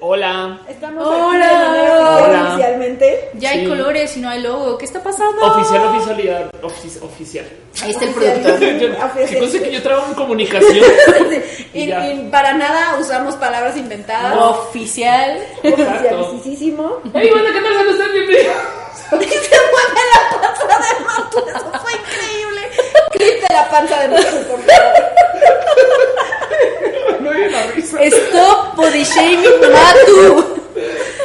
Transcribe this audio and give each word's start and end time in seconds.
Hola. 0.00 0.60
Estamos 0.68 1.06
Hola. 1.06 1.46
aquí 1.46 1.56
oficial 1.56 2.30
Hola. 2.30 2.48
oficialmente. 2.52 3.30
Ya 3.34 3.50
hay 3.50 3.60
Sí. 3.60 3.66
colores 3.68 4.16
y 4.16 4.20
no 4.20 4.28
hay 4.28 4.42
logo. 4.42 4.76
¿Qué 4.76 4.84
está 4.84 5.02
pasando? 5.02 5.40
Oficial, 5.42 5.86
oficialidad. 5.86 6.50
ofici- 6.62 7.02
oficial. 7.02 7.46
Ahí 7.82 7.90
está 7.90 8.04
el 8.04 8.10
Oficial. 8.10 8.40
productor. 8.42 8.68
Yo- 8.78 9.04
Oficial. 9.06 9.62
que 9.62 9.72
yo 9.72 9.82
trabajo 9.82 10.08
en 10.08 10.14
comunicación. 10.14 10.76
y, 11.72 11.80
Y 11.82 11.86
ya. 11.86 12.06
y 12.12 12.28
para 12.30 12.52
nada 12.52 12.98
usamos 13.00 13.36
palabras 13.36 13.76
inventadas. 13.76 14.36
Oficial. 14.38 15.38
Exacto. 15.62 16.20
Oficialísimo. 16.30 16.98
Hey, 17.14 17.30
bueno, 17.32 17.46
¿qué 17.52 17.60
tal? 17.60 17.76
¿Cómo 17.78 17.90
están? 17.90 18.12
Bienvenidos. 18.12 18.56
Y 19.12 19.24
se 19.28 19.56
mueve 19.70 20.02
la 20.14 20.20
panza 20.58 20.94
de 20.98 21.04
Matu. 21.04 21.38
Eso 21.48 21.70
fue 21.80 21.92
increíble. 21.92 22.60
Clip 23.12 23.40
de 23.48 23.54
la 23.54 23.70
panza 23.70 24.00
de 24.00 24.08
Matu, 24.08 24.36
por 24.48 24.60
favor. 24.62 24.66
No 27.26 27.32
hay 27.32 27.50
la 27.50 27.62
risa. 27.72 28.02
Stop 28.04 28.76
body 28.76 29.02
shaming 29.04 29.60
Matu. 29.72 30.56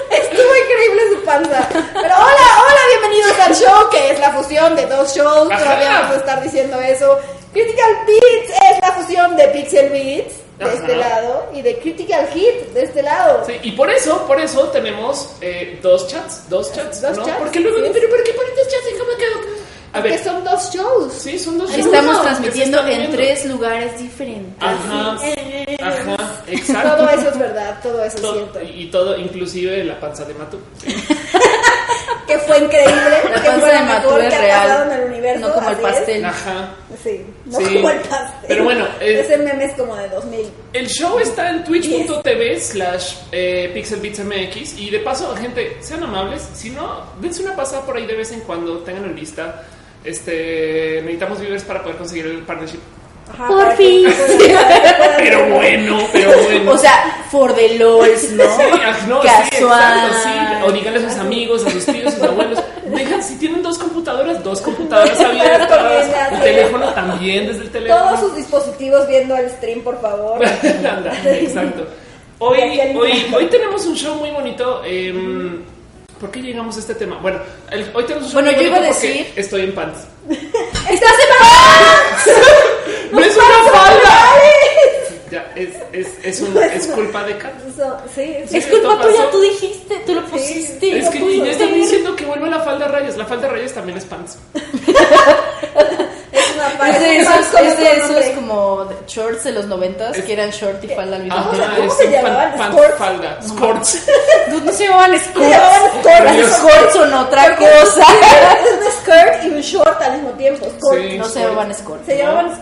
Estuvo 0.09 0.55
increíble 0.55 1.02
su 1.13 1.21
panza. 1.23 1.70
Pero 1.71 2.16
hola, 2.16 2.48
hola, 2.63 2.81
bienvenidos 2.89 3.39
al 3.39 3.55
show, 3.55 3.89
que 3.91 4.11
es 4.11 4.20
la 4.20 4.31
fusión 4.34 4.75
de 4.75 4.85
dos 4.88 5.13
shows. 5.16 5.49
Ajá. 5.52 5.63
Todavía 5.63 5.91
vamos 6.02 6.16
a 6.16 6.20
estar 6.20 6.44
diciendo 6.44 6.80
eso. 6.81 7.20
Critical 7.53 7.91
Beats 8.08 8.49
es 8.72 8.80
la 8.81 8.91
fusión 8.94 9.35
de 9.35 9.48
Pixel 9.49 9.89
Beats 9.89 10.34
de 10.58 10.66
Ajá. 10.66 10.73
este 10.73 10.95
lado 10.95 11.49
y 11.53 11.61
de 11.61 11.77
Critical 11.80 12.27
Hit 12.33 12.73
de 12.73 12.83
este 12.83 13.03
lado. 13.03 13.44
Sí, 13.45 13.59
y 13.63 13.72
por 13.73 13.89
eso, 13.89 14.25
por 14.25 14.39
eso 14.39 14.70
tenemos 14.70 15.33
eh, 15.41 15.80
dos 15.81 16.08
chats, 16.08 16.49
dos 16.49 16.72
chats, 16.73 17.02
Dos 17.02 17.17
¿no? 17.17 17.25
chats, 17.25 17.38
Porque 17.39 17.59
luego, 17.59 17.77
sí. 17.86 17.89
pero 17.94 18.09
¿por 18.09 18.23
qué 18.23 18.31
ponen 18.33 18.55
dos 18.55 18.67
chats? 18.67 18.88
¿En 18.91 18.97
cómo 18.99 19.11
quedo? 19.17 19.60
A 19.94 20.02
Que 20.02 20.09
ver, 20.09 20.23
son 20.23 20.44
dos 20.44 20.73
shows. 20.73 21.13
sí, 21.13 21.38
son 21.38 21.58
dos 21.58 21.70
shows. 21.70 21.86
Estamos 21.86 22.16
No, 22.16 22.22
transmitiendo 22.22 22.88
en 22.88 23.12
tres 23.12 23.45
lugares 23.45 23.98
diferentes. 24.00 24.54
Ajá, 24.62 25.17
Eh, 25.26 25.77
ajá, 25.81 26.17
exacto. 26.48 26.95
Todo 26.98 27.09
eso 27.09 27.30
es 27.30 27.38
verdad, 27.40 27.80
todo 27.84 28.04
eso 28.04 28.17
es 28.17 28.22
cierto. 28.34 28.59
y 28.73 28.86
todo, 28.90 29.17
inclusive 29.17 29.84
la 29.84 30.00
panza 30.00 30.23
de 30.26 30.34
Matu. 30.36 30.58
Que 32.28 32.38
fue 32.39 32.59
increíble. 32.59 32.94
La 33.30 33.42
que 33.42 33.48
panza 33.50 33.59
fue 33.59 33.72
de 33.73 33.83
mejor 33.83 34.22
es 34.22 34.30
que 34.30 34.36
ha 34.36 34.64
real, 34.64 34.92
en 34.92 35.00
el 35.02 35.08
universo. 35.09 35.48
no 35.50 35.53
como 35.53 35.70
el 35.70 35.75
así 35.75 35.83
es. 35.86 35.92
pastel. 35.92 36.26
Ajá. 36.26 36.70
Sí, 37.03 37.26
no 37.45 37.58
Sí. 37.58 37.73
como 37.76 37.89
el 37.89 38.00
pastel. 38.00 38.45
Pero 38.48 38.64
bueno, 38.64 38.86
eh, 39.02 39.22
ese 39.26 39.38
meme 39.38 39.66
es 39.66 39.73
como 39.73 39.95
de 39.98 40.08
2000. 40.08 40.48
El 40.72 40.88
show 40.88 41.20
está 41.20 41.50
en 41.50 41.64
twitch.tv 41.66 42.59
slash 42.61 43.16
eh, 43.33 43.72
pixelbitsmx 43.73 44.78
y 44.80 44.89
de 44.92 45.00
paso, 45.00 45.36
gente, 45.36 45.76
sean 45.81 46.03
amables, 46.03 46.48
si 46.53 46.70
no, 46.70 47.03
dense 47.20 47.44
una 47.44 47.53
pasada 47.55 47.81
por 47.86 47.98
ahí 47.98 48.05
de 48.05 48.16
vez 48.16 48.31
en 48.31 48.39
cuando, 48.42 48.78
tengan 48.80 49.03
en 49.05 49.16
lista. 49.16 49.64
Este, 50.03 50.99
necesitamos 51.02 51.39
viewers 51.39 51.63
para 51.63 51.81
poder 51.83 51.97
conseguir 51.97 52.25
el 52.27 52.39
partnership. 52.39 52.80
Ajá, 53.33 53.47
Por 53.47 53.71
fin. 53.77 54.08
Pero 55.17 55.47
bueno, 55.49 55.99
pero 56.11 56.31
bueno. 56.43 56.71
O 56.71 56.77
sea, 56.77 57.23
for 57.31 57.53
the 57.55 57.77
lols, 57.77 58.30
¿no? 58.31 58.43
Sí, 58.43 58.61
ah, 58.83 58.97
no, 59.08 59.21
sí, 59.21 59.27
Casual. 59.27 60.09
exacto, 60.09 60.17
sí. 60.23 60.63
O 60.66 60.71
díganle 60.73 61.05
a 61.05 61.09
sus 61.09 61.19
amigos, 61.19 61.66
a 61.66 61.69
sus 61.69 61.85
tíos, 61.85 62.08
a 62.08 62.11
sus 62.11 62.23
abuelos. 62.23 62.59
Dejan, 62.88 63.23
si 63.23 63.38
tienen 63.38 63.63
dos 63.63 63.77
computadoras, 63.77 64.43
dos 64.43 64.59
computadoras 64.59 65.17
abiertas. 65.21 66.09
El 66.33 66.39
teléfono 66.41 66.89
también, 66.93 67.47
desde 67.47 67.61
el 67.63 67.69
teléfono. 67.71 68.03
Todos 68.03 68.19
sus 68.19 68.36
dispositivos 68.36 69.08
viendo 69.08 69.38
el 69.38 69.49
stream, 69.49 69.81
por 69.81 70.02
favor. 70.02 70.43
Exacto. 70.43 71.88
Hoy, 72.39 72.59
al 72.59 72.97
hoy, 72.97 73.27
hoy 73.33 73.45
tenemos 73.45 73.86
un 73.86 73.95
show 73.95 74.15
muy 74.15 74.31
bonito. 74.31 74.81
em, 74.83 75.61
¿Por 76.22 76.30
qué 76.31 76.39
llegamos 76.41 76.77
a 76.77 76.80
este 76.80 76.94
tema? 76.95 77.17
Bueno, 77.22 77.39
el- 77.72 77.89
hoy 77.95 78.05
tenemos 78.05 78.31
Bueno, 78.33 78.52
yo 78.52 78.61
iba 78.61 78.77
a 78.77 78.81
decir- 78.81 79.33
Estoy 79.36 79.61
en 79.64 79.73
pants. 79.73 80.00
¡Estás 80.30 81.14
en 81.19 83.11
¡No 83.11 83.19
es 83.19 83.36
una 83.36 83.72
falda! 83.72 84.19
Ya, 85.31 85.52
es, 85.55 85.69
es, 85.94 86.08
es, 86.23 86.42
un- 86.42 86.58
es 86.61 86.88
culpa 86.88 87.23
de 87.23 87.38
Kat. 87.38 87.53
Eso, 87.67 87.97
sí, 88.14 88.36
sí. 88.47 88.58
Es 88.58 88.67
culpa 88.67 89.02
tuya, 89.02 89.30
tú 89.31 89.42
dijiste, 89.42 89.95
tú 90.05 90.14
lo 90.14 90.25
pusiste. 90.25 90.99
Es 90.99 91.05
lo 91.05 91.11
que 91.11 91.38
ya 91.39 91.52
están 91.52 91.73
diciendo 91.73 92.16
que 92.16 92.25
vuelve 92.25 92.49
la 92.49 92.59
falda 92.59 92.86
a 92.86 92.89
rayas. 92.89 93.17
La 93.17 93.25
falda 93.25 93.47
a 93.47 93.52
rayas 93.52 93.73
también 93.73 93.97
es 93.97 94.05
pants. 94.05 94.38
Es 96.88 96.99
de 96.99 97.17
esos, 97.20 97.54
es 97.61 97.77
de 97.77 98.33
como 98.36 98.86
esos 98.86 99.05
shorts 99.08 99.44
de 99.44 99.52
los 99.52 99.66
noventas 99.66 100.17
que 100.22 100.33
eran 100.33 100.49
short 100.52 100.83
y 100.83 100.88
falda 100.89 101.16
al 101.17 101.23
mismo 101.23 101.38
Ajá, 101.39 101.52
tiempo. 101.52 101.76
¿cómo 101.77 101.88
es 101.92 101.98
se 101.98 102.11
llamaban? 102.11 102.58
pan, 102.58 102.76
falda. 102.98 103.39
Skirts. 103.42 104.08
No, 104.52 104.60
no 104.60 104.71
se 104.73 104.83
llamaban 104.86 105.20
skirts. 105.20 105.39
Se 105.39 105.50
llamaban 105.50 105.92
skirts. 106.02 106.38
Los 106.38 106.52
skirts 106.58 106.94
son 106.94 107.14
otra 107.14 107.55
cosa. 107.55 108.05
Es 108.66 108.71
un 108.73 108.92
skirt 109.02 109.44
y 109.44 109.48
un 109.50 109.61
short 109.61 110.02
al 110.02 110.14
mismo 110.14 110.30
tiempo. 110.32 110.66
Skirt. 110.66 111.11
Sí. 111.11 111.17
No 111.17 111.26
se 111.26 111.39
llamaban 111.39 111.73
skirts. 111.73 112.05
Se 112.05 112.17
llamaban 112.17 112.55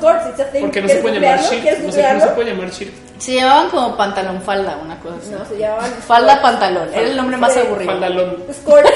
thing. 0.51 0.61
Porque 0.61 0.81
no 0.81 0.87
se 0.87 0.93
¿Quieres 0.93 1.01
puede 1.01 1.19
llamar 1.19 1.37
googlearlo? 1.39 1.49
shirt. 1.49 1.61
¿Quieres 1.63 1.79
No 1.83 1.91
se, 1.91 2.27
puede 2.35 2.51
llamar 2.51 2.69
shirt. 2.71 2.93
Se 3.19 3.35
llamaban 3.35 3.69
como 3.69 3.95
pantalón 3.97 4.41
falda, 4.41 4.77
una 4.83 4.97
cosa 4.99 5.15
así. 5.21 5.31
No, 5.31 5.45
se 5.45 5.57
llamaban 5.57 5.91
Falda 6.07 6.41
pantalón, 6.41 6.89
era 6.93 7.01
el 7.01 7.15
nombre 7.17 7.37
más 7.37 7.53
Sí. 7.53 7.59
aburrido. 7.59 7.91
Faldalón. 7.91 8.37
skirts. 8.53 8.91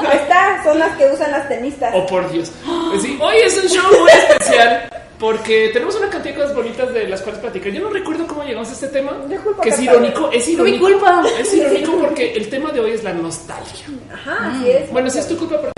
Ahí 0.10 0.18
está, 0.18 0.62
son 0.64 0.78
las 0.78 0.96
que 0.96 1.06
usan 1.10 1.30
las 1.30 1.48
tenistas. 1.48 1.92
Oh, 1.94 2.04
por 2.06 2.30
Dios. 2.30 2.50
Pues 2.90 3.02
sí, 3.02 3.18
hoy 3.20 3.36
es 3.44 3.56
un 3.62 3.68
show 3.68 4.00
muy 4.00 4.10
especial 4.10 4.90
porque 5.18 5.70
tenemos 5.72 5.94
una 5.96 6.08
cantidad 6.08 6.34
de 6.34 6.40
cosas 6.40 6.54
bonitas 6.56 6.92
de 6.94 7.08
las 7.08 7.20
cuales 7.22 7.40
platicar. 7.40 7.72
Yo 7.72 7.82
no 7.82 7.90
recuerdo 7.90 8.26
cómo 8.26 8.42
llegamos 8.44 8.68
a 8.68 8.72
este 8.72 8.88
tema, 8.88 9.12
Disculpa, 9.28 9.62
que 9.62 9.68
es 9.70 9.74
Cata. 9.76 9.90
irónico. 9.90 10.30
Es 10.32 10.46
mi 10.46 10.52
irónico. 10.54 10.84
culpa. 10.86 11.22
Es 11.40 11.54
irónico 11.54 11.92
porque 11.98 12.32
el 12.34 12.48
tema 12.50 12.70
de 12.72 12.80
hoy 12.80 12.90
es 12.92 13.02
la 13.04 13.12
nostalgia. 13.12 13.86
Ajá, 14.12 14.52
así 14.54 14.70
es. 14.70 14.90
Bueno, 14.92 15.08
si 15.10 15.18
es 15.18 15.28
tu 15.28 15.36
culpa, 15.36 15.56
¿por 15.60 15.70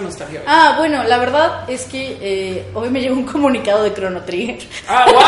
nostalgia 0.00 0.38
hoy? 0.38 0.44
Ah, 0.48 0.76
bueno, 0.78 1.02
la 1.02 1.18
verdad 1.18 1.68
es 1.68 1.82
que 1.86 2.16
eh, 2.20 2.64
hoy 2.74 2.90
me 2.90 3.00
llegó 3.00 3.16
un 3.16 3.24
comunicado 3.26 3.82
de 3.82 3.92
Chrono 3.92 4.22
Trigger. 4.22 4.56
Ah, 4.86 5.04
wow. 5.10 5.20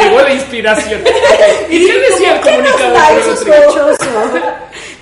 Llegó 0.02 0.22
la 0.22 0.32
inspiración. 0.32 1.02
¿Y 1.68 1.86
qué 1.86 1.98
decía 1.98 2.36
el 2.36 2.40
comunicado 2.40 2.94
de 2.94 3.00
Chrono 3.20 3.36
Trigger? 3.36 3.64
Sospechoso. 3.98 4.40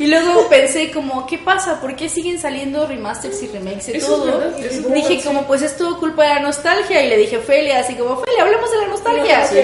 Y 0.01 0.07
luego 0.09 0.49
pensé 0.49 0.91
como, 0.91 1.25
¿qué 1.25 1.39
pasa? 1.39 1.81
¿Por 1.81 1.95
qué 1.95 2.09
siguen 2.09 2.41
saliendo 2.41 2.85
remasters 2.85 3.41
y 3.45 3.47
remakes 3.47 3.87
de 3.87 4.01
todo? 4.01 4.25
verdad, 4.27 4.59
eso 4.59 4.89
es 4.89 4.95
dije 4.95 5.09
verdad, 5.11 5.25
como, 5.25 5.39
sí. 5.41 5.45
pues 5.47 5.63
es 5.63 5.77
todo 5.77 6.01
culpa 6.01 6.25
de 6.25 6.31
la 6.31 6.41
nostalgia. 6.41 7.01
Y 7.05 7.11
le 7.11 7.17
dije 7.17 7.37
a 7.37 7.41
Felia, 7.43 7.79
así 7.79 7.95
como, 7.95 8.17
Felia, 8.25 8.43
hablemos 8.43 8.73
de 8.73 8.77
la 8.79 8.87
nostalgia. 8.89 9.47
Sí. 9.47 9.59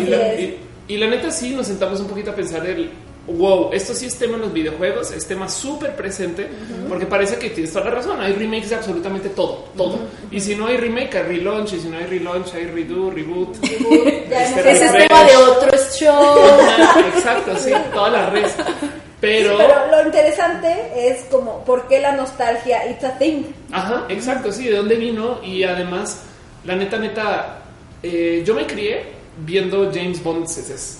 Y, 0.00 0.04
la, 0.10 0.34
y- 0.34 0.60
y 0.88 0.96
la 0.98 1.06
neta 1.06 1.30
sí 1.30 1.54
nos 1.54 1.66
sentamos 1.66 1.98
un 2.00 2.08
poquito 2.08 2.30
a 2.30 2.34
pensar 2.34 2.66
el 2.66 2.90
wow, 3.36 3.70
esto 3.72 3.94
sí 3.94 4.06
es 4.06 4.18
tema 4.18 4.36
en 4.36 4.42
los 4.42 4.52
videojuegos, 4.52 5.10
es 5.12 5.26
tema 5.26 5.48
súper 5.48 5.94
presente, 5.94 6.48
porque 6.88 7.06
parece 7.06 7.36
que 7.36 7.50
tienes 7.50 7.72
toda 7.72 7.86
la 7.86 7.90
razón, 7.92 8.20
hay 8.20 8.32
remakes 8.32 8.70
de 8.70 8.76
absolutamente 8.76 9.28
todo, 9.30 9.66
todo. 9.76 9.98
Y 10.30 10.40
si 10.40 10.54
no 10.54 10.66
hay 10.66 10.76
remake, 10.78 11.16
hay 11.16 11.22
relaunch, 11.24 11.74
y 11.74 11.80
si 11.80 11.88
no 11.88 11.98
hay 11.98 12.06
relaunch, 12.06 12.54
hay 12.54 12.66
redo, 12.66 13.10
reboot. 13.10 13.56
Ya 14.28 14.44
este, 14.44 14.70
Ese 14.72 14.84
es 14.84 15.08
tema 15.08 15.24
de 15.24 15.36
otro 15.36 15.78
show. 15.92 16.38
Ajá, 16.68 17.00
Exacto, 17.14 17.56
sí, 17.56 17.72
toda 17.94 18.10
la 18.10 18.30
red. 18.30 18.46
Pero, 19.20 19.56
Pero 19.56 19.74
lo 19.90 20.06
interesante 20.06 20.68
es 20.94 21.24
como, 21.24 21.64
¿por 21.64 21.88
qué 21.88 22.00
la 22.00 22.12
nostalgia? 22.12 22.88
It's 22.90 23.04
a 23.04 23.18
thing. 23.18 23.44
ajá, 23.72 24.04
exacto, 24.08 24.52
sí, 24.52 24.68
de 24.68 24.76
dónde 24.76 24.96
vino 24.96 25.40
y 25.42 25.64
además, 25.64 26.22
la 26.64 26.76
neta, 26.76 26.98
neta, 26.98 27.62
eh, 28.02 28.42
yo 28.46 28.54
me 28.54 28.66
crié 28.66 29.06
viendo 29.38 29.90
James 29.92 30.22
Bond 30.22 30.46
CCs. 30.46 30.98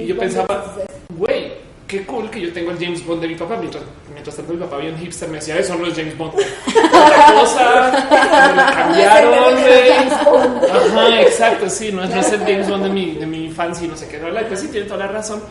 Y 0.00 0.06
yo 0.06 0.18
pensaba, 0.18 0.74
güey, 1.16 1.52
qué 1.90 2.06
cool 2.06 2.30
que 2.30 2.40
yo 2.40 2.52
tengo 2.52 2.70
el 2.70 2.78
James 2.78 3.04
Bond 3.04 3.20
de 3.20 3.28
mi 3.28 3.34
papá. 3.34 3.56
Mientras, 3.56 3.82
mientras 4.12 4.36
tanto, 4.36 4.52
mi 4.52 4.60
papá 4.60 4.76
bien 4.76 4.96
hipster 4.96 5.28
me 5.28 5.36
decía, 5.36 5.58
eso 5.58 5.74
no 5.78 5.86
es 5.86 5.94
James 5.94 6.16
Bond. 6.16 6.34
Otra 6.34 7.34
cosa, 7.34 8.52
me 8.54 8.72
cambiaron, 8.72 9.54
güey. 9.60 9.90
Ajá, 9.90 11.20
exacto, 11.20 11.68
sí, 11.68 11.90
no 11.90 12.04
es, 12.04 12.10
no 12.10 12.20
es 12.20 12.32
el 12.32 12.40
James 12.40 12.68
Bond 12.68 12.84
de 12.84 12.90
mi, 12.90 13.14
de 13.16 13.26
mi 13.26 13.46
infancia 13.46 13.84
y 13.84 13.88
no 13.88 13.96
sé 13.96 14.06
qué. 14.06 14.18
¿verdad? 14.18 14.46
Pues 14.46 14.60
sí, 14.60 14.68
tiene 14.68 14.86
toda 14.86 15.00
la 15.00 15.08
razón. 15.08 15.42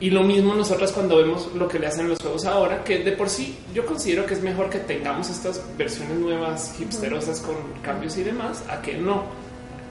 Y 0.00 0.10
lo 0.10 0.24
mismo 0.24 0.54
nosotros 0.54 0.90
cuando 0.90 1.16
vemos 1.18 1.50
lo 1.54 1.68
que 1.68 1.78
le 1.78 1.86
hacen 1.86 2.08
los 2.08 2.18
juegos 2.18 2.44
ahora, 2.44 2.82
que 2.82 2.98
de 2.98 3.12
por 3.12 3.30
sí 3.30 3.56
yo 3.72 3.86
considero 3.86 4.26
que 4.26 4.34
es 4.34 4.42
mejor 4.42 4.68
que 4.68 4.78
tengamos 4.78 5.30
estas 5.30 5.62
versiones 5.78 6.18
nuevas, 6.18 6.74
hipsterosas 6.80 7.40
con 7.40 7.54
cambios 7.80 8.16
y 8.18 8.24
demás, 8.24 8.64
a 8.68 8.82
que 8.82 8.94
no. 8.94 9.43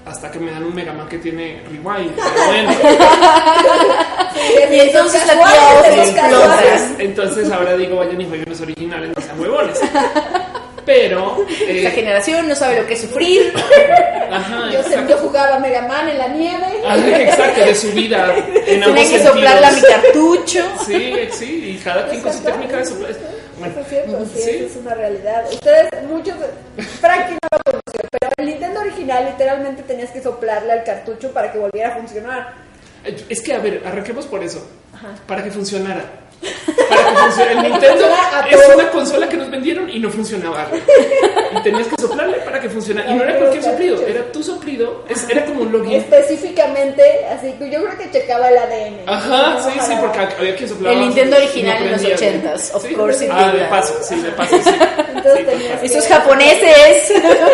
Hasta 0.06 0.30
que 0.30 0.40
me 0.40 0.52
dan 0.52 0.64
un 0.66 0.75
Mega 0.75 0.91
Man 0.94 1.08
que 1.08 1.18
tiene 1.18 1.62
rewind. 1.69 2.12
Pero 2.16 2.46
bueno. 2.47 2.72
Y 4.72 4.80
entonces 4.80 5.25
la. 5.25 5.34
Entonces, 5.85 6.96
entonces 7.00 7.52
ahora 7.52 7.78
digo, 7.78 7.97
vayan 7.97 8.20
y 8.20 8.26
jueguen 8.26 8.50
los 8.50 8.59
originales, 8.61 9.11
no 9.16 9.22
sean 9.22 9.40
huevones. 9.40 9.79
Pero, 10.85 11.46
eh, 11.50 11.78
Esta 11.78 11.91
generación 11.91 12.47
no 12.50 12.55
sabe 12.55 12.82
lo 12.82 12.85
que 12.88 12.96
es 12.96 13.02
sufrir. 13.02 13.53
ajá, 14.29 14.70
Yo, 14.72 15.08
yo 15.08 15.17
jugaba 15.20 15.58
Mega 15.59 15.84
Man 15.88 16.09
en 16.09 16.17
la 16.17 16.28
nieve. 16.28 16.66
Ajá, 16.85 17.22
exacto, 17.22 17.61
de 17.61 17.76
su 17.76 17.91
vida. 17.94 18.35
En 18.67 18.84
ambos 18.84 19.08
que 19.08 19.23
soplarla 19.23 19.70
a 19.70 19.72
mi 19.72 19.82
cartucho. 19.82 20.66
Sí, 20.85 21.14
sí, 21.32 21.76
y 21.78 21.82
cada 21.82 22.08
quien 22.09 22.22
con 22.22 22.34
su 22.34 22.40
técnica 22.44 22.78
de 22.78 22.85
soplar. 22.85 23.11
Bueno, 23.59 23.72
Eso 23.73 23.82
es 23.82 23.88
cierto, 23.88 24.26
sí, 24.34 24.41
sí. 24.41 24.50
eso 24.50 24.66
es 24.66 24.76
una 24.78 24.96
realidad. 24.96 25.46
Ustedes, 25.53 25.90
muchos, 26.09 26.35
Frankie 27.00 27.38
Original 29.03 29.26
literalmente 29.32 29.84
tenías 29.84 30.11
que 30.11 30.22
soplarle 30.22 30.72
al 30.72 30.84
cartucho 30.84 31.32
para 31.34 31.52
que 31.52 31.58
volviera 31.58 31.90
a 31.90 31.97
funcionar. 31.97 32.53
es 33.03 33.41
que 33.41 33.53
a 33.53 33.59
ver, 33.59 33.82
arranquemos 33.85 34.26
por 34.26 34.41
eso. 34.44 34.66
Para 35.28 35.44
que 35.44 35.52
funcionara. 35.52 36.22
Para 36.90 37.05
que 37.05 37.16
funcione. 37.17 37.51
El 37.51 37.61
Nintendo 37.72 38.05
es 38.49 38.75
una 38.75 38.90
consola 38.91 39.29
que 39.29 39.37
nos 39.37 39.49
vendieron 39.51 39.90
y 39.90 39.99
no 39.99 40.09
funcionaba. 40.09 40.67
Y 41.55 41.61
tenías 41.63 41.87
que 41.87 41.95
soplarle 42.01 42.37
para 42.40 42.59
que 42.59 42.69
funcionara. 42.69 43.09
Y 43.11 43.13
no 43.16 43.23
era 43.23 43.37
cualquier 43.37 43.63
soplido, 43.63 44.01
era 44.07 44.31
tu 44.31 44.43
soplido. 44.43 45.03
Es- 45.09 45.29
era 45.29 45.45
como 45.45 45.61
un 45.61 45.72
login. 45.72 45.93
Específicamente, 45.93 47.03
así 47.28 47.51
que 47.53 47.69
yo 47.69 47.84
creo 47.84 47.97
que 47.97 48.11
checaba 48.11 48.49
el 48.49 48.57
ADN. 48.57 48.95
Ajá, 49.07 49.59
sí, 49.63 49.79
sí, 49.79 49.93
porque 49.99 50.19
había 50.19 50.55
quien 50.55 50.69
soplaba. 50.69 50.93
El 50.95 51.01
Nintendo 51.01 51.35
y 51.37 51.40
no 51.40 51.45
original 51.45 51.78
en 51.84 51.91
los 51.91 52.01
prendía, 52.01 52.17
güey. 52.17 52.29
80s, 52.41 52.72
of 52.75 52.84
Sí. 52.87 52.93
course 52.95 53.29
Ah, 53.31 53.51
de 53.51 53.63
paso, 53.66 53.93
sí, 54.03 54.16
de 54.19 54.29
paso, 54.31 54.55
sí. 54.63 54.69
Entonces 55.16 55.37
Sí, 55.37 55.43
tenías 55.45 55.79
que- 55.79 55.85
Esos 55.85 56.07
japoneses. 56.07 57.11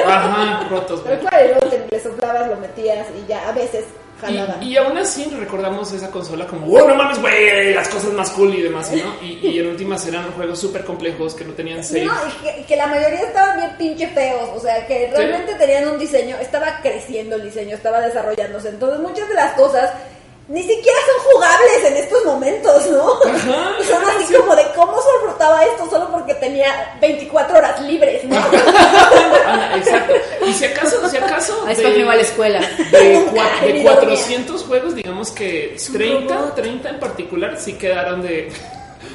Ajá, 0.08 0.68
rotos, 0.70 1.02
cual, 1.02 1.18
y 1.46 1.48
luego 1.50 1.68
te, 1.68 1.86
le 1.96 2.02
soplabas, 2.04 2.48
lo 2.50 2.56
metías 2.58 3.08
y 3.18 3.28
ya 3.30 3.48
a 3.48 3.52
veces. 3.52 3.86
Y, 4.28 4.74
y 4.74 4.78
aún 4.78 4.98
así 4.98 5.26
recordamos 5.26 5.92
esa 5.94 6.12
consola 6.12 6.46
como, 6.46 6.68
wow, 6.68 6.88
no 6.90 6.96
mames, 6.96 7.22
güey, 7.22 7.74
las 7.74 7.88
cosas 7.88 8.12
más 8.14 8.30
cool 8.32 8.54
y 8.54 8.62
demás, 8.62 8.92
¿no? 8.92 9.16
Y, 9.26 9.48
y 9.48 9.60
en 9.60 9.68
últimas 9.68 10.06
eran 10.08 10.32
juegos 10.34 10.60
súper 10.60 10.84
complejos 10.84 11.34
que 11.34 11.46
no 11.46 11.54
tenían 11.54 11.84
save. 11.84 12.06
No, 12.06 12.14
y 12.28 12.44
que, 12.44 12.62
y 12.62 12.64
que 12.64 12.76
la 12.76 12.88
mayoría 12.88 13.22
estaban 13.22 13.58
bien 13.58 13.72
pinche 13.78 14.08
feos, 14.08 14.50
o 14.56 14.60
sea, 14.60 14.86
que 14.88 15.12
realmente 15.16 15.56
tenían 15.56 15.88
un 15.88 15.98
diseño, 15.98 16.36
estaba 16.42 16.80
creciendo 16.82 17.36
el 17.38 17.44
diseño, 17.44 17.76
estaba 17.76 18.02
desarrollándose, 18.02 18.70
entonces 18.70 19.00
muchas 19.00 19.30
de 19.30 19.36
las 19.36 19.54
cosas 19.54 19.92
ni 20.50 20.62
siquiera 20.64 20.98
son 21.06 21.32
jugables 21.32 21.84
en 21.86 21.98
estos 21.98 22.26
momentos, 22.26 22.88
¿no? 22.88 23.14
Ajá, 23.24 23.76
son 23.88 24.04
así 24.04 24.34
como 24.34 24.56
de 24.56 24.64
cómo 24.76 24.98
soportaba 25.02 25.64
esto 25.64 25.88
solo 25.90 26.10
porque 26.12 26.34
tenía 26.36 26.98
24 27.00 27.58
horas 27.58 27.80
libres, 27.82 28.24
¿no? 28.26 28.36
Ah, 29.52 29.74
exacto. 29.78 30.14
Y 30.48 30.54
si 30.54 30.66
acaso, 30.66 31.10
si 31.10 31.18
acaso. 31.18 31.64
Ahí 31.66 31.74
es 31.74 31.98
iba 31.98 32.12
a 32.14 32.16
la 32.16 32.22
escuela. 32.22 32.60
de, 32.60 33.26
cua- 33.32 33.62
de 33.62 33.70
Ironía. 33.70 33.92
400 33.94 34.64
juegos, 34.64 34.96
digamos 34.96 35.32
que 35.32 35.76
un 35.88 35.94
30, 35.94 36.36
robot. 36.36 36.56
30 36.56 36.90
en 36.90 37.00
particular 37.00 37.56
sí 37.60 37.74
quedaron 37.74 38.22
de. 38.22 38.52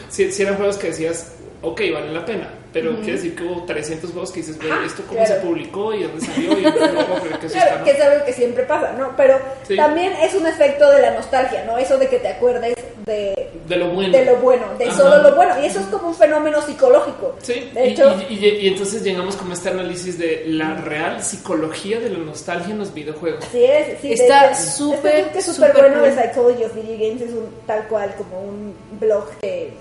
Si 0.09 0.43
eran 0.43 0.57
juegos 0.57 0.77
que 0.77 0.89
decías, 0.89 1.33
ok, 1.63 1.81
vale 1.93 2.13
la 2.13 2.25
pena. 2.25 2.49
Pero 2.75 2.97
quiere 2.97 3.13
decir 3.13 3.35
que 3.35 3.43
hubo 3.45 3.63
300 3.65 4.11
juegos 4.11 4.31
que 4.33 4.41
dices, 4.41 4.59
güey, 4.59 4.85
¿esto 4.85 5.03
cómo 5.09 5.19
claro. 5.21 5.35
se 5.35 5.41
publicó 5.41 5.95
y 5.95 6.03
dónde 6.03 6.27
salió? 6.27 6.59
Y 6.59 6.63
no 6.65 6.73
puedo 7.07 7.21
creer 7.23 7.39
que 7.39 7.47
eso 7.47 7.57
está, 7.57 7.61
Claro, 7.67 7.79
¿no? 7.79 7.85
que 7.85 7.91
es 7.93 8.01
algo 8.03 8.25
que 8.27 8.33
siempre 8.35 8.65
pasa, 8.65 8.93
¿no? 8.99 9.17
Pero 9.17 9.39
Sí. 9.67 9.77
también 9.77 10.13
es 10.23 10.35
un 10.35 10.47
efecto 10.47 10.91
de 10.91 11.01
la 11.01 11.13
nostalgia, 11.13 11.65
¿no? 11.65 11.79
Eso 11.79 11.97
de 11.97 12.09
que 12.09 12.19
te 12.19 12.29
acuerdes 12.29 12.75
de, 13.07 13.51
De 13.69 13.77
lo 13.77 13.89
bueno. 13.91 14.17
de 14.17 14.25
lo 14.25 14.37
bueno, 14.37 14.65
de 14.79 14.87
Ajá. 14.87 14.97
solo 14.97 15.23
lo 15.23 15.35
bueno. 15.37 15.55
Y 15.63 15.67
eso 15.67 15.79
es 15.81 15.87
como 15.87 16.09
un 16.09 16.15
fenómeno 16.15 16.61
psicológico. 16.63 17.37
Sí, 17.43 17.71
De 17.75 17.87
y, 17.87 17.91
hecho, 17.93 18.15
y- 18.31 18.35
y- 18.35 18.47
y 18.63 18.69
entonces 18.69 19.03
llegamos 19.03 19.37
como 19.37 19.51
a 19.51 19.55
este 19.55 19.69
análisis 19.69 20.19
de 20.19 20.45
la 20.47 20.75
real 20.77 21.23
psicología 21.23 22.01
de 22.01 22.09
la 22.11 22.19
nostalgia 22.19 22.73
en 22.73 22.79
los 22.79 22.93
videojuegos. 22.95 23.45
sí 23.53 23.63
es, 23.65 24.01
sí, 24.01 24.13
Está 24.15 24.55
súper, 24.55 25.17
este 25.17 25.31
que 25.33 25.39
es 25.39 25.45
súper 25.45 25.73
bueno 25.73 26.01
cool. 26.01 26.15
de 26.15 26.23
Psychology 26.23 26.65
of 26.65 26.75
Video 26.75 27.09
Games, 27.09 27.23
es 27.23 27.31
un 27.31 27.49
tal 27.67 27.87
cual 27.89 28.15
como 28.17 28.41
un 28.41 28.75
blog 28.99 29.29
que 29.41 29.73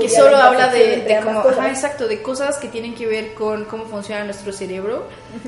que 0.00 0.08
solo 0.08 0.30
la 0.32 0.46
habla 0.46 0.68
de, 0.72 0.96
de 1.02 1.14
ajá, 1.16 1.68
exacto, 1.68 2.08
de 2.08 2.22
cosas 2.22 2.41
que 2.60 2.68
tienen 2.68 2.94
que 2.94 3.06
ver 3.06 3.34
con 3.34 3.64
cómo 3.66 3.84
funciona 3.84 4.24
nuestro 4.24 4.52
cerebro 4.52 5.06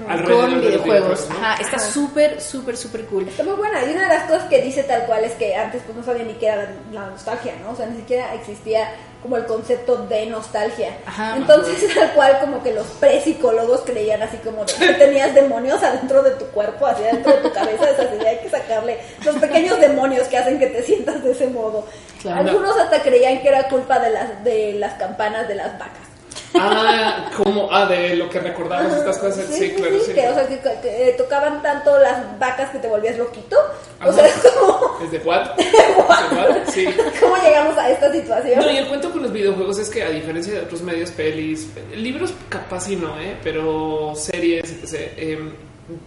Alrededor 0.08 0.40
con 0.42 0.50
de 0.50 0.56
los 0.56 0.64
videojuegos. 0.66 1.28
videojuegos, 1.28 1.28
¿no? 1.28 1.36
Ajá, 1.36 1.62
está 1.62 1.78
súper, 1.78 2.40
súper, 2.40 2.76
súper 2.76 3.04
cool. 3.06 3.28
Está 3.28 3.42
muy 3.42 3.54
buena. 3.54 3.84
Y 3.84 3.92
una 3.92 4.02
de 4.02 4.14
las 4.14 4.24
cosas 4.24 4.44
que 4.48 4.62
dice 4.62 4.82
tal 4.84 5.04
cual 5.06 5.24
es 5.24 5.32
que 5.32 5.54
antes 5.54 5.82
pues 5.82 5.96
no 5.96 6.02
sabía 6.04 6.24
ni 6.24 6.34
qué 6.34 6.46
era 6.46 6.72
la, 6.92 7.06
nostalgia, 7.06 7.54
¿no? 7.62 7.72
O 7.72 7.76
sea, 7.76 7.86
ni 7.86 7.96
siquiera 7.96 8.32
existía 8.34 8.92
como 9.22 9.36
el 9.36 9.46
concepto 9.46 10.06
de 10.06 10.26
nostalgia. 10.26 10.96
Ajá. 11.06 11.36
Entonces 11.36 11.94
tal 11.94 12.12
cual 12.12 12.38
como 12.40 12.62
que 12.62 12.72
los 12.72 12.86
pre-psicólogos 12.86 13.80
creían 13.80 14.22
así 14.22 14.36
como 14.38 14.64
de 14.64 14.72
que 14.72 14.94
tenías 14.94 15.34
demonios 15.34 15.82
adentro 15.82 16.22
de 16.22 16.30
tu 16.32 16.46
cuerpo, 16.46 16.86
así 16.86 17.02
adentro 17.02 17.32
de 17.32 17.42
tu 17.42 17.52
cabeza, 17.52 17.90
es 17.90 17.98
así, 17.98 18.26
hay 18.26 18.38
que 18.38 18.50
sacarle 18.50 18.98
los 19.24 19.36
pequeños 19.36 19.80
demonios 19.80 20.28
que 20.28 20.38
hacen 20.38 20.58
que 20.58 20.68
te 20.68 20.82
sientas 20.82 21.22
de 21.22 21.32
ese 21.32 21.48
modo. 21.48 21.86
Claro. 22.20 22.48
Algunos 22.48 22.76
hasta 22.76 23.02
creían 23.02 23.40
que 23.42 23.48
era 23.48 23.68
culpa 23.68 23.98
de 23.98 24.10
las, 24.10 24.44
de 24.44 24.74
las 24.74 24.94
campanas 24.94 25.48
de 25.48 25.54
las 25.56 25.78
vacas. 25.78 26.13
Ah, 26.54 27.30
como, 27.36 27.68
ah, 27.72 27.86
de 27.86 28.16
lo 28.16 28.30
que 28.30 28.38
recordamos 28.38 28.92
estas 28.96 29.18
cosas. 29.18 29.46
Sí, 29.50 29.70
claro, 29.72 29.98
sí. 30.00 30.12
que, 30.12 30.28
o 30.28 30.34
sea, 30.34 30.46
que, 30.46 30.60
que, 30.60 31.08
eh, 31.08 31.12
tocaban 31.18 31.62
tanto 31.62 31.98
las 31.98 32.38
vacas 32.38 32.70
que 32.70 32.78
te 32.78 32.88
volvías 32.88 33.18
loquito. 33.18 33.56
O 34.04 34.12
sea, 34.12 34.26
es 34.26 34.34
como... 34.36 34.98
¿Es 35.02 35.10
de 35.10 35.18
what? 35.18 35.50
¿Es 35.58 35.72
de 35.72 36.02
what? 36.02 36.68
Sí. 36.68 36.86
¿Cómo 37.20 37.36
llegamos 37.36 37.76
a 37.76 37.90
esta 37.90 38.12
situación? 38.12 38.60
No, 38.60 38.70
y 38.70 38.76
el 38.76 38.86
cuento 38.86 39.10
con 39.10 39.22
los 39.22 39.32
videojuegos 39.32 39.78
es 39.78 39.90
que 39.90 40.02
a 40.02 40.10
diferencia 40.10 40.54
de 40.54 40.60
otros 40.60 40.82
medios, 40.82 41.10
pelis, 41.10 41.68
libros 41.96 42.32
capaz 42.48 42.88
y 42.88 42.96
no, 42.96 43.20
¿eh? 43.20 43.36
pero 43.42 44.14
series, 44.14 44.70
etc., 44.82 45.12
em, 45.16 45.52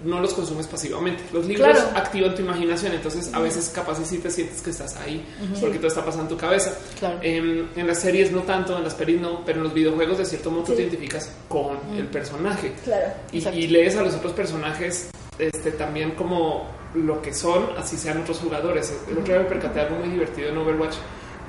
no 0.03 0.19
los 0.19 0.33
consumes 0.33 0.68
pasivamente. 0.68 1.24
Los 1.31 1.45
libros 1.45 1.68
Claro. 1.69 1.89
activan 1.97 2.33
tu 2.35 2.41
imaginación, 2.41 2.94
entonces 2.94 3.31
a 3.33 3.39
veces 3.39 3.71
capaz 3.74 4.00
y 4.01 4.06
sí 4.06 4.18
te 4.18 4.29
sientes 4.31 4.62
que 4.62 4.71
estás 4.71 4.95
ahí, 4.97 5.24
porque 5.62 5.77
todo 5.77 5.88
está 5.88 6.03
pasando 6.03 6.24
en 6.24 6.29
tu 6.29 6.38
cabeza. 6.38 6.74
Claro. 7.00 7.19
Em, 7.21 7.68
en 7.75 7.88
las 7.88 8.00
series 8.00 8.31
no 8.31 8.41
tanto, 8.41 8.77
en 8.77 8.83
las 8.83 8.95
pelis 8.95 9.21
no, 9.21 9.44
pero 9.45 9.59
en 9.59 9.63
los 9.65 9.74
videojuegos 9.74 10.18
de 10.18 10.25
cierto 10.25 10.50
modo 10.51 10.63
tú 10.63 10.74
te 10.74 10.81
identificas 10.81 11.31
con 11.47 11.77
el 11.95 12.07
personaje. 12.07 12.74
Claro. 12.83 13.13
Y, 13.31 13.47
y 13.50 13.68
lees 13.68 13.95
a 13.95 14.01
los 14.01 14.13
otros 14.15 14.33
personajes 14.33 15.09
este, 15.39 15.71
también 15.71 16.12
como 16.12 16.65
lo 16.95 17.21
que 17.21 17.33
son, 17.33 17.68
así 17.77 17.95
sean 17.97 18.21
otros 18.21 18.39
jugadores. 18.39 18.91
El 19.07 19.19
otro 19.19 19.33
día 19.33 19.44
me 19.44 19.50
percaté 19.50 19.81
algo 19.81 19.97
muy 19.97 20.09
divertido 20.09 20.50
en 20.50 20.57
Overwatch, 20.57 20.95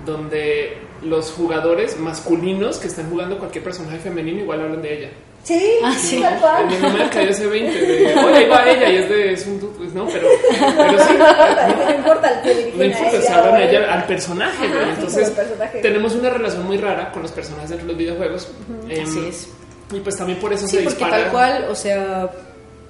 donde 0.05 0.79
los 1.03 1.31
jugadores 1.31 1.99
masculinos 1.99 2.79
que 2.79 2.89
están 2.89 3.09
jugando 3.11 3.39
cualquier 3.39 3.65
personaje 3.65 3.99
femenino 3.99 4.41
igual 4.41 4.61
hablan 4.63 4.83
de 4.83 4.99
ella. 4.99 5.11
Sí, 5.45 5.63
Ah, 5.83 5.95
sí. 5.97 6.21
tal 6.21 6.35
A 6.35 6.41
cual. 6.41 6.83
no 6.83 6.91
me 6.91 7.09
cayó 7.11 7.31
ese 7.31 7.47
20 7.47 7.73
de, 7.87 8.15
oye, 8.17 8.37
ahí 8.37 8.49
va 8.49 8.69
ella 8.69 8.91
y 8.91 8.97
es 8.97 9.09
de, 9.09 9.33
es 9.33 9.47
un 9.47 9.61
dude, 9.61 9.73
pues 9.79 9.95
no, 9.95 10.07
pero, 10.09 10.29
pero 10.59 10.99
sí. 11.05 11.15
No 11.87 11.95
importa, 11.95 12.43
se 12.43 12.55
dirigen 12.55 12.79
No 12.79 12.85
importa, 12.85 13.21
se 13.23 13.33
hablan 13.33 13.55
a 13.55 13.63
ella 13.65 13.95
al 13.95 14.05
personaje, 14.07 14.67
Ajá, 14.67 14.75
sí, 14.85 14.91
entonces 14.97 15.29
el 15.29 15.35
personaje. 15.35 15.79
tenemos 15.81 16.15
una 16.17 16.31
relación 16.31 16.67
muy 16.67 16.77
rara 16.77 17.13
con 17.13 17.23
los 17.23 17.33
personajes 17.33 17.71
dentro 17.71 17.87
de 17.87 17.93
los 17.93 17.99
videojuegos. 17.99 18.49
Em, 18.89 19.05
Así 19.07 19.27
es. 19.27 19.49
Y 19.93 20.01
pues 20.01 20.17
también 20.19 20.39
por 20.39 20.53
eso 20.53 20.67
Sí, 20.67 20.79
se 20.79 20.83
porque 20.83 20.99
dispara. 20.99 21.23
tal 21.23 21.31
cual, 21.33 21.67
o 21.71 21.75
sea, 21.75 22.29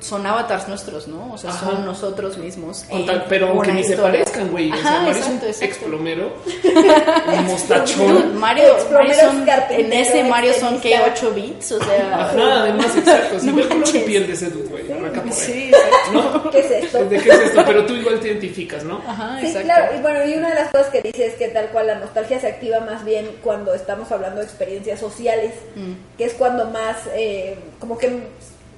son 0.00 0.24
avatars 0.26 0.68
nuestros, 0.68 1.08
¿no? 1.08 1.32
O 1.32 1.38
sea, 1.38 1.50
Ajá. 1.50 1.66
son 1.70 1.84
nosotros 1.84 2.38
mismos. 2.38 2.84
Con 2.88 3.04
tal- 3.04 3.24
pero 3.28 3.48
aunque 3.48 3.72
ni 3.72 3.82
se 3.82 3.96
parezcan, 3.96 4.48
güey. 4.50 4.70
O 4.70 4.76
sea, 4.76 5.00
Mario 5.00 5.10
es 5.10 5.16
exacto, 5.16 5.32
un 5.32 5.48
exacto. 5.48 5.64
explomero, 5.64 6.32
un 6.46 6.62
Dude, 6.62 7.40
mostachón. 7.42 8.38
Mario, 8.38 8.64
Mario 8.92 9.14
son, 9.20 9.48
en 9.70 9.92
ese 9.92 10.24
Mario 10.24 10.52
son 10.54 10.80
que 10.80 10.94
extenista. 10.94 11.26
8 11.26 11.34
bits, 11.34 11.72
o 11.72 11.84
sea. 11.84 12.14
Ajá, 12.14 12.60
además, 12.62 12.96
exacto. 12.96 13.40
Si 13.40 13.46
No 13.46 13.54
ve 13.56 13.62
el 13.62 13.68
color 13.68 13.84
de 13.84 13.92
manches. 13.92 14.04
piel 14.04 14.26
de 14.26 14.32
ese 14.32 14.50
dude, 14.50 14.68
güey. 14.68 14.92
Arranca 14.92 15.22
por 15.22 15.32
ahí. 15.32 15.38
Sí, 15.38 15.70
exacto. 15.72 16.12
¿No? 16.12 16.50
¿Qué 16.50 16.58
es 16.60 16.70
esto? 16.70 17.04
¿De 17.04 17.18
qué 17.20 17.28
es 17.30 17.38
esto? 17.40 17.62
Pero 17.66 17.86
tú 17.86 17.94
igual 17.94 18.20
te 18.20 18.28
identificas, 18.28 18.84
¿no? 18.84 19.02
Ajá, 19.06 19.38
Sí, 19.40 19.46
exacto. 19.46 19.66
claro. 19.66 19.96
Y 19.98 20.02
bueno, 20.02 20.24
y 20.26 20.34
una 20.34 20.48
de 20.50 20.54
las 20.54 20.70
cosas 20.70 20.86
que 20.88 21.02
dice 21.02 21.26
es 21.26 21.34
que 21.34 21.48
tal 21.48 21.66
cual 21.68 21.88
la 21.88 21.94
nostalgia 21.96 22.40
se 22.40 22.46
activa 22.46 22.80
más 22.80 23.04
bien 23.04 23.28
cuando 23.42 23.74
estamos 23.74 24.10
hablando 24.12 24.38
de 24.40 24.46
experiencias 24.46 25.00
sociales, 25.00 25.52
Mm. 25.74 26.16
que 26.16 26.24
es 26.24 26.34
cuando 26.34 26.66
más, 26.70 26.96
eh, 27.14 27.58
como 27.78 27.98
que 27.98 28.20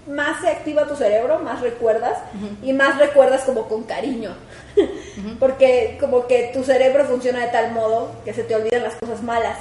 más 0.06 0.40
se 0.40 0.48
activa 0.48 0.86
tu 0.86 0.96
cerebro, 0.96 1.38
más 1.40 1.60
recuerdas 1.60 2.18
y 2.62 2.72
más 2.72 2.98
recuerdas 2.98 3.42
como 3.42 3.68
con 3.68 3.84
cariño. 3.84 4.34
Porque 5.38 5.96
como 6.00 6.26
que 6.26 6.50
tu 6.54 6.64
cerebro 6.64 7.04
funciona 7.04 7.40
de 7.40 7.48
tal 7.48 7.72
modo 7.72 8.12
que 8.24 8.32
se 8.34 8.42
te 8.44 8.54
olvidan 8.54 8.82
las 8.82 8.94
cosas 8.94 9.22
malas. 9.22 9.56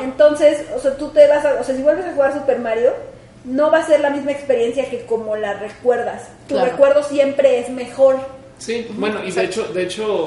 Entonces, 0.00 0.64
o 0.74 0.78
sea, 0.78 0.96
tú 0.96 1.08
te 1.08 1.26
vas 1.26 1.44
a, 1.44 1.54
o 1.60 1.64
sea, 1.64 1.74
si 1.74 1.82
vuelves 1.82 2.06
a 2.06 2.12
jugar 2.12 2.32
Super 2.32 2.58
Mario, 2.58 2.92
no 3.44 3.70
va 3.70 3.78
a 3.78 3.86
ser 3.86 4.00
la 4.00 4.10
misma 4.10 4.32
experiencia 4.32 4.88
que 4.88 5.04
como 5.06 5.36
la 5.36 5.54
recuerdas. 5.54 6.28
Tu 6.46 6.54
Claro. 6.54 6.70
recuerdo 6.70 7.02
siempre 7.02 7.58
es 7.60 7.70
mejor. 7.70 8.18
Sí, 8.58 8.86
bueno, 8.92 9.24
y 9.24 9.30
de 9.32 9.44
hecho, 9.44 9.64
de 9.72 9.82
hecho, 9.84 10.26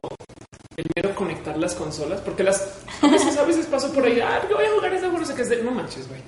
el 0.78 0.86
mero 0.96 1.14
las 1.58 1.76
consolas, 1.76 2.22
porque 2.22 2.44
las 2.44 2.62
a 3.02 3.08
veces, 3.08 3.38
a 3.38 3.44
veces 3.44 3.66
paso 3.66 3.92
por 3.92 4.06
ahí, 4.06 4.20
ah, 4.20 4.42
yo 4.50 4.56
voy 4.56 4.66
a 4.66 4.72
jugar 4.72 4.94
ese 4.94 5.02
juego, 5.02 5.20
no 5.20 5.26
sé 5.26 5.36
qué 5.36 5.42
es 5.42 5.50
de, 5.50 5.64
no 5.64 5.72
manches, 5.72 6.08
güey. 6.08 6.22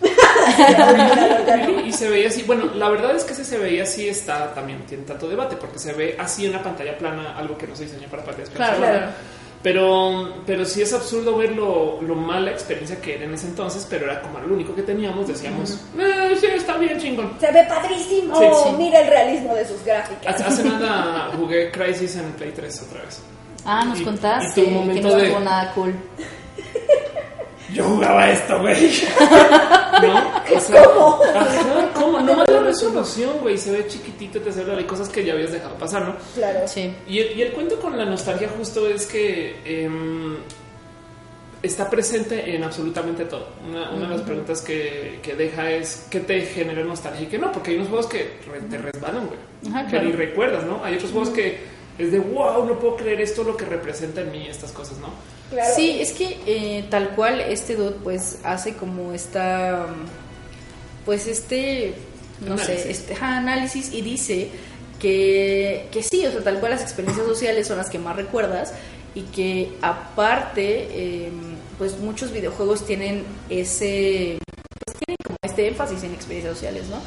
y 1.88 1.92
se 1.92 2.10
veía 2.10 2.28
así. 2.28 2.44
Bueno, 2.44 2.66
la 2.76 2.90
verdad 2.90 3.16
es 3.16 3.24
que 3.24 3.34
ese 3.34 3.46
se 3.46 3.58
veía 3.58 3.84
así 3.84 4.08
está 4.08 4.54
también 4.54 4.86
tiene 4.86 5.04
tanto 5.04 5.28
debate 5.28 5.56
porque 5.56 5.80
se 5.80 5.94
ve 5.94 6.16
así 6.20 6.46
en 6.46 6.52
una 6.52 6.64
pantalla 6.64 6.98
plana, 6.98 7.38
algo 7.38 7.58
que 7.58 7.68
no 7.68 7.76
se 7.76 7.84
diseñó 7.86 8.08
para 8.10 8.24
pantallas 8.24 8.50
planas. 8.50 8.78
Claro, 8.78 8.98
claro. 8.98 9.12
Pero, 9.66 10.44
pero 10.46 10.64
sí 10.64 10.84
es 10.84 10.94
absurdo 10.94 11.36
ver 11.36 11.54
lo, 11.54 12.00
lo 12.00 12.14
mala 12.14 12.52
experiencia 12.52 13.02
que 13.02 13.16
era 13.16 13.26
en 13.26 13.34
ese 13.34 13.48
entonces, 13.48 13.88
pero 13.90 14.06
era 14.06 14.22
como 14.22 14.38
lo 14.38 14.54
único 14.54 14.76
que 14.76 14.84
teníamos. 14.84 15.28
Decíamos, 15.28 15.80
eh, 15.98 16.38
sí, 16.40 16.46
está 16.54 16.78
bien 16.78 17.00
chingón. 17.00 17.34
Se 17.40 17.52
ve 17.52 17.66
padrísimo. 17.68 18.38
Sí, 18.38 18.46
sí. 18.64 18.76
Mira 18.78 19.00
el 19.00 19.08
realismo 19.08 19.56
de 19.56 19.66
sus 19.66 19.84
gráficas. 19.84 20.36
Hace, 20.36 20.44
hace 20.44 20.64
nada 20.66 21.32
jugué 21.36 21.72
Crisis 21.72 22.16
en 22.16 22.26
el 22.26 22.32
Play 22.34 22.52
3 22.52 22.84
otra 22.88 23.02
vez. 23.06 23.20
Ah, 23.66 23.84
nos 23.86 24.00
Y- 24.00 24.04
contaste 24.04 24.62
y 24.62 24.66
tu 24.66 24.70
momento 24.72 25.10
que 25.10 25.30
no 25.30 25.40
de- 25.40 25.46
nada 25.46 25.72
cool. 25.74 25.94
Yo 27.74 27.84
jugaba 27.84 28.30
esto, 28.32 28.60
güey. 28.62 28.76
¿No? 30.02 30.56
O 30.56 30.60
sea, 30.62 30.84
¿Cómo? 30.86 31.20
Ajá, 31.36 31.90
¿cómo? 31.94 32.20
No 32.22 32.34
más 32.36 32.50
la 32.50 32.60
resolución, 32.62 33.32
güey. 33.42 33.58
Se 33.58 33.72
ve 33.72 33.88
chiquitito, 33.88 34.40
te 34.40 34.50
habla 34.62 34.76
de 34.76 34.86
cosas 34.86 35.10
que 35.10 35.26
ya 35.26 35.34
habías 35.34 35.52
dejado 35.52 35.76
pasar, 35.76 36.04
¿no? 36.06 36.16
Claro. 36.36 36.60
Sí. 36.68 36.94
Y 37.08 37.20
el, 37.20 37.38
y 37.38 37.42
el 37.42 37.52
cuento 37.54 37.80
con 37.80 37.98
la 37.98 38.06
nostalgia 38.06 38.50
justo 38.56 38.88
es 38.88 39.08
que 39.08 39.56
em, 39.66 40.38
está 41.64 41.90
presente 41.90 42.56
en 42.56 42.64
absolutamente 42.64 43.26
todo. 43.26 43.48
Una, 43.68 43.90
una 43.90 44.08
de 44.10 44.14
las 44.18 44.22
preguntas 44.22 44.62
que, 44.62 45.20
que 45.24 45.36
deja 45.36 45.70
es 45.72 46.08
qué 46.10 46.20
te 46.20 46.42
genera 46.42 46.84
nostalgia 46.84 47.24
y 47.24 47.28
qué 47.28 47.40
no, 47.40 47.52
porque 47.52 47.72
hay 47.72 47.78
unos 47.78 47.90
juegos 47.90 48.06
que 48.08 48.38
re- 48.50 48.62
te 48.70 48.78
resbalan, 48.78 49.28
güey. 49.28 49.40
Ajá, 49.74 49.86
claro. 49.88 50.08
y 50.08 50.12
recuerdas, 50.12 50.64
¿no? 50.66 50.82
Hay 50.84 50.96
otros 50.96 51.12
juegos 51.12 51.30
que 51.30 51.60
es 51.98 52.12
de 52.12 52.20
wow, 52.20 52.66
no 52.66 52.80
puedo 52.80 52.98
creer 52.98 53.22
esto 53.22 53.44
lo 53.44 53.56
que 53.56 53.66
representa 53.66 54.22
en 54.22 54.32
mí 54.32 54.48
estas 54.48 54.72
cosas, 54.72 54.98
¿no? 54.98 55.10
Claro. 55.50 55.74
Sí, 55.76 56.00
es 56.02 56.12
que 56.12 56.40
eh, 56.46 56.86
tal 56.90 57.10
cual 57.16 57.40
este 57.40 57.76
dude 57.76 57.98
pues 58.04 58.40
hace 58.44 58.76
como 58.76 59.14
esta, 59.14 59.88
pues 61.06 61.28
este, 61.28 61.94
no 62.42 62.54
Análisis. 62.54 62.82
sé, 62.84 62.92
este 62.92 63.16
análisis 63.22 63.94
y 63.94 64.02
dice 64.02 64.50
que, 65.00 65.88
que 65.92 66.04
sí, 66.04 66.26
o 66.26 66.32
sea, 66.32 66.44
tal 66.44 66.60
cual 66.60 66.72
las 66.72 66.82
experiencias 66.82 67.26
sociales 67.28 67.68
son 67.68 67.78
las 67.78 67.90
que 67.90 68.00
más 68.00 68.16
recuerdas 68.16 68.74
y 69.14 69.22
que 69.22 69.72
aparte, 69.82 70.88
eh, 70.90 71.30
pues 71.78 71.98
muchos 72.00 72.32
videojuegos 72.32 72.86
tienen 72.86 73.24
ese, 73.50 74.40
pues 74.86 74.98
tienen 74.98 75.18
como 75.26 75.38
este 75.44 75.68
énfasis 75.68 76.04
en 76.04 76.14
experiencias 76.14 76.56
sociales, 76.56 76.88
¿no? 76.90 76.98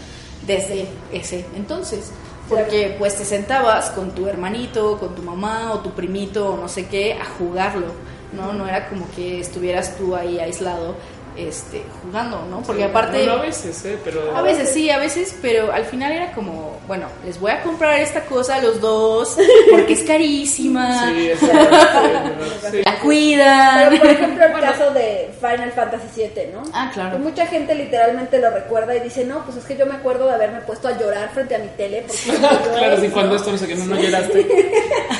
Desde 0.46 0.86
ese 1.12 1.44
entonces. 1.56 2.12
Porque 2.48 2.96
pues 2.98 3.16
te 3.16 3.24
sentabas 3.24 3.90
con 3.90 4.12
tu 4.12 4.26
hermanito, 4.26 4.98
con 4.98 5.14
tu 5.14 5.22
mamá 5.22 5.72
o 5.72 5.80
tu 5.80 5.90
primito 5.90 6.54
o 6.54 6.56
no 6.56 6.68
sé 6.68 6.86
qué 6.86 7.14
a 7.14 7.24
jugarlo, 7.24 7.92
¿no? 8.32 8.52
No 8.52 8.66
era 8.66 8.88
como 8.88 9.10
que 9.14 9.40
estuvieras 9.40 9.96
tú 9.96 10.14
ahí 10.16 10.38
aislado 10.38 10.94
este, 11.38 11.82
jugando, 12.02 12.44
¿no? 12.50 12.62
Porque 12.62 12.84
aparte... 12.84 13.18
Bueno, 13.18 13.34
a 13.34 13.42
veces, 13.42 13.84
¿eh? 13.84 13.96
Pero... 14.04 14.36
A 14.36 14.42
veces 14.42 14.70
sí, 14.70 14.90
a 14.90 14.98
veces, 14.98 15.36
pero 15.40 15.72
al 15.72 15.84
final 15.84 16.10
era 16.12 16.32
como, 16.32 16.78
bueno, 16.88 17.06
les 17.24 17.38
voy 17.38 17.52
a 17.52 17.62
comprar 17.62 18.00
esta 18.00 18.22
cosa 18.24 18.56
a 18.56 18.60
los 18.62 18.80
dos 18.80 19.36
porque 19.70 19.92
es 19.92 20.02
carísima, 20.02 21.08
Sí, 21.10 21.28
es 21.32 21.40
verdad, 21.46 22.32
sí, 22.62 22.68
sí. 22.72 22.82
la 22.84 22.98
cuidan. 22.98 23.88
Pero 23.90 24.02
por 24.02 24.10
ejemplo 24.10 24.44
el 24.44 24.50
Bueno. 24.52 24.66
caso 24.66 24.90
de 24.92 25.30
Final 25.40 25.72
Fantasy 25.72 26.08
VII, 26.34 26.46
¿no? 26.52 26.62
Ah, 26.72 26.90
claro. 26.92 27.12
Que 27.12 27.18
mucha 27.22 27.46
gente 27.46 27.74
literalmente 27.74 28.38
lo 28.40 28.50
recuerda 28.50 28.96
y 28.96 29.00
dice, 29.00 29.24
no, 29.24 29.44
pues 29.44 29.56
es 29.58 29.64
que 29.64 29.76
yo 29.76 29.86
me 29.86 29.94
acuerdo 29.94 30.26
de 30.26 30.34
haberme 30.34 30.60
puesto 30.62 30.88
a 30.88 30.98
llorar 30.98 31.30
frente 31.32 31.54
a 31.54 31.58
mi 31.58 31.68
tele. 31.68 32.04
Porque 32.06 32.38
claro, 32.78 33.00
sí, 33.00 33.08
cuando 33.08 33.36
esto 33.36 33.52
no 33.52 33.58
sé 33.58 33.66
qué, 33.68 33.76
no, 33.76 33.86
no 33.86 33.96
lloraste. 34.00 34.46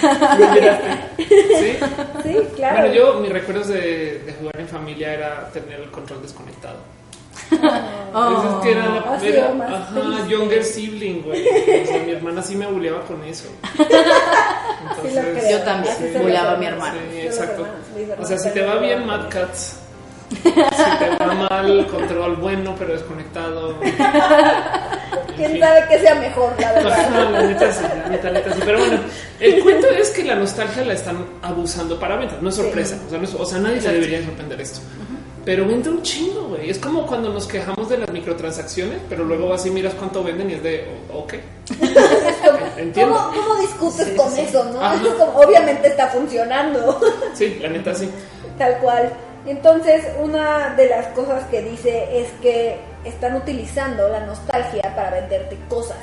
No 0.02 0.54
lloraste. 0.54 0.98
Sí. 1.18 1.76
Sí, 2.22 2.38
claro. 2.56 2.78
Bueno, 2.80 2.94
yo, 2.94 3.14
mis 3.20 3.30
recuerdos 3.32 3.68
de, 3.68 4.20
de 4.20 4.32
jugar 4.38 4.54
en 4.58 4.68
familia 4.68 5.12
era 5.14 5.50
tener 5.52 5.80
el 5.80 5.90
control 5.90 6.07
desconectado. 6.16 6.76
Oh. 8.14 8.58
Es 8.58 8.64
que 8.64 8.72
era 8.72 8.86
la 8.88 8.98
Ha 9.00 9.18
primera, 9.18 9.52
ajá, 9.68 10.26
younger 10.28 10.64
sibling, 10.64 11.22
güey. 11.22 11.46
O 11.82 11.86
sea, 11.86 12.02
mi 12.04 12.12
hermana 12.12 12.42
sí 12.42 12.56
me 12.56 12.66
buleaba 12.66 13.00
con 13.02 13.22
eso. 13.24 13.44
Sí 15.02 15.08
creo. 15.12 15.50
Yo 15.50 15.62
también 15.64 15.94
son 16.12 16.22
buleaba 16.22 16.52
a 16.52 16.56
mi 16.56 16.66
hermana. 16.66 16.98
Sí, 17.12 17.20
exacto. 17.20 17.66
O 18.20 18.24
sea, 18.24 18.38
si 18.38 18.50
te 18.50 18.62
va 18.64 18.76
bien. 18.76 19.06
Mad 19.06 19.28
Cats, 19.28 19.76
si 20.30 20.40
te 20.42 21.24
va 21.24 21.34
mal 21.50 21.86
control 21.86 22.36
bueno 22.36 22.74
pero 22.78 22.92
desconectado. 22.94 23.76
¿Quién 25.36 25.52
fin. 25.52 25.60
sabe 25.60 25.84
qué 25.88 25.98
sea 26.00 26.14
mejor, 26.16 26.52
la 26.58 26.68
Ajá, 26.70 26.78
verdad? 26.80 27.30
la 27.30 27.42
neta 27.42 27.72
sí, 27.72 27.82
la 27.84 28.08
neta, 28.08 28.30
neta 28.30 28.52
sí. 28.54 28.60
Pero 28.64 28.78
bueno, 28.80 28.98
el 29.40 29.62
cuento 29.62 29.86
es 29.90 30.10
que 30.10 30.24
la 30.24 30.34
nostalgia 30.34 30.84
la 30.84 30.94
están 30.94 31.24
abusando 31.42 31.98
para 32.00 32.16
ventas. 32.16 32.42
No 32.42 32.48
es 32.48 32.56
sorpresa. 32.56 32.98
O 33.06 33.10
sea, 33.10 33.18
no 33.18 33.24
es- 33.24 33.34
o 33.34 33.46
sea, 33.46 33.58
nadie 33.58 33.80
se 33.80 33.92
debería 33.92 34.24
sorprender 34.24 34.60
esto. 34.60 34.80
Pero 35.48 35.66
vende 35.66 35.88
un 35.88 36.02
chingo, 36.02 36.48
güey. 36.48 36.68
Es 36.68 36.78
como 36.78 37.06
cuando 37.06 37.30
nos 37.30 37.46
quejamos 37.46 37.88
de 37.88 37.96
las 37.96 38.10
microtransacciones, 38.10 39.00
pero 39.08 39.24
luego 39.24 39.48
vas 39.48 39.64
y 39.64 39.70
miras 39.70 39.94
cuánto 39.94 40.22
venden 40.22 40.50
y 40.50 40.52
es 40.52 40.62
de, 40.62 40.86
ok. 41.10 41.34
Entiendo. 42.76 43.16
¿Cómo, 43.16 43.34
cómo 43.34 43.60
discutes 43.62 44.08
Sí, 44.08 44.14
con 44.14 44.30
sí, 44.30 44.42
eso, 44.42 44.62
no? 44.64 44.78
Ajá. 44.78 44.96
Es 45.02 45.14
como, 45.14 45.38
obviamente 45.38 45.88
está 45.88 46.08
funcionando. 46.08 47.00
Sí, 47.34 47.58
la 47.62 47.70
neta 47.70 47.94
sí. 47.94 48.10
Tal 48.58 48.76
cual. 48.80 49.10
Entonces, 49.46 50.04
una 50.20 50.74
de 50.74 50.86
las 50.90 51.06
cosas 51.14 51.42
que 51.46 51.62
dice 51.62 52.20
es 52.20 52.28
que 52.42 52.78
están 53.06 53.34
utilizando 53.34 54.06
la 54.06 54.26
nostalgia 54.26 54.94
para 54.94 55.12
venderte 55.12 55.56
cosas. 55.70 55.96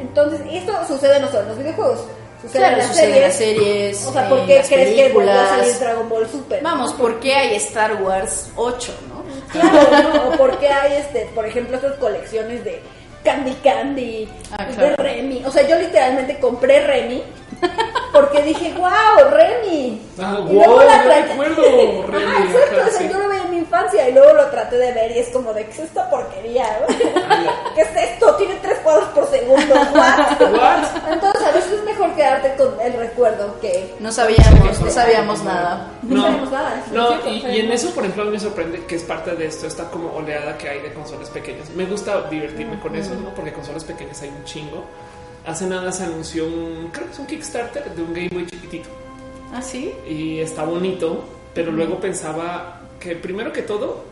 Entonces, 0.00 0.40
y 0.50 0.56
esto 0.56 0.72
sucede 0.88 1.20
no 1.20 1.28
solo 1.28 1.42
en 1.42 1.48
los 1.50 1.58
videojuegos, 1.58 2.00
sucede 2.42 2.58
Claro, 2.58 2.76
las 2.78 2.86
sucede 2.86 3.04
series. 3.06 3.22
las 3.22 3.36
series, 3.36 4.06
O 4.06 4.12
sea, 4.12 4.28
¿por 4.28 4.38
qué 4.46 4.62
crees 4.68 4.94
que 4.94 5.12
volvió 5.12 5.32
a 5.32 5.48
salir. 5.48 5.78
Dragon 5.78 6.08
Ball 6.08 6.28
Super? 6.30 6.62
Vamos, 6.62 6.92
¿por 6.94 7.20
qué 7.20 7.34
hay 7.34 7.54
Star 7.56 8.02
Wars 8.02 8.50
8, 8.56 8.92
no? 9.08 9.16
Claro, 9.52 10.12
¿no? 10.14 10.28
O 10.28 10.36
por 10.36 10.58
qué 10.58 10.68
hay, 10.68 10.94
este, 10.94 11.28
por 11.34 11.46
ejemplo, 11.46 11.76
estas 11.76 11.94
colecciones 11.94 12.64
de 12.64 12.80
Candy 13.24 13.52
Candy, 13.62 14.28
Ah, 14.52 14.64
de 14.66 14.74
claro. 14.74 14.96
Remy. 15.02 15.44
O 15.46 15.50
sea, 15.50 15.66
yo 15.66 15.76
literalmente 15.78 16.38
compré 16.38 16.86
Remy 16.86 17.22
porque 18.12 18.42
dije, 18.42 18.72
wow, 18.78 19.30
Remy. 19.30 20.02
Ah, 20.18 20.38
Y 20.48 20.52
luego 20.54 20.72
wow, 20.76 20.82
la 20.86 20.96
yo 21.04 21.08
traté- 21.10 21.28
recuerdo 21.28 21.62
Remy, 22.06 22.46
exacto, 22.46 22.76
ajá, 22.80 22.86
o 22.86 22.90
sea, 22.90 22.98
sí. 23.00 23.08
yo 23.12 23.18
lo 23.18 23.28
veía 23.28 23.42
en 23.42 23.50
mi 23.50 23.56
infancia 23.58 24.08
y 24.08 24.12
luego 24.12 24.32
lo 24.32 24.46
traté 24.46 24.76
de 24.78 24.92
ver 24.92 25.10
y 25.12 25.18
es 25.18 25.28
como 25.28 25.52
de, 25.52 25.64
¿qué 25.66 25.70
es 25.72 25.78
esta 25.80 26.08
porquería? 26.08 26.66
¿Qué 27.74 27.80
es 27.82 27.96
esto? 28.12 28.34
Tiene 28.36 28.54
tres 28.62 28.78
cuadros 28.78 29.08
por 29.10 29.26
segundo. 29.28 29.74
¿What? 29.74 30.40
What? 30.52 31.12
Entonces, 31.12 31.42
a 31.46 31.50
veces 31.52 31.72
es 31.72 31.84
mejor 31.84 32.14
quedarte 32.14 32.54
con 32.56 32.80
el 32.80 32.92
recuerdo 32.94 33.60
que... 33.60 33.94
No 34.00 34.10
sabíamos, 34.10 34.80
no 34.80 34.90
sabíamos 34.90 35.42
nada. 35.44 35.88
No 36.02 36.22
sabemos 36.22 36.50
nada, 36.50 36.82
es 36.86 36.92
No, 36.92 37.10
y, 37.28 37.42
no 37.42 37.50
y 37.52 37.60
en 37.60 37.72
eso, 37.72 37.90
por 37.90 38.04
ejemplo, 38.04 38.22
a 38.22 38.26
mí 38.26 38.32
me 38.32 38.40
sorprende 38.40 38.84
que 38.86 38.96
es 38.96 39.02
parte 39.02 39.32
de 39.36 39.46
esto, 39.46 39.66
esta 39.66 39.90
como 39.90 40.14
oleada 40.14 40.56
que 40.56 40.68
hay 40.68 40.80
de 40.80 40.92
consolas 40.94 41.28
pequeñas. 41.30 41.68
Me 41.70 41.84
gusta 41.84 42.22
divertirme 42.30 42.78
con 42.80 42.94
eso, 42.96 43.14
¿no? 43.14 43.34
Porque 43.34 43.52
consolas 43.52 43.84
pequeñas 43.84 44.22
hay 44.22 44.30
un 44.30 44.44
chingo. 44.44 44.84
Hace 45.46 45.66
nada 45.66 45.92
se 45.92 46.04
anunció 46.04 46.44
un, 46.44 46.88
creo 46.92 47.06
que 47.06 47.12
es 47.12 47.18
un 47.18 47.26
Kickstarter 47.26 47.84
de 47.94 48.02
un 48.02 48.12
Game 48.12 48.28
Boy 48.32 48.46
chiquitito. 48.46 48.88
¿Ah, 49.54 49.62
sí? 49.62 49.92
Y 50.08 50.40
está 50.40 50.64
bonito, 50.64 51.24
pero 51.54 51.70
luego 51.70 52.00
pensaba 52.00 52.80
que 52.98 53.14
primero 53.14 53.52
que 53.52 53.62
todo, 53.62 54.04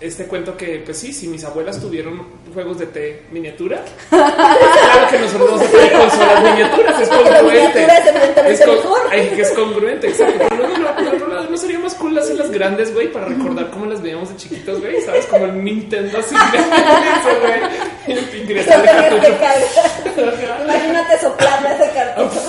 este 0.00 0.26
cuento 0.26 0.56
que, 0.56 0.80
pues 0.84 0.96
sí, 0.96 1.12
si 1.12 1.26
mis 1.26 1.42
abuelas 1.44 1.80
tuvieron 1.80 2.22
juegos 2.54 2.78
de 2.78 2.86
té 2.86 3.22
miniatura, 3.32 3.82
claro 4.08 5.10
que 5.10 5.18
nosotros 5.18 5.50
vamos 5.50 5.62
a 5.66 5.70
tener 5.70 5.92
consolas 5.92 6.42
miniaturas, 6.44 7.00
es 7.00 7.08
congruente. 7.08 7.82
es 7.82 7.88
evidentemente 7.88 8.52
Es 8.52 8.60
con- 8.64 8.74
mejor. 8.76 9.00
ay, 9.10 9.32
que 9.34 9.42
es 9.42 9.50
congruente, 9.50 10.08
exacto. 10.08 10.44
Pero 10.48 10.56
luego, 10.68 10.78
no, 10.78 10.94
por 10.94 11.14
otro 11.16 11.26
lado, 11.28 11.50
no 11.50 11.56
sería 11.56 11.78
más 11.80 11.94
cool 11.96 12.16
hacerlas 12.16 12.50
grandes, 12.52 12.94
güey, 12.94 13.10
para 13.12 13.24
recordar 13.26 13.68
cómo 13.72 13.86
las 13.86 14.00
veíamos 14.00 14.28
de 14.28 14.36
chiquitos, 14.36 14.80
güey, 14.80 15.02
¿sabes? 15.02 15.26
Como 15.26 15.44
el 15.46 15.64
Nintendo 15.64 16.18
así, 16.18 16.34
güey. 17.40 17.60
Ingresar 18.08 18.80
el 18.80 19.38
cartucho. 19.38 20.62
Imagínate 20.64 21.18
soplarle 21.20 21.68
ese 21.74 21.90
cartucho. 21.92 22.42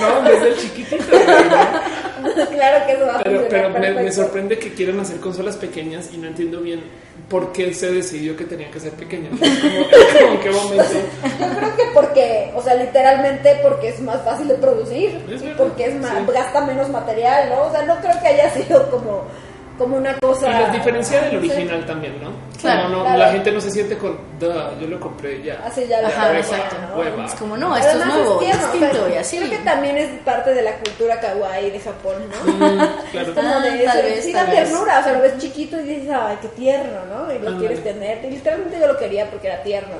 No, 0.00 0.22
desde 0.22 0.48
el 0.48 0.56
chiquitito, 0.56 1.04
¿no? 1.16 2.46
claro 2.48 2.86
que 2.86 2.92
eso 2.92 3.06
va 3.06 3.20
Pero, 3.22 3.46
pero 3.48 3.70
me, 3.70 4.12
sorprende 4.12 4.58
que 4.58 4.72
quieran 4.72 5.00
hacer 5.00 5.20
consolas 5.20 5.56
pequeñas 5.56 6.10
y 6.12 6.18
no 6.18 6.26
entiendo 6.26 6.60
bien 6.60 6.82
por 7.28 7.52
qué 7.52 7.72
se 7.74 7.92
decidió 7.92 8.36
que 8.36 8.44
tenían 8.44 8.70
que 8.70 8.80
ser 8.80 8.92
pequeñas. 8.92 9.32
Como, 9.38 9.50
como 10.18 10.32
en 10.32 10.40
qué 10.40 10.50
momento. 10.50 10.94
Yo 11.40 11.58
creo 11.58 11.76
que 11.76 11.82
porque, 11.94 12.52
o 12.54 12.62
sea, 12.62 12.74
literalmente 12.74 13.60
porque 13.62 13.88
es 13.88 14.00
más 14.00 14.22
fácil 14.22 14.48
de 14.48 14.54
producir 14.54 15.20
y 15.28 15.54
porque 15.56 15.86
es 15.86 15.94
más, 16.00 16.18
sí. 16.18 16.32
gasta 16.32 16.60
menos 16.62 16.88
material, 16.88 17.48
¿no? 17.50 17.62
O 17.62 17.70
sea, 17.70 17.82
no 17.82 17.96
creo 17.96 18.20
que 18.20 18.28
haya 18.28 18.50
sido 18.50 18.90
como, 18.90 19.24
como 19.78 19.96
una 19.96 20.14
cosa. 20.18 20.50
Y 20.50 20.58
les 20.64 20.72
diferencia 20.72 21.20
del 21.22 21.30
Sí. 21.30 21.36
original 21.36 21.86
también, 21.86 22.22
¿no? 22.22 22.30
Claro, 22.60 22.82
Como 22.84 22.96
no, 22.96 23.02
claro. 23.02 23.18
La 23.18 23.30
gente 23.32 23.52
no 23.52 23.60
se 23.60 23.70
siente 23.70 23.98
con, 23.98 24.18
"Duh, 24.40 24.80
yo 24.80 24.86
lo 24.88 24.98
compré 25.00 25.42
ya. 25.42 25.60
Así 25.64 25.86
ya 25.86 26.00
lo 26.00 26.08
Ajá, 26.08 26.24
hueva, 26.26 26.38
exacto. 26.38 26.76
¿no? 26.90 26.98
Hueva. 27.00 27.26
Es 27.26 27.34
como, 27.34 27.56
no, 27.56 27.76
esto 27.76 27.88
es 27.90 27.94
Además, 27.96 28.16
nuevo, 28.16 28.38
tierno, 28.38 28.56
o 28.56 28.60
sea, 28.72 28.72
distinto 28.80 29.08
y 29.08 29.16
así. 29.16 29.36
Creo 29.38 29.50
que 29.50 29.58
también 29.58 29.96
es 29.98 30.08
parte 30.24 30.54
de 30.54 30.62
la 30.62 30.72
cultura 30.78 31.20
kawaii 31.20 31.70
de 31.70 31.80
Japón, 31.80 32.14
¿no? 32.30 32.52
Mm, 32.52 32.78
claro. 33.12 33.34
Como 33.34 33.48
Ah, 33.48 33.60
de 33.60 33.70
tal 33.84 33.98
eso, 33.98 34.08
vez, 34.08 34.24
sí 34.24 34.32
tal 34.32 34.46
da 34.46 34.52
vez. 34.52 34.64
ternura, 34.68 34.98
o 35.00 35.02
sea, 35.04 35.12
lo 35.12 35.20
ves 35.20 35.38
chiquito 35.38 35.80
y 35.80 35.82
dices, 35.84 36.10
ay, 36.18 36.38
qué 36.42 36.48
tierno, 36.48 36.98
¿no? 37.14 37.32
Y 37.32 37.38
lo 37.38 37.58
quieres 37.58 37.82
tener. 37.84 38.24
Y 38.24 38.30
literalmente 38.30 38.78
yo 38.80 38.86
lo 38.86 38.96
quería 38.98 39.30
porque 39.30 39.46
era 39.48 39.62
tierno. 39.62 39.96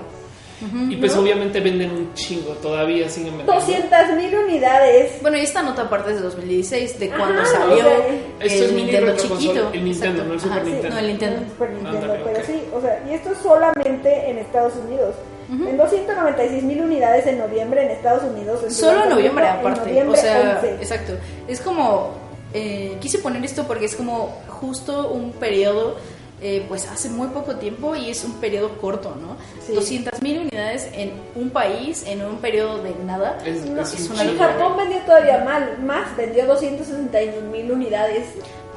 Y 0.89 0.97
pues 0.97 1.15
obviamente 1.17 1.61
venden 1.61 1.91
un 1.91 2.15
chingo, 2.15 2.53
todavía 2.63 3.09
siguen 3.11 3.37
vendiendo. 3.37 3.53
200 3.61 4.17
mil 4.17 4.35
unidades. 4.37 5.21
Bueno, 5.21 5.37
y 5.37 5.41
esta 5.43 5.63
nota 5.63 5.83
aparte 5.83 6.11
es 6.13 6.17
de 6.17 6.23
2016, 6.23 6.99
de 6.99 7.09
cuando 7.11 7.43
Ajá, 7.43 7.51
salió 7.51 7.77
o 7.77 7.79
sea, 7.81 8.07
Esto 8.09 8.15
es 8.41 8.61
el 8.63 8.73
mini 8.75 8.91
Nintendo 8.93 9.17
chiquito. 9.17 9.71
el 9.75 9.85
Nintendo, 9.85 10.25
no 10.25 10.33
el 10.35 10.41
Super 10.41 10.57
Ajá, 10.59 10.65
sí, 10.65 10.71
Nintendo. 10.73 10.95
No, 10.95 11.01
el 11.01 11.07
Nintendo. 11.09 11.41
El 11.43 11.49
Super 11.51 11.71
Nintendo, 11.71 11.99
Ándale, 12.01 12.21
pero 12.25 12.47
sí, 12.47 12.63
o 12.75 12.81
sea, 12.81 13.05
y 13.09 13.15
esto 13.15 13.33
es 13.33 13.39
solamente 13.39 14.31
en 14.31 14.39
Estados 14.39 14.73
Unidos. 14.87 15.15
En 15.49 15.77
296 15.77 16.63
mil 16.65 16.81
unidades 16.81 17.25
en 17.27 17.39
noviembre 17.39 17.85
en 17.85 17.91
Estados 17.93 18.25
Unidos. 18.25 18.65
en 18.65 18.71
Solo 18.73 19.05
en 19.05 19.11
noviembre 19.11 19.45
en 19.45 19.51
aparte. 19.53 19.81
noviembre 19.91 20.19
o 20.19 20.21
sea, 20.21 20.59
11. 20.61 20.75
exacto. 20.83 21.13
Es 21.47 21.61
como, 21.61 22.15
eh, 22.53 22.97
quise 23.01 23.19
poner 23.19 23.45
esto 23.45 23.65
porque 23.65 23.85
es 23.85 23.95
como 23.95 24.35
justo 24.49 25.11
un 25.11 25.31
periodo, 25.33 25.97
eh, 26.43 26.65
pues 26.69 26.87
hace 26.87 27.09
muy 27.09 27.29
poco 27.29 27.57
tiempo 27.57 27.97
y 27.97 28.11
es 28.11 28.23
un 28.25 28.35
periodo 28.35 28.77
corto, 28.79 29.17
¿no? 29.21 29.37
Sí. 29.67 29.73
200 29.73 30.21
mil 30.23 30.41
unidades 30.41 30.89
en 30.93 31.13
un 31.35 31.51
país, 31.51 32.05
en 32.07 32.23
un 32.25 32.37
periodo 32.39 32.83
de 32.83 32.95
nada. 33.05 33.39
Es, 33.45 33.65
No, 33.65 33.81
es 33.83 33.95
es 33.95 34.11
un 34.11 34.21
una 34.21 34.47
Japón 34.47 34.77
vendió 34.77 34.99
todavía 35.01 35.43
mal, 35.45 35.79
más, 35.83 36.15
vendió 36.17 36.47
261 36.47 37.51
mil 37.51 37.73
unidades. 37.73 38.27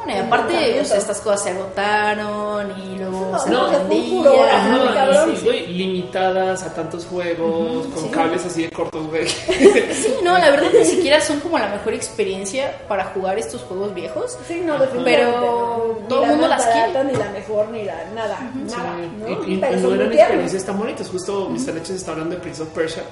Bueno, 0.06 0.14
y 0.22 0.26
aparte, 0.26 0.80
estas 0.80 1.20
cosas 1.22 1.44
se 1.44 1.50
agotaron 1.52 2.72
y 2.82 2.98
luego 2.98 3.38
se 3.40 3.50
no, 3.50 3.68
fue 3.68 3.80
un 3.82 3.90
vendían. 3.90 4.94
cabrón. 4.94 5.34
y 5.34 5.36
sí, 5.38 5.46
güey, 5.46 5.68
limitadas 5.68 6.64
a 6.64 6.74
tantos 6.74 7.06
juegos, 7.06 7.88
con 7.88 8.04
sí. 8.06 8.10
cables 8.10 8.46
así 8.46 8.64
de 8.64 8.70
cortos, 8.72 9.08
güey. 9.08 9.28
Sí, 9.28 10.14
no, 10.24 10.38
la 10.38 10.50
verdad 10.52 10.70
ni 10.78 10.86
siquiera 10.86 11.20
son 11.22 11.40
como 11.42 11.60
la 11.60 11.68
mejor 11.68 11.94
experiencia 11.94 12.78
para 12.88 13.06
jugar 13.06 13.38
estos 13.38 13.62
juegos 13.64 13.94
viejos. 13.94 14.38
Sí, 14.48 14.62
no, 14.66 14.78
definitivamente. 14.80 15.26
Pero 15.36 16.00
no. 16.02 16.08
Todo 16.08 16.24
el 16.24 16.30
mundo 16.32 16.48
las 16.48 16.66
quiere. 16.66 17.04
Ni 17.04 17.14
la 17.16 17.30
mejor, 17.32 17.70
ni 17.70 17.84
la 17.84 18.06
nada. 18.16 18.40
Nada, 18.56 18.96
Sí, 19.00 19.12
¿no? 19.20 19.30
Y, 19.46 19.52
y- 19.52 19.54
y 19.56 19.58
Pero 19.58 19.78
no 19.80 19.94
eran 19.96 20.14
experiencias 20.14 20.66
tan 20.66 20.78
bonitas. 20.80 21.10
Justo 21.10 21.50
Mr. 21.50 21.74
Leches 21.74 21.90
está 21.92 22.12
hablando 22.12 22.36
de 22.36 22.42
Prince 22.42 22.62
of 22.64 22.70
Persia. 22.70 23.04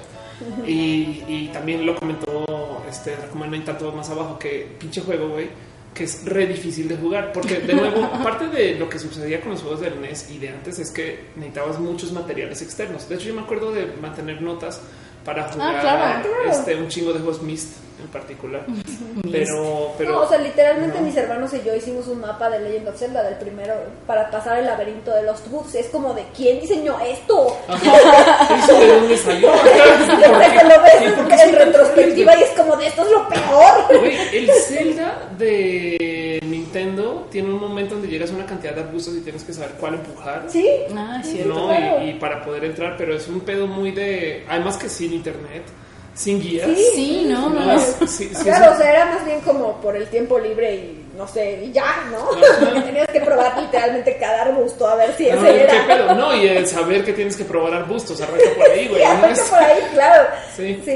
Y, 0.66 1.24
y 1.28 1.50
también 1.52 1.84
lo 1.84 1.96
comentó 1.96 2.44
este 2.88 3.14
como 3.32 3.44
no 3.44 3.54
hay 3.54 3.60
tanto 3.62 3.90
más 3.92 4.08
abajo 4.10 4.38
que 4.38 4.68
pinche 4.78 5.00
juego, 5.00 5.30
güey, 5.30 5.50
que 5.94 6.04
es 6.04 6.24
re 6.24 6.46
difícil 6.46 6.86
de 6.88 6.96
jugar. 6.96 7.32
Porque 7.32 7.58
de 7.60 7.74
nuevo, 7.74 8.04
aparte 8.12 8.46
de 8.48 8.74
lo 8.76 8.88
que 8.88 8.98
sucedía 8.98 9.40
con 9.40 9.52
los 9.52 9.62
juegos 9.62 9.80
del 9.80 10.00
NES 10.00 10.30
y 10.30 10.38
de 10.38 10.50
antes, 10.50 10.78
es 10.78 10.90
que 10.90 11.26
necesitabas 11.36 11.78
muchos 11.78 12.12
materiales 12.12 12.62
externos. 12.62 13.08
De 13.08 13.16
hecho, 13.16 13.26
yo 13.28 13.34
me 13.34 13.42
acuerdo 13.42 13.72
de 13.72 13.86
mantener 14.00 14.40
notas 14.42 14.80
para 15.24 15.46
Ah, 15.46 15.50
jugar 15.52 15.80
claro. 15.80 16.30
este 16.50 16.76
un 16.76 16.88
chingo 16.88 17.12
de 17.12 17.18
juegos 17.20 17.42
Mist 17.42 17.72
en 18.00 18.08
particular. 18.08 18.64
Pero, 19.30 19.92
pero 19.98 20.12
no, 20.12 20.20
o 20.22 20.28
sea, 20.28 20.38
literalmente 20.38 20.98
no. 20.98 21.06
mis 21.06 21.16
hermanos 21.16 21.52
y 21.54 21.62
yo 21.62 21.74
hicimos 21.74 22.06
un 22.08 22.20
mapa 22.20 22.48
de 22.50 22.60
Legend 22.60 22.88
of 22.88 22.98
Zelda 22.98 23.22
del 23.22 23.34
primero 23.36 23.74
para 24.06 24.30
pasar 24.30 24.58
el 24.58 24.66
laberinto 24.66 25.12
de 25.12 25.22
Lost 25.22 25.46
Woods. 25.50 25.74
Es 25.74 25.88
como 25.88 26.14
de 26.14 26.24
quién 26.36 26.60
diseñó 26.60 26.98
esto. 27.00 27.56
Ajá. 27.68 28.58
¿Eso 28.58 28.78
de 28.78 28.86
dónde 28.86 29.16
salió? 29.16 29.48
Lo 30.28 31.08
¿Y 31.08 31.10
por 31.12 31.28
ves 31.28 31.40
en 31.40 31.54
retrospectiva 31.54 32.38
y 32.38 32.42
es 32.42 32.50
como 32.50 32.76
de 32.76 32.86
esto 32.86 33.02
es 33.02 33.10
lo 33.10 33.28
peor. 33.28 33.98
Güey, 34.00 34.16
el 34.36 34.50
Zelda 34.52 35.28
de 35.38 36.40
Nintendo 36.42 37.26
tiene 37.30 37.50
un 37.50 37.60
momento 37.60 37.94
donde 37.94 38.08
llegas 38.08 38.30
a 38.30 38.34
una 38.34 38.46
cantidad 38.46 38.74
de 38.74 38.82
arbustos 38.82 39.14
y 39.16 39.20
tienes 39.20 39.44
que 39.44 39.52
saber 39.52 39.72
cuál 39.78 39.94
empujar. 39.94 40.44
Sí. 40.48 40.68
Ah, 40.94 41.18
es 41.22 41.30
cierto. 41.30 41.54
¿no? 41.54 41.68
claro. 41.68 42.04
Y, 42.04 42.10
y 42.10 42.14
para 42.14 42.44
poder 42.44 42.64
entrar, 42.64 42.96
pero 42.96 43.14
es 43.14 43.28
un 43.28 43.40
pedo 43.40 43.66
muy 43.66 43.92
de. 43.92 44.44
Además 44.48 44.76
que 44.76 44.88
sin 44.88 45.12
internet, 45.12 45.64
sin 46.18 46.40
guías. 46.40 46.66
Sí. 46.74 46.84
Sí, 46.94 47.24
no, 47.28 47.48
no, 47.48 47.60
No, 47.60 47.66
no. 47.66 47.72
es- 47.74 47.96
sí, 48.10 48.28
sí, 48.34 48.42
Claro, 48.42 48.72
o 48.74 48.76
sea, 48.76 48.90
era 48.92 49.04
más 49.06 49.24
bien 49.24 49.40
como 49.42 49.80
por 49.80 49.94
el 49.96 50.08
tiempo 50.08 50.38
libre 50.38 50.74
y 50.74 51.04
no 51.16 51.26
sé, 51.28 51.62
y 51.64 51.72
ya, 51.72 52.04
¿no? 52.10 52.28
Ajá. 52.36 52.82
Tenías 52.84 53.06
que 53.08 53.20
probar 53.20 53.56
literalmente 53.60 54.16
cada 54.18 54.42
arbusto 54.42 54.86
a 54.88 54.96
ver 54.96 55.14
si 55.16 55.26
no, 55.30 55.34
ese 55.36 55.46
¿qué 55.54 55.62
era. 55.62 55.86
pedo? 55.86 56.14
No, 56.14 56.34
y 56.34 56.46
el 56.48 56.66
saber 56.66 57.04
que 57.04 57.12
tienes 57.12 57.36
que 57.36 57.44
probar 57.44 57.72
arbustos, 57.74 58.20
arranca 58.20 58.50
por 58.56 58.68
ahí, 58.68 58.88
güey. 58.88 59.02
Arranca 59.04 59.42
por 59.48 59.58
ahí, 59.60 59.78
claro. 59.94 60.28
Sí. 60.56 60.82
Sí. 60.84 60.92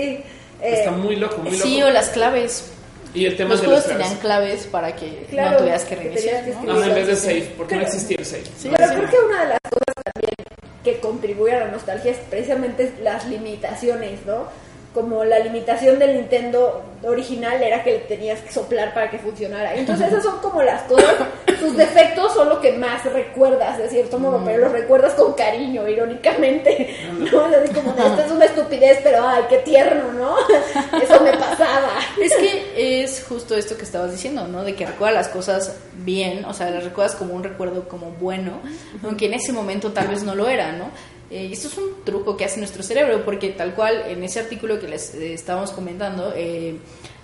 Eh, 0.60 0.74
Está 0.78 0.90
muy 0.90 1.16
loco, 1.16 1.38
muy 1.38 1.52
loco. 1.52 1.62
Sí, 1.64 1.82
o 1.82 1.90
las 1.90 2.08
claves. 2.10 2.70
Y 3.14 3.26
el 3.26 3.36
tema 3.36 3.50
Los 3.50 3.60
de 3.60 3.66
juegos 3.66 3.86
las 3.88 3.96
tenían 3.98 4.16
claves. 4.20 4.66
para 4.70 4.96
que 4.96 5.26
Claro, 5.30 5.50
no 5.52 5.56
tuvieras 5.58 5.84
que 5.84 5.96
reiniciar. 5.96 6.44
que 6.44 6.50
¿no? 6.64 6.82
En 6.82 6.94
vez 6.94 7.06
de 7.08 7.16
Sí. 7.16 7.22
save, 7.26 7.52
porque 7.58 7.76
no 7.76 7.82
existía 7.82 8.16
el 8.18 8.24
save. 8.26 8.44
Sí, 8.58 8.68
¿no? 8.68 8.74
Pero 8.76 8.88
sí. 8.88 8.94
creo 8.96 9.10
que 9.10 9.18
una 9.26 9.42
de 9.42 9.48
las 9.50 9.58
cosas 9.70 9.94
también 10.14 10.34
que 10.82 10.98
contribuye 11.00 11.52
a 11.52 11.60
la 11.60 11.68
nostalgia 11.68 12.10
es 12.12 12.18
precisamente 12.30 12.92
las 13.02 13.26
limitaciones, 13.26 14.24
¿no? 14.24 14.46
Como 14.94 15.24
la 15.24 15.38
limitación 15.38 15.98
del 15.98 16.14
Nintendo 16.14 16.82
original 17.02 17.62
era 17.62 17.82
que 17.82 17.92
le 17.92 17.98
tenías 18.00 18.40
que 18.40 18.52
soplar 18.52 18.92
para 18.94 19.10
que 19.10 19.18
funcionara. 19.18 19.74
Entonces 19.74 20.08
esas 20.08 20.22
son 20.22 20.38
como 20.40 20.62
las 20.62 20.82
cosas, 20.82 21.14
sus 21.58 21.76
defectos 21.76 22.34
son 22.34 22.48
lo 22.48 22.60
que 22.60 22.72
más 22.72 23.04
recuerdas 23.04 23.78
de 23.78 23.88
cierto 23.88 24.18
modo, 24.18 24.42
pero 24.44 24.58
los 24.58 24.72
recuerdas 24.72 25.14
con 25.14 25.32
cariño, 25.34 25.88
irónicamente. 25.88 26.96
¿no? 27.18 27.46
Es 27.46 27.56
así 27.56 27.72
como, 27.72 27.92
de, 27.92 28.06
esto 28.06 28.22
es 28.22 28.30
una 28.32 28.44
estupidez, 28.44 28.98
pero 29.02 29.26
ay, 29.26 29.44
qué 29.48 29.58
tierno, 29.58 30.12
¿no? 30.12 30.36
Eso 31.02 31.20
me 31.22 31.32
pasaba. 31.32 31.90
Es 32.20 32.34
que 32.34 33.02
es 33.02 33.24
justo 33.28 33.56
esto 33.56 33.76
que 33.76 33.84
estabas 33.84 34.12
diciendo, 34.12 34.46
¿no? 34.46 34.62
De 34.64 34.74
que 34.74 34.86
recuerdas 34.86 35.26
las 35.26 35.28
cosas 35.28 35.76
bien, 35.94 36.44
o 36.44 36.54
sea, 36.54 36.70
las 36.70 36.84
recuerdas 36.84 37.14
como 37.16 37.34
un 37.34 37.42
recuerdo 37.42 37.88
como 37.88 38.10
bueno, 38.20 38.60
aunque 39.02 39.26
en 39.26 39.34
ese 39.34 39.52
momento 39.52 39.92
tal 39.92 40.08
vez 40.08 40.22
no 40.22 40.34
lo 40.34 40.48
era, 40.48 40.72
¿no? 40.72 40.90
Eh, 41.32 41.46
y 41.48 41.52
esto 41.54 41.68
es 41.68 41.78
un 41.78 42.04
truco 42.04 42.36
que 42.36 42.44
hace 42.44 42.58
nuestro 42.58 42.82
cerebro, 42.82 43.24
porque 43.24 43.48
tal 43.50 43.74
cual 43.74 44.04
en 44.06 44.22
ese 44.22 44.40
artículo 44.40 44.78
que 44.78 44.86
les 44.86 45.14
eh, 45.14 45.32
estábamos 45.32 45.70
comentando, 45.70 46.34
eh, 46.36 46.76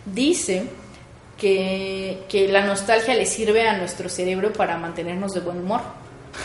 dice 0.07 0.62
que, 1.37 2.21
que 2.27 2.49
la 2.49 2.65
nostalgia 2.65 3.15
le 3.15 3.27
sirve 3.27 3.69
a 3.69 3.77
nuestro 3.77 4.09
cerebro 4.09 4.50
para 4.53 4.79
mantenernos 4.79 5.35
de 5.35 5.41
buen 5.41 5.59
humor. 5.59 5.83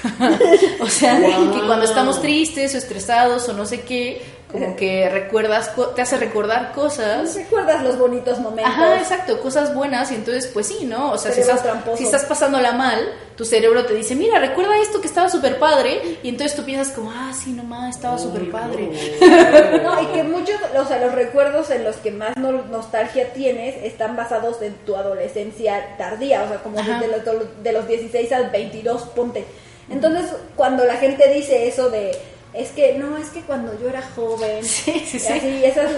o 0.82 0.88
sea, 0.88 1.20
Wow. 1.20 1.54
que 1.54 1.66
cuando 1.66 1.86
estamos 1.86 2.22
tristes 2.22 2.76
o 2.76 2.78
estresados 2.78 3.48
o 3.48 3.54
no 3.54 3.66
sé 3.66 3.82
qué, 3.82 4.22
como 4.54 4.76
que 4.78 5.10
recuerdas, 5.10 5.68
co- 5.70 5.88
te 5.88 6.02
hace 6.02 6.16
recordar 6.16 6.72
cosas 6.72 7.36
¿Recuerdas 7.36 7.84
los 7.84 7.98
bonitos 7.98 8.40
momentos? 8.40 8.72
Ajá, 8.74 8.98
exacto, 9.00 9.42
cosas 9.42 9.74
buenas 9.76 10.10
y 10.12 10.16
entonces 10.16 10.48
pues 10.48 10.68
sí, 10.68 10.86
¿no? 10.86 11.12
O 11.12 11.18
sea, 11.18 11.32
si 11.34 11.42
estás, 11.42 11.62
tramposo. 11.64 11.98
si 11.98 12.06
estás 12.06 12.24
pasándola 12.24 12.72
mal, 12.72 13.00
tu 13.36 13.44
cerebro 13.46 13.86
te 13.86 13.94
dice, 13.96 14.16
mira, 14.16 14.40
recuerda 14.40 14.78
esto 14.80 15.02
que 15.02 15.08
estaba 15.08 15.28
súper 15.28 15.60
padre 15.60 16.20
y 16.24 16.30
entonces 16.30 16.56
tú 16.56 16.64
piensas 16.64 16.94
como, 16.94 17.12
ah, 17.12 17.34
sí, 17.34 17.52
nomás, 17.52 17.96
estaba 17.96 18.18
súper 18.18 18.50
padre. 18.52 18.90
No, 19.84 20.02
y 20.02 20.06
que 20.14 20.24
muchos, 20.24 20.56
o 20.78 20.86
sea, 20.86 21.00
los 21.00 21.14
recuerdos 21.14 21.70
en 21.72 21.84
los 21.84 21.96
que 21.98 22.12
más 22.12 22.38
no- 22.38 22.52
nostalgia 22.52 23.34
tienes 23.34 23.76
están 23.84 24.16
basados 24.16 24.62
en 24.62 24.74
tu 24.86 24.96
adolescencia 24.96 25.96
tardía, 25.98 26.44
o 26.44 26.48
sea, 26.48 26.58
como 26.64 26.78
desde 26.78 27.08
los, 27.08 27.24
de 27.64 27.72
los 27.74 27.88
16 27.88 28.32
al 28.32 28.50
22, 28.52 29.02
ponte. 29.16 29.46
Entonces, 29.90 30.32
cuando 30.56 30.86
la 30.86 30.96
gente 30.96 31.28
dice 31.34 31.68
eso 31.68 31.90
de, 31.90 32.12
es 32.54 32.70
que, 32.72 32.94
no, 32.96 33.18
es 33.18 33.30
que 33.30 33.42
cuando 33.42 33.78
yo 33.80 33.90
era 33.90 34.02
joven, 34.16 34.64
Sí, 34.64 35.04
sí, 35.06 35.20
sí. 35.20 35.28
así, 35.34 35.66
esas, 35.66 35.92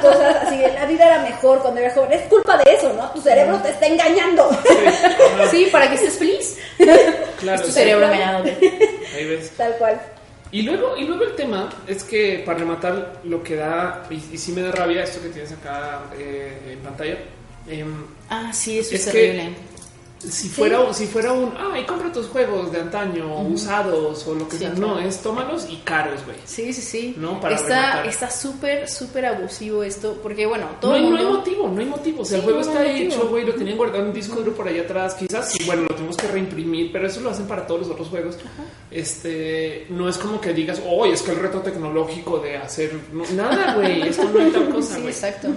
cosas, 0.00 0.36
así, 0.46 0.58
la 0.74 0.86
vida 0.86 1.06
era 1.06 1.22
mejor 1.22 1.60
cuando 1.60 1.80
era 1.80 1.90
joven, 1.94 2.12
es 2.12 2.22
culpa 2.28 2.56
de 2.58 2.74
eso, 2.74 2.92
¿no? 2.92 3.10
Tu 3.12 3.20
cerebro 3.20 3.58
te 3.58 3.70
está 3.70 3.86
engañando. 3.86 4.50
Sí, 5.50 5.68
para 5.72 5.88
que 5.88 5.94
estés 5.96 6.18
feliz. 6.18 6.58
Claro, 7.40 7.60
tu 7.62 7.68
sí. 7.68 7.72
cerebro 7.74 8.06
engañándote. 8.06 8.58
Ahí 9.16 9.24
ves. 9.26 9.50
Tal 9.56 9.76
cual. 9.78 10.00
Y 10.52 10.62
luego, 10.62 10.96
y 10.96 11.04
luego 11.04 11.24
el 11.24 11.34
tema 11.34 11.68
es 11.86 12.04
que 12.04 12.42
para 12.46 12.58
rematar 12.58 13.20
lo 13.24 13.42
que 13.42 13.56
da, 13.56 14.04
y, 14.10 14.14
y 14.32 14.38
sí 14.38 14.52
me 14.52 14.62
da 14.62 14.70
rabia 14.72 15.02
esto 15.02 15.20
que 15.20 15.28
tienes 15.30 15.52
acá 15.52 16.02
eh, 16.16 16.72
en 16.72 16.78
pantalla, 16.80 17.16
em, 17.68 18.06
Ah, 18.30 18.50
sí, 18.52 18.78
eso 18.78 18.94
es, 18.94 19.06
Es 19.06 19.12
terrible. 19.12 19.42
que- 19.42 19.75
si 20.18 20.48
fuera, 20.48 20.92
si 20.94 21.06
fuera 21.06 21.32
un, 21.32 21.52
ay, 21.72 21.84
compra 21.84 22.10
tus 22.10 22.26
juegos 22.26 22.72
de 22.72 22.80
antaño, 22.80 23.42
usados 23.42 24.26
o 24.26 24.34
lo 24.34 24.48
que 24.48 24.52
Sí, 24.56 24.64
sea, 24.64 24.72
claro. 24.72 24.94
no, 24.94 24.98
es 24.98 25.18
tómalos 25.22 25.66
y 25.70 25.76
caros, 25.84 26.24
güey. 26.24 26.36
Sí, 26.44 26.72
sí, 26.72 26.80
sí. 26.82 27.14
No, 27.18 27.38
para 27.40 27.54
está 27.54 27.68
rematar. 27.80 28.06
está 28.06 28.30
súper, 28.30 28.88
súper 28.88 29.26
abusivo 29.26 29.82
esto, 29.82 30.18
porque 30.22 30.46
bueno, 30.46 30.66
todo 30.80 30.92
No 30.92 30.96
el 30.96 31.10
no 31.10 31.16
hay 31.18 31.24
motivo, 31.26 31.68
no 31.68 31.80
hay 31.80 31.86
motivo. 31.86 32.22
O 32.22 32.24
sea, 32.24 32.38
Sí, 32.40 32.46
el 32.46 32.52
juego 32.52 32.60
no, 32.60 32.66
está 32.66 32.80
motivo. 32.82 32.96
hecho, 33.14 33.28
güey, 33.28 33.44
lo 33.44 33.54
tenían 33.54 33.76
guardado 33.76 34.02
en 34.02 34.08
un 34.08 34.14
disco 34.14 34.36
duro 34.36 34.52
por 34.54 34.66
allá 34.68 34.82
atrás. 34.82 35.14
Quizás, 35.14 35.52
sí, 35.52 35.64
bueno, 35.66 35.82
lo 35.82 35.88
tenemos 35.94 36.16
que 36.16 36.28
reimprimir, 36.28 36.90
pero 36.92 37.06
eso 37.06 37.20
lo 37.20 37.30
hacen 37.30 37.46
para 37.46 37.66
todos 37.66 37.80
los 37.82 37.90
otros 37.90 38.08
juegos. 38.08 38.36
Este, 38.90 39.86
no 39.90 40.08
es 40.08 40.16
como 40.16 40.40
que 40.40 40.52
digas, 40.54 40.80
oh, 40.88 41.04
es 41.06 41.20
que 41.22 41.32
el 41.32 41.38
reto 41.38 41.60
tecnológico 41.60 42.38
de 42.38 42.56
hacer 42.56 42.92
no, 43.12 43.24
nada, 43.34 43.74
güey, 43.74 44.02
esto 44.08 44.24
no 44.32 44.40
hay 44.40 44.50
tal 44.50 44.70
cosa, 44.70 44.96
Sí, 44.96 45.02
exacto. 45.06 45.48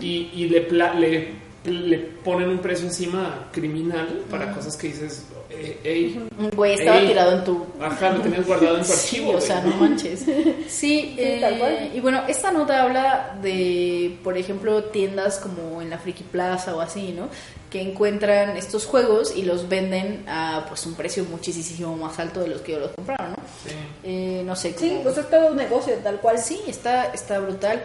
y, 0.00 0.30
y 0.34 0.48
le, 0.48 0.60
pla- 0.62 0.92
le, 0.94 1.32
le 1.64 1.98
ponen 1.98 2.48
un 2.48 2.58
precio 2.58 2.86
encima 2.86 3.48
criminal 3.52 4.22
para 4.30 4.52
cosas 4.52 4.76
que 4.76 4.88
dices, 4.88 5.24
eh, 5.50 5.78
ey, 5.84 6.20
Güey, 6.56 6.74
estaba 6.74 6.98
Ey. 6.98 7.08
tirado 7.08 7.32
en 7.38 7.44
tu 7.44 7.66
ajá, 7.80 8.10
lo 8.10 8.20
tenías 8.20 8.46
guardado 8.46 8.78
en 8.78 8.82
tu 8.82 8.88
Sí, 8.92 9.16
archivo. 9.18 9.36
o 9.36 9.40
sea, 9.40 9.60
no 9.62 9.76
manches. 9.76 10.24
Sí, 10.68 11.14
eh, 11.18 11.38
tal 11.40 11.58
cual. 11.58 11.90
y 11.94 12.00
bueno, 12.00 12.22
esta 12.26 12.50
nota 12.50 12.82
habla 12.82 13.38
de, 13.42 14.18
por 14.24 14.36
ejemplo, 14.36 14.84
tiendas 14.84 15.38
como 15.38 15.80
en 15.82 15.90
la 15.90 15.98
Friki 15.98 16.24
Plaza 16.24 16.74
o 16.74 16.80
así, 16.80 17.12
¿no? 17.16 17.28
Que 17.70 17.80
encuentran 17.80 18.56
estos 18.56 18.84
juegos 18.84 19.34
y 19.36 19.42
los 19.44 19.68
venden 19.68 20.24
a 20.28 20.64
pues 20.68 20.84
un 20.86 20.94
precio 20.94 21.24
muchísimo 21.24 21.96
más 21.96 22.18
alto 22.18 22.40
de 22.40 22.48
los 22.48 22.60
que 22.62 22.76
los 22.78 22.90
compraron, 22.90 23.30
¿no? 23.32 23.36
Sí. 23.66 23.74
Eh, 24.04 24.42
no 24.44 24.56
sé, 24.56 24.74
Sí, 24.76 24.88
como- 24.88 25.02
pues 25.04 25.18
es 25.18 25.30
todo 25.30 25.46
un 25.52 25.56
negocio, 25.56 25.94
tal 26.02 26.18
cual. 26.20 26.38
sí, 26.38 26.60
está, 26.66 27.12
está 27.12 27.38
brutal. 27.38 27.82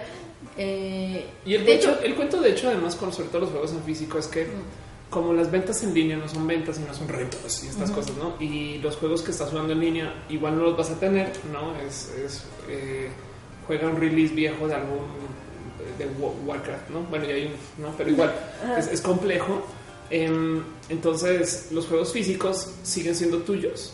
Eh, 0.58 1.26
Y 1.46 1.54
el, 1.56 1.66
de 1.66 1.66
cuento, 1.78 1.92
hecho, 1.92 2.02
el 2.04 2.16
cuento, 2.16 2.42
de 2.42 2.52
hecho, 2.52 2.68
además, 2.70 2.96
con 2.96 3.14
sobre 3.14 3.30
todo 3.30 3.42
los 3.42 3.50
juegos 3.52 3.72
en 3.72 3.84
físico, 3.84 4.18
es 4.18 4.28
que 4.28 4.48
como 5.10 5.34
las 5.34 5.50
ventas 5.50 5.82
en 5.84 5.94
línea 5.94 6.18
no 6.18 6.28
son 6.28 6.46
ventas 6.48 6.78
y 6.80 6.82
no 6.82 6.94
son 6.94 7.08
rentas 7.08 7.64
y 7.64 7.68
estas 7.68 7.92
cosas, 7.92 8.16
¿no? 8.18 8.36
Y 8.42 8.80
los 8.80 8.98
juegos 8.98 9.22
que 9.22 9.32
estás 9.32 9.50
jugando 9.52 9.72
en 9.74 9.80
línea 9.80 10.14
igual 10.30 10.58
no 10.58 10.64
los 10.64 10.78
vas 10.78 10.90
a 10.90 11.00
tener, 11.00 11.32
¿no? 11.54 11.76
Es, 11.88 12.12
es 12.26 12.44
eh, 12.70 13.10
juega 13.66 13.88
un 13.88 13.98
release 13.98 14.34
viejo 14.34 14.68
de 14.68 14.74
algún 14.76 15.06
de 15.98 16.06
Wa- 16.20 16.34
Warcraft, 16.46 16.90
¿no? 16.90 17.02
Bueno, 17.04 17.26
ya 17.26 17.36
hay 17.36 17.46
un, 17.46 17.84
¿no? 17.84 17.94
Pero 17.98 18.10
igual 18.10 18.34
es, 18.78 18.88
es 18.88 19.00
complejo. 19.02 19.66
Em, 20.10 20.62
entonces, 20.90 21.70
los 21.72 21.86
juegos 21.86 22.12
físicos 22.12 22.70
siguen 22.84 23.16
siendo 23.16 23.40
tuyos. 23.40 23.94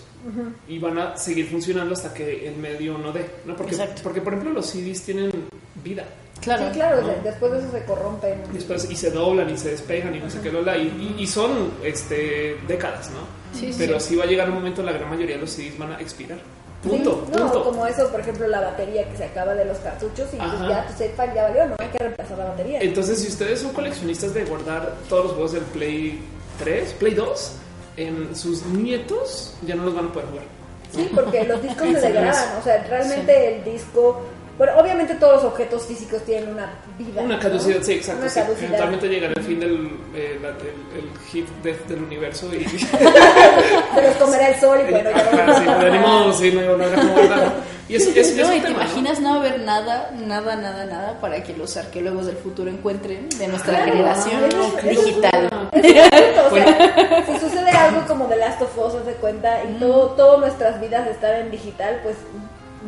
Y 0.69 0.79
van 0.79 0.97
a 0.97 1.17
seguir 1.17 1.47
funcionando 1.49 1.93
hasta 1.93 2.13
que 2.13 2.47
el 2.47 2.55
medio 2.55 2.97
no 2.97 3.11
dé, 3.11 3.25
¿no? 3.45 3.57
Porque, 3.57 3.73
Exacto. 3.75 4.01
porque 4.03 4.21
por 4.21 4.33
ejemplo, 4.33 4.53
los 4.53 4.67
CDs 4.67 5.01
tienen 5.03 5.29
vida. 5.83 6.05
Claro, 6.43 6.65
Sí, 6.67 6.71
claro, 6.73 7.01
¿no? 7.01 7.07
de- 7.07 7.21
después 7.23 7.51
de 7.51 7.59
eso 7.59 7.71
se 7.71 7.83
corrompen. 7.85 8.43
Después 8.53 8.89
y 8.91 8.95
se 8.95 9.11
doblan 9.11 9.49
y 9.49 9.57
se 9.57 9.71
despegan 9.71 10.13
y 10.15 10.19
no 10.19 10.29
sé 10.29 10.39
qué 10.41 10.51
lola 10.51 10.77
y, 10.77 11.15
y- 11.17 11.23
y 11.23 11.27
son 11.27 11.71
este 11.83 12.57
décadas, 12.67 13.09
¿no? 13.11 13.19
Sí, 13.57 13.71
sí. 13.71 13.75
Pero 13.85 13.99
sí 13.99 14.15
va 14.15 14.23
a 14.23 14.27
llegar 14.27 14.49
un 14.49 14.55
momento 14.55 14.81
la 14.83 14.91
gran 14.93 15.09
mayoría 15.09 15.35
de 15.35 15.41
los 15.41 15.51
CDs 15.51 15.77
van 15.77 15.93
a 15.93 15.99
expirar. 16.01 16.39
Sí, 16.83 16.89
Punto, 16.89 17.25
no, 17.31 17.37
punto. 17.43 17.63
como 17.63 17.87
eso, 17.87 18.09
por 18.09 18.19
ejemplo, 18.19 18.45
la 18.47 18.59
batería 18.59 19.07
que 19.09 19.15
se 19.15 19.23
acaba 19.23 19.53
de 19.53 19.63
los 19.63 19.77
cartuchos 19.77 20.27
y 20.33 20.35
pues 20.35 20.51
ya 20.67 20.85
tu 20.85 20.93
setpack 20.97 21.33
ya 21.33 21.43
valió, 21.43 21.65
no 21.67 21.75
hay 21.79 21.87
que 21.87 21.97
reemplazar 21.97 22.37
la 22.37 22.43
batería. 22.45 22.79
Entonces, 22.81 23.19
si 23.21 23.29
ustedes 23.29 23.61
son 23.61 23.71
coleccionistas 23.71 24.33
de 24.33 24.43
guardar 24.43 24.93
todos 25.07 25.23
los 25.23 25.31
juegos 25.33 25.51
del 25.53 25.63
Play 25.63 26.19
3, 26.59 26.91
Play 26.99 27.13
2, 27.13 27.53
en 27.95 28.35
sus 28.35 28.65
nietos 28.65 29.53
ya 29.65 29.75
no 29.75 29.85
los 29.85 29.95
van 29.95 30.07
a 30.07 30.11
poder 30.11 30.27
jugar. 30.29 30.45
Sí, 30.93 31.09
porque 31.15 31.45
los 31.45 31.61
discos 31.63 31.87
Sí, 31.87 31.93
se 31.93 32.01
sí, 32.01 32.07
degradan, 32.07 32.57
o 32.59 32.63
sea, 32.63 32.83
realmente 32.83 33.55
el 33.55 33.63
disco, 33.63 34.21
bueno, 34.57 34.73
obviamente 34.77 35.15
todos 35.15 35.35
los 35.37 35.45
objetos 35.45 35.85
físicos 35.87 36.21
tienen 36.23 36.49
una 36.49 36.69
vida. 36.97 37.21
Una 37.21 37.35
¿no? 37.35 37.41
caducidad, 37.41 37.81
sí, 37.81 37.93
exacto. 37.93 38.21
Una 38.21 38.29
sí. 38.29 38.39
caducidad. 38.39 38.65
Eventualmente 38.67 39.07
llegará 39.09 39.33
el 39.35 39.43
fin 39.43 39.59
del 39.59 39.89
eh, 40.15 40.39
la- 40.41 40.49
el, 40.49 40.55
el 41.03 41.19
hit 41.31 41.47
death 41.63 41.87
del 41.87 42.03
universo 42.03 42.53
y 42.53 42.63
Se 42.65 44.01
los 44.01 44.15
comerá 44.19 44.49
el 44.49 44.59
sol 44.59 44.79
y 44.87 44.91
bueno, 44.91 45.09
ya 45.11 45.17
Ajá, 45.17 45.45
no 45.45 45.57
sí, 45.59 45.65
pero 45.79 45.93
modo, 45.95 46.33
sí, 46.33 46.51
no, 46.51 46.77
no 46.77 46.83
era 46.83 46.95
como 47.01 47.13
guardarlo. 47.13 47.51
Y 47.89 47.95
es, 47.95 48.07
es, 48.15 48.35
no, 48.37 48.43
es 48.43 48.47
un 48.49 48.55
y 48.55 48.59
te 48.61 48.67
tema, 48.67 48.77
¿no? 48.79 48.83
imaginas 48.85 49.19
no 49.19 49.33
haber 49.33 49.59
nada, 49.59 50.11
nada, 50.25 50.55
nada, 50.55 50.85
nada 50.85 51.19
para 51.19 51.43
que 51.43 51.53
los 51.57 51.75
arqueólogos 51.75 52.27
del 52.27 52.37
futuro 52.37 52.69
encuentren 52.69 53.27
de 53.37 53.47
nuestra 53.49 53.73
Claro, 53.75 53.91
generación 53.91 54.43
es- 54.45 54.89
digital. 54.89 55.49
punto, 55.49 56.47
o 56.51 56.55
sea, 56.55 57.25
si 57.25 57.39
sucede 57.39 57.71
algo 57.71 58.05
como 58.07 58.27
de 58.27 58.37
Last 58.37 58.61
of 58.61 58.77
Us, 58.77 59.05
de 59.05 59.13
cuenta, 59.15 59.63
y 59.65 59.73
todo, 59.79 60.11
todas 60.11 60.39
nuestras 60.39 60.79
vidas 60.79 61.07
están 61.07 61.33
en 61.41 61.51
digital, 61.51 61.99
pues 62.03 62.15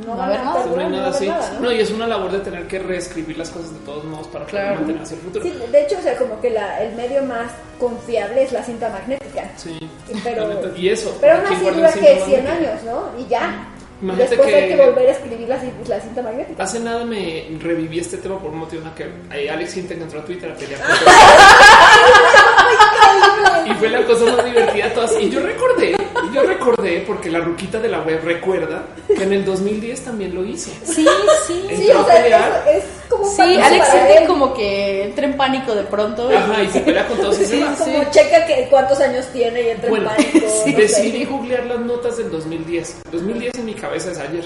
no, 0.05 0.15
No 0.15 0.21
haber 0.23 0.39
nada, 0.39 0.63
Pues 1.05 1.15
así. 1.15 1.27
nada, 1.27 1.51
¿no? 1.53 1.60
No, 1.62 1.71
y 1.71 1.79
es 1.79 1.91
una 1.91 2.08
labor 2.08 2.31
de 2.31 2.39
tener 2.39 2.67
que 2.67 2.79
reescribir 2.79 3.38
las 3.38 3.49
cosas 3.49 3.71
de 3.73 3.79
todos 3.79 4.03
modos 4.05 4.27
para 4.27 4.45
poder 4.45 4.62
Claro. 4.63 4.75
mantener 4.77 5.01
hacia 5.03 5.15
el 5.15 5.21
futuro. 5.21 5.45
Sí, 5.45 5.53
de 5.71 5.81
hecho, 5.84 5.97
o 5.97 6.01
sea, 6.01 6.17
como 6.17 6.41
que 6.41 6.49
la, 6.49 6.81
el 6.84 6.95
medio 6.95 7.23
más 7.23 7.51
confiable 7.79 8.43
es 8.43 8.51
la 8.51 8.63
cinta 8.63 8.89
magnética. 8.89 9.49
Sí. 9.55 9.77
Pero- 10.23 10.47
La 10.47 10.53
neta- 10.55 10.77
y 10.77 10.89
eso. 10.89 11.15
Pero 11.21 11.34
aún 11.34 11.43
¿quién 11.47 11.60
así 11.60 11.69
dura 11.75 11.91
que 11.93 11.99
100 11.99 12.19
magnética? 12.19 12.51
años, 12.53 12.84
¿no? 12.84 13.12
Y 13.19 13.27
ya. 13.27 13.67
Y 14.01 14.05
Imagínate 14.05 14.36
después 14.36 14.53
hay 14.53 14.62
que- 14.69 14.75
que 14.75 14.86
volver 14.86 15.08
a 15.08 15.12
escribir 15.13 15.47
la, 15.47 15.62
cin- 15.62 15.88
la 15.88 15.99
cinta 16.01 16.21
magnética. 16.21 16.63
Hace 16.63 16.79
nada 16.81 17.05
me 17.05 17.47
reviví 17.62 17.99
este 17.99 18.17
tema 18.17 18.38
por 18.39 18.51
un 18.51 18.58
motivo 18.60 18.81
en 18.81 18.89
el 18.89 18.93
que 18.93 19.10
Alex 19.49 19.77
Integ 19.77 20.01
entró 20.01 20.19
a 20.19 20.25
Twitter 20.25 20.51
a 20.51 20.55
pelear 20.55 20.81
Y 23.65 23.73
fue 23.75 23.89
la 23.89 24.03
cosa 24.05 24.25
más 24.36 24.45
divertida 24.45 24.86
de 24.89 24.91
todas. 24.91 25.13
Y 25.19 25.29
yo 25.29 25.39
recordé, 25.39 25.95
yo 26.35 26.43
recordé, 26.43 27.03
porque 27.07 27.29
la 27.31 27.39
ruquita 27.39 27.79
de 27.79 27.89
la 27.89 28.01
web 28.01 28.21
recuerda 28.23 28.83
que 29.07 29.23
en 29.23 29.33
el 29.33 29.45
2010 29.45 30.03
también 30.03 30.35
lo 30.35 30.45
hizo. 30.45 30.71
Sí, 30.83 31.05
sí. 31.47 31.61
Sí, 31.75 31.89
o 31.91 32.05
sea, 32.05 32.21
pelear. 32.23 32.63
es, 32.67 32.83
es 32.83 32.89
como 33.09 33.25
un 33.25 33.35
Sí, 33.35 33.41
Alex 33.41 33.87
para 33.87 34.07
siente 34.07 34.27
como 34.27 34.53
que 34.53 35.03
entra 35.03 35.25
en 35.25 35.37
pánico 35.37 35.73
de 35.75 35.83
pronto. 35.83 36.29
Ajá, 36.29 36.63
y 36.63 36.69
se 36.69 36.79
pelea 36.81 37.07
con 37.07 37.17
todos 37.17 37.35
Sí. 37.35 37.61
Es 37.61 37.79
como 37.79 38.03
checa 38.11 38.45
que 38.45 38.67
cuántos 38.69 38.99
años 38.99 39.25
tiene 39.31 39.61
y 39.61 39.69
entra 39.69 39.89
Bueno, 39.89 40.09
en 40.11 40.15
pánico. 40.15 40.47
sí, 40.63 40.71
no 40.71 40.75
sé. 40.77 40.81
decidí 40.81 41.25
googlear 41.25 41.65
las 41.65 41.79
notas 41.79 42.17
del 42.17 42.31
2010. 42.31 43.01
2010 43.11 43.55
en 43.55 43.65
mi 43.65 43.73
cabeza 43.73 44.11
es 44.11 44.17
ayer. 44.19 44.45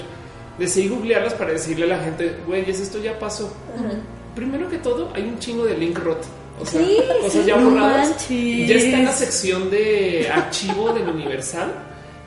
Decidí 0.58 0.88
googlearlas 0.88 1.34
para 1.34 1.52
decirle 1.52 1.86
a 1.86 1.96
la 1.96 1.98
gente, 2.04 2.36
güey, 2.46 2.68
esto 2.68 2.98
ya 2.98 3.18
pasó. 3.18 3.52
Primero 4.34 4.68
que 4.68 4.78
todo, 4.78 5.10
hay 5.14 5.22
un 5.22 5.38
chingo 5.38 5.64
de 5.64 5.76
link 5.76 5.98
rot. 5.98 6.22
O 6.60 6.66
sea, 6.66 6.80
Sí, 6.80 6.96
cosas 7.22 7.32
sí. 7.32 7.44
ya 7.46 7.56
No 7.56 7.70
borradas. 7.70 8.08
manches. 8.10 8.68
Ya 8.68 8.74
está 8.76 8.96
en 8.98 9.04
la 9.06 9.12
sección 9.12 9.70
de 9.70 10.28
archivo 10.32 10.92
del 10.92 11.08
Universal. 11.08 11.72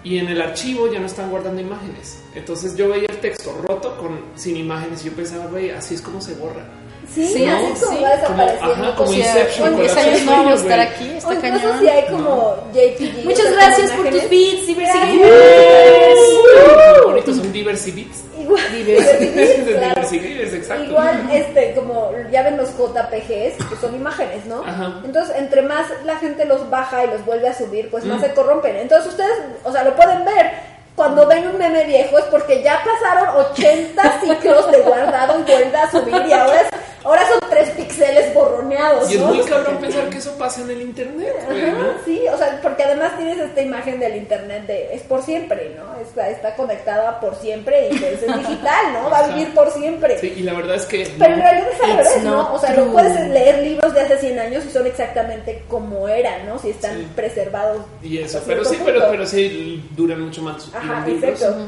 Y 0.06 0.18
en 0.18 0.28
el 0.28 0.42
archivo 0.42 0.92
ya 0.92 1.00
no 1.00 1.06
están 1.06 1.30
guardando 1.30 1.62
imágenes. 1.62 2.20
Entonces 2.36 2.76
yo 2.76 2.90
veía 2.90 3.08
el 3.10 3.18
texto 3.20 3.54
roto 3.66 3.98
con 3.98 4.20
sin 4.36 4.58
imágenes 4.58 5.02
y 5.02 5.10
yo 5.10 5.16
pensaba, 5.16 5.46
güey, 5.48 5.70
así 5.70 5.96
es 5.96 6.02
como 6.02 6.20
se 6.20 6.34
borra. 6.34 6.66
Sí, 7.14 7.26
Sí, 7.26 7.46
así 7.46 7.64
¿no? 7.64 7.74
es 7.74 7.80
como 7.84 7.98
Sí, 7.98 8.04
va 8.04 8.10
Como, 8.10 8.38
desapareciendo. 8.44 8.74
ajá, 8.86 8.96
como 8.96 9.10
O 9.10 9.14
sea, 9.14 9.20
Inception. 9.28 9.68
en 9.68 9.76
10 9.80 9.92
colapso 9.92 9.96
de 10.10 10.16
años 10.16 10.26
no 10.26 10.32
vamos 10.32 10.52
a 10.52 10.56
estar 10.64 10.80
aquí, 10.82 11.10
está 11.18 11.40
cañón. 11.40 11.80
si 11.80 11.88
hay 11.88 12.06
como 12.12 12.56
JPG. 12.74 13.24
Muchas 13.26 13.52
gracias 13.54 13.92
por 13.92 14.10
tus 14.10 14.30
beats, 14.30 14.68
Diversity 14.68 15.20
Qué 15.20 17.02
bonitos 17.06 17.38
son 17.38 17.52
diversibits. 17.54 18.24
Igual, 18.58 18.72
Diversi- 18.74 19.66
claro. 19.66 19.96
Diversibits, 19.96 20.54
exacto. 20.54 20.84
Igual, 20.84 21.30
este, 21.32 21.74
como 21.74 22.12
ya 22.32 22.44
ven 22.44 22.58
los 22.58 22.70
JPGs, 22.78 23.66
que 23.70 23.76
son 23.80 23.96
imágenes, 23.96 24.46
¿no? 24.46 24.64
Ajá. 24.66 25.02
Entonces, 25.04 25.36
entre 25.38 25.62
más 25.62 25.88
la 26.06 26.18
gente 26.18 26.46
los 26.46 26.70
baja 26.70 27.04
y 27.06 27.08
los 27.08 27.26
vuelve 27.26 27.48
a 27.50 27.54
subir, 27.58 27.90
pues 27.90 28.04
más 28.06 28.20
Mm. 28.20 28.22
se 28.24 28.34
corrompen. 28.34 28.76
Entonces, 28.78 29.12
ustedes, 29.12 29.38
o 29.64 29.72
sea, 29.72 29.84
lo 29.84 29.96
pueden 29.96 30.24
ver. 30.26 30.74
Cuando 30.96 31.26
ven 31.28 31.48
un 31.48 31.58
meme 31.58 31.86
viejo 31.86 32.20
es 32.20 32.26
porque 32.26 32.62
ya 32.62 32.80
pasaron 32.86 33.36
80 33.52 34.22
ciclos 34.22 34.72
de 34.72 34.78
guardado 34.82 35.40
y 35.40 35.44
vuelve 35.52 35.76
a 35.78 35.90
subir 35.90 36.22
y 36.28 36.32
ahora, 36.34 36.62
es, 36.62 36.68
ahora 37.04 37.28
son 37.28 37.50
3 37.50 37.70
pixeles 37.72 38.34
borroneados. 38.34 39.10
Y 39.12 39.16
es 39.16 39.20
¿no? 39.22 39.28
muy 39.34 39.44
cabrón 39.46 39.78
pensar 39.78 40.10
que 40.10 40.18
eso 40.18 40.38
pasa 40.38 40.62
en 40.62 40.72
el 40.72 40.82
internet, 40.82 41.36
güey, 41.46 41.62
Ajá, 41.64 41.72
¿no? 41.72 41.86
sí, 42.06 42.22
o 42.34 42.38
sea, 42.38 42.60
porque 42.62 42.84
además 42.84 43.16
tienes 43.18 43.38
esta 43.40 43.62
imagen 43.62 44.00
del 44.00 44.16
internet 44.16 44.66
de 44.68 44.94
es 44.94 45.02
por 45.04 45.22
siempre, 45.24 45.76
¿no? 45.78 46.00
Está, 46.02 46.30
está 46.30 46.56
conectada 46.56 47.20
por 47.20 47.36
siempre 47.36 47.90
y 47.92 47.98
pues 47.98 48.24
es 48.24 48.38
digital, 48.38 48.94
¿no? 48.94 49.10
Va 49.10 49.18
a 49.18 49.20
Exacto. 49.22 49.36
vivir 49.36 49.54
por 49.54 49.72
siempre. 49.72 50.20
Sí, 50.20 50.34
y 50.38 50.42
la 50.44 50.54
verdad 50.54 50.76
es 50.76 50.86
que. 50.86 51.08
Pero 51.18 51.34
en 51.34 51.42
realidad 51.42 51.68
es 51.74 51.82
al 51.84 51.98
revés, 51.98 52.24
¿no? 52.24 52.54
O 52.54 52.60
sea, 52.60 52.72
no 52.72 52.92
puedes 52.92 53.30
leer 53.30 53.64
libros 53.64 53.94
de 53.94 54.02
hace 54.02 54.18
100 54.18 54.40
años 54.40 54.66
y 54.66 54.70
son 54.72 54.86
exactamente 54.88 55.64
como 55.68 56.08
eran, 56.08 56.46
¿no? 56.46 56.60
Si 56.60 56.70
están 56.70 56.98
Sí. 56.98 57.08
preservados. 57.16 57.82
Y 58.02 58.18
eso, 58.20 58.42
pero 58.46 58.64
sí, 58.66 58.78
pero, 58.84 59.00
punto. 59.00 59.12
pero 59.12 59.26
sí 59.26 59.84
duran 59.96 60.22
mucho 60.22 60.42
más 60.42 60.70
Ajá, 60.74 61.00
los 61.00 61.08
libros 61.08 61.32
exacto. 61.42 61.62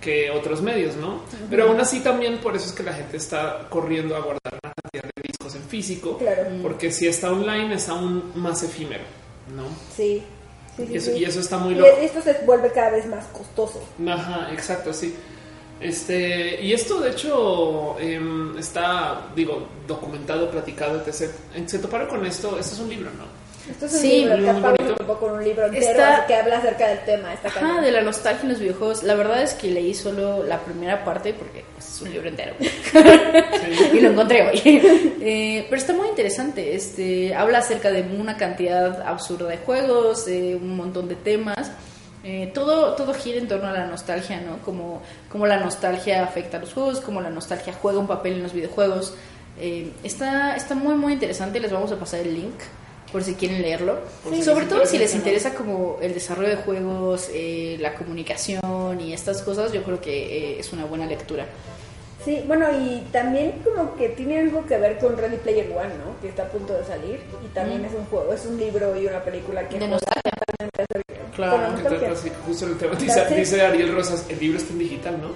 Que 0.00 0.30
otros 0.30 0.62
medios, 0.62 0.96
¿no? 0.96 1.20
Pero 1.50 1.68
aún 1.68 1.80
así 1.80 2.00
también 2.00 2.38
por 2.38 2.56
eso 2.56 2.66
es 2.66 2.72
que 2.72 2.82
la 2.82 2.92
gente 2.94 3.16
está 3.18 3.66
corriendo 3.68 4.16
a 4.16 4.20
guardar 4.20 4.58
una 4.62 4.72
cantidad 4.82 5.04
de 5.14 5.22
discos 5.22 5.54
en 5.54 5.62
físico, 5.62 6.16
Claro. 6.18 6.46
porque 6.62 6.90
si 6.90 7.06
está 7.06 7.30
online 7.32 7.74
es 7.74 7.88
aún 7.88 8.32
más 8.34 8.62
efímero, 8.62 9.04
¿no? 9.54 9.64
Sí. 9.94 10.22
Sí, 10.76 10.86
Y 10.90 10.96
eso, 10.96 11.10
sí. 11.12 11.18
y 11.18 11.24
eso 11.24 11.40
está 11.40 11.58
muy 11.58 11.74
Y 11.74 11.76
loco. 11.76 11.90
esto 12.00 12.22
se 12.22 12.32
vuelve 12.46 12.70
cada 12.72 12.90
vez 12.90 13.04
más 13.06 13.26
costoso. 13.26 13.82
Ajá, 14.08 14.48
exacto, 14.52 14.92
sí. 14.94 15.14
Este, 15.80 16.62
y 16.62 16.72
esto 16.72 17.00
de 17.00 17.10
hecho 17.10 17.98
em, 17.98 18.56
está, 18.58 19.28
digo, 19.34 19.66
documentado, 19.86 20.50
platicado, 20.50 21.00
etc. 21.02 21.30
Se 21.66 21.78
toparon 21.78 22.06
con 22.08 22.24
esto, 22.26 22.58
esto 22.58 22.74
es 22.74 22.80
un 22.80 22.88
libro, 22.90 23.10
¿no? 23.16 23.24
Esto 23.68 23.86
es 23.86 23.92
un 23.94 23.98
Sí, 24.00 24.08
libro, 24.24 24.36
muy 24.38 24.60
bonito. 24.62 24.94
topó 24.96 25.18
con 25.18 25.32
un 25.32 25.44
libro 25.44 25.66
entero 25.66 25.86
Está- 25.90 26.26
que 26.26 26.34
habla 26.34 26.58
acerca 26.58 26.88
del 26.88 27.00
tema. 27.04 27.32
Ajá, 27.44 27.80
de 27.80 27.90
la 27.92 28.00
nostalgia 28.00 28.42
en 28.44 28.48
los 28.50 28.58
videojuegos. 28.60 29.02
La 29.02 29.14
verdad 29.14 29.42
es 29.42 29.54
que 29.54 29.70
leí 29.70 29.94
solo 29.94 30.42
la 30.44 30.58
primera 30.60 31.04
parte 31.04 31.34
porque 31.34 31.64
pues, 31.74 31.88
es 31.88 32.00
un 32.02 32.10
libro 32.10 32.28
entero. 32.28 32.54
Sí. 32.60 32.68
y 33.94 34.00
lo 34.00 34.10
encontré 34.10 34.48
hoy. 34.48 34.60
Eh, 34.64 35.66
pero 35.68 35.80
está 35.80 35.92
muy 35.92 36.08
interesante. 36.08 36.74
Este, 36.74 37.34
habla 37.34 37.58
acerca 37.58 37.90
de 37.90 38.02
una 38.02 38.36
cantidad 38.36 39.02
absurda 39.02 39.48
de 39.48 39.58
juegos, 39.58 40.26
de 40.26 40.56
un 40.56 40.76
montón 40.76 41.08
de 41.08 41.16
temas. 41.16 41.70
Eh, 42.24 42.50
todo, 42.52 42.94
todo 42.96 43.14
gira 43.14 43.38
en 43.38 43.48
torno 43.48 43.68
a 43.68 43.72
la 43.72 43.86
nostalgia, 43.86 44.40
¿no? 44.40 44.58
Como, 44.58 45.00
como 45.30 45.46
la 45.46 45.58
nostalgia 45.58 46.22
afecta 46.22 46.56
a 46.58 46.60
los 46.60 46.72
juegos, 46.72 47.00
como 47.00 47.20
la 47.20 47.30
nostalgia 47.30 47.72
juega 47.80 47.98
un 47.98 48.06
papel 48.06 48.34
en 48.34 48.42
los 48.42 48.52
videojuegos. 48.52 49.14
Eh, 49.58 49.90
está, 50.02 50.56
está 50.56 50.74
muy, 50.74 50.94
muy 50.94 51.12
interesante. 51.14 51.60
Les 51.60 51.70
vamos 51.72 51.92
a 51.92 51.96
pasar 51.96 52.20
el 52.20 52.34
link 52.34 52.54
por 53.12 53.22
si 53.24 53.34
quieren 53.34 53.62
leerlo. 53.62 53.98
Sobre 54.42 54.66
todo 54.66 54.86
si 54.86 54.98
les 54.98 55.14
interesa, 55.14 55.54
como 55.54 55.98
el 56.00 56.14
desarrollo 56.14 56.48
de 56.48 56.56
juegos, 56.56 57.28
eh, 57.32 57.76
la 57.80 57.94
comunicación 57.94 59.00
y 59.00 59.12
estas 59.12 59.42
cosas, 59.42 59.72
yo 59.72 59.82
creo 59.82 60.00
que 60.00 60.54
eh, 60.56 60.60
es 60.60 60.72
una 60.72 60.84
buena 60.84 61.06
lectura. 61.06 61.46
Sí, 62.24 62.44
bueno, 62.46 62.66
y 62.70 63.00
también 63.12 63.62
como 63.64 63.96
que 63.96 64.10
tiene 64.10 64.40
algo 64.40 64.66
que 64.66 64.76
ver 64.76 64.98
con 64.98 65.16
Ready 65.16 65.38
Player 65.38 65.66
One, 65.74 65.88
¿no? 66.04 66.20
Que 66.20 66.28
está 66.28 66.42
a 66.42 66.48
punto 66.48 66.74
de 66.76 66.84
salir. 66.84 67.18
Y 67.42 67.48
también 67.54 67.80
Mm. 67.80 67.84
es 67.86 67.92
un 67.94 68.04
juego, 68.06 68.32
es 68.34 68.44
un 68.44 68.58
libro 68.58 68.94
y 69.00 69.06
una 69.06 69.24
película 69.24 69.66
que 69.66 69.78
De 69.78 69.88
nostalgia. 69.88 70.30
Claro. 71.34 71.56
la 71.56 71.68
Que 71.76 71.82
trata 71.82 71.90
nostalgia. 71.90 72.12
así, 72.12 72.30
justo 72.46 72.66
el 72.66 72.76
tema. 72.76 72.94
Dice, 72.96 73.24
dice 73.34 73.62
Ariel 73.62 73.94
Rosas, 73.94 74.26
el 74.28 74.38
libro 74.38 74.58
está 74.58 74.72
en 74.74 74.78
digital, 74.80 75.18
¿no? 75.22 75.28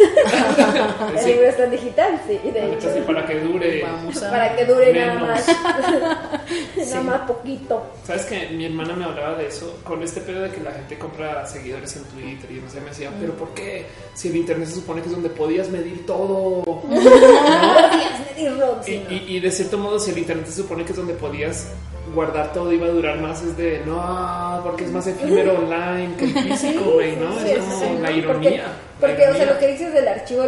El 1.18 1.26
libro 1.26 1.48
está 1.48 1.64
en 1.64 1.70
digital, 1.72 2.20
sí, 2.26 2.38
y 2.44 2.50
de 2.50 2.60
Ahorita 2.62 2.78
hecho, 2.78 2.94
sí, 2.94 3.00
para 3.06 3.26
que 3.26 3.40
dure. 3.40 3.82
Vamos 3.82 4.22
a... 4.22 4.30
para 4.30 4.56
que 4.56 4.64
dure 4.64 4.92
nada 4.94 5.14
más, 5.20 5.44
Sí. 6.74 6.90
nada 6.90 7.02
más 7.02 7.20
poquito. 7.22 7.82
Sabes 8.04 8.24
que 8.26 8.48
mi 8.48 8.64
hermana 8.66 8.94
me 8.94 9.04
hablaba 9.04 9.36
de 9.36 9.46
eso 9.48 9.78
con 9.84 10.02
este 10.02 10.20
pedo 10.20 10.42
de 10.42 10.50
que 10.50 10.60
la 10.60 10.72
gente 10.72 10.98
compra 10.98 11.46
seguidores 11.46 11.94
en 11.96 12.04
Twitter 12.04 12.50
y 12.50 12.54
no 12.60 12.70
sé, 12.70 12.80
me 12.80 12.90
decía, 12.90 13.10
pero 13.20 13.34
¿por 13.34 13.50
qué? 13.54 13.86
Si 14.14 14.28
el 14.28 14.36
internet 14.36 14.68
se 14.68 14.74
supone 14.76 15.00
que 15.02 15.08
es 15.08 15.12
donde 15.14 15.30
podías 15.30 15.68
medir 15.68 16.06
todo. 16.06 16.62
Podías 16.64 18.20
medir 18.36 18.58
Rod, 18.58 18.86
Y, 18.86 18.96
¿no? 18.98 19.10
y- 19.10 19.36
y 19.36 19.40
de 19.40 19.50
cierto 19.50 19.78
modo, 19.78 19.98
si 19.98 20.10
el 20.10 20.18
internet 20.18 20.46
se 20.46 20.62
supone 20.62 20.84
que 20.84 20.90
es 20.92 20.96
donde 20.96 21.14
podías 21.14 21.68
guardar 22.14 22.52
todo, 22.52 22.72
iba 22.72 22.86
a 22.86 22.90
durar 22.90 23.18
más, 23.18 23.42
es 23.42 23.56
de 23.56 23.82
no, 23.86 24.60
porque 24.64 24.84
es 24.84 24.90
más 24.90 25.06
efímero 25.06 25.58
online 25.58 26.14
que 26.16 26.24
el 26.26 26.32
físico, 26.32 26.90
güey, 26.92 27.16
¿no? 27.16 27.32
Sí, 27.40 27.50
es 27.50 27.64
sí, 27.64 27.70
como 27.70 27.80
sí, 27.80 27.86
la 27.94 28.00
Porque- 28.00 28.16
ironía. 28.18 28.64
Porque, 29.00 29.24
la 29.24 29.30
o 29.30 29.34
sea, 29.34 29.46
lo 29.46 29.58
que 29.58 29.66
dices 29.68 29.94
del 29.94 30.08
archivo 30.08 30.44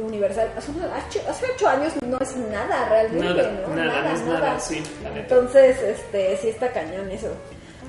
universal, 0.00 0.48
hace, 0.56 0.72
ocho 1.54 1.68
años 1.68 1.92
no 2.04 2.18
es 2.18 2.36
nada 2.36 2.88
realmente, 2.88 3.24
Nada, 3.26 3.52
¿no? 3.68 3.74
nada, 3.76 4.02
no 4.02 4.14
es 4.16 4.20
nada, 4.24 4.58
sí, 4.60 4.82
la 5.04 5.10
neta. 5.10 5.20
Entonces, 5.20 5.76
este, 5.82 6.36
sí 6.38 6.48
está 6.48 6.72
cañón 6.72 7.08
eso. 7.10 7.28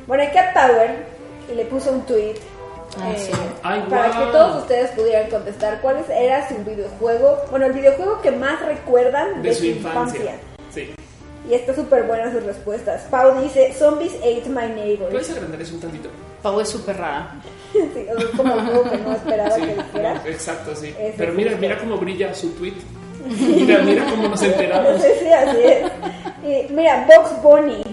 Bueno, 0.05 0.23
hay 0.23 0.29
Cat 0.29 0.53
Power 0.53 1.05
y 1.51 1.55
le 1.55 1.65
puso 1.65 1.91
un 1.91 2.01
tweet 2.05 2.35
Ah, 2.99 3.11
eh, 3.11 3.19
sí. 3.19 3.31
Ay, 3.61 3.83
para 3.87 4.07
guau. 4.09 4.25
que 4.25 4.31
todos 4.31 4.55
ustedes 4.63 4.89
pudieran 4.91 5.29
contestar 5.29 5.79
cuál 5.79 5.97
es- 5.97 6.09
era 6.09 6.47
su 6.49 6.55
videojuego, 6.55 7.37
bueno, 7.51 7.67
el 7.67 7.73
videojuego 7.73 8.19
que 8.21 8.31
más 8.31 8.59
recuerdan 8.65 9.43
de, 9.43 9.49
de 9.49 9.55
su 9.55 9.65
infancia. 9.65 10.35
Sí. 10.73 10.91
Y 11.49 11.53
está 11.55 11.73
súper 11.73 12.03
buena 12.03 12.31
sus 12.31 12.43
respuestas. 12.43 13.01
Pau 13.09 13.41
dice, 13.41 13.73
Zombies 13.73 14.13
ate 14.17 14.43
my 14.49 14.67
neighbor. 14.75 15.09
¿Puedes 15.09 15.31
agrandar 15.31 15.59
eso 15.61 15.73
un 15.75 15.81
tantito? 15.81 16.09
Pau 16.43 16.59
es 16.61 16.69
súper 16.69 16.97
rara. 16.97 17.35
Sí, 17.71 17.77
o 18.11 18.17
sea, 18.19 18.27
es 18.29 18.35
como 18.35 18.53
juego 18.55 18.83
que 18.89 18.97
no 18.97 19.11
esperaba 19.13 19.51
Sí, 19.51 19.61
que 19.61 19.67
dijera. 19.75 20.13
no, 20.15 20.25
exacto, 20.25 20.75
sí. 20.75 20.95
Pero 21.17 21.33
mira, 21.33 21.55
mira 21.57 21.77
cómo 21.77 21.97
brilla 21.97 22.33
su 22.33 22.49
tweet. 22.53 22.73
Mira, 23.27 23.79
mira 23.83 24.05
cómo 24.09 24.27
nos 24.27 24.41
enteramos. 24.43 24.99
Sí, 25.01 25.07
sí, 25.19 25.27
así 25.27 25.57
es. 25.63 25.91
Y 26.69 26.73
mira, 26.73 27.05
Box 27.07 27.41
Bunny. 27.43 27.83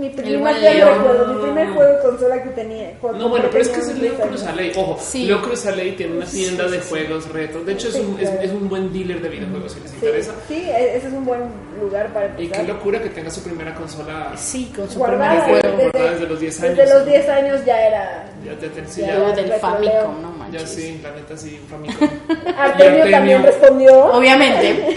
Mi 0.00 0.08
primer, 0.08 0.54
recuerdo, 0.56 1.26
mi 1.34 1.42
primer 1.42 1.68
juego 1.74 1.92
de 1.92 2.00
consola 2.02 2.42
que 2.42 2.48
tenía. 2.50 2.92
No, 3.02 3.28
bueno, 3.28 3.46
pero 3.52 3.62
es 3.62 3.68
que 3.68 3.80
es 3.80 3.88
Leo 3.98 4.12
10 4.12 4.12
años. 4.14 4.28
Cruzaley. 4.28 4.72
Ojo, 4.76 4.98
Sí. 4.98 5.26
Leo 5.26 5.42
Cruzaley 5.42 5.92
tiene 5.92 6.16
una 6.16 6.24
tienda 6.26 6.64
Sí, 6.64 6.70
de 6.72 6.80
sí, 6.80 6.86
juegos 6.88 7.28
retro. 7.30 7.60
De 7.64 7.72
hecho, 7.74 7.88
es 7.88 7.96
un, 7.96 8.18
es, 8.18 8.50
un 8.50 8.68
buen 8.70 8.90
dealer 8.94 9.20
de 9.20 9.28
videojuegos 9.28 9.72
si 9.72 9.80
les 9.80 9.90
Sí, 9.90 9.96
interesa. 10.00 10.32
sí, 10.48 10.54
e- 10.70 10.96
ese 10.96 11.08
es 11.08 11.12
un 11.12 11.24
buen 11.26 11.40
lugar 11.78 12.08
para 12.14 12.26
Y 12.38 12.44
empezar. 12.44 12.64
qué 12.66 12.72
locura 12.72 13.02
que 13.02 13.10
tenga 13.10 13.30
su 13.30 13.42
primera 13.42 13.74
consola. 13.74 14.32
Sí, 14.36 14.72
con 14.74 14.88
su 14.90 14.98
Guardada 14.98 15.44
primer 15.44 15.60
Desde- 15.62 15.70
juego. 15.76 15.90
guardada 15.92 16.10
desde 16.12 16.26
los 16.26 16.40
10 16.40 16.62
años, 16.62 16.76
Desde 16.78 16.94
los 16.94 17.02
¿no? 17.04 17.10
10 17.10 17.28
años 17.28 17.64
ya 17.66 17.86
era. 17.86 18.24
Ya 18.42 18.52
te, 18.58 18.70
Ya. 19.02 19.32
del 19.34 19.52
Famicom, 19.60 19.84
Leo. 19.84 20.12
no 20.22 20.30
manches. 20.30 20.62
Ya 20.62 20.66
sí, 20.66 21.00
la 21.02 21.10
neta 21.12 21.36
sí, 21.36 21.60
Famicom. 21.68 22.08
Artemio 22.56 22.96
Y 22.96 23.00
Artemio. 23.00 23.10
también 23.10 23.42
respondió. 23.42 24.04
Obviamente. 24.14 24.94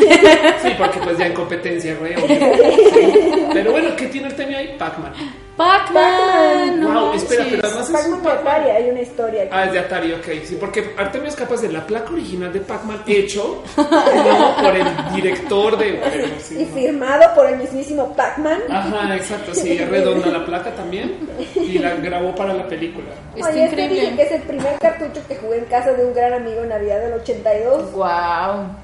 Sí, 0.61 0.69
porque 0.77 0.99
pues 1.03 1.17
ya 1.17 1.27
en 1.27 1.33
competencia, 1.33 1.95
güey. 1.99 2.13
Pero 3.53 3.71
bueno, 3.71 3.95
¿qué 3.95 4.07
tiene 4.07 4.27
Artemio 4.27 4.57
ahí? 4.57 4.75
Pac-Man. 4.77 5.13
Pac-Man. 5.55 6.79
no 6.79 6.87
Wow, 7.09 7.13
espera, 7.13 7.43
manches. 7.43 7.59
pero 7.61 7.67
además 7.67 7.89
es 7.99 8.07
un 8.07 8.23
de 8.23 8.29
Pac-Man. 8.29 8.53
Atari, 8.55 8.69
hay 8.71 8.89
una 8.89 9.01
historia 9.01 9.41
aquí. 9.43 9.51
Ah, 9.53 9.65
es 9.65 9.71
de 9.71 9.79
Atari, 9.79 10.13
ok. 10.13 10.25
Sí, 10.43 10.57
porque 10.59 10.93
Artemio 10.97 11.27
es 11.29 11.35
capaz 11.35 11.61
de 11.61 11.71
la 11.71 11.85
placa 11.85 12.11
original 12.11 12.51
de 12.51 12.59
Pac-Man 12.59 13.03
hecho 13.05 13.63
¿no? 13.77 14.55
por 14.63 14.75
el 14.75 14.87
director 15.15 15.77
de. 15.77 16.01
sí, 16.39 16.61
y 16.61 16.65
¿no? 16.65 16.73
firmado 16.73 17.35
por 17.35 17.47
el 17.49 17.57
mismísimo 17.57 18.15
Pac-Man. 18.15 18.61
Ajá, 18.69 19.15
exacto, 19.15 19.53
sí, 19.53 19.73
es 19.73 19.87
redonda 19.89 20.27
la 20.27 20.43
placa 20.45 20.71
también 20.71 21.17
y 21.55 21.77
la 21.77 21.95
grabó 21.95 22.33
para 22.33 22.53
la 22.53 22.67
película. 22.67 23.07
Está 23.35 23.49
Oye, 23.51 23.65
este 23.65 23.87
que 24.15 24.21
es 24.23 24.31
el 24.31 24.41
primer 24.41 24.79
cartucho 24.79 25.21
que 25.27 25.35
jugué 25.35 25.59
en 25.59 25.65
casa 25.65 25.93
de 25.93 26.03
un 26.05 26.13
gran 26.13 26.33
amigo 26.33 26.63
en 26.63 26.69
Navidad 26.69 26.99
del 27.01 27.13
82. 27.13 27.91
Wow. 27.93 28.83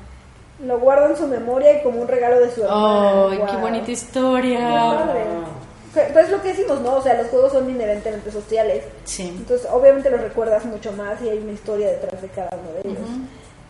Lo 0.66 0.80
guardo 0.80 1.08
en 1.08 1.16
su 1.18 1.28
memoria 1.28 1.80
y 1.80 1.84
como 1.84 2.02
un 2.02 2.08
regalo 2.08 2.40
de 2.40 2.52
su 2.52 2.64
hermana. 2.64 3.28
Ay, 3.32 3.40
qué 3.50 3.58
bonita 3.58 3.86
Qué 3.86 3.92
historia. 3.94 4.60
padre. 4.60 5.24
Pues 5.94 6.26
es 6.26 6.30
lo 6.32 6.42
que 6.42 6.50
decimos, 6.50 6.82
¿no? 6.82 6.96
O 6.98 7.02
sea, 7.02 7.16
los 7.16 7.28
juegos 7.28 7.52
son 7.54 7.70
inherentemente 7.70 8.32
sociales. 8.32 8.84
Sí. 9.06 9.28
Entonces, 9.38 9.68
obviamente 9.72 10.10
los 10.10 10.22
recuerdas 10.22 10.66
mucho 10.66 10.92
más 10.92 11.22
y 11.22 11.30
hay 11.30 11.40
una 11.40 11.54
historia 11.54 11.88
detrás 11.90 12.22
de 12.22 12.28
cada 12.28 12.50
uno 12.52 12.74
de 12.74 12.90
ellos. 12.90 13.10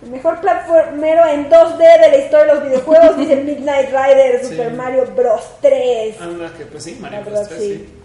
El 0.04 0.10
mejor 0.12 0.40
platformero 0.42 1.26
en 1.28 1.50
2D 1.50 1.78
de 1.78 2.10
la 2.10 2.18
historia 2.18 2.46
de 2.54 2.60
los 2.60 2.64
videojuegos 2.70 3.18
dice 3.18 3.36
Midnight 3.46 3.90
Rider, 3.90 4.40
Sí. 4.44 4.50
Super 4.52 4.74
Mario 4.74 5.06
Bros. 5.16 5.44
3. 5.62 6.22
Anda, 6.22 6.52
que 6.58 6.66
pues 6.66 6.84
sí, 6.84 6.98
Mario 7.00 7.20
Bros. 7.22 7.34
verdad, 7.34 7.48
3, 7.50 7.62
sí. 7.62 7.96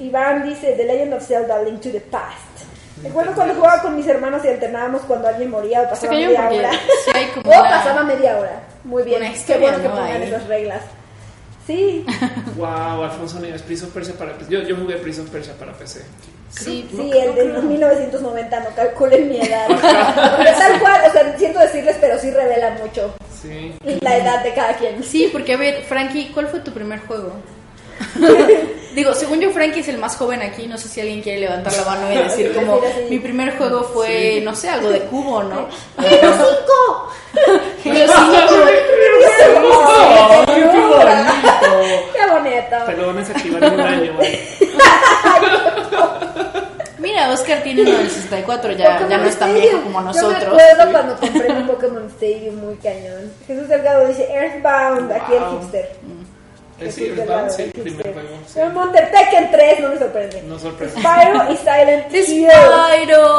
Iván 0.00 0.42
dice 0.48 0.72
The 0.72 0.84
Legend 0.84 1.14
of 1.14 1.22
Zelda 1.26 1.62
Link 1.62 1.80
to 1.80 1.90
the 1.90 2.00
Past. 2.00 2.53
Recuerdo 3.02 3.32
cuando 3.34 3.54
jugaba 3.54 3.82
con 3.82 3.96
mis 3.96 4.06
hermanos 4.06 4.42
y 4.44 4.48
alternábamos 4.48 5.02
cuando 5.02 5.28
alguien 5.28 5.50
moría 5.50 5.82
o 5.82 5.90
pasaba 5.90 6.12
media 6.12 6.40
porque 6.42 6.58
hora. 6.60 6.70
sí 7.04 7.10
hay 7.14 7.26
como 7.26 7.50
o 7.50 7.60
una- 7.60 7.68
pasaba 7.70 8.02
media 8.04 8.38
hora. 8.38 8.60
Muy 8.84 9.02
bien. 9.02 9.32
Qué 9.46 9.58
bueno 9.58 9.82
que 9.82 9.88
pongan 9.88 10.04
Ahí. 10.22 10.22
esas 10.28 10.46
reglas. 10.46 10.80
Sí, 11.66 12.04
Wow, 12.56 13.04
Alfonso 13.04 13.40
Nieves, 13.40 13.62
Prince 13.62 13.86
of 13.86 13.92
Persia 13.92 14.14
para 14.18 14.32
PC. 14.36 14.50
Yo, 14.52 14.60
yo 14.62 14.76
jugué 14.76 14.96
Prince 14.96 15.22
of 15.22 15.30
Persia 15.30 15.54
para 15.58 15.72
PC. 15.72 16.02
Sí, 16.50 16.86
sí, 16.94 17.10
el 17.12 17.34
de 17.34 17.62
1990, 17.62 18.60
no 18.60 18.66
calculen 18.76 19.28
mi 19.28 19.40
edad. 19.40 19.66
Porque 19.68 20.52
tal 20.52 20.78
cual, 20.80 21.00
o 21.08 21.12
sea, 21.12 21.36
siento 21.38 21.58
decirles, 21.58 21.96
pero 22.00 22.18
sí 22.18 22.30
revela 22.30 22.70
mucho 22.82 23.14
Sí. 23.42 23.74
la 24.00 24.16
edad 24.18 24.44
de 24.44 24.54
cada 24.54 24.74
quien. 24.76 25.02
Sí, 25.02 25.28
porque 25.32 25.54
a 25.54 25.56
ver, 25.56 25.82
Frankie, 25.84 26.30
¿cuál 26.32 26.46
fue 26.48 26.60
tu 26.60 26.70
primer 26.72 27.00
juego? 27.00 27.32
Digo, 28.94 29.12
según 29.14 29.40
yo, 29.40 29.50
Frankie 29.50 29.80
es 29.80 29.88
el 29.88 29.98
más 29.98 30.16
joven 30.16 30.40
aquí. 30.42 30.66
No 30.66 30.78
sé 30.78 30.88
si 30.88 31.00
alguien 31.00 31.20
quiere 31.20 31.40
levantar 31.40 31.72
la 31.72 31.84
mano 31.84 32.12
y 32.12 32.16
decir 32.18 32.54
como 32.54 32.80
mi 33.10 33.18
primer 33.18 33.56
juego 33.58 33.82
fue, 33.84 34.34
Sí. 34.38 34.40
no 34.44 34.54
sé, 34.54 34.68
algo 34.68 34.88
de 34.90 35.00
cubo, 35.00 35.42
¿no? 35.42 35.68
¡Halo 35.96 36.08
5! 36.20 37.10
Halo 37.84 38.06
5. 38.06 38.14
¡Oh, 39.66 40.44
qué 40.46 40.64
bonito! 40.64 41.00
¡Qué 42.12 42.30
bonito! 42.30 42.76
Te 42.86 42.92
lo 42.96 43.06
van 43.08 43.16
a 43.16 43.20
desactivar 43.20 43.64
en 43.64 43.72
un 43.74 43.80
año, 43.80 44.14
güey. 44.16 44.38
Mira, 46.98 47.30
Oscar 47.32 47.62
tiene 47.62 47.82
uno 47.82 47.98
del 47.98 48.08
64, 48.10 48.72
ya, 48.72 49.06
ya 49.08 49.18
no 49.18 49.26
es 49.26 49.36
tan 49.38 49.52
viejo 49.54 49.82
como 49.82 49.98
Yo 50.00 50.06
me 50.06 50.06
nosotros. 50.06 50.44
acuerdo 50.44 50.90
cuando 50.92 51.16
compré 51.18 51.52
mi 51.52 51.62
Pokémon 51.64 52.06
Stadium 52.06 52.56
muy 52.64 52.74
cañón. 52.76 53.30
Jesús 53.46 53.68
Delgado 53.68 54.06
dice 54.08 54.26
Earthbound, 54.32 55.12
aquí 55.12 55.32
el 55.34 55.44
hipster. 55.60 55.90
Eh, 56.80 56.90
sí, 56.90 57.08
Delgado, 57.10 57.48
sí, 57.50 57.62
el 57.62 57.70
primer 57.72 57.92
hipster. 57.92 58.12
juego. 58.14 58.28
sí. 58.46 58.52
Pero 58.54 58.70
Monster 58.70 59.10
Tekken 59.10 59.50
3 59.52 59.80
no 59.80 59.88
me 59.90 59.98
sorprende. 59.98 60.42
No 60.42 60.58
sorprende. 60.58 60.94
Spyro 61.00 61.52
y 61.52 61.56
Silent 61.56 62.12
Hill. 62.14 62.24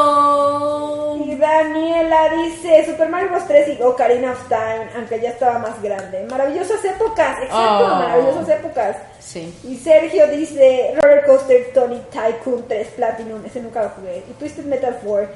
Spyro. 0.06 1.16
Y 1.26 1.34
Daniela 1.36 2.28
dice 2.30 2.86
Super 2.86 3.08
Mario 3.08 3.28
Bros. 3.30 3.46
3 3.46 3.78
y 3.78 3.82
Ocarina 3.82 4.32
of 4.32 4.48
Time, 4.48 4.88
aunque 4.96 5.20
ya 5.20 5.30
estaba 5.30 5.58
más 5.58 5.80
grande. 5.82 6.26
Maravillosas 6.30 6.84
épocas, 6.84 7.36
exacto, 7.42 7.86
Ah. 7.86 7.98
maravillosas 8.06 8.48
épocas. 8.48 8.96
Sí. 9.20 9.54
Y 9.64 9.76
Sergio 9.76 10.26
dice 10.28 10.94
Roller 11.00 11.24
Coaster 11.26 11.72
Tony 11.74 12.00
Tycoon 12.10 12.66
3 12.68 12.88
Platinum, 12.96 13.44
ese 13.44 13.60
nunca 13.60 13.82
lo 13.82 13.90
jugué. 13.90 14.22
Y 14.30 14.32
Twisted 14.34 14.64
Metal 14.64 14.96
4. 15.02 15.28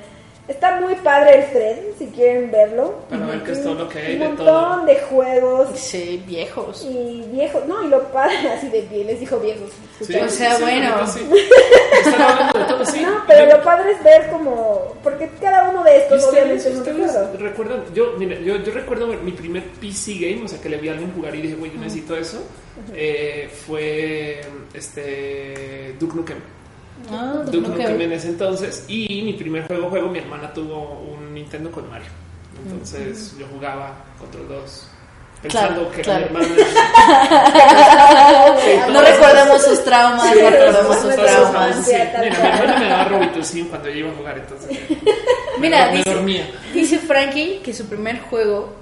Está 0.50 0.80
muy 0.80 0.96
padre 0.96 1.38
el 1.38 1.50
thread, 1.52 1.76
si 1.96 2.06
quieren 2.08 2.50
verlo. 2.50 2.96
Para 3.08 3.24
ver 3.26 3.42
qué 3.44 3.52
es 3.52 3.62
todo 3.62 3.74
lo 3.74 3.88
que 3.88 3.98
hay 4.00 4.14
Un 4.14 4.18
de 4.18 4.28
montón 4.28 4.46
todo. 4.46 4.84
de 4.86 4.96
juegos 4.96 5.68
Sí, 5.78 6.22
viejos. 6.26 6.84
y 6.90 7.22
viejos. 7.30 7.64
No, 7.66 7.84
y 7.84 7.88
lo 7.88 8.02
padre 8.08 8.34
así 8.58 8.68
de 8.68 8.82
bien, 8.82 9.06
les 9.06 9.20
dijo 9.20 9.38
viejos. 9.38 9.70
Sí, 10.00 10.12
O 10.16 10.28
sea, 10.28 10.56
sí, 10.56 10.62
bueno. 10.62 11.06
sí. 11.06 11.20
Están 12.04 12.20
hablando 12.22 12.58
de 12.58 12.64
todo, 12.64 12.84
sí. 12.84 13.00
No, 13.06 13.22
pero 13.28 13.48
Yo- 13.48 13.56
lo 13.58 13.62
padre 13.62 13.92
es 13.92 14.02
ver 14.02 14.28
como. 14.30 14.92
Porque 15.04 15.30
cada 15.40 15.70
uno 15.70 15.84
de 15.84 15.94
¿Y 15.94 16.00
estos 16.00 16.24
obviamente 16.24 16.56
ustedes, 16.56 16.66
es 16.66 16.72
un 16.74 16.78
ustedes 16.80 17.14
recuerdo. 17.14 17.38
recuerdan? 17.38 17.84
Yo, 17.94 18.12
mira, 18.18 18.38
yo, 18.40 18.56
yo 18.56 18.72
recuerdo 18.72 19.06
mi 19.06 19.30
primer 19.32 19.62
PC 19.80 20.14
game, 20.14 20.44
o 20.44 20.48
sea, 20.48 20.60
que 20.60 20.68
le 20.68 20.78
vi 20.78 20.88
a 20.88 20.92
alguien 20.92 21.12
jugar 21.14 21.32
y 21.36 21.42
dije, 21.42 21.54
güey, 21.54 21.72
yo 21.72 21.78
necesito 21.78 22.16
eso. 22.16 22.42
eh, 22.92 23.48
fue 23.66 24.40
este 24.74 25.94
Duke 26.00 26.16
Nukem. 26.16 26.38
Ah, 27.10 27.42
Duke 27.44 27.56
Nukem. 27.68 27.78
Nukem 27.78 28.00
en 28.02 28.12
ese 28.12 28.28
entonces. 28.28 28.84
Y 28.88 29.22
mi 29.22 29.32
primer 29.34 29.66
juego, 29.66 29.88
juego, 29.90 30.08
mi 30.08 30.18
hermana 30.18 30.52
tuvo 30.52 31.00
un 31.12 31.32
Nintendo 31.34 31.70
con 31.70 31.88
Mario. 31.88 32.08
Entonces 32.66 33.34
yo 33.38 33.46
jugaba 33.52 33.94
Control 34.18 34.48
2. 34.48 34.86
Pensando 35.42 35.88
Claro, 35.88 35.90
que 35.92 36.02
claro. 36.02 36.26
mi 36.30 36.36
hermana. 36.44 36.54
Sí, 38.60 38.70
No 38.92 39.00
recordamos 39.00 39.62
sus 39.64 39.84
traumas, 39.84 40.32
Sí, 40.32 40.38
no 40.42 40.50
recordamos 40.50 41.00
todas 41.00 41.16
sus 41.16 41.24
traumas. 41.24 41.86
sí. 41.86 41.92
Mira, 41.94 42.20
mi 42.20 42.26
hermana 42.46 42.78
me 42.78 42.88
daba 42.88 43.04
Robitussin 43.04 43.68
cuando 43.68 43.88
yo 43.88 43.96
iba 43.96 44.10
a 44.10 44.14
jugar, 44.14 44.38
entonces. 44.38 44.78
Mira, 45.58 45.86
me, 45.86 45.92
me 45.92 45.96
dice, 45.98 46.14
dormía. 46.14 46.50
dice 46.74 46.98
Frankie 46.98 47.60
que 47.64 47.72
su 47.72 47.86
primer 47.86 48.20
juego 48.20 48.74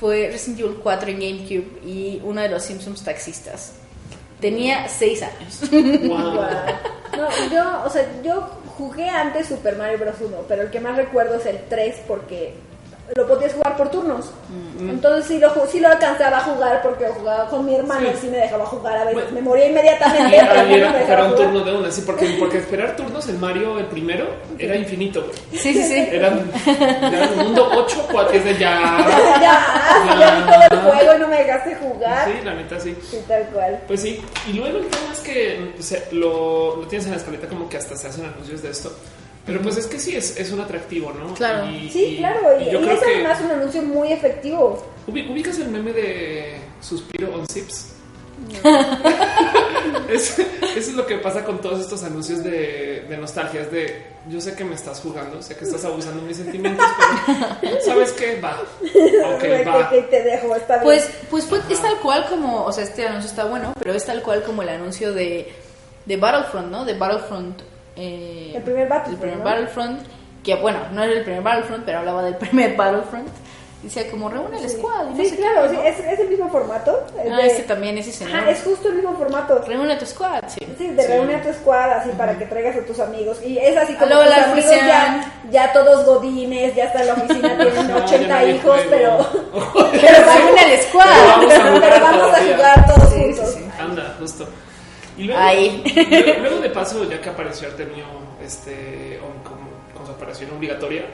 fue 0.00 0.28
Resident 0.32 0.60
Evil 0.60 0.76
4 0.82 1.10
en 1.10 1.20
GameCube 1.20 1.80
y 1.86 2.20
uno 2.24 2.40
de 2.40 2.48
los 2.48 2.62
Simpsons 2.64 3.02
taxistas. 3.04 3.74
Tenía 4.42 4.88
6 4.88 5.22
años. 5.22 5.60
Wow. 6.02 6.42
No, 7.16 7.28
yo, 7.52 7.84
o 7.84 7.90
sea, 7.90 8.06
yo 8.24 8.40
jugué 8.76 9.08
antes 9.08 9.46
Super 9.46 9.76
Mario 9.76 9.98
Bros. 9.98 10.16
1, 10.20 10.36
pero 10.48 10.62
el 10.62 10.70
que 10.70 10.80
más 10.80 10.96
recuerdo 10.96 11.36
es 11.36 11.46
el 11.46 11.60
3 11.68 12.02
porque 12.08 12.54
lo 13.16 13.26
podías 13.28 13.52
jugar 13.52 13.76
por 13.76 13.90
turnos. 13.90 14.26
Mm. 14.78 14.90
Entonces 14.90 15.26
sí 15.26 15.38
lo, 15.38 15.52
sí 15.66 15.80
lo 15.80 15.88
alcanzaba 15.88 16.38
a 16.38 16.40
jugar 16.40 16.80
porque 16.82 17.06
jugaba 17.08 17.48
con 17.48 17.64
mi 17.64 17.74
hermano 17.74 18.08
Sí. 18.08 18.14
y 18.14 18.20
sí 18.22 18.28
me 18.28 18.38
dejaba 18.38 18.66
jugar 18.66 18.96
a 18.96 19.04
veces. 19.04 19.14
Bueno. 19.14 19.30
me 19.34 19.40
moría 19.42 19.66
inmediatamente, 19.68 20.36
era, 20.36 20.62
no 20.62 20.68
me 20.68 20.76
era- 20.76 21.02
era 21.02 21.24
un 21.24 21.36
turno 21.36 21.60
de 21.60 21.72
una, 21.76 21.90
sí, 21.90 22.02
porque, 22.06 22.36
porque 22.38 22.58
esperar 22.58 22.96
turnos 22.96 23.28
en 23.28 23.38
Mario, 23.40 23.78
el 23.78 23.86
primero, 23.86 24.26
era 24.58 24.74
infinito, 24.76 25.22
güey. 25.22 25.60
Sí, 25.60 25.72
sí, 25.74 25.82
sí. 25.84 26.08
Era, 26.10 26.32
era 26.66 27.24
el 27.24 27.36
mundo 27.36 27.68
8, 27.74 28.08
4, 28.10 28.36
es 28.36 28.44
de 28.44 28.58
ya. 28.58 28.72
Ya, 29.42 29.66
sí, 30.04 30.18
ya 30.18 30.34
vi 30.36 30.42
todo 30.42 30.62
el 30.80 30.92
juego 30.94 31.14
y 31.16 31.18
no 31.20 31.28
me 31.28 31.36
dejaste 31.44 31.74
jugar. 31.76 32.28
Sí, 32.28 32.44
la 32.44 32.54
neta 32.54 32.80
sí. 32.80 32.96
Sí, 33.10 33.18
tal 33.26 33.42
cual. 33.52 33.80
Pues 33.86 34.00
sí, 34.02 34.20
y 34.48 34.52
luego 34.54 34.78
el 34.78 34.86
tema 34.86 35.12
es 35.12 35.20
que 35.20 35.74
o 35.78 35.82
sea, 35.82 35.98
lo, 36.12 36.76
lo 36.76 36.86
tienes 36.86 37.06
en 37.06 37.12
la 37.12 37.18
escaleta 37.18 37.46
como 37.48 37.68
que 37.68 37.76
hasta 37.76 37.96
se 37.96 38.06
hacen 38.08 38.24
anuncios 38.26 38.62
de 38.62 38.70
esto. 38.70 38.92
Pero 39.44 39.60
pues 39.60 39.76
es 39.76 39.86
que 39.86 39.98
sí, 39.98 40.14
es, 40.16 40.36
es 40.38 40.52
un 40.52 40.60
atractivo, 40.60 41.12
¿no? 41.12 41.34
Claro. 41.34 41.68
Y- 41.68 41.90
Sí, 41.90 42.04
y- 42.04 42.16
claro, 42.18 42.40
y, 42.60 42.64
y 42.64 42.70
yo 42.70 42.78
y 42.80 42.82
creo 42.84 42.94
es 42.94 43.00
que 43.00 43.14
además 43.14 43.40
un 43.44 43.50
anuncio 43.50 43.82
muy 43.82 44.12
efectivo. 44.12 44.86
ubi- 45.08 45.28
ubicas 45.30 45.58
el 45.58 45.68
meme 45.68 45.92
de 45.92 46.56
Suspiro 46.80 47.34
on 47.34 47.46
Zips. 47.48 47.88
Es- 50.08 50.38
eso 50.38 50.46
es 50.90 50.94
lo 50.94 51.06
que 51.06 51.16
pasa 51.18 51.44
con 51.44 51.60
todos 51.60 51.80
estos 51.80 52.02
anuncios 52.04 52.42
de, 52.44 53.04
de 53.08 53.16
nostalgia. 53.16 53.62
Es 53.62 53.72
de 53.72 54.02
yo 54.28 54.40
sé 54.40 54.54
que 54.54 54.64
me 54.64 54.74
estás 54.74 55.00
jugando, 55.00 55.40
sé 55.42 55.56
que 55.56 55.64
estás 55.64 55.84
abusando 55.84 56.20
de 56.20 56.28
mis 56.28 56.36
sentimientos, 56.36 56.86
pero 57.60 57.80
sabes 57.80 58.12
qué 58.12 58.40
va. 58.40 58.60
Ok, 59.34 59.40
Que- 59.40 59.64
va. 59.64 59.90
que 59.90 60.02
te 60.02 60.22
dejo, 60.22 60.54
está 60.54 60.74
bien. 60.74 60.84
Pues, 60.84 61.10
pues 61.30 61.44
fue, 61.46 61.60
es 61.70 61.80
tal 61.80 61.98
cual 62.00 62.26
como, 62.28 62.64
o 62.64 62.72
sea, 62.72 62.84
este 62.84 63.06
anuncio 63.06 63.28
está 63.30 63.44
bueno, 63.44 63.72
pero 63.78 63.94
es 63.94 64.04
tal 64.04 64.22
cual 64.22 64.42
como 64.44 64.62
el 64.62 64.68
anuncio 64.68 65.12
de, 65.12 65.50
de 66.06 66.16
Battlefront, 66.16 66.68
¿no? 66.70 66.84
De 66.84 66.94
Battlefront. 66.94 67.62
Eh, 67.96 68.52
El 68.54 68.62
primer 68.62 68.88
Battlefront, 68.88 69.14
El 69.14 69.20
primer 69.20 69.38
¿no? 69.38 69.44
Battlefront, 69.44 70.00
que 70.44 70.54
bueno, 70.56 70.78
no 70.92 71.02
era 71.02 71.12
el 71.12 71.24
primer 71.24 71.42
Battlefront, 71.42 71.84
pero 71.84 71.98
hablaba 71.98 72.22
del 72.22 72.36
primer 72.36 72.76
Battlefront. 72.76 73.28
Decía 73.82 74.08
como 74.12 74.28
reúne 74.28 74.58
el 74.62 74.68
Sí. 74.68 74.76
squad. 74.76 75.06
y 75.08 75.10
no 75.10 75.16
Sí, 75.16 75.30
sé 75.30 75.36
claro, 75.38 75.62
qué, 75.62 75.68
sí, 75.70 75.74
¿no? 75.74 75.82
es, 75.82 75.98
es 75.98 76.18
el 76.20 76.28
mismo 76.28 76.48
formato. 76.50 77.04
es 77.20 77.32
Ah, 77.32 77.36
de- 77.36 77.46
este 77.48 77.62
también, 77.64 77.98
ese 77.98 78.12
señor. 78.12 78.38
Ajá, 78.38 78.50
es 78.52 78.62
justo 78.62 78.88
el 78.88 78.94
mismo 78.94 79.16
formato. 79.16 79.58
Reúne 79.66 79.96
tu 79.96 80.06
squad, 80.06 80.44
sí. 80.46 80.60
Sí, 80.78 80.86
de 80.90 81.02
Sí. 81.02 81.08
reunir 81.12 81.34
a 81.34 81.42
tu 81.42 81.52
squad 81.52 81.90
así 81.94 82.10
para 82.10 82.38
que 82.38 82.44
traigas 82.46 82.76
a 82.76 82.82
tus 82.86 83.00
amigos. 83.00 83.42
Y 83.44 83.58
es 83.58 83.76
así 83.76 83.94
como 83.94 84.06
Aló, 84.06 84.20
tus 84.20 84.30
la 84.30 84.36
amigos 84.44 84.70
oficina. 84.70 84.86
ya, 84.86 85.32
ya 85.50 85.72
todos 85.72 86.06
godines, 86.06 86.76
ya 86.76 86.84
está 86.84 87.00
en 87.00 87.06
la 87.08 87.12
oficina, 87.14 87.56
tienen 87.58 87.88
No, 87.88 87.98
ya 87.98 88.04
80 88.04 88.28
nadie 88.28 88.54
hijos, 88.54 88.80
pero, 88.88 89.18
Pero 89.90 90.32
reúne 90.32 90.74
el 90.74 90.80
squad. 90.82 91.06
Vamos 91.06 91.52
a 91.52 91.58
jugar 91.60 91.80
pero 91.80 92.04
vamos 92.04 92.22
a 92.38 92.54
jugar 92.54 92.86
todos 92.86 93.12
Sí, 93.12 93.18
sí, 93.18 93.24
juntos. 93.32 93.54
sí. 93.54 93.64
Anda, 93.80 94.14
justo. 94.20 94.48
Y 95.18 95.24
luego, 95.24 95.40
Ahí. 95.40 95.82
luego, 95.94 96.40
luego 96.40 96.60
de 96.60 96.70
paso, 96.70 97.08
ya 97.08 97.20
que 97.20 97.28
apareció 97.28 97.68
Artemio 97.68 98.04
este, 98.44 99.18
con, 99.44 99.56
con- 99.56 99.72
su 100.04 100.10
operación 100.10 100.50
obligatoria. 100.56 101.04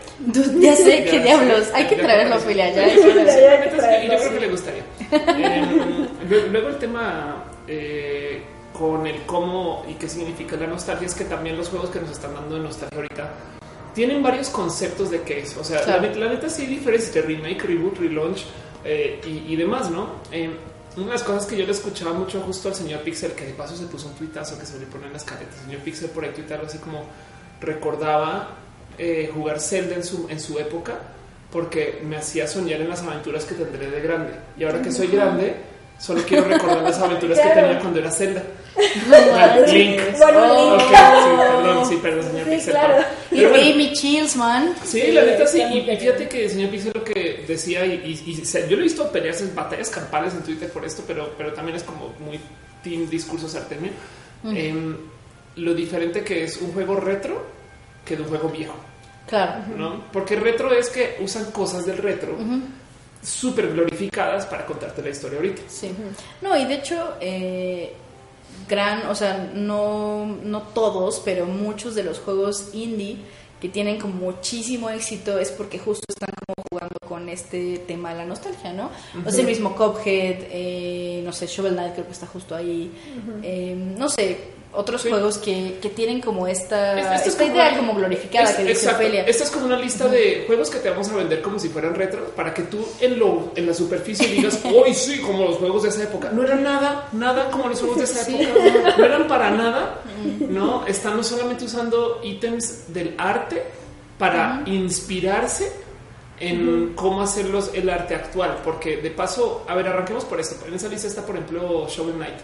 Ya 0.60 0.74
sé, 0.74 1.04
qué 1.04 1.20
diablos. 1.20 1.68
Hay 1.74 1.86
que 1.88 1.96
traerlo. 1.96 2.36
Ophelia, 2.36 2.70
ya. 2.72 2.88
Yo 2.94 3.02
creo 3.02 4.32
que 4.32 4.40
le 4.40 4.48
gustaría. 4.48 4.82
Eh, 6.30 6.46
luego, 6.50 6.68
el 6.68 6.76
tema 6.78 7.44
eh, 7.66 8.42
con 8.72 9.06
el 9.06 9.22
cómo 9.22 9.84
y 9.88 9.94
qué 9.94 10.08
significa 10.08 10.56
la 10.56 10.66
nostalgia 10.66 11.06
es 11.06 11.14
que 11.14 11.24
también 11.24 11.56
los 11.56 11.68
juegos 11.68 11.90
que 11.90 12.00
nos 12.00 12.10
están 12.10 12.34
dando 12.34 12.56
de 12.56 12.62
nostalgia 12.62 12.96
ahorita 12.96 13.30
tienen 13.94 14.22
varios 14.22 14.48
conceptos 14.50 15.10
de 15.10 15.22
qué 15.22 15.40
es. 15.40 15.56
O 15.56 15.64
sea, 15.64 15.82
Claro. 15.82 16.08
la, 16.16 16.28
neta- 16.28 16.48
sí 16.48 16.62
hay 16.62 16.68
diferencia 16.68 17.08
entre 17.20 17.34
remake, 17.36 17.62
reboot, 17.66 17.98
relaunch 17.98 18.44
eh, 18.84 19.20
y, 19.26 19.52
y 19.52 19.56
demás, 19.56 19.90
¿no? 19.90 20.10
Eh, 20.32 20.50
una 20.98 21.06
de 21.06 21.12
las 21.12 21.22
cosas 21.22 21.46
que 21.46 21.56
yo 21.56 21.64
le 21.64 21.72
escuchaba 21.72 22.12
mucho 22.12 22.40
justo 22.40 22.68
al 22.68 22.74
señor 22.74 23.00
Pixel, 23.00 23.32
que 23.32 23.46
de 23.46 23.52
paso 23.52 23.76
se 23.76 23.86
puso 23.86 24.08
un 24.08 24.14
tuitazo 24.14 24.58
que 24.58 24.66
se 24.66 24.78
le 24.78 24.86
pone 24.86 25.06
en 25.06 25.12
las 25.12 25.24
caretas. 25.24 25.54
El 25.60 25.64
señor 25.66 25.80
Pixel 25.82 26.10
por 26.10 26.24
ahí 26.24 26.32
tuitarlo 26.32 26.66
así 26.66 26.78
como 26.78 27.04
recordaba 27.60 28.56
eh, 28.98 29.30
jugar 29.32 29.60
Zelda 29.60 29.94
en 29.94 30.04
su, 30.04 30.28
en 30.28 30.40
su 30.40 30.58
época 30.58 30.98
porque 31.52 32.00
me 32.04 32.16
hacía 32.16 32.46
soñar 32.46 32.80
en 32.80 32.88
las 32.88 33.02
aventuras 33.02 33.44
que 33.44 33.54
tendré 33.54 33.90
de 33.90 34.00
grande. 34.00 34.32
Y 34.58 34.64
ahora 34.64 34.82
que 34.82 34.92
soy 34.92 35.06
grande, 35.06 35.56
solo 35.98 36.22
quiero 36.26 36.44
recordar 36.44 36.82
las 36.82 36.98
aventuras 36.98 37.38
que 37.38 37.44
Claro. 37.44 37.60
tenía 37.66 37.78
cuando 37.80 37.98
era 38.00 38.10
Zelda. 38.10 38.42
No 39.08 39.16
Ah. 39.34 39.58
Link. 39.66 40.00
Bueno, 40.18 40.38
Oh. 40.40 40.74
Ok, 40.74 40.80
sí, 40.80 40.86
perdón, 41.36 41.86
sí, 41.88 41.96
perdón, 42.00 42.22
señor 42.30 42.44
Sí, 42.44 42.50
Pixel. 42.52 42.72
claro. 42.72 43.04
Y 43.32 43.44
bueno, 43.44 43.76
me 43.76 43.92
chills, 43.92 44.36
man. 44.36 44.74
Sí, 44.84 45.00
Sí, 45.00 45.12
la 45.12 45.22
neta 45.24 45.46
sí. 45.46 45.60
Y, 45.62 45.96
fíjate 45.96 46.28
que 46.28 46.44
el 46.44 46.50
señor 46.50 46.70
Pixel 46.70 46.92
lo 46.94 47.02
que 47.04 47.44
decía, 47.48 47.84
y, 47.84 47.92
y- 48.24 48.30
y 48.30 48.42
yo 48.44 48.76
lo 48.76 48.80
he 48.80 48.84
visto 48.84 49.10
pelearse 49.10 49.44
en 49.44 49.54
batallas 49.54 49.90
campales 49.90 50.32
en 50.34 50.42
Twitter 50.42 50.70
por 50.70 50.84
esto, 50.84 51.02
pero, 51.06 51.34
pero 51.36 51.52
también 51.52 51.76
es 51.76 51.82
como 51.82 52.14
muy 52.20 52.38
team 52.84 53.08
discursos 53.10 53.54
Artemio. 53.56 53.90
Em, 54.44 54.96
lo 55.56 55.74
diferente 55.74 56.22
que 56.22 56.44
es 56.44 56.58
un 56.58 56.72
juego 56.72 56.94
retro 56.94 57.44
que 58.04 58.14
de 58.14 58.22
un 58.22 58.28
juego 58.28 58.48
viejo, 58.48 58.76
Claro. 59.26 59.64
¿no? 59.76 60.04
Porque 60.12 60.36
retro 60.36 60.72
es 60.72 60.88
que 60.88 61.16
usan 61.20 61.50
cosas 61.50 61.84
del 61.84 61.98
retro 61.98 62.36
súper 63.22 63.72
glorificadas 63.72 64.46
para 64.46 64.66
contarte 64.66 65.02
la 65.02 65.10
historia 65.10 65.38
ahorita. 65.38 65.62
Sí. 65.68 65.90
No, 66.40 66.56
y 66.56 66.64
de 66.64 66.74
hecho, 66.74 67.14
eh, 67.20 67.92
gran, 68.68 69.06
o 69.06 69.14
sea, 69.14 69.50
no, 69.54 70.26
no 70.26 70.62
todos, 70.62 71.20
pero 71.24 71.46
muchos 71.46 71.94
de 71.94 72.04
los 72.04 72.18
juegos 72.18 72.70
indie 72.72 73.18
que 73.60 73.68
tienen 73.68 73.98
como 73.98 74.14
muchísimo 74.14 74.88
éxito 74.88 75.38
es 75.38 75.50
porque 75.50 75.78
justo 75.78 76.04
están 76.08 76.30
como 76.46 76.64
jugando 76.70 76.96
con 77.08 77.28
este 77.28 77.78
tema 77.78 78.10
de 78.10 78.18
la 78.18 78.24
nostalgia, 78.24 78.72
¿no? 78.72 78.90
O 79.26 79.30
sea, 79.30 79.40
el 79.40 79.46
mismo 79.46 79.74
Cuphead, 79.74 80.46
eh, 80.50 81.22
no 81.24 81.32
sé, 81.32 81.46
Shovel 81.46 81.72
Knight 81.72 81.94
creo 81.94 82.06
que 82.06 82.12
está 82.12 82.26
justo 82.26 82.54
ahí, 82.54 82.92
eh, 83.42 83.74
no 83.76 84.08
sé, 84.08 84.38
otros 84.72 85.02
Sí. 85.02 85.08
juegos 85.10 85.38
que, 85.38 85.78
que 85.80 85.88
tienen 85.88 86.20
como 86.20 86.46
esta, 86.46 86.98
Esta- 86.98 87.14
esta 87.14 87.14
es 87.16 87.26
esta 87.32 87.42
como 87.44 87.54
idea 87.56 87.68
una- 87.70 87.78
como 87.78 87.94
glorificada 87.94 88.50
es- 88.50 88.56
que 88.56 88.64
dice. 88.64 88.88
Ophelia. 88.88 89.24
Esta 89.24 89.44
es 89.44 89.50
como 89.50 89.66
una 89.66 89.76
lista 89.78 90.06
de 90.08 90.44
juegos 90.46 90.70
que 90.70 90.78
te 90.78 90.90
vamos 90.90 91.08
a 91.08 91.16
vender 91.16 91.40
como 91.42 91.58
si 91.58 91.68
fueran 91.68 91.94
retro 91.94 92.26
para 92.36 92.52
que 92.54 92.62
tú 92.64 92.86
en 93.00 93.18
lo 93.18 93.52
en 93.56 93.66
la 93.66 93.74
superficie 93.74 94.26
digas, 94.28 94.60
hoy 94.64 94.92
sí, 94.94 95.20
como 95.20 95.44
los 95.44 95.56
juegos 95.56 95.82
de 95.84 95.88
esa 95.88 96.02
época. 96.04 96.30
No 96.32 96.42
era 96.44 96.54
nada, 96.56 97.08
nada 97.12 97.50
como 97.50 97.68
los 97.68 97.78
juegos 97.80 97.98
de 97.98 98.04
esa 98.04 98.24
Sí. 98.24 98.36
época. 98.40 98.94
No 98.98 99.04
eran 99.04 99.26
para 99.26 99.50
nada. 99.50 100.02
No, 100.48 100.86
están 100.86 101.16
no 101.16 101.22
solamente 101.24 101.64
usando 101.64 102.20
ítems 102.22 102.92
del 102.92 103.14
arte 103.18 103.62
para 104.18 104.62
inspirarse 104.66 105.72
en 106.40 106.92
cómo 106.94 107.22
hacerlos 107.22 107.70
el 107.74 107.88
arte 107.90 108.14
actual. 108.14 108.58
Porque 108.64 108.98
de 108.98 109.10
paso, 109.10 109.64
a 109.68 109.74
ver, 109.74 109.88
arranquemos 109.88 110.24
por 110.24 110.38
esto. 110.40 110.56
En 110.66 110.74
esa 110.74 110.88
lista 110.88 111.06
está, 111.08 111.22
por 111.24 111.36
ejemplo, 111.36 111.86
Shovel 111.88 112.14
Knight. 112.14 112.34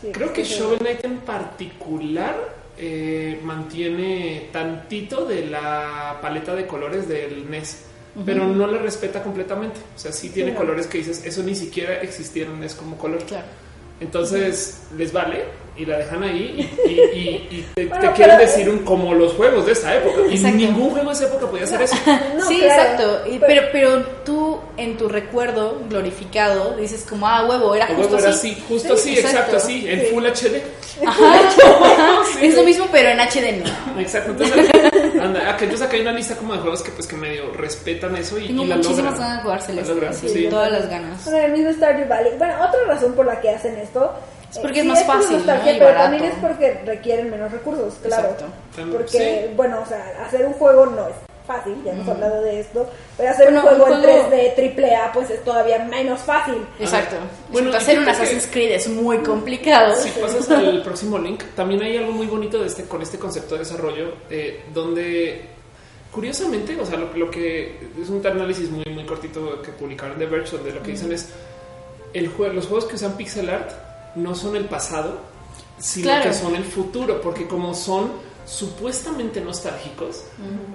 Sí, 0.00 0.08
Creo 0.12 0.32
que. 0.32 0.44
Shovel 0.44 0.78
Knight 0.78 1.04
en 1.04 1.18
particular 1.18 2.54
eh, 2.78 3.40
mantiene 3.42 4.48
tantito 4.52 5.24
de 5.24 5.46
la 5.46 6.18
paleta 6.20 6.54
de 6.54 6.66
colores 6.66 7.08
del 7.08 7.50
NES, 7.50 7.84
pero 8.24 8.46
no 8.46 8.66
le 8.66 8.78
respeta 8.78 9.22
completamente. 9.22 9.80
O 9.94 9.98
sea, 9.98 10.12
sí 10.12 10.30
tiene 10.30 10.54
colores 10.54 10.86
que 10.86 10.98
dices, 10.98 11.24
eso 11.24 11.42
ni 11.42 11.54
siquiera 11.54 12.00
existía 12.02 12.44
en 12.44 12.60
NES 12.60 12.74
como 12.74 12.96
color. 12.98 13.22
Claro. 13.24 13.46
Entonces 14.00 14.88
les 14.96 15.12
vale 15.12 15.44
y 15.78 15.84
la 15.84 15.98
dejan 15.98 16.22
ahí 16.22 16.70
y, 16.86 16.90
y- 16.90 16.94
y- 16.94 17.48
y 17.58 17.66
te, 17.74 17.86
Bueno, 17.86 18.08
te 18.08 18.12
quieren 18.16 18.36
pero- 18.38 18.48
decir 18.50 18.68
un 18.70 18.78
como 18.80 19.12
los 19.14 19.34
juegos 19.34 19.66
de 19.66 19.72
esa 19.72 19.94
época. 19.94 20.20
Y 20.30 20.38
ningún 20.38 20.90
juego 20.90 21.08
de 21.10 21.14
esa 21.14 21.24
época 21.26 21.46
podía 21.48 21.64
hacer 21.64 21.82
eso. 21.82 21.96
No, 22.36 22.48
sí, 22.48 22.60
claro. 22.60 22.82
exacto. 22.82 23.22
Y- 23.30 23.38
pero, 23.38 23.62
pero 23.72 24.02
tú 24.24 24.58
en 24.76 24.96
tu 24.96 25.08
recuerdo 25.08 25.80
glorificado 25.88 26.76
dices 26.76 27.04
como, 27.08 27.26
ah, 27.28 27.44
huevo, 27.48 27.74
era 27.74 27.86
justo 27.88 28.18
era 28.18 28.30
así. 28.30 28.52
así, 28.52 28.62
justo 28.68 28.94
así, 28.94 29.10
exacto, 29.14 29.36
exacto. 29.38 29.56
así, 29.58 29.88
en 29.88 30.00
Sí. 30.00 30.06
Full 30.06 30.26
HD. 30.26 30.62
Ajá. 31.06 31.40
Sí, 32.38 32.46
es 32.46 32.54
lo 32.56 32.62
mismo, 32.64 32.86
pero 32.92 33.08
en 33.10 33.20
HD 33.20 33.52
no. 33.62 34.00
Exacto. 34.00 34.32
Entonces, 34.32 34.66
anda, 35.20 35.40
acá, 35.50 35.64
entonces 35.64 35.82
acá 35.86 35.96
hay 35.96 36.02
una 36.02 36.12
lista 36.12 36.34
como 36.36 36.52
de 36.54 36.58
juegos 36.60 36.82
que 36.82 36.90
pues 36.90 37.06
que 37.06 37.16
medio 37.16 37.52
respetan 37.52 38.14
eso 38.16 38.38
y, 38.38 38.48
Tengo 38.48 38.64
y 38.64 38.66
la 38.66 38.76
muchísimas 38.76 39.12
logran. 39.12 39.20
ganas 39.20 39.36
de 39.36 39.42
jugar 39.42 39.58
La 39.60 39.66
Celeste. 39.66 39.94
logran, 39.94 40.14
sí, 40.14 40.28
sí. 40.28 40.46
Todas 40.50 40.72
las 40.72 40.88
ganas. 40.90 41.24
Bueno, 41.24 41.38
el 41.46 41.52
mismo 41.52 41.72
Stardew 41.72 42.08
Valley. 42.08 42.32
Bueno, 42.38 42.54
otra 42.56 42.80
razón 42.86 43.12
por 43.14 43.26
la 43.26 43.40
que 43.40 43.50
hacen 43.50 43.76
esto 43.76 44.12
Es 44.50 44.58
porque 44.58 44.78
eh, 44.78 44.82
es 44.82 44.86
más 44.86 45.04
fácil. 45.04 45.38
Y 45.40 45.42
pero 45.44 45.84
barato. 45.86 46.02
también 46.02 46.24
es 46.24 46.34
porque 46.40 46.80
requieren 46.86 47.30
menos 47.30 47.50
recursos, 47.52 47.94
claro. 48.02 48.28
Exacto. 48.30 48.46
Porque, 48.92 49.46
sí. 49.48 49.54
bueno, 49.56 49.80
o 49.84 49.86
sea, 49.86 50.24
hacer 50.26 50.44
un 50.46 50.52
juego 50.54 50.86
no 50.86 51.08
es 51.08 51.14
fácil, 51.46 51.74
ya 51.84 51.92
hemos 51.92 52.08
hablado 52.08 52.42
de 52.42 52.58
esto, 52.58 52.90
pero 53.16 53.30
hacer 53.30 53.44
Bueno, 53.52 53.60
un 53.60 53.68
juego 53.68 53.84
un 53.86 53.92
en 53.92 54.00
juego- 54.02 54.28
3D 54.30 54.54
triple 54.56 54.96
A 54.96 55.12
pues 55.12 55.30
es 55.30 55.44
todavía 55.44 55.78
menos 55.84 56.20
fácil. 56.20 56.56
Exacto. 56.80 57.16
Bueno, 57.52 57.72
hacer 57.76 57.98
un 58.00 58.08
Assassin's 58.08 58.48
Creed 58.50 58.72
es 58.72 58.88
muy 58.88 59.18
complicado. 59.18 59.94
Si 59.94 60.10
pasas 60.10 60.50
al 60.50 60.82
próximo 60.82 61.18
link, 61.18 61.42
también 61.54 61.82
hay 61.82 61.96
algo 61.98 62.10
muy 62.12 62.26
bonito 62.26 62.58
de 62.60 62.66
este, 62.66 62.84
con 62.84 63.00
este 63.00 63.18
concepto 63.18 63.54
de 63.54 63.60
desarrollo, 63.60 64.14
eh, 64.28 64.64
donde 64.74 65.42
curiosamente, 66.12 66.76
o 66.80 66.84
sea, 66.86 66.98
lo, 66.98 67.12
lo 67.14 67.30
que 67.30 67.78
es 68.00 68.08
un 68.08 68.26
análisis 68.26 68.70
muy, 68.70 68.84
muy 68.86 69.04
cortito 69.04 69.60
que 69.62 69.70
publicaron 69.70 70.18
de 70.18 70.26
Verge, 70.26 70.56
donde 70.56 70.72
lo 70.72 70.82
que 70.82 70.92
dicen 70.92 71.12
es 71.12 71.28
el 72.12 72.28
juego, 72.28 72.54
los 72.54 72.66
juegos 72.66 72.86
que 72.86 72.94
usan 72.96 73.16
pixel 73.16 73.50
art 73.50 73.70
no 74.16 74.34
son 74.34 74.56
el 74.56 74.64
pasado, 74.66 75.18
sino 75.78 76.04
Claro. 76.06 76.24
que 76.24 76.32
son 76.34 76.56
el 76.56 76.64
futuro, 76.64 77.20
porque 77.20 77.46
como 77.46 77.74
son 77.74 78.10
supuestamente 78.46 79.40
nostálgicos 79.40 80.22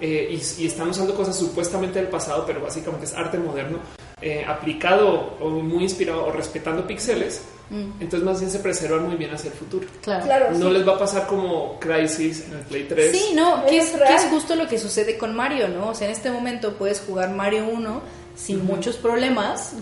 eh, 0.02 0.28
y, 0.58 0.62
y 0.64 0.68
están 0.68 0.90
usando 0.90 1.16
cosas 1.16 1.36
supuestamente 1.38 2.00
del 2.00 2.10
pasado, 2.10 2.44
pero 2.46 2.62
básicamente 2.62 3.06
es 3.06 3.14
arte 3.14 3.38
moderno 3.38 3.80
eh, 4.22 4.46
aplicado 4.48 5.36
o 5.40 5.50
muy 5.50 5.84
inspirado 5.84 6.26
o 6.26 6.32
respetando 6.32 6.86
píxeles, 6.86 7.42
entonces 8.02 8.24
más 8.24 8.40
bien 8.42 8.52
se 8.52 8.60
preservan 8.60 9.08
muy 9.08 9.16
bien 9.16 9.34
hacia 9.34 9.50
el 9.50 9.58
futuro. 9.58 9.88
Claro. 10.02 10.26
Claro, 10.26 10.52
No 10.58 10.68
sí. 10.68 10.74
les 10.74 10.86
va 10.88 10.96
a 10.96 11.00
pasar 11.00 11.26
como 11.26 11.80
Crisis 11.80 12.44
en 12.46 12.58
el 12.58 12.66
Play 12.66 12.84
3. 12.88 13.12
Sí, 13.18 13.34
no, 13.34 13.66
que 13.66 13.78
Es 13.78 13.86
es, 13.86 13.92
que 13.92 13.98
real. 14.00 14.14
es 14.16 14.24
justo 14.26 14.56
lo 14.58 14.68
que 14.68 14.78
sucede 14.78 15.18
con 15.18 15.34
Mario, 15.34 15.70
¿no? 15.70 15.88
O 15.88 15.96
sea, 15.96 16.08
en 16.08 16.12
este 16.14 16.30
momento 16.30 16.74
puedes 16.74 17.00
jugar 17.00 17.30
Mario 17.32 17.68
1 17.72 18.02
sin 18.36 18.66
muchos 18.66 18.98
problemas, 18.98 19.74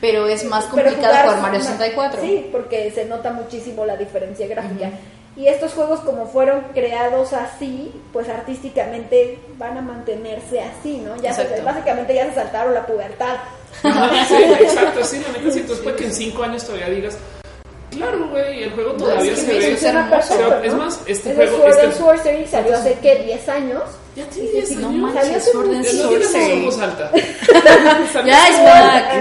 pero 0.00 0.26
es 0.28 0.44
más 0.44 0.64
complicado 0.66 0.98
jugar, 1.14 1.40
Mario 1.40 1.58
ma- 1.60 1.64
64. 1.64 2.20
Sí, 2.20 2.48
porque 2.52 2.90
se 2.92 3.04
nota 3.06 3.32
muchísimo 3.32 3.84
la 3.86 3.96
diferencia 3.96 4.46
gráfica. 4.46 4.90
Y 5.36 5.48
estos 5.48 5.72
juegos 5.72 5.98
como 6.00 6.26
fueron 6.26 6.60
creados 6.74 7.32
así, 7.32 7.90
pues 8.12 8.28
artísticamente 8.28 9.38
van 9.58 9.76
a 9.78 9.80
mantenerse 9.80 10.60
así, 10.60 10.98
¿no? 10.98 11.16
Ya 11.20 11.32
se, 11.32 11.60
básicamente 11.62 12.14
ya 12.14 12.26
se 12.28 12.34
saltaron 12.36 12.72
la 12.74 12.86
pubertad. 12.86 13.36
Sí, 14.28 14.34
exacto, 14.60 15.02
sí, 15.04 15.20
la 15.26 15.36
neta, 15.38 15.50
sí. 15.52 15.60
Puede 15.82 15.96
que 15.96 16.04
en 16.04 16.12
cinco 16.14 16.44
años 16.44 16.62
todavía 16.64 16.88
digas, 16.88 17.18
claro, 17.90 18.28
güey, 18.28 18.62
el 18.62 18.70
juego 18.72 18.92
todavía 18.92 19.32
es 19.32 19.40
que 19.40 19.46
se 19.46 19.58
ve. 19.58 19.70
Funciona 19.72 20.00
hermoso. 20.08 20.34
O 20.34 20.36
sea, 20.36 20.60
es 20.64 20.72
¿no? 20.72 20.78
más, 20.78 21.00
este 21.06 21.32
Es 21.32 21.38
el 21.38 21.48
juego- 21.48 21.56
Sword 21.72 21.78
este- 21.84 21.98
Sorcery 21.98 22.46
salió 22.46 22.76
hace, 22.76 22.98
¿qué? 23.02 23.26
¿10 23.44 23.48
años? 23.48 23.82
Ya 24.16 24.24
tiene 24.26 24.48
Sí, 24.48 24.54
10 24.54 24.68
sí, 24.68 24.74
sí. 24.74 24.80
No 24.80 24.88
años. 24.88 25.12
Salió 25.14 25.16
manches, 25.24 25.36
hace 25.36 25.50
Sword 25.50 25.66
and 25.74 25.84
no 25.84 25.92
Sorcery. 26.30 26.64
voz 26.64 26.78
alta. 26.80 27.10
Ya 28.24 28.48
es 28.48 28.58
back. 28.64 29.14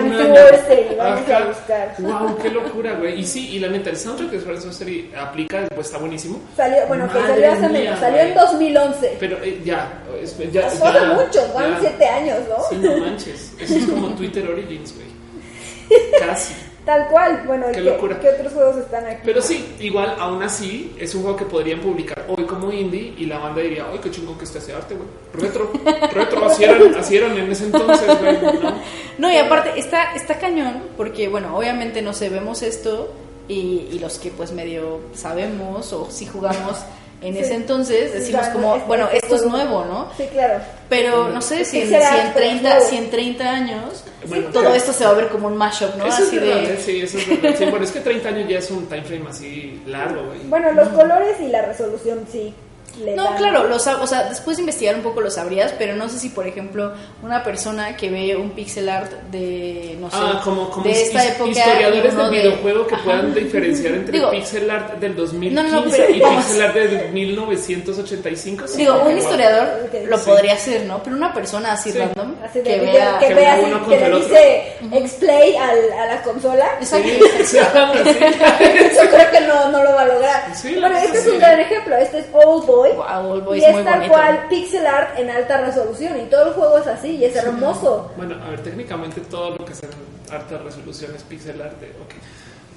a 1.32 1.46
buscar. 1.48 1.96
Wow, 2.00 2.38
qué 2.42 2.50
locura, 2.50 2.94
güey. 2.94 3.20
Y 3.20 3.26
sí, 3.26 3.56
y 3.56 3.60
la 3.60 3.70
neta, 3.70 3.90
el 3.90 3.98
soundtrack 3.98 4.30
de 4.32 4.40
Sword 4.42 4.52
and 4.56 4.62
Sorcery 4.64 5.12
aplica, 5.18 5.68
pues 5.74 5.88
está 5.88 5.98
buenísimo. 5.98 6.40
Salió, 6.56 6.86
bueno, 6.88 7.08
que 7.12 7.20
salió 7.20 7.52
hace 7.52 7.70
menos, 7.70 8.00
salió 8.00 8.20
en 8.22 8.34
güey. 8.34 8.46
2011. 8.46 9.18
Pero 9.20 9.38
eh, 9.44 9.62
ya, 9.66 9.92
ya, 10.52 10.70
ya, 10.70 11.14
mucho, 11.16 11.54
van 11.54 11.72
ya. 11.72 11.90
7 11.90 12.06
años, 12.06 12.38
¿no? 12.50 12.64
Sí, 12.70 12.76
no 12.76 12.98
manches. 12.98 13.52
Eso 13.60 13.76
es 13.76 13.86
como 13.86 14.10
Twitter 14.10 14.48
Origins, 14.48 14.94
güey. 14.96 16.02
Casi. 16.20 16.54
Tal 16.86 17.08
cual, 17.08 17.44
bueno, 17.48 17.68
Qué 17.68 17.76
¿qué, 17.76 17.82
locura. 17.82 18.20
¿qué 18.20 18.30
otros 18.30 18.52
juegos 18.52 18.76
están 18.78 19.06
aquí? 19.06 19.22
Pero 19.24 19.42
sí, 19.42 19.74
igual, 19.80 20.16
aún 20.20 20.44
así, 20.44 20.94
es 21.00 21.16
un 21.16 21.22
juego 21.22 21.38
que 21.38 21.46
podrían 21.46 21.80
publicar 21.80 22.26
hoy 22.28 22.44
como 22.44 22.74
indie 22.74 23.14
y 23.18 23.26
la 23.26 23.40
banda 23.40 23.62
diría, 23.62 23.86
ay, 23.90 24.00
qué 24.04 24.12
chingón 24.12 24.38
que 24.38 24.44
está 24.44 24.58
ese 24.60 24.74
arte, 24.74 24.96
güey. 24.96 25.08
Retro, 25.34 25.72
retro, 26.14 26.46
así 26.46 26.64
eran, 26.66 26.94
así 26.96 27.16
eran 27.16 27.38
en 27.38 27.50
ese 27.50 27.66
entonces, 27.66 28.20
güey. 28.20 28.34
¿no? 28.62 28.74
No, 29.18 29.32
y 29.32 29.38
aparte 29.38 29.80
está, 29.80 30.14
está 30.14 30.40
cañón, 30.40 30.84
porque 30.98 31.30
bueno, 31.30 31.56
obviamente 31.56 32.02
no 32.02 32.12
sé, 32.14 32.28
vemos 32.30 32.62
esto 32.64 33.14
y, 33.48 33.88
y 33.92 34.00
los 34.00 34.20
que 34.20 34.32
pues 34.32 34.52
medio 34.52 35.00
sabemos 35.14 35.94
o 35.94 36.10
si 36.12 36.26
jugamos 36.26 36.80
en 37.22 37.34
Sí. 37.34 37.40
ese 37.40 37.56
entonces, 37.56 38.14
decimos 38.14 38.42
claro, 38.42 38.54
como, 38.54 38.76
este- 38.76 38.88
bueno, 38.88 39.10
esto 39.14 39.36
es 39.36 39.44
nuevo, 39.46 39.86
¿no? 39.86 40.10
Sí, 40.18 40.26
claro. 40.32 40.60
Pero 40.90 41.30
no 41.30 41.42
sé 41.42 41.64
si 41.66 41.82
en, 41.82 41.88
si 41.88 41.94
en 41.96 42.02
pero 42.02 42.34
30, 42.34 42.70
nuevo. 42.70 42.86
si 42.90 42.98
en 42.98 43.10
30 43.10 43.50
años 43.52 44.04
Bueno, 44.28 44.48
todo 44.50 44.62
claro. 44.62 44.76
esto 44.76 44.92
se 44.94 45.06
va 45.06 45.12
a 45.12 45.14
ver 45.14 45.28
como 45.30 45.48
un 45.48 45.56
mashup, 45.58 45.96
¿no? 45.96 46.06
Eso 46.06 46.24
Así 46.24 46.36
es 46.36 46.42
verdad, 46.42 46.62
de... 46.62 46.74
¿eh? 46.74 46.80
sí, 46.84 47.02
eso 47.02 47.18
es 47.18 47.42
verdad. 47.42 47.58
Sí, 47.58 47.66
bueno, 47.66 47.86
es 47.86 47.92
que 47.92 48.00
30 48.02 48.30
años 48.30 48.50
ya 48.50 48.60
es 48.60 48.70
un 48.72 48.86
time 48.88 49.04
frame 49.04 49.26
así 49.30 49.82
largo, 49.88 50.24
güey. 50.28 50.40
Bueno, 50.46 50.72
los 50.74 50.90
colores 50.90 51.38
y 51.40 51.48
la 51.48 51.62
resolución 51.64 52.26
sí. 52.32 52.54
Le 53.00 53.16
No, 53.16 53.24
dan- 53.24 53.38
claro, 53.38 53.64
lo 53.68 53.78
sab- 53.78 54.02
o 54.02 54.08
sea, 54.08 54.24
después 54.30 54.58
de 54.58 54.62
investigar 54.64 54.96
un 54.96 55.02
poco 55.02 55.22
lo 55.22 55.32
sabrías, 55.32 55.74
pero 55.78 55.96
no 55.96 56.10
sé 56.10 56.20
si, 56.20 56.30
por 56.30 56.46
ejemplo, 56.48 56.94
una 57.24 57.44
persona 57.44 57.96
que 57.98 58.10
ve 58.10 58.36
un 58.36 58.52
pixel 58.52 58.88
art 58.90 59.12
de, 59.32 59.98
no 60.00 60.10
sé, 60.12 60.18
Ah, 60.20 60.42
como, 60.44 60.70
como 60.70 60.86
de 60.86 60.92
esta 60.92 61.26
época. 61.26 61.50
historiadores 61.50 62.16
del 62.16 62.30
de- 62.32 62.38
videojuego 62.38 62.88
que 62.88 62.96
Ajá. 62.96 63.04
puedan 63.04 63.34
diferenciar 63.34 63.94
entre 63.96 64.12
Digo, 64.20 64.30
pixel 64.32 64.70
art 64.70 64.94
del 65.00 65.16
2015 65.16 65.72
No, 65.72 65.82
no, 65.82 65.90
pero 65.92 66.10
y 66.10 66.20
vamos. 66.20 66.46
pixel 66.46 66.62
art 66.62 66.76
de 66.76 67.08
1985. 67.12 68.68
sí, 68.68 68.78
Digo, 68.78 69.02
un 69.06 69.18
historiador 69.18 69.90
lo 70.06 70.18
sí. 70.18 70.26
podría 70.30 70.54
hacer, 70.54 70.84
¿no? 70.86 71.02
Pero 71.04 71.16
una 71.16 71.34
persona 71.34 71.74
así 71.74 71.92
Sí. 71.92 71.98
random 72.00 72.36
Así 72.44 72.60
de 72.60 72.64
que 72.64 72.80
video- 72.80 72.94
vea... 72.94 73.18
que 73.20 73.28
que 73.28 73.34
vea 73.34 73.54
así, 73.54 73.64
que 73.90 74.00
le 74.00 74.16
dice 74.20 74.64
explay 74.92 75.56
al, 75.56 75.92
a 75.94 76.06
la 76.16 76.22
consola. 76.22 76.66
Exacto. 76.80 77.08
Sí. 77.44 77.58
Yo 77.64 79.10
creo 79.10 79.32
que 79.32 79.42
no, 79.48 79.70
no 79.72 79.84
lo 79.84 79.94
va 79.94 80.02
a 80.02 80.06
lograr. 80.06 80.56
Sí, 80.56 80.76
bueno, 80.80 80.98
este 80.98 81.18
es 81.20 81.28
un 81.28 81.40
gran 81.40 81.60
ejemplo. 81.60 81.96
Este 81.98 82.20
es 82.20 82.26
Old 82.34 82.66
Boy. 82.66 82.83
Wow, 82.92 83.32
Old 83.32 83.44
Boy 83.46 83.60
y 83.60 83.64
es 83.64 83.76
es 83.78 83.86
tal 83.86 83.94
bonito. 83.96 84.14
cual 84.14 84.46
pixel 84.50 84.86
art 84.86 85.18
en 85.18 85.30
alta 85.30 85.62
resolución. 85.62 86.20
Y 86.20 86.26
todo 86.26 86.48
el 86.48 86.54
juego 86.54 86.78
es 86.78 86.88
así 86.88 87.16
y 87.16 87.26
es 87.26 87.36
hermoso. 87.36 88.12
Bueno, 88.18 88.36
a 88.46 88.50
ver, 88.50 88.62
técnicamente 88.62 89.22
todo 89.22 89.52
lo 89.58 89.66
que 89.66 89.74
sea 89.74 89.90
en 89.90 90.34
alta 90.36 90.58
resolución 90.60 91.16
es 91.16 91.24
pixel 91.24 91.62
art. 91.62 91.80
de- 91.80 91.88
Ok. 91.88 92.14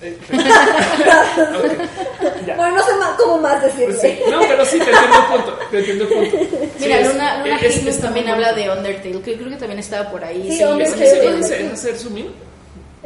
Eh, 0.02 0.18
ok, 0.30 2.46
ya. 2.46 2.57
Bueno, 2.57 2.76
no 2.76 2.84
sé 2.84 2.94
más, 2.96 3.11
cómo 3.18 3.38
más 3.38 3.62
decirle. 3.62 3.86
Pues 3.86 4.00
sí, 4.00 4.18
no, 4.30 4.40
pero 4.40 4.64
sí, 4.64 4.78
te 4.78 4.90
entiendo 4.90 5.16
el 5.18 5.24
punto. 5.24 5.59
Te 5.70 5.78
entiendo 5.78 6.04
el 6.04 6.11
punto. 6.11 6.36
Sí, 6.76 6.80
Mira, 6.80 7.00
es- 7.00 7.09
Luna, 7.12 7.38
Luna 7.44 7.57
es- 7.61 7.86
es- 7.86 8.00
también 8.00 8.28
habla 8.28 8.52
de 8.52 8.70
Undertale, 8.70 9.20
que 9.22 9.36
creo 9.36 9.48
que 9.48 9.57
también 9.57 9.78
estaba 9.78 10.11
por 10.11 10.24
ahí. 10.24 10.50
Sí, 10.50 10.59
Sí, 10.59 10.64
Undertale, 10.64 11.04
¿es- 11.07 11.12
sí, 11.12 11.18
¿puedes 11.22 11.46
sí. 11.46 11.54
hacer- 11.54 11.72
hacer 11.72 11.96
zoom 11.96 12.18
in? 12.18 12.32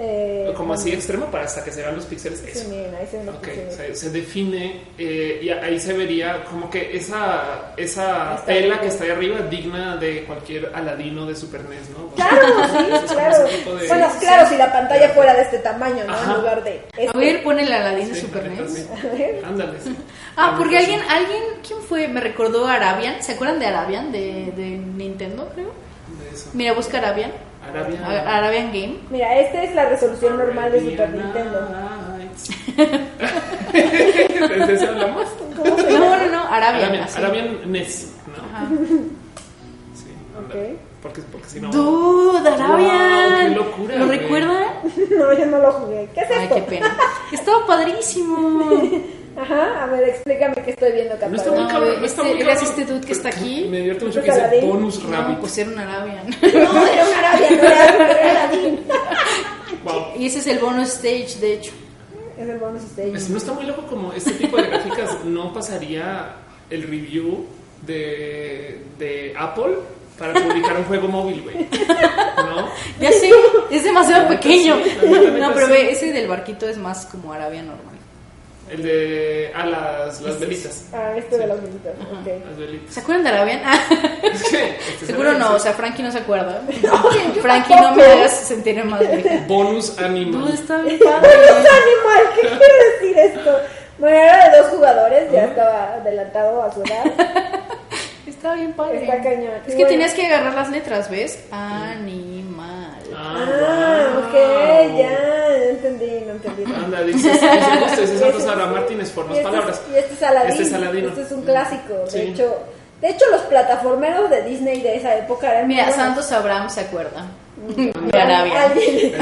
Eh, 0.03 0.51
Como 0.57 0.72
así 0.72 0.90
extremo 0.92 1.26
para 1.26 1.44
hasta 1.44 1.62
que 1.62 1.70
se 1.70 1.82
vean 1.82 1.94
los 1.94 2.07
píxeles. 2.07 2.38
Sí, 2.40 2.51
Eso. 2.59 2.68
miren, 2.70 2.94
ahí 2.94 3.07
se 3.11 3.18
ven 3.18 3.26
los 3.26 3.34
Ok, 3.36 3.42
píxeles. 3.48 3.74
se, 3.76 3.94
se 3.94 4.11
define 4.11 4.80
eh, 4.96 5.40
y 5.42 5.51
ahí 5.51 5.78
se 5.78 5.92
vería 5.92 6.42
como 6.44 6.70
que 6.70 6.96
esa, 6.96 7.74
esa 7.76 8.34
Está 8.36 8.46
tela 8.46 8.61
bien. 8.66 8.78
que 8.80 8.86
está 8.86 9.05
ahí 9.05 9.11
arriba 9.11 9.40
digna 9.42 9.96
de 9.98 10.24
cualquier 10.24 10.72
aladino 10.74 11.26
de 11.26 11.36
Super 11.36 11.62
NES, 11.68 11.90
¿no? 11.90 12.09
Claro, 12.14 12.46
sí, 13.07 13.14
claro. 13.14 13.44
de- 13.44 13.88
Bueno, 13.88 14.09
claro, 14.20 14.48
si 14.48 14.57
la 14.57 14.72
pantalla 14.72 15.09
fuera 15.11 15.34
de 15.34 15.42
este 15.42 15.59
tamaño, 15.59 16.03
¿no? 16.07 16.14
Ajá. 16.14 16.30
En 16.32 16.36
lugar 16.38 16.64
de. 16.64 16.70
A 16.70 17.01
Este. 17.03 17.18
ver, 17.18 17.42
pone 17.42 17.62
el 17.62 17.72
Aladdin 17.72 18.09
de 18.09 18.14
Sí, 18.14 18.20
Super 18.22 18.51
NES. 18.51 18.72
sí. 18.72 18.86
A. 19.44 19.48
Ándale, 19.48 19.78
sí. 19.84 19.94
Ah, 20.36 20.55
porque 20.57 20.78
sí. 20.78 20.84
alguien, 20.84 21.01
alguien, 21.11 21.42
¿quién 21.66 21.80
fue? 21.82 22.09
Me 22.09 22.20
recordó 22.22 22.66
a 22.66 22.74
Arabian. 22.74 23.22
¿Se 23.22 23.32
acuerdan 23.32 23.59
de 23.59 23.66
Arabian? 23.66 24.11
De, 24.12 24.51
de 24.57 24.62
Nintendo, 24.78 25.51
creo. 25.55 25.72
De 26.22 26.34
eso. 26.34 26.48
Mira, 26.55 26.72
busca 26.72 26.96
Arabian. 26.98 27.32
Arabian. 27.66 28.72
Game. 28.72 28.98
Mira, 29.11 29.38
esta 29.38 29.62
es 29.64 29.74
la 29.74 29.88
resolución 29.88 30.36
normal 30.38 30.72
de 30.72 30.80
Super 30.80 31.11
Nintendo. 31.11 31.68
¿De 33.72 34.74
ese 34.74 34.86
hablamos? 34.86 35.26
¿Cómo 35.56 35.76
se 35.76 35.82
No, 35.84 35.90
llama? 35.90 36.16
no, 36.16 36.28
no, 36.32 36.42
Arabian. 36.48 37.06
Arabian, 37.16 37.72
NES, 37.72 38.12
¿no? 38.26 38.56
Ajá. 38.56 38.66
Sí, 39.94 40.06
ándale. 40.36 40.72
Ok. 40.72 40.78
Porque, 41.02 41.22
porque 41.32 41.48
si 41.48 41.61
no. 41.61 41.70
Dude, 41.70 42.48
Arabian. 42.48 42.78
Wow, 42.78 43.38
qué 43.40 43.48
locura, 43.54 43.96
¿Lo 43.96 44.06
güey. 44.06 44.18
recuerdan? 44.18 44.64
No, 45.18 45.32
yo 45.38 45.46
no 45.46 45.58
lo 45.58 45.72
jugué. 45.72 46.08
¿Qué 46.14 46.20
es 46.20 46.30
Ay, 46.30 46.44
esto? 46.44 46.54
qué 46.56 46.62
pena. 46.62 46.96
Estaba 47.32 47.66
padrísimo. 47.66 48.70
Ajá, 49.37 49.85
a 49.85 49.87
ver, 49.87 50.09
explícame 50.09 50.55
qué 50.64 50.70
estoy 50.72 50.93
viendo, 50.93 51.16
No 51.16 51.37
está 51.37 51.51
muy 51.53 51.62
No, 51.62 51.68
cabrón. 51.68 52.01
no 52.01 52.07
está 52.07 52.22
este- 52.22 52.35
muy 52.35 52.45
cabrón. 52.45 52.64
este 52.64 52.85
dude 52.85 53.01
que 53.07 53.12
está 53.12 53.28
aquí. 53.28 53.66
Me 53.70 53.76
divierte 53.78 54.05
mucho 54.05 54.20
¿Este 54.20 54.33
que 54.33 54.55
dice 54.57 54.66
bonus 54.66 55.03
No, 55.05 55.11
rabbit. 55.16 55.39
pues 55.39 55.59
era 55.59 55.70
un 55.70 55.78
Arabian. 55.78 56.26
No, 56.43 56.87
era 56.87 57.07
un 57.07 57.14
Arabia, 57.14 57.51
no 57.51 57.62
era, 57.68 58.31
Aladdin. 58.31 58.81
Wow. 59.85 60.03
Y 60.18 60.26
ese 60.26 60.41
es 60.41 60.47
el 60.49 60.59
bonus 60.59 60.89
stage, 60.89 61.39
de 61.41 61.55
hecho. 61.55 61.72
Es 62.39 62.49
el 62.49 62.59
bonus 62.59 62.83
stage. 62.85 63.11
Pues 63.11 63.31
no 63.31 63.39
está 63.39 63.53
muy 63.53 63.64
loco 63.66 63.83
como 63.87 64.12
este 64.12 64.33
tipo 64.33 64.57
de 64.57 64.64
gráficas 64.66 65.24
no 65.24 65.53
pasaría 65.53 66.33
el 66.68 66.83
review 66.83 67.47
de, 67.87 68.83
de 68.99 69.35
Apple 69.39 69.76
para 70.18 70.35
publicar 70.35 70.76
un 70.76 70.85
juego 70.85 71.09
móvil, 71.09 71.41
güey. 71.43 71.57
¿No? 72.37 72.68
Ya 73.01 73.11
sé, 73.12 73.31
es 73.70 73.85
demasiado 73.85 74.28
pequeño. 74.28 74.76
sí, 74.85 75.09
No, 75.39 75.53
pero 75.55 75.68
ve, 75.68 75.93
ese 75.93 76.12
del 76.12 76.28
barquito 76.28 76.68
es 76.68 76.76
más 76.76 77.07
como 77.07 77.33
Arabian 77.33 77.66
normal. 77.68 77.95
El 78.68 78.82
de. 78.82 79.52
Ah, 79.54 79.66
las, 79.66 80.20
las 80.20 80.38
velitas. 80.38 80.88
Ah, 80.92 81.12
este 81.16 81.38
de. 81.38 81.46
Las 81.46 81.61
velitas. 81.62 82.94
¿Se 82.94 83.00
acuerdan 83.00 83.24
de 83.24 83.30
Arabian? 83.30 83.62
Ah, 83.64 83.78
que, 84.20 84.76
este 84.76 85.06
seguro 85.12 85.34
no, 85.34 85.54
o 85.54 85.58
sea, 85.58 85.72
Frankie 85.72 86.02
no 86.02 86.12
se 86.12 86.18
acuerda. 86.18 86.62
Frankie, 87.42 87.74
no 87.74 87.94
me 87.94 88.04
hagas 88.04 88.40
sentir 88.40 88.84
mal. 88.84 89.06
vieja. 89.06 89.44
Bonus 89.48 89.98
animal. 89.98 90.52
está 90.52 90.78
bien 90.82 90.98
¡Bonus 90.98 91.26
animal! 91.26 92.24
¿Qué 92.34 92.40
quiere 92.42 92.90
decir 92.92 93.18
esto? 93.18 93.58
Bueno, 93.98 94.16
era 94.16 94.48
de 94.48 94.58
dos 94.58 94.66
jugadores, 94.68 95.32
ya 95.32 95.44
estaba 95.44 95.94
adelantado 95.94 96.62
a 96.62 96.72
su 96.72 96.82
edad. 96.82 97.04
Está 98.26 98.54
bien 98.54 98.72
padre. 98.72 99.02
Está 99.02 99.22
cañón. 99.22 99.52
Es 99.66 99.66
que 99.66 99.74
bueno. 99.74 99.88
tenías 99.88 100.14
que 100.14 100.26
agarrar 100.26 100.54
las 100.54 100.70
letras, 100.70 101.11
¿ves? 101.11 101.44
Animal. 101.50 102.59
Ah, 103.37 104.09
wow. 104.14 104.24
ok, 104.24 104.35
ya, 104.99 105.18
no 105.59 105.70
entendí, 105.70 106.11
no 106.26 106.33
entendí. 106.33 106.64
Anda, 106.72 107.03
dices, 107.03 107.41
dices 107.41 108.20
Santos 108.20 108.43
Sara 108.43 108.66
Martínez 108.66 109.11
por 109.11 109.26
las 109.28 109.37
este 109.39 109.49
es- 109.49 109.53
palabras. 109.55 109.83
Y 109.93 109.97
este 109.99 110.14
es 110.14 110.22
Aladín. 110.22 110.51
Este 110.51 110.62
es 110.62 110.72
Aladino. 110.72 111.09
Este 111.09 111.22
es 111.22 111.33
un 111.33 111.43
clásico. 111.43 111.95
De 112.05 112.11
Sí. 112.11 112.18
hecho, 112.18 112.57
de 113.01 113.09
hecho 113.09 113.24
los 113.31 113.41
plataformeros 113.43 114.31
de 114.31 114.43
Disney 114.43 114.81
de 114.83 114.97
esa 114.97 115.16
época 115.16 115.51
eran 115.53 115.68
Mira, 115.68 115.85
buenos. 115.85 115.97
Santos 116.03 116.33
Abraham 116.33 116.68
se 116.70 116.81
acuerda. 116.81 117.26
De 117.66 118.18
Arabia. 118.18 118.62
Alguien-. 118.64 119.14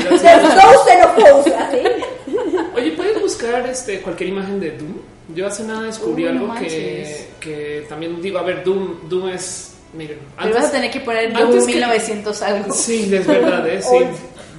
Oye, 2.77 2.93
¿puedes 2.93 3.21
buscar 3.21 3.67
este, 3.69 4.01
cualquier 4.01 4.31
imagen 4.31 4.61
de 4.61 4.71
Doom? 4.73 4.95
Yo 5.35 5.47
hace 5.47 5.63
nada 5.65 5.83
descubrí 5.83 6.25
Uy, 6.27 6.33
no 6.33 6.53
algo 6.53 6.55
que, 6.61 7.29
que 7.41 7.85
también 7.89 8.21
digo, 8.23 8.39
a 8.39 8.43
ver, 8.43 8.65
Doom, 8.65 9.09
Doom 9.09 9.29
es, 9.31 9.75
miren, 9.93 10.18
Pero 10.41 10.55
vas 10.55 10.64
a 10.66 10.70
tener 10.72 10.91
que 10.91 11.01
poner 11.01 11.32
Doom 11.32 11.47
antes 11.49 11.66
que- 11.66 11.72
1900 11.74 12.43
algo. 12.43 12.72
Sí, 12.74 13.11
es 13.14 13.26
verdad, 13.26 13.68
¿eh? 13.68 13.80
Sí. 13.82 13.89
Oye. 13.97 14.09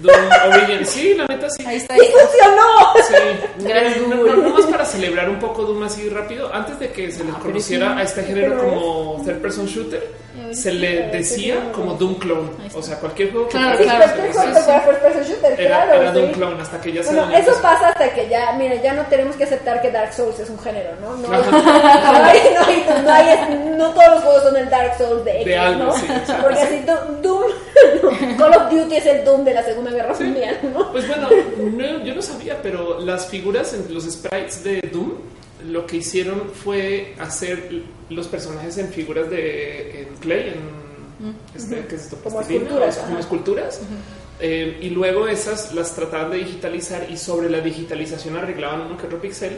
Doom 0.02 0.16
Origin. 0.54 0.86
Sí, 0.86 1.14
la 1.14 1.26
neta 1.28 1.50
sí. 1.50 1.66
Ahí 1.66 1.76
está. 1.76 1.94
¡Y 1.98 2.00
funcionó! 2.00 2.94
Sí, 3.06 3.64
Gran 3.68 3.86
Eh, 3.88 4.02
no, 4.08 4.36
nomás 4.38 4.66
para 4.68 4.86
celebrar 4.86 5.30
un 5.30 5.40
poco 5.40 5.64
Doom 5.64 5.84
así 5.84 6.08
rápido, 6.08 6.54
antes 6.54 6.80
de 6.80 6.90
que 6.92 7.12
se 7.12 7.24
les 7.26 7.34
Ah, 7.36 7.40
conociera 7.42 7.94
sí. 7.96 8.00
a 8.00 8.04
este 8.04 8.24
género 8.24 8.58
¿Pero 8.58 8.70
como 8.70 9.22
third 9.26 9.42
person 9.42 9.66
shooter, 9.66 10.08
se 10.54 10.72
le 10.72 11.08
decía 11.10 11.70
como 11.74 11.96
Doom 11.96 12.16
clone. 12.16 12.50
O 12.74 12.82
sea, 12.82 12.98
cualquier 12.98 13.32
juego 13.32 13.48
que 13.50 13.58
Claro, 13.58 13.78
Sí, 13.78 13.84
fuera 13.84 14.99
claro. 15.68 15.94
era, 15.94 16.12
era 16.12 16.32
clone 16.32 16.62
hasta 16.62 16.82
que 16.82 16.92
ya 16.94 17.04
se 17.04 17.14
Bueno, 17.16 17.36
eso 17.38 17.52
pasa 17.62 17.90
hasta 17.90 18.14
que 18.14 18.28
ya, 18.30 18.54
mira, 18.58 18.76
ya 18.76 18.94
no 18.94 19.04
tenemos 19.08 19.36
que 19.36 19.44
aceptar 19.44 19.82
que 19.82 19.92
Dark 19.92 20.14
Souls 20.14 20.40
es 20.40 20.50
un 20.50 20.60
género, 20.60 20.92
¿no? 21.02 21.16
No, 21.18 21.32
hay, 21.32 21.42
no, 21.52 21.58
hay, 22.24 22.40
no, 22.54 22.66
hay, 22.66 23.04
no, 23.04 23.12
hay- 23.12 23.76
no 23.78 23.90
todos 23.94 24.08
los 24.16 24.24
juegos 24.24 24.44
son 24.44 24.58
el 24.58 24.70
Dark 24.70 24.98
Souls 24.98 25.24
de 25.26 25.32
X, 25.42 25.46
De 25.46 25.58
algo, 25.58 25.84
¿no? 25.86 25.94
sí. 25.94 26.08
Porque 26.42 26.60
así 26.60 26.80
Do- 26.86 27.20
Doom, 27.22 27.52
Call 28.38 28.54
of 28.54 28.70
Duty 28.72 28.96
es 28.96 29.06
el 29.06 29.24
Doom 29.26 29.44
de 29.46 29.54
la 29.54 29.64
Segunda 29.64 29.92
Guerra 29.92 30.14
Mundial, 30.20 30.58
¿no? 30.74 30.92
Pues 30.92 31.08
bueno, 31.08 31.28
no, 31.72 32.04
yo 32.06 32.16
no 32.16 32.22
sabía, 32.22 32.62
pero 32.62 33.00
las 33.00 33.28
figuras, 33.28 33.74
en 33.74 33.94
los 33.94 34.04
sprites 34.06 34.64
de 34.64 34.82
Doom, 34.92 35.14
lo 35.68 35.86
que 35.86 35.98
hicieron 35.98 36.50
fue 36.52 37.16
hacer 37.20 37.84
los 38.10 38.28
personajes 38.28 38.78
en 38.78 38.88
figuras 38.90 39.30
de 39.30 40.04
en 40.04 40.16
clay, 40.20 40.54
en 40.56 40.80
este, 41.54 41.86
¿qué 41.86 41.96
es 41.96 42.04
esto? 42.04 42.18
Como 42.24 42.40
esculturas, 42.40 42.98
como 42.98 43.12
ajá. 43.16 43.20
Eh, 44.40 44.78
y 44.82 44.90
luego 44.92 45.28
esas 45.28 45.74
las 45.74 45.94
trataban 45.96 46.32
de 46.32 46.38
digitalizar 46.38 47.08
y 47.10 47.18
sobre 47.18 47.50
la 47.50 47.60
digitalización 47.60 48.38
arreglaban 48.38 48.82
uno 48.82 48.98
que 48.98 49.06
otro 49.06 49.20
pixel, 49.20 49.58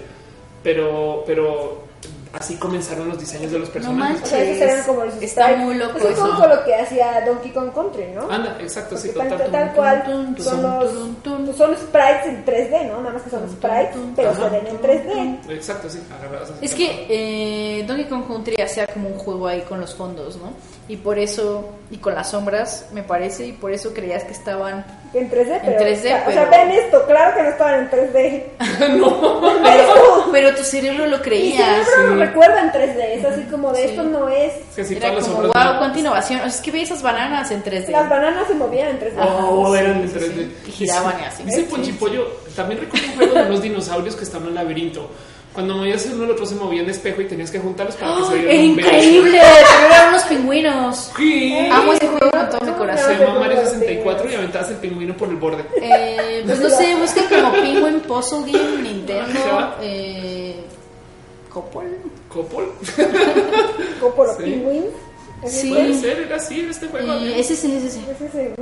pero, 0.63 1.23
pero 1.27 1.90
así 2.33 2.55
comenzaron 2.55 3.09
los 3.09 3.19
diseños 3.19 3.51
de 3.51 3.59
los 3.59 3.67
No 3.69 3.73
personajes. 3.73 4.21
O 4.21 4.25
sea, 4.25 4.43
esos 4.43 4.61
eran 4.61 4.83
como 4.85 5.03
los 5.05 5.15
Está 5.21 5.55
muy 5.57 5.75
loco 5.75 5.97
Eso 5.97 6.07
es 6.09 6.13
eso. 6.15 6.25
un 6.25 6.31
poco 6.35 6.47
lo 6.47 6.63
que 6.63 6.75
hacía 6.75 7.25
Donkey 7.25 7.51
Kong 7.51 7.71
Country, 7.73 8.07
¿no? 8.15 8.31
Anda, 8.31 8.57
exacto, 8.59 8.97
sí, 8.97 9.11
Porque 9.13 9.29
total. 9.29 9.51
tal, 9.51 9.67
tal 9.67 9.75
cual 9.75 10.03
tum, 10.03 10.35
tum, 10.35 10.45
son 10.45 10.61
los 10.61 10.93
tum, 10.93 11.15
tum. 11.15 11.45
pues 11.45 11.57
son 11.57 11.75
sprites 11.75 12.25
en 12.25 12.45
3D, 12.45 12.87
¿no? 12.87 13.01
Nada 13.01 13.13
más 13.13 13.21
que 13.23 13.29
son 13.29 13.49
sprites, 13.49 13.95
pero 14.15 14.35
se 14.35 14.49
ven 14.49 14.67
en 14.67 14.81
3D. 14.81 15.51
Exacto, 15.51 15.89
sí. 15.89 15.99
Es 16.61 16.73
que 16.73 17.05
eh, 17.09 17.83
Donkey 17.85 18.05
Kong 18.05 18.25
Country 18.27 18.61
hacía 18.61 18.87
como 18.87 19.09
un 19.09 19.17
juego 19.17 19.47
ahí 19.47 19.61
con 19.61 19.79
los 19.81 19.93
fondos, 19.95 20.37
¿no? 20.37 20.53
Y 20.87 20.97
por 20.97 21.19
eso, 21.19 21.69
y 21.89 21.97
con 21.97 22.15
las 22.15 22.31
sombras, 22.31 22.87
me 22.93 23.03
parece, 23.03 23.45
y 23.45 23.51
por 23.53 23.71
eso 23.71 23.93
creías 23.93 24.23
que 24.23 24.33
estaban... 24.33 24.85
En 25.13 25.29
3D, 25.29 25.59
pero, 25.65 25.77
3D, 25.79 25.97
o 25.99 26.01
sea, 26.03 26.23
pero- 26.25 26.49
vean 26.51 26.71
esto, 26.71 27.05
claro 27.05 27.35
que 27.35 27.43
no 27.43 27.49
estaban 27.49 27.79
en 27.81 27.89
3D. 27.89 28.43
Pero, 29.63 30.27
pero 30.31 30.55
tu 30.55 30.63
cerebro 30.63 31.05
lo 31.07 31.17
Mi 31.17 31.23
creía. 31.23 31.83
cerebro 31.83 32.15
lo 32.15 32.21
sí. 32.23 32.27
recuerda 32.29 32.61
en 32.61 32.71
3D, 32.71 32.99
es 33.19 33.25
así 33.25 33.41
como 33.43 33.71
de 33.73 33.83
Sí. 33.83 33.89
esto 33.89 34.03
no 34.03 34.29
es. 34.29 34.53
Es 34.55 34.75
que 34.75 34.83
sí, 34.85 34.95
Era 34.95 35.13
como, 35.15 35.35
wow, 35.43 35.51
cuánta 35.51 35.99
innovación. 35.99 36.39
O 36.39 36.43
sea, 36.43 36.49
es 36.49 36.61
que 36.61 36.71
veía 36.71 36.83
esas 36.85 37.01
bananas 37.01 37.51
en 37.51 37.61
3D. 37.63 37.89
Las 37.89 38.09
bananas 38.09 38.47
se 38.47 38.53
movían 38.53 38.87
en 38.89 38.99
3D. 38.99 39.19
Ajá. 39.19 39.45
Oh, 39.45 39.73
sí, 39.73 39.79
eran 39.79 40.01
en 40.01 40.09
sí, 40.09 40.15
3D. 40.15 40.33
sí. 40.35 40.55
Y 40.67 40.71
giraban 40.71 41.15
y 41.21 41.25
así. 41.25 41.43
Dice 41.43 41.57
Sí, 41.57 41.67
Ponchipollo, 41.69 42.27
también 42.55 42.79
recuerdo 42.81 43.07
un 43.07 43.13
juego 43.17 43.33
de 43.33 43.41
unos 43.47 43.61
dinosaurios 43.61 44.15
que 44.15 44.23
estaban 44.23 44.43
en 44.43 44.49
un 44.49 44.55
laberinto. 44.55 45.09
Cuando 45.53 45.75
movías 45.75 46.05
uno, 46.13 46.23
el 46.23 46.31
otro 46.31 46.45
se 46.45 46.55
movía 46.55 46.81
en 46.81 46.89
espejo 46.89 47.21
y 47.21 47.25
tenías 47.25 47.51
que 47.51 47.59
juntarlos 47.59 47.95
para 47.97 48.15
que 48.15 48.21
se 48.21 48.27
¡Oh! 48.27 48.31
vieran 48.31 48.49
¡Era 48.51 48.61
un 48.63 48.69
increíble! 48.69 49.41
Pero 49.41 49.85
eran 49.87 50.09
unos 50.09 50.23
pingüinos. 50.23 51.11
¿Qué? 51.17 51.69
Amo 51.71 51.93
ese 51.93 52.07
juego 52.07 52.31
con 52.31 52.49
todo 52.49 52.59
mi 52.61 52.67
Se 52.71 52.77
corazón. 52.77 53.19
llama 53.19 53.39
Mario 53.39 53.57
64 53.65 54.31
y 54.31 54.35
aventabas 54.35 54.69
el 54.69 54.77
pingüino 54.77 55.17
por 55.17 55.27
el 55.27 55.35
borde. 55.35 55.65
Eh, 55.81 56.43
pues 56.45 56.59
no 56.59 56.69
sé, 56.69 56.95
busquen 56.95 57.25
como 57.29 57.51
Penguin 57.51 57.99
Puzzle 58.01 58.49
Game, 58.51 58.81
Nintendo, 58.81 59.75
eh, 59.81 60.55
Copol. 61.49 61.97
¿Copol? 62.29 62.71
Coppola 63.99 64.33
Sí. 64.37 64.43
Penguins. 64.43 64.85
¿Es 65.43 65.51
Sí. 65.61 65.69
Puede 65.69 65.93
ser, 65.95 66.19
era 66.19 66.35
así 66.35 66.59
en 66.59 66.69
este 66.69 66.87
juego. 66.87 67.13
Eh, 67.13 67.39
ese 67.39 67.53
es 67.53 67.63
ese, 67.63 67.77
ese. 67.77 67.87
ese? 67.87 68.11
Es 68.11 68.21
ese. 68.21 68.53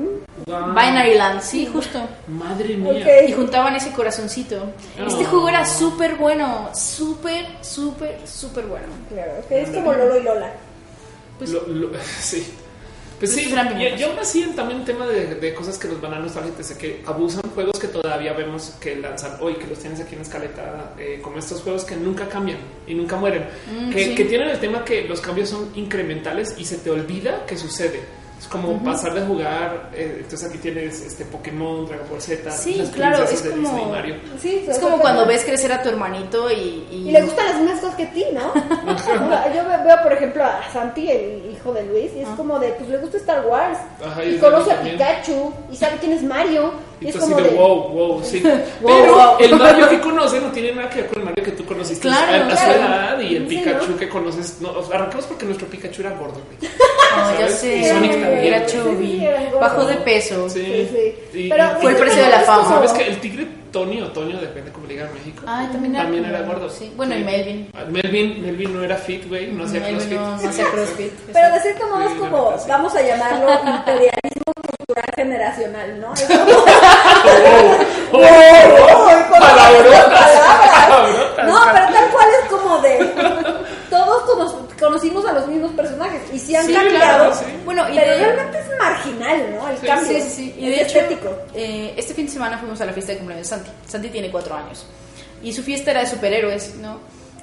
Wow. 0.48 0.70
Binary 0.70 1.16
Land, 1.16 1.42
sí, 1.42 1.66
justo. 1.66 2.00
Madre 2.28 2.76
mía. 2.78 3.28
Y 3.28 3.34
juntaban 3.34 3.76
ese 3.76 3.92
corazoncito. 3.92 4.72
Este 4.98 5.26
Oh. 5.26 5.30
juego 5.30 5.50
era 5.50 5.66
súper 5.66 6.16
bueno, 6.16 6.70
súper, 6.74 7.46
súper, 7.62 8.18
súper 8.26 8.66
bueno. 8.66 8.88
Claro, 9.10 9.32
es 9.50 9.70
como 9.70 9.94
Lolo 9.94 10.18
y 10.20 10.24
Lola. 10.24 10.54
Pues- 11.38 11.52
Lo- 11.52 11.68
lo- 11.68 11.90
sí. 12.20 12.48
Pues 13.20 13.34
sí, 13.34 13.53
y, 13.78 13.99
y 13.99 14.03
aún 14.03 14.17
así 14.20 14.43
también 14.55 14.86
tema 14.86 15.05
de, 15.05 15.36
de 15.36 15.53
cosas 15.53 15.78
que 15.78 15.88
nos 15.89 15.99
van 15.99 16.13
a 16.13 16.20
nostalgia, 16.20 16.53
sé 16.63 16.78
que 16.78 17.01
abusan 17.05 17.41
juegos 17.53 17.78
que 17.80 17.88
todavía 17.89 18.34
vemos 18.34 18.74
que 18.80 18.95
lanzan 18.95 19.38
hoy, 19.41 19.55
que 19.55 19.67
los 19.67 19.78
tienes 19.80 19.99
aquí 19.99 20.15
en 20.15 20.22
escaleta, 20.22 20.93
eh, 20.97 21.20
como 21.22 21.38
estos 21.38 21.61
juegos 21.61 21.84
que 21.84 21.95
nunca 21.95 22.28
cambian 22.30 22.59
y 22.88 22.93
nunca 22.93 23.17
mueren, 23.17 23.45
Mm, 23.72 23.91
que, 23.91 24.05
sí. 24.05 24.15
que 24.15 24.26
tienen 24.26 24.49
el 24.49 24.59
tema 24.59 24.86
que 24.86 25.03
los 25.07 25.20
cambios 25.22 25.49
son 25.49 25.70
incrementales 25.76 26.55
y 26.57 26.65
se 26.65 26.78
te 26.78 26.89
olvida 26.89 27.45
que 27.45 27.57
sucede. 27.57 27.99
Es 28.40 28.48
como 28.48 28.82
pasar 28.84 29.14
de 29.14 29.22
jugar, 29.22 29.90
eh, 29.94 30.20
entonces 30.22 30.48
aquí 30.50 30.58
tienes 30.60 31.02
este 31.02 31.26
Pokémon, 31.26 31.86
Dragon 31.86 32.08
Ball 32.10 32.22
Z, 32.22 32.50
Sí, 32.52 32.76
las 32.76 32.90
claro, 32.90 33.24
es 33.26 33.44
de 33.44 33.50
Disney, 33.50 33.66
como- 33.82 33.92
Mario. 33.92 34.16
Sí, 34.42 34.66
Es 34.66 34.80
como 34.80 34.98
cuando 34.98 35.26
ves 35.26 35.44
crecer 35.44 35.72
a 35.74 35.84
tu 35.84 35.90
hermanito 35.90 36.50
y... 36.50 36.88
Y 36.90 37.12
le 37.12 37.22
gustan 37.22 37.48
las 37.48 37.58
mismas 37.60 37.80
cosas 37.82 37.96
que 37.98 38.04
a 38.04 38.12
ti, 38.12 38.24
¿no? 38.34 38.54
Yo 39.56 39.66
ve- 39.68 39.84
veo, 39.84 40.04
por 40.04 40.14
ejemplo, 40.14 40.44
a 40.46 40.62
Santi, 40.72 41.12
el 41.12 41.52
hijo 41.52 41.74
de 41.74 41.84
Luis, 41.84 42.12
y 42.16 42.22
es 42.22 42.30
como 42.30 42.58
de, 42.60 42.70
pues 42.70 42.90
le 42.90 42.98
gusta 43.00 43.18
Star 43.18 43.46
Wars. 43.46 43.78
Ajá, 44.06 44.24
y 44.24 44.38
conoce 44.38 44.72
a. 44.72 44.82
Pikachu, 44.84 45.54
y 45.72 45.76
sabe 45.76 45.98
quién 46.00 46.14
es 46.14 46.24
Mario. 46.24 46.72
Y, 47.02 47.08
es 47.08 47.16
tú 47.16 47.24
así 47.24 47.34
de 47.34 47.41
de, 47.43 47.50
wow, 47.52 47.88
wow, 47.89 48.24
sí. 48.24 48.39
Wow, 48.82 48.91
Pero 49.02 49.14
wow. 49.14 49.38
el 49.39 49.56
Mario 49.56 49.89
que 49.89 50.00
conoce 50.02 50.39
no 50.41 50.52
tiene 50.52 50.74
nada 50.74 50.89
que 50.89 51.02
ver 51.02 51.08
con 51.10 51.20
el 51.20 51.26
Mario 51.26 51.43
que 51.45 51.52
tú 51.52 51.66
conociste 51.66 52.02
Claro, 52.08 52.43
a, 52.43 52.47
a 52.54 52.58
su 52.58 52.72
edad 52.72 53.20
y 53.22 53.36
el 53.38 53.50
Sí, 53.50 53.58
Pikachu 53.58 53.91
¿no? 53.91 53.97
que 53.97 54.10
conoces. 54.10 54.58
No, 54.62 54.72
arrancamos 54.93 55.26
porque 55.26 55.45
nuestro 55.45 55.68
Pikachu 55.68 56.02
era 56.02 56.12
gordo, 56.12 56.41
güey. 56.60 56.72
Oh, 57.12 57.39
ya 57.39 57.47
sé, 57.50 57.78
Y 57.78 57.86
Sonic 57.86 58.12
también. 58.12 58.54
era 58.54 58.66
chubby, 58.68 59.28
bajó 59.60 59.84
de 59.86 59.95
peso. 59.95 60.47
Sí. 60.47 60.64
Sí, 60.64 60.89
sí. 61.32 61.39
Y- 61.45 61.50
Pero 61.50 61.64
y- 61.80 61.82
Fue 61.82 61.91
el 61.91 61.97
precio 61.97 62.22
de 62.24 62.30
la 62.30 62.39
fama. 62.41 62.68
¿Sabes 62.70 62.91
que 62.93 63.08
el 63.08 63.20
tigre 63.20 63.47
Tony 63.72 64.00
o 64.02 64.08
Toño, 64.12 64.39
depende 64.39 64.72
cómo 64.72 64.86
le 64.86 64.93
digan 64.93 65.08
en 65.08 65.14
México? 65.16 65.43
Ay, 65.47 65.68
también 65.72 65.95
era, 65.95 66.04
También 66.04 66.26
era 66.26 66.41
gordo. 66.41 66.70
Sí. 66.70 66.93
Bueno, 66.95 67.16
Sí. 67.16 67.22
y 67.22 67.24
Melvin. 67.24 67.72
Ah, 67.74 67.84
Melvin, 67.89 68.41
Melvin 68.43 68.74
no 68.76 68.84
era 68.84 68.95
fit, 68.95 69.28
güey, 69.28 69.47
no 69.52 69.64
hacía 69.66 69.82
crossfit. 69.89 70.20
no, 70.20 70.38
no 70.38 70.50
hacía 70.50 70.66
crossfit. 70.72 71.12
Pero 71.34 71.54
de 71.56 71.60
cierto 71.62 71.88
modo 71.88 72.04
es 72.04 72.14
como, 72.14 72.56
vamos 72.68 72.95
a 72.95 73.02
llamarlo 73.02 73.47
imperialismo 73.78 74.39
generacional, 75.30 76.00
¿no? 76.00 76.14
Es 76.14 76.22
como, 76.28 76.40
Oh, 78.12 78.18
oh. 78.18 79.10
No, 81.46 81.60
pero 81.74 81.86
tal 81.94 82.10
cual 82.12 82.28
es 82.42 82.50
como 82.50 82.78
de, 82.80 82.98
todos 83.90 84.24
cono- 84.24 84.68
conocimos 84.80 85.26
a 85.26 85.34
los 85.34 85.48
mismos 85.48 85.72
personajes 85.74 86.22
y 86.34 86.40
sí 86.40 86.56
han 86.56 86.66
Sí, 86.66 86.74
cambiado, 86.74 86.98
claro, 87.30 87.34
sí. 87.36 87.46
Bueno, 87.66 87.90
y 87.90 87.96
pero 87.96 88.12
de- 88.12 88.18
realmente 88.26 88.60
es 88.60 88.66
marginal, 88.80 89.56
¿no? 89.56 89.70
El 89.70 89.78
Sí, 89.78 89.86
cambio. 89.86 90.08
Sí, 90.10 90.22
sí, 90.22 90.30
sí. 90.30 90.56
Y 90.58 90.70
es 90.70 90.76
de 90.76 90.82
hecho, 90.84 91.00
estético. 91.00 91.30
eh, 91.54 91.94
este 91.98 92.14
fin 92.14 92.26
de 92.26 92.32
semana 92.32 92.58
fuimos 92.58 92.80
a 92.82 92.86
la 92.86 92.94
fiesta 92.94 93.12
de 93.14 93.18
cumpleaños 93.20 93.48
de 93.50 93.56
Santi. 93.56 93.72
Santi 93.88 94.10
tiene 94.10 94.32
cuatro 94.32 94.56
años. 94.56 94.86
Y 95.44 95.54
su 95.54 95.64
fiesta 95.64 95.92
era 95.92 96.02
de 96.02 96.08
superhéroes, 96.08 96.76
¿no? 96.76 97.00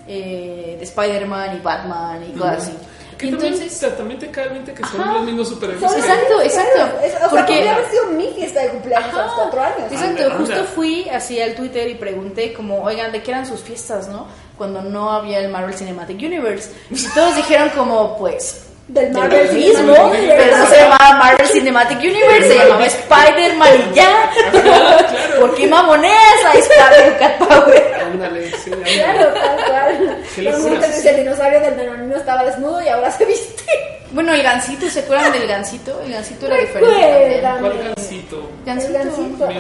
Eh, 0.09 0.77
de 0.79 0.85
Spider-Man 0.85 1.57
y 1.57 1.61
Batman 1.61 2.23
y 2.29 2.33
cosas 2.39 2.59
así. 2.59 2.73
Que 3.19 3.29
entonces, 3.29 3.81
también 3.97 4.21
te 4.21 4.31
cae 4.31 4.49
20 4.49 4.73
que 4.75 4.85
son 4.85 5.01
Ajá. 5.01 5.13
los 5.15 5.23
mismos 5.25 5.49
superhéroes. 5.49 5.93
Exacto, 5.97 6.41
exacto. 6.43 6.81
Es- 7.03 7.15
o 7.15 7.19
sea, 7.19 7.29
Porque- 7.31 7.55
podría 7.55 7.75
haber 7.75 7.91
sido 7.91 8.07
mi 8.09 8.29
fiesta 8.35 8.61
de 8.63 8.69
cumpleaños 8.71 9.15
a 9.15 9.23
los 9.25 9.33
cuatro 9.35 9.63
años. 9.63 9.93
Exacto, 9.93 10.23
Anda, 10.25 10.37
justo 10.37 10.55
anda. 10.55 10.65
fui 10.75 11.09
así 11.09 11.41
al 11.41 11.55
Twitter 11.55 11.89
y 11.89 11.95
pregunté 11.95 12.53
como, 12.53 12.83
oigan, 12.83 13.13
¿de 13.13 13.23
qué 13.23 13.31
eran 13.31 13.47
sus 13.47 13.61
fiestas, 13.61 14.09
no? 14.09 14.27
Cuando 14.59 14.83
no 14.83 15.11
había 15.13 15.39
el 15.41 15.49
Marvel 15.51 15.75
Cinematic 15.75 16.19
Universe. 16.19 16.71
Y 16.91 17.03
todos 17.15 17.37
dijeron 17.37 17.71
como, 17.71 18.17
pues, 18.19 18.66
Del 18.89 19.13
del 19.13 19.13
Marvel 19.15 19.53
mismo, 19.53 19.95
pero 20.13 20.57
no 20.59 20.67
se 20.67 20.77
llamaba 20.77 21.19
Marvel 21.19 21.47
Cinematic 21.49 21.99
Universe, 21.99 22.49
se 22.49 22.55
llamaba 22.55 22.87
Spider-Man 22.87 23.69
y 23.91 23.95
ya. 23.97 24.31
¿Por 25.41 25.55
qué 25.57 25.67
mamoneas 25.67 26.45
a 26.45 26.53
Scarlet 26.63 27.19
Cat 27.19 27.39
Power? 27.39 27.95
Ándale, 28.13 28.51
sí, 28.59 28.73
ándale. 28.73 28.95
Claro, 28.95 29.33
tal 29.35 29.57
cual. 29.67 30.19
Todo 30.37 31.11
el 31.11 31.17
dinosaurio 31.17 31.61
del 31.61 31.77
menonino 31.77 32.17
estaba 32.17 32.45
desnudo 32.45 32.81
y 32.81 32.89
ahora 32.89 33.11
se 33.11 33.25
viste. 33.25 33.65
Bueno, 34.13 34.33
el 34.33 34.43
gancito, 34.43 34.89
¿se 34.89 35.01
acuerdan 35.01 35.33
del 35.33 35.49
gancito? 35.49 36.01
El 36.03 36.13
gancito 36.13 36.47
era 36.47 36.57
diferente. 36.59 37.41
¿Cuál 37.61 37.95
gancito? 37.97 38.51
Gancito. 38.65 38.99
Ah, 38.99 39.53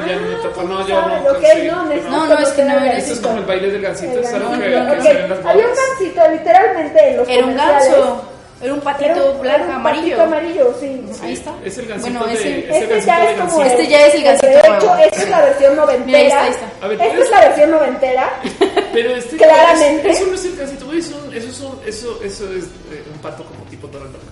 no, 0.62 0.64
no 0.64 0.86
yo 0.86 1.00
no, 1.02 1.92
es, 1.92 2.04
no, 2.04 2.26
no. 2.26 2.54
Que 2.54 2.64
no 2.64 2.72
era 2.72 2.92
el 2.92 2.98
Esto 2.98 3.12
es 3.14 3.18
como 3.18 3.38
el 3.38 3.44
baile 3.44 3.70
del 3.72 3.82
gancito, 3.82 4.20
es 4.20 4.32
algo 4.32 4.52
que, 4.52 4.70
gancito, 4.70 4.92
que 4.92 4.98
ok. 4.98 5.02
se 5.02 5.14
ve 5.14 5.20
en 5.20 5.30
las 5.30 5.46
Había 5.46 5.66
un 5.66 5.74
gancito, 5.74 6.28
literalmente 6.30 7.10
en 7.10 7.16
los 7.16 7.28
Era 7.28 7.46
un 7.46 7.56
ganso, 7.56 8.35
era 8.62 8.72
un 8.72 8.80
patito 8.80 9.10
Era 9.10 9.22
un- 9.30 9.40
blanco, 9.40 9.56
era 9.56 9.64
un 9.66 9.70
amarillo. 9.72 10.16
patito 10.16 10.22
amarillo, 10.22 10.74
sí. 10.80 11.02
Ahí 11.22 11.32
está. 11.34 11.52
Es 11.64 11.78
el 11.78 11.86
gancito 11.86 12.18
Bueno, 12.18 12.26
de... 12.26 12.32
ese- 12.34 12.58
es 12.58 12.64
el 12.76 12.82
Este 12.82 12.86
gancito 12.86 13.06
ya 13.06 13.18
de 13.20 13.32
es 13.32 13.38
como 13.40 13.58
gancito. 13.58 13.66
Este 13.80 13.86
ya 13.90 14.06
es 14.06 14.14
el 14.14 14.22
gancito 14.24 14.46
De 14.46 14.58
hecho, 14.58 14.68
nuevo. 14.68 14.96
esta 14.96 15.22
es 15.22 15.28
la 15.30 15.40
versión 15.42 15.76
noventera. 15.76 16.06
Mira, 16.06 16.18
ahí 16.18 16.26
está, 16.26 16.42
ahí 16.42 16.50
está. 16.50 16.66
A 16.84 16.88
ver, 16.88 17.00
esta 17.00 17.08
¿puedes- 17.10 17.24
es 17.24 17.30
la 17.30 17.40
versión 17.40 17.70
noventera. 17.70 18.30
Pero 18.92 19.16
este 19.16 19.36
Claramente. 19.36 20.10
Eso 20.10 20.26
no 20.26 20.34
es 20.34 20.44
el 20.46 20.56
gancito, 20.56 20.86
güey. 20.86 20.98
Eso, 20.98 21.16
eso, 21.34 21.48
es 21.48 21.60
un- 21.60 21.80
eso, 21.86 22.20
eso 22.24 22.44
es 22.54 22.64
eh, 22.64 23.02
un 23.12 23.18
pato 23.20 23.44
como 23.44 23.62
tipo 23.70 23.86
Donald 23.88 24.12
Duck. 24.12 24.22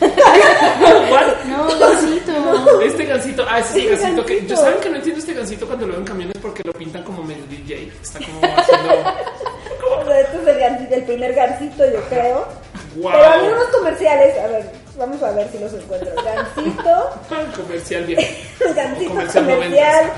¿Cuál? 1.08 1.36
No, 1.46 1.78
gancito. 1.78 2.80
Este 2.82 3.04
gancito, 3.04 3.44
ah, 3.48 3.58
ese 3.60 3.68
es 3.68 3.74
el 3.76 3.92
Ese 3.92 4.02
gancito 4.02 4.26
que 4.26 4.34
yo 4.34 4.40
gancito. 4.40 4.60
saben 4.62 4.80
que 4.80 4.88
no 4.90 4.96
entiendo 4.96 5.20
este 5.20 5.34
gancito 5.34 5.66
cuando 5.66 5.86
lo 5.86 5.92
veo 5.92 6.00
en 6.00 6.06
camiones 6.06 6.36
porque 6.40 6.62
lo 6.64 6.72
pintan 6.72 7.02
como 7.04 7.22
medio 7.22 7.44
DJ. 7.48 7.92
Está 8.02 8.18
como 8.18 8.40
haciendo 8.56 8.90
O 10.00 10.04
sea, 10.04 10.20
este 10.20 10.36
es 10.42 10.46
el, 10.48 10.58
gancito, 10.58 10.94
el 10.94 11.02
primer 11.04 11.34
gancito, 11.34 11.84
yo 11.90 12.00
creo. 12.08 12.48
Wow. 12.96 13.12
Pero 13.12 13.24
había 13.24 13.50
unos 13.50 13.66
comerciales, 13.68 14.38
a 14.38 14.46
ver, 14.48 14.70
vamos 14.98 15.22
a 15.22 15.30
ver 15.32 15.48
si 15.50 15.58
los 15.58 15.72
encuentro. 15.72 16.10
Gancito, 16.22 17.10
comercial 17.56 18.04
viejo. 18.04 18.22
gancito 18.74 19.10
comercial 19.10 19.44
comercial, 19.44 20.12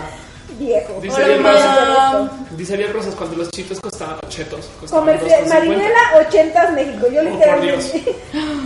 viejo. 0.59 0.99
Dice 1.01 1.23
Ariel. 1.23 1.43
Rosas. 1.43 2.31
Dice 2.57 2.75
Ariel 2.75 2.93
Rosas 2.93 3.14
cuando 3.14 3.37
los 3.37 3.51
chitos 3.51 3.81
costaban 3.81 4.18
chetos. 4.29 4.68
Costaban 4.81 5.07
Comercial, 5.07 5.45
2,50. 5.45 5.49
Marinela 5.49 5.99
80 6.29 6.70
México. 6.73 7.07
Yo 7.11 7.20
Oh, 7.20 7.25
literalmente, 7.25 8.16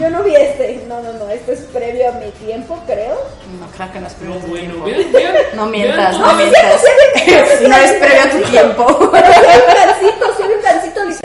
yo 0.00 0.10
no 0.10 0.22
vi 0.22 0.34
este. 0.34 0.84
No, 0.88 1.00
no, 1.02 1.12
no, 1.12 1.28
este 1.30 1.52
es 1.52 1.60
previo 1.72 2.08
a 2.08 2.12
mi 2.12 2.30
tiempo, 2.32 2.78
creo. 2.86 3.14
No, 3.60 3.66
creo 3.76 3.92
que 3.92 4.00
no 4.00 4.06
es 4.08 4.12
No, 4.14 4.18
previo 4.18 4.34
a 4.36 4.40
tu 4.40 4.48
bueno, 4.48 4.84
vean. 4.84 5.34
No 5.54 5.66
mientas, 5.66 6.18
vean. 6.18 6.22
no 6.22 6.34
mientas. 6.34 6.82
No 7.62 7.76
es 7.76 7.92
previo 7.94 8.22
a 8.22 8.30
tu 8.30 8.50
tiempo. 8.50 9.10
Pero 9.12 9.26
sí 9.32 9.40
hay 9.46 9.60
un 9.60 9.74
gancito, 9.74 10.26
sí 10.36 10.42
hay 10.42 10.52
un 10.52 10.62
gancito 10.62 10.75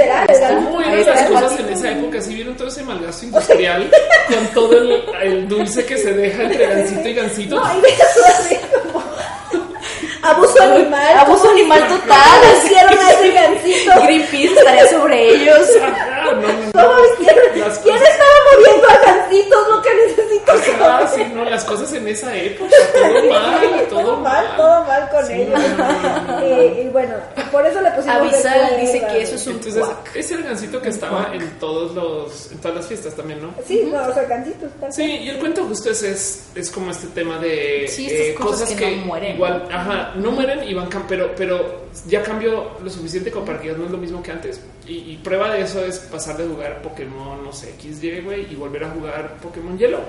literal. 0.01 0.65
¿Cómo 0.65 0.81
eran 0.81 1.05
las 1.05 1.29
cosas 1.29 1.59
en 1.59 1.69
esa 1.69 1.91
época? 1.91 2.21
Si 2.21 2.35
vieron 2.35 2.55
todo 2.55 2.67
ese 2.67 2.83
malgasto 2.83 3.25
industrial 3.27 3.91
con 4.27 4.47
todo 4.47 4.77
el, 4.77 5.03
el 5.23 5.47
dulce 5.47 5.85
que 5.85 5.97
se 5.97 6.13
deja 6.13 6.43
entre 6.43 6.67
gancito 6.67 7.07
y 7.09 7.13
gancito. 7.13 7.55
No, 7.55 7.65
y 7.73 8.01
así 8.29 8.55
como 8.83 9.03
abuso 10.21 10.63
animal. 10.63 11.17
Abuso 11.17 11.49
animal 11.49 11.81
¿Cómo 11.87 11.99
total. 11.99 12.41
hicieron 12.63 12.97
a 12.99 13.11
ese 13.11 13.31
gancito? 13.31 13.91
Greenpeace 14.03 14.53
estaría 14.53 14.87
sobre 14.89 15.29
ellos. 15.35 15.67
Ajá, 16.21 16.31
no, 16.33 16.81
no. 16.81 17.01
Las 17.55 17.79
¿Quién 17.79 17.95
cosas- 17.95 18.09
estaba 18.09 18.31
moviendo 18.53 18.87
a 18.87 18.97
gancito? 19.05 19.55
Es 19.61 19.67
lo 19.75 19.81
que 19.81 19.89
necesito 19.95 20.51
Ajá, 20.51 21.07
saber. 21.07 21.27
sí, 21.27 21.33
no, 21.33 21.45
las 21.45 21.63
cosas 21.65 21.93
en 21.93 22.07
esa 22.07 22.35
época, 22.35 22.71
todo 22.93 23.23
mal, 23.29 23.87
todo 23.89 24.17
mal. 24.17 24.55
todo 24.57 24.83
mal 24.85 25.09
con 25.09 25.25
Sí, 25.27 25.33
ellos. 25.33 25.59
no, 25.77 26.39
no. 26.39 26.47
Y, 26.47 26.81
y 26.81 26.89
bueno, 26.89 27.15
por 27.51 27.65
eso 27.65 27.81
le 27.81 27.91
pusimos 27.91 28.21
recuerda. 28.31 28.77
dice 28.77 29.05
que 29.11 29.21
eso 29.21 29.35
es 29.35 29.47
un 29.47 29.53
Entonces, 29.55 29.83
cuac. 29.85 30.15
es 30.15 30.31
el 30.31 30.43
gancito 30.43 30.81
que 30.81 30.89
estaba 30.89 31.29
en 31.33 31.59
todos 31.59 31.93
los, 31.93 32.51
en 32.51 32.57
todas 32.59 32.77
las 32.77 32.87
fiestas 32.87 33.15
también, 33.15 33.41
¿no? 33.41 33.53
Sí, 33.65 33.87
no, 33.91 34.01
o 34.07 34.13
sea. 34.13 34.27
Sí, 34.91 35.03
y 35.03 35.29
el 35.29 35.37
cuento 35.39 35.63
justo 35.65 35.91
es, 35.91 36.03
es, 36.03 36.45
es 36.55 36.71
como 36.71 36.91
este 36.91 37.07
tema 37.07 37.37
de 37.37 37.87
Sí, 37.87 38.07
eh, 38.09 38.33
cosas 38.35 38.61
cosas 38.61 38.71
que 38.77 38.95
no 38.97 39.05
mueren. 39.05 39.35
igual, 39.35 39.67
ajá, 39.71 40.11
no 40.15 40.31
mueren 40.31 40.63
y 40.67 40.73
van 40.73 40.89
pero, 41.07 41.31
pero 41.35 41.81
ya 42.07 42.23
cambió 42.23 42.71
lo 42.83 42.89
suficiente 42.89 43.31
como 43.31 43.45
para 43.45 43.59
que 43.59 43.67
ya 43.69 43.73
no 43.73 43.85
es 43.85 43.91
lo 43.91 43.97
mismo 43.97 44.21
que 44.23 44.31
antes. 44.31 44.61
Y, 44.87 45.11
y 45.11 45.19
prueba 45.23 45.51
de 45.53 45.61
eso 45.61 45.83
es 45.85 45.99
pasar 45.99 46.37
de 46.37 46.45
jugar 46.47 46.81
Pokémon, 46.81 47.43
no 47.43 47.53
sé, 47.53 47.73
XY, 47.79 48.21
güey, 48.21 48.51
y 48.51 48.55
volver 48.55 48.83
a 48.85 48.89
jugar 48.91 49.35
Pokémon 49.41 49.77
Yellow. 49.77 50.01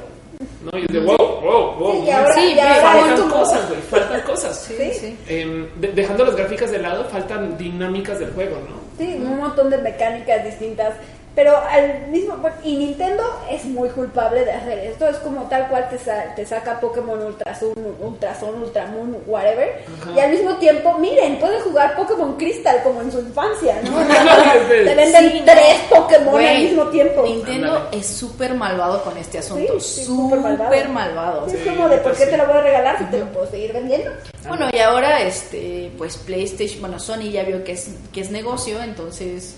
¿No? 0.65 0.79
Y 0.79 0.83
es 0.83 0.89
de 0.93 1.01
wow, 1.01 1.17
wow, 1.17 1.75
wow. 1.79 1.93
Sí, 1.95 2.05
y 2.07 2.11
ahora, 2.59 2.75
faltan 2.83 3.31
cosas, 3.31 3.69
güey, 3.69 3.81
faltan 3.83 4.21
cosas. 4.23 4.59
Sí, 4.61 4.75
Sí. 4.77 4.91
sí. 4.99 5.19
Em, 5.29 5.69
de- 5.81 5.93
dejando 5.93 6.25
las 6.25 6.37
gráficas 6.37 6.71
de 6.71 6.79
lado, 6.79 7.05
faltan 7.05 7.57
dinámicas 7.59 8.19
del 8.19 8.31
juego, 8.33 8.57
¿no? 8.69 8.83
Sí, 8.99 9.15
un 9.19 9.37
montón 9.39 9.71
de 9.71 9.79
mecánicas 9.79 10.45
distintas. 10.45 10.95
Pero 11.35 11.57
al 11.57 12.09
mismo 12.09 12.37
y 12.63 12.77
Nintendo 12.77 13.23
es 13.51 13.65
muy 13.65 13.89
culpable 13.89 14.45
de 14.45 14.53
hacer 14.53 14.79
esto. 14.81 15.09
Es 15.09 15.17
como 15.19 15.43
tal 15.49 15.67
cual 15.69 15.89
te, 15.89 15.99
sa- 15.99 16.35
te 16.35 16.45
saca 16.45 16.79
Pokémon 16.79 17.23
Ultra 17.23 17.59
Sun, 17.59 17.73
Ultra 18.01 18.39
Sun, 18.39 18.63
Ultra 18.63 18.87
Moon, 18.87 19.17
whatever. 19.27 19.83
Ajá. 20.03 20.11
Y 20.15 20.21
al 20.21 20.31
mismo 20.31 20.57
tiempo, 20.57 20.99
miren, 20.99 21.39
pueden 21.39 21.61
jugar 21.63 21.97
Pokémon 21.97 22.37
Crystal 22.37 22.83
como 22.83 23.01
en 23.01 23.11
su 23.11 23.21
infancia, 23.21 23.81
¿no? 23.83 23.99
Te 24.69 24.95
venden 24.95 25.31
Sí, 25.33 25.43
tres 25.47 25.77
Pokémon 25.89 26.45
al 26.45 26.59
mismo 26.59 26.85
tiempo. 26.89 27.23
Nintendo 27.23 27.89
es 27.93 28.07
súper 28.07 28.53
malvado 28.55 29.03
con 29.03 29.17
este 29.17 29.39
asunto. 29.39 29.81
Sí, 29.81 30.01
sí, 30.01 30.05
súper 30.05 30.39
malvado. 30.41 30.71
súper 30.71 30.89
malvado. 30.91 31.49
Sí, 31.49 31.57
es 31.57 31.67
como 31.67 31.89
de 31.89 31.97
por 31.99 32.13
qué 32.13 32.25
sí. 32.25 32.31
te 32.31 32.37
lo 32.37 32.47
voy 32.47 32.57
a 32.59 32.61
regalar 32.63 32.99
si 32.99 33.05
te 33.07 33.19
lo 33.19 33.27
puedo 33.33 33.51
seguir 33.51 33.73
vendiendo. 33.73 34.11
Bueno, 34.49 34.69
y 34.73 34.79
ahora, 34.81 35.23
este, 35.23 35.91
pues 35.97 36.19
PlayStation, 36.19 36.81
bueno, 36.81 36.99
Sony 36.99 37.31
ya 37.33 37.45
vio 37.45 37.65
que 37.65 37.73
es, 37.73 37.89
que 38.13 38.21
es 38.21 38.31
negocio, 38.31 38.83
entonces 38.83 39.55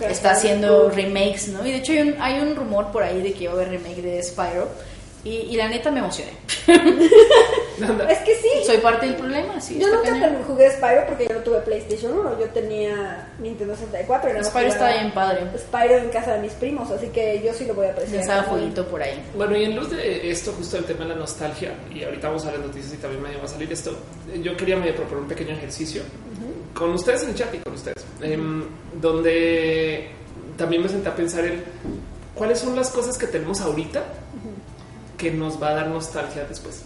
está 0.00 0.32
haciendo 0.32 0.90
remakes, 0.90 1.48
¿no? 1.48 1.66
Y 1.66 1.70
de 1.70 1.78
hecho 1.78 1.92
hay 1.92 2.00
un, 2.00 2.14
hay 2.20 2.40
un 2.40 2.56
rumor 2.56 2.90
por 2.92 3.02
ahí 3.02 3.22
de 3.22 3.32
que 3.32 3.48
va 3.48 3.54
a 3.54 3.56
haber 3.56 3.70
remake 3.70 4.02
de 4.02 4.22
Spyro. 4.22 4.68
Y, 5.24 5.30
y 5.30 5.56
la 5.56 5.68
neta 5.68 5.90
me 5.90 6.00
emocioné. 6.00 6.32
Es 8.08 8.18
que 8.18 8.34
sí. 8.36 8.48
Soy 8.64 8.78
parte 8.78 9.06
del 9.06 9.16
problema, 9.16 9.60
sí. 9.60 9.78
Yo 9.78 9.88
nunca 9.88 10.10
cañón. 10.10 10.42
jugué 10.46 10.70
Spyro 10.70 11.06
porque 11.06 11.26
yo 11.28 11.34
no 11.34 11.40
tuve 11.40 11.58
PlayStation 11.60 12.12
1, 12.12 12.40
yo 12.40 12.46
tenía 12.50 13.28
Nintendo 13.40 13.74
64. 13.74 14.30
y 14.30 14.32
nada 14.32 14.44
más 14.44 14.52
Spyro 14.52 14.68
está 14.68 14.78
jugaba 14.78 15.00
bien 15.00 15.12
padre. 15.12 15.40
Spyro 15.58 15.96
en 15.98 16.08
casa 16.10 16.34
de 16.34 16.42
mis 16.42 16.52
primos, 16.52 16.90
así 16.90 17.08
que 17.08 17.42
yo 17.44 17.52
sí 17.52 17.64
lo 17.64 17.74
voy 17.74 17.86
a 17.86 17.90
apreciar. 17.90 18.18
Pensaba 18.18 18.42
fueguito 18.44 18.86
por 18.86 19.02
ahí. 19.02 19.20
Bueno, 19.36 19.56
y 19.56 19.64
en 19.64 19.76
luz 19.76 19.90
de 19.90 20.30
esto, 20.30 20.52
justo 20.52 20.76
el 20.76 20.84
tema 20.84 21.04
de 21.04 21.10
la 21.10 21.16
nostalgia, 21.16 21.72
y 21.92 22.04
ahorita 22.04 22.28
vamos 22.28 22.46
a 22.46 22.50
ver 22.50 22.60
noticias 22.60 22.94
y 22.94 22.96
también 22.96 23.22
medio 23.22 23.38
va 23.38 23.44
a 23.44 23.48
salir 23.48 23.72
esto, 23.72 23.96
yo 24.42 24.56
quería 24.56 24.76
medio 24.76 24.94
proponer 24.94 25.22
un 25.22 25.28
pequeño 25.28 25.54
ejercicio 25.54 26.02
con 26.74 26.90
ustedes 26.90 27.22
en 27.24 27.30
el 27.30 27.34
chat 27.34 27.54
y 27.54 27.58
con 27.58 27.74
ustedes, 27.74 28.04
em, 28.20 28.64
donde 29.00 30.10
también 30.56 30.82
me 30.82 30.88
senté 30.88 31.08
a 31.08 31.14
pensar 31.14 31.44
en 31.44 31.62
cuáles 32.34 32.58
son 32.58 32.76
las 32.76 32.90
cosas 32.90 33.18
que 33.18 33.26
tenemos 33.26 33.60
ahorita 33.60 34.04
que 35.22 35.30
nos 35.30 35.62
va 35.62 35.68
a 35.70 35.74
dar 35.74 35.86
nostalgia 35.86 36.44
después. 36.44 36.82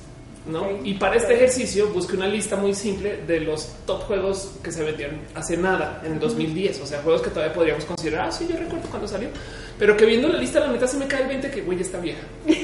¿no? 0.47 0.65
Y 0.85 0.95
para 0.95 1.17
este 1.17 1.35
ejercicio 1.35 1.89
busqué 1.89 2.15
una 2.15 2.29
lista 2.29 2.55
muy 2.55 2.73
simple 2.73 3.17
de 3.27 3.41
los 3.41 3.67
top 3.85 4.03
juegos 4.03 4.53
que 4.63 4.71
se 4.71 4.85
vendían 4.85 5.23
hace 5.35 5.57
nada, 5.57 6.01
en 6.05 6.13
el 6.13 6.21
2010. 6.21 6.83
O 6.83 6.87
sea, 6.87 7.01
juegos 7.03 7.23
que 7.23 7.31
todavía 7.31 7.53
podríamos 7.53 7.85
considerar, 7.85 8.29
ah, 8.29 8.31
sí, 8.33 8.47
yo 8.49 8.57
recuerdo 8.57 8.87
cuando 8.89 9.09
salió. 9.09 9.29
Pero 9.77 9.97
que 9.97 10.07
viendo 10.07 10.29
la 10.29 10.39
lista, 10.39 10.61
la 10.61 10.69
neta 10.69 10.87
se 10.87 10.99
me 10.99 11.07
cae 11.09 11.23
el 11.23 11.29
20 11.29 11.51
que, 11.51 11.63
güey, 11.63 11.79
ya 11.79 11.85
está 11.85 11.99
vieja. 11.99 12.21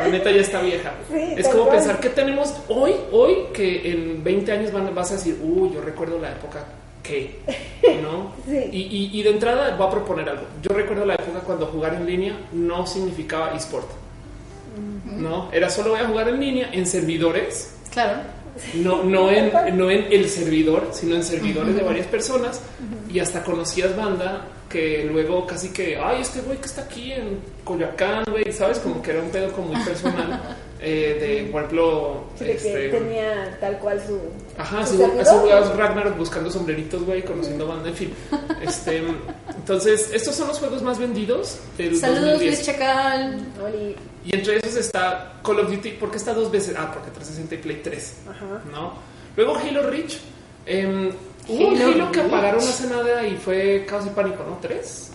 La 0.00 0.08
neta 0.08 0.30
ya 0.32 0.40
está 0.40 0.60
vieja. 0.62 0.94
Sí, 1.08 1.16
es 1.36 1.46
como 1.48 1.64
cual. 1.66 1.76
pensar 1.76 2.00
que 2.00 2.08
tenemos 2.08 2.52
hoy, 2.68 2.92
hoy, 3.12 3.34
que 3.52 3.92
en 3.92 4.24
20 4.24 4.50
años 4.50 4.72
van, 4.72 4.92
vas 4.94 5.10
a 5.12 5.14
decir, 5.14 5.38
uy, 5.44 5.70
yo 5.72 5.80
recuerdo 5.82 6.18
la 6.18 6.32
época 6.32 6.64
que, 7.02 7.38
¿no? 8.02 8.32
Sí. 8.46 8.68
y, 8.72 8.80
y- 8.80 9.20
y 9.20 9.22
de 9.22 9.30
entrada 9.30 9.76
voy 9.76 9.86
a 9.86 9.90
proponer 9.90 10.28
algo. 10.30 10.42
Yo 10.62 10.74
recuerdo 10.74 11.04
la 11.04 11.14
época 11.14 11.40
cuando 11.40 11.66
jugar 11.66 11.94
en 11.94 12.06
línea 12.06 12.36
no 12.52 12.86
significaba 12.86 13.54
eSport. 13.54 13.86
No, 15.04 15.50
era 15.52 15.68
solo 15.70 15.90
voy 15.90 16.00
a 16.00 16.06
jugar 16.06 16.28
en 16.28 16.40
línea 16.40 16.70
en 16.72 16.86
servidores 16.86 17.74
Claro. 17.92 18.20
no, 18.74 19.02
no, 19.04 19.30
en, 19.30 19.52
no 19.76 19.90
en 19.90 20.06
el 20.10 20.28
servidor, 20.28 20.90
sino 20.92 21.14
en 21.14 21.22
servidores 21.22 21.74
de 21.74 21.82
varias 21.82 22.06
personas 22.06 22.60
y 23.12 23.18
hasta 23.18 23.44
conocías 23.44 23.94
banda 23.96 24.46
que 24.72 25.04
luego 25.04 25.46
casi 25.46 25.68
que, 25.68 25.98
ay, 25.98 26.22
este 26.22 26.40
güey 26.40 26.56
que 26.56 26.66
está 26.66 26.82
aquí 26.82 27.12
en 27.12 27.38
Coyoacán, 27.62 28.24
güey, 28.30 28.50
¿sabes? 28.52 28.78
Como 28.78 29.02
que 29.02 29.10
era 29.10 29.20
un 29.20 29.28
pedo 29.28 29.52
como 29.52 29.68
muy 29.68 29.84
personal 29.84 30.56
eh, 30.80 31.18
de, 31.44 31.50
por 31.52 31.60
ejemplo, 31.62 32.24
Sí, 32.38 32.44
de 32.44 32.50
que 32.56 32.56
este, 32.56 32.88
tenía 32.88 33.56
tal 33.60 33.78
cual 33.78 34.00
su. 34.04 34.18
Ajá, 34.56 34.86
su 34.86 34.96
jugabas 34.96 35.76
Ragnarok 35.76 36.16
buscando 36.16 36.50
sombreritos, 36.50 37.04
güey, 37.04 37.22
conociendo 37.22 37.66
banda, 37.68 37.90
en 37.90 37.94
fin. 37.94 38.14
Este, 38.62 39.02
entonces, 39.54 40.10
estos 40.12 40.34
son 40.34 40.48
los 40.48 40.58
juegos 40.58 40.82
más 40.82 40.98
vendidos 40.98 41.58
del 41.76 41.96
Saludos, 41.96 42.40
2010. 42.40 42.54
Luis 42.56 42.66
Chacal. 42.66 43.46
Oli. 43.62 43.96
Y 44.24 44.34
entre 44.34 44.56
esos 44.56 44.76
está 44.76 45.34
Call 45.44 45.60
of 45.60 45.70
Duty, 45.70 45.90
porque 46.00 46.16
está 46.16 46.32
dos 46.32 46.50
veces. 46.50 46.74
Ah, 46.78 46.90
porque 46.94 47.10
360 47.10 47.54
y 47.54 47.58
Play 47.58 47.80
3. 47.82 48.16
Ajá. 48.30 48.62
¿no? 48.72 48.94
Luego 49.36 49.56
Halo 49.56 49.88
Reach. 49.90 50.18
em, 50.64 51.10
hubo 51.48 51.68
un 51.68 51.76
Halo 51.76 51.92
Halo 51.92 52.12
que 52.12 52.20
apagaron 52.20 52.60
hace 52.60 52.86
nada 52.88 53.26
y 53.26 53.36
fue 53.36 53.84
caos 53.88 54.06
y 54.06 54.10
pánico, 54.10 54.44
¿no? 54.48 54.58
¿Tres? 54.60 55.10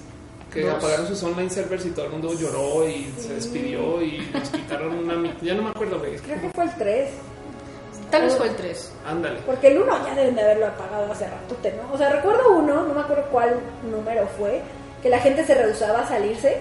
Que 0.53 0.61
Dos. 0.61 0.75
apagaron 0.75 1.07
sus 1.07 1.21
online 1.23 1.49
servers 1.49 1.85
y 1.85 1.89
todo 1.91 2.05
el 2.05 2.11
mundo 2.11 2.33
lloró 2.33 2.87
y 2.87 3.13
se 3.19 3.33
despidió 3.33 4.01
y 4.01 4.27
nos 4.33 4.49
quitaron 4.49 4.97
una. 4.97 5.35
Ya 5.41 5.53
no 5.53 5.63
me 5.63 5.69
acuerdo, 5.69 5.99
güey. 5.99 6.15
Creo 6.17 6.41
que 6.41 6.49
fue 6.49 6.63
el 6.63 6.75
3. 6.75 7.09
Tal 8.09 8.21
vez 8.21 8.35
fue 8.35 8.47
el 8.47 8.55
3. 8.55 8.91
Ándale. 9.05 9.39
Porque 9.45 9.67
el 9.67 9.79
1 9.79 10.05
ya 10.05 10.15
deben 10.15 10.35
de 10.35 10.41
haberlo 10.41 10.67
apagado 10.67 11.11
hace 11.11 11.27
ratote, 11.27 11.73
¿no? 11.73 11.93
O 11.93 11.97
sea, 11.97 12.09
recuerdo 12.09 12.53
uno, 12.53 12.83
no 12.83 12.93
me 12.93 13.01
acuerdo 13.01 13.25
cuál 13.31 13.59
número 13.91 14.27
fue, 14.37 14.61
que 15.03 15.09
la 15.09 15.19
gente 15.19 15.45
se 15.45 15.53
rehusaba 15.55 15.99
a 15.99 16.07
salirse. 16.07 16.59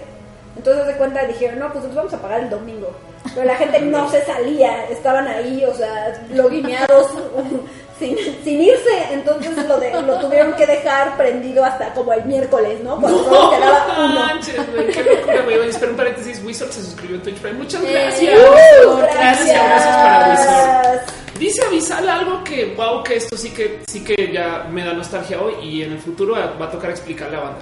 Entonces 0.57 0.87
de 0.87 0.93
cuenta 0.97 1.25
dijeron, 1.25 1.59
no, 1.59 1.71
pues 1.71 1.85
nos 1.85 1.95
vamos 1.95 2.13
a 2.13 2.21
pagar 2.21 2.41
el 2.41 2.49
domingo. 2.49 2.91
Pero 3.33 3.45
la 3.45 3.55
gente 3.55 3.79
no 3.83 4.09
se 4.09 4.25
salía, 4.25 4.89
estaban 4.89 5.27
ahí, 5.27 5.63
o 5.63 5.73
sea, 5.73 6.25
loguineados 6.31 7.07
sin, 7.99 8.17
sin 8.43 8.61
irse. 8.61 9.07
Entonces 9.11 9.57
lo, 9.67 9.79
de- 9.79 10.01
lo 10.01 10.19
tuvieron 10.19 10.53
que 10.53 10.65
dejar 10.65 11.15
prendido 11.17 11.63
hasta 11.65 11.93
como 11.93 12.13
el 12.13 12.23
miércoles, 12.25 12.79
¿no? 12.83 12.99
Cuando 12.99 13.23
solo 13.23 13.49
quedaba 13.51 13.95
uno. 14.05 14.19
manches, 14.19 14.71
güey, 14.73 14.87
qué 14.87 15.03
locura, 15.03 15.41
güey. 15.43 15.57
Oye, 15.59 15.69
Espera 15.69 15.91
un 15.91 15.97
paréntesis. 15.97 16.41
Wizard 16.43 16.71
se 16.71 16.81
suscribió 16.81 17.15
en 17.17 17.21
Twitch 17.23 17.37
Prime. 17.39 17.57
Muchas 17.57 17.83
Eh, 17.83 17.91
gracias. 17.91 18.33
¡Uh! 18.39 18.97
Gracias, 18.97 19.47
gracias 19.47 19.95
para 19.95 20.29
Wizard. 20.31 20.83
Gracias. 20.83 21.13
Dice 21.39 21.61
Avisal 21.67 22.09
algo 22.09 22.43
que, 22.43 22.73
wow, 22.75 23.03
que 23.03 23.15
esto 23.17 23.37
sí 23.37 23.51
que 23.51 23.81
sí 23.87 24.03
que 24.03 24.31
ya 24.33 24.65
me 24.71 24.83
da 24.83 24.93
nostalgia 24.93 25.39
hoy 25.39 25.53
y 25.61 25.83
en 25.83 25.91
el 25.91 25.99
futuro 25.99 26.33
va 26.33 26.65
a 26.65 26.71
tocar 26.71 26.89
explicarle 26.89 27.37
a 27.37 27.39
la 27.39 27.45
banda. 27.45 27.61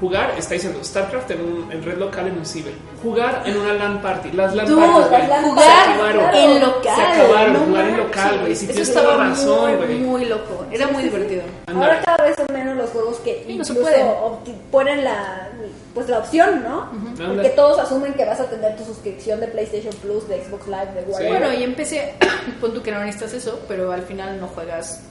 Jugar, 0.00 0.34
está 0.38 0.54
diciendo, 0.54 0.82
StarCraft 0.82 1.30
en, 1.32 1.40
un, 1.42 1.72
en 1.72 1.82
red 1.84 1.98
local 1.98 2.26
en 2.28 2.38
un 2.38 2.46
ciber. 2.46 2.72
Jugar 3.02 3.42
en 3.44 3.56
una 3.58 3.74
LAN 3.74 4.00
party. 4.00 4.32
Las 4.32 4.54
LAN 4.54 4.66
parties, 4.66 5.10
las 5.10 5.28
LAN 5.28 5.44
se 5.44 5.50
Jugar 5.50 5.72
acabaron. 5.90 6.34
en 6.34 6.60
local. 6.60 6.96
Se 6.96 7.02
acabaron, 7.02 7.52
no 7.52 7.58
jugar 7.60 7.84
en 7.88 7.96
local, 7.98 8.38
güey. 8.40 8.56
Si 8.56 8.64
Eso 8.64 8.72
tienes 8.72 8.88
estaba 8.88 9.12
toda 9.12 9.24
razón, 9.28 9.76
muy, 9.76 9.86
güey. 9.86 9.98
Muy 9.98 10.24
loco. 10.24 10.64
Era 10.72 10.86
muy 10.88 11.02
divertido. 11.02 11.42
Ahora 11.66 12.00
cada 12.02 12.24
vez 12.24 12.36
son 12.36 12.46
menos 12.52 12.76
los 12.76 12.90
juegos 12.90 13.18
que 13.18 13.44
Sí, 13.46 13.56
no 13.58 13.64
se 13.64 13.72
incluso 13.72 14.38
ponen 14.70 15.04
la 15.04 15.48
pues 15.92 16.08
la 16.08 16.18
opción, 16.20 16.62
¿no? 16.62 16.88
Porque 17.34 17.48
todos 17.50 17.78
asumen 17.80 18.14
que 18.14 18.24
vas 18.24 18.38
a 18.40 18.44
tener 18.44 18.76
tu 18.76 18.84
suscripción 18.84 19.40
de 19.40 19.48
PlayStation 19.48 19.92
Plus, 19.96 20.26
de 20.28 20.42
Xbox 20.44 20.66
Live, 20.68 20.92
de 20.94 21.02
Sí. 21.04 21.10
whatever. 21.10 21.38
Bueno, 21.40 21.52
y 21.52 21.64
empecé, 21.64 22.14
pon 22.60 22.72
tú 22.72 22.80
que 22.82 22.92
no 22.92 23.00
necesitas 23.00 23.32
eso, 23.34 23.58
pero 23.68 23.90
al 23.92 24.02
final 24.02 24.40
no 24.40 24.46
juegas 24.46 25.02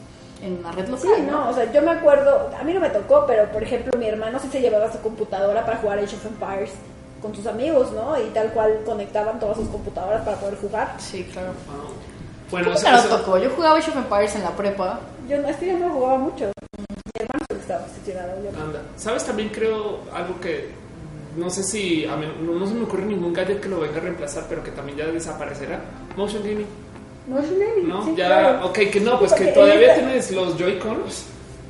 en 0.42 0.60
una 0.60 0.72
red 0.72 0.88
local. 0.88 1.10
Sí, 1.16 1.22
no, 1.30 1.50
o 1.50 1.54
sea, 1.54 1.72
yo 1.72 1.82
me 1.82 1.92
acuerdo, 1.92 2.50
a 2.60 2.64
mí 2.64 2.74
no 2.74 2.80
me 2.80 2.90
tocó, 2.90 3.26
pero 3.28 3.52
por 3.52 3.62
ejemplo 3.64 3.98
mi 3.98 4.08
hermano 4.08 4.40
sí 4.40 4.48
se 4.52 4.62
llevaba 4.62 4.92
su 4.92 5.00
computadora 5.00 5.66
para 5.66 5.78
jugar 5.78 6.00
Age 6.00 6.16
of 6.16 6.26
Empires 6.26 6.72
con 7.22 7.36
sus 7.36 7.46
amigos, 7.48 7.92
¿no? 7.92 8.18
Y 8.20 8.30
tal 8.30 8.50
cual 8.54 8.80
conectaban 8.86 9.40
todas 9.40 9.58
sus 9.58 9.68
computadoras 9.68 10.22
para 10.24 10.38
poder 10.38 10.56
jugar. 10.58 10.96
Sí, 11.00 11.24
claro. 11.34 11.50
Wow. 11.68 11.94
Bueno, 12.52 12.66
¿Cómo 12.68 12.78
eso- 12.78 12.86
que 12.86 12.92
no 12.92 12.98
eso- 13.00 13.18
tocó? 13.18 13.38
Yo 13.38 13.50
jugaba 13.52 13.78
Age 13.78 13.92
of 13.92 13.98
Empires 13.98 14.36
en 14.36 14.44
la 14.44 14.52
prepa. 14.56 15.00
Yo 15.28 15.42
no, 15.42 15.48
es 15.50 15.58
que 15.58 15.68
yo 15.68 15.78
no 15.78 15.90
jugaba 15.94 16.18
mucho. 16.18 16.46
Mi 16.78 16.86
hermano 17.26 17.46
estaba 17.60 17.84
obsesionado. 17.84 18.32
Anda. 18.64 18.82
¿Sabes? 18.96 19.26
También 19.26 19.50
creo 19.50 20.00
algo 20.14 20.40
que 20.40 20.70
no 21.38 21.50
sé 21.50 21.64
si 21.64 22.06
a 22.06 22.16
mí, 22.16 22.26
no, 22.42 22.54
no 22.54 22.66
se 22.66 22.74
me 22.74 22.84
ocurre 22.86 23.04
ningún 23.06 23.34
gadget 23.34 23.60
que 23.62 23.70
lo 23.70 23.80
venga 23.82 23.98
a 23.98 24.02
reemplazar, 24.02 24.46
pero 24.50 24.64
que 24.64 24.72
también 24.72 24.98
ya 24.98 25.06
desaparecerá. 25.08 25.80
Motion 26.18 26.42
gaming, 26.42 26.66
No, 27.30 27.40
es 27.40 27.46
un 27.50 27.88
¿no? 27.90 28.04
sí, 28.06 28.14
ya, 28.18 28.26
claro. 28.28 28.66
ok, 28.68 28.80
que 28.92 29.00
no, 29.00 29.20
pues 29.20 29.34
que 29.34 29.46
todavía 29.48 29.92
esta- 29.94 29.96
tienes 30.06 30.32
los 30.32 30.58
Joy-Cons, 30.58 31.24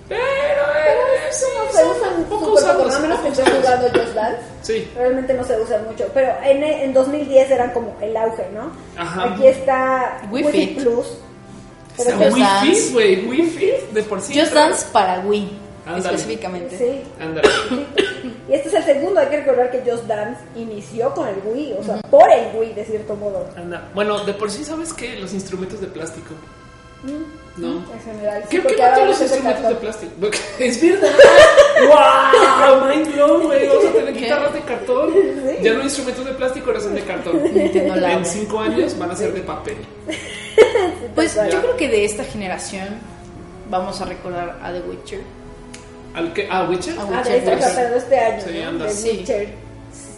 pero 0.07 0.21
eh, 0.21 1.27
sí, 1.31 1.45
No 1.57 1.71
se 1.71 1.85
usan 1.85 2.23
poco 2.29 2.51
usados, 2.53 2.95
a 2.95 2.99
menos 2.99 3.19
que 3.19 3.27
estés 3.29 3.45
jugando 3.49 3.87
Just 3.89 4.13
Dance. 4.15 4.41
Sí, 4.61 4.87
Realmente 4.95 5.33
no 5.33 5.43
se 5.43 5.59
usan 5.59 5.85
mucho, 5.85 6.05
pero 6.13 6.31
en, 6.43 6.63
en 6.63 6.93
2010 6.93 7.51
eran 7.51 7.71
como 7.71 7.95
el 8.01 8.15
auge, 8.17 8.47
¿no? 8.53 8.71
Ajá. 9.01 9.33
Aquí 9.33 9.47
está 9.47 10.21
Wii 10.31 10.43
Wii 10.45 10.51
Fit. 10.53 10.81
Plus. 10.83 11.07
Pero 11.97 12.09
Está 12.11 12.19
que- 12.19 12.25
Wii 12.25 12.33
Wii 12.33 12.43
Dance. 12.43 12.71
Fit, 12.81 12.93
güey, 12.93 13.25
Wii 13.27 13.43
Fit 13.49 13.75
de 13.91 14.03
por 14.03 14.21
sí. 14.21 14.39
Just 14.39 14.53
Dance 14.53 14.85
para 14.93 15.19
Wii, 15.19 15.49
Ándale. 15.95 16.15
específicamente. 16.15 16.77
Sí. 16.77 17.01
Y 18.47 18.53
este 18.53 18.69
es 18.69 18.73
el 18.75 18.83
segundo, 18.83 19.19
hay 19.19 19.27
que 19.27 19.37
recordar 19.37 19.71
que 19.71 19.89
Just 19.89 20.05
Dance 20.05 20.41
inició 20.55 21.13
con 21.13 21.27
el 21.27 21.35
Wii, 21.45 21.73
o 21.79 21.83
sea, 21.83 21.97
por 22.09 22.31
el 22.31 22.55
Wii 22.55 22.73
de 22.73 22.85
cierto 22.85 23.15
modo. 23.15 23.47
Anda. 23.55 23.89
Bueno, 23.93 24.23
de 24.25 24.33
por 24.33 24.49
sí 24.49 24.63
sabes 24.63 24.93
que 24.93 25.19
los 25.19 25.33
instrumentos 25.33 25.79
de 25.81 25.87
plástico, 25.87 26.33
Mm, 27.01 27.61
¿no? 27.61 27.77
En 27.93 27.99
general. 28.03 28.43
sí, 28.49 28.59
¿Qué, 28.59 28.83
ahora 28.83 28.89
mató 28.91 29.05
los 29.05 29.21
instrumentos 29.21 29.69
de 29.69 29.75
plástico? 29.75 30.11
Es 30.59 30.81
verdad. 30.81 31.09
¡Wow! 31.87 32.89
Mind 32.89 33.15
blown, 33.15 33.43
güey. 33.45 33.67
Vamos 33.69 33.85
a 33.85 33.91
tener 33.93 34.13
guitarras 34.13 34.53
de 34.53 34.61
cartón. 34.61 35.13
Sí. 35.13 35.63
Ya 35.63 35.71
no 35.73 35.77
hay 35.79 35.85
instrumentos 35.85 36.25
de 36.25 36.31
plástico, 36.33 36.65
ahora 36.67 36.79
son 36.81 36.95
de 36.95 37.01
cartón. 37.03 37.41
En 37.45 38.25
cinco 38.25 38.59
años 38.59 38.97
van 38.97 39.11
a 39.11 39.15
ser 39.15 39.33
de 39.33 39.41
papel. 39.41 39.77
Pues 41.15 41.35
yo 41.35 41.61
creo 41.61 41.77
que 41.77 41.87
de 41.87 42.03
esta 42.05 42.23
generación 42.25 42.99
vamos 43.69 44.01
a 44.01 44.05
recordar 44.05 44.59
a 44.61 44.71
The 44.73 44.81
Witcher. 44.81 45.21
¿Al 46.13 46.33
que? 46.33 46.47
¿A 46.49 46.63
Witcher? 46.69 46.97
A 46.97 47.01
Ah, 47.01 47.05
Witcher 47.05 47.31
de 47.31 47.37
esta, 47.37 47.57
tres. 47.57 47.73
pero 47.75 47.89
de 47.91 47.97
este 47.97 48.19
año, 48.19 48.41
Sí, 48.45 48.59
¿no? 48.61 48.69
anda. 48.69 48.85
De 48.85 48.91
Sí. 48.91 49.09
Witcher. 49.09 49.47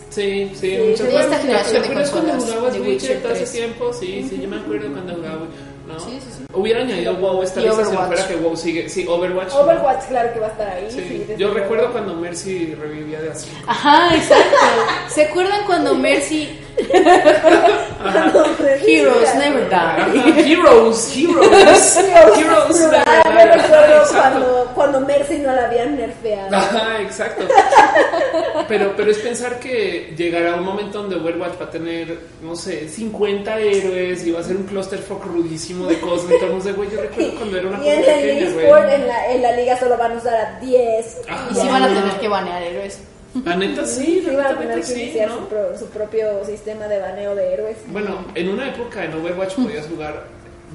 Sí, 0.09 0.51
sí, 0.55 0.59
Sí, 0.59 1.03
esta 1.15 1.37
generación 1.39 1.73
de 1.73 1.79
¿Te 1.79 1.85
acuerdas 1.87 2.09
cuando 2.11 2.33
jugabas 2.33 2.73
de 2.73 2.79
Witcher 2.81 3.11
Witcher 3.17 3.17
hace 3.31 3.37
3? 3.39 3.51
tiempo? 3.51 3.93
Sí, 3.93 4.27
sí, 4.29 4.39
yo 4.41 4.47
me 4.49 4.57
acuerdo 4.57 4.91
cuando 4.91 5.13
jugaba. 5.15 5.41
¿no? 5.87 5.99
Sí, 5.99 6.19
sí, 6.21 6.27
sí. 6.37 6.43
Hubiera 6.53 6.81
añadido 6.81 7.15
WoW 7.15 7.43
esta 7.43 7.59
Y 7.59 7.63
lista 7.65 7.85
si 7.85 7.91
no 7.93 8.05
fuera 8.05 8.27
que 8.27 8.35
WoW 8.35 8.55
sigue. 8.57 8.87
Sí, 8.89 9.05
Overwatch. 9.07 9.49
¿no? 9.53 9.59
Overwatch, 9.61 10.05
claro 10.09 10.33
que 10.33 10.39
va 10.39 10.47
a 10.47 10.51
estar 10.51 10.67
ahí. 10.69 10.87
Sí, 10.91 11.25
sí, 11.27 11.33
yo 11.37 11.53
recuerdo 11.53 11.91
cuando 11.91 12.13
Mercy 12.15 12.75
revivía 12.75 13.21
de 13.21 13.31
así. 13.31 13.49
Ajá, 13.67 14.15
exacto. 14.15 14.57
¿Se 15.09 15.23
acuerdan 15.25 15.65
cuando 15.65 15.95
Mercy 15.95 16.49
Heroes 18.85 19.35
never 19.35 19.69
die. 19.69 20.11
Heroes, 20.41 21.15
heroes, 21.15 21.97
heroes. 21.97 21.97
Never 21.97 22.35
yo 22.35 22.89
die. 22.89 23.45
recuerdo 23.45 23.95
Ajá, 23.95 24.03
exacto. 24.03 24.11
cuando, 24.11 24.71
cuando 24.75 24.99
Mercy 25.01 25.37
no 25.39 25.53
la 25.53 25.65
habían 25.65 25.95
nerfeado. 25.97 26.55
Ajá, 26.55 27.01
exacto. 27.01 27.43
Pero, 28.67 28.93
pero 28.95 29.11
es 29.11 29.17
pensar 29.19 29.59
que 29.59 30.13
llegará 30.17 30.55
un 30.55 30.63
momento 30.63 30.99
donde 31.01 31.15
Overwatch 31.17 31.59
va 31.59 31.65
a 31.65 31.69
tener, 31.69 32.17
no 32.41 32.55
sé, 32.55 32.87
50 32.87 33.59
héroes 33.59 34.25
y 34.25 34.31
va 34.31 34.39
a 34.39 34.43
ser 34.43 34.55
un 34.57 34.63
clusterfuck 34.63 35.25
rudísimo 35.25 35.87
de 35.87 35.99
cosas. 35.99 36.31
Entonces, 36.31 36.75
güey, 36.75 36.89
yo 36.89 37.01
recuerdo 37.01 37.31
cuando 37.37 37.57
era 37.57 37.67
una 37.67 37.77
Y 37.77 37.81
cosa 37.99 38.13
pequeña, 38.13 38.51
güey. 38.51 38.93
en 38.95 39.07
la, 39.07 39.31
en 39.31 39.41
la 39.41 39.51
liga 39.53 39.77
solo 39.77 39.97
van 39.97 40.11
a 40.13 40.15
usar 40.15 40.35
a 40.35 40.59
10. 40.59 41.17
Ajá. 41.27 41.47
Y 41.51 41.55
sí 41.55 41.67
van 41.67 41.83
a 41.83 41.87
tener 41.87 42.19
que 42.19 42.27
banear 42.27 42.63
héroes. 42.63 42.99
La 43.45 43.55
neta 43.55 43.85
sí, 43.85 44.21
van 44.27 44.45
a 44.45 44.59
tener 44.59 44.77
que 44.79 44.83
sí, 44.83 45.01
iniciar 45.03 45.29
¿no? 45.29 45.37
su, 45.37 45.45
pro- 45.47 45.77
su 45.79 45.85
propio 45.87 46.43
sistema 46.45 46.87
de 46.87 46.99
baneo 46.99 47.33
de 47.33 47.53
héroes. 47.53 47.77
Bueno, 47.87 48.25
en 48.35 48.49
una 48.49 48.67
época 48.69 49.05
en 49.05 49.13
Overwatch 49.13 49.55
podías 49.63 49.87
jugar 49.87 50.25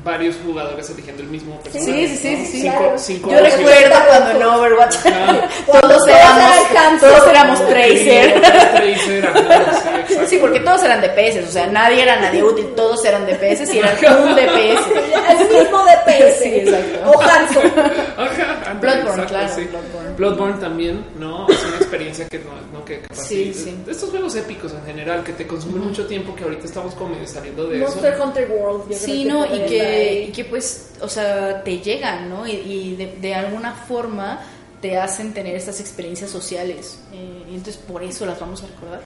varios 0.05 0.37
jugadores 0.45 0.89
eligiendo 0.91 1.23
el 1.23 1.29
mismo 1.29 1.61
personaje. 1.61 2.09
Sí, 2.09 2.17
sí, 2.17 2.17
sí, 2.17 2.37
¿no? 2.37 2.39
sí, 2.39 2.47
sí. 2.53 2.61
Cinco, 2.63 2.79
Claro. 2.79 2.99
cinco 2.99 3.31
Yo 3.31 3.41
recuerdo 3.41 3.97
cuando 4.09 4.31
en 4.31 4.43
Overwatch 4.43 4.97
todos 5.67 6.09
éramos, 6.09 6.71
eran 6.71 7.01
todos 7.01 7.27
éramos 7.29 7.67
Tracer. 7.69 8.41
Tracer, 8.41 9.27
ajá, 9.27 10.27
sí, 10.27 10.39
porque 10.39 10.61
todos 10.61 10.83
eran 10.85 11.01
DPS, 11.01 11.49
o 11.49 11.51
sea, 11.53 11.67
nadie 11.67 12.03
era 12.03 12.21
nadie 12.21 12.43
útil, 12.43 12.67
todos 12.77 13.05
eran 13.05 13.27
DPS 13.27 13.73
y 13.75 13.79
eran 13.79 13.97
un 14.23 14.35
DPS. 14.37 14.87
El 15.31 15.49
mismo 15.63 15.79
DPS. 15.85 16.39
Sí, 16.43 16.55
exacto. 16.55 17.11
O 17.11 17.21
ándale, 17.21 18.81
Bloodborne, 18.81 19.23
exacto, 19.23 19.27
claro, 19.29 19.49
sí. 19.55 19.65
Bloodborne. 19.65 20.11
Bloodborne 20.17 20.61
también, 20.61 21.05
¿no? 21.19 21.49
Es 21.49 21.65
una 21.65 21.77
experiencia 21.77 22.29
que 22.29 22.39
no, 22.39 22.51
no 22.79 22.85
que 22.85 23.01
capaz 23.01 23.23
Sí, 23.23 23.53
sí. 23.55 23.65
sí. 23.65 23.79
De 23.85 23.93
Estos 23.93 24.11
juegos 24.11 24.35
épicos 24.37 24.73
en 24.73 24.85
general 24.85 25.23
que 25.25 25.33
te 25.33 25.47
consumen 25.47 25.83
mucho 25.89 26.07
tiempo, 26.07 26.35
que 26.35 26.45
ahorita 26.45 26.67
estamos 26.67 26.95
como 26.95 27.11
medio 27.11 27.27
saliendo 27.27 27.67
de 27.67 27.79
Monster 27.79 28.15
eso. 28.15 28.25
Hunter 28.25 28.49
World. 28.51 28.91
yo 28.91 28.97
Sí, 28.97 29.25
creo 29.25 29.35
¿no? 29.35 29.45
Y 29.47 29.49
podría 29.49 29.65
estar 29.67 29.86
que, 29.87 30.25
y 30.29 30.33
que 30.33 30.45
pues, 30.45 30.91
o 31.01 31.09
sea, 31.09 31.63
te 31.63 31.79
llegan, 31.79 32.29
¿no? 32.29 32.47
Y, 32.47 32.53
y 32.53 32.97
de, 32.97 33.17
de 33.21 33.35
alguna 33.35 33.73
forma 33.73 34.41
te 34.81 34.97
hacen 34.97 35.33
tener 35.33 35.55
estas 35.55 35.81
experiencias 35.81 36.31
sociales. 36.31 36.99
Eh, 37.13 37.45
y 37.51 37.55
entonces 37.55 37.77
por 37.77 38.03
eso 38.03 38.27
las 38.27 38.39
vamos 38.39 38.63
a 38.63 38.67
recordar. 38.67 39.03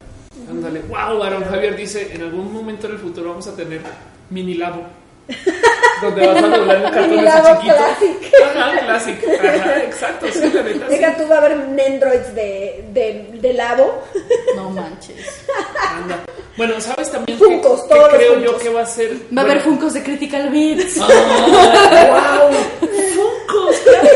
Ándale, 0.49 0.81
wow, 0.81 1.23
Aaron 1.23 1.45
Javier 1.45 1.77
dice, 1.77 2.15
en 2.15 2.23
algún 2.23 2.53
momento 2.53 2.87
en 2.87 2.95
el 2.95 2.99
futuro 2.99 3.31
vamos 3.31 3.47
a 3.47 3.55
tener 3.55 3.81
mini 4.31 4.55
labo. 4.55 4.85
donde 6.03 6.27
vas 6.27 6.43
a 6.43 6.49
doblar 6.49 6.77
el 6.77 6.83
cartón 6.83 7.19
ese 7.27 7.43
chiquito. 7.55 7.75
Classic. 7.77 8.33
Ajá, 8.45 8.87
classic. 8.87 9.25
Ajá, 9.29 9.83
exacto, 9.83 10.27
sí, 10.33 10.51
la 10.53 10.63
neta. 10.63 10.87
sí. 10.89 10.97
Deja 10.97 11.17
tú, 11.17 11.29
va 11.29 11.35
a 11.35 11.39
haber 11.39 11.57
Nendroids 11.69 12.35
de, 12.35 12.85
de, 12.93 13.29
de 13.35 13.53
labo. 13.53 14.03
No 14.57 14.71
manches. 14.71 15.45
Anda. 15.97 16.21
Bueno, 16.57 16.81
¿sabes 16.81 17.11
también 17.11 17.39
Funkos, 17.39 17.83
que, 17.83 17.89
todos 17.95 18.09
creo 18.11 18.39
yo 18.41 18.59
que 18.59 18.69
va 18.69 18.83
a 18.83 18.87
ser? 18.87 19.15
Va 19.37 19.43
a 19.43 19.45
haber 19.45 19.59
bueno, 19.59 19.71
Funkos 19.71 19.95
de 19.95 20.03
Critical 20.03 20.51
Beats. 20.51 20.97
¡Wow! 20.99 22.51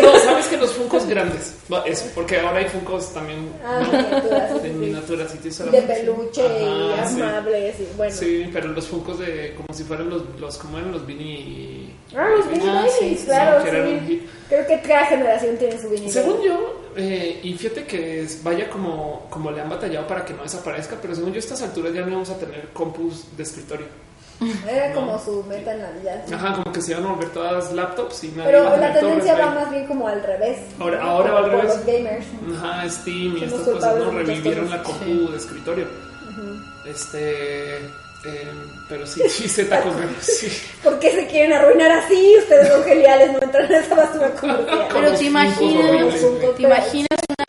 No, 0.03 0.18
sabes 0.20 0.47
que 0.47 0.57
los 0.57 0.72
Funcos 0.72 1.07
grandes. 1.07 1.55
Eso, 1.87 2.07
porque 2.14 2.39
ahora 2.41 2.59
hay 2.59 2.66
Funcos 2.66 3.12
también. 3.12 3.49
Ah, 3.64 3.81
¿no? 3.81 3.93
miniaturas, 3.93 4.51
sí, 4.53 4.59
De 4.59 4.68
sí. 4.68 4.75
miniaturas 4.75 5.35
y 5.35 5.70
De 5.70 5.83
peluche 5.83 6.43
y 6.43 6.93
Ajá, 6.93 7.07
sí. 7.07 7.22
amables. 7.22 7.81
Y 7.81 7.97
bueno. 7.97 8.14
Sí, 8.14 8.51
pero 8.53 8.68
los 8.68 8.87
Funcos 8.87 9.18
de 9.18 9.55
como 9.55 9.72
si 9.77 9.85
fueran 9.85 10.11
los, 10.11 10.22
los 10.39 10.59
como 10.59 10.79
eran 10.79 10.93
los 10.93 11.07
Vini. 11.07 11.95
Ah, 12.16 12.29
los 12.29 12.47
Ah, 12.64 12.87
sí, 12.99 13.16
sí, 13.16 13.25
claro, 13.27 13.62
sí. 13.64 14.27
Creo 14.49 14.66
que 14.66 14.81
cada 14.83 15.07
generación 15.07 15.57
tiene 15.57 15.81
su 15.81 15.89
Beanie 15.89 16.11
Según 16.11 16.43
yo, 16.43 16.81
eh, 16.97 17.41
y 17.43 17.55
fíjate 17.55 17.85
que 17.87 18.27
vaya 18.43 18.68
como, 18.68 19.27
como 19.31 19.51
le 19.51 19.61
han 19.61 19.68
batallado 19.70 20.07
para 20.07 20.25
que 20.25 20.33
no 20.35 20.43
desaparezca, 20.43 20.97
pero 21.01 21.14
según 21.14 21.31
yo 21.33 21.37
a 21.37 21.41
estas 21.41 21.62
alturas 21.62 21.93
ya 21.93 22.03
no 22.03 22.12
vamos 22.12 22.31
a 22.31 22.39
tener 22.39 22.68
compus 22.72 23.25
de 23.37 23.43
escritorio. 23.43 23.87
Era 24.68 24.89
No. 24.89 24.95
como 24.95 25.18
su 25.24 25.43
meta 25.45 25.72
en 25.74 25.82
Navidad. 25.82 26.24
Ajá, 26.32 26.55
como 26.62 26.72
que 26.72 26.82
se 26.82 26.91
iban 26.93 27.05
a 27.05 27.09
volver 27.12 27.28
todas 27.30 27.72
laptops 27.72 28.24
y 28.24 28.28
nadie 28.28 28.51
Pero 28.51 28.76
la 28.76 28.93
tendencia 28.93 29.35
va 29.39 29.51
más 29.55 29.70
bien 29.70 29.87
como 29.87 30.09
al 30.09 30.22
revés. 30.22 30.59
Ahora- 30.78 30.99
¿no? 30.99 31.11
ahora 31.11 31.30
va 31.32 31.39
al 31.39 31.45
Por 31.51 31.61
revés. 31.61 31.76
los 31.76 31.87
gamers. 31.87 32.26
Ajá, 32.59 32.89
Steam 32.91 33.37
y 33.39 33.45
estas 33.45 33.61
cosas 33.61 33.97
no 33.99 34.11
revivieron 34.11 34.70
la 34.70 34.82
compu 34.82 35.30
de 35.30 35.37
escritorio. 35.37 35.87
Este, 36.85 37.76
eh, 37.76 38.51
pero 38.89 39.07
sí, 39.07 39.22
sí, 39.28 39.49
se 39.49 39.64
tacos, 39.64 39.95
sí. 40.20 40.49
¿Por 40.82 40.99
qué 40.99 41.12
se 41.12 41.26
quieren 41.26 41.53
arruinar 41.53 41.91
así? 41.93 42.35
Ustedes 42.39 42.68
son 42.68 42.85
geniales, 42.85 43.32
no 43.32 43.39
entran 43.41 43.66
en 43.66 43.74
esa 43.74 43.95
basura 43.95 44.30
comercial. 44.35 44.89
Pero 44.93 45.12
te 45.14 45.24
imaginas, 45.24 46.14
te 46.57 46.62
imaginas 46.62 47.09
una 47.28 47.43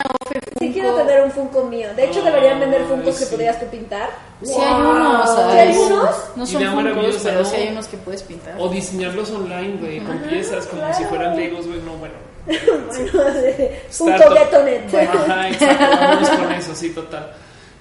ofe 0.56 0.64
Sí 0.66 0.72
Funko. 0.72 0.72
quiero 0.72 0.94
tener 0.94 1.22
un 1.22 1.30
Funko 1.30 1.64
mío. 1.64 1.88
De 1.94 2.04
hecho, 2.04 2.22
deberían 2.22 2.60
vender 2.60 2.84
Funkos 2.84 3.18
que 3.18 3.24
sí. 3.24 3.30
podrías 3.30 3.60
tú 3.60 3.66
pintar. 3.66 4.08
Sí 4.42 4.52
hay 4.60 4.74
unos, 4.74 5.30
¿Sí 5.34 5.40
hay 5.58 5.76
unos? 5.76 6.10
No 6.36 6.46
son 6.46 6.62
Funkos, 6.94 7.20
pero 7.22 7.38
¿no? 7.40 7.44
sí 7.44 7.56
hay 7.56 7.68
unos 7.68 7.86
que 7.86 7.96
puedes 7.98 8.22
pintar. 8.22 8.54
O 8.58 8.68
diseñarlos 8.68 9.30
online, 9.30 9.76
güey, 9.80 10.00
con 10.00 10.18
Ajá, 10.18 10.28
piezas 10.28 10.66
como 10.66 10.82
claro. 10.82 10.94
si 10.98 11.04
fueran 11.04 11.36
Legos, 11.36 11.66
güey, 11.66 11.80
no, 11.80 11.92
bueno. 11.96 12.14
Bueno, 12.46 12.86
Funko 13.90 14.14
Startup. 14.14 14.38
Getonet. 14.38 14.94
Ajá, 14.94 15.48
exacto, 15.48 15.96
vamos 16.00 16.28
con 16.30 16.52
eso, 16.52 16.74
sí, 16.74 16.90
total. 16.90 17.32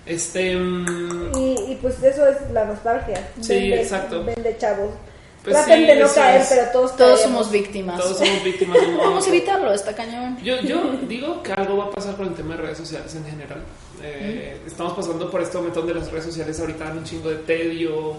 Este, 0.05 0.55
mm, 0.55 1.31
Y, 1.37 1.71
y 1.71 1.79
pues 1.81 2.01
eso 2.03 2.27
es 2.27 2.37
la 2.51 2.65
nostalgia. 2.65 3.27
Sí, 3.41 3.73
exacto. 3.73 4.23
Vende 4.23 4.55
chavos. 4.57 4.89
Pues 5.45 5.55
Traten 5.57 5.79
sí, 5.81 5.85
de 5.85 5.95
no 5.97 6.07
caer, 6.13 6.41
es. 6.41 6.47
pero 6.49 6.89
todos 6.97 7.21
somos 7.21 7.51
víctimas. 7.51 8.01
todos 8.01 8.17
somos 8.17 8.43
víctimas 8.43 8.81
de 8.81 8.87
un 8.87 8.95
modo 8.95 9.09
Vamos 9.09 9.25
a 9.25 9.29
evitarlo, 9.29 9.73
está 9.73 9.93
cañón. 9.95 10.37
Yo, 10.43 10.59
yo 10.61 10.93
digo 11.07 11.43
que 11.43 11.53
algo 11.53 11.77
va 11.77 11.85
a 11.85 11.91
pasar 11.91 12.15
con 12.15 12.27
el 12.29 12.33
tema 12.33 12.55
de 12.55 12.63
redes 12.63 12.79
sociales 12.79 13.13
en 13.15 13.25
general. 13.25 13.59
Eh, 14.01 14.57
Estamos 14.65 14.93
pasando 14.93 15.29
por 15.29 15.41
este 15.41 15.57
momento 15.57 15.81
donde 15.81 15.93
las 15.93 16.11
redes 16.11 16.25
sociales 16.25 16.59
ahorita 16.59 16.85
dan 16.85 16.97
un 16.97 17.03
chingo 17.03 17.29
de 17.29 17.35
tedio 17.37 18.15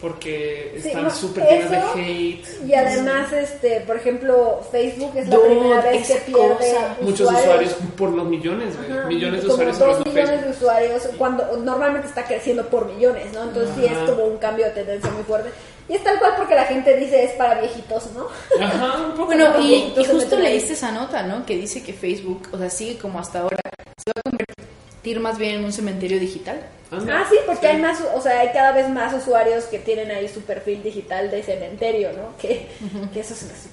porque 0.00 0.78
Sí, 0.80 0.88
están 0.88 1.04
no, 1.04 1.10
súper 1.10 1.44
llenas 1.48 1.70
de 1.72 1.76
hate. 1.78 2.46
Y 2.68 2.74
además, 2.74 3.32
este, 3.32 3.80
por 3.80 3.96
ejemplo, 3.96 4.60
Facebook 4.70 5.12
es 5.16 5.28
la 5.28 5.40
primera 5.40 5.80
vez 5.80 6.06
que 6.06 6.14
pierde 6.20 6.54
cosa. 6.56 6.96
Muchos 7.00 7.32
usuarios 7.32 7.74
por 7.96 8.10
los 8.10 8.26
millones. 8.28 8.74
Ajá, 8.76 9.06
millones 9.08 9.42
de 9.42 9.48
usuarios 9.48 9.78
dos 9.78 9.98
millones 10.06 10.28
Facebook. 10.30 10.44
de 10.44 10.50
usuarios 10.50 11.08
cuando 11.18 11.56
normalmente 11.56 12.06
está 12.06 12.24
creciendo 12.24 12.68
por 12.68 12.86
millones, 12.86 13.32
¿no? 13.32 13.42
Entonces 13.42 13.70
sí 13.76 13.84
es 13.86 13.98
como 14.08 14.24
un 14.26 14.38
cambio 14.38 14.66
de 14.66 14.70
tendencia 14.70 15.10
muy 15.10 15.24
fuerte. 15.24 15.50
Y 15.88 15.94
es 15.94 16.04
tal 16.04 16.18
cual 16.18 16.34
porque 16.36 16.54
la 16.54 16.64
gente 16.66 16.96
dice 16.96 17.24
es 17.24 17.32
para 17.32 17.60
viejitos, 17.60 18.10
¿no? 18.12 18.26
Ajá, 18.62 18.98
un 19.06 19.12
poco. 19.12 19.26
Bueno, 19.26 19.58
y, 19.60 19.92
y 19.96 20.04
justo 20.04 20.38
leíste 20.38 20.74
esa 20.74 20.92
nota, 20.92 21.22
¿no? 21.22 21.46
Que 21.46 21.56
dice 21.56 21.82
que 21.82 21.92
Facebook, 21.92 22.48
o 22.52 22.58
sea, 22.58 22.68
sigue 22.68 22.98
como 22.98 23.18
hasta 23.18 23.40
ahora, 23.40 23.56
se 23.96 24.10
va 24.14 24.20
a 24.24 24.30
convertir 24.30 25.20
más 25.20 25.38
bien 25.38 25.56
en 25.56 25.64
un 25.64 25.72
cementerio 25.72 26.18
digital. 26.20 26.60
Anda. 26.90 27.20
Ah, 27.20 27.26
sí, 27.28 27.36
porque 27.46 27.66
hay 27.66 27.76
más, 27.80 28.02
o 28.14 28.20
sea, 28.20 28.40
hay 28.40 28.48
cada 28.52 28.72
vez 28.72 28.88
más 28.88 29.12
usuarios 29.14 29.64
que 29.64 29.78
tienen 29.78 30.10
ahí 30.10 30.28
su 30.28 30.40
perfil 30.42 30.82
digital 30.82 31.30
de 31.30 31.42
cementerio, 31.42 32.10
¿no? 32.12 32.36
Que, 32.38 32.66
que 33.12 33.20
eso 33.20 33.34
se 33.34 33.46
me 33.46 33.52
hace. 33.52 33.68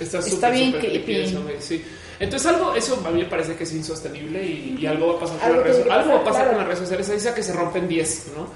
Está, 0.00 0.18
Está 0.18 0.30
súper, 0.30 0.52
bien 0.52 0.72
creepy 0.72 1.02
creepy. 1.04 1.16
eso, 1.28 1.42
güey, 1.42 1.56
sí. 1.60 1.84
Entonces 2.18 2.48
algo, 2.50 2.74
eso 2.74 3.00
a 3.04 3.10
mí 3.10 3.22
me 3.22 3.28
parece 3.28 3.54
que 3.54 3.64
es 3.64 3.72
insostenible 3.72 4.42
y, 4.44 4.76
y 4.80 4.86
algo 4.86 5.08
va 5.08 5.14
a 5.14 5.20
pasar 5.20 5.38
con 5.38 5.56
las 5.56 5.62
redes 5.64 5.84
que 5.84 5.90
Algo 5.90 6.08
va 6.14 6.14
a 6.16 6.18
pasar, 6.18 6.24
pasar 6.24 6.34
claro. 6.42 6.48
con 6.50 6.58
las 6.58 6.66
redes 6.66 6.78
sociales. 6.80 7.06
Se 7.06 7.14
dice 7.14 7.34
que 7.34 7.42
se 7.42 7.52
rompen 7.52 7.88
10, 7.88 8.26
¿no? 8.36 8.46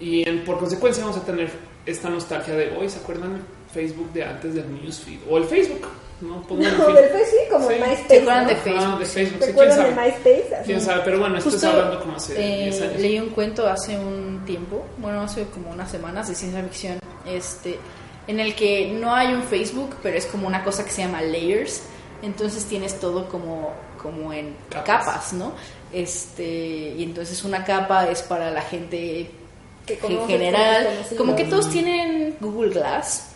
Y 0.00 0.28
en- 0.28 0.44
por 0.44 0.58
consecuencia 0.58 1.04
vamos 1.04 1.18
a 1.20 1.24
tener 1.24 1.50
esta 1.86 2.08
nostalgia 2.08 2.54
de 2.54 2.76
hoy, 2.76 2.88
¿se 2.88 2.98
acuerdan 2.98 3.34
el 3.34 3.42
Facebook 3.72 4.12
de 4.12 4.24
antes 4.24 4.54
del 4.54 4.72
newsfeed? 4.82 5.18
O 5.28 5.36
el 5.38 5.44
Facebook, 5.44 5.86
¿no? 6.20 6.42
Pongan 6.42 6.72
el 6.72 6.78
No, 6.78 6.86
del 6.92 7.04
Facebook 7.10 7.26
sí, 7.30 7.36
como 7.50 7.68
Sí. 7.68 7.74
MySpace. 7.74 8.06
¿Se 8.08 8.20
acuerdan 8.20 8.42
¿no? 8.44 8.48
de 8.48 8.56
Facebook? 8.56 8.98
de 8.98 9.06
Facebook, 9.06 9.38
¿Se 9.40 9.46
sí, 9.46 9.52
quién 9.52 9.52
acuerdan 9.52 9.78
de 9.78 9.94
sabe. 9.94 10.06
MySpace? 10.10 10.54
Así. 10.56 10.64
Quién 10.66 10.80
sabe, 10.80 11.02
pero 11.04 11.18
bueno, 11.20 11.36
esto 11.38 11.50
está 11.50 11.70
hablando 11.70 12.00
como 12.00 12.16
hace 12.16 12.32
eh, 12.34 12.62
10 12.70 12.82
años. 12.82 13.00
leí 13.00 13.18
un 13.20 13.28
cuento 13.30 13.66
hace 13.68 13.98
un 13.98 14.42
tiempo, 14.46 14.84
bueno, 14.98 15.20
hace 15.22 15.44
como 15.46 15.70
unas 15.70 15.90
semanas 15.90 16.28
de 16.28 16.34
ciencia 16.34 16.62
ficción, 16.62 16.98
este, 17.26 17.78
en 18.26 18.40
el 18.40 18.54
que 18.54 18.90
no 18.98 19.14
hay 19.14 19.34
un 19.34 19.42
Facebook, 19.42 19.96
pero 20.02 20.16
es 20.16 20.26
como 20.26 20.46
una 20.46 20.64
cosa 20.64 20.84
que 20.84 20.90
se 20.90 21.02
llama 21.02 21.20
layers. 21.22 21.82
Entonces 22.22 22.64
tienes 22.64 22.98
todo 23.00 23.28
como, 23.28 23.72
como 24.00 24.32
en 24.32 24.56
Capas. 24.70 25.04
capas. 25.04 25.32
¿no? 25.34 25.52
Este, 25.92 26.44
y 26.96 27.02
entonces 27.02 27.44
una 27.44 27.64
capa 27.64 28.08
es 28.08 28.22
para 28.22 28.50
la 28.50 28.62
gente 28.62 29.30
Que 29.86 29.98
en 30.02 30.26
general, 30.26 30.88
que 31.08 31.16
como 31.16 31.36
que 31.36 31.44
todos 31.44 31.68
tienen 31.70 32.36
Google 32.40 32.70
Glass. 32.70 33.30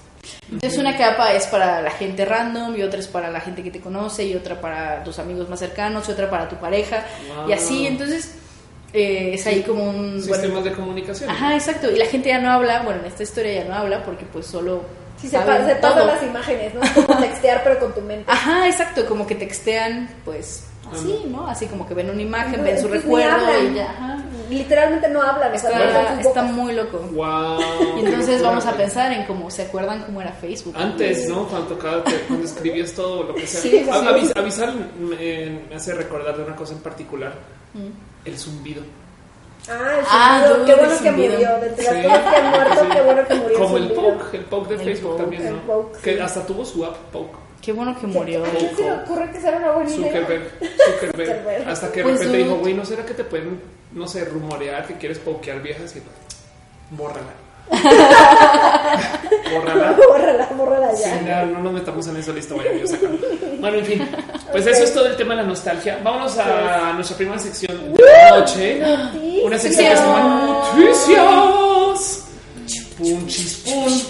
Entonces 0.51 0.79
una 0.79 0.97
capa 0.97 1.33
es 1.33 1.47
para 1.47 1.81
la 1.81 1.91
gente 1.91 2.25
random 2.25 2.77
y 2.77 2.83
otra 2.83 3.01
es 3.01 3.07
para 3.07 3.31
la 3.31 3.41
gente 3.41 3.63
que 3.63 3.71
te 3.71 3.81
conoce 3.81 4.25
y 4.27 4.35
otra 4.35 4.61
para 4.61 5.03
tus 5.05 5.19
amigos 5.19 5.49
más 5.49 5.59
cercanos 5.61 6.09
y 6.09 6.13
otra 6.13 6.29
para 6.29 6.49
tu 6.49 6.57
pareja 6.57 7.05
Wow. 7.37 7.49
y 7.49 7.53
así 7.53 7.87
entonces 7.87 8.35
eh, 8.93 9.31
es 9.35 9.47
ahí 9.47 9.63
como 9.63 9.85
un 9.89 10.17
Sistemas 10.21 10.41
bueno, 10.51 10.63
de 10.63 10.73
comunicación. 10.73 11.31
ajá 11.31 11.55
exacto 11.55 11.91
y 11.91 11.97
la 11.97 12.07
gente 12.07 12.31
ya 12.31 12.41
no 12.41 12.51
habla 12.51 12.83
bueno 12.83 13.01
en 13.01 13.07
esta 13.07 13.23
historia 13.23 13.63
ya 13.63 13.65
no 13.65 13.75
habla 13.75 14.03
porque 14.03 14.25
pues 14.25 14.47
solo 14.47 14.83
Sí, 15.21 15.29
se, 15.29 15.37
se 15.37 15.75
pasan 15.77 16.07
las 16.07 16.23
imágenes, 16.23 16.75
¿no? 16.75 16.83
Es 16.83 16.91
como 16.93 17.19
textear, 17.19 17.63
pero 17.65 17.79
con 17.81 17.93
tu 17.95 18.01
mente. 18.03 18.31
ajá 18.31 18.69
exacto 18.69 19.05
como 19.07 19.27
que 19.27 19.35
textean 19.35 20.09
pues 20.25 20.65
así 20.93 21.25
no 21.29 21.47
así 21.47 21.67
como 21.67 21.87
que 21.87 21.95
ven 21.95 22.11
una 22.11 22.23
imagen 22.23 22.63
ven 22.65 22.81
su 22.81 22.89
recuerdo 22.89 23.31
hablan. 23.35 23.73
y 23.73 23.75
ya 23.77 23.91
ajá. 23.91 24.25
Literalmente 24.49 25.09
no 25.09 25.21
hablan, 25.23 25.55
o 25.55 25.59
sea, 25.59 25.71
no 25.79 25.85
está, 25.85 26.21
está 26.21 26.43
muy 26.43 26.73
loco 26.75 26.99
Wow. 27.13 27.59
y 27.99 28.05
entonces 28.07 28.39
qué 28.39 28.43
vamos 28.43 28.65
a 28.67 28.73
pensar 28.73 29.13
en 29.13 29.25
cómo 29.27 29.51
se 29.51 29.63
acuerdan 29.63 30.03
cómo 30.05 30.21
era 30.23 30.33
Facebook 30.33 30.75
Antes, 30.77 31.29
¿no? 31.29 31.47
Cuando 31.49 31.69
tocaba, 31.75 32.03
cuando 32.27 32.45
escribías 32.47 32.93
todo 32.93 33.25
lo 33.25 33.35
que 33.35 33.47
sea. 33.47 33.61
Sí, 33.61 33.85
avis- 33.89 34.33
avisar 34.37 34.73
me, 34.99 35.61
me 35.69 35.75
hace 35.77 35.95
recordar 35.95 36.37
de 36.37 36.45
una 36.45 36.57
cosa 36.57 36.73
en 36.75 36.81
particular: 36.81 37.35
Mm. 37.75 37.89
el 38.29 38.39
zumbido. 38.39 38.83
Ah, 39.69 39.97
el 39.99 40.05
Ah, 40.09 40.41
zumbido, 40.49 40.57
dude, 40.57 40.67
qué 40.67 40.81
bueno 40.81 41.03
que 41.03 41.11
murió. 41.11 41.49
Las 41.59 41.77
Sí. 41.77 42.03
cosas 42.03 42.35
que 42.35 42.37
ha 42.37 42.51
muerto, 42.51 42.89
qué 42.95 43.01
bueno 43.03 43.29
que 43.29 43.35
murió. 43.35 43.59
Como 43.59 43.77
el. 43.77 43.93
Poke, 43.93 44.37
el 44.39 44.45
Poke 44.45 44.69
de 44.69 44.75
El 44.77 44.81
Facebook 44.81 45.11
Poke, 45.11 45.23
también, 45.23 45.47
el 45.47 45.53
¿no? 45.57 45.61
Poke, 45.63 45.99
que 46.01 46.23
hasta 46.23 46.47
tuvo 46.47 46.65
su 46.65 46.85
app 46.87 46.97
Poke. 47.13 47.37
Qué 47.61 47.73
bueno 47.73 47.95
que 48.01 48.07
murió. 48.07 48.45
¿A 48.45 48.49
quién 48.51 48.75
se 48.77 48.83
le 48.85 48.93
ocurre 48.93 49.31
que 49.33 49.41
será 49.41 49.59
una 49.59 49.73
buena 49.73 49.91
idea? 49.91 50.07
Zuckerberg, 50.13 50.43
Zuckerberg. 50.61 51.29
Zuckerberg. 51.29 51.69
Hasta 51.69 51.91
que 51.93 51.97
de 51.99 52.03
Pues, 52.05 52.19
repente 52.21 52.39
dijo, 52.39 52.55
güey, 52.57 52.75
¿no 52.75 52.85
será 52.85 53.05
que 53.05 53.15
te 53.15 53.25
pueden, 53.25 53.61
no 53.93 54.07
sé, 54.09 54.25
rumorear 54.25 54.87
que 54.87 54.95
quieres 54.95 55.19
pokear 55.19 55.61
viejas? 55.63 55.95
Y 55.97 56.03
bórrala. 56.95 57.33
bórrala. 59.53 59.93
Bórrala, 59.93 60.49
bórrala 60.57 60.97
Sí, 60.97 61.11
ya. 61.27 61.45
no 61.45 61.61
nos 61.61 61.73
metamos 61.73 62.07
en 62.09 62.17
eso, 62.17 62.33
listo, 62.33 62.57
vaya, 62.57 62.73
yo 62.73 62.87
saco. 62.87 63.07
Bueno, 63.61 63.79
en 63.79 63.85
fin, 63.85 64.09
pues 64.53 64.67
eso 64.67 64.85
es 64.85 64.95
todo 64.95 65.07
el 65.07 65.17
tema 65.17 65.35
de 65.35 65.43
la 65.43 65.49
nostalgia. 65.49 66.01
Vámonos 66.03 66.39
a 66.39 66.93
nuestra 66.95 67.17
primera 67.17 67.39
sección 67.39 67.93
de 67.95 68.03
la 68.03 68.39
noche. 68.39 68.79
Noticias. 68.81 69.45
Una 69.45 69.59
sección 69.59 69.87
que 69.89 69.97
se 69.97 70.03
llama 70.03 70.73
Noticias. 70.77 72.25
Punchis 72.97 73.57
pun. 73.65 74.03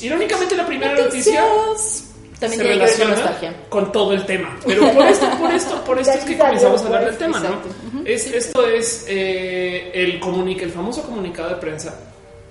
Irónicamente, 0.00 0.54
la 0.56 0.66
primera 0.66 0.94
noticia 0.94 1.44
También 2.40 2.60
se 2.60 2.64
tiene 2.66 2.78
que 2.78 2.80
ver 2.84 2.88
con 2.90 2.98
relaciona 2.98 3.10
nostalgia. 3.14 3.54
con 3.68 3.92
todo 3.92 4.12
el 4.12 4.26
tema. 4.26 4.56
Pero 4.66 4.92
por 4.92 5.06
esto, 5.06 5.30
por 5.38 5.50
esto, 5.52 5.84
por 5.84 5.98
esto 5.98 6.12
es 6.18 6.24
que 6.24 6.38
comenzamos 6.38 6.82
a 6.82 6.86
hablar 6.86 7.04
del 7.06 7.16
tema, 7.18 7.40
¿no? 7.40 7.46
exacto. 7.46 7.68
Ujú. 7.88 8.02
Es, 8.04 8.26
esto 8.26 8.66
es 8.68 9.04
eh, 9.08 9.90
el 9.94 10.20
comunica, 10.20 10.64
el 10.64 10.70
famoso 10.70 11.02
comunicado 11.02 11.48
de 11.50 11.54
prensa 11.56 11.94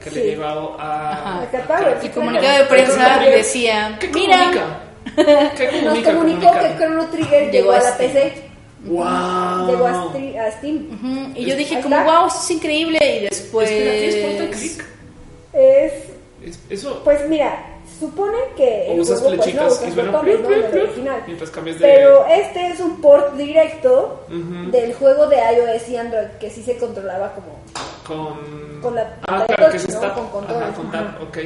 que 0.03 0.11
le 0.11 0.15
Sí. 0.15 0.21
he 0.27 0.29
llevado 0.31 0.75
a. 0.79 1.11
Ajá. 1.13 1.41
Acá 1.43 1.59
está, 1.59 1.99
El 2.03 2.11
comunicado 2.11 2.57
de 2.59 2.63
prensa 2.65 3.19
decía, 3.19 3.97
¿Qué 3.99 4.07
mira, 4.09 4.37
comunica? 4.39 5.53
¿Qué 5.55 5.65
Nos 5.71 5.83
comunica? 5.83 6.13
comunicó 6.13 6.41
comunica? 6.47 6.59
que 6.69 6.77
Chrono 6.77 7.05
Trigger 7.09 7.51
llegó, 7.51 7.71
a 7.71 7.77
a 7.77 7.83
la. 7.83 7.97
PC. 7.97 8.33
¡Wow! 8.85 9.67
Llegó 9.67 9.87
a, 9.87 10.45
a 10.47 10.51
Steam. 10.51 10.87
Ujú, 10.93 11.31
y 11.35 11.45
yo 11.45 11.53
Es- 11.53 11.57
dije 11.57 11.75
ahí 11.77 11.81
como, 11.81 11.97
está. 11.97 12.19
wow, 12.19 12.27
esto 12.27 12.39
es 12.43 12.51
increíble. 12.51 12.99
Y 13.21 13.23
después... 13.25 13.69
Espera, 13.71 13.91
¿qué 13.91 14.65
es? 14.65 14.77
Es, 15.53 15.93
Es- 16.43 16.59
Eso. 16.69 17.01
pues 17.03 17.27
mira, 17.27 17.57
supone 17.99 18.37
que 18.55 18.87
o 18.89 18.93
el 18.93 18.99
usas 19.01 19.21
juego, 19.21 19.37
pues, 19.37 19.53
no, 19.55 19.61
flechitas 19.61 19.73
usas 19.73 19.87
y 19.87 19.91
suena 19.91 20.11
botones, 20.11 20.35
pliu, 20.37 20.49
¿no? 20.61 20.67
pliu, 20.69 20.83
original. 20.83 21.23
mientras 21.25 21.49
cambias 21.49 21.79
de. 21.79 21.87
Pero 21.87 22.25
este 22.27 22.67
es 22.67 22.79
un 22.79 23.01
port 23.01 23.33
directo 23.35 24.25
del 24.71 24.93
juego 24.93 25.27
de 25.27 25.37
iOS 25.37 25.89
y 25.89 25.97
Android 25.97 26.27
que 26.39 26.49
sí 26.49 26.63
se 26.63 26.77
controlaba 26.77 27.33
como 27.33 27.59
Con. 28.05 28.81
Con 28.81 28.95
la 28.95 29.17
Ah, 29.27 29.45
claro. 29.47 29.73
Con 30.15 30.27
controles, 30.29 30.69
Ajá, 30.69 31.17
con 31.17 31.27
ok. 31.27 31.37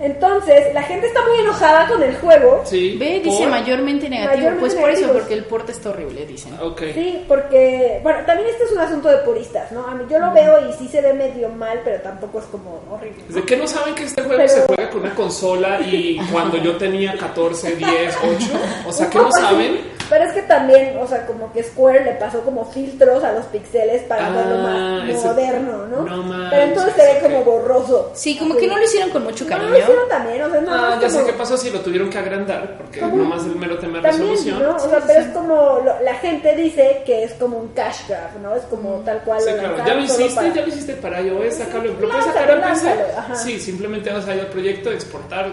Entonces, 0.00 0.72
la 0.72 0.82
gente 0.82 1.06
está 1.08 1.20
muy 1.28 1.40
enojada 1.40 1.86
con 1.88 2.02
el 2.02 2.16
juego. 2.16 2.62
Sí. 2.64 2.96
Ve, 2.98 3.20
dice 3.22 3.42
por- 3.42 3.50
mayormente 3.50 4.08
negativo. 4.08 4.36
Mayormente 4.50 4.60
pues 4.60 4.74
por 4.74 4.90
eso, 4.90 5.12
porque 5.12 5.34
el 5.34 5.44
porte 5.44 5.72
está 5.72 5.90
horrible, 5.90 6.24
dicen. 6.26 6.54
Ok. 6.60 6.82
Sí, 6.94 7.24
porque, 7.28 8.00
bueno, 8.02 8.20
también 8.26 8.48
este 8.48 8.64
es 8.64 8.72
un 8.72 8.78
asunto 8.78 9.08
de 9.08 9.18
puristas, 9.18 9.70
¿no? 9.72 9.86
A 9.86 9.94
mí 9.94 10.04
yo 10.10 10.18
lo 10.18 10.32
veo 10.32 10.68
y 10.68 10.72
sí 10.72 10.88
se 10.88 11.00
ve 11.02 11.12
medio 11.12 11.48
mal, 11.50 11.80
pero 11.84 12.00
tampoco 12.02 12.38
es 12.38 12.46
como 12.46 12.82
horrible. 12.90 13.22
¿no? 13.28 13.34
¿De 13.36 13.42
qué 13.42 13.56
no 13.56 13.66
saben 13.66 13.94
que 13.94 14.04
este 14.04 14.22
juego 14.22 14.38
Pero- 14.38 14.48
se 14.52 14.60
juega 14.62 14.90
con 14.90 15.00
una 15.02 15.14
consola 15.14 15.80
y 15.80 16.18
cuando 16.32 16.56
yo 16.56 16.76
tenía 16.76 17.16
14, 17.18 17.76
10, 17.76 18.16
8? 18.22 18.46
O 18.88 18.92
sea, 18.92 19.10
que 19.10 19.18
no 19.18 19.30
saben. 19.38 19.99
Pero 20.10 20.24
es 20.24 20.32
que 20.32 20.42
también, 20.42 20.98
o 21.00 21.06
sea, 21.06 21.24
como 21.26 21.52
que 21.52 21.62
Square 21.62 22.04
le 22.04 22.12
pasó 22.12 22.40
como 22.42 22.64
filtros 22.66 23.22
a 23.24 23.32
los 23.32 23.46
pixeles 23.46 24.02
para 24.02 24.26
Ah, 24.26 24.30
hacerlo 24.30 24.58
más 24.58 25.24
moderno, 25.24 25.86
¿no? 25.86 26.00
no 26.02 26.22
manches, 26.24 26.50
pero 26.50 26.62
entonces 26.64 26.94
se 26.96 27.02
ve 27.14 27.20
como 27.22 27.44
borroso. 27.44 28.10
Sí, 28.14 28.36
como 28.36 28.52
Así. 28.54 28.60
que 28.62 28.66
no 28.68 28.76
lo 28.76 28.82
hicieron 28.84 29.10
con 29.10 29.24
mucho 29.24 29.44
No, 29.44 29.50
cariño. 29.50 29.70
lo 29.70 29.78
hicieron 29.78 30.08
también, 30.08 30.42
o 30.42 30.50
sea, 30.50 30.60
no, 30.60 30.74
Ah, 30.74 30.98
ya 31.00 31.08
sé 31.08 31.24
qué 31.24 31.32
pasó 31.32 31.56
si 31.56 31.70
lo 31.70 31.80
tuvieron 31.80 32.10
que 32.10 32.18
agrandar, 32.18 32.76
porque 32.76 33.00
¿Cómo? 33.00 33.16
nomás 33.16 33.44
el 33.46 33.54
mero 33.56 33.78
tema 33.78 33.98
de 33.98 34.08
También, 34.10 34.30
resolución. 34.32 34.62
¿no? 34.62 34.76
O 34.76 34.78
sea, 34.90 35.00
pero 35.06 35.20
es 35.20 35.28
como, 35.28 35.54
lo- 35.84 36.00
la 36.02 36.14
gente 36.16 36.56
dice 36.56 37.02
que 37.06 37.24
es 37.24 37.32
como 37.34 37.58
un 37.58 37.68
cash 37.68 38.08
grab, 38.08 38.38
¿no? 38.42 38.54
Es 38.56 38.62
como 38.64 38.94
tal 39.04 39.20
cual 39.22 39.40
Sí, 39.40 39.50
lo 39.50 39.56
claro. 39.58 39.76
Ya 39.86 39.94
lo 39.94 40.00
hiciste, 40.02 40.34
para- 40.34 40.48
ya 40.52 40.62
lo 40.62 40.68
hiciste 40.68 40.92
para 40.94 41.20
iOS, 41.22 41.54
sácalo. 41.54 41.84
¿Lo 41.84 42.08
puedes 42.08 42.26
Lánzalo, 42.26 43.06
sacar. 43.14 43.36
Sí, 43.36 43.60
simplemente 43.60 44.12
vas 44.12 44.26
a 44.26 44.34
ir 44.34 44.40
al 44.40 44.46
proyecto, 44.48 44.90
exportar, 44.90 45.50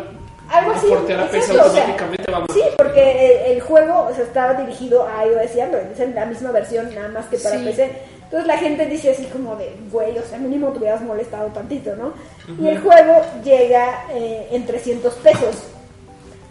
Algo 0.49 0.71
así. 0.71 0.87
portear 0.87 1.19
a 1.21 1.25
PC 1.29 1.37
exacto, 1.37 1.61
o 1.69 1.73
sea, 1.73 1.81
automáticamente, 1.83 2.31
vamos. 2.31 2.47
Sí, 2.53 2.61
porque 2.77 3.45
el, 3.45 3.51
el 3.53 3.61
juego 3.61 4.07
o 4.09 4.13
sea, 4.15 4.23
estaba 4.23 4.53
dirigido 4.53 5.07
a 5.07 5.25
iOS 5.25 5.55
y 5.55 5.59
Android, 5.61 5.83
es 5.97 6.15
la 6.15 6.25
misma 6.25 6.51
versión 6.51 6.93
nada 6.95 7.09
más 7.09 7.25
que 7.25 7.37
para 7.37 7.57
Sí. 7.57 7.65
PC. 7.65 7.91
Entonces 8.23 8.47
la 8.47 8.57
gente 8.57 8.85
dice 8.87 9.11
así 9.11 9.23
como 9.25 9.55
de, 9.55 9.73
güey, 9.91 10.17
o 10.17 10.23
sea, 10.23 10.37
mínimo 10.37 10.69
te 10.73 10.79
hubieras 10.79 11.01
molestado 11.01 11.47
tantito, 11.47 11.95
¿no? 11.95 12.13
Y 12.61 12.67
el 12.67 12.79
juego 12.81 13.21
llega 13.43 14.05
eh, 14.11 14.49
en 14.51 14.65
300 14.65 15.13
pesos. 15.15 15.55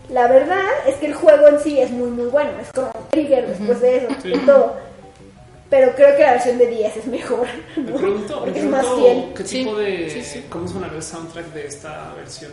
La 0.09 0.27
verdad 0.29 0.63
es 0.87 0.95
que 0.97 1.07
el 1.07 1.15
juego 1.15 1.49
en 1.49 1.61
sí 1.61 1.79
es 1.81 1.91
muy, 1.91 2.09
muy 2.11 2.27
bueno. 2.27 2.51
Es 2.63 2.73
como 2.73 2.91
Trigger 3.11 3.47
después 3.49 3.81
de 3.81 3.97
eso 3.99 4.07
Sí. 4.23 4.33
y 4.35 4.39
todo. 4.39 4.75
Pero 5.69 5.93
creo 5.97 6.17
que 6.17 6.23
la 6.23 6.33
versión 6.33 6.59
de 6.59 6.67
10 6.69 6.97
es 6.97 7.07
mejor. 7.09 7.47
Me 7.77 7.91
¿no? 7.91 7.97
pregunto, 7.99 8.35
me 8.37 8.41
Porque 8.47 8.59
es 8.61 8.65
más 8.67 8.81
pregunto 8.87 9.05
fiel. 9.05 9.35
qué 9.37 9.45
Sí, 9.45 9.59
tipo 9.65 9.77
de. 9.77 10.11
sí, 10.11 10.23
sí. 10.23 10.47
¿Cómo 10.49 10.69
sonará 10.69 10.95
el 10.95 11.03
soundtrack 11.03 11.47
de 11.53 11.67
esta 11.67 12.15
versión? 12.17 12.53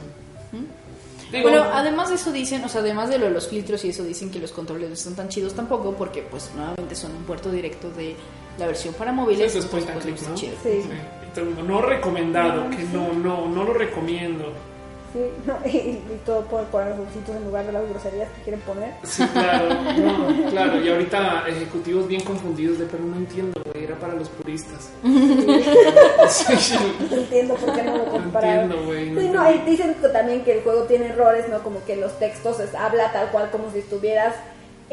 Digo, 1.34 1.50
Bueno, 1.50 1.66
además 1.74 2.10
de 2.10 2.16
eso 2.16 2.32
dicen, 2.32 2.64
o 2.64 2.70
sea, 2.70 2.82
además 2.82 3.10
de 3.10 3.18
lo 3.18 3.26
de 3.26 3.32
los 3.32 3.48
filtros 3.48 3.84
y 3.86 3.90
eso 3.90 4.04
dicen 4.04 4.30
que 4.30 4.38
los 4.38 4.52
controles 4.52 4.88
no 4.88 4.94
están 4.94 5.16
tan 5.16 5.30
chidos 5.30 5.54
tampoco 5.56 5.96
porque 5.96 6.22
pues 6.22 6.52
nuevamente 6.56 6.94
son 6.96 7.12
un 7.16 7.24
puerto 7.24 7.52
directo 7.52 7.90
de 7.90 8.16
la 8.60 8.68
versión 8.68 8.94
para 8.94 9.12
móviles. 9.12 9.56
Eso 9.56 9.58
es 9.58 9.66
and 9.66 9.72
pues, 9.72 10.04
click, 10.04 10.22
no 10.22 11.64
no 11.64 11.82
recomendado, 11.82 12.70
que 12.70 12.84
no, 12.84 13.12
no, 13.14 13.50
no 13.50 13.64
lo 13.64 13.74
recomiendo. 13.74 14.54
Sí, 15.14 15.20
no, 15.46 15.58
y, 15.66 15.78
y 15.78 16.22
todo 16.26 16.42
por 16.46 16.64
poner 16.66 16.90
los 16.90 16.98
bolsitos 17.06 17.36
en 17.36 17.44
lugar 17.46 17.66
de 17.68 17.72
las 17.72 17.88
groserías 17.88 18.30
que 18.32 18.42
quieren 18.42 18.62
poner. 18.62 18.94
Sí, 19.04 19.24
claro, 19.28 19.70
no, 19.70 20.50
claro. 20.50 20.82
Y 20.84 20.90
ahorita 20.90 21.44
ejecutivos 21.48 22.08
bien 22.08 22.22
confundidos 22.24 22.80
de, 22.80 22.86
pero 22.86 23.04
no 23.04 23.16
entiendo, 23.18 23.62
güey, 23.72 23.86
era 23.86 23.96
para 23.96 24.14
los 24.16 24.30
puristas. 24.30 24.90
Sí, 26.30 26.56
sí. 26.58 26.76
No 27.12 27.18
entiendo 27.18 27.54
por 27.56 27.74
qué 27.76 27.84
no 27.84 27.98
lo 27.98 28.06
No 28.06 28.12
compraron. 28.12 28.50
entiendo, 28.64 28.86
güey. 28.86 29.10
no 29.12 29.22
Sí, 29.22 29.28
no, 29.30 29.46
entiendo. 29.46 29.68
y 29.68 29.72
dicen 29.72 29.96
también 30.14 30.44
que 30.44 30.54
el 30.58 30.64
juego 30.64 30.84
tiene 30.84 31.08
errores, 31.08 31.48
¿no? 31.50 31.62
Como 31.64 31.84
que 31.86 31.96
los 31.98 32.18
textos 32.18 32.60
es- 32.60 32.74
habla 32.76 33.12
tal 33.12 33.30
cual 33.30 33.50
como 33.52 33.70
si 33.72 33.80
estuvieras 33.80 34.34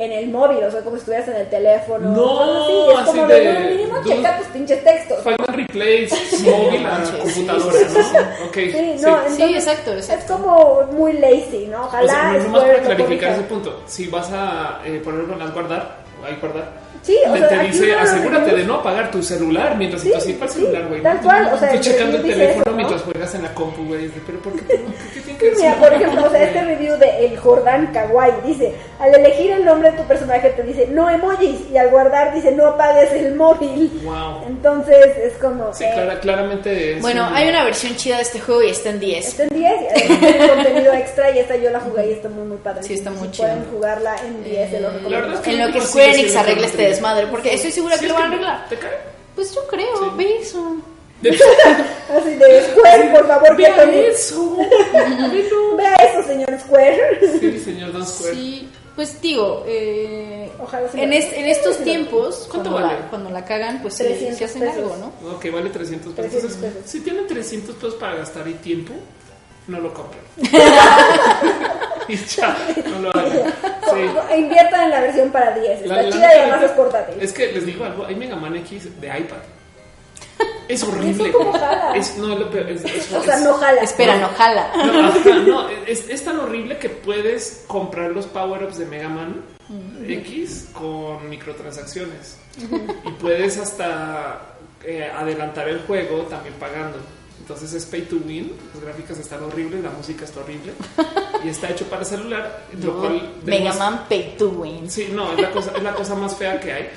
en 0.03 0.13
el 0.13 0.29
móvil, 0.29 0.65
o 0.65 0.71
sea, 0.71 0.81
como 0.81 0.97
si 0.97 1.01
estuvieras 1.01 1.29
en 1.29 1.37
el 1.37 1.49
teléfono. 1.51 2.11
No, 2.11 2.41
así. 2.41 2.73
Es 2.93 2.99
así 2.99 3.07
como 3.19 3.27
de- 3.27 3.41
de, 3.41 3.53
no, 3.53 3.61
mínimo 3.71 3.99
dude. 4.01 4.17
checa 4.17 4.39
tus 4.39 4.47
pinches 4.49 4.85
textos. 4.85 5.19
Final 5.23 5.47
Replays 5.49 6.41
móvil 6.45 6.87
a 6.87 6.89
manches, 6.91 7.17
computadora, 7.17 7.79
¿no? 7.81 8.47
Ok. 8.47 8.55
Sí, 8.55 8.71
sí. 8.73 8.81
no, 8.81 8.95
Sí, 8.97 9.03
entonces, 9.03 9.51
exacto, 9.57 9.93
Es 9.93 10.11
exacto. 10.11 10.33
como 10.35 10.83
muy 10.93 11.13
lazy, 11.15 11.67
¿no? 11.71 11.83
O 11.83 11.87
Ojalá 11.87 12.11
sea, 12.13 12.33
no- 12.33 12.43
nomás 12.45 12.63
para 12.63 12.81
clarificar 12.83 13.33
ese 13.33 13.43
punto. 13.43 13.83
Si 13.87 14.07
vas 14.09 14.31
a 14.33 14.81
eh, 14.85 15.01
ponerlo 15.05 15.35
en 15.35 15.53
guardar, 15.53 15.97
ahí 16.25 16.37
guardar. 16.41 16.80
Sí, 17.03 17.17
o 17.27 17.33
te, 17.33 17.39
sea, 17.39 17.49
te 17.49 17.59
dice, 17.67 17.95
asegúrate 17.95 18.55
de 18.55 18.65
no 18.65 18.75
apagar 18.75 19.11
tu 19.11 19.23
celular 19.23 19.75
mientras 19.77 20.03
Sí, 20.03 20.09
estás 20.09 20.23
así 20.23 20.33
para 20.35 20.53
el 20.53 20.59
celular, 20.59 20.87
güey. 20.89 21.03
tal 21.03 21.21
cual, 21.21 21.51
o 21.55 21.59
sea, 21.59 21.73
Estoy 21.75 21.93
checando 21.93 22.17
el 22.19 22.23
teléfono 22.23 22.61
eso, 22.63 22.71
¿no? 22.71 22.77
mientras 22.77 23.03
juegas 23.03 23.35
en 23.35 23.43
la 23.43 23.55
compu, 23.55 23.85
güey. 23.87 24.09
Pero 24.27 24.39
¿por 24.41 24.53
qué? 24.53 24.61
¿Qué, 24.67 24.77
qué 25.15 25.21
tiene 25.23 25.39
que 25.39 25.45
ver 25.47 25.57
Mira, 25.57 25.75
por 25.77 25.93
ejemplo, 25.95 26.27
o 26.27 26.31
sea, 26.31 26.43
este 26.43 26.63
review 26.63 26.97
de 26.99 27.25
El 27.27 27.37
Jordán 27.39 27.87
Kawaii 27.93 28.33
dice, 28.47 28.75
al 28.99 29.15
elegir 29.15 29.51
el 29.53 29.65
nombre 29.65 29.91
de 29.93 29.97
tu 29.97 30.03
personaje 30.05 30.51
te 30.51 30.63
dice 30.63 30.89
no 30.91 31.09
emojis 31.09 31.61
y 31.73 31.77
al 31.79 31.89
guardar 31.89 32.35
dice 32.35 32.53
no 32.53 32.67
apagues 32.67 33.11
el 33.15 33.35
móvil. 33.35 33.91
Wow. 34.05 34.45
Entonces 34.49 35.17
es 35.25 35.33
como... 35.41 35.73
Sí, 35.73 35.85
eh, 35.85 35.91
clara- 35.95 36.21
claramente 36.21 36.97
es. 36.97 37.01
Bueno, 37.01 37.27
un- 37.29 37.35
hay 37.35 37.49
una 37.49 37.65
versión 37.65 37.97
chida 37.97 38.17
de 38.17 38.23
este 38.23 38.41
juego 38.41 38.63
y 38.63 38.69
está 38.71 38.91
en 38.91 39.01
10. 39.01 39.27
Está 39.27 39.43
en 39.45 39.49
10 39.49 39.63
y 39.63 39.87
además 40.05 40.21
tiene 40.21 40.49
contenido 40.55 40.93
extra 40.93 41.31
y 41.31 41.39
esta 41.39 41.57
yo 41.57 41.71
la 41.71 41.81
jugué 41.81 42.09
y 42.09 42.13
está 42.13 42.29
muy 42.29 42.45
muy 42.47 42.59
padre. 42.59 42.83
Sí, 42.83 42.93
está 42.95 43.11
Si 43.11 43.17
muy 43.17 43.29
Pueden 43.29 43.59
chido. 43.63 43.71
jugarla 43.73 44.17
en 44.27 44.45
10, 44.45 44.71
se 44.71 44.81
lo 44.81 44.89
La 44.89 44.95
recomiendo. 44.95 45.27
verdad 45.27 45.35
es 45.37 45.41
que 45.41 45.51
En 45.51 45.67
lo 45.67 45.73
que 45.73 45.81
Square 45.81 46.11
Enix 46.15 46.37
arregla 46.37 46.67
Chrono 46.67 46.80
este 46.83 46.95
desmadre, 46.95 47.27
porque 47.29 47.55
estoy 47.55 47.71
segura 47.73 47.97
Sí, 47.97 48.03
que 48.03 48.09
lo 48.09 48.15
van 48.15 48.23
a 48.25 48.27
arreglar. 48.27 48.69
¿Te 48.69 48.77
cae? 48.77 48.99
Pues 49.35 49.55
yo 49.55 49.67
creo, 49.69 49.97
Sí. 49.99 50.11
ve 50.17 50.37
eso. 50.41 50.77
Así 51.21 52.31
de 52.35 52.63
Square, 52.73 53.11
por 53.13 53.27
favor, 53.27 53.57
Vea 53.57 53.85
eso. 53.85 54.57
Vea 55.77 55.95
eso, 55.97 56.23
señor 56.27 56.59
Square. 56.61 57.21
Sí, 57.41 57.59
señor 57.59 57.93
Don 57.93 58.07
Square. 58.07 58.35
Sí, 58.35 58.69
pues 58.97 59.21
digo, 59.21 59.65
eh, 59.67 60.51
Ojalá 60.63 60.89
se 60.91 61.03
en, 61.03 61.11
lo- 61.11 61.17
es- 61.17 61.33
en 61.33 61.47
estos 61.47 61.77
se 61.77 61.85
tiempos, 61.85 62.47
¿Cuánto 62.51 62.71
cuando, 62.71 62.87
vale? 62.89 63.01
la, 63.01 63.09
cuando 63.09 63.31
la 63.31 63.45
cagan, 63.45 63.81
pues 63.83 63.95
sí, 63.95 64.05
300 64.05 64.39
sí 64.39 64.45
hacen 64.45 64.61
pesos. 64.63 64.77
algo, 64.77 64.97
¿no? 64.97 65.31
Ok, 65.37 65.47
vale 65.53 65.71
300 65.71 66.13
pesos. 66.15 66.31
300 66.31 66.53
Entonces, 66.55 66.73
pesos. 66.75 66.91
si 66.91 67.01
tienen 67.01 67.27
300 67.27 67.75
pesos 67.77 67.95
para 67.95 68.15
gastar 68.17 68.49
y 68.49 68.55
tiempo, 68.55 68.93
no 69.69 69.81
lo 69.81 69.93
compren. 69.95 70.23
y 72.09 72.17
ya, 72.17 72.57
no 72.93 72.99
lo 73.01 73.11
hagan. 73.11 73.53
Sí. 73.91 74.37
Inviertan 74.37 74.83
en 74.85 74.91
la 74.91 75.01
versión 75.01 75.31
para 75.31 75.53
10. 75.59 75.83
Está 75.83 75.95
La- 75.97 76.03
la 76.03 76.11
chida 76.11 76.19
y 76.19 76.39
neta, 76.39 76.43
además 76.43 76.63
es 76.63 76.71
portátil. 76.73 77.15
Es 77.23 77.33
que 77.33 77.53
les 77.53 77.67
digo 77.67 77.85
algo, 77.85 78.05
hay 78.07 78.15
Mega 78.17 78.37
Man 78.37 78.57
X 78.57 79.01
de 79.01 79.07
iPad. 79.07 79.37
Es 80.69 80.85
horrible. 80.85 81.33
Es, 81.97 82.17
no, 82.17 82.33
es 82.33 82.39
lo 82.39 82.49
peor. 82.49 82.71
Es, 82.71 82.85
es- 82.85 83.13
O 83.13 83.23
sea, 83.25 83.35
es- 83.37 83.43
no 83.43 83.55
jala. 83.55 83.81
Espera, 83.83 84.17
no 84.17 84.29
jala. 84.29 84.71
No, 84.77 85.09
ajá, 85.09 85.35
no, 85.45 85.69
es, 85.69 86.09
es 86.09 86.25
tan 86.25 86.39
horrible 86.39 86.79
que 86.79 86.89
puedes 86.89 87.65
comprar 87.67 88.13
los 88.13 88.27
power-ups 88.27 88.79
de 88.79 88.87
Mega 88.87 89.09
Man 89.09 89.43
X 90.07 90.69
con 90.73 91.29
microtransacciones. 91.29 92.39
Y 93.05 93.11
puedes 93.21 93.59
hasta 93.59 94.43
eh, 94.85 95.11
adelantar 95.13 95.69
el 95.69 95.81
juego 95.81 96.19
también 96.23 96.55
pagando. 96.55 96.99
Entonces 97.41 97.73
es 97.73 97.85
pay 97.87 98.03
to 98.03 98.17
win, 98.25 98.53
las 98.75 98.85
gráficas 98.85 99.19
están 99.19 99.43
horribles, 99.43 99.83
la 99.83 99.91
música 99.91 100.25
está 100.25 100.41
horrible 100.41 100.73
y 101.45 101.49
está 101.49 101.69
hecho 101.71 101.85
para 101.87 102.05
celular, 102.05 102.65
lo 102.81 102.99
cual 103.01 103.33
Mega 103.45 103.73
Man 103.75 104.05
Pay 104.09 104.37
to 104.39 104.51
Win. 104.51 104.89
Sí, 104.91 105.09
no, 105.13 105.33
es 105.33 105.41
la 105.41 105.51
cosa, 105.51 105.73
es 105.77 105.83
la 105.83 105.95
cosa 105.95 106.15
más 106.15 106.37
fea 106.37 106.61
que 106.61 106.73
hay. 106.73 106.89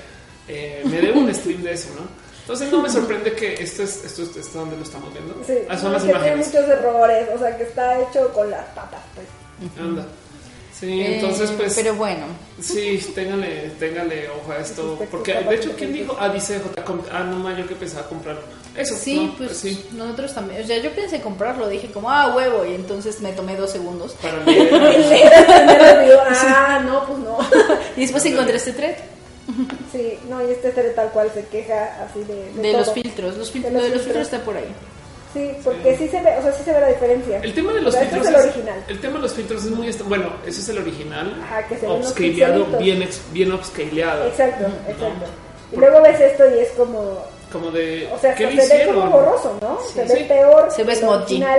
Eh, 0.47 0.83
me 0.85 0.99
debo 1.01 1.21
un 1.21 1.33
stream 1.33 1.63
de 1.63 1.71
eso, 1.73 1.89
¿no? 1.95 2.01
Entonces 2.41 2.69
no 2.71 2.81
me 2.81 2.89
sorprende 2.89 3.33
que 3.33 3.53
esto 3.53 3.83
es, 3.83 4.03
esto 4.03 4.23
es, 4.23 4.35
esto 4.35 4.59
donde 4.59 4.75
lo 4.75 4.83
estamos 4.83 5.11
viendo. 5.13 5.33
Sí, 5.47 5.53
Ah, 5.69 5.77
son 5.77 5.87
no, 5.87 5.93
las 5.93 6.03
que 6.03 6.09
tiene 6.09 6.27
imágenes. 6.27 6.47
muchos 6.53 6.69
errores, 6.69 7.29
o 7.33 7.39
sea, 7.39 7.57
que 7.57 7.63
está 7.63 8.01
hecho 8.01 8.33
con 8.33 8.51
las 8.51 8.65
patas, 8.75 8.99
pues. 9.15 9.27
Anda. 9.79 10.05
Sí, 10.79 11.01
entonces 11.01 11.49
Eh, 11.51 11.53
pues 11.57 11.75
Pero 11.75 11.93
bueno, 11.95 12.25
sí, 12.59 12.97
téngale, 13.13 13.71
téngale 13.79 14.27
ojo 14.29 14.51
a 14.51 14.57
esto. 14.57 14.99
Porque 15.11 15.33
de 15.33 15.55
hecho, 15.55 15.71
¿quién 15.77 15.93
dijo? 15.93 16.17
Ah, 16.19 16.29
dice 16.29 16.59
J. 16.59 16.83
Ah, 17.11 17.23
no 17.23 17.37
más, 17.37 17.57
yo 17.57 17.67
que 17.67 17.75
pensaba 17.75 18.07
comprarlo. 18.09 18.41
Eso, 18.75 18.95
sí, 18.97 19.27
no, 19.27 19.35
pues 19.37 19.55
sí. 19.57 19.85
nosotros 19.91 20.33
también. 20.33 20.63
O 20.63 20.65
sea, 20.67 20.79
yo 20.79 20.91
pensé 20.91 21.21
comprarlo, 21.21 21.69
dije 21.69 21.91
como, 21.91 22.09
ah, 22.09 22.33
huevo, 22.35 22.65
y 22.65 22.73
entonces 22.73 23.21
me 23.21 23.31
tomé 23.33 23.55
dos 23.55 23.69
segundos. 23.71 24.13
Para 24.13 24.37
leer. 24.45 24.71
Review, 24.71 26.17
ah, 26.27 26.81
no, 26.83 27.05
pues 27.05 27.19
no. 27.19 27.37
Y 27.97 28.01
después 28.01 28.25
encontré 28.25 28.55
este 28.57 28.73
thread 28.73 28.95
Sí, 29.91 30.17
no, 30.29 30.41
y 30.47 30.51
este 30.51 30.71
ser 30.73 30.95
tal 30.95 31.11
cual 31.11 31.29
se 31.33 31.45
queja 31.45 32.03
así 32.03 32.23
de, 32.23 32.51
de, 32.53 32.61
de 32.61 32.73
los 32.73 32.91
filtros. 32.93 33.37
Los 33.37 33.53
fil- 33.53 33.61
De 33.61 33.69
lo 33.69 33.75
los 33.79 33.83
de 33.83 33.89
los 33.95 34.01
filtros. 34.03 34.03
filtros 34.05 34.25
está 34.25 34.39
por 34.43 34.57
ahí. 34.57 34.73
Sí, 35.33 35.51
porque 35.63 35.97
sí 35.97 36.07
se 36.07 36.21
ve, 36.21 36.37
o 36.37 36.43
sea, 36.43 36.51
sí 36.53 36.63
se 36.63 36.71
ve 36.73 36.79
la 36.79 36.87
diferencia. 36.89 37.39
El 37.41 37.53
tema 37.53 37.73
de 37.73 37.81
los 37.81 37.95
O 37.95 37.97
sea, 37.97 38.01
filtros 38.01 38.27
Este 38.27 38.37
es 38.37 38.43
el 38.43 38.49
original. 38.49 38.83
El 38.87 38.99
tema 39.01 39.15
de 39.15 39.21
los 39.21 39.33
filtros 39.33 39.65
es 39.65 39.71
muy 39.71 39.87
bueno, 40.05 40.29
ese 40.45 40.61
es 40.61 40.69
el 40.69 40.77
original. 40.77 41.41
Ajá, 41.43 41.67
que 41.67 41.77
se 41.77 41.87
pixelitos. 42.59 42.79
bien 42.83 43.01
ex- 43.01 43.21
bien 43.31 43.51
upscaleado. 43.53 44.25
Exacto, 44.27 44.65
exacto. 44.87 45.25
Y 45.71 45.77
luego 45.77 46.01
ves 46.03 46.19
esto 46.21 46.43
y 46.55 46.59
es 46.59 46.69
como, 46.71 47.25
Como 47.51 47.71
de 47.71 48.07
o 48.13 48.19
sea, 48.19 48.35
¿qué 48.35 48.45
le 48.51 48.61
se 48.61 48.77
ve 48.77 48.85
como 48.93 49.09
borroso, 49.09 49.57
¿no? 49.59 49.79
se 49.91 50.01
ve 50.03 50.07
sí. 50.17 50.23
peor. 50.27 50.71
Se 50.71 50.83
ve 50.83 50.93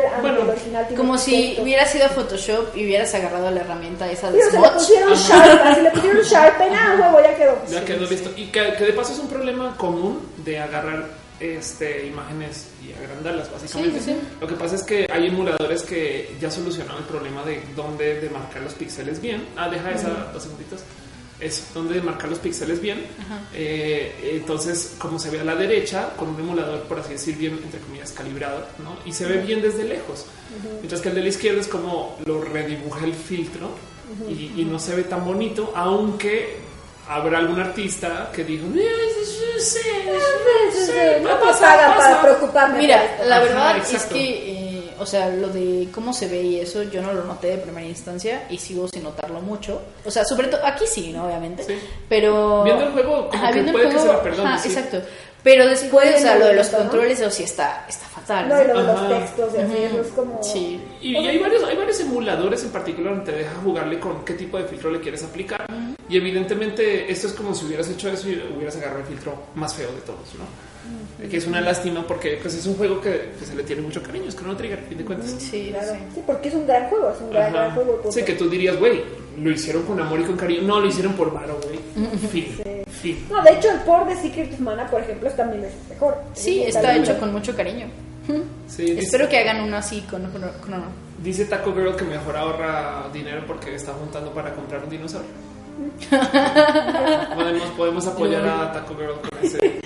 aunque 0.05 0.20
Bueno, 0.20 0.43
el 0.43 0.51
original 0.51 0.87
tiene 0.89 1.01
Como 1.03 1.18
si 1.18 1.59
hubiera 1.61 1.85
sido 1.87 2.09
Photoshop 2.11 2.77
y 2.77 2.85
hubieras 2.85 3.12
agarrado 3.14 3.51
la 3.51 3.61
herramienta 3.62 4.09
esa 4.11 4.31
Sí, 4.31 4.37
de 4.37 4.45
o 4.45 4.51
sea, 4.51 4.61
le 4.61 4.66
Smudge. 4.68 4.79
pusieron. 4.79 5.14
Sharp, 5.14 5.61
así 5.64 5.81
le 5.81 5.91
pusieron 5.91 6.22
Sharpen, 6.22 6.68
ah, 6.75 6.97
huevo, 7.12 7.20
ya 7.29 7.37
quedó. 7.37 7.57
Ya 7.68 7.79
Sí, 7.81 7.85
quedó 7.87 8.07
sí. 8.07 8.14
listo. 8.14 8.31
Y 8.37 8.47
que, 8.47 8.75
que 8.79 8.85
de 8.85 8.93
paso 8.93 9.12
es 9.12 9.18
un 9.18 9.29
problema 9.29 9.77
común 9.77 10.20
de 10.45 10.61
agarrar 10.61 11.07
este 11.41 12.07
imágenes 12.07 12.68
y 12.82 12.93
agrandarlas, 12.93 13.51
básicamente. 13.51 13.99
Sí, 14.01 14.05
sí, 14.05 14.12
sí. 14.12 14.26
Lo 14.41 14.47
que 14.47 14.55
pasa 14.55 14.76
es 14.76 14.82
que 14.82 15.07
hay 15.11 15.26
emuladores 15.26 15.82
que 15.82 16.37
ya 16.41 16.51
solucionaron 16.51 17.03
el 17.03 17.09
problema 17.09 17.45
de 17.45 17.62
dónde 17.74 18.20
demarcar 18.20 18.62
los 18.62 18.74
píxeles 18.74 19.20
bien. 19.20 19.47
Ah, 19.57 19.68
deja 19.68 19.91
esa 19.91 20.30
dos 20.32 20.43
segunditos. 20.43 20.80
Es 21.41 21.66
donde 21.74 21.95
demarcar 21.95 22.30
los 22.30 22.39
píxeles 22.39 22.80
bien. 22.80 23.05
Eh, 23.53 24.32
entonces, 24.35 24.95
como 24.99 25.18
se 25.18 25.30
ve 25.30 25.41
a 25.41 25.45
la 25.45 25.57
derecha, 25.57 26.14
con 26.16 26.28
un 26.28 26.41
emulador, 26.41 26.82
por 26.85 27.01
así 27.01 27.14
decir, 27.14 27.37
bien, 27.37 27.59
entre 27.62 27.80
comillas, 27.80 28.12
calibrado, 28.12 28.64
¿no? 28.82 28.97
Y 29.05 29.12
se 29.12 29.26
ve 29.26 29.39
bien 29.39 29.61
desde 29.61 29.85
lejos. 29.85 30.26
Mientras 30.78 31.01
que 31.01 31.09
el 31.09 31.16
de 31.16 31.22
la 31.22 31.28
izquierda 31.28 31.61
es 31.61 31.66
como 31.66 32.18
lo 32.24 32.41
redibuja 32.41 33.05
el 33.05 33.14
filtro 33.14 33.70
y, 34.28 34.61
y 34.61 34.64
no 34.64 34.78
se 34.78 34.95
ve 34.95 35.03
tan 35.03 35.24
bonito, 35.24 35.72
aunque 35.74 36.64
habrá 37.09 37.39
algún 37.39 37.61
artista 37.61 38.31
que 38.35 38.45
dijo, 38.45 38.67
"Mira, 38.67 38.91
sí, 39.25 39.25
sí, 39.61 39.61
sí, 39.61 39.81
sí, 40.87 40.93
No 41.23 41.29
paga 41.41 41.41
pasa". 41.41 41.97
para 41.97 42.23
preocuparme. 42.23 42.79
Mira, 42.79 43.03
la 43.27 43.37
Ajá, 43.37 43.45
verdad 43.45 43.77
exacto. 43.79 43.97
es 43.97 44.05
que, 44.13 44.51
eh, 44.79 44.95
o 44.99 45.07
sea, 45.07 45.29
lo 45.29 45.49
de 45.49 45.89
cómo 45.93 46.13
se 46.13 46.29
ve 46.29 46.43
y 46.43 46.61
eso, 46.61 46.83
yo 46.85 47.03
no 47.03 47.13
lo 47.13 47.25
noté 47.25 47.49
de 47.49 47.59
primera 47.59 47.87
instancia 47.87 48.47
y 48.51 48.59
sigo 48.59 48.89
sin 48.89 49.03
notarlo 49.03 49.41
mucho. 49.41 49.83
O 50.05 50.11
sea, 50.11 50.25
sobre 50.25 50.49
todo 50.49 50.65
aquí 50.65 50.85
sí, 50.87 51.13
¿no? 51.13 51.27
Obviamente. 51.27 51.65
Sí. 51.65 51.79
Pero. 52.09 52.63
Viendo 52.65 52.85
el 52.85 52.93
juego, 52.93 53.29
como 53.29 53.47
que 53.49 53.53
viendo 53.53 53.71
el 53.71 53.75
puede 53.77 53.87
que 53.89 53.93
se 53.93 53.99
juego, 53.99 54.13
la 54.15 54.23
perdone, 54.23 54.49
ajá, 54.51 54.59
sí. 54.59 54.69
Exacto. 54.69 55.01
Pero 55.43 55.67
después, 55.69 56.15
o 56.17 56.19
sea, 56.21 56.37
lo 56.39 56.47
de 56.47 56.55
los 56.55 56.73
¿no? 56.73 56.79
controles, 56.79 57.21
eso 57.21 57.31
sí 57.31 57.43
está, 57.43 57.85
está 57.87 58.07
fatal. 58.07 58.49
No, 58.49 58.63
y 58.63 58.67
lo 58.67 58.83
de 58.83 58.91
Ajá. 58.93 59.09
los 59.09 59.19
textos 59.21 59.53
y 59.55 59.61
así, 59.61 59.77
eso 59.83 60.01
es 60.01 60.07
como... 60.09 60.43
Sí. 60.43 60.81
Y, 61.03 61.19
y 61.19 61.29
hay 61.29 61.37
varios, 61.39 61.63
hay 61.65 61.77
varios 61.77 62.01
emuladores 62.01 62.63
en 62.63 62.71
particular 62.71 63.15
donde 63.15 63.31
te 63.31 63.39
deja 63.41 63.53
jugarle 63.63 64.01
con 64.01 64.25
qué 64.25 64.33
tipo 64.33 64.57
de 64.57 64.65
filtro 64.65 64.91
le 64.91 65.01
quieres 65.01 65.23
aplicar. 65.23 65.67
Y 66.09 66.17
evidentemente 66.19 67.11
esto 67.11 67.27
es 67.29 67.33
como 67.33 67.55
si 67.55 67.65
hubieras 67.67 67.89
hecho 67.89 68.11
eso 68.11 68.29
y 68.29 68.43
hubieras 68.57 68.77
agarrado 68.77 69.01
el 69.01 69.07
filtro 69.07 69.35
más 69.55 69.75
feo 69.75 69.91
de 69.93 70.01
todos, 70.03 70.35
¿no? 70.39 70.45
Que 71.31 71.39
es 71.39 71.47
una 71.47 71.63
lástima 71.63 72.07
porque 72.07 72.39
pues, 72.43 72.53
es 72.55 72.67
un 72.67 72.75
juego 72.77 73.01
que, 73.01 73.31
que 73.39 73.47
se 73.47 73.55
le 73.55 73.63
tiene 73.63 73.81
mucho 73.81 74.03
cariño, 74.03 74.27
es 74.29 74.37
Chrono 74.37 74.55
Trigger, 74.55 74.81
a 74.81 74.83
fin 74.83 74.99
de 74.99 75.05
cuentas. 75.05 75.35
Sí, 75.39 75.69
Claro. 75.71 75.93
sí. 75.93 75.99
Sí, 76.17 76.23
porque 76.27 76.49
es 76.49 76.55
un 76.55 76.67
gran 76.67 76.89
juego, 76.91 77.11
es 77.11 77.21
un 77.23 77.31
gran, 77.31 77.53
gran 77.53 77.75
juego. 77.75 77.95
punto. 78.03 78.13
Sí, 78.13 78.23
que 78.23 78.35
tú 78.35 78.51
dirías, 78.51 78.77
güey, 78.79 79.01
lo 79.41 79.51
hicieron 79.51 79.85
con 79.85 79.99
amor 79.99 80.21
y 80.21 80.25
con 80.25 80.37
cariño. 80.37 80.63
No, 80.63 80.81
lo 80.81 80.87
hicieron 80.87 81.15
por 81.15 81.33
varo, 81.33 81.59
güey. 81.65 81.79
Fin. 82.31 82.85
Fin. 83.01 83.27
No, 83.31 83.43
de 83.43 83.53
hecho, 83.53 83.71
el 83.71 83.81
port 83.81 84.07
de 84.09 84.17
Secret 84.17 84.53
of 84.53 84.61
Mana, 84.61 84.91
por 84.91 85.01
ejemplo, 85.01 85.29
es 85.29 85.37
también 85.37 85.65
es 85.65 85.73
mejor. 85.89 86.19
Sí, 86.35 86.63
Es 86.65 86.77
está 86.77 86.95
hecho 86.95 87.19
con 87.19 87.33
mucho 87.33 87.57
cariño. 87.57 87.87
Sí, 88.69 88.83
dice, 88.85 89.01
Espero 89.01 89.29
que 89.29 89.39
hagan 89.39 89.63
uno 89.63 89.77
así 89.79 90.03
con 90.03 90.23
con- 90.31 90.41
con- 90.43 90.85
dice 91.23 91.45
Taco 91.47 91.73
Girl 91.75 91.95
que 91.97 92.05
mejor 92.05 92.37
ahorra 92.37 93.09
dinero 93.13 93.43
porque 93.47 93.75
está 93.75 93.93
juntando 93.93 94.33
para 94.35 94.53
comprar 94.55 94.85
un 94.85 94.91
dinosaurio. 94.91 95.29
Podemos, 97.37 97.62
podemos 97.76 98.07
apoyar 98.07 98.47
a 98.47 98.72
Taco 98.72 98.95
Girl 98.97 99.14
con, 99.20 99.30
ese- 99.45 99.80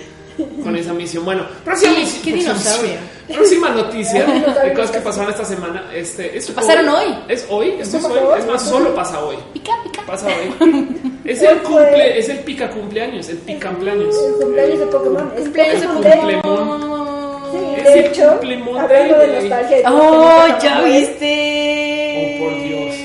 con 0.63 0.75
esa 0.75 0.93
misión. 0.93 1.25
Bueno, 1.25 1.43
próxima 1.65 1.93
¿Qué- 1.93 1.99
misión. 1.99 2.21
qué 2.23 2.31
próxima 2.31 2.53
dinosaurio? 2.53 2.91
misión. 2.91 3.37
Próxima 3.37 3.69
noticia 3.81 4.25
de 4.63 4.73
cosas 4.73 4.91
que 4.91 4.99
pasaron 4.99 5.29
esta 5.31 5.45
semana. 5.45 5.83
Este, 5.93 6.37
es 6.37 6.49
Pasaron 6.51 6.89
hoy. 6.89 7.15
Es 7.27 7.45
hoy, 7.49 7.75
esto 7.79 7.97
es 8.37 8.45
más, 8.47 8.61
solo 8.63 8.95
pasa 8.95 9.23
hoy. 9.23 9.35
Pica, 9.53 9.71
pica. 9.83 10.01
Pasa 10.05 10.27
hoy. 10.27 10.87
Es 11.29 11.43
el 11.43 11.59
cumple, 11.59 12.17
es 12.17 12.27
el 12.29 12.39
pica 12.39 12.67
cumpleaños, 12.71 13.29
el 13.29 13.37
pica 13.37 13.69
cumpleaños. 13.69 14.15
El 14.17 14.33
cumpleaños 14.43 14.79
de 14.79 14.85
Pokémon. 14.87 15.31
Es 15.37 15.43
Cumpleaños 15.43 15.81
de 15.81 15.87
Pokémon 15.87 16.01
Day. 16.01 16.41
Cumplemon. 16.41 17.51
Sí, 17.51 17.57
Es 17.77 17.83
de 17.83 17.93
el 17.99 18.05
hecho, 18.05 18.39
hablando 18.79 19.17
de 19.19 19.27
nostalgia. 19.41 19.77
¡Oh, 19.91 20.47
ya 20.59 20.75
Pokémon 20.77 20.85
viste! 20.85 22.39
Oh, 22.39 22.43
por 22.45 22.53
Dios. 22.63 22.95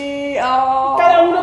Oh. 0.47 0.97
Cada 0.99 1.22
uno 1.22 1.34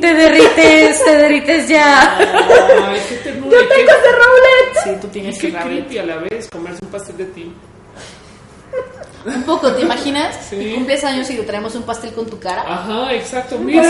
Te 0.00 0.14
derrites, 0.14 1.04
te 1.04 1.16
derrites 1.16 1.68
ya. 1.68 2.16
Ay, 2.18 3.00
qué 3.08 3.14
ternura. 3.16 3.50
Yo 3.60 3.68
tengo 3.68 3.90
ese 3.90 4.12
roulette. 4.12 4.84
Sí, 4.84 4.90
tú 5.00 5.08
tienes 5.08 5.38
qué 5.38 5.84
que 5.88 6.00
a 6.00 6.04
la 6.04 6.16
vez 6.16 6.48
comerse 6.50 6.78
un 6.84 6.90
pastel 6.90 7.16
de 7.18 7.24
ti. 7.26 7.52
Un 9.26 9.42
poco, 9.42 9.70
¿te 9.72 9.82
imaginas? 9.82 10.34
Sí. 10.48 10.72
Cumples 10.74 11.04
años 11.04 11.28
y 11.30 11.36
te 11.36 11.42
traemos 11.42 11.74
un 11.74 11.82
pastel 11.82 12.12
con 12.14 12.26
tu 12.26 12.38
cara. 12.38 12.62
Ajá, 12.66 13.12
exacto. 13.14 13.58
Mira, 13.58 13.82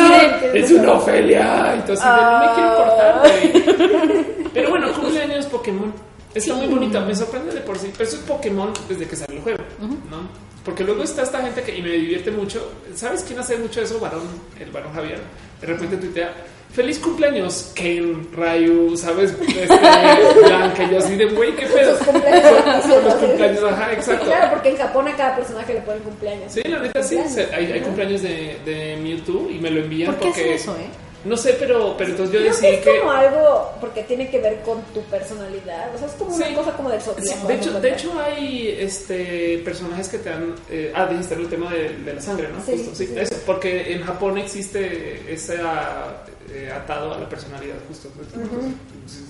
de- 0.53 0.59
es 0.61 0.71
una 0.73 0.93
Ofelia. 0.95 1.75
Entonces, 1.75 2.05
de, 2.05 2.11
no 2.11 2.41
me 2.41 2.55
quiero 2.55 2.77
cortar, 2.77 3.21
güey. 3.21 4.45
Pero 4.53 4.71
bueno, 4.71 4.93
cumpleaños 4.93 5.47
Pokémon. 5.47 5.93
Está 6.35 6.55
muy 6.55 6.67
bonita, 6.67 7.01
me 7.01 7.15
sorprende 7.15 7.53
de 7.53 7.61
por 7.61 7.79
sí. 7.79 7.91
Pero 7.93 8.09
eso 8.09 8.17
es 8.17 8.23
Pokémon 8.23 8.73
desde 8.89 9.07
que 9.07 9.17
salió 9.17 9.37
el 9.37 9.43
juego, 9.43 9.65
¿no? 10.11 10.51
Porque 10.65 10.85
luego 10.85 11.03
está 11.03 11.23
esta 11.23 11.41
gente 11.41 11.63
que 11.63 11.77
y 11.77 11.83
me 11.83 11.91
divierte 11.91 12.31
mucho. 12.31 12.71
¿Sabes 12.95 13.25
quién 13.25 13.39
hace 13.39 13.57
mucho 13.57 13.81
eso? 13.81 13.99
Varón, 13.99 14.23
el 14.59 14.71
varón 14.71 14.93
Javier. 14.93 15.21
De 15.61 15.67
repente 15.67 15.97
tuitea. 15.97 16.33
Feliz 16.73 17.01
cumpleaños, 17.01 17.73
Ken, 17.75 18.29
Rayu, 18.33 18.97
¿sabes? 18.97 19.33
Este, 19.33 19.67
Blanca, 20.47 20.85
y 20.85 20.91
yo 20.93 20.99
así 20.99 21.17
de 21.17 21.27
güey, 21.27 21.57
qué 21.57 21.67
pedo. 21.67 21.99
Sus 21.99 22.07
cumpleaños. 22.07 22.85
Son 22.85 23.05
los 23.05 23.15
cumpleaños, 23.15 23.65
ajá, 23.65 23.93
exacto. 23.93 24.27
Claro, 24.27 24.51
porque 24.51 24.69
en 24.69 24.77
Japón 24.77 25.09
a 25.09 25.17
cada 25.17 25.35
personaje 25.35 25.75
le 25.75 25.81
ponen 25.81 26.03
cumpleaños. 26.03 26.53
Sí, 26.53 26.63
la 26.63 26.79
neta 26.79 27.03
sí. 27.03 27.19
hay, 27.53 27.73
hay 27.73 27.81
cumpleaños 27.81 28.23
de, 28.23 28.61
de 28.65 28.97
Mewtwo 29.03 29.51
y 29.51 29.59
me 29.59 29.69
lo 29.71 29.81
envían 29.81 30.13
¿Por 30.13 30.21
qué 30.21 30.27
porque. 30.27 30.41
hacen 30.43 30.53
eso, 30.55 30.77
eh? 30.77 31.10
No 31.25 31.37
sé, 31.37 31.55
pero, 31.59 31.97
pero 31.99 32.11
entonces 32.13 32.35
yo 32.35 32.43
decidí 32.43 32.79
que 32.79 32.95
es 32.95 33.01
como 33.01 33.13
algo 33.13 33.73
porque 33.81 34.03
tiene 34.05 34.31
que 34.31 34.39
ver 34.41 34.61
con 34.63 34.81
tu 34.95 35.03
personalidad. 35.03 35.95
O 35.95 35.99
sea, 35.99 36.07
es 36.07 36.15
como 36.15 36.35
Sí. 36.35 36.43
una 36.47 36.55
cosa 36.57 36.73
como 36.73 36.89
del 36.91 37.01
Sí, 37.03 37.11
zodiaco. 37.11 37.47
de 37.49 37.55
hecho, 37.55 37.81
de 37.81 37.91
hecho 37.91 38.13
hay 38.21 38.77
este 38.81 39.59
personajes 39.65 40.09
que 40.09 40.19
te 40.19 40.31
dan. 40.31 40.55
Eh, 40.71 40.93
ah, 40.95 41.07
dijiste 41.07 41.35
el 41.35 41.49
tema 41.49 41.71
de, 41.73 41.91
de 41.99 42.15
la 42.15 42.21
sangre, 42.23 42.49
¿no? 42.49 42.65
Sí, 42.65 42.73
Justo, 42.79 42.95
sí, 42.95 43.13
eso, 43.17 43.35
porque 43.45 43.93
en 43.93 44.03
Japón 44.03 44.39
existe 44.39 45.23
ese 45.33 45.59
ah, 45.63 46.23
eh, 46.53 46.71
atado 46.73 47.15
a 47.15 47.19
la 47.19 47.29
personalidad, 47.29 47.77
justo. 47.89 48.09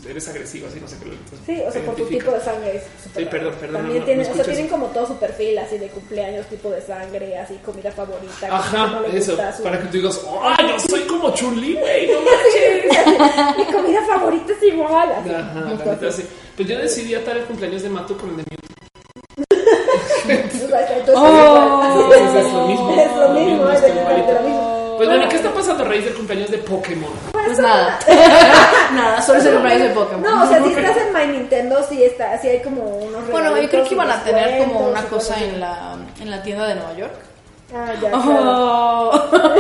Eres 0.09 0.29
agresivo, 0.29 0.67
así 0.69 0.81
no 0.81 0.89
sé 0.89 0.97
qué. 0.99 1.07
lo- 1.07 1.15
Sí, 1.47 1.63
o 1.67 1.71
sea, 1.71 1.83
por 1.83 1.95
tu 1.95 2.05
tipo 2.07 2.31
de 2.31 2.41
sangre 2.41 2.77
es 2.77 2.83
súper 3.03 3.23
Sí, 3.25 3.29
perdón, 3.31 3.55
perdón, 3.61 3.77
También 3.77 3.95
no, 3.97 4.01
no, 4.01 4.07
tienen, 4.07 4.27
no 4.27 4.33
o 4.33 4.37
sea, 4.37 4.45
tienen 4.45 4.69
como 4.69 4.87
todo 4.87 5.07
su 5.07 5.17
perfil 5.19 5.59
así 5.59 5.79
de 5.79 5.89
cumpleaños, 5.89 6.47
tipo 6.47 6.71
de 6.71 6.81
sangre, 6.81 7.39
así 7.39 7.55
comida 7.65 7.93
favorita. 7.93 8.47
Ajá, 8.51 8.87
no 8.87 9.05
eso. 9.05 9.37
su- 9.57 9.63
Para 9.63 9.79
que 9.81 9.87
tú 9.89 9.93
digas, 9.99 10.21
¡ah, 10.43 10.57
yo 10.69 10.79
soy 10.89 11.03
como 11.03 11.33
Chun-Li, 11.35 11.75
güey! 11.75 12.11
¡No 12.11 12.19
manches! 12.23 13.57
Mi 13.59 13.65
comida 13.73 14.01
favorita 14.07 14.53
es 14.53 14.63
igual. 14.63 15.13
Así, 15.13 15.31
Ajá, 15.31 15.61
la 16.01 16.09
así. 16.09 16.23
sí. 16.23 16.29
Pues 16.57 16.69
yo 16.69 16.79
decidí 16.79 17.15
atar 17.15 17.37
el 17.37 17.45
cumpleaños 17.45 17.83
de 17.83 17.89
Mato 17.91 18.17
con 18.17 18.31
el 18.31 18.37
de 18.39 18.45
Mewtwo. 18.51 18.71
Entonces 20.31 21.15
Oh. 21.17 22.13
es 22.15 22.53
lo 22.53 22.67
mismo. 22.67 22.91
Es 23.01 23.17
lo 23.17 23.29
mismo, 23.31 23.71
es 23.71 23.81
lo 23.83 24.43
mismo. 24.43 24.70
Pues 25.01 25.09
bueno, 25.09 25.31
¿qué 25.31 25.37
está 25.37 25.51
pasando 25.51 25.83
a 25.83 25.89
raíz 25.89 26.05
del 26.05 26.13
cumpleaños 26.13 26.51
de 26.51 26.59
Pokémon? 26.59 27.09
Pues 27.33 27.59
nada. 27.59 27.99
nada, 28.93 29.23
solo 29.23 29.39
es 29.39 29.47
el 29.47 29.55
cumpleaños 29.55 29.89
de 29.89 29.95
Pokémon. 29.95 30.23
No, 30.23 30.45
o 30.45 30.47
sea, 30.47 30.63
si 30.63 30.75
estás 30.75 30.97
en 30.99 31.13
My 31.15 31.39
Nintendo, 31.39 31.83
sí, 31.89 32.05
está, 32.05 32.39
sí 32.39 32.49
hay 32.49 32.61
como 32.61 32.83
unos 32.85 33.27
Bueno, 33.31 33.57
yo 33.59 33.71
creo 33.71 33.85
que 33.87 33.95
iban 33.95 34.11
a 34.11 34.23
tener 34.23 34.59
como 34.59 34.91
una 34.91 35.03
cosa 35.05 35.43
en 35.43 35.59
la, 35.59 35.97
en 36.21 36.31
la 36.31 36.43
tienda 36.43 36.67
de 36.67 36.75
Nueva 36.75 36.93
York. 36.93 37.15
Ah, 37.75 37.95
ya, 37.95 38.11
claro. 38.11 38.19
Oh. 38.27 39.11
Ah, 39.33 39.55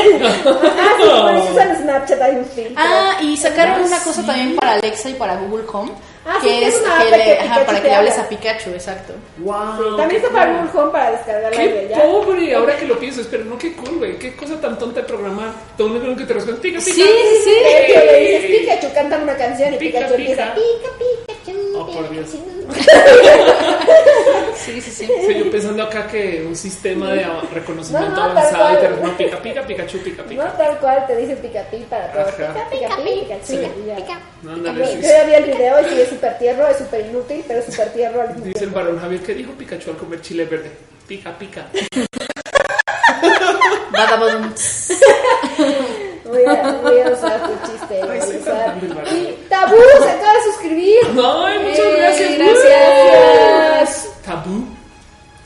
sí, 0.98 1.08
por 1.22 1.34
eso 1.34 1.52
usan 1.54 1.76
Snapchat, 1.84 2.20
hay 2.20 2.36
un 2.36 2.44
filtro. 2.44 2.74
Ah, 2.76 3.12
y 3.22 3.34
sacaron 3.38 3.76
Ah, 3.82 3.86
una 3.86 3.98
cosa 4.00 4.20
sí. 4.20 4.26
también 4.26 4.56
para 4.56 4.72
Alexa 4.72 5.08
y 5.08 5.14
para 5.14 5.36
Google 5.36 5.64
Home. 5.72 5.92
Ah, 6.26 6.36
sí, 6.42 6.48
que 6.48 6.58
que 6.60 6.66
es 6.66 6.74
es 6.74 6.82
una 6.82 6.98
que 6.98 7.10
le- 7.10 7.24
que 7.24 7.38
ajá, 7.38 7.64
para 7.64 7.80
que 7.82 7.88
le 7.88 7.94
hables 7.94 8.18
a 8.18 8.28
Pikachu, 8.28 8.70
exacto. 8.70 9.14
¡Wow! 9.38 9.96
También 9.96 10.22
está 10.22 10.32
para 10.34 10.52
Google 10.52 10.70
Home 10.80 10.92
para 10.92 11.10
descargar 11.12 11.50
la 11.54 11.62
¡Qué 11.62 11.68
de 11.68 11.88
ya. 11.88 12.02
pobre! 12.02 12.54
Ahora 12.54 12.76
que 12.76 12.86
lo 12.86 12.98
pienso, 12.98 13.22
pero 13.30 13.44
no, 13.46 13.56
qué 13.56 13.72
cool, 13.74 13.98
güey. 13.98 14.18
Qué 14.18 14.36
cosa 14.36 14.60
tan 14.60 14.78
tonta 14.78 15.00
de 15.00 15.06
programar. 15.06 15.48
Todo 15.78 15.86
el 15.86 15.92
mundo 16.02 16.16
que 16.16 16.24
te 16.26 16.34
responde, 16.34 16.60
pica, 16.60 16.78
pica. 16.78 16.92
Sí, 16.92 17.02
sí, 17.02 17.36
sí. 17.44 17.50
Hecho, 17.64 18.00
le 18.04 18.20
dices 18.20 18.60
Pikachu, 18.60 18.94
cantan 18.94 19.22
una 19.22 19.36
canción 19.36 19.72
y 19.72 19.78
Pica, 19.78 19.98
Pikachu 20.00 20.14
empieza 20.14 20.54
pica. 20.54 20.54
pica, 20.54 20.90
Pikachu. 20.98 21.39
Oh, 21.74 21.86
por 21.86 22.10
Dios. 22.10 22.28
Sí, 24.56 24.78
sí, 24.82 24.90
sí. 24.90 25.06
Sí, 25.26 25.34
yo 25.38 25.50
pensando 25.50 25.82
acá 25.82 26.06
que 26.06 26.44
un 26.46 26.54
sistema 26.54 27.12
de 27.12 27.26
reconocimiento 27.54 28.10
No, 28.10 28.16
no, 28.16 28.22
avanzado 28.38 28.74
y 28.74 28.76
te 28.76 28.88
no, 28.90 29.16
pica, 29.16 29.42
pica, 29.42 29.66
Pikachu, 29.66 29.98
pica, 30.02 30.22
No 30.22 30.28
pica. 30.28 30.52
tal 30.56 30.78
cual 30.78 31.06
te 31.06 31.16
dice 31.16 31.36
pica 31.36 31.62
pi 31.70 31.78
para 31.88 32.12
todo. 32.12 32.22
Ajá. 32.22 32.36
Pica, 32.36 32.68
pica, 32.70 32.96
pi, 32.96 33.20
Pikachu, 33.22 33.46
Sí. 33.46 33.58
y 33.82 33.86
ya. 33.86 33.96
No, 34.42 34.50
Yo 34.50 34.56
ándale, 34.56 34.86
sí. 34.86 34.94
yo 34.96 35.00
ya 35.08 35.24
vi 35.24 35.32
el 35.34 35.44
video 35.44 35.80
y 35.80 35.84
sí 35.86 36.00
es 36.02 36.08
súper 36.10 36.38
tierno, 36.38 36.66
es 36.68 36.76
súper 36.76 37.06
inútil, 37.06 37.42
pero 37.48 37.62
súper 37.62 37.88
tierno 37.94 38.20
al 38.20 38.28
mismo 38.28 38.44
Dice 38.44 38.64
el 38.64 38.70
varón 38.70 39.00
Javier 39.00 39.22
que 39.22 39.34
dijo 39.34 39.52
Pikachu 39.52 39.90
al 39.90 39.96
comer 39.96 40.20
chile 40.20 40.44
verde. 40.44 40.70
Pica, 41.08 41.36
pica. 41.38 41.66
Voy 46.30 46.44
a, 46.44 46.72
voy 46.82 47.00
a 47.00 47.10
usar 47.10 47.40
tu 47.42 47.70
chiste. 47.70 48.00
Ay, 48.02 48.20
sí, 48.22 48.36
usar. 48.40 48.76
Y 49.12 49.46
Tabú 49.48 49.76
se 50.02 50.10
acaba 50.10 50.32
de 50.34 50.42
suscribir. 50.52 50.98
Ay, 51.06 51.58
muchas 51.58 51.78
Eh, 51.78 51.96
gracias. 51.96 52.38
gracias. 52.38 54.22
Tabú. 54.24 54.64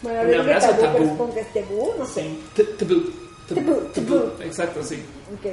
Bueno, 0.02 0.20
Un 0.28 0.34
abrazo, 0.40 0.68
tabú, 0.72 0.98
Tabú. 1.16 1.32
es 1.38 1.52
tabú, 1.54 1.94
no 1.98 2.06
sé. 2.06 2.22
Sí. 2.56 2.62
Tabú. 2.78 3.02
Tabú, 3.48 3.80
tabú. 3.94 4.30
Exacto, 4.42 4.82
sí. 4.82 5.02
Ok. 5.34 5.52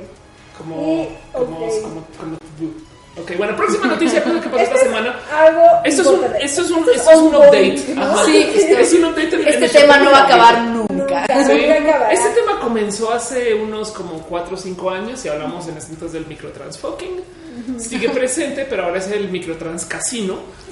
Como, 0.57 0.75
Y, 0.75 1.17
como, 1.32 1.45
ok. 1.45 1.82
como, 1.82 2.05
como 2.17 2.38
tabú. 2.38 2.73
Ok, 3.18 3.32
bueno, 3.38 3.55
próxima 3.57 3.88
noticia, 3.88 4.24
cosa 4.24 4.39
que 4.39 4.47
pasó 4.49 4.62
esta 4.64 4.76
Esto 4.76 4.76
es 4.76 4.82
semana. 4.84 5.16
Algo 5.38 5.62
Esto 5.84 6.01
es 6.01 6.07
un, 6.07 6.24
esto 6.39 6.62
es 6.62 6.72
un, 6.72 6.80
Esto 6.80 6.91
es 6.91 6.97
esto 6.97 7.12
es 7.12 7.18
un 7.20 7.36
update. 7.36 7.84
¿no? 7.95 8.01
Ajá. 8.03 8.26
Sí, 8.26 8.49
esto- 8.55 8.78
es 8.80 8.93
un 8.93 9.05
update. 9.05 9.36
en- 9.36 9.47
Este 9.64 9.80
tema 9.80 9.97
no 9.97 10.12
va 10.12 10.18
a 10.20 10.24
acabar 10.26 10.62
nunca. 10.62 10.93
Nunca. 10.93 11.26
Sí. 11.45 11.51
Nunca. 11.53 12.12
Este 12.12 12.30
tema 12.30 12.59
comenzó 12.62 13.12
hace 13.12 13.53
unos 13.53 13.91
como 13.91 14.14
4 14.30 14.55
o 14.55 14.57
5 14.57 14.89
años 14.91 15.26
y 15.26 15.30
hablamos 15.30 15.68
en 15.68 15.78
este 15.78 15.91
entonces 15.91 16.14
del 16.14 16.26
microtransfucking. 16.28 17.22
Sigue 17.78 18.10
presente, 18.14 18.66
pero 18.70 18.84
ahora 18.86 18.99
es 18.99 19.08
el 19.12 19.30
microtrans 19.30 19.86
casino. 19.86 20.39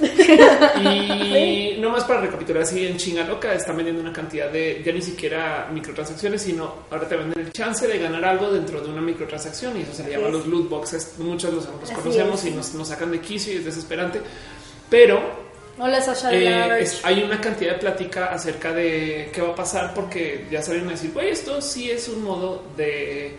Y 0.82 1.76
no 1.78 1.90
más 1.90 2.04
para 2.04 2.20
recapitular 2.22 2.62
así 2.62 2.86
en 2.86 2.96
chinga 2.96 3.24
loca, 3.24 3.52
están 3.54 3.76
vendiendo 3.76 4.00
una 4.02 4.12
cantidad 4.12 4.50
de 4.50 4.82
ya 4.84 4.92
ni 4.92 5.02
siquiera 5.02 5.68
microtransacciones, 5.72 6.42
sino 6.42 6.74
ahora 6.90 7.08
te 7.08 7.16
venden 7.16 7.38
el 7.46 7.52
chance 7.52 7.86
de 7.86 7.98
ganar 7.98 8.24
algo 8.24 8.50
dentro 8.50 8.80
de 8.80 8.88
una 8.88 9.00
microtransacción 9.00 9.76
y 9.78 9.82
eso 9.82 9.92
se 9.94 10.04
le 10.04 10.12
llama 10.12 10.28
los 10.28 10.46
loot 10.46 10.68
boxes. 10.68 11.14
Muchos 11.18 11.52
los, 11.52 11.66
los 11.80 11.90
conocemos 11.90 12.44
y 12.44 12.50
nos, 12.52 12.74
nos 12.74 12.88
sacan 12.88 13.10
de 13.12 13.20
quicio 13.20 13.52
y 13.52 13.56
es 13.56 13.64
desesperante. 13.64 14.20
Pero 14.88 15.50
Hola, 15.78 16.00
Sasha 16.02 16.32
eh, 16.34 16.82
es- 16.82 17.00
hay 17.04 17.22
una 17.22 17.40
cantidad 17.40 17.72
de 17.72 17.78
plática 17.78 18.26
acerca 18.26 18.72
de 18.72 19.30
qué 19.32 19.40
va 19.40 19.50
a 19.50 19.54
pasar 19.54 19.94
porque 19.94 20.46
ya 20.50 20.62
salieron 20.62 20.88
a 20.88 20.92
decir, 20.92 21.10
güey, 21.12 21.30
esto 21.30 21.60
sí 21.62 21.90
es 21.90 22.08
un 22.08 22.22
modo 22.22 22.62
de... 22.76 23.34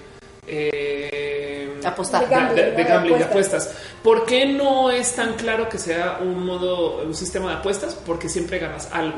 eh, 0.48 1.80
Apostar. 1.84 2.28
De 2.30 2.36
gambling, 2.36 2.56
de, 2.66 2.72
de 2.72 2.84
gambling, 2.84 3.18
de 3.18 3.24
apuestas. 3.24 3.64
apuestas. 3.68 3.86
¿Por 4.04 4.26
qué 4.26 4.46
no 4.46 4.92
es 4.92 5.16
tan 5.16 5.34
claro 5.34 5.68
que 5.68 5.80
sea 5.80 6.20
un 6.22 6.46
modo, 6.46 7.04
un 7.04 7.16
sistema 7.16 7.50
de 7.50 7.56
apuestas? 7.58 7.96
Porque 8.06 8.30
siempre 8.30 8.60
ganas 8.60 8.88
algo. 8.92 9.18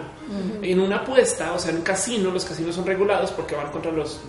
En 0.62 0.80
una 0.80 0.98
apuesta, 0.98 1.52
o 1.54 1.60
sea, 1.60 1.72
en 1.72 1.78
un 1.78 1.84
casino, 1.84 2.32
los 2.32 2.46
casinos 2.46 2.74
son 2.76 2.86
regulados 2.86 3.32
porque 3.32 3.56
van 3.56 3.70
contra 3.72 3.92
los 3.92 4.22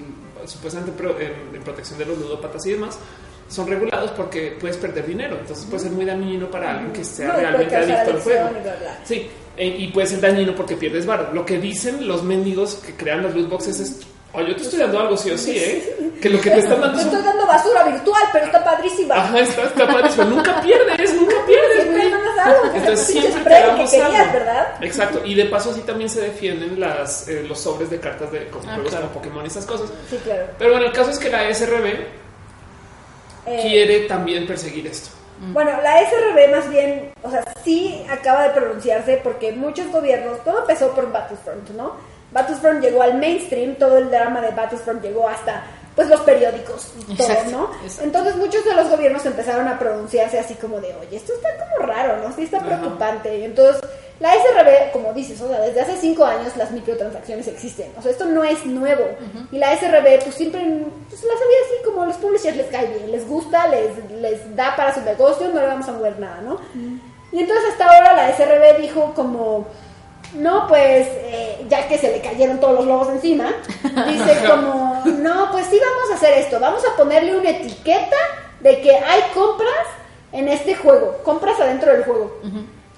supuestamente 0.47 0.93
pro- 0.93 1.19
en, 1.19 1.55
en 1.55 1.63
protección 1.63 1.99
de 1.99 2.07
los 2.07 2.19
ludópatas 2.19 2.67
y 2.67 2.73
demás. 2.73 2.99
Son 3.49 3.69
regulados 3.69 4.11
porque 4.13 4.57
puedes 4.61 4.77
perder 4.79 5.07
dinero. 5.07 5.37
Entonces 5.41 5.65
puede 5.67 5.85
ser 5.85 5.93
muy 5.93 6.05
dañino 6.05 6.51
para 6.51 6.73
alguien 6.73 6.93
que 6.93 7.05
sea 7.05 7.29
No, 7.29 7.37
realmente 7.37 7.77
adicto 7.77 8.11
al 8.11 8.21
juego. 8.21 8.51
y. 8.51 9.07
Sí, 9.07 9.27
eh, 9.57 9.77
y 9.79 9.89
puede 9.89 10.09
ser 10.09 10.21
dañino 10.21 10.55
porque 10.57 10.75
pierdes 10.77 11.07
varo. 11.07 11.33
Lo 11.33 11.47
que 11.47 11.59
dicen 11.59 12.09
los 12.09 12.25
mendigos 12.25 12.77
que 12.77 12.95
crean 12.95 13.23
las 13.23 13.33
loot 13.35 13.49
boxes 13.49 13.79
es, 13.81 14.01
oye, 14.35 14.49
yo 14.49 14.57
te 14.57 14.63
estoy 14.63 14.79
dando 14.81 14.99
algo 15.01 15.17
sí 15.17 15.31
o 15.31 15.39
sí, 15.39 15.57
¿eh? 15.59 15.97
Que 16.21 16.29
lo 16.31 16.41
que 16.41 16.51
te 16.51 16.59
están 16.61 16.81
dando 16.81 16.99
Te 16.99 17.05
estoy 17.05 17.23
dando 17.23 17.47
basura 17.47 17.85
virtual, 17.85 18.23
pero 18.33 18.47
está 18.47 18.65
padrísima. 18.65 19.15
Ajá, 19.17 19.41
está, 19.41 19.63
está 19.65 19.87
padrísimo. 19.87 20.25
Nunca 20.25 20.61
pierdes, 20.61 21.15
nunca 21.15 21.35
pierdes, 21.47 21.83
Siempre 21.83 22.03
algo. 22.43 22.65
Entonces 22.75 23.07
siempre 23.07 23.33
te 23.33 23.41
spray 23.41 23.63
que 23.63 23.67
damos 23.69 23.91
querías, 23.91 24.21
algo. 24.21 24.33
¿verdad? 24.33 24.67
Exacto. 24.83 25.23
Y 25.25 25.35
de 25.35 25.45
paso 25.47 25.71
así 25.71 25.81
también 25.83 26.09
se 26.11 26.21
defienden 26.23 26.79
las, 26.81 27.29
eh, 27.29 27.45
los 27.47 27.59
sobres 27.61 27.91
de 27.91 28.01
cartas 28.01 28.31
de 28.33 28.49
como 28.49 28.65
Ah, 28.69 28.75
juegos 28.75 28.91
claro. 28.91 29.07
como 29.09 29.19
Pokémon 29.21 29.45
y 29.45 29.49
esas 29.49 29.67
cosas. 29.67 29.91
Sí, 30.11 30.19
claro. 30.25 30.47
Pero 30.59 30.71
bueno, 30.73 30.87
el 30.87 30.93
caso 30.93 31.11
es 31.11 31.19
que 31.19 31.31
la 31.31 31.49
SRB 31.53 32.07
Eh, 33.47 33.59
quiere 33.63 34.01
también 34.01 34.47
perseguir 34.47 34.87
esto. 34.87 35.11
Bueno, 35.53 35.73
la 35.83 36.01
SRB 36.01 36.51
más 36.51 36.71
bien, 36.71 37.13
o 37.23 37.31
sea, 37.31 37.45
sí 37.65 38.03
acaba 38.09 38.45
de 38.45 38.51
pronunciarse 38.51 39.21
porque 39.23 39.53
muchos 39.53 39.89
gobiernos, 39.91 40.43
todo 40.45 40.61
empezó 40.61 40.93
por 40.95 41.11
Battlefront, 41.13 41.69
¿no? 41.71 41.97
Battlefront 42.35 42.83
llegó 42.83 43.01
al 43.03 43.15
mainstream, 43.17 43.77
todo 43.77 43.97
el 43.97 44.11
drama 44.11 44.43
de 44.43 44.51
Battlefront 44.51 45.03
llegó 45.03 45.27
hasta 45.27 45.63
pues 45.95 46.09
los 46.09 46.21
periódicos 46.23 46.93
y 47.09 47.15
todo, 47.15 47.29
Exacto, 47.29 47.51
¿no? 47.53 47.71
exacto. 47.85 48.03
Entonces 48.03 48.37
muchos 48.37 48.65
de 48.65 48.75
los 48.75 48.91
gobiernos 48.91 49.25
empezaron 49.25 49.69
a 49.69 49.79
pronunciarse 49.79 50.41
así 50.41 50.55
como 50.55 50.81
de, 50.81 50.93
oye, 50.97 51.17
esto 51.17 51.33
está 51.33 51.49
como 51.57 51.87
raro, 51.87 52.17
¿no? 52.17 52.35
Sí 52.35 52.43
está 52.43 52.59
preocupante. 52.59 53.45
Entonces 53.45 53.81
la 54.19 54.33
SRB, 54.33 54.91
como 54.93 55.13
dices, 55.13 55.41
o 55.41 55.49
sea, 55.49 55.61
desde 55.61 55.83
hace 55.83 55.97
cinco 55.97 56.25
años 56.25 56.57
las 56.57 56.73
microtransacciones 56.73 57.47
existen. 57.47 57.93
O 57.97 58.03
sea, 58.03 58.11
esto 58.11 58.25
no 58.25 58.43
es 58.43 58.67
nuevo. 58.67 59.05
Y 59.53 59.59
la 59.59 59.77
SRB, 59.77 60.25
pues 60.25 60.35
siempre 60.35 60.61
pues, 61.09 61.23
la 61.23 61.33
sabía 61.35 61.57
así 61.65 61.85
como 61.85 62.05
los 62.05 62.17
publishers 62.17 62.57
les 62.57 62.67
cae 62.67 62.87
bien, 62.87 63.13
les 63.13 63.29
gusta, 63.29 63.69
les, 63.69 64.11
les 64.21 64.57
da 64.57 64.75
para 64.75 64.93
su 64.93 65.01
negocio, 65.03 65.49
no 65.51 65.61
le 65.61 65.67
vamos 65.69 65.89
a 65.89 65.93
mover 65.93 66.19
nada, 66.19 66.41
¿no? 66.41 66.59
Y 67.31 67.41
entonces 67.41 67.71
hasta 67.71 67.87
ahora 67.87 68.15
la 68.15 68.37
SRB 68.37 68.81
dijo 68.81 69.13
como, 69.15 69.67
no, 70.35 70.67
pues 70.69 71.07
eh, 71.11 71.65
ya 71.69 71.87
que 71.89 71.99
se 71.99 72.11
le 72.11 72.21
cayeron 72.21 72.59
todos 72.61 72.75
los 72.77 72.87
lobos 72.87 73.09
encima, 73.11 73.53
dice 74.09 74.39
como, 74.49 75.03
no, 75.07 75.51
pues 75.53 75.67
sí 75.67 75.81
vamos 75.81 76.11
a 76.13 76.15
hacer 76.17 76.39
esto, 76.39 76.59
vamos 76.61 76.83
a 76.85 76.97
ponerle 76.97 77.37
una 77.37 77.51
etiqueta 77.51 78.17
de 78.61 78.81
que 78.81 78.91
hay 78.97 79.21
compras 79.35 79.87
en 80.33 80.49
este 80.49 80.75
juego, 80.75 81.19
compras 81.23 81.59
adentro 81.61 81.93
del 81.93 82.05
juego. 82.05 82.39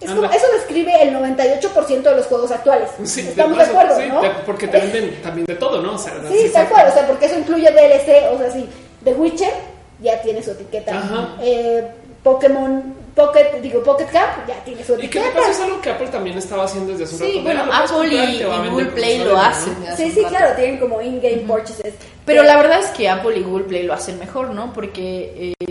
Es 0.01 0.11
como- 0.11 0.25
eso 0.31 0.47
describe 0.55 0.93
el 1.03 1.15
98% 1.15 2.03
de 2.11 2.17
los 2.17 2.27
juegos 2.27 2.51
actuales. 2.51 2.91
Sí, 3.05 3.21
Estamos 3.21 3.57
de, 3.59 3.65
paso, 3.65 3.79
acuerdo, 3.79 4.01
sí, 4.01 4.09
¿no? 4.09 4.21
porque 4.45 4.69
te 4.69 4.79
venden 4.79 5.23
también 5.23 5.47
de 5.47 5.55
todo, 5.55 5.81
¿no? 5.81 5.95
O 5.95 5.99
sea, 5.99 6.13
Sí, 6.31 6.49
sí. 6.49 6.53
cual, 6.71 6.89
o 6.89 6.93
sea, 6.93 7.07
porque 7.07 7.27
eso 7.27 7.39
incluye 7.39 7.71
DLC, 7.71 8.31
o 8.35 8.39
sea, 8.39 8.51
sí, 8.51 8.69
The 9.05 9.15
Witcher 9.15 9.53
ya 10.01 10.21
tiene 10.21 10.43
su 10.43 10.51
etiqueta. 10.51 10.99
Ajá. 10.99 11.29
Eh, 11.41 11.89
Pokémon 12.23 12.95
Pocket, 13.17 13.61
digo, 13.63 13.83
Pocket 13.83 14.07
Cap 14.13 14.47
ya 14.47 14.63
tiene 14.63 14.85
su 14.85 14.93
Y 14.93 14.97
que 14.99 15.07
etiqueta. 15.07 15.25
de 15.29 15.33
paso 15.33 15.51
es 15.51 15.61
algo 15.61 15.81
que 15.81 15.91
Apple 15.91 16.09
también 16.09 16.37
estaba 16.39 16.65
haciendo 16.65 16.93
desde 16.93 17.05
hace 17.05 17.15
un 17.15 17.21
Sí, 17.21 17.27
rato. 17.39 17.43
bueno, 17.43 17.63
Apple 17.73 17.89
comprar 18.11 18.29
y, 18.29 18.37
y 18.67 18.71
Google 18.71 18.87
Play 18.91 19.19
lo 19.25 19.33
¿no? 19.33 19.41
hacen. 19.41 19.75
Sí, 19.97 20.11
sí, 20.13 20.21
rato. 20.23 20.37
claro, 20.37 20.55
tienen 20.57 20.79
como 20.79 21.01
in-game 21.01 21.39
purchases. 21.49 21.95
Pero 22.27 22.43
Que- 22.43 22.47
la 22.49 22.57
verdad 22.59 22.79
es 22.81 22.91
que 22.91 23.09
Apple 23.09 23.39
y 23.39 23.43
Google 23.43 23.65
Play 23.65 23.83
lo 23.85 23.95
hacen 23.95 24.19
mejor, 24.19 24.51
¿no? 24.51 24.73
Porque 24.75 25.55
eh, 25.59 25.67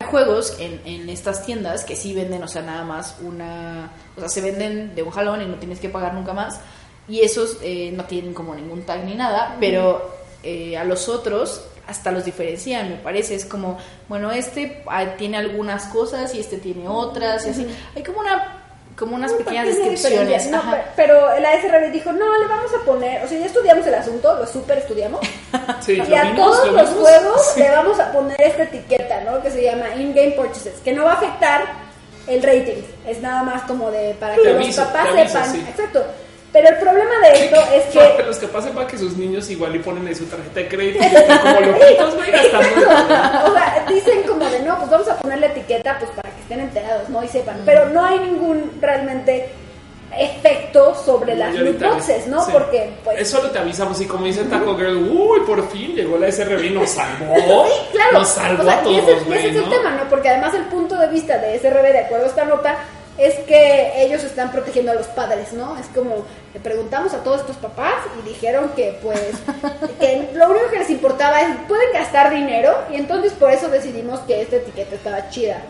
hay 0.00 0.06
juegos 0.08 0.56
en, 0.58 0.80
en 0.86 1.08
estas 1.10 1.44
tiendas 1.44 1.84
que 1.84 1.94
sí 1.94 2.14
venden, 2.14 2.42
o 2.42 2.48
sea, 2.48 2.62
nada 2.62 2.84
más 2.84 3.16
una... 3.22 3.90
O 4.16 4.20
sea, 4.20 4.28
se 4.30 4.40
venden 4.40 4.94
de 4.94 5.02
un 5.02 5.10
jalón 5.10 5.42
y 5.42 5.46
no 5.46 5.56
tienes 5.56 5.78
que 5.78 5.88
pagar 5.90 6.14
nunca 6.14 6.32
más. 6.32 6.58
Y 7.08 7.20
esos 7.20 7.58
eh, 7.62 7.92
no 7.94 8.04
tienen 8.06 8.32
como 8.34 8.54
ningún 8.54 8.82
tag 8.82 9.04
ni 9.04 9.14
nada, 9.14 9.56
pero 9.60 10.10
eh, 10.42 10.76
a 10.76 10.84
los 10.84 11.08
otros 11.08 11.66
hasta 11.86 12.10
los 12.10 12.24
diferencian, 12.24 12.90
me 12.90 12.96
parece. 12.96 13.34
Es 13.34 13.44
como, 13.44 13.78
bueno, 14.08 14.30
este 14.32 14.82
ah, 14.88 15.16
tiene 15.16 15.36
algunas 15.36 15.86
cosas 15.86 16.34
y 16.34 16.40
este 16.40 16.58
tiene 16.58 16.88
otras 16.88 17.46
y 17.46 17.50
así. 17.50 17.66
Hay 17.94 18.02
como 18.02 18.20
una 18.20 18.62
como 18.96 19.14
unas 19.14 19.32
pequeñas 19.32 19.66
pequeña 19.66 19.90
descripciones. 19.90 20.50
No, 20.50 20.62
pero 20.96 21.38
la 21.38 21.52
SRB 21.60 21.92
dijo, 21.92 22.12
no, 22.12 22.38
le 22.38 22.46
vamos 22.46 22.70
a 22.72 22.84
poner, 22.84 23.22
o 23.24 23.28
sea, 23.28 23.38
ya 23.38 23.46
estudiamos 23.46 23.86
el 23.86 23.94
asunto, 23.94 24.34
lo 24.36 24.46
super 24.46 24.78
estudiamos, 24.78 25.20
Sí, 25.80 25.92
y 25.92 25.96
lo 25.96 26.04
a 26.16 26.22
vimos, 26.22 26.36
todos 26.36 26.66
lo 26.66 26.72
los 26.72 26.90
vimos. 26.94 27.02
juegos 27.02 27.52
Sí. 27.54 27.60
le 27.60 27.70
vamos 27.70 28.00
a 28.00 28.12
poner 28.12 28.40
esta 28.40 28.62
etiqueta, 28.62 29.20
¿no? 29.20 29.42
Que 29.42 29.50
se 29.50 29.62
llama 29.62 29.94
in-game 29.96 30.30
purchases, 30.32 30.80
que 30.82 30.92
no 30.92 31.04
va 31.04 31.12
a 31.12 31.16
afectar 31.16 31.64
el 32.26 32.42
rating, 32.42 32.82
es 33.06 33.20
nada 33.20 33.42
más 33.42 33.62
como 33.64 33.90
de 33.90 34.14
para 34.14 34.34
Te 34.34 34.42
que 34.42 34.50
aviso, 34.50 34.80
los 34.80 34.90
papás 34.90 35.08
aviso, 35.10 35.28
sepan, 35.28 35.52
sí. 35.52 35.66
exacto. 35.68 36.04
Pero 36.56 36.70
el 36.70 36.76
problema 36.76 37.18
de 37.20 37.44
esto 37.44 37.56
es 37.74 37.84
que 37.92 38.22
los 38.26 38.38
que 38.38 38.48
pasen 38.48 38.72
para 38.72 38.86
que 38.86 38.96
sus 38.96 39.14
niños 39.18 39.50
igual 39.50 39.76
y 39.76 39.78
ponen 39.78 40.06
ahí 40.06 40.14
su 40.14 40.24
tarjeta 40.24 40.60
de 40.60 40.68
crédito 40.68 41.04
y 41.04 41.06
están 41.14 41.38
como 41.40 41.60
loquitos, 41.72 42.14
güey, 42.16 42.30
gastando. 42.30 42.80
o 42.80 43.52
sea, 43.52 43.84
dicen 43.90 44.22
como 44.22 44.48
de 44.48 44.60
no, 44.60 44.78
pues 44.78 44.88
vamos 44.90 45.06
a 45.08 45.18
poner 45.18 45.38
la 45.40 45.46
etiqueta 45.48 45.98
pues 45.98 46.10
para 46.12 46.30
que 46.34 46.40
estén 46.40 46.60
enterados, 46.60 47.10
¿no? 47.10 47.22
Y 47.22 47.28
sepan. 47.28 47.60
Pero 47.66 47.90
no 47.90 48.02
hay 48.02 48.20
ningún 48.20 48.72
realmente 48.80 49.50
efecto 50.18 50.94
sobre 50.94 51.34
las 51.36 51.54
loot 51.54 51.78
boxes, 51.78 52.26
¿no? 52.26 52.42
Sí. 52.42 52.52
Porque 52.54 52.90
pues 53.04 53.20
Eso 53.20 53.42
lo 53.42 53.50
te 53.50 53.58
avisamos 53.58 54.00
y 54.00 54.06
como 54.06 54.24
dice 54.24 54.44
Taco 54.44 54.78
Girl, 54.78 54.96
uy, 54.96 55.40
por 55.40 55.68
fin 55.68 55.94
llegó 55.94 56.16
la 56.16 56.32
SRB 56.32 56.64
y 56.64 56.70
nos 56.70 56.88
salvó. 56.88 57.34
Sí, 57.66 57.72
claro. 57.92 58.12
Nos 58.20 58.28
salvó 58.28 58.62
O 58.62 58.64
sea, 58.64 58.80
a 58.80 58.88
y 58.88 58.96
ese, 58.96 59.12
todos, 59.12 59.18
y 59.18 59.20
ese 59.20 59.24
güey, 59.26 59.38
es 59.50 59.56
el 59.56 59.60
¿no? 59.62 59.68
tema, 59.68 59.90
¿no? 59.90 60.08
Porque 60.08 60.30
además 60.30 60.54
el 60.54 60.64
punto 60.64 60.96
de 60.96 61.08
vista 61.08 61.36
de 61.36 61.58
SRB, 61.58 61.82
de 61.92 61.98
acuerdo 61.98 62.24
a 62.24 62.28
esta 62.28 62.44
nota, 62.46 62.76
es 63.18 63.34
que 63.46 64.02
ellos 64.02 64.22
están 64.24 64.52
protegiendo 64.52 64.92
a 64.92 64.94
los 64.94 65.06
padres, 65.06 65.52
¿no? 65.52 65.76
Es 65.78 65.86
como, 65.94 66.24
le 66.54 66.60
preguntamos 66.60 67.14
a 67.14 67.22
todos 67.24 67.40
estos 67.40 67.56
papás 67.56 67.94
y 68.22 68.28
dijeron 68.28 68.70
que, 68.76 68.98
pues, 69.02 69.18
que 70.00 70.28
lo 70.34 70.50
único 70.50 70.70
que 70.70 70.78
les 70.80 70.90
importaba 70.90 71.40
es, 71.42 71.48
pueden 71.68 71.92
gastar 71.92 72.30
dinero 72.34 72.74
y 72.90 72.96
entonces 72.96 73.32
por 73.32 73.50
eso 73.50 73.68
decidimos 73.68 74.20
que 74.20 74.42
esta 74.42 74.56
etiqueta 74.56 74.94
estaba 74.96 75.30
chida. 75.30 75.62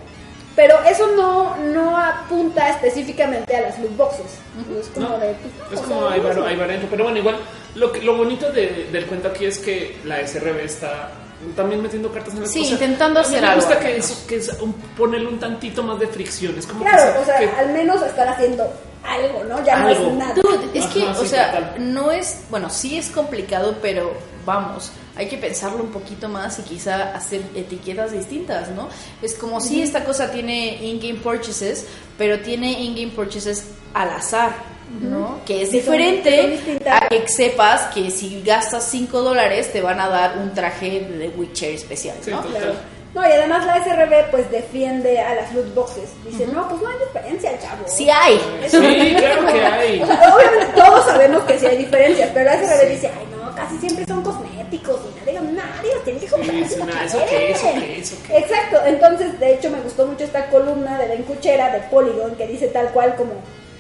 Pero 0.56 0.74
eso 0.89 1.06
no, 1.14 1.55
no 1.59 1.98
apunta 1.98 2.70
específicamente 2.70 3.55
a 3.55 3.60
las 3.60 3.78
loot 3.78 3.94
boxes. 3.97 4.39
Es 4.81 4.86
como 4.89 5.10
No, 5.10 5.18
de... 5.18 5.35
pues, 5.35 5.52
no, 5.70 5.74
Es 5.74 5.81
como 5.82 6.01
sea, 6.09 6.43
hay, 6.44 6.51
hay 6.52 6.56
variante, 6.56 6.86
pero 6.90 7.05
bueno, 7.05 7.18
igual 7.18 7.36
lo, 7.74 7.93
que- 7.93 8.01
lo 8.01 8.16
bonito 8.16 8.51
de- 8.51 8.89
del 8.90 9.05
cuento 9.05 9.28
aquí 9.28 9.44
es 9.44 9.59
que 9.59 9.98
la 10.05 10.27
SRB 10.27 10.64
está 10.64 11.10
también 11.55 11.83
metiendo 11.83 12.11
cartas 12.13 12.35
en 12.35 12.43
la 12.43 12.47
Sí, 12.49 12.61
intentando 12.67 13.21
a 13.21 13.23
mí 13.23 13.29
hacer 13.29 13.41
me 13.43 13.47
algo, 13.49 13.61
gusta 13.61 13.75
al 13.79 13.81
que, 13.85 13.93
menos. 13.93 14.11
es, 14.11 14.17
que 14.27 14.37
es 14.37 14.49
un- 14.61 14.73
ponerle 14.97 15.29
un 15.29 15.39
tantito 15.39 15.83
más 15.83 15.99
de 15.99 16.07
fricción. 16.07 16.59
Es 16.59 16.67
como 16.67 16.85
que 16.85 16.91
Claro, 16.91 17.13
se- 17.13 17.19
o 17.19 17.25
sea, 17.25 17.39
que- 17.39 17.49
al 17.51 17.73
menos 17.73 18.03
están 18.03 18.29
haciendo 18.29 18.73
algo, 19.05 19.45
¿no? 19.45 19.65
Ya 19.65 19.79
no 19.79 19.89
es 19.89 20.01
nada. 20.15 20.35
Dude, 20.35 20.71
es 20.79 20.85
Ajá, 20.85 20.95
que, 20.95 21.03
o 21.05 21.25
sea, 21.25 21.53
total. 21.53 21.93
no 21.95 22.11
es, 22.11 22.41
bueno, 22.51 22.71
sí 22.71 22.99
es 22.99 23.09
complicado, 23.11 23.77
pero 23.81 24.13
vamos, 24.45 24.91
hay 25.17 25.29
que 25.29 25.39
pensarlo 25.39 25.83
un 25.83 25.91
poquito 25.91 26.29
más 26.29 26.59
y 26.59 26.63
quizá 26.63 27.15
hacer 27.15 27.43
etiquetas 27.55 28.13
distintas, 28.13 28.71
¿no? 28.71 28.89
Es 29.23 29.35
como 29.35 29.61
si 29.61 29.83
esta 29.83 30.05
cosa 30.05 30.31
tiene 30.31 30.77
in-game 30.85 31.21
purchases, 31.21 31.87
pero 32.19 32.41
tiene 32.41 32.73
in-game 32.83 33.13
purchases 33.13 33.65
al 33.95 34.11
azar, 34.11 34.55
¿no? 35.01 35.41
Que 35.45 35.63
es 35.63 35.73
diferente 35.73 36.59
a 36.89 37.09
que 37.09 37.29
sepas 37.29 37.95
que 37.95 38.11
si 38.11 38.43
gastas 38.43 38.85
5 38.91 39.23
dólares 39.23 39.73
te 39.73 39.81
van 39.81 40.01
a 40.01 40.09
dar 40.09 40.39
un 40.39 40.55
traje 40.55 41.01
de 41.01 41.29
Witcher 41.29 41.75
especial, 41.75 42.17
¿no? 42.27 42.43
Claro. 42.43 42.75
No, 43.17 43.27
y 43.27 43.33
además 43.33 43.65
la 43.65 43.83
SRB 43.83 44.31
pues 44.31 44.51
defiende 44.51 45.19
a 45.19 45.35
las 45.35 45.51
loot 45.55 45.75
boxes. 45.75 46.11
Dice, 46.23 46.47
no, 46.49 46.69
pues 46.69 46.83
no 46.83 46.89
hay 46.89 46.97
diferencia, 46.99 47.59
chavo. 47.59 47.83
Sí 47.87 48.11
hay. 48.11 48.39
Sí, 48.69 49.15
claro 49.17 49.47
que 49.47 49.65
hay. 49.65 50.03
O 50.03 50.07
sea, 50.07 50.35
obviamente 50.35 50.67
todos 50.75 51.07
sabemos 51.07 51.43
que 51.45 51.59
sí 51.59 51.65
hay 51.65 51.79
diferencias, 51.79 52.31
pero 52.35 52.45
la 52.45 52.57
SRB 52.59 52.91
dice, 52.91 53.11
ay 53.19 53.27
no, 53.35 53.55
casi 53.55 53.79
siempre 53.79 54.05
son 54.05 54.23
cosméticos 54.23 55.01
y 55.01 55.19
nadie, 55.19 55.41
nadie 55.51 55.95
los 55.95 56.05
tiene 56.05 56.21
que 56.21 56.27
comprar. 56.27 56.69
Sí, 56.69 56.75
¿eso 56.75 57.19
qué, 57.31 57.51
eso 57.53 57.67
qué, 57.81 57.99
eso 58.01 58.17
qué? 58.27 58.37
Exacto, 58.37 58.81
entonces 58.85 59.41
de 59.41 59.55
hecho 59.55 59.71
me 59.71 59.81
gustó 59.81 60.07
mucho 60.07 60.25
esta 60.25 60.51
columna 60.51 60.99
de 60.99 61.09
Ben 61.09 61.23
Cuchera 61.23 61.73
de 61.73 61.81
Polygon 61.89 62.35
que 62.37 62.47
dice 62.47 62.67
tal 62.69 62.91
cual 62.91 63.17
como 63.17 63.33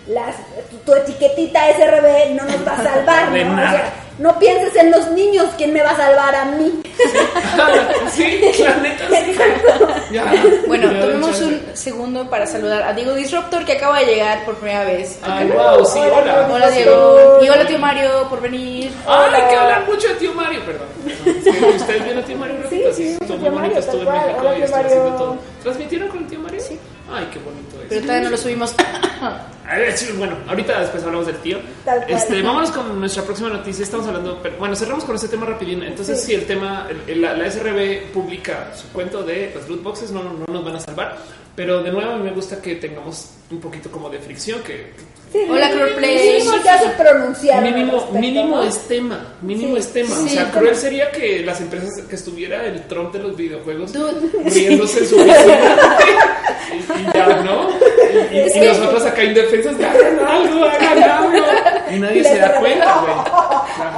las 0.08 0.36
tu, 0.70 0.76
tu 0.78 0.94
etiquetita 0.94 1.60
SRB 1.76 2.34
no 2.34 2.44
nos 2.44 2.66
va 2.66 2.72
a 2.72 2.82
salvar, 2.82 3.30
¿no? 3.32 3.52
O 3.52 3.56
nada. 3.56 3.70
sea, 3.70 3.92
no 4.18 4.38
pienses 4.38 4.74
en 4.76 4.90
los 4.90 5.10
niños, 5.10 5.46
¿quién 5.58 5.72
me 5.74 5.82
va 5.82 5.90
a 5.90 5.96
salvar 5.96 6.34
a 6.34 6.44
mí? 6.46 6.80
Sí, 8.10 8.40
la 8.62 8.76
neta. 8.76 9.04
sí. 9.10 9.36
Ya. 10.10 10.32
Bueno, 10.66 10.88
tomemos 11.00 11.38
un 11.42 11.60
segundo 11.74 12.30
para 12.30 12.46
saludar 12.46 12.82
a 12.84 12.92
Diego 12.94 13.12
Disruptor 13.14 13.64
que 13.66 13.72
acaba 13.72 13.98
de 13.98 14.06
llegar 14.06 14.44
por 14.44 14.54
primera 14.56 14.84
vez. 14.84 15.18
Ay, 15.22 15.48
wow, 15.48 15.84
sí, 15.84 15.98
Hola, 15.98 16.16
hola. 16.46 16.48
Hola 16.54 16.70
Diego. 16.70 17.38
Y 17.42 17.48
hola 17.48 17.66
tío 17.66 17.78
Mario 17.78 18.26
por 18.30 18.40
venir. 18.40 18.90
Ay, 19.06 19.28
Hola. 19.28 19.48
que 19.48 19.56
hablar 19.56 19.84
mucho 19.86 20.08
de 20.08 20.14
tío 20.14 20.32
Mario, 20.32 20.60
perdón. 20.64 20.86
¿Ustedes 21.76 22.04
vieron 22.04 22.22
a 22.22 22.26
tío 22.26 22.36
Mario? 22.38 22.56
Sí, 22.70 22.76
Ratito? 22.76 22.94
sí, 22.94 23.16
estuvo 23.20 23.36
muy 23.38 23.50
bonito, 23.50 23.78
estuvo 23.80 24.00
en. 24.02 24.08
México 24.12 24.38
Hola, 24.40 24.58
y 24.58 24.62
estuvo 24.62 24.80
haciendo 24.80 25.10
todo. 25.16 25.36
¿Transmitieron 25.62 26.08
con 26.08 26.18
el 26.20 26.26
tío 26.28 26.38
Mario? 26.38 26.60
Sí. 26.60 26.78
Ay, 27.10 27.28
qué 27.32 27.38
bonito 27.38 27.80
es. 27.82 27.88
Pero 27.88 28.00
todavía 28.02 28.24
no 28.24 28.30
lo 28.30 28.36
subimos. 28.36 28.74
A 29.68 29.76
ver, 29.78 29.96
sí, 29.96 30.12
bueno, 30.16 30.36
ahorita 30.46 30.80
después 30.80 31.02
hablamos 31.02 31.26
del 31.26 31.36
tío. 31.38 31.58
Tal 31.84 31.98
cual. 31.98 32.10
Este, 32.10 32.40
vámonos 32.42 32.70
con 32.70 33.00
nuestra 33.00 33.22
próxima 33.24 33.48
noticia. 33.48 33.82
Estamos 33.82 34.06
hablando, 34.06 34.38
pero, 34.42 34.56
bueno, 34.58 34.76
cerramos 34.76 35.04
con 35.04 35.14
este 35.16 35.28
tema 35.28 35.44
rapidín. 35.46 35.82
Entonces, 35.82 36.20
Sí. 36.20 36.26
si 36.28 36.34
el 36.34 36.46
tema, 36.46 36.86
el- 37.06 37.20
la, 37.20 37.34
la 37.36 37.46
SRB 37.50 38.12
publica 38.12 38.72
su 38.76 38.88
cuento 38.92 39.22
de 39.24 39.52
las 39.54 39.68
loot 39.68 39.82
boxes, 39.82 40.10
no, 40.12 40.22
no 40.22 40.44
nos 40.52 40.64
van 40.64 40.76
a 40.76 40.80
salvar. 40.80 41.18
Pero 41.56 41.82
de 41.82 41.90
nuevo, 41.90 42.12
a 42.12 42.16
mí 42.16 42.22
me 42.24 42.30
gusta 42.32 42.60
que 42.62 42.76
tengamos 42.76 43.30
un 43.50 43.60
poquito 43.60 43.90
como 43.90 44.08
de 44.10 44.18
fricción, 44.18 44.60
que 44.62 44.92
Hola, 45.48 45.70
Crowdplay. 45.70 46.38
Mínimo 46.38 46.56
te 46.62 46.68
hace 46.70 46.88
pronunciar. 46.90 47.62
mínimo, 47.62 47.92
respecto, 47.92 48.18
mínimo 48.18 48.56
¿no? 48.56 48.62
es 48.64 48.78
tema, 48.88 49.34
mínimo 49.42 49.74
Sí. 49.76 49.80
es 49.80 49.92
tema. 49.92 50.18
o 50.18 50.28
sea, 50.28 50.44
como- 50.50 50.60
cruel 50.60 50.76
sería 50.76 51.10
que 51.10 51.40
las 51.44 51.60
empresas 51.60 51.90
que 52.08 52.14
estuviera 52.16 52.64
el 52.66 52.82
Trump 52.86 53.12
de 53.12 53.18
los 53.20 53.36
videojuegos 53.36 53.92
Dude. 53.92 54.28
riéndose 54.44 55.00
en 55.00 55.06
su 55.06 55.16
oficina 55.20 55.98
y, 56.72 56.76
y 57.02 57.06
ya, 57.14 57.42
¿no? 57.42 57.68
Y, 58.32 58.38
y- 58.38 58.52
que- 58.52 58.68
nosotros 58.68 59.06
acá 59.06 59.24
indefensas, 59.24 59.78
de, 59.78 59.84
hagan 59.86 60.18
algo, 60.20 60.64
hagan 60.64 61.02
algo. 61.02 61.30
Y 61.90 61.98
nadie 61.98 62.24
se 62.24 62.38
da 62.38 62.54
cuenta, 62.58 63.00
güey. 63.00 63.14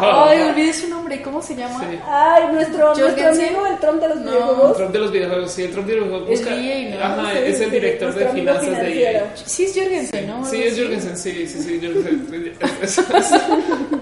Ay, 0.00 0.42
olvidé 0.42 0.72
su 0.72 0.88
nombre. 0.88 1.22
¿Cómo 1.22 1.40
se 1.42 1.54
llama? 1.56 1.80
Sí. 1.80 1.98
Ay, 2.06 2.42
nuestro, 2.52 2.86
nuestro 2.88 3.06
Jorgensen. 3.08 3.46
amigo, 3.46 3.66
el 3.66 3.78
Trump 3.78 4.00
de 4.02 4.08
los 4.08 4.16
No. 4.18 4.30
El 4.30 4.36
videojuegos. 4.36 4.76
Trump 4.76 4.92
de 4.92 4.98
los 4.98 5.12
videojuegos, 5.12 5.52
sí, 5.52 5.62
el 5.62 5.70
Trump 5.72 5.86
de 5.88 5.96
los 5.96 6.04
videojuegos. 6.06 6.40
El 6.40 6.46
busca- 6.46 6.54
EA, 6.60 6.90
¿no? 6.98 7.04
Ajá, 7.22 7.32
Sí, 7.32 7.38
es 7.46 7.60
el 7.60 7.70
director 7.70 8.14
de 8.14 8.28
finanzas 8.28 8.78
de. 8.80 9.02
EA. 9.02 9.32
Sí, 9.44 9.64
es 9.64 9.74
Jorgensen, 9.74 10.26
¿no? 10.26 10.44
Sí, 10.46 10.62
es 10.62 10.76
Jürgensen, 10.76 11.16
sí, 11.16 11.46
sí, 11.46 11.62
sí, 11.62 11.80
Jürgensen. 11.80 12.52
Es- 12.82 12.98
es- 12.98 13.32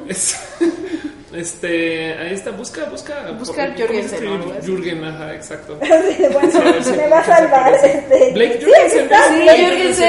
es- 0.09 0.39
este, 1.35 2.15
ahí 2.15 2.35
está, 2.35 2.51
busca, 2.53 2.85
busca. 2.85 3.31
Busca 3.39 3.67
¿cómo 3.67 3.77
se 3.77 3.83
Jürgensen. 3.87 4.63
Jürgen, 4.63 5.05
ajá, 5.05 5.35
exacto. 5.35 5.79
Bueno, 6.33 6.51
Sí, 6.83 6.91
me 6.93 7.09
va 7.09 7.19
a 7.21 7.25
salvar. 7.25 7.75
Este, 7.75 8.31
Blake 8.33 8.61
sí, 8.61 10.05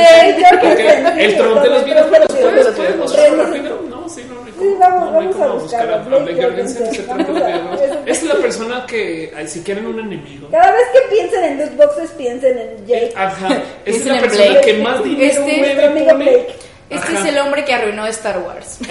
Ok, 0.54 1.18
El 1.18 1.38
Trump 1.38 1.62
de 1.62 1.70
los 1.70 1.86
videojuegos, 1.86 2.28
¿puedes, 2.30 2.68
puedes 2.68 2.96
mostrarlo 2.98 3.44
rápido? 3.46 3.82
No, 3.90 4.08
sí, 4.10 4.22
no, 4.30 4.38
Sí, 4.60 4.76
vamos- 4.80 5.12
no, 5.12 5.22
no 5.22 5.30
vamos 5.30 5.40
a 5.42 5.48
buscar 5.64 6.06
Blake 6.06 6.24
Blake 6.24 6.42
Jorgensen, 6.44 6.88
es- 8.08 8.24
la 8.24 8.36
persona 8.36 8.86
que, 8.88 9.32
si 9.46 9.62
quieren 9.62 9.86
un 9.86 10.00
enemigo. 10.00 10.48
Cada 10.50 10.72
vez 10.72 10.82
que 10.94 11.16
piensen 11.16 11.44
en 11.44 11.58
loot 11.60 11.76
boxes, 11.78 12.10
piensen 12.12 12.58
en 12.58 12.86
Jake. 12.88 13.14
Ajá, 13.16 13.62
es 13.86 14.04
la 14.06 14.20
persona 14.20 14.50
Blake. 14.52 14.66
que 14.66 14.74
más 14.82 15.04
dinero 15.04 15.32
Este- 15.32 15.58
mueve, 15.58 15.90
pone. 16.12 16.48
Este 16.90 17.08
Ajá. 17.16 17.20
es 17.20 17.26
el 17.34 17.38
hombre 17.40 17.66
que 17.66 17.74
arruinó 17.74 18.06
Star 18.08 18.40
Wars. 18.40 18.80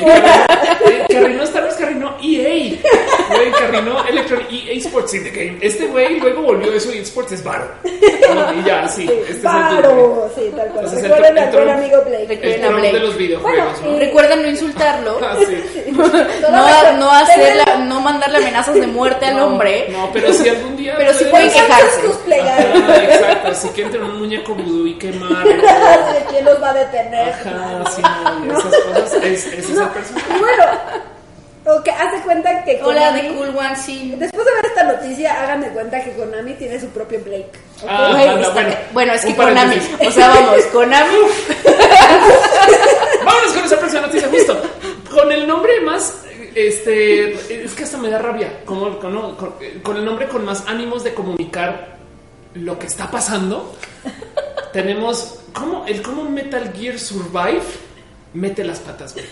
Eh, 0.86 1.05
que- 1.09 1.14
que 1.14 1.18
arruinó 1.18 1.43
Star 1.44 1.64
Wars, 1.64 1.74
que 1.77 1.85
arruinó 1.85 2.16
EA. 2.23 2.77
Güey, 3.28 3.52
que 3.52 3.64
arruinó 3.64 4.05
Electronic 4.06 4.47
EA 4.52 4.73
Sports 4.78 5.14
in 5.14 5.24
the 5.24 5.31
Game. 5.31 5.59
Este 5.60 5.86
güey 5.86 6.20
luego 6.20 6.43
volvió 6.43 6.73
eso 6.73 6.93
y 6.93 6.98
esports 6.98 7.32
es 7.32 7.43
varo. 7.43 7.64
Y 7.85 8.62
ya, 8.64 8.86
sí. 8.89 9.05
Este 9.05 9.31
es 9.31 9.36
el 9.39 9.43
sí, 9.43 10.52
tal 10.55 10.68
cual. 10.68 10.85
Entonces, 10.85 11.02
Recuerden 11.02 11.39
al 11.39 11.51
buen 11.52 11.70
amigo 11.70 12.02
Blake. 12.06 12.23
El 12.23 12.28
Recuerden 12.28 12.64
a 12.64 12.66
Trump 12.68 12.82
de 12.82 12.90
Blake. 12.90 13.05
los 13.06 13.16
videojuegos, 13.16 13.81
Bueno, 13.81 13.93
¿no? 13.94 13.98
Recuerden 13.98 14.43
no 14.43 14.48
insultarlo. 14.48 15.18
Ah, 15.27 15.36
sí. 15.47 15.90
No, 15.93 16.93
no 16.98 17.10
hacerla, 17.10 17.77
no 17.85 18.01
mandarle 18.01 18.39
amenazas 18.39 18.74
de 18.74 18.86
muerte 18.86 19.27
al 19.27 19.36
No, 19.36 19.47
hombre. 19.47 19.86
No, 19.90 20.10
pero 20.12 20.32
si 20.32 20.48
algún 20.48 20.77
día. 20.77 20.94
Pero 20.98 21.12
sí 21.14 21.24
pueden 21.31 21.51
quejarse. 21.51 22.01
Ajá, 22.40 23.02
exacto. 23.05 23.55
Si 23.55 23.68
quieren 23.70 23.93
tener 23.93 24.06
un 24.06 24.18
muñeco 24.18 24.55
vudú 24.55 24.86
y 24.86 24.94
quemarlo. 24.94 25.51
¿De 25.51 26.24
quién 26.31 26.44
los 26.44 26.62
va 26.62 26.70
a 26.70 26.74
detener? 26.74 27.28
Ajá, 27.32 27.85
sí, 27.94 28.02
no, 28.02 28.46
y 28.46 28.50
esas 28.50 28.74
cosas. 28.84 29.12
Es, 29.22 29.46
es 29.46 29.70
esa 29.70 29.92
persona. 29.92 30.20
Bueno, 30.38 30.64
ok, 31.78 31.88
haz 31.88 32.12
de 32.12 32.20
cuenta 32.20 32.64
que 32.64 32.80
Hola, 32.82 33.10
Konami- 33.10 33.22
de 33.22 33.34
Cool 33.36 33.48
One, 33.56 33.76
sí. 33.76 34.14
Después 34.18 34.44
de 34.44 34.52
ver 34.54 34.66
esta 34.66 34.82
noticia, 34.84 35.42
hagan 35.42 35.60
de 35.62 35.68
cuenta 35.70 36.02
que 36.04 36.12
Konami 36.12 36.54
tiene 36.54 36.80
su 36.80 36.88
propio 36.88 37.20
Blake. 37.24 37.52
Ah, 37.88 38.06
anda, 38.08 38.78
bueno, 38.92 39.12
es 39.12 39.24
que 39.24 39.34
Konami, 39.36 39.76
o 40.06 40.10
sea, 40.10 40.28
vamos, 40.28 40.62
Konami, 40.72 41.16
Vámonos 43.24 43.52
con 43.54 43.64
esa 43.64 43.76
próxima 43.78 44.02
noticia, 44.02 44.28
justo. 44.28 44.62
Con 45.12 45.32
el 45.32 45.46
nombre 45.46 45.80
más. 45.80 46.22
Este. 46.54 47.64
Es 47.64 47.74
que 47.74 47.84
hasta 47.84 47.98
me 47.98 48.08
da 48.08 48.18
rabia. 48.18 48.60
Como, 48.64 48.98
con, 48.98 49.14
no, 49.14 49.36
con- 49.36 49.54
con 49.82 49.96
el 49.96 50.04
nombre 50.04 50.28
con 50.28 50.44
más 50.44 50.64
ánimos 50.66 51.04
de 51.04 51.14
comunicar 51.14 51.96
lo 52.54 52.78
que 52.78 52.86
está 52.86 53.10
pasando. 53.10 53.74
tenemos. 54.72 55.40
Como 55.57 55.87
El 55.87 56.03
cómo 56.03 56.24
Metal 56.24 56.73
Gear 56.77 56.99
Survive 56.99 57.62
mete 58.35 58.62
las 58.65 58.78
patas, 58.81 59.15
güey. 59.15 59.24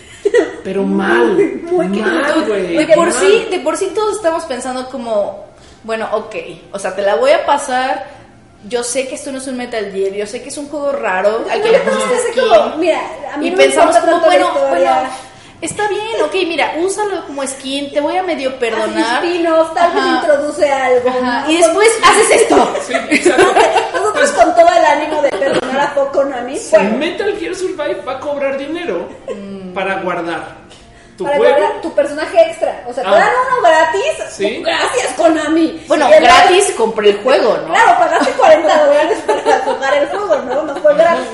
Pero 0.63 0.83
mal. 0.83 1.37
Muy 1.63 1.87
mal, 1.87 2.45
güey. 2.47 2.77
de 2.77 2.87
por 2.95 3.07
mal. 3.07 3.13
sí, 3.13 3.47
de 3.49 3.59
por 3.59 3.77
sí 3.77 3.91
todos 3.93 4.17
estamos 4.17 4.43
pensando 4.45 4.89
como, 4.89 5.45
bueno, 5.83 6.09
ok, 6.11 6.35
o 6.71 6.79
sea, 6.79 6.95
te 6.95 7.01
la 7.01 7.15
voy 7.15 7.31
a 7.31 7.45
pasar. 7.45 8.15
Yo 8.67 8.83
sé 8.83 9.07
que 9.07 9.13
esto 9.13 9.31
no 9.31 9.37
es 9.37 9.45
un 9.45 9.57
Metal 9.57 9.91
Gear, 9.91 10.13
yo 10.13 10.25
sé 10.25 10.41
que 10.41 10.49
es 10.49 10.57
un 10.57 10.67
juego 10.67 10.91
raro. 10.91 11.45
Entonces, 11.51 11.81
pusiste 11.81 12.15
es 12.15 12.21
skin. 12.31 12.43
como, 12.43 12.77
mira, 12.77 13.01
a 13.31 13.37
mí 13.37 13.47
y 13.47 13.51
no 13.51 13.57
me 13.57 13.63
pensamos 13.63 13.95
como, 13.97 14.19
bueno, 14.21 14.51
bueno, 14.69 14.91
está 15.61 15.87
bien, 15.87 16.21
ok, 16.23 16.33
mira, 16.47 16.73
úsalo 16.79 17.25
como 17.25 17.45
skin, 17.47 17.91
te 17.91 17.99
voy 18.01 18.15
a 18.17 18.23
medio 18.23 18.57
perdonar. 18.59 19.21
Tal 19.21 19.21
vez 19.21 19.47
Ajá. 20.03 20.19
introduce 20.21 20.71
algo. 20.71 21.09
Ajá, 21.09 21.41
¿no? 21.45 21.51
Y 21.51 21.57
después 21.57 21.89
haces 22.03 22.31
esto. 22.41 22.73
Sí, 22.85 22.93
exacto. 23.09 23.53
Nosotros 23.93 24.31
con 24.31 24.55
todo 24.55 24.67
el 24.69 24.85
ánimo 24.85 25.21
de 25.21 25.29
perdonar 25.29 25.79
a 25.79 25.93
poco 25.93 26.11
Konami. 26.11 26.53
El 26.55 26.61
Bueno, 26.71 26.97
Metal 26.97 27.37
Gear 27.39 27.55
Survive 27.55 28.01
va 28.07 28.13
a 28.13 28.19
cobrar 28.19 28.57
dinero 28.57 29.09
para 29.73 29.95
guardar 30.01 30.65
tu 31.17 31.23
para 31.23 31.37
juego. 31.37 31.55
guardar 31.57 31.81
tu 31.81 31.93
personaje 31.95 32.41
extra. 32.41 32.83
O 32.87 32.93
sea, 32.93 33.03
te 33.03 33.09
Ah. 33.09 33.13
dan 33.15 33.29
uno 33.47 33.61
gratis. 33.67 34.33
Sí. 34.35 34.61
Gracias, 34.63 35.13
Konami. 35.17 35.83
Bueno, 35.87 36.07
el- 36.13 36.23
gratis 36.23 36.73
compré 36.77 37.09
el 37.11 37.17
juego, 37.23 37.57
¿no? 37.57 37.73
Claro, 37.73 37.97
pagaste 37.99 38.31
40 38.33 38.85
dólares 38.85 39.19
para 39.25 39.59
jugar 39.59 39.93
el 39.95 40.07
juego, 40.09 40.35
¿no? 40.41 40.63
No 40.63 40.75
fue 40.75 40.93
gratis. 40.95 41.25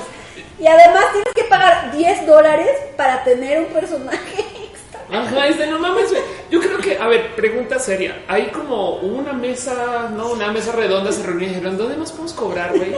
Y 0.62 0.66
además 0.68 1.06
tienes 1.12 1.34
que 1.34 1.44
pagar 1.44 1.90
10 1.92 2.26
dólares 2.26 2.68
para 2.96 3.24
tener 3.24 3.58
un 3.60 3.66
personaje 3.66 4.40
extra. 4.70 5.00
Ajá, 5.20 5.48
es 5.48 5.58
de 5.58 5.66
no 5.66 5.78
mames, 5.80 6.08
güey. 6.10 6.22
Yo 6.50 6.60
creo 6.60 6.78
que, 6.78 6.98
a 6.98 7.08
ver, 7.08 7.34
pregunta 7.34 7.78
seria. 7.80 8.22
Hay 8.28 8.46
como 8.46 8.96
una 8.98 9.32
mesa, 9.32 10.08
no, 10.14 10.28
una 10.32 10.52
mesa 10.52 10.70
redonda 10.72 11.10
se 11.10 11.22
reunió 11.24 11.46
y 11.46 11.50
dijeron, 11.50 11.76
¿dónde 11.76 11.96
más 11.96 12.12
podemos 12.12 12.32
cobrar, 12.34 12.70
güey? 12.76 12.94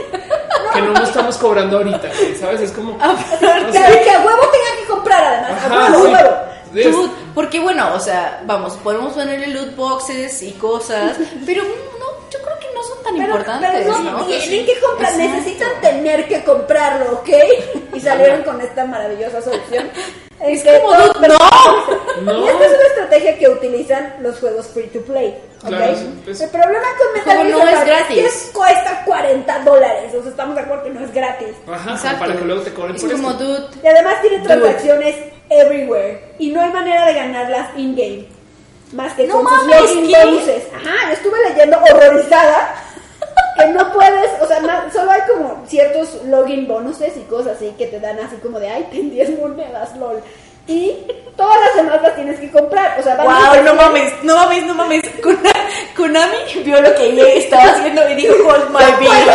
Que 0.74 0.80
no 0.82 0.92
nos 0.92 1.08
estamos 1.08 1.36
cobrando 1.38 1.78
ahorita, 1.78 2.08
güey, 2.18 2.34
¿sabes? 2.36 2.60
Es 2.60 2.72
como. 2.72 2.98
Ah, 3.00 3.14
o 3.14 3.38
Que, 3.38 3.72
sea, 3.72 4.02
que 4.02 4.10
a 4.10 4.18
huevo 4.20 4.42
tenga 4.50 4.80
que 4.80 4.86
comprar 4.88 5.24
además. 5.24 5.62
A 5.62 5.66
ajá, 5.66 5.92
huevo, 5.92 6.04
sí. 6.06 6.12
a 6.12 6.16
huevo. 6.22 6.36
Es- 6.74 6.92
Dude, 6.92 7.10
porque 7.34 7.60
bueno, 7.60 7.94
o 7.94 8.00
sea, 8.00 8.42
vamos, 8.44 8.74
podemos 8.82 9.14
ponerle 9.14 9.46
loot 9.48 9.74
boxes 9.76 10.42
y 10.42 10.52
cosas, 10.52 11.16
pero 11.46 11.62
no, 12.88 12.94
son 12.94 13.02
tan 13.04 13.14
Pero, 13.14 13.26
importantes, 13.28 13.70
pero 13.72 13.98
no, 13.98 14.10
¿no? 14.18 14.24
tienen 14.26 14.66
que 14.66 14.80
comprar, 14.80 15.12
Exacto. 15.12 15.32
necesitan 15.36 15.80
tener 15.80 16.28
que 16.28 16.44
comprarlo, 16.44 17.12
¿ok? 17.12 17.28
Y 17.94 18.00
salieron 18.00 18.42
con 18.42 18.60
esta 18.60 18.84
maravillosa 18.84 19.40
solución. 19.42 19.90
Es 20.40 20.62
que 20.62 20.80
como, 20.80 20.92
todo- 20.94 21.12
dude, 21.14 21.28
no. 21.28 22.22
No. 22.22 22.44
Y 22.44 22.48
esta 22.48 22.64
es 22.66 22.72
una 22.72 22.82
estrategia 22.88 23.38
que 23.38 23.48
utilizan 23.48 24.14
los 24.20 24.38
juegos 24.40 24.66
free 24.66 24.88
to 24.88 25.00
play. 25.02 25.34
¿ok? 25.62 25.68
Claro, 25.68 25.94
pues- 26.24 26.40
El 26.40 26.50
problema 26.50 26.86
con 26.98 27.12
Metal 27.14 27.46
Gear 27.46 27.50
no 27.50 27.68
es 27.80 27.86
gratis. 27.86 28.32
que 28.46 28.52
cuesta 28.52 29.02
40 29.06 29.58
dólares. 29.60 30.12
O 30.14 30.20
sea, 30.22 30.30
estamos 30.30 30.54
de 30.56 30.60
acuerdo 30.62 30.84
que 30.84 30.90
no 30.90 31.00
es 31.04 31.14
gratis. 31.14 31.48
Ajá, 31.72 31.92
Exacto. 31.92 32.18
para 32.18 32.36
que 32.36 32.44
luego 32.44 32.62
te 32.62 32.74
cobren 32.74 32.96
es 32.96 33.02
por 33.02 33.12
como, 33.12 33.30
esto. 33.30 33.44
dude, 33.44 33.66
Y 33.82 33.86
además 33.86 34.20
tiene 34.20 34.38
Dude. 34.38 34.48
transacciones 34.48 35.16
everywhere. 35.48 36.24
Y 36.38 36.50
no 36.50 36.60
hay 36.60 36.72
manera 36.72 37.06
de 37.06 37.14
ganarlas 37.14 37.70
in-game. 37.78 38.26
Más 38.94 39.12
que 39.14 39.26
No 39.26 39.34
con 39.42 39.48
sus 39.48 39.66
mames, 39.66 39.80
login 39.80 40.06
¿qué? 40.08 40.24
bonuses. 40.24 40.62
Ajá, 40.74 41.12
estuve 41.12 41.38
leyendo 41.48 41.78
horrorizada. 41.78 42.74
Que 43.58 43.66
no 43.66 43.92
puedes, 43.92 44.30
o 44.40 44.46
sea, 44.46 44.60
na- 44.60 44.90
solo 44.92 45.10
hay 45.12 45.20
como 45.30 45.62
ciertos 45.66 46.22
login 46.24 46.66
bonuses 46.66 47.16
y 47.16 47.20
cosas 47.22 47.56
así 47.56 47.72
que 47.78 47.86
te 47.86 48.00
dan 48.00 48.18
así 48.18 48.36
como 48.42 48.58
de, 48.58 48.68
ay, 48.68 48.88
ten 48.90 49.10
10 49.10 49.38
monedas, 49.38 49.96
lol. 49.96 50.20
Y 50.66 50.96
todas 51.36 51.58
las 51.60 51.76
demás 51.76 52.02
las 52.02 52.14
tienes 52.16 52.40
que 52.40 52.50
comprar. 52.50 52.98
O 52.98 53.02
sea, 53.02 53.14
van 53.16 53.28
a- 53.28 53.52
Wow, 53.54 53.62
no 53.64 53.74
mames, 53.74 54.12
no 54.22 54.34
mames, 54.36 54.66
no 54.66 54.74
mames. 54.74 55.02
Konami 55.96 56.36
vio 56.64 56.80
lo 56.80 56.94
que 56.94 57.10
EA 57.14 57.34
estaba 57.34 57.64
haciendo 57.64 58.08
y 58.08 58.14
dijo, 58.14 58.34
hold 58.48 58.70
my 58.70 58.78
beer. 58.98 59.28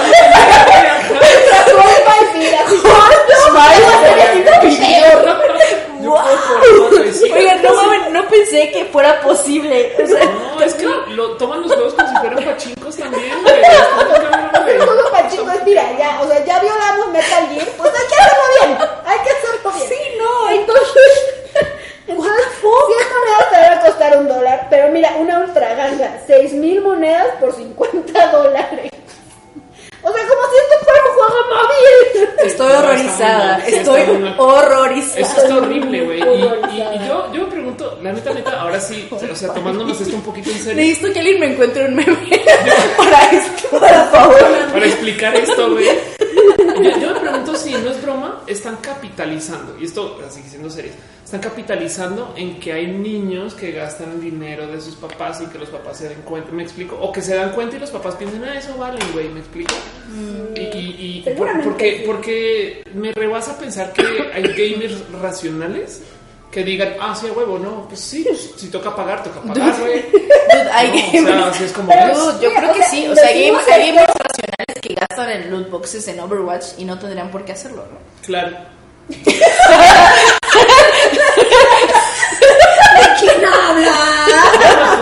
Hold 1.76 2.02
my 2.08 2.40
beer, 2.40 2.56
así. 2.66 2.78
Yo 5.14 5.24
puedo 5.24 5.89
eso. 6.18 7.34
Oigan, 7.36 7.62
no 7.62 7.74
mames, 7.74 8.12
no 8.12 8.28
pensé 8.28 8.72
que 8.72 8.86
fuera 8.86 9.22
posible. 9.22 9.96
O 10.04 10.08
sea, 10.08 10.26
No, 10.26 10.62
es 10.62 10.74
que 10.74 10.86
lo 10.86 11.38
toman 11.38 11.62
los 11.62 11.74
juegos 11.74 11.94
como 11.94 12.10
si 12.10 12.16
fueran 12.18 12.44
pachincos 12.44 12.98
también. 12.98 13.32
El 14.68 14.82
juego 14.82 15.12
pachinko 15.12 15.52
es, 15.52 15.64
mira, 15.66 15.98
ya, 15.98 16.20
o 16.22 16.28
sea, 16.28 16.44
ya 16.46 16.60
violamos 16.60 17.08
Metal 17.10 17.48
Gear, 17.50 17.68
pues 17.78 17.92
hay 17.94 18.08
que 18.08 18.16
hacerlo 18.16 18.44
bien, 18.60 18.78
hay 19.06 19.20
que 19.20 19.30
hacerlo 19.32 19.72
bien. 19.76 19.88
Sí, 19.90 20.18
no, 20.20 20.50
entonces, 20.50 21.12
entonces 22.08 22.46
100 22.60 22.70
monedas 22.70 23.50
te 23.50 23.58
van 23.58 23.74
a 23.74 23.82
costar 23.82 24.18
un 24.18 24.28
dólar, 24.28 24.68
pero 24.70 24.90
mira, 24.90 25.14
una 25.18 25.40
ultra 25.40 25.74
ganga, 25.76 26.20
6 26.28 26.54
mil 26.54 26.82
monedas 26.82 27.28
por 27.40 27.56
50 27.56 28.32
dólares. 28.32 28.92
O 30.02 30.12
sea, 30.14 30.28
como 30.28 30.42
si 30.50 30.58
esto 30.58 30.86
fuera 30.86 31.02
un 31.06 31.14
juego 31.14 31.36
móvil. 31.50 32.30
estoy 32.46 32.72
horrorizada, 32.72 33.58
estoy 33.68 34.02
horrorizada. 34.38 35.20
Eso 35.22 35.42
está 35.42 35.58
horrible, 35.58 36.02
güey. 36.06 36.20
Y, 36.20 36.24
y- 36.24 36.96
y 36.96 37.08
yo, 37.08 37.34
yo 37.34 37.42
me 37.44 37.48
pregunto, 37.52 38.00
la 38.02 38.14
neta, 38.14 38.34
neta, 38.34 38.62
ahora 38.62 38.80
sí, 38.80 39.08
o 39.12 39.36
sea, 39.36 39.54
tomándonos 39.54 40.00
esto 40.00 40.16
un 40.16 40.22
poquito 40.24 40.50
en 40.50 40.58
serio, 40.60 40.76
Necesito 40.76 41.12
que 41.14 41.20
alguien 41.20 41.40
me 41.42 41.54
encuentre 41.54 41.86
un 41.86 41.96
meme 41.96 42.16
para 42.98 43.32
esto, 43.32 43.68
por 43.70 43.80
favor. 44.12 44.38
para 44.72 44.86
explicar 44.86 45.36
esto, 45.36 45.72
güey. 45.72 45.86
Yo, 46.82 46.92
yo 47.00 47.14
me 47.14 47.20
pregunto 47.20 47.56
si 47.56 47.74
no 47.74 47.90
es 47.90 48.02
broma, 48.02 48.42
están 48.48 48.78
capitalizando, 48.78 49.76
y 49.80 49.86
esto, 49.86 50.18
así 50.26 50.42
siendo 50.50 50.70
serios, 50.70 50.96
están 51.30 51.42
capitalizando 51.42 52.34
en 52.36 52.60
que 52.60 52.74
hay 52.74 52.88
niños 52.88 53.54
que 53.54 53.72
gastan 53.72 54.14
el 54.14 54.20
dinero 54.22 54.66
de 54.66 54.82
sus 54.82 54.96
papás 54.96 55.40
y 55.42 55.46
que 55.46 55.60
los 55.60 55.70
papás 55.70 55.98
se 56.00 56.10
den 56.10 56.24
cuenta, 56.24 56.52
me 56.52 56.64
explico, 56.64 56.98
o 57.00 57.12
que 57.12 57.22
se 57.22 57.36
dan 57.36 57.52
cuenta 57.52 57.76
y 57.76 57.80
los 57.80 57.92
papás 57.92 58.16
piensan, 58.16 58.44
ah, 58.46 58.58
eso 58.58 58.76
vale, 58.80 58.98
güey, 59.14 59.30
me 59.30 59.42
explico. 59.42 59.76
Y, 60.56 60.60
y, 60.60 61.24
y 61.28 61.30
por- 61.36 61.62
porque, 61.64 61.98
sí. 62.00 62.04
porque 62.08 62.84
me 62.96 63.12
rebasa 63.14 63.60
pensar 63.60 63.94
que 63.94 64.02
hay 64.34 64.42
gamers 64.42 64.96
racionales 65.22 66.02
que 66.52 66.64
digan, 66.64 66.96
ah, 67.00 67.16
sí, 67.16 67.28
a 67.28 67.32
huevo, 67.32 67.60
no, 67.60 67.88
pues 67.88 68.00
sí, 68.00 68.24
pues, 68.28 68.54
si 68.58 68.70
toca 68.70 68.96
pagar, 68.96 69.22
toca 69.22 69.40
pagar, 69.40 69.76
güey. 69.82 70.02
Dude, 70.12 70.72
hay 70.72 70.88
No, 70.90 70.98
o 70.98 71.12
gamers. 71.12 71.36
sea, 71.38 71.48
así 71.52 71.64
es 71.66 71.72
como 71.74 71.90
Pero- 71.90 72.12
es. 72.12 72.18
Dude, 72.18 72.42
yo 72.44 72.54
creo 72.56 72.74
que 72.74 72.84
sí. 72.86 73.08
O 73.08 73.14
sea, 73.14 73.28
hay 73.28 73.52
gamers 73.52 73.68
racionales 74.08 74.82
que 74.82 74.96
gastan 74.96 75.30
en 75.30 75.52
loot 75.52 75.70
boxes 75.70 76.08
en 76.08 76.20
Overwatch 76.22 76.66
y 76.80 76.86
no 76.86 76.98
tendrían 76.98 77.30
por 77.30 77.46
qué 77.46 77.52
hacerlo, 77.52 77.84
¿no? 77.92 78.00
Claro. 78.26 78.58
¿Quién 83.20 83.46
habla? 83.46 83.96
Ah, 84.82 85.02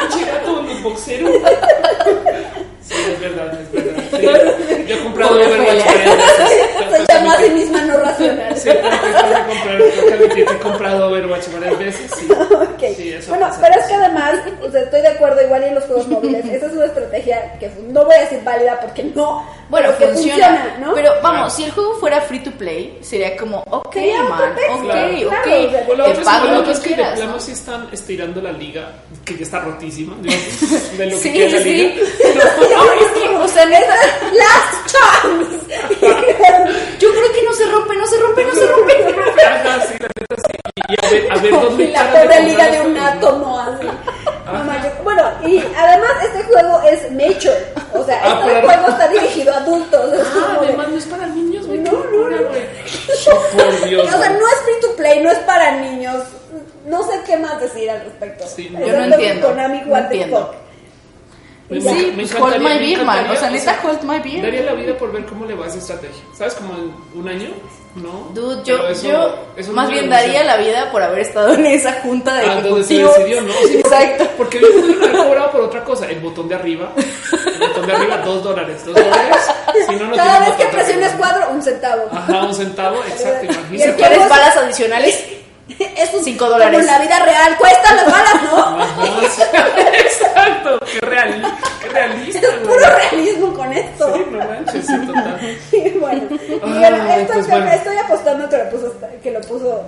pinche 0.00 0.24
gato, 0.24 0.62
los 0.62 0.82
boxeros. 0.82 1.30
Sí, 2.80 2.94
es 3.12 3.20
verdad, 3.20 3.60
es 3.60 3.70
verdad. 3.72 4.02
Sí. 4.10 4.22
Yo 4.86 4.94
he 4.94 4.98
comprado. 5.02 5.38
Se 5.38 5.44
llama 7.12 7.32
a 7.34 7.36
sí 7.38 7.50
misma 7.50 7.80
no 8.20 8.48
racional. 8.50 8.56
Sí, 8.58 8.70
tengo 10.08 10.34
que 10.34 10.42
he 10.42 10.58
comprado 10.58 11.08
Overwatch 11.08 11.48
varias 11.52 11.78
veces. 11.78 12.10
Sí. 12.16 12.28
Ok. 12.30 12.84
Sí, 12.96 13.12
eso 13.12 13.30
bueno, 13.30 13.50
pero 13.60 13.74
es 13.80 13.86
que 13.86 13.94
además, 13.94 14.34
o 14.62 14.70
sea, 14.70 14.82
estoy 14.82 15.00
de 15.02 15.08
acuerdo 15.08 15.42
igual 15.42 15.62
en 15.64 15.74
los 15.74 15.84
juegos 15.84 16.08
móviles. 16.08 16.44
Esa 16.46 16.66
es 16.66 16.72
una 16.72 16.84
estrategia 16.86 17.58
que 17.58 17.70
no 17.88 18.04
voy 18.04 18.14
a 18.14 18.20
decir 18.20 18.40
válida 18.44 18.78
porque 18.80 19.04
no. 19.04 19.44
Bueno, 19.68 19.88
pero 19.98 20.10
que 20.10 20.14
funciona, 20.16 20.76
¿no? 20.80 20.94
Pero 20.94 21.10
vamos, 21.22 21.38
Claro. 21.38 21.50
si 21.50 21.64
el 21.64 21.70
juego 21.72 21.94
fuera 21.96 22.20
free 22.22 22.42
to 22.42 22.50
play, 22.52 22.98
sería 23.02 23.36
como, 23.36 23.58
ok, 23.68 23.96
man, 24.28 24.52
ok, 24.52 24.82
claro, 24.84 25.28
ok, 25.28 25.44
claro, 25.44 25.66
o 25.66 25.70
sea, 25.70 25.86
O 25.88 25.94
la 25.96 26.04
te 26.04 26.10
otra 26.10 26.20
es, 26.22 26.24
pago 26.26 26.44
o 26.46 26.50
la 26.50 26.58
lo 26.58 26.64
que 26.64 26.70
es 26.72 26.80
que 26.80 26.88
de 26.90 26.94
plano 26.96 27.26
¿no? 27.32 27.40
sí 27.40 27.52
están 27.52 27.88
estirando 27.92 28.40
la 28.40 28.52
liga, 28.52 28.92
que 29.24 29.36
ya 29.36 29.42
está 29.42 29.60
rotísima, 29.60 30.16
digo, 30.22 30.34
de 30.96 31.04
lo 31.06 31.10
que 31.12 31.16
Sí, 31.18 31.38
la 31.38 31.58
sí, 31.58 31.64
liga. 31.64 31.92
sí. 32.18 32.38
No, 32.70 32.92
es 33.06 33.10
que, 33.22 33.28
o 33.36 33.48
sea, 33.48 33.66
neta, 33.66 33.94
Last 34.32 34.92
chance. 34.92 35.76
yo 36.98 37.08
creo 37.10 37.32
que 37.32 37.37
no 37.37 37.37
se 37.58 37.66
rompe, 37.70 37.96
no 37.96 38.06
se 38.06 38.18
rompe, 38.18 38.44
no 38.44 38.54
se 38.54 38.66
rompe. 38.66 38.94
Ajá, 39.44 39.80
sí, 39.86 39.94
la 40.00 40.08
neta 40.18 40.36
sí. 40.46 40.58
Y 40.88 41.06
a 41.06 41.10
ver, 41.10 41.32
a 41.32 41.36
ver 41.42 41.50
dónde 41.52 41.84
Y 41.84 41.92
la 41.92 42.12
pobre 42.12 42.42
liga 42.44 42.68
de 42.70 42.80
un 42.80 42.94
¿no? 42.94 43.04
átomo 43.06 43.60
así. 43.60 43.86
No 44.46 44.64
manches. 44.64 44.92
Bueno, 45.04 45.22
y 45.44 45.58
además 45.76 46.10
este 46.22 46.42
juego 46.44 46.80
es 46.90 47.10
mature. 47.12 47.72
O 47.92 48.04
sea, 48.04 48.20
Ah, 48.24 48.42
este 48.46 48.62
juego 48.66 48.88
está 48.88 49.08
dirigido 49.08 49.52
a 49.52 49.56
adultos. 49.58 50.10
Ah, 50.34 50.58
además 50.62 50.88
no 50.88 50.96
es 50.96 51.04
para 51.06 51.26
niños, 51.26 51.66
güey. 51.66 51.80
No, 51.80 51.92
no, 51.92 52.30
no. 52.30 52.36
Oh, 52.48 53.56
por 53.56 53.88
Dios. 53.88 54.06
o 54.06 54.18
sea, 54.18 54.30
no 54.30 54.38
es 54.48 54.54
free 54.64 54.80
to 54.80 54.96
play, 54.96 55.20
no 55.22 55.30
es 55.30 55.38
para 55.40 55.72
niños. 55.72 56.24
No 56.86 57.02
sé 57.02 57.20
qué 57.26 57.36
más 57.36 57.60
decir 57.60 57.90
al 57.90 58.00
respecto. 58.04 58.46
Sí, 58.46 58.70
no. 58.70 58.80
Yo 58.86 58.96
no 58.96 59.04
entiendo, 59.04 59.48
Konami, 59.48 59.82
no 59.84 59.96
entiendo. 59.98 60.54
Y 61.70 61.80
ya. 61.80 61.90
Sí, 61.92 62.12
me 62.16 62.22
pues 62.26 62.34
hold 62.40 62.58
my 62.62 62.78
beer, 62.78 63.04
man. 63.04 63.30
O 63.30 63.36
sea, 63.36 63.50
neta, 63.50 63.78
hold 63.84 64.02
my 64.02 64.18
beer. 64.20 64.42
Daría 64.42 64.62
la 64.62 64.72
vida 64.72 64.96
por 64.96 65.12
ver 65.12 65.26
cómo 65.26 65.44
le 65.44 65.54
va 65.54 65.66
esa 65.66 65.78
estrategia. 65.78 66.22
¿Sabes? 66.34 66.54
Como 66.54 66.72
en 66.74 66.94
un 67.14 67.28
año, 67.28 67.50
¿no? 67.96 68.30
Dude, 68.32 68.62
yo, 68.64 68.88
eso- 68.88 69.06
yo 69.08 69.38
eso 69.56 69.72
más 69.72 69.90
bien 69.90 70.08
daría 70.08 70.44
la 70.44 70.56
vida 70.56 70.90
por 70.90 71.02
haber 71.02 71.18
estado 71.20 71.52
en 71.52 71.66
esa 71.66 71.92
junta 72.00 72.36
de 72.36 72.46
Ah, 72.46 72.60
donde 72.62 72.84
se 72.84 72.94
decidió, 73.04 73.42
¿no? 73.42 73.52
Sí, 73.66 73.78
Exacto. 73.80 74.26
Porque 74.38 74.60
yo 74.60 74.68
pude 74.72 74.94
haber 75.04 75.16
cobrado 75.16 75.50
por 75.52 75.60
otra 75.60 75.84
cosa. 75.84 76.06
El 76.06 76.20
botón 76.20 76.48
de 76.48 76.54
arriba. 76.54 76.90
El 76.96 77.58
botón 77.68 77.86
de 77.86 77.92
arriba, 77.92 78.16
dos 78.18 78.42
dólares. 78.42 78.84
Dos 78.86 78.94
dólares. 78.94 79.36
Si 79.88 79.96
no, 79.96 80.06
no 80.06 80.16
Cada 80.16 80.40
vez 80.40 80.50
que 80.56 80.64
presiones 80.66 81.12
cuadro, 81.12 81.50
un 81.50 81.60
centavo. 81.62 82.02
Ajá, 82.12 82.44
un 82.44 82.54
centavo. 82.54 82.96
Exacto, 83.08 83.44
Y 83.46 83.54
imagínate. 83.54 83.90
Si 83.90 83.96
quieres 83.96 84.28
balas 84.28 84.56
adicionales, 84.56 85.24
Es 85.96 86.14
un, 86.14 86.24
Cinco 86.24 86.46
dólares. 86.48 86.70
Como 86.70 86.80
en 86.80 86.86
la 86.86 86.98
vida 86.98 87.18
real, 87.24 87.56
cuestan 87.58 87.96
las 87.96 88.06
balas, 88.06 88.42
¿no? 88.44 89.04
Exacto. 89.92 90.78
Qué, 90.92 91.00
real, 91.06 91.42
qué 91.82 91.88
realista, 91.88 92.38
Es 92.40 92.62
güey. 92.62 92.62
puro 92.78 92.90
realismo 92.96 93.54
con 93.54 93.72
esto. 93.72 94.14
Sí, 94.14 94.24
no 94.30 94.38
manches, 94.38 94.86
sí, 94.86 94.98
total. 95.06 95.40
Y 95.72 95.90
bueno, 95.98 96.22
y 96.30 96.34
Ay, 96.50 96.58
bueno, 96.60 97.08
esto 97.14 97.32
pues 97.34 97.46
que- 97.46 97.52
bueno. 97.52 97.70
estoy 97.70 97.96
apostando 97.98 98.48
que 98.48 98.56
lo 98.58 98.70
puso, 98.70 98.94
que 99.22 99.30
lo 99.30 99.40
puso 99.42 99.82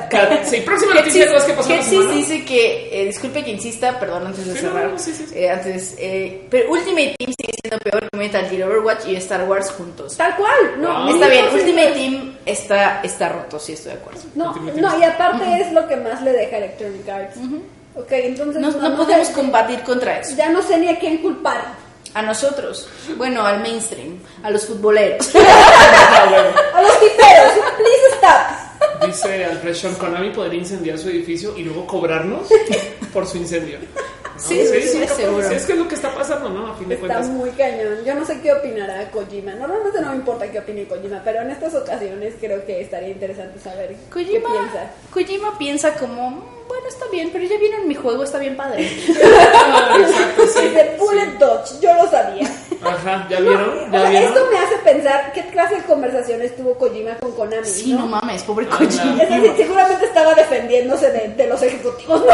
Cat 0.00 0.10
Cat- 0.10 0.44
Sí, 0.44 0.60
próxima 0.60 0.94
noticia 0.94 1.26
de 1.26 1.32
cosas 1.32 1.46
que 1.46 1.54
Ketsis 1.74 1.84
semana. 1.90 2.12
dice 2.14 2.44
que, 2.44 2.88
eh, 2.92 3.04
disculpe 3.06 3.44
que 3.44 3.50
insista, 3.50 3.98
perdón 4.00 4.26
antes 4.28 4.46
de 4.46 4.54
Sí, 4.54 4.60
cerrar. 4.60 4.90
no, 4.90 4.98
sí, 4.98 5.12
sí. 5.12 5.26
Eh, 5.34 5.50
antes, 5.50 5.94
eh, 5.98 6.46
pero 6.50 6.70
Ultimate 6.70 7.14
Team 7.18 7.32
sigue 7.38 7.52
siendo 7.62 7.78
peor 7.78 8.08
que 8.10 8.16
Metal 8.18 8.48
Gear 8.48 8.68
Overwatch 8.68 9.06
y 9.06 9.16
Star 9.16 9.44
Wars 9.48 9.70
juntos. 9.70 10.16
Tal 10.16 10.34
cual, 10.36 10.56
no. 10.78 10.90
Ah. 10.90 11.10
Está 11.10 11.28
bien, 11.28 11.44
Ultimate. 11.52 11.92
Team 11.92 12.36
está, 12.46 13.00
está 13.02 13.28
roto, 13.28 13.58
sí 13.58 13.72
estoy 13.74 13.92
de 13.92 13.98
acuerdo. 13.98 14.20
No, 14.34 14.54
no, 14.54 14.98
y 14.98 15.04
aparte 15.04 15.60
es 15.60 15.72
lo 15.72 15.86
que 15.86 15.96
más 15.96 16.22
le 16.22 16.32
deja 16.32 16.56
Electronic 16.58 17.08
Arts. 17.08 17.36
Ok, 17.94 18.10
entonces 18.12 18.60
No, 18.62 18.70
no, 18.70 18.96
podemos 18.96 19.28
combatir 19.28 19.80
contra 19.82 20.18
eso. 20.20 20.34
ya 20.34 20.48
no 20.48 20.62
sé 20.62 20.78
ni 20.78 20.88
a 20.88 20.98
quién 20.98 21.18
culpar. 21.18 21.60
A 22.14 22.20
nosotros, 22.20 22.88
bueno, 23.16 23.42
al 23.46 23.60
mainstream, 23.62 24.18
a 24.42 24.50
los 24.50 24.66
futboleros. 24.66 25.30
Ah. 25.34 26.52
A 26.74 26.82
los 26.82 27.00
tiperos, 27.00 27.52
please 27.76 28.16
stop. 28.16 28.71
Dice 29.06 29.44
Alfred 29.44 29.74
Sean 29.74 29.94
Konami 29.94 30.30
podría 30.30 30.60
incendiar 30.60 30.98
su 30.98 31.08
edificio 31.08 31.56
y 31.56 31.64
luego 31.64 31.86
cobrarnos 31.86 32.48
por 33.12 33.26
su 33.26 33.36
incendio. 33.38 33.78
¿No? 34.34 34.40
Sí, 34.40 34.66
sí, 34.66 34.82
sí, 34.82 35.04
seguro. 35.16 35.48
Sí, 35.48 35.54
es 35.54 35.66
que 35.66 35.72
es 35.72 35.78
lo 35.78 35.88
que 35.88 35.94
está 35.94 36.14
pasando, 36.14 36.48
¿no? 36.48 36.66
A 36.68 36.74
fin 36.76 36.88
de 36.88 36.94
Está 36.94 37.06
cuentas. 37.06 37.28
muy 37.28 37.50
cañón. 37.50 38.04
Yo 38.04 38.14
no 38.14 38.24
sé 38.24 38.40
qué 38.40 38.52
opinará 38.52 39.10
Kojima. 39.10 39.52
Normalmente 39.54 40.00
no 40.00 40.10
me 40.10 40.16
importa 40.16 40.50
qué 40.50 40.58
opine 40.58 40.84
Kojima, 40.86 41.20
pero 41.24 41.42
en 41.42 41.50
estas 41.50 41.74
ocasiones 41.74 42.34
creo 42.40 42.64
que 42.64 42.80
estaría 42.80 43.08
interesante 43.10 43.58
saber 43.60 43.88
qué 43.90 44.10
Kojima, 44.10 44.48
piensa. 44.50 44.90
Kojima 45.12 45.58
piensa 45.58 45.94
como, 45.94 46.30
"Mm, 46.30 46.42
bueno, 46.68 46.86
está 46.88 47.06
bien, 47.12 47.30
pero 47.32 47.44
ya 47.44 47.58
vieron 47.58 47.86
mi 47.86 47.94
juego, 47.94 48.24
está 48.24 48.38
bien 48.38 48.56
padre. 48.56 48.88
Ah, 49.54 49.96
exacto, 50.00 50.42
sí. 50.46 50.60
Dice 50.68 50.96
Bullet 50.98 51.38
Dodge, 51.38 51.80
yo 51.80 51.94
lo 51.94 52.10
sabía. 52.10 52.48
Ajá, 52.84 53.26
¿ya 53.30 53.38
vieron? 53.38 53.68
O 53.78 53.92
¿Ya 53.92 54.00
sea, 54.00 54.10
vieron? 54.10 54.28
esto 54.28 54.46
me 54.50 54.58
hace 54.58 54.76
pensar 54.78 55.32
qué 55.32 55.46
clase 55.50 55.76
de 55.76 55.82
conversaciones 55.82 56.56
tuvo 56.56 56.74
Kojima 56.74 57.14
con 57.18 57.30
Konami. 57.32 57.64
Sí, 57.64 57.92
no 57.92 58.06
mames, 58.06 58.42
pobre 58.42 58.66
Ah, 58.70 58.76
Kojima. 58.78 59.22
Es 59.22 59.28
decir, 59.30 59.52
seguramente 59.56 60.04
estaba 60.06 60.34
defendiéndose 60.34 61.10
de, 61.12 61.28
de 61.28 61.46
los 61.46 61.62
ejecutivos. 61.62 62.24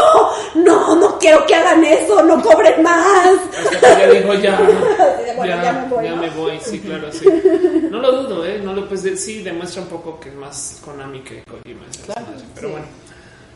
No, 0.55 0.63
no, 0.63 0.95
no 0.95 1.19
quiero 1.19 1.45
que 1.45 1.53
hagan 1.55 1.83
eso, 1.83 1.98
no 2.07 2.41
cobren 2.41 2.81
más. 2.83 3.39
Que 3.71 3.81
ya 3.81 4.07
dijo 4.11 4.33
ya, 4.35 4.59
bueno, 5.35 5.55
ya, 5.55 5.63
ya 5.63 5.73
me 5.73 5.87
voy, 5.89 6.03
ya 6.05 6.11
¿no? 6.15 6.21
me 6.21 6.29
voy, 6.31 6.59
sí, 6.61 6.79
claro, 6.79 7.11
sí. 7.11 7.25
No 7.89 7.99
lo 7.99 8.11
dudo, 8.23 8.45
¿eh? 8.45 8.59
No 8.63 8.73
lo, 8.73 8.87
pues 8.87 9.03
de- 9.03 9.17
sí, 9.17 9.41
demuestra 9.43 9.81
un 9.81 9.87
poco 9.87 10.19
que 10.19 10.29
es 10.29 10.35
más 10.35 10.79
Konami 10.83 11.21
que 11.21 11.43
Kojima. 11.43 11.81
Claro, 12.05 12.27
Pero 12.55 12.67
sí. 12.67 12.71
bueno. 12.73 12.85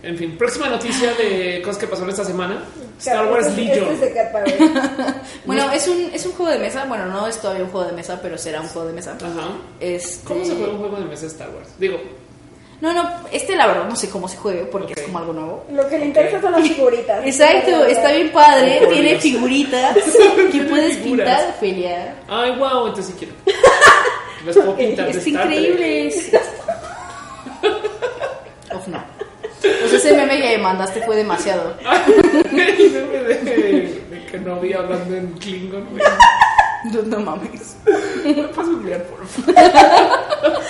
En 0.04 0.18
fin, 0.18 0.38
próxima 0.38 0.68
noticia 0.68 1.14
de 1.14 1.62
cosas 1.64 1.78
que 1.78 1.88
pasaron 1.88 2.10
esta 2.10 2.26
semana. 2.26 2.62
Star 3.00 3.16
Claro, 3.20 3.32
Wars 3.32 3.48
este- 3.48 3.62
Legion. 3.62 3.90
este 3.94 4.08
es. 4.08 4.56
Bueno, 5.46 5.72
es 5.72 5.88
un, 5.88 6.10
es 6.14 6.26
un 6.26 6.34
juego 6.34 6.52
de 6.52 6.60
mesa. 6.60 6.84
Bueno, 6.86 7.06
no 7.06 7.26
es 7.26 7.40
todavía 7.40 7.64
un 7.64 7.70
juego 7.70 7.88
de 7.88 7.94
mesa, 7.94 8.20
pero 8.22 8.38
será 8.38 8.60
un 8.60 8.68
juego 8.68 8.88
de 8.90 8.94
mesa. 8.96 9.12
Ajá. 9.16 9.52
Este... 9.80 10.26
¿Cómo 10.28 10.44
se 10.44 10.56
juega 10.56 10.74
un 10.74 10.80
juego 10.80 10.98
de 10.98 11.06
mesa 11.06 11.22
de 11.22 11.28
Star 11.30 11.50
Wars? 11.56 11.70
Digo, 11.80 12.02
No, 12.84 12.92
no, 12.92 13.10
este 13.32 13.56
la 13.56 13.66
verdad 13.68 13.86
no 13.88 13.96
sé 13.96 14.10
cómo 14.10 14.28
se 14.28 14.36
juegue 14.36 14.66
porque 14.66 14.92
es 14.92 15.02
como 15.04 15.20
algo 15.20 15.32
nuevo. 15.32 15.66
Lo 15.72 15.88
que 15.88 15.98
le 15.98 16.08
interesa 16.08 16.42
son 16.42 16.52
las 16.52 16.68
figuritas. 16.68 17.26
Exacto, 17.26 17.86
está 17.86 18.12
bien 18.12 18.30
padre, 18.32 18.82
Oh, 18.86 18.90
tiene 18.90 19.10
Dios. 19.12 19.22
figuritas 19.22 19.96
que 20.52 20.62
puedes 20.64 20.98
Figuras. 20.98 21.30
pintar, 21.40 21.50
Ophelia. 21.56 22.16
ay, 22.28 22.52
wow, 22.58 22.88
entonces 22.88 23.06
sí 23.06 23.14
quiero. 23.20 23.34
Las 24.46 24.56
puedo 24.58 24.76
pintar 24.76 25.08
Es 25.08 25.26
increíble. 25.26 26.08
es- 26.08 26.30
Uf, 28.76 28.88
no. 28.88 29.02
Pues 29.62 29.94
ese 29.94 30.14
meme 30.18 30.42
que 30.42 30.58
mandaste 30.58 31.02
fue 31.04 31.16
demasiado. 31.16 31.74
El 32.52 32.52
meme 32.52 33.20
de, 33.24 34.02
de 34.10 34.26
que 34.30 34.40
no 34.40 34.60
vi 34.60 34.74
hablando 34.74 35.16
en 35.16 35.32
Klingon, 35.40 35.86
güey. 35.90 36.04
No, 36.92 37.02
no 37.04 37.20
mames. 37.20 37.76
¿Me 38.26 38.34
puedes 38.34 38.72
googlear, 38.72 39.04
por 39.04 39.26
favor? 39.28 39.54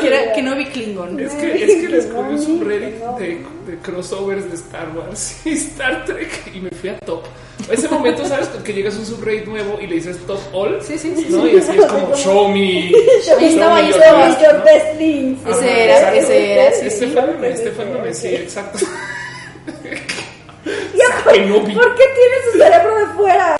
Que, 0.00 0.06
era- 0.08 0.32
que 0.32 0.42
no 0.42 0.54
vi 0.56 0.66
Klingon. 0.66 1.18
Es 1.18 1.32
que, 1.34 1.64
es 1.64 1.74
que 2.02 2.08
no, 2.12 2.20
un 2.20 2.40
subreddit 2.40 2.94
de, 3.18 3.44
de 3.66 3.78
crossovers 3.82 4.48
de 4.48 4.54
Star 4.56 4.88
Wars 4.96 5.36
y 5.44 5.52
Star 5.54 6.04
Trek 6.04 6.50
y 6.54 6.60
me 6.60 6.70
fui 6.70 6.90
a 6.90 6.98
top. 7.00 7.24
Ese 7.70 7.88
momento, 7.88 8.24
¿sabes? 8.26 8.48
Que 8.64 8.72
llegas 8.72 8.94
a 8.96 8.98
un 9.00 9.06
subreddit 9.06 9.46
nuevo 9.46 9.78
y 9.80 9.86
le 9.86 9.96
dices 9.96 10.18
top 10.26 10.38
all. 10.52 10.78
Sí, 10.82 10.98
sí, 10.98 11.14
sí. 11.16 11.26
¿no? 11.30 11.46
Y 11.46 11.56
así 11.58 11.72
es 11.76 11.86
como 11.86 12.14
show 12.14 12.48
me. 12.48 12.90
Show 13.24 13.40
me 13.40 13.48
estaba. 13.48 13.80
best, 13.82 14.40
Your 14.42 14.54
¿no? 14.54 14.64
best 14.64 14.98
things. 14.98 15.38
Ajá, 15.46 15.56
Ese 15.58 15.84
era, 15.84 16.14
ese 16.14 16.52
era, 16.54 16.72
sí. 16.72 16.86
Este 16.86 17.06
meme, 17.08 17.48
este 17.50 17.70
meme, 17.72 18.14
sí, 18.14 18.28
exacto. 18.28 18.78
¿Por 21.42 21.94
qué 21.94 22.04
tiene 22.14 22.36
su 22.44 22.58
cerebro 22.58 22.96
de 22.96 23.06
fuera? 23.14 23.56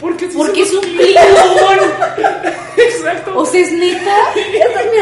Porque, 0.00 0.26
Porque 0.28 0.62
es 0.62 0.72
un. 0.72 0.80
Klingon. 0.80 1.80
Exacto. 2.76 3.38
O 3.38 3.44
sea, 3.44 3.60
es 3.60 3.72
neta. 3.72 4.16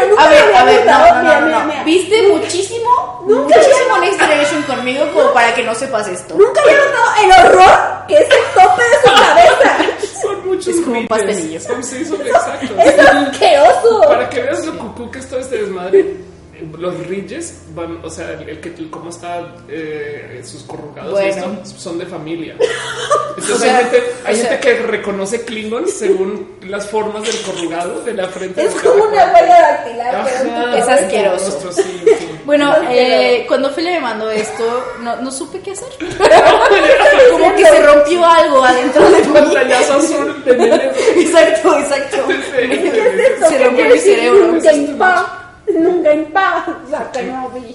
Nunca 0.09 0.25
A 0.25 0.29
ver, 0.29 0.55
a 0.55 0.65
ver, 0.65 0.87
no, 0.87 0.99
no, 0.99 1.23
Mira, 1.23 1.41
no. 1.41 1.85
¿Viste 1.85 2.29
muchísimo? 2.29 3.23
Muchísimo 3.25 3.99
Next 4.01 4.21
Generation 4.21 4.63
conmigo 4.63 5.07
como 5.13 5.33
para 5.33 5.55
que 5.55 5.63
no 5.63 5.75
sepas 5.75 6.09
esto. 6.09 6.35
Nunca 6.35 6.61
había 6.63 6.77
notado 6.79 7.07
el 7.23 7.47
horror 7.47 8.07
que 8.09 8.15
es 8.15 8.23
el 8.23 8.55
tope 8.55 8.83
de 8.83 8.97
su 9.05 9.23
cabeza. 9.23 10.21
Son 10.23 10.49
muchos 10.49 10.69
Es 10.69 10.81
como 10.81 10.99
un 10.99 11.07
pastelillo. 11.07 11.61
Son, 11.61 11.85
sí, 11.85 12.05
son 12.05 12.21
exactos. 12.27 12.71
Es 12.85 12.99
asqueroso. 12.99 14.01
Para 14.09 14.29
que 14.29 14.41
veas 14.41 14.67
lo 14.67 14.79
cucú 14.79 15.11
que 15.11 15.19
es 15.21 15.29
todo 15.29 15.41
este 15.41 15.59
desmadre. 15.59 16.17
Los 16.79 17.07
ridges 17.07 17.61
van, 17.75 18.01
o 18.05 18.11
sea, 18.11 18.33
el, 18.33 18.49
el 18.49 18.61
que 18.61 18.73
cómo 18.91 19.11
está 19.11 19.55
eh, 19.69 20.41
sus 20.45 20.63
corrugados 20.65 21.13
Bueno. 21.13 21.59
esto, 21.63 21.79
son 21.79 21.99
de 21.99 22.07
familia. 22.07 22.57
Entonces 23.39 23.57
O 23.57 23.59
sea, 23.61 23.77
hay, 23.79 23.85
gente, 23.85 24.03
hay 24.25 24.35
o 24.35 24.39
sea- 24.39 24.49
gente 24.51 24.61
que 24.69 24.75
reconoce 24.87 25.45
Klingon 25.45 25.87
según 25.89 26.57
las 26.67 26.89
formas 26.89 27.23
del 27.23 27.41
corrugado 27.43 28.01
de 28.03 28.15
la 28.15 28.27
frente. 28.29 28.65
Es 28.65 28.75
como 28.75 29.05
una 29.05 29.33
huella 29.33 29.61
dactilar. 29.61 30.15
Ajá. 30.17 30.79
Es 30.79 30.89
asqueroso. 30.89 31.45
Rostro, 31.51 31.73
sí, 31.73 31.83
fin. 32.19 32.29
Bueno, 32.49 32.75
No, 32.83 32.89
eh, 32.91 33.45
cuando 33.47 33.69
Ophelia 33.69 33.93
me 33.93 34.01
mandó 34.01 34.31
esto, 34.31 34.65
no, 35.03 35.17
no 35.17 35.31
supe 35.31 35.61
qué 35.61 35.73
hacer. 35.73 35.89
Como 37.31 37.55
que 37.55 37.65
se 37.65 37.83
rompió 37.83 38.25
algo 38.25 38.65
adentro 38.65 39.11
de 39.11 39.19
mí. 39.21 39.33
Pantallazo 39.35 39.93
azul. 39.95 40.43
Exacto, 41.17 41.79
exacto. 41.79 42.17
¿Qué 42.27 42.75
es 42.75 43.31
esto? 43.33 43.49
Se 43.51 43.57
¿Qué 43.59 43.65
rompió 43.65 43.85
mi 43.91 43.99
cerebro. 43.99 44.59
Nunca 45.75 46.13
en 46.13 46.25
paz. 46.33 46.67
La. 46.91 47.11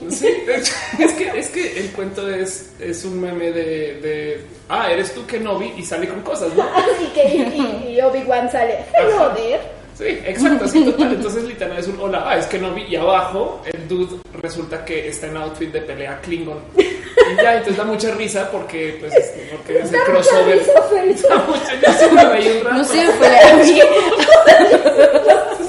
Sí, 0.09 0.27
hecho, 0.47 0.73
es 0.99 1.11
que, 1.13 1.39
es 1.39 1.49
que 1.49 1.79
el 1.79 1.91
cuento 1.91 2.29
es, 2.29 2.71
es 2.79 3.05
un 3.05 3.19
meme 3.21 3.51
de, 3.51 3.99
de 4.01 4.41
ah, 4.69 4.91
eres 4.91 5.13
tú 5.13 5.25
Kenobi 5.25 5.73
y 5.77 5.83
sale 5.83 6.07
con 6.07 6.21
cosas, 6.21 6.53
¿no? 6.55 6.63
Así 6.75 7.05
que 7.13 7.23
y, 7.27 7.93
y 7.95 8.01
Obi-Wan 8.01 8.51
sale. 8.51 8.79
Hello 8.97 9.29
there. 9.35 9.59
Sí, 9.95 10.05
exacto, 10.25 10.67
sí, 10.67 10.83
total. 10.85 11.13
Entonces, 11.13 11.43
literal, 11.43 11.77
es 11.77 11.87
un 11.87 11.99
hola, 11.99 12.23
ah, 12.27 12.37
es 12.37 12.47
Kenobi 12.47 12.81
y 12.89 12.95
abajo 12.95 13.61
el 13.65 13.87
dude 13.87 14.17
resulta 14.41 14.83
que 14.83 15.07
está 15.07 15.27
en 15.27 15.37
outfit 15.37 15.71
de 15.71 15.81
pelea 15.81 16.19
Klingon. 16.21 16.57
Y 16.75 17.35
ya, 17.41 17.53
entonces 17.53 17.77
da 17.77 17.83
mucha 17.83 18.09
risa 18.15 18.49
porque, 18.51 18.97
pues, 18.99 19.13
este, 19.15 19.47
porque 19.51 19.77
es 19.79 19.85
el 19.85 19.91
Da 19.91 19.97
mucha 19.99 20.05
crossover. 20.11 20.57
risa, 20.57 20.81
Feliz. 20.89 21.21
Da 21.29 21.37
mucha 21.47 21.73
yo 21.79 21.93
sí 22.09 22.15
me 22.15 22.25
reí 22.25 22.47
un 22.57 22.63
rato. 22.65 22.77
No 22.77 22.83
sé, 22.83 23.07
Ophelia, 23.07 23.49
a 23.49 23.55
mí- 23.57 23.81
Ocurre. 23.81 25.62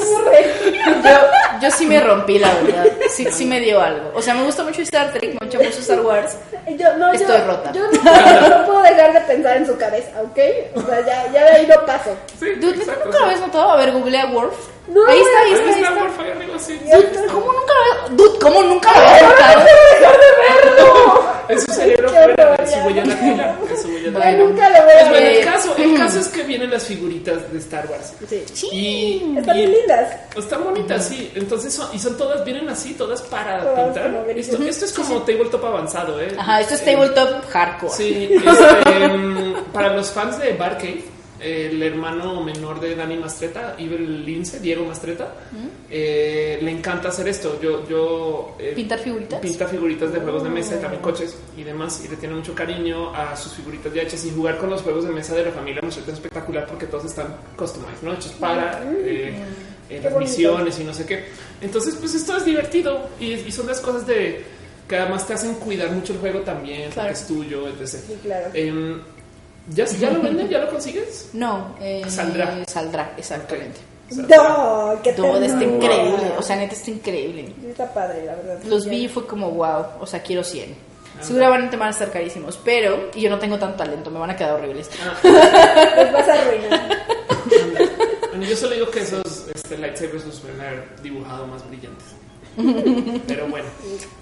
Yo, 1.04 1.60
yo 1.62 1.70
sí 1.70 1.86
me 1.86 2.00
rompí, 2.00 2.38
la 2.38 2.52
verdad. 2.54 2.86
Sí, 3.10 3.26
sí 3.30 3.44
me 3.46 3.60
dio 3.60 3.80
algo. 3.80 4.12
O 4.14 4.22
sea, 4.22 4.34
me 4.34 4.44
gusta 4.44 4.62
mucho 4.64 4.82
Star 4.82 5.12
Trek, 5.12 5.34
me 5.34 5.38
gusta 5.46 5.58
mucho 5.58 5.78
Star 5.80 6.00
Wars. 6.00 6.36
Yo, 6.76 6.96
no, 6.96 7.12
Estoy 7.12 7.38
yo, 7.38 7.44
rota. 7.46 7.72
Yo 7.72 7.82
no, 7.84 7.90
puedo- 8.00 8.48
no 8.58 8.66
puedo 8.66 8.82
dejar 8.82 9.12
de 9.12 9.20
pensar 9.20 9.56
en 9.56 9.66
su 9.66 9.76
cabeza, 9.76 10.10
¿ok? 10.22 10.38
O 10.76 10.80
sea, 10.82 11.00
ya, 11.06 11.30
ya 11.32 11.44
de 11.44 11.50
ahí 11.52 11.66
no 11.66 11.84
paso. 11.86 12.10
Sí, 12.38 12.46
Dude, 12.56 12.76
exacto, 12.78 13.04
¿nunca 13.06 13.18
lo 13.18 13.24
habías 13.26 13.40
notado? 13.40 13.70
A 13.70 13.76
ver, 13.76 13.92
googlea 13.92 14.26
Worf. 14.26 14.56
No, 14.88 15.06
ahí 15.06 15.18
está, 15.18 15.38
ahí 15.40 15.46
Ahí 15.46 15.52
está, 15.54 15.64
ahí 15.76 15.82
está, 15.82 15.94
por 15.98 16.10
favor, 16.10 16.32
arriba, 16.32 16.58
sí. 16.58 16.78
Dude, 16.84 17.26
¿cómo 17.32 17.52
nunca 17.52 17.72
lo 17.74 17.80
habías 17.92 18.16
Dude, 18.16 18.38
¿cómo 18.38 18.62
nunca 18.62 18.90
lo 18.92 18.98
habías 18.98 19.22
notado? 19.22 19.64
Horror, 20.78 21.33
en 21.48 21.60
su 21.60 21.70
huella 21.72 23.04
dactilar. 23.04 23.58
En 23.70 23.76
su 23.78 23.88
huella 23.88 24.10
dactilar. 24.10 24.38
nunca 24.38 24.70
lo 24.70 24.84
voy 24.84 24.92
a 24.92 25.08
bueno, 25.08 25.12
ver. 25.12 25.22
el 25.36 25.44
caso, 25.44 25.76
el 25.76 25.96
caso 25.96 26.20
es 26.20 26.28
que 26.28 26.42
vienen 26.42 26.70
las 26.70 26.84
figuritas 26.84 27.52
de 27.52 27.58
Star 27.58 27.86
Wars. 27.90 28.12
Sí. 28.28 28.42
Sí. 28.52 28.68
Y, 28.72 29.38
Están 29.38 29.56
y- 29.56 29.60
bien 29.60 29.72
lindas. 29.72 30.16
Están 30.36 30.64
bonitas, 30.64 31.06
sí. 31.08 31.30
Entonces 31.34 31.72
son, 31.72 31.88
y 31.94 31.98
son 31.98 32.16
todas, 32.16 32.44
vienen 32.44 32.68
así, 32.68 32.94
todas 32.94 33.22
para 33.22 33.62
Todas 33.62 33.84
pintar. 33.98 34.28
Esto, 34.36 34.62
esto 34.62 34.84
es 34.84 34.92
como 34.92 35.22
tabletop 35.22 35.64
avanzado, 35.64 36.20
¿eh? 36.20 36.34
Ajá, 36.38 36.60
esto 36.60 36.74
es 36.74 36.82
Eh, 36.82 36.92
tabletop 36.94 37.44
hardcore. 37.50 37.92
Sí, 37.92 38.30
este, 38.34 39.08
mm, 39.08 39.54
para 39.72 39.94
los 39.94 40.10
fans 40.10 40.38
de 40.38 40.52
Barcade, 40.54 41.04
el 41.40 41.82
hermano 41.82 42.42
menor 42.42 42.80
de 42.80 42.94
Dani 42.94 43.16
Mastreta, 43.16 43.74
Ibel 43.78 44.24
Lince, 44.24 44.60
Diego 44.60 44.84
Mastreta, 44.84 45.34
eh, 45.90 46.58
le 46.62 46.70
encanta 46.70 47.08
hacer 47.08 47.28
esto. 47.28 47.58
Yo, 47.60 47.86
yo 47.88 48.56
eh, 48.58 48.72
¿Pintar 48.74 48.98
figuritas? 49.00 49.40
pinta 49.40 49.66
figuritas 49.66 50.12
de 50.12 50.20
juegos 50.20 50.42
de 50.44 50.50
mesa 50.50 50.76
y 50.76 50.80
también 50.80 51.02
coches 51.02 51.36
y 51.56 51.62
demás 51.62 52.02
y 52.04 52.08
le 52.08 52.16
tiene 52.16 52.34
mucho 52.34 52.54
cariño 52.54 53.14
a 53.14 53.36
sus 53.36 53.52
figuritas 53.54 53.92
ya 53.92 54.02
hechas 54.02 54.24
y 54.24 54.30
jugar 54.30 54.58
con 54.58 54.70
los 54.70 54.82
juegos 54.82 55.04
de 55.04 55.10
mesa 55.10 55.34
de 55.34 55.44
la 55.44 55.50
familia 55.50 55.82
Mastreta 55.82 56.10
es 56.12 56.18
espectacular 56.18 56.66
porque 56.66 56.86
todos 56.86 57.04
están 57.06 57.26
customized, 57.56 58.02
¿no? 58.02 58.12
Hechos 58.14 58.32
para 58.32 58.82
eh, 59.04 59.34
eh, 59.90 60.00
las 60.02 60.16
misiones 60.16 60.78
y 60.80 60.84
no 60.84 60.94
sé 60.94 61.04
qué. 61.04 61.24
Entonces, 61.60 61.94
pues 61.96 62.14
esto 62.14 62.36
es 62.36 62.44
divertido 62.44 63.08
y, 63.20 63.32
y 63.34 63.52
son 63.52 63.66
las 63.66 63.80
cosas 63.80 64.06
de 64.06 64.42
que 64.88 64.96
además 64.96 65.26
te 65.26 65.32
hacen 65.34 65.54
cuidar 65.54 65.90
mucho 65.90 66.12
el 66.12 66.18
juego 66.18 66.40
también, 66.40 66.90
Claro. 66.90 67.08
porque 67.08 67.12
es 67.12 67.26
tuyo, 67.26 67.68
etc. 67.68 67.86
Sí, 67.86 68.18
claro. 68.22 68.50
¿Ya, 69.68 69.84
¿Ya 69.84 70.10
lo 70.10 70.20
venden? 70.20 70.48
¿Ya 70.48 70.58
lo 70.58 70.70
consigues? 70.70 71.30
No, 71.32 71.74
eh, 71.80 72.04
Saldrá. 72.08 72.64
Saldrá, 72.66 73.12
exactamente. 73.16 73.80
No, 74.10 75.00
qué 75.02 75.12
Todo 75.14 75.42
está 75.42 75.64
increíble, 75.64 76.32
o 76.36 76.42
sea, 76.42 76.56
neta 76.56 76.74
está 76.74 76.90
increíble. 76.90 77.52
Está 77.66 77.92
padre, 77.92 78.24
la 78.26 78.34
verdad. 78.34 78.62
Los 78.64 78.86
vi 78.86 79.04
y 79.04 79.08
fue 79.08 79.26
como 79.26 79.50
wow, 79.50 79.84
o 80.00 80.06
sea, 80.06 80.22
quiero 80.22 80.44
100. 80.44 80.94
Seguramente 81.20 81.76
van 81.76 81.88
a 81.88 81.90
estar 81.92 82.10
carísimos, 82.10 82.58
pero 82.62 83.10
y 83.14 83.22
yo 83.22 83.30
no 83.30 83.38
tengo 83.38 83.58
tanto 83.58 83.78
talento, 83.78 84.10
me 84.10 84.18
van 84.18 84.30
a 84.30 84.36
quedar 84.36 84.54
horribles. 84.54 84.90
Los 85.22 86.12
vas 86.12 86.28
a 86.28 86.32
arruinar. 86.34 87.06
Bueno, 88.30 88.44
yo 88.44 88.56
solo 88.56 88.74
digo 88.74 88.90
que 88.90 89.00
esos 89.00 89.46
este, 89.54 89.78
lightsabers 89.78 90.26
los 90.26 90.40
pueden 90.40 90.60
haber 90.60 91.00
dibujado 91.02 91.46
más 91.46 91.66
brillantes. 91.68 92.06
Pero 93.26 93.48
bueno, 93.48 93.66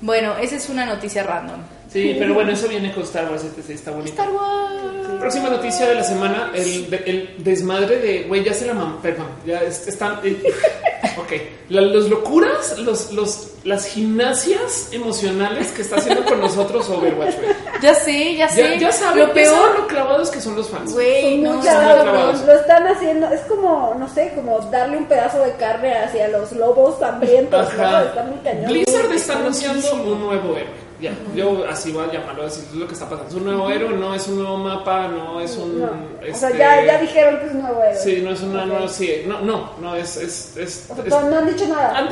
Bueno, 0.01 0.37
esa 0.37 0.57
es 0.57 0.69
una 0.69 0.87
noticia 0.87 1.23
random. 1.23 1.61
Sí, 1.93 2.17
pero 2.19 2.35
bueno, 2.35 2.53
eso 2.53 2.69
viene 2.69 2.93
con 2.93 3.03
Star 3.05 3.31
Wars, 3.31 3.45
este 3.45 3.63
sí 3.63 3.73
está 3.75 3.91
bonito. 3.91 4.11
Star 4.11 4.31
Wars. 4.31 5.21
Próxima 5.21 5.51
noticia 5.51 5.87
de 5.87 5.95
la 5.95 6.03
semana, 6.05 6.51
el, 6.55 6.91
de- 6.91 7.03
el 7.07 7.35
desmadre 7.45 7.99
de, 7.99 8.23
güey, 8.25 8.43
ya 8.43 8.53
se 8.55 8.67
la 8.67 8.75
mam, 8.75 9.01
perdón, 9.01 9.27
ya 9.47 9.61
es- 9.61 9.87
están, 9.87 10.19
eh, 10.25 10.37
ok, 11.17 11.33
La- 11.69 11.81
los 11.83 12.09
locuras, 12.09 12.77
los, 12.79 13.13
los, 13.13 13.51
las 13.63 13.87
gimnasias 13.87 14.89
emocionales 14.91 15.69
que 15.73 15.83
está 15.83 15.97
haciendo 15.97 16.25
con 16.25 16.41
nosotros 16.41 16.89
Overwatch, 16.89 17.37
güey. 17.37 17.55
Ya 17.83 17.95
sé, 17.95 18.37
ya 18.37 18.49
sé. 18.49 18.63
Ya, 18.63 18.77
ya 18.77 18.93
saben, 18.93 19.29
lo 19.29 19.33
peor, 19.35 19.55
saben 19.55 19.81
lo 19.83 19.87
clavados 19.87 20.31
que 20.31 20.41
son 20.41 20.57
los 20.57 20.69
fans. 20.69 20.93
güey, 20.93 21.39
no. 21.39 21.61
Lo 22.47 22.53
están 22.55 22.87
haciendo, 22.89 23.29
es 23.31 23.41
como, 23.43 23.95
no 23.99 24.09
sé, 24.09 24.33
como 24.35 24.59
darle 24.71 24.97
un 24.97 25.05
pedazo 25.07 25.39
de 25.41 25.53
carne 25.53 25.93
hacia 25.95 26.27
los 26.29 26.51
lobos 26.53 27.01
hambrientos. 27.03 27.69
¿no? 27.77 28.01
Está 28.01 28.23
muy 28.25 28.39
cañón. 28.39 28.67
Blizzard 28.73 29.13
está 29.13 29.37
anunciando 29.37 29.95
un 29.95 30.21
nuevo 30.21 30.53
héroe. 30.57 30.92
Ya, 31.03 31.13
yo 31.35 31.65
así 31.69 31.91
voy 31.91 32.05
a 32.09 32.13
llamarlo, 32.13 32.45
así 32.45 32.61
es 32.61 32.75
lo 32.75 32.87
que 32.87 32.93
está 32.95 33.07
pasando. 33.09 33.29
Es 33.29 33.35
un 33.35 33.45
nuevo 33.45 33.69
héroe, 33.69 33.91
no 33.97 34.15
es 34.15 34.29
un 34.29 34.37
nuevo 34.39 34.57
mapa, 34.57 35.09
no 35.09 35.41
es 35.41 35.57
un. 35.57 35.81
No. 35.81 35.87
O 35.87 36.35
sea, 36.35 36.49
este, 36.49 36.59
ya, 36.59 36.85
ya 36.87 36.99
dijeron 37.01 37.41
que 37.41 37.47
es 37.47 37.53
un 37.53 37.63
nuevo 37.63 37.83
héroe. 37.83 37.97
Sí, 37.97 38.21
no 38.25 38.31
es 38.31 38.41
una 38.43 38.61
Ok. 38.63 38.67
nueva. 38.69 38.89
Sí, 38.89 39.23
no, 39.27 39.41
no, 39.41 39.71
no, 39.81 39.97
es. 39.97 40.17
es, 40.17 40.57
es, 40.57 40.87
O 40.89 40.95
sea, 40.95 41.05
es- 41.05 41.11
no, 41.11 41.39
han 41.39 41.47
dicho 41.47 41.67
nada. 41.67 42.09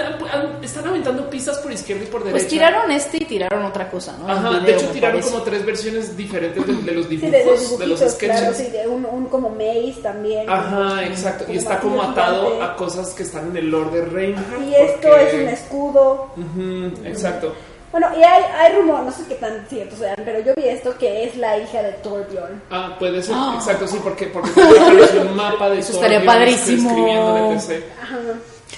Están 0.60 0.88
aventando 0.88 1.30
pistas 1.30 1.58
por 1.58 1.70
izquierda 1.72 2.02
y 2.02 2.06
por 2.06 2.20
derecha. 2.24 2.38
Pues 2.38 2.48
tiraron 2.48 2.90
este 2.90 3.18
y 3.18 3.24
tiraron 3.26 3.64
otra 3.64 3.88
cosa, 3.90 4.16
¿no? 4.18 4.28
Ajá, 4.28 4.58
de 4.58 4.74
hecho 4.74 4.88
tiraron 4.88 5.20
parece. 5.20 5.30
como 5.32 5.44
tres 5.44 5.64
versiones 5.64 6.16
diferentes 6.16 6.66
de, 6.66 6.72
de 6.74 6.92
los 6.92 7.06
Sí, 7.06 7.16
dibujos, 7.16 7.70
de, 7.70 7.76
de 7.76 7.78
de, 7.78 7.86
los 7.86 8.00
sketches. 8.00 8.40
claro, 8.40 8.54
sí, 8.54 8.64
de 8.70 8.88
un, 8.88 9.06
un 9.06 9.26
como 9.26 9.50
maze 9.50 10.00
también. 10.02 10.50
Ajá, 10.50 11.04
exacto. 11.04 11.44
Y 11.48 11.56
está 11.58 11.78
como 11.78 12.02
atado 12.02 12.46
gigante. 12.54 12.64
a 12.64 12.76
cosas 12.76 13.10
que 13.10 13.22
están 13.22 13.50
en 13.50 13.56
el 13.56 13.70
lore 13.70 14.00
de 14.00 14.04
Reinhardt. 14.06 14.62
Y 14.68 14.74
esto 14.74 15.08
porque- 15.08 15.28
es 15.28 15.34
un 15.34 15.48
escudo. 15.48 16.26
Ujú, 16.36 17.06
exacto. 17.06 17.54
Bueno, 17.92 18.06
y 18.16 18.22
hay, 18.22 18.42
hay 18.56 18.72
rumor, 18.76 19.00
no 19.02 19.10
sé 19.10 19.22
qué 19.28 19.34
tan 19.34 19.66
ciertos 19.68 19.98
sean, 19.98 20.14
pero 20.24 20.38
yo 20.40 20.52
vi 20.56 20.68
esto 20.68 20.96
que 20.96 21.24
es 21.24 21.36
la 21.36 21.58
hija 21.58 21.82
de 21.82 21.92
Torbjorn. 21.94 22.62
Ah, 22.70 22.94
puede 22.98 23.20
ser, 23.22 23.34
exacto, 23.54 23.86
sí, 23.88 23.98
porque, 24.02 24.26
porque 24.26 24.50
un 24.60 25.34
mapa 25.36 25.70
de 25.70 25.80
Eso 25.80 25.94
estaría 25.94 26.18
Torbjorn 26.18 26.38
padrísimo. 26.38 26.88
escribiendo 26.90 27.34
de 27.34 27.54
PC. 27.54 27.84
Ajá. 28.02 28.16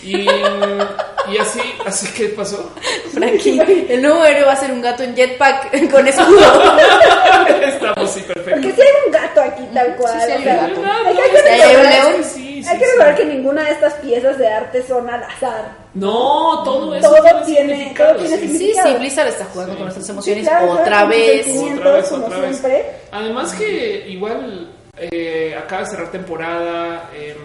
Y, 0.02 0.16
y 1.32 1.38
así, 1.38 1.60
así 1.84 2.12
que 2.12 2.28
pasó. 2.30 2.72
Frankie, 3.12 3.60
el 3.90 4.02
nuevo 4.02 4.24
héroe 4.24 4.44
va 4.46 4.52
a 4.52 4.56
ser 4.56 4.72
un 4.72 4.80
gato 4.80 5.02
en 5.02 5.14
jetpack 5.14 5.90
con 5.90 6.08
escudo. 6.08 6.40
Estamos 7.62 8.10
sí, 8.10 8.20
perfecto. 8.22 8.50
Porque 8.60 8.72
si 8.72 8.80
hay 8.80 8.88
un 9.06 9.12
gato 9.12 9.40
aquí 9.42 9.62
tal 9.72 9.94
cual. 9.96 10.20
sí 10.24 10.30
hay 10.32 10.38
un 10.38 10.44
gato. 10.44 10.82
Hay 11.50 11.76
un 11.76 11.82
león. 11.82 12.24
Sí, 12.62 12.68
hay 12.70 12.78
que 12.78 12.84
sí. 12.84 12.90
recordar 12.92 13.16
que 13.16 13.24
ninguna 13.24 13.64
de 13.64 13.70
estas 13.72 13.94
piezas 13.94 14.38
de 14.38 14.48
arte 14.48 14.82
son 14.86 15.08
al 15.10 15.22
azar. 15.22 15.76
No, 15.94 16.62
todo 16.64 16.94
eso 16.94 17.08
Todo 17.10 17.22
tiene, 17.22 17.44
tiene- 17.44 17.74
significado, 17.76 18.14
todo 18.16 18.24
tiene 18.26 18.38
sí. 18.42 18.58
Sí, 18.58 18.72
sí, 18.82 18.94
Blizzard 18.98 19.28
está 19.28 19.44
jugando 19.46 19.72
Sí. 19.72 19.76
con 19.76 19.84
nuestras 19.86 20.06
Sí, 20.06 20.12
emociones 20.12 20.48
claro, 20.48 20.72
otra 20.72 21.04
vez. 21.06 21.46
Otra 21.48 21.92
vez, 21.92 22.12
otra 22.12 22.38
vez. 22.38 22.56
siempre. 22.58 22.86
Además 23.10 23.52
que 23.54 24.08
igual 24.08 24.70
eh, 24.98 25.54
acaba 25.58 25.82
de 25.82 25.88
cerrar 25.90 26.10
temporada, 26.10 27.10
eh, 27.14 27.36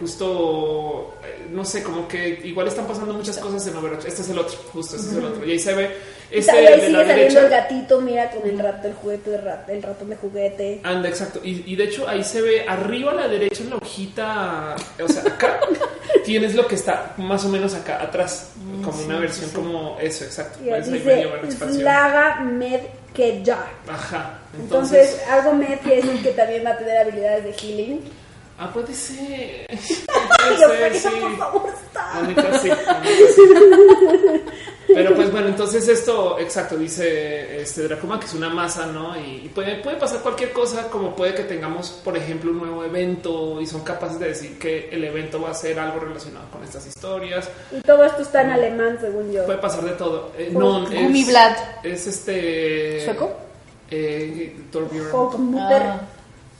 justo, 0.00 1.14
eh, 1.24 1.46
no 1.50 1.64
sé, 1.64 1.82
como 1.82 2.06
que 2.08 2.40
igual 2.44 2.68
están 2.68 2.86
pasando 2.86 3.12
muchas 3.14 3.38
cosas 3.38 3.66
en 3.66 3.76
Overwatch. 3.76 4.04
Este 4.06 4.22
es 4.22 4.28
el 4.30 4.38
otro, 4.38 4.56
justo, 4.72 4.96
este 4.96 5.08
es 5.10 5.16
el 5.16 5.24
otro. 5.24 5.44
Y 5.46 5.52
ahí 5.52 5.58
se 5.58 5.74
ve, 5.74 5.90
Y 6.30 6.38
este 6.38 6.52
ahí 6.52 6.64
de 6.64 6.68
sigue 6.68 6.76
la 6.92 6.98
saliendo 7.06 7.14
derecha. 7.14 7.40
el 7.40 7.50
gatito, 7.50 8.00
mira, 8.00 8.30
con 8.30 8.48
el 8.48 8.58
rato, 8.58 8.88
el 8.88 8.94
juguete, 8.94 9.34
el, 9.34 9.42
rat- 9.42 9.68
el 9.68 9.82
ratón 9.82 10.10
de 10.10 10.16
juguete. 10.16 10.80
Anda, 10.82 11.08
exacto. 11.08 11.40
Y, 11.44 11.62
y 11.66 11.76
de 11.76 11.84
hecho 11.84 12.08
ahí 12.08 12.22
se 12.24 12.40
ve 12.42 12.64
arriba 12.68 13.12
a 13.12 13.14
la 13.14 13.28
derecha 13.28 13.62
en 13.62 13.70
la 13.70 13.76
hojita, 13.76 14.76
o 15.02 15.08
sea, 15.08 15.22
acá 15.22 15.60
tienes 16.24 16.54
lo 16.54 16.66
que 16.66 16.74
está 16.74 17.14
más 17.18 17.44
o 17.44 17.48
menos 17.48 17.74
acá 17.74 18.02
atrás, 18.02 18.52
como 18.84 19.02
una 19.04 19.18
versión 19.18 19.50
como 19.50 19.96
eso, 20.00 20.24
exacto. 20.24 20.58
Y 20.64 20.70
ahí 20.70 20.82
dice. 20.82 21.28
Slaga 21.72 22.40
Med 22.40 22.80
Keja. 23.14 23.66
Ajá. 23.88 24.38
Entonces, 24.58 25.10
Entonces, 25.10 25.28
algo 25.28 25.54
Med 25.54 25.78
quiere 25.80 26.02
decir 26.02 26.22
que 26.22 26.30
también 26.32 26.64
va 26.64 26.70
a 26.70 26.78
tener 26.78 26.96
habilidades 26.96 27.44
de 27.44 27.52
healing. 27.52 28.00
Ah, 28.58 28.72
puede 28.72 28.94
ser. 28.94 29.66
Puede 30.44 30.58
ser, 30.58 31.12
sí. 31.12 31.20
por 31.20 31.36
favor, 31.38 31.70
está. 31.86 32.20
La 32.20 32.28
neta 32.28 32.58
sí, 32.58 32.68
la 32.68 33.00
neta 33.00 33.32
sí. 33.34 33.42
Pero 34.94 35.14
pues 35.14 35.32
bueno, 35.32 35.48
entonces 35.48 35.88
esto, 35.88 36.38
exacto, 36.38 36.76
dice 36.76 37.62
este 37.62 37.82
Dracoma 37.82 38.20
que 38.20 38.26
es 38.26 38.34
una 38.34 38.48
masa, 38.48 38.86
¿no? 38.86 39.18
Y, 39.18 39.42
y 39.44 39.50
puede, 39.52 39.76
puede 39.76 39.96
pasar 39.96 40.20
cualquier 40.20 40.52
cosa, 40.52 40.88
como 40.88 41.16
puede 41.16 41.34
que 41.34 41.44
tengamos, 41.44 41.90
por 42.04 42.16
ejemplo, 42.16 42.50
un 42.52 42.58
nuevo 42.58 42.84
evento 42.84 43.60
y 43.60 43.66
son 43.66 43.82
capaces 43.82 44.18
de 44.20 44.28
decir 44.28 44.58
que 44.58 44.88
el 44.90 45.02
evento 45.02 45.40
va 45.40 45.50
a 45.50 45.54
ser 45.54 45.78
algo 45.80 46.00
relacionado 46.00 46.46
con 46.50 46.62
estas 46.62 46.86
historias. 46.86 47.48
Y 47.72 47.80
todo 47.80 48.04
esto 48.04 48.22
está 48.22 48.42
en 48.42 48.50
alemán, 48.50 48.98
según 49.00 49.32
yo. 49.32 49.44
Puede 49.46 49.58
pasar 49.58 49.84
de 49.84 49.92
todo. 49.92 50.32
Eh, 50.38 50.50
no, 50.52 50.86
es, 50.88 51.28
es 51.82 52.06
este. 52.06 53.04
¿Sueco? 53.04 53.32
Eh, 53.90 54.56
Torbjörn. 54.70 55.56
Ah. 55.58 56.00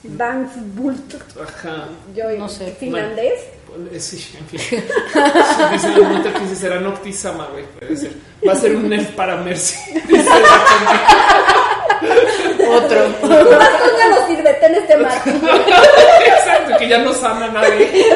Dansbult, 0.04 1.14
Ajá. 1.42 1.88
yo 2.14 2.30
No 2.38 2.48
sé. 2.48 2.76
finlandés. 2.78 3.40
Eh, 3.92 3.98
Sí, 3.98 4.36
en 4.38 4.46
fin. 4.46 4.60
Dice 5.72 5.88
la 5.98 6.08
nota 6.10 6.32
que 6.32 6.38
dice 6.40 6.54
será 6.56 6.78
Noctisama, 6.80 7.46
güey. 7.50 7.64
Puede 7.78 7.96
ser. 7.96 8.12
Va 8.46 8.52
a 8.52 8.56
ser 8.56 8.76
un 8.76 8.88
nerf 8.88 9.10
para 9.16 9.36
Mercy. 9.38 9.76
Otro. 12.68 13.08
Más 13.22 13.70
ya 13.98 14.08
no 14.10 14.26
sirve, 14.28 14.54
ten 14.60 14.74
este 14.74 14.96
martillo. 14.96 15.38
Exacto, 16.26 16.76
que 16.78 16.88
ya 16.88 16.98
no 16.98 17.12
sana 17.14 17.48
nadie. 17.48 18.06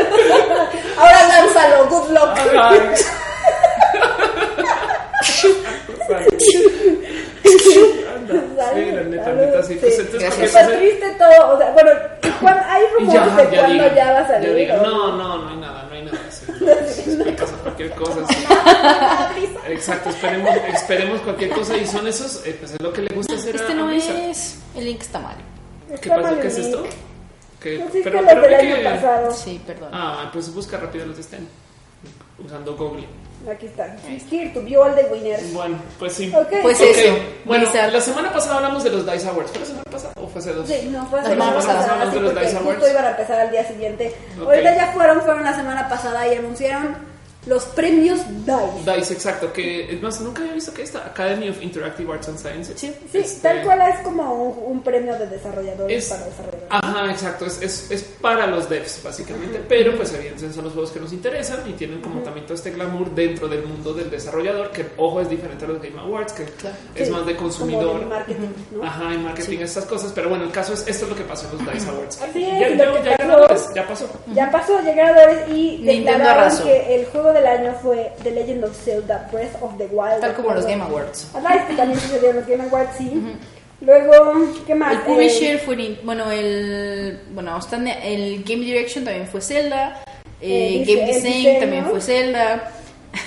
Ahora 0.96 1.26
lánzalo, 1.28 1.86
good 1.88 2.10
luck. 2.10 2.38
Ajá. 2.56 2.72
Sí, 8.28 8.90
la 8.92 9.02
neta, 9.04 9.32
neta, 9.32 9.62
sí. 9.62 9.74
Pues 9.80 9.98
entonces, 9.98 10.30
¿por 10.30 10.38
qué 10.44 10.48
pasa? 10.52 10.76
triste 10.76 11.10
todo. 11.18 11.54
O 11.54 11.58
sea, 11.58 11.70
bueno, 11.72 11.90
¿y 12.22 12.28
cuán- 12.40 12.62
hay 12.66 12.82
rumores 12.98 13.14
ya, 13.14 13.36
de 13.36 13.56
ya 13.56 13.60
cuándo 13.62 13.94
ya 13.94 14.12
va 14.12 14.18
a 14.20 14.26
salir. 14.28 14.68
no, 14.74 15.16
no, 15.16 15.38
no 15.44 15.48
hay 15.50 15.56
nada, 15.56 15.82
no 15.88 15.94
hay 15.94 16.04
nada. 16.04 16.18
Sí, 16.30 17.02
sí, 17.04 17.32
pasa 17.38 17.54
cualquier 17.62 17.90
cosa. 17.92 18.26
sí. 18.28 18.36
Exacto, 19.68 20.08
esperemos, 20.10 20.50
esperemos 20.74 21.20
cualquier 21.22 21.50
cosa 21.50 21.76
y 21.76 21.86
son 21.86 22.06
esos, 22.06 22.44
eh, 22.46 22.56
pues 22.58 22.72
es 22.72 22.80
lo 22.82 22.92
que 22.92 23.02
le 23.02 23.14
gusta 23.14 23.34
hacer 23.34 23.54
a- 23.54 23.58
Este 23.60 23.72
a 23.72 23.76
no 23.76 23.90
es. 23.90 24.58
El 24.76 24.84
link 24.84 25.00
está 25.02 25.18
mal. 25.20 25.36
¿Qué 25.88 25.94
Está 25.94 26.16
pasa? 26.16 26.40
¿Qué 26.40 26.46
es 26.48 26.58
esto? 26.58 26.82
link. 26.82 26.92
Que, 27.60 27.78
Pusiste 27.80 28.02
pero, 28.10 28.22
los 28.22 28.30
pero 28.30 28.40
del 28.42 28.50
ve 28.50 28.56
año 28.56 28.76
que- 28.76 28.84
pasado. 28.84 29.32
Sí, 29.34 29.60
perdón. 29.66 29.88
Ah, 29.92 30.30
pues 30.32 30.54
busca 30.54 30.76
rápido 30.78 31.06
los 31.06 31.16
de 31.16 31.22
Sten. 31.22 31.48
Usando 32.44 32.76
Google. 32.76 33.06
Aquí 33.50 33.66
está. 33.66 33.94
Here 34.30 34.50
to 34.52 34.60
all 34.82 34.94
the 34.94 35.04
winners. 35.12 35.52
Bueno, 35.52 35.78
pues 35.98 36.12
sí. 36.14 36.32
Ok. 36.34 36.48
Pues 36.62 36.78
Ok, 36.80 36.86
eso. 36.90 37.14
Bueno, 37.44 37.64
Blizzard. 37.64 37.92
la 37.92 38.00
semana 38.00 38.32
pasada 38.32 38.56
hablamos 38.56 38.84
de 38.84 38.90
los 38.90 39.06
Dice 39.10 39.28
Awards. 39.28 39.50
¿Fue 39.50 39.60
la 39.60 39.66
semana 39.66 39.84
pasada 39.90 40.12
o 40.16 40.26
fue 40.28 40.40
hace 40.40 40.52
dos? 40.52 40.68
Sí, 40.68 40.88
no, 40.92 41.06
fue 41.06 41.18
la 41.22 41.24
La 41.24 41.30
semana 41.30 41.60
semana 41.60 41.66
pasada 41.76 41.92
hablamos 41.94 42.14
sí, 42.14 42.20
de 42.20 42.24
los 42.24 42.34
Dice 42.34 42.56
justo 42.56 42.68
Awards. 42.70 42.90
iban 42.90 43.04
a 43.04 43.10
empezar 43.10 43.40
al 43.40 43.50
día 43.50 43.64
siguiente. 43.68 44.14
Ok. 44.40 44.46
Ahorita 44.48 44.74
ya 44.76 44.86
fueron, 44.92 45.20
fueron 45.22 45.44
la 45.44 45.54
semana 45.56 45.88
pasada 45.88 46.28
y 46.28 46.36
anunciaron 46.36 46.96
los 47.48 47.64
premios 47.64 48.20
DICE. 48.44 48.96
DICE, 48.96 49.14
exacto, 49.14 49.52
que 49.52 49.92
es 49.92 50.00
más, 50.02 50.20
nunca 50.20 50.42
había 50.42 50.54
visto 50.54 50.72
que 50.74 50.82
esta 50.82 50.98
Academy 51.06 51.48
of 51.48 51.60
Interactive 51.62 52.12
Arts 52.12 52.28
and 52.28 52.38
Sciences. 52.38 52.78
Sí. 52.78 52.94
Sí, 53.10 53.18
Este, 53.18 53.40
tal 53.48 53.62
cual 53.64 53.80
es 53.92 54.00
como 54.00 54.32
un, 54.34 54.72
un 54.72 54.82
premio 54.82 55.18
de 55.18 55.26
desarrolladores 55.26 56.04
Es- 56.04 56.10
para 56.10 56.24
desarrolladores. 56.26 56.68
Ajá, 56.70 57.10
exacto, 57.10 57.46
es, 57.46 57.62
es, 57.62 57.90
es 57.90 58.02
para 58.20 58.46
los 58.46 58.68
devs 58.68 59.00
básicamente, 59.02 59.60
pero 59.68 59.96
pues 59.96 60.12
evidentemente 60.12 60.54
son 60.54 60.64
los 60.64 60.72
juegos 60.74 60.90
que 60.92 61.00
nos 61.00 61.12
interesan 61.12 61.60
y 61.68 61.72
tienen 61.72 62.00
como 62.00 62.20
también 62.20 62.44
todo 62.46 62.54
este 62.54 62.70
glamour 62.70 63.10
dentro 63.14 63.48
del 63.48 63.64
mundo 63.64 63.92
del 63.94 64.10
desarrollador, 64.10 64.70
que 64.70 64.86
ojo 64.96 65.20
es 65.20 65.28
diferente 65.30 65.64
a 65.64 65.68
los 65.68 65.80
Game 65.82 65.98
Awards, 66.00 66.32
que 66.32 66.42
es 66.94 67.06
Sí, 67.08 67.12
más 67.12 67.24
de 67.26 67.34
Como 67.36 67.48
consumidor. 67.48 68.00
de 68.00 68.06
marketing, 68.06 68.48
¿no? 68.72 68.84
Ajá, 68.84 69.14
y 69.14 69.18
marketing, 69.18 69.58
estas 69.60 69.84
cosas, 69.86 70.12
pero 70.14 70.28
bueno, 70.28 70.44
el 70.44 70.50
caso 70.50 70.74
es 70.74 70.86
esto 70.86 71.04
es 71.04 71.10
lo 71.10 71.16
que 71.16 71.24
pasó 71.24 71.46
en 71.50 71.64
los 71.64 71.74
DICE 71.74 71.88
Awards. 71.90 72.20
Así 72.22 72.40
ya, 72.40 72.58
es, 72.60 72.76
ya, 72.78 72.84
ya 72.84 72.92
pasó- 72.92 73.16
ganadores, 73.18 73.66
ya 73.74 73.86
pasó. 73.88 74.08
Ya 74.34 74.50
pasó, 74.50 74.80
llegaron 74.80 75.14
ganadores 75.16 75.48
y 75.48 75.78
Nintendo 75.78 76.12
declararon 76.12 76.58
que 76.62 76.94
el 76.96 77.06
juego 77.06 77.32
del 77.38 77.46
año 77.46 77.74
fue 77.82 78.12
The 78.22 78.30
Legend 78.30 78.64
of 78.64 78.76
Zelda 78.84 79.28
Breath 79.32 79.56
of 79.62 79.76
the 79.78 79.86
Wild. 79.86 80.20
Tal 80.20 80.34
como 80.34 80.52
los. 80.54 80.66
Game 80.66 80.82
Awards. 80.82 81.28
Ajá, 81.34 81.54
es 81.56 81.64
que 81.66 81.74
también 81.74 81.98
sucedió 82.00 82.30
en 82.30 82.36
los 82.36 82.46
Game 82.46 82.64
Awards, 82.64 82.90
sí. 82.98 83.22
Luego, 83.80 84.34
¿qué 84.66 84.74
más? 84.74 84.92
El 84.92 84.98
Eh, 84.98 85.02
publisher 85.06 85.58
fue. 85.60 85.76
Nin- 85.76 85.98
Bueno, 86.02 86.30
el. 86.30 87.20
Bueno, 87.30 87.56
el 88.02 88.42
Game 88.44 88.64
Direction 88.64 89.04
también 89.04 89.26
fue 89.26 89.40
Zelda. 89.40 90.02
Eh, 90.40 90.82
eh, 90.82 90.84
Game 90.86 91.06
Design 91.12 91.32
diseño. 91.34 91.60
también 91.60 91.84
fue 91.86 92.00
Zelda. 92.00 92.72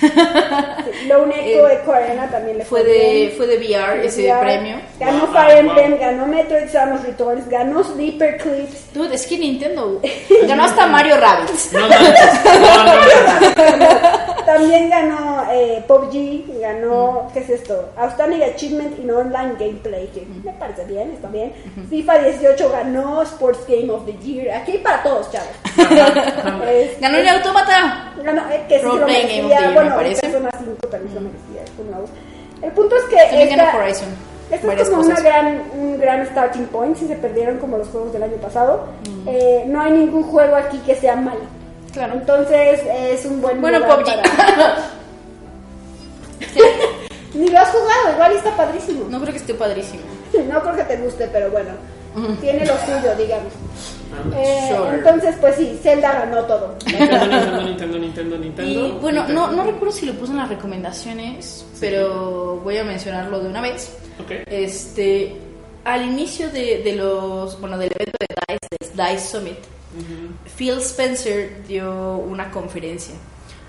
sí, 0.00 1.06
Lone 1.08 1.34
Echo 1.52 1.68
eh, 1.68 1.78
Echo 1.82 1.92
Arena 1.92 2.28
también 2.30 2.58
le 2.58 2.64
Fue 2.64 2.80
fue 2.82 2.88
de, 2.90 3.10
bien. 3.14 3.32
fue 3.36 3.46
de 3.46 3.56
VR 3.58 4.04
ese 4.06 4.22
VR. 4.26 4.40
premio. 4.40 4.76
Ganó 4.98 5.26
Wow, 5.26 5.32
Fire 5.34 5.64
wow. 5.64 5.78
Emblem, 5.78 5.98
ganó 6.00 6.26
Metroid 6.26 6.68
Samus 6.68 7.02
Returns, 7.04 7.48
ganó 7.48 7.82
Sleeper 7.84 8.36
Clips. 8.38 8.92
Dude, 8.92 9.14
es 9.14 9.26
que 9.26 9.38
Nintendo 9.38 10.00
ganó 10.48 10.64
hasta 10.64 10.86
Mario 10.86 11.16
Rabbids. 11.18 11.72
No 11.72 11.80
manches, 11.88 12.44
no, 12.44 12.84
no, 12.84 13.76
no. 13.76 14.31
También 14.46 14.90
ganó 14.90 15.44
eh, 15.50 15.84
PUBG, 15.86 16.60
ganó, 16.60 17.28
¿qué 17.32 17.40
es 17.40 17.50
esto? 17.50 17.90
Outstanding 17.96 18.42
Achievement 18.42 18.98
in 18.98 19.10
Online 19.10 19.54
Gameplay, 19.58 20.06
que 20.08 20.26
me 20.44 20.52
parece 20.52 20.84
bien, 20.84 21.10
está 21.12 21.28
bien. 21.28 21.52
FIFA 21.88 22.18
18 22.18 22.70
ganó 22.70 23.22
Sports 23.22 23.60
Game 23.68 23.90
of 23.90 24.04
the 24.06 24.12
Year. 24.18 24.56
Aquí 24.56 24.78
para 24.78 25.02
todos, 25.02 25.30
chavos. 25.30 25.48
Es- 26.68 27.00
Ganó 27.00 27.18
el 27.18 27.28
Automata. 27.28 28.12
ganó, 28.22 28.42
eh, 28.50 28.62
que 28.68 28.78
sí 28.80 28.86
lo 28.86 29.06
merecía. 29.06 29.46
Year, 29.48 29.68
me 29.68 29.74
bueno, 29.74 29.94
parece. 29.96 30.20
Persona 30.22 30.50
5 30.58 30.88
también 30.88 31.14
lo 31.14 31.20
merecía. 31.20 31.62
El 32.62 32.72
punto 32.72 32.96
es 32.96 33.02
que 33.04 33.16
También 33.16 33.48
esta- 33.48 33.64
ganó 33.66 33.78
Horizon. 33.78 34.08
Es 34.50 34.90
como 34.90 35.02
una 35.02 35.18
gran, 35.20 35.62
un 35.74 35.98
gran 35.98 36.26
starting 36.26 36.66
point 36.66 36.94
si 36.96 37.06
se 37.08 37.16
perdieron 37.16 37.56
como 37.58 37.78
los 37.78 37.88
juegos 37.88 38.12
del 38.12 38.22
año 38.22 38.36
pasado. 38.36 38.84
Mm. 39.08 39.28
Eh, 39.28 39.64
no 39.66 39.80
hay 39.80 39.92
ningún 39.92 40.24
juego 40.24 40.56
aquí 40.56 40.76
que 40.84 40.94
sea 40.94 41.16
malo. 41.16 41.40
Claro. 41.92 42.14
Entonces 42.14 42.80
es 42.86 43.24
un 43.26 43.40
buen 43.42 43.60
Bueno, 43.60 43.78
lugar 43.80 43.98
PUBG. 44.02 44.06
para- 44.06 44.76
Ni 47.34 47.48
lo 47.48 47.58
has 47.58 47.68
jugado, 47.70 48.12
igual 48.14 48.32
está 48.32 48.54
padrísimo. 48.56 49.06
No 49.08 49.18
creo 49.20 49.32
que 49.32 49.38
esté 49.38 49.54
padrísimo. 49.54 50.02
No 50.50 50.60
creo 50.62 50.76
que 50.76 50.82
te 50.84 50.96
guste, 50.98 51.28
pero 51.32 51.50
bueno, 51.50 51.70
tiene 52.40 52.66
lo 52.66 52.74
suyo, 52.78 53.14
digamos. 53.16 53.52
Eh, 54.36 54.68
Sure. 54.68 54.94
Entonces, 54.98 55.34
pues 55.40 55.56
sí, 55.56 55.78
Zelda 55.82 56.12
ganó 56.12 56.42
todo. 56.44 56.74
Nintendo, 56.86 57.26
Nintendo, 57.26 57.62
Nintendo, 57.62 57.98
Nintendo, 57.98 58.38
Nintendo. 58.38 58.70
Y 58.70 58.90
bueno, 59.00 59.20
Nintendo. 59.20 59.46
no, 59.46 59.52
no 59.52 59.64
recuerdo 59.64 59.92
si 59.94 60.04
lo 60.06 60.12
puse 60.14 60.32
en 60.32 60.38
las 60.38 60.48
recomendaciones, 60.50 61.64
pero 61.80 62.60
voy 62.62 62.76
a 62.76 62.84
mencionarlo 62.84 63.40
de 63.40 63.48
una 63.48 63.62
vez. 63.62 63.96
Ok. 64.22 64.30
Este, 64.46 65.34
al 65.84 66.02
inicio 66.04 66.50
de, 66.50 66.82
de 66.82 66.92
los, 66.96 67.58
bueno, 67.60 67.78
del 67.78 67.90
evento 67.94 68.18
de 68.20 68.26
DICE, 68.48 68.92
del 68.94 69.06
DICE 69.14 69.26
Summit, 69.26 69.56
Phil 70.56 70.78
Spencer 70.78 71.64
dio 71.66 72.16
una 72.16 72.50
conferencia, 72.50 73.14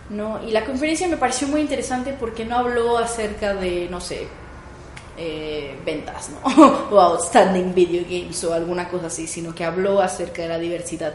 ¿no? 0.09 0.41
Y 0.47 0.51
la 0.51 0.65
conferencia 0.65 1.07
me 1.07 1.17
pareció 1.17 1.47
muy 1.47 1.61
interesante 1.61 2.15
porque 2.17 2.45
no 2.45 2.57
habló 2.57 2.97
acerca 2.97 3.53
de, 3.53 3.87
no 3.89 3.99
sé, 3.99 4.27
eh, 5.17 5.75
ventas, 5.85 6.29
¿no? 6.29 6.87
o 6.91 6.99
outstanding 6.99 7.73
video 7.73 8.03
games 8.03 8.43
o 8.43 8.53
alguna 8.53 8.89
cosa 8.89 9.07
así, 9.07 9.27
sino 9.27 9.53
que 9.53 9.63
habló 9.63 10.01
acerca 10.01 10.41
de 10.43 10.47
la 10.47 10.59
diversidad, 10.59 11.13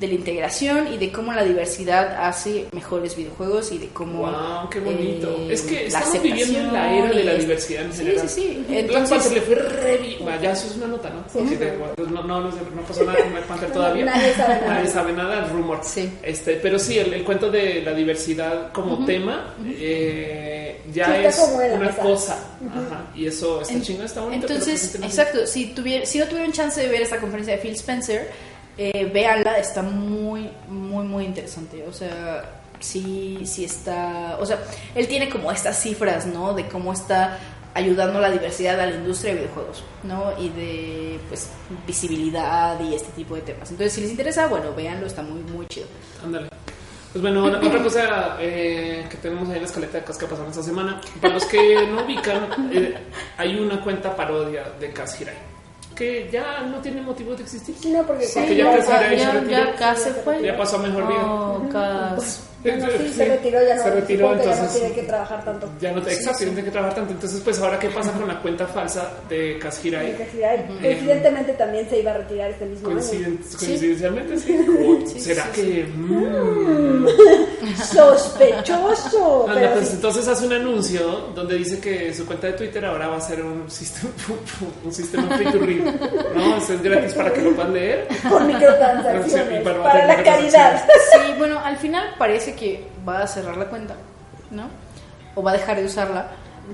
de 0.00 0.08
la 0.08 0.14
integración 0.14 0.92
y 0.92 0.96
de 0.96 1.12
cómo 1.12 1.32
la 1.32 1.44
diversidad 1.44 2.24
hace 2.26 2.66
mejores 2.72 3.14
videojuegos 3.16 3.70
y 3.70 3.78
de 3.78 3.88
cómo... 3.88 4.20
Wow, 4.22 4.70
qué 4.70 4.80
bonito. 4.80 5.28
eh, 5.40 5.52
es 5.52 5.60
que 5.62 5.86
estamos 5.86 6.22
viviendo 6.22 6.58
en 6.58 6.72
la 6.72 6.92
era 6.94 7.10
de 7.12 7.22
la 7.24 7.34
diversidad 7.34 7.84
en 7.84 7.92
Sí, 7.92 7.98
general. 7.98 8.28
sí, 8.28 8.40
sí. 8.40 8.64
Black 8.66 8.80
Entonces- 8.80 9.10
Panther 9.10 9.32
le 9.32 9.40
fue 9.42 9.54
re 9.56 9.96
bien. 9.98 10.28
Eso 10.50 10.66
es 10.68 10.76
una 10.76 10.86
nota, 10.86 11.10
¿no? 11.10 11.24
Sí. 11.30 11.54
De- 11.54 11.76
no, 11.98 12.22
no, 12.22 12.40
no, 12.40 12.50
no 12.50 12.82
pasó 12.88 13.04
nada 13.04 13.18
con 13.18 13.30
Black 13.32 13.44
Panther 13.44 13.72
todavía. 13.74 14.04
Nadie 14.06 14.32
sabe 14.34 14.54
nada. 14.60 14.74
Nadie 14.74 14.88
sabe 14.90 15.12
nada, 15.12 15.48
rumor. 15.48 15.80
Sí. 15.82 16.10
Este, 16.22 16.54
pero 16.54 16.78
sí, 16.78 16.98
el, 16.98 17.12
el 17.12 17.22
cuento 17.22 17.50
de 17.50 17.82
la 17.82 17.92
diversidad 17.92 18.72
como 18.72 19.04
tema 19.04 19.54
eh, 19.66 20.80
ya 20.92 21.06
Sí, 21.06 21.12
es 21.26 21.38
una 21.54 21.76
mesa. 21.78 21.96
cosa. 22.02 22.32
Ajá. 22.70 23.04
Y 23.14 23.26
eso 23.26 23.60
está 23.60 23.74
En- 23.74 23.82
chingón, 23.82 24.06
está 24.06 24.20
bonito. 24.22 24.46
Entonces, 24.46 24.94
exacto, 24.96 25.46
si, 25.46 25.66
tuviera, 25.66 26.06
si 26.06 26.18
no 26.18 26.26
tuvieron 26.26 26.52
chance 26.52 26.80
de 26.80 26.88
ver 26.88 27.02
esta 27.02 27.18
conferencia 27.18 27.54
de 27.56 27.60
Phil 27.62 27.72
Spencer, 27.74 28.28
eh, 28.82 29.10
véanla, 29.12 29.58
está 29.58 29.82
muy, 29.82 30.48
muy, 30.68 31.04
muy 31.04 31.26
interesante. 31.26 31.84
O 31.86 31.92
sea, 31.92 32.62
sí, 32.78 33.40
sí 33.44 33.62
está. 33.66 34.38
O 34.40 34.46
sea, 34.46 34.58
él 34.94 35.06
tiene 35.06 35.28
como 35.28 35.52
estas 35.52 35.78
cifras, 35.82 36.24
¿no? 36.24 36.54
De 36.54 36.66
cómo 36.66 36.94
está 36.94 37.38
ayudando 37.74 38.20
la 38.20 38.30
diversidad 38.30 38.80
a 38.80 38.86
la 38.86 38.96
industria 38.96 39.34
de 39.34 39.40
videojuegos, 39.40 39.84
¿no? 40.02 40.32
Y 40.38 40.48
de, 40.48 41.20
pues, 41.28 41.50
visibilidad 41.86 42.80
y 42.80 42.94
este 42.94 43.12
tipo 43.12 43.34
de 43.34 43.42
temas. 43.42 43.70
Entonces, 43.70 43.92
si 43.92 44.00
les 44.00 44.10
interesa, 44.10 44.46
bueno, 44.46 44.74
véanlo, 44.74 45.06
está 45.06 45.22
muy, 45.22 45.42
muy 45.52 45.66
chido. 45.66 45.86
Ándale. 46.24 46.48
Pues 47.12 47.20
bueno, 47.20 47.44
otra 47.44 47.82
cosa 47.82 48.36
eh, 48.40 49.04
que 49.10 49.16
tenemos 49.18 49.46
ahí 49.50 49.56
en 49.56 49.62
la 49.62 49.68
escaleta 49.68 49.98
de 49.98 50.04
que 50.04 50.26
pasaron 50.26 50.48
esta 50.48 50.62
semana. 50.62 51.02
Para 51.20 51.34
los 51.34 51.44
que 51.44 51.86
no 51.86 52.04
ubican, 52.04 52.70
eh, 52.72 52.96
hay 53.36 53.58
una 53.58 53.82
cuenta 53.82 54.16
parodia 54.16 54.64
de 54.80 54.90
Kaz 54.90 55.20
Hirai 55.20 55.59
que 56.00 56.30
ya 56.32 56.62
no 56.62 56.78
tiene 56.78 57.02
motivo 57.02 57.36
de 57.36 57.42
existir. 57.42 57.76
Sí, 57.78 57.92
no, 57.92 58.02
porque 58.06 58.26
Porque 58.32 58.56
ya 58.56 58.74
ya, 58.78 59.44
ya, 59.44 59.76
ya 59.78 59.94
se 59.94 60.14
fue. 60.14 60.42
Ya 60.42 60.56
pasó 60.56 60.78
mejor 60.78 61.06
vida. 61.06 61.26
Oh, 61.26 61.68
Cas. 61.70 62.49
Bueno, 62.62 62.86
sí, 62.98 63.12
se 63.14 63.24
retiró, 63.24 63.58
ya 63.66 63.74
no, 63.76 63.82
Se 63.82 63.90
retiró, 63.90 64.26
supongo 64.28 64.42
que 64.42 64.44
ya 64.48 64.50
no 64.50 64.56
entonces- 64.60 64.80
tiene 64.80 64.94
que 64.94 65.02
trabajar 65.04 65.44
tanto. 65.44 65.68
Ya 65.80 65.92
no 65.92 66.02
te, 66.02 66.12
exacto, 66.12 66.40
no 66.44 66.50
tiene 66.52 66.64
que 66.64 66.70
trabajar 66.70 66.94
tanto. 66.94 67.12
Entonces, 67.12 67.40
pues 67.42 67.58
ahora, 67.60 67.78
¿qué 67.78 67.88
pasa 67.88 68.12
con 68.12 68.28
la 68.28 68.38
cuenta 68.40 68.66
falsa 68.66 69.10
de 69.28 69.58
Kaz 69.58 69.84
Hirai? 69.84 70.14
Coincidentemente 70.80 71.52
también 71.54 71.88
se 71.88 72.00
iba 72.00 72.10
a 72.10 72.18
retirar 72.18 72.50
este 72.50 72.66
mismo 72.66 72.90
Coinciden- 72.90 73.38
año. 73.38 73.58
coincidencialmente, 73.58 74.38
sí. 74.38 74.58
Sí, 75.06 75.20
¿Será 75.20 75.44
sí, 75.54 75.62
que.? 75.62 75.84
mm, 75.84 77.06
Sospechoso. 77.92 79.46
Anda, 79.48 79.60
pero 79.60 79.72
pues 79.74 79.88
sí. 79.88 79.94
entonces 79.94 80.28
hace 80.28 80.46
un 80.46 80.52
anuncio 80.52 81.10
donde 81.34 81.56
dice 81.56 81.80
que 81.80 82.12
su 82.14 82.26
cuenta 82.26 82.48
de 82.48 82.52
Twitter 82.54 82.84
ahora 82.84 83.08
va 83.08 83.16
a 83.16 83.20
ser 83.20 83.42
un 83.42 83.70
sistema, 83.70 84.12
un 84.84 84.92
sistema 84.92 85.36
free 85.36 85.50
to 85.50 85.58
read. 85.58 85.84
No, 86.34 86.56
Eso 86.56 86.74
es 86.74 86.82
gratis 86.82 87.14
para 87.14 87.32
que 87.32 87.42
lo 87.42 87.52
puedan 87.54 87.72
leer. 87.74 88.06
con 88.28 88.46
Sí, 88.46 88.52
microtransacciones 88.52 89.60
y 89.60 89.64
para 89.64 89.82
para 89.82 90.06
la 90.06 90.22
caridad. 90.22 90.84
Sí, 91.12 91.18
bueno, 91.38 91.58
al 91.64 91.76
final 91.76 92.04
parece 92.18 92.49
que 92.54 92.86
va 93.08 93.22
a 93.22 93.26
cerrar 93.26 93.56
la 93.56 93.66
cuenta, 93.66 93.94
¿no? 94.50 94.64
O 95.34 95.42
va 95.42 95.50
a 95.52 95.54
dejar 95.54 95.76
de 95.78 95.84
usarla 95.86 96.28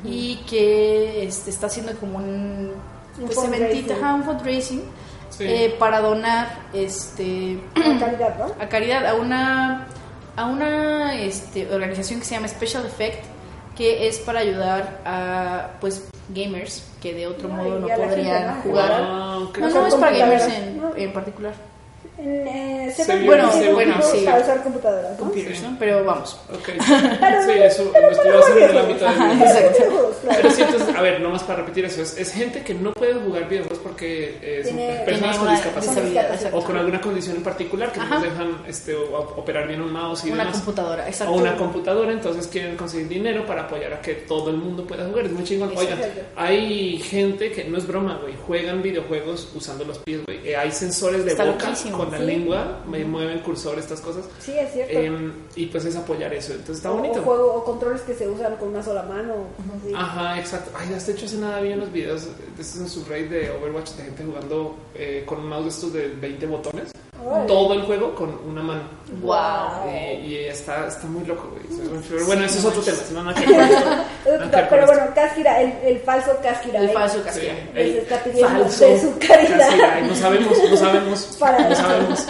y 0.05 0.37
que 0.49 1.25
este, 1.25 1.51
está 1.51 1.67
haciendo 1.69 1.93
como 1.99 2.19
un, 2.19 2.73
Un 3.19 3.25
pues, 3.27 3.39
eventito, 3.39 3.95
fundraising. 3.95 4.05
ajá, 4.05 4.15
un 4.15 4.25
fundraising 4.25 4.83
Sí. 5.29 5.45
eh, 5.45 5.75
para 5.79 6.01
donar 6.01 6.49
este 6.73 7.59
La 7.75 7.99
caridad, 7.99 8.39
¿no? 8.39 8.45
a 8.63 8.69
caridad 8.69 9.07
a 9.07 9.15
una 9.15 9.87
a 10.37 10.47
una 10.47 11.15
este, 11.21 11.69
organización 11.75 12.21
que 12.21 12.25
se 12.27 12.35
llama 12.37 12.47
Special 12.49 12.87
Effect 12.87 13.25
que 13.77 14.07
es 14.07 14.19
para 14.21 14.41
ayudar 14.41 15.01
a 15.05 15.71
pues 15.81 16.09
gamers 16.29 16.85
que 17.03 17.13
de 17.13 17.27
otro 17.27 17.49
No, 17.49 17.55
modo 17.57 17.79
no 17.81 17.89
podrían 17.89 18.11
gente, 18.15 18.47
¿no? 18.47 18.63
jugar. 18.63 19.03
Wow, 19.03 19.53
qué 19.53 19.61
No, 19.61 19.69
no 19.71 19.87
es 19.87 19.95
para 19.97 20.17
gamers 20.17 20.45
en, 20.47 20.81
¿no? 20.81 20.97
en 20.97 21.13
particular. 21.13 21.55
En, 22.19 22.47
eh, 22.47 22.93
Se 22.97 23.05
bueno, 23.27 23.53
se 23.53 23.73
bueno, 23.73 24.01
sí. 24.03 24.23
Para 24.25 24.41
usar 24.41 24.63
computadoras, 24.63 25.13
¿no? 25.13 25.17
Computers, 25.19 25.61
¿no? 25.63 25.77
Pero 25.79 26.03
vamos. 26.05 26.39
Ok. 26.51 26.69
Pero- 27.21 27.43
Sí, 27.47 27.53
eso 27.63 27.91
pero 27.93 28.07
lo 28.07 28.13
estoy 28.13 28.27
para 28.31 28.39
haciendo 28.41 28.57
en 28.57 28.65
el 28.65 28.71
juegos. 28.71 28.83
ámbito 28.87 29.05
de 29.05 29.11
Ajá, 29.11 29.25
videojuegos. 29.35 29.57
exacto. 29.57 29.79
Videojuegos, 29.85 30.17
claro. 30.23 30.39
Pero 30.43 30.55
sí, 30.55 30.63
entonces, 30.63 30.97
a 30.97 31.03
ver, 31.03 31.21
nomás 31.21 31.43
para 31.43 31.59
repetir 31.61 31.85
eso, 31.85 32.03
es, 32.03 32.17
es 32.17 32.33
gente 32.33 32.63
que 32.63 32.75
no 32.75 32.93
puede 32.95 33.15
jugar 33.15 33.49
videojuegos 33.49 33.79
porque 33.83 34.39
eh, 34.41 34.63
son 34.65 34.77
Tiene- 34.77 34.95
personas 35.05 35.37
Tiene 35.39 35.39
con 35.39 35.55
discapacidad. 35.55 36.55
O 36.55 36.65
con 36.65 36.77
alguna 36.79 37.01
condición 37.03 37.37
en 37.37 37.43
particular 37.43 37.93
que 37.93 37.99
no 38.01 38.05
Ajá. 38.07 38.15
nos 38.15 38.23
dejan 38.25 38.63
este, 38.67 38.95
operar 38.95 39.69
bien 39.69 39.83
un 39.83 39.93
mouse 39.93 40.25
y 40.25 40.31
Una 40.31 40.45
demás. 40.45 40.57
computadora, 40.57 41.07
exacto. 41.07 41.35
O 41.35 41.37
una 41.37 41.55
computadora, 41.57 42.13
entonces 42.13 42.47
quieren 42.47 42.77
conseguir 42.77 43.09
dinero 43.09 43.45
para 43.47 43.63
apoyar 43.65 43.93
a 43.93 44.01
que 44.01 44.15
todo 44.15 44.49
el 44.51 44.57
mundo 44.57 44.87
pueda 44.87 45.05
jugar. 45.07 45.27
Es 45.27 45.33
muy 45.33 45.45
chingón. 45.45 45.71
Oigan, 45.77 45.99
hay 46.35 46.99
gente 46.99 47.53
que 47.53 47.65
no 47.65 47.77
es 47.79 47.87
broma, 47.87 48.19
güey. 48.23 48.35
Juegan 48.47 48.81
videojuegos 48.83 49.51
usando 49.55 49.85
los 49.85 49.99
pies, 49.99 50.21
güey. 50.25 50.49
Eh, 50.49 50.57
hay 50.57 50.73
sensores 50.73 51.25
de 51.25 51.33
Está 51.33 51.45
boca 51.45 51.65
loquísimo, 51.67 52.06
con 52.07 52.13
la 52.13 52.19
sí. 52.19 52.25
lengua, 52.25 52.81
me 52.89 53.05
mueven 53.05 53.41
cursor, 53.41 53.79
estas 53.79 54.01
cosas. 54.01 54.25
Sí, 54.41 54.53
es 54.59 54.73
cierto. 54.73 54.99
Em, 54.99 55.33
y 55.55 55.67
pues 55.67 55.85
es 55.85 55.97
apoyar 55.97 56.33
eso. 56.35 56.53
Entonces 56.53 56.79
está 56.79 56.93
o, 56.93 56.97
bonito. 56.97 57.21
o 57.21 57.23
juego, 57.23 57.55
o 57.55 57.65
controles 57.65 58.03
que 58.03 58.15
se 58.15 58.29
usan 58.29 58.57
con 58.57 58.69
una 58.69 58.83
sola 58.83 59.03
mano. 59.03 59.49
así. 59.79 59.93
Ajá, 59.95 60.39
exacto. 60.39 60.71
Ay, 60.77 60.93
hasta 60.95 61.13
hecho 61.13 61.27
hace 61.27 61.39
nada 61.39 61.61
bien 61.61 61.81
los 61.81 61.93
videos 61.93 62.25
de 62.25 62.63
estos 62.63 62.81
en 62.81 62.89
su 62.89 63.05
raid 63.05 63.31
de 63.31 63.51
Overwatch 63.51 63.91
de 63.93 64.05
gente 64.05 64.25
jugando 64.25 64.77
eh, 64.95 65.25
con 65.27 65.41
un 65.41 65.49
mouse 65.49 65.65
de 65.65 65.71
estos 65.71 65.93
de 65.93 66.09
20 66.09 66.47
botones. 66.47 66.93
Todo 67.47 67.75
el 67.75 67.83
juego 67.83 68.15
con 68.15 68.39
una 68.49 68.63
mano. 68.63 68.83
Wow. 69.23 69.91
Y, 69.91 70.25
y 70.27 70.37
está, 70.47 70.87
está 70.87 71.07
muy 71.07 71.25
loco, 71.25 71.49
güey. 71.51 72.25
Bueno, 72.27 72.45
ese 72.45 72.59
es 72.59 72.65
otro 72.65 72.83
tema. 72.83 72.99
No, 73.23 73.33
Pero 74.71 74.87
bueno, 74.87 75.03
Casquira, 75.15 75.61
el, 75.61 75.73
el 75.85 75.99
falso 76.01 76.37
Casquira. 76.43 76.79
El 76.81 76.91
¿eh? 76.91 76.93
falso 76.93 77.19
Sí, 77.19 77.25
casquilla. 77.25 77.55
Les 77.75 77.87
el 77.87 77.97
está 77.99 78.23
pidiendo 78.25 78.49
falso 78.65 78.85
de 78.85 79.01
su 79.01 79.19
caridad. 79.19 79.59
casi, 79.59 79.81
ay, 79.81 80.03
no 80.09 80.15
sabemos, 80.15 80.59
no 80.71 80.77
sabemos. 80.77 81.37
Para- 81.39 81.69
No 81.69 81.75
sabemos. 81.75 82.27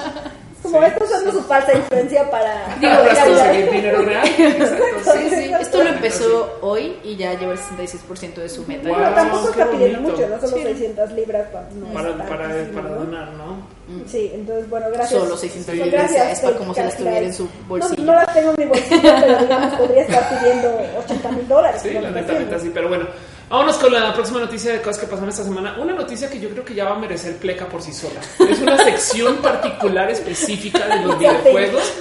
Como 0.66 0.80
Sí. 0.80 0.86
esto 0.92 1.04
usando 1.04 1.32
su 1.32 1.42
falsa 1.42 1.72
influencia 1.74 2.30
para. 2.30 2.76
Digo, 2.80 2.92
Para 2.94 3.24
conseguir 3.24 3.70
dinero 3.70 4.02
real. 4.02 4.26
Exacto, 4.38 5.12
Sí, 5.14 5.30
sí. 5.30 5.52
Esto 5.60 5.82
lo 5.84 5.90
empezó 5.90 6.58
hoy 6.62 6.96
y 7.04 7.16
ya 7.16 7.34
lleva 7.34 7.52
el 7.52 7.58
66% 7.58 8.34
de 8.34 8.48
su 8.48 8.64
meta. 8.66 8.88
Bueno, 8.88 9.04
Wow, 9.06 9.14
tampoco 9.14 9.48
está 9.50 9.70
pidiendo 9.70 10.00
bonito. 10.00 10.16
mucho, 10.22 10.28
no 10.34 10.40
solo 10.40 10.56
Sí. 10.58 10.62
600 10.64 11.12
libras 11.12 11.48
para, 11.50 11.68
no 11.70 11.86
Para, 11.92 12.16
para, 12.18 12.48
para 12.74 12.88
¿no? 12.88 12.94
donar, 12.96 13.28
¿no? 13.32 13.76
Sí, 14.06 14.30
entonces 14.34 14.68
bueno, 14.68 14.86
gracias. 14.92 15.20
Solo 15.22 15.36
600 15.36 15.74
Sí. 15.74 15.82
libras. 15.82 16.02
Gracias. 16.12 16.32
Es 16.32 16.40
para 16.40 16.56
como 16.56 16.74
si 16.74 16.80
las 16.82 16.96
tuviera 16.96 17.18
en 17.20 17.32
su 17.34 17.48
bolsillo. 17.68 18.04
No, 18.04 18.12
no 18.12 18.18
las 18.18 18.34
tengo 18.34 18.50
en 18.50 18.56
mi 18.58 18.64
bolsillo, 18.66 19.14
pero 19.20 19.38
digamos 19.38 19.74
podría 19.74 20.02
estar 20.02 20.28
pidiendo 20.38 20.78
80 21.04 21.32
mil 21.32 21.48
dólares. 21.48 21.80
Sí, 21.82 21.90
la 21.94 22.10
neta, 22.10 22.32
neta, 22.32 22.58
sí. 22.58 22.70
Pero 22.74 22.88
bueno, 22.88 23.06
vámonos 23.48 23.76
con 23.76 23.92
la 23.92 24.12
próxima 24.14 24.40
noticia 24.40 24.72
de 24.72 24.80
cosas 24.82 24.98
que 24.98 25.06
pasaron 25.06 25.28
esta 25.28 25.44
semana. 25.44 25.76
Una 25.78 25.92
noticia 25.94 26.28
que 26.30 26.38
yo 26.40 26.48
creo 26.50 26.64
que 26.64 26.74
ya 26.74 26.84
va 26.84 26.96
a 26.96 26.98
merecer 26.98 27.36
pleca 27.36 27.66
por 27.66 27.82
sí 27.82 27.92
sola. 27.92 28.20
Es 28.48 28.60
una 28.60 28.76
sección 28.82 29.36
particular 29.42 30.10
específica 30.10 30.86
de 30.86 31.04
los 31.06 31.18
videojuegos 31.18 31.92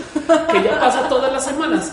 que 0.51 0.63
ya 0.63 0.79
pasa 0.79 1.07
todas 1.09 1.31
las 1.31 1.43
semanas. 1.45 1.91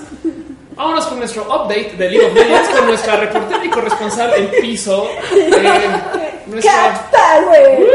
Vámonos 0.75 1.07
con 1.07 1.19
nuestro 1.19 1.43
update 1.45 1.97
de 1.99 2.09
League 2.11 2.27
of 2.27 2.35
Legends 2.35 2.69
con 2.71 2.87
nuestra 2.87 3.17
reportera 3.17 3.63
y 3.65 3.69
corresponsal 3.69 4.33
en 4.35 4.51
piso. 4.63 5.07
eh, 5.37 6.41
nuestra. 6.47 6.73
Cat 6.73 7.11
Power. 7.45 7.87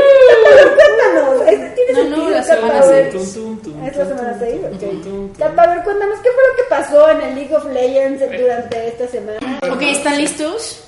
¿este 1.47 1.69
¿tienes 1.69 2.09
No, 2.09 2.17
no, 2.17 2.25
teaser, 2.27 2.31
la 2.31 2.43
semana 2.43 2.81
Power? 2.81 3.09
Tum, 3.11 3.34
tum, 3.34 3.61
tum, 3.63 3.84
Es 3.85 3.97
la 3.97 4.05
semana 4.05 4.31
tum, 4.34 4.39
6, 4.41 4.61
tum, 4.61 4.73
ok. 4.73 4.79
tum, 4.79 5.01
tum, 5.03 5.34
Cat 5.38 5.55
Power, 5.55 5.84
cuéntanos, 5.84 6.19
¿qué 6.19 6.29
fue 6.29 6.43
lo 6.51 6.55
que 6.55 6.63
pasó 6.69 7.09
en 7.09 7.21
el 7.21 7.35
League 7.35 7.55
of 7.55 7.65
Legends 7.65 8.21
durante 8.39 8.88
esta 8.89 9.07
semana? 9.07 9.59
Ok, 9.71 9.81
¿están 9.81 10.17
listos? 10.19 10.84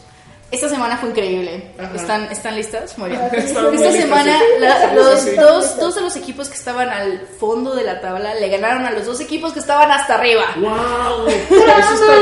Esta 0.51 0.67
semana 0.67 0.97
fue 0.97 1.09
increíble. 1.09 1.63
Ajá. 1.77 1.91
¿Están, 1.95 2.23
¿Están 2.31 2.55
listas? 2.55 2.97
Muy 2.97 3.09
bien. 3.11 3.21
Esta 3.33 3.61
listas, 3.69 3.93
semana 3.95 4.39
sí. 4.39 4.45
la- 4.59 4.89
Sí, 4.89 4.95
los, 4.95 5.19
sí, 5.19 5.29
sí. 5.29 5.35
Dos, 5.35 5.79
dos 5.79 5.95
de 5.95 6.01
los 6.01 6.15
equipos 6.15 6.49
que 6.49 6.55
estaban 6.55 6.89
al 6.89 7.21
fondo 7.39 7.75
de 7.75 7.83
la 7.83 8.01
tabla 8.01 8.33
le 8.33 8.49
ganaron 8.49 8.83
a 8.85 8.91
los 8.91 9.05
dos 9.05 9.19
equipos 9.21 9.53
que 9.53 9.59
estaban 9.59 9.91
hasta 9.91 10.15
arriba. 10.15 10.45
¡Wow! 10.57 11.27
Eso 11.29 11.55
está, 11.55 12.13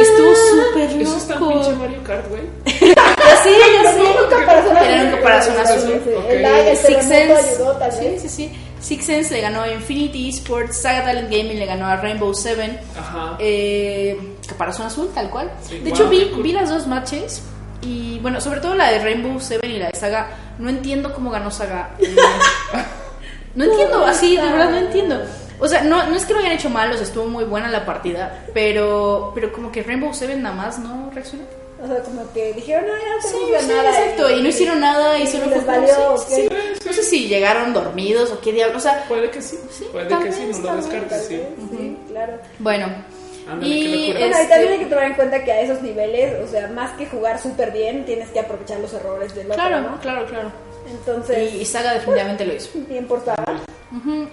Estuvo 0.00 0.34
súper 0.34 1.00
eso 1.00 1.16
está 1.16 1.34
loco. 1.36 1.48
pinche 1.52 1.72
Mario 1.74 2.02
Kart, 2.04 2.28
güey. 2.28 2.42
Ya 2.96 3.36
sé, 3.42 3.50
ya 3.82 3.92
sé. 3.92 4.00
Era 4.00 5.02
un 5.04 5.10
caparazón 5.10 5.56
azul. 5.58 5.80
Sí, 5.80 6.00
sí. 6.04 6.10
Ok. 6.16 6.24
El 6.28 6.42
lag, 6.42 6.66
el 6.68 6.76
Six 6.76 7.04
Sense, 7.04 7.32
ayudó 7.32 7.78
sí, 7.92 8.18
sí, 8.20 8.28
sí. 8.28 8.52
Six 8.80 9.04
Sense 9.04 9.34
le 9.34 9.40
ganó 9.40 9.62
a 9.62 9.68
Infinity 9.72 10.28
Esports, 10.28 10.76
Saga 10.76 11.04
Talent 11.04 11.30
Gaming 11.30 11.58
le 11.58 11.66
ganó 11.66 11.86
a 11.86 11.96
Rainbow 11.96 12.32
Seven, 12.34 12.78
Ajá. 12.98 13.36
eh, 13.38 14.18
Caparazón 14.46 14.86
Azul, 14.86 15.10
tal 15.14 15.30
cual. 15.30 15.50
Sí, 15.62 15.78
de 15.78 15.80
wow, 15.80 15.88
hecho, 15.90 16.08
vi, 16.08 16.26
cool. 16.30 16.42
vi 16.42 16.52
las 16.52 16.68
dos 16.68 16.86
matches 16.86 17.42
y, 17.86 18.18
bueno, 18.20 18.40
sobre 18.40 18.60
todo 18.60 18.74
la 18.74 18.90
de 18.90 18.98
Rainbow 18.98 19.38
Seven 19.40 19.70
y 19.70 19.78
la 19.78 19.88
de 19.88 19.98
Saga. 19.98 20.28
No 20.58 20.68
entiendo 20.68 21.12
cómo 21.14 21.30
ganó 21.30 21.50
Saga. 21.50 21.90
No 23.54 23.64
entiendo, 23.64 24.04
así, 24.04 24.36
de 24.36 24.42
verdad 24.42 24.68
no 24.70 24.76
entiendo. 24.76 25.18
O 25.58 25.66
sea, 25.66 25.82
no, 25.82 26.06
no 26.10 26.14
es 26.14 26.26
que 26.26 26.34
lo 26.34 26.40
hayan 26.40 26.52
hecho 26.52 26.68
mal, 26.68 26.90
o 26.90 26.94
sea, 26.94 27.04
estuvo 27.04 27.24
muy 27.24 27.44
buena 27.44 27.70
la 27.70 27.86
partida, 27.86 28.44
pero, 28.52 29.32
pero 29.34 29.50
como 29.50 29.72
que 29.72 29.82
Rainbow 29.82 30.12
Seven 30.12 30.42
nada 30.42 30.54
más 30.54 30.78
no 30.78 31.10
reaccionó. 31.14 31.44
O 31.82 31.86
sea, 31.86 32.00
como 32.02 32.30
que 32.34 32.52
dijeron, 32.52 32.84
no, 32.86 32.92
ya 32.92 33.16
no 33.16 33.22
Sí, 33.22 33.38
sí, 33.60 33.66
nada. 33.68 33.88
exacto, 33.98 34.30
y 34.30 34.42
no 34.42 34.48
hicieron 34.50 34.80
nada 34.80 35.18
y 35.18 35.26
solo 35.26 35.46
les 35.46 35.64
fue 35.64 35.74
valió, 35.74 36.18
sí, 36.18 36.46
ok. 36.46 36.52
sí. 36.52 36.86
No 36.86 36.92
sé 36.92 37.02
si 37.02 37.28
llegaron 37.28 37.72
dormidos 37.72 38.30
o 38.30 38.40
qué 38.40 38.52
diablos, 38.52 38.78
o 38.78 38.80
sea, 38.80 39.04
Puede 39.08 39.30
que 39.30 39.40
sí, 39.40 39.58
Sí, 39.70 39.86
puede 39.90 40.06
que 40.08 40.32
sí, 40.32 40.50
no 40.62 40.70
lo 40.74 40.76
descartes, 40.76 41.26
sí. 41.26 41.40
Sí, 41.70 41.96
claro. 42.08 42.38
bueno. 42.58 42.88
Ándale, 43.48 43.74
y. 43.74 44.12
Bueno, 44.12 44.26
y 44.26 44.30
este- 44.30 44.46
también 44.48 44.72
hay 44.72 44.78
que 44.80 44.86
tomar 44.86 45.04
en 45.04 45.14
cuenta 45.14 45.44
que 45.44 45.52
a 45.52 45.60
esos 45.60 45.82
niveles, 45.82 46.34
o 46.42 46.48
sea, 46.50 46.68
más 46.68 46.92
que 46.92 47.06
jugar 47.06 47.38
súper 47.40 47.70
bien, 47.72 48.04
tienes 48.04 48.28
que 48.30 48.40
aprovechar 48.40 48.80
los 48.80 48.92
errores 48.92 49.34
del 49.34 49.46
otro, 49.50 49.56
Claro, 49.64 49.80
¿no? 49.82 50.00
claro, 50.00 50.26
claro. 50.26 50.52
Entonces, 50.88 51.54
Y, 51.54 51.58
y 51.62 51.64
Saga 51.64 51.94
definitivamente 51.94 52.44
lo 52.46 52.54
hizo. 52.54 52.70
bien 52.88 53.06
por 53.06 53.24
Saga. 53.24 53.60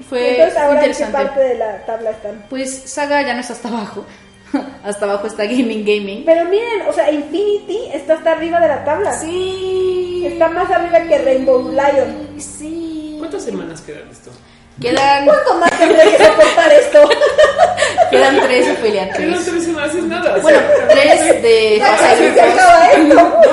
Fue 0.09 0.31
Entonces, 0.31 0.57
ahora 0.57 0.73
en 0.73 0.79
qué 0.79 0.85
interesante. 0.91 1.13
parte 1.17 1.39
de 1.39 1.55
la 1.55 1.85
tabla 1.85 2.09
están. 2.11 2.45
Pues 2.49 2.71
Saga 2.85 3.21
ya 3.21 3.33
no 3.33 3.39
está 3.41 3.53
hasta 3.53 3.67
abajo. 3.69 4.05
hasta 4.83 5.05
abajo 5.05 5.27
está 5.27 5.45
Gaming 5.45 5.83
Gaming. 5.85 6.23
Pero 6.25 6.45
miren, 6.45 6.81
o 6.87 6.93
sea, 6.93 7.09
Infinity 7.11 7.89
está 7.93 8.15
hasta 8.15 8.31
arriba 8.33 8.59
de 8.59 8.67
la 8.67 8.83
tabla. 8.83 9.13
Sí. 9.13 10.23
Está 10.25 10.47
más 10.49 10.69
arriba 10.69 11.01
que 11.07 11.17
Rainbow 11.19 11.71
Lion. 11.71 12.39
Sí. 12.39 13.15
¿Cuántas 13.19 13.43
semanas 13.43 13.81
quedan 13.81 14.09
esto? 14.09 14.31
Quedan, 14.81 15.25
¿Cuánto 15.25 15.53
más 15.59 15.77
tendré 15.77 16.17
que 16.17 16.25
soportar 16.25 16.71
esto? 16.73 17.09
quedan 18.09 18.39
tres 18.41 18.69
Ophelia, 18.71 19.09
tres. 19.13 19.27
Quedan 19.29 19.45
tres 19.45 19.63
semanas, 19.65 19.95
es 19.95 20.03
nada. 20.05 20.37
Bueno, 20.41 20.59
tres 20.89 21.41
de 21.43 21.81
fase 21.85 22.15
de 22.21 22.27
esto. 22.29 22.43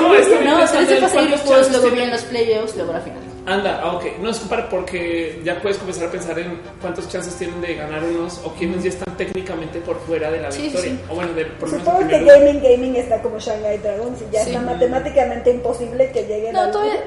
No, 0.01 0.15
es 0.15 0.27
que 0.27 0.39
No, 0.45 0.65
tres 0.67 0.89
de 0.89 0.97
fase 0.97 1.17
de 1.21 1.27
grupos, 1.27 1.71
luego 1.71 1.89
vienen 1.91 2.11
los 2.11 2.21
playoffs, 2.23 2.75
luego 2.75 2.93
la 2.93 3.01
final. 3.01 3.19
Anda, 3.45 3.79
ah, 3.83 3.93
ok. 3.95 4.05
No 4.19 4.29
es 4.29 4.37
para 4.39 4.69
porque 4.69 5.39
ya 5.43 5.59
puedes 5.61 5.77
comenzar 5.77 6.07
a 6.07 6.11
pensar 6.11 6.37
en 6.37 6.59
cuántos 6.79 7.07
chances 7.09 7.35
tienen 7.35 7.59
de 7.61 7.73
ganar 7.75 8.03
unos 8.03 8.39
o 8.43 8.53
quiénes 8.53 8.83
ya 8.83 8.89
están 8.89 9.17
técnicamente 9.17 9.79
por 9.79 9.99
fuera 10.01 10.29
de 10.31 10.41
la 10.41 10.51
Sí, 10.51 10.63
victoria. 10.63 10.91
sí. 10.91 10.99
O 11.09 11.15
bueno, 11.15 11.33
de, 11.33 11.45
por 11.45 11.69
Supongo 11.69 12.07
que 12.07 12.19
lugar. 12.19 12.39
Gaming 12.39 12.61
Gaming 12.61 12.95
está 12.97 13.19
como 13.21 13.39
Shanghai 13.39 13.77
Dragons 13.79 14.21
y 14.21 14.31
ya 14.33 14.43
Sí. 14.43 14.49
está 14.51 14.61
matemáticamente 14.61 15.49
imposible 15.51 16.11
que 16.11 16.23
lleguen 16.23 16.53
No, 16.53 16.61
al- 16.61 16.71
todavía. 16.71 16.99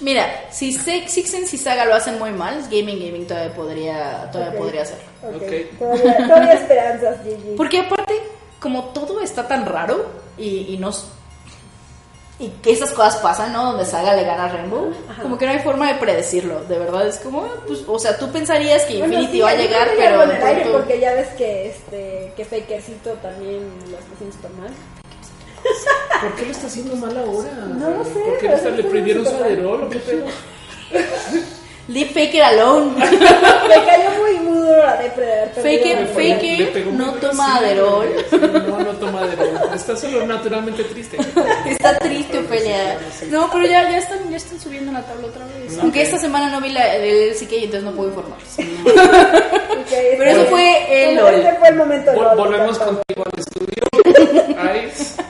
Mira, 0.00 0.26
si 0.50 0.72
Se- 0.72 1.08
Sixens 1.08 1.52
y 1.54 1.58
Saga 1.58 1.84
lo 1.84 1.94
hacen 1.94 2.18
muy 2.18 2.30
mal, 2.30 2.62
Gaming 2.70 2.98
Gaming 2.98 3.26
todavía 3.26 3.54
podría, 3.54 4.30
todavía 4.30 4.58
podría 4.58 4.82
hacerlo. 4.82 5.04
Ok, 5.22 5.34
Ok. 5.36 5.78
Todavía, 5.78 6.16
todavía 6.28 6.52
esperanzas, 6.52 7.16
GG. 7.24 7.56
Porque 7.56 7.78
aparte, 7.80 8.14
como 8.60 8.84
todo 8.90 9.20
está 9.20 9.46
tan 9.48 9.64
raro 9.66 10.06
y, 10.36 10.74
y 10.74 10.78
nos 10.78 11.08
y 12.38 12.48
que 12.62 12.70
esas 12.70 12.90
cosas 12.90 13.16
pasan, 13.16 13.50
¿no? 13.54 13.64
Donde 13.72 13.86
Saga 13.86 14.12
le 14.14 14.24
gana 14.24 14.44
a 14.44 14.48
Rainbow, 14.48 14.92
como 15.22 15.38
que 15.38 15.46
no 15.46 15.52
hay 15.52 15.60
forma 15.60 15.90
de 15.90 15.94
predecirlo. 15.98 16.64
De 16.64 16.78
verdad 16.78 17.06
es 17.08 17.16
como, 17.16 17.44
ah, 17.44 17.62
pues, 17.66 17.82
o 17.86 17.98
sea, 17.98 18.18
tú 18.18 18.30
pensarías 18.30 18.82
que 18.84 18.98
Bueno, 18.98 19.14
Infinity 19.14 19.32
sí, 19.38 19.40
va 19.40 19.48
a 19.50 19.54
llegar, 19.54 19.88
pero 19.96 20.22
en 20.22 20.30
el 20.32 20.42
aire 20.42 20.66
porque 20.70 21.00
ya 21.00 21.14
ves 21.14 21.28
que 21.28 21.68
este 21.68 22.32
que 22.36 22.44
Fakercito 22.44 23.12
también 23.22 23.66
lo 23.90 23.96
está 23.96 24.12
haciendo 24.14 24.60
mal. 24.60 24.70
¿Por 26.20 26.34
qué 26.34 26.44
lo 26.46 26.50
está 26.52 26.66
haciendo 26.66 26.96
mal 26.96 27.16
ahora? 27.16 27.50
No 27.78 27.90
lo 27.90 28.04
sé, 28.04 28.20
¿Por 28.20 28.38
qué 28.38 28.48
le, 28.48 28.82
prohibieron 28.84 29.24
su 29.24 29.34
aderol 29.36 29.88
qué 29.90 29.98
pedo? 29.98 30.26
Leave 31.88 32.10
Faker 32.10 32.42
alone. 32.42 32.94
Me 32.98 33.84
cayó 33.84 34.10
muy, 34.18 34.36
duro 34.38 34.82
de 34.98 35.10
final. 35.10 36.58
Le 36.58 36.66
pegó 36.66 36.90
muy 36.90 36.98
no 36.98 37.12
toma 37.14 37.56
Aderol. 37.56 38.08
No, 38.32 38.78
no 38.80 38.90
toma 38.94 39.20
Aderol. 39.20 39.60
Está 39.72 39.96
solo 39.96 40.26
naturalmente 40.26 40.82
triste. 40.84 41.16
Está 41.66 41.96
triste, 41.98 42.38
Ofelia. 42.38 42.98
No, 43.30 43.48
pero 43.52 43.66
ya, 43.66 43.88
ya, 43.88 43.98
están, 43.98 44.28
ya 44.28 44.36
están 44.36 44.58
subiendo 44.58 44.90
la 44.90 45.02
tabla 45.02 45.28
otra 45.28 45.46
vez. 45.46 45.78
Aunque 45.78 46.02
esta 46.02 46.18
semana 46.18 46.50
no 46.50 46.60
vi 46.60 46.72
la, 46.72 46.96
el 46.96 47.32
CK, 47.34 47.52
entonces 47.52 47.84
no 47.84 47.92
puedo 47.92 48.08
informarles. 48.08 48.58
Ok, 48.58 49.92
Pero 50.18 50.24
eso 50.24 50.40
este- 50.40 50.50
fue 50.50 51.04
el 51.04 51.14
bueno, 51.20 51.30
LOL. 51.30 51.40
Este 51.40 51.58
fue 51.58 51.68
el 51.68 51.76
momento 51.76 52.12
volvemos 52.36 52.78
contigo 52.78 53.24
al 53.24 53.38
estudio. 53.38 53.82
Ice. 54.88 55.22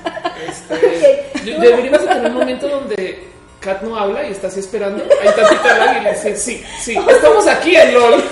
Deberíamos 1.53 2.01
de 2.03 2.07
tener 2.09 2.27
un 2.27 2.35
momento 2.35 2.69
donde 2.69 3.29
Kat 3.61 3.83
no 3.83 3.97
habla 3.99 4.27
y 4.29 4.33
está 4.33 4.47
así 4.49 4.61
esperando. 4.61 5.03
Hay 5.23 5.29
tantito 5.35 5.63
de 5.69 5.79
lag 5.79 5.97
y 6.01 6.05
le 6.05 6.11
dice, 6.13 6.37
sí, 6.37 6.65
sí, 6.81 6.97
estamos 7.09 7.47
aquí 7.47 7.77
en 7.77 7.95
LOL. 7.95 8.25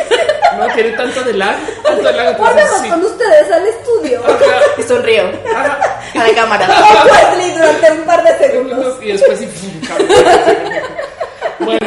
No 0.58 0.66
tiene 0.74 0.90
tanto 0.90 1.22
de 1.22 1.32
lag, 1.32 1.56
tanto 1.82 2.02
de 2.04 2.12
lag. 2.12 2.28
Entonces, 2.28 2.54
Volvemos 2.54 2.80
sí. 2.82 2.88
con 2.90 3.04
ustedes 3.04 3.50
al 3.50 3.66
estudio. 3.66 4.22
Ajá, 4.24 4.60
Y 4.78 4.82
sonrío 4.82 5.24
ajá. 5.54 5.78
a 6.14 6.28
la 6.28 6.34
cámara. 6.34 6.66
Awkwardly 7.02 7.50
durante 7.52 7.92
un 7.92 8.04
par 8.06 8.22
de 8.22 8.38
segundos. 8.46 9.02
Y 9.02 9.12
después 9.12 9.38
sí. 9.40 9.48
Bueno, 11.60 11.86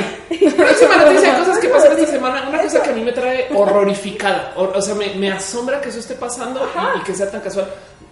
próxima 0.57 0.95
noticia, 0.97 1.37
cosas 1.39 1.57
que 1.59 1.67
pasaron 1.69 1.99
esta 1.99 2.11
semana. 2.11 2.45
Una 2.49 2.61
cosa 2.61 2.81
que 2.81 2.89
a 2.89 2.93
mí 2.93 3.01
me 3.01 3.11
trae 3.11 3.47
horrorificada. 3.53 4.53
O, 4.55 4.63
o 4.63 4.81
sea, 4.81 4.95
me, 4.95 5.13
me 5.15 5.31
asombra 5.31 5.79
que 5.81 5.89
eso 5.89 5.99
esté 5.99 6.15
pasando 6.15 6.67
y, 6.95 6.99
y 6.99 7.03
que 7.03 7.13
sea 7.13 7.29
tan 7.29 7.41
casual. 7.41 7.67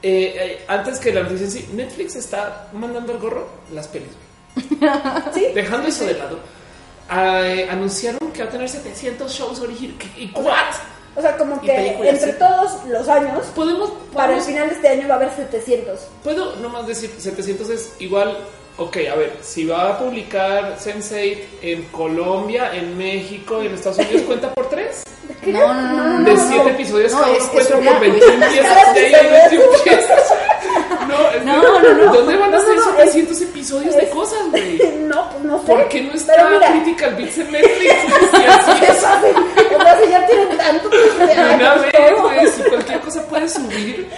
Eh, 0.07 0.36
eh, 0.38 0.65
antes 0.68 0.99
que 0.99 1.11
la 1.11 1.23
noticia 1.23 1.45
en 1.45 1.52
sí, 1.52 1.69
Netflix 1.73 2.15
está 2.15 2.68
mandando 2.73 3.11
al 3.11 3.18
gorro 3.18 3.48
las 3.73 3.88
pelis. 3.88 4.11
Sí. 5.34 5.48
Dejando 5.56 5.88
eso 5.88 6.06
de 6.06 6.14
lado. 6.14 6.38
eh, 7.11 7.68
anunciaron 7.72 8.32
que 8.32 8.44
va 8.44 8.49
a 8.49 8.52
tener 8.52 8.69
700 8.69 9.32
shows 9.32 9.60
originales. 9.61 10.07
¿Y 10.15 10.32
what? 10.36 10.76
O 11.15 11.22
sea, 11.22 11.36
como 11.38 11.60
que 11.60 11.98
entre 12.07 12.34
todos 12.34 12.86
los 12.88 13.10
años, 13.10 13.48
Podemos, 13.56 13.91
para 14.14 14.36
el 14.36 14.41
final 14.41 14.69
de 14.69 14.76
este 14.76 14.90
año 14.90 15.07
va 15.07 15.15
a 15.15 15.18
haber 15.18 15.32
700. 15.32 15.99
Puedo 16.23 16.56
nomás 16.57 16.86
decir 16.86 17.10
700 17.18 17.69
es 17.72 17.94
igual. 17.98 18.38
Ok, 18.77 18.97
a 19.10 19.15
ver, 19.15 19.38
si 19.41 19.65
va 19.65 19.89
a 19.91 19.97
publicar 19.97 20.76
Sense8 20.77 21.38
en 21.61 21.84
Colombia, 21.84 22.72
en 22.73 22.97
México, 22.97 23.61
en 23.61 23.73
Estados 23.73 23.99
Unidos, 23.99 24.23
¿cuenta 24.27 24.53
por 24.53 24.68
tres? 24.69 25.03
No, 25.45 25.73
no, 25.73 25.91
no, 25.93 26.19
no. 26.19 26.30
De 26.30 26.38
siete 26.38 26.64
no. 26.64 26.69
episodios 26.69 27.11
No, 27.14 27.22
cada 27.22 27.34
uno 27.34 27.49
cuenta 27.52 27.76
por 27.77 27.99
21 28.02 28.47
piezas. 28.47 28.93
De 28.95 29.06
ahí 29.06 29.14
hay 29.14 29.31
21 29.49 29.65
piezas. 29.84 30.34
No, 31.07 31.30
es 31.30 31.45
No, 31.45 31.61
no, 31.61 31.93
no. 31.93 32.14
¿Dónde 32.14 32.35
van 32.35 32.53
a 32.53 32.60
ser 32.60 32.76
no, 32.76 32.85
no, 32.91 32.97
700 32.97 33.41
episodios 33.41 33.95
de 33.95 34.10
cosas, 34.10 34.39
güey? 34.52 34.81
No, 35.06 35.30
pues 35.30 35.43
no 35.43 35.60
sé. 35.60 35.65
¿Por 35.68 35.88
qué 35.88 36.02
no 36.02 36.07
Pero 36.10 36.19
está 36.19 36.49
mira, 36.49 36.72
Critical 36.72 37.15
Bits 37.15 37.38
en 37.38 37.52
Netflix? 37.52 37.93
O 38.34 38.38
ya 40.10 40.27
tienen 40.27 40.57
tanto, 40.57 40.89
una 40.89 41.76
pues, 41.76 41.91
vez, 41.91 42.22
güey, 42.22 42.47
si 42.47 42.64
cualquier 42.64 42.99
cosa 42.99 43.27
puede 43.27 43.47
subir. 43.47 44.10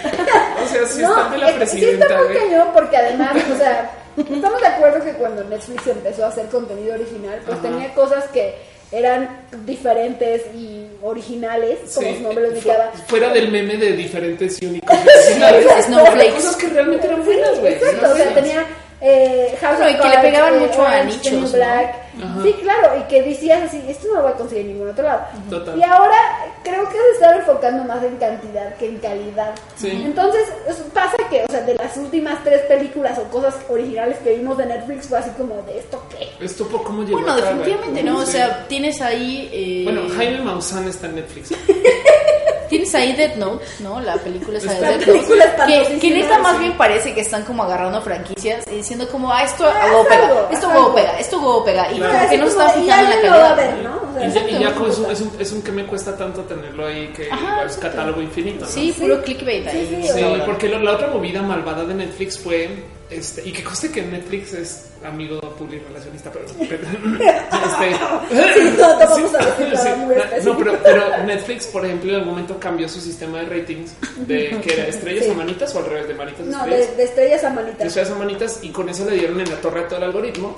O 0.64 0.68
sea, 0.68 0.86
si 0.86 1.02
No, 1.02 1.10
están 1.10 1.30
de 1.32 1.38
la 1.38 1.54
presidenta, 1.54 2.06
está 2.06 2.18
muy 2.18 2.26
güey. 2.26 2.38
cañón 2.38 2.68
porque 2.72 2.96
además, 2.96 3.36
o 3.54 3.56
sea, 3.56 3.90
estamos 4.18 4.60
de 4.60 4.66
acuerdo 4.66 5.04
que 5.04 5.12
cuando 5.12 5.44
Netflix 5.44 5.86
empezó 5.86 6.24
a 6.24 6.28
hacer 6.28 6.46
contenido 6.46 6.94
original, 6.94 7.40
pues 7.44 7.58
Ajá. 7.58 7.68
tenía 7.68 7.94
cosas 7.94 8.24
que 8.28 8.54
eran 8.90 9.42
diferentes 9.66 10.42
y 10.54 10.86
originales, 11.02 11.78
como 11.94 12.08
Sí, 12.08 12.16
su 12.16 12.22
nombre 12.22 12.44
lo 12.44 12.50
fu- 12.50 12.56
indicaba. 12.56 12.90
Fuera 13.06 13.28
del 13.34 13.50
meme 13.50 13.76
de 13.76 13.92
diferentes 13.92 14.62
y 14.62 14.66
únicos. 14.66 14.96
originales. 15.26 15.66
Sí, 15.76 15.82
Snowflakes. 15.84 16.32
Cosas 16.34 16.56
que 16.56 16.66
realmente 16.68 17.06
eran 17.06 17.24
buenas, 17.24 17.60
güey. 17.60 17.74
Exacto, 17.74 18.10
o 18.12 18.16
sea, 18.16 18.34
tenía 18.34 18.66
eh, 19.00 19.56
House 19.60 19.78
No, 19.78 19.84
of 19.86 19.90
y 19.92 19.94
que 19.96 20.08
le 20.08 20.18
pegaban 20.18 20.54
eh, 20.56 20.58
mucho 20.66 20.86
a 20.86 21.04
nichos. 21.04 21.52
Black. 21.52 21.94
Sí, 22.42 22.52
claro, 22.62 22.98
y 22.98 23.02
que 23.04 23.22
decías 23.22 23.62
así, 23.62 23.80
esto 23.88 24.08
no 24.08 24.14
lo 24.16 24.22
voy 24.22 24.32
a 24.32 24.34
conseguir 24.34 24.66
en 24.66 24.72
ningún 24.72 24.90
otro 24.90 25.04
lado. 25.04 25.20
Total. 25.48 25.78
Y 25.78 25.82
ahora 25.84 26.16
creo 26.64 26.84
que 26.88 26.96
se 26.96 27.12
están 27.12 27.38
enfocando 27.38 27.84
más 27.84 28.02
en 28.02 28.16
cantidad 28.16 28.74
que 28.74 28.88
en 28.88 28.98
calidad. 28.98 29.54
Sí. 29.76 30.02
Entonces, 30.04 30.42
es- 30.68 30.78
pasa 30.92 31.16
que, 31.30 31.44
o 31.44 31.46
sea, 31.48 31.60
de 31.60 31.74
las 31.76 31.96
últimas 31.96 32.42
tres 32.42 32.62
películas 32.62 33.16
o 33.20 33.22
cosas 33.30 33.54
originales 33.68 34.18
que 34.18 34.34
vimos 34.34 34.58
de 34.58 34.66
Netflix 34.66 35.06
fue 35.06 35.18
así 35.18 35.30
como 35.38 35.62
de 35.62 35.78
esto 35.78 36.02
qué. 36.10 36.28
Esto 36.44 36.66
por 36.66 36.82
cómo 36.82 37.04
llegó 37.04 37.20
Bueno, 37.20 37.36
definitivamente 37.36 38.02
no. 38.02 38.18
O 38.18 38.26
sea, 38.26 38.66
tienes 38.66 39.00
ahí. 39.00 39.48
eh, 39.52 39.82
Bueno, 39.84 40.02
Jaime 40.16 40.40
Maussan 40.42 40.88
está 40.88 41.06
en 41.06 41.14
Netflix. 41.16 41.50
Tienes 42.68 42.94
ahí 42.94 43.12
Death 43.14 43.36
Note, 43.36 43.64
¿no? 43.80 44.00
La 44.00 44.14
película 44.16 44.58
esa 44.58 44.72
de 44.72 44.74
Está- 44.74 44.88
Death 45.12 45.28
Note. 45.28 45.98
Que, 46.00 46.10
neta 46.10 46.38
más 46.38 46.54
sí. 46.56 46.58
bien 46.60 46.76
parece 46.76 47.14
que 47.14 47.20
están 47.22 47.44
como 47.44 47.62
agarrando 47.64 48.00
franquicias 48.02 48.64
y 48.70 48.76
diciendo 48.76 49.08
como, 49.08 49.32
ah, 49.32 49.42
esto 49.44 49.64
a 49.66 49.70
Ah, 49.70 49.86
huevo 49.86 50.06
pega, 50.08 50.48
esto 50.50 50.68
huevo 50.68 50.94
pega, 50.94 51.18
esto 51.18 51.38
huevo 51.38 51.64
pega. 51.64 51.92
Y 51.92 51.96
Claro. 51.96 52.12
como 52.18 52.30
que 52.30 52.38
no 52.38 52.44
se 52.46 52.50
están 52.50 52.68
y 52.68 52.82
fijando 52.84 53.04
en 53.12 53.16
la 53.16 53.22
calidad. 53.30 53.56
ver, 53.56 53.74
¿no? 53.82 53.96
O 54.08 54.12
sea, 54.14 54.26
Y 54.48 54.58
ya, 54.58 54.68
es 55.10 55.20
un, 55.20 55.30
es 55.38 55.52
un 55.52 55.62
que 55.62 55.72
me 55.72 55.86
cuesta 55.86 56.16
tanto 56.16 56.42
tenerlo 56.42 56.86
ahí 56.86 57.08
que 57.16 57.30
Ajá, 57.30 57.62
es 57.64 57.76
catálogo 57.76 58.20
infinito. 58.20 58.64
¿no? 58.64 58.70
Sí, 58.70 58.94
puro 58.98 59.22
clickbait 59.22 59.66
ahí. 59.66 60.08
Sí, 60.12 60.20
porque 60.44 60.68
lo- 60.68 60.80
la 60.80 60.92
otra 60.92 61.08
movida 61.08 61.40
malvada 61.42 61.84
de 61.84 61.94
Netflix 61.94 62.38
fue, 62.38 62.68
este, 63.10 63.48
y 63.48 63.52
que 63.52 63.62
conste 63.64 63.90
que 63.90 64.02
Netflix 64.02 64.52
es 64.54 64.84
amigo 65.04 65.40
public 65.56 65.86
relacionista, 65.86 66.30
pero, 66.32 66.44
pero- 66.68 66.82
este, 66.82 68.70
no, 68.82 68.98
te 68.98 69.04
vamos 69.04 69.34
a 69.34 69.38
decir 69.44 69.68
nada 69.72 69.94
sí, 69.94 70.00
muy 70.00 70.14
na- 70.14 70.22
específico. 70.24 70.52
no, 70.52 70.58
pero, 70.58 70.78
pero 70.82 71.22
Netflix, 71.24 71.66
por 71.68 71.84
ejemplo, 71.86 72.10
en 72.10 72.16
algún 72.16 72.30
momento 72.32 72.58
cambió 72.58 72.88
su 72.88 73.00
sistema 73.00 73.38
de 73.38 73.46
ratings 73.46 73.92
de 74.26 74.60
que 74.60 74.74
era 74.74 74.86
estrellas 74.88 75.24
Sí. 75.24 75.30
a 75.30 75.34
manitas 75.34 75.74
o 75.74 75.78
al 75.78 75.86
revés 75.86 76.08
de 76.08 76.14
manitas 76.14 76.40
a 76.40 76.44
No, 76.44 76.58
estrellas. 76.64 76.90
de, 76.90 76.96
de 76.96 77.02
estrellas 77.04 77.44
a 77.44 77.48
de 77.50 77.54
manitas. 77.54 77.86
estrellas 77.86 78.10
a 78.10 78.14
manitas 78.16 78.58
y 78.62 78.68
con 78.70 78.88
eso 78.88 79.04
le 79.04 79.16
dieron 79.16 79.40
en 79.40 79.50
la 79.50 79.56
torre 79.60 79.80
a 79.80 79.88
todo 79.88 79.98
el 79.98 80.04
algoritmo 80.04 80.56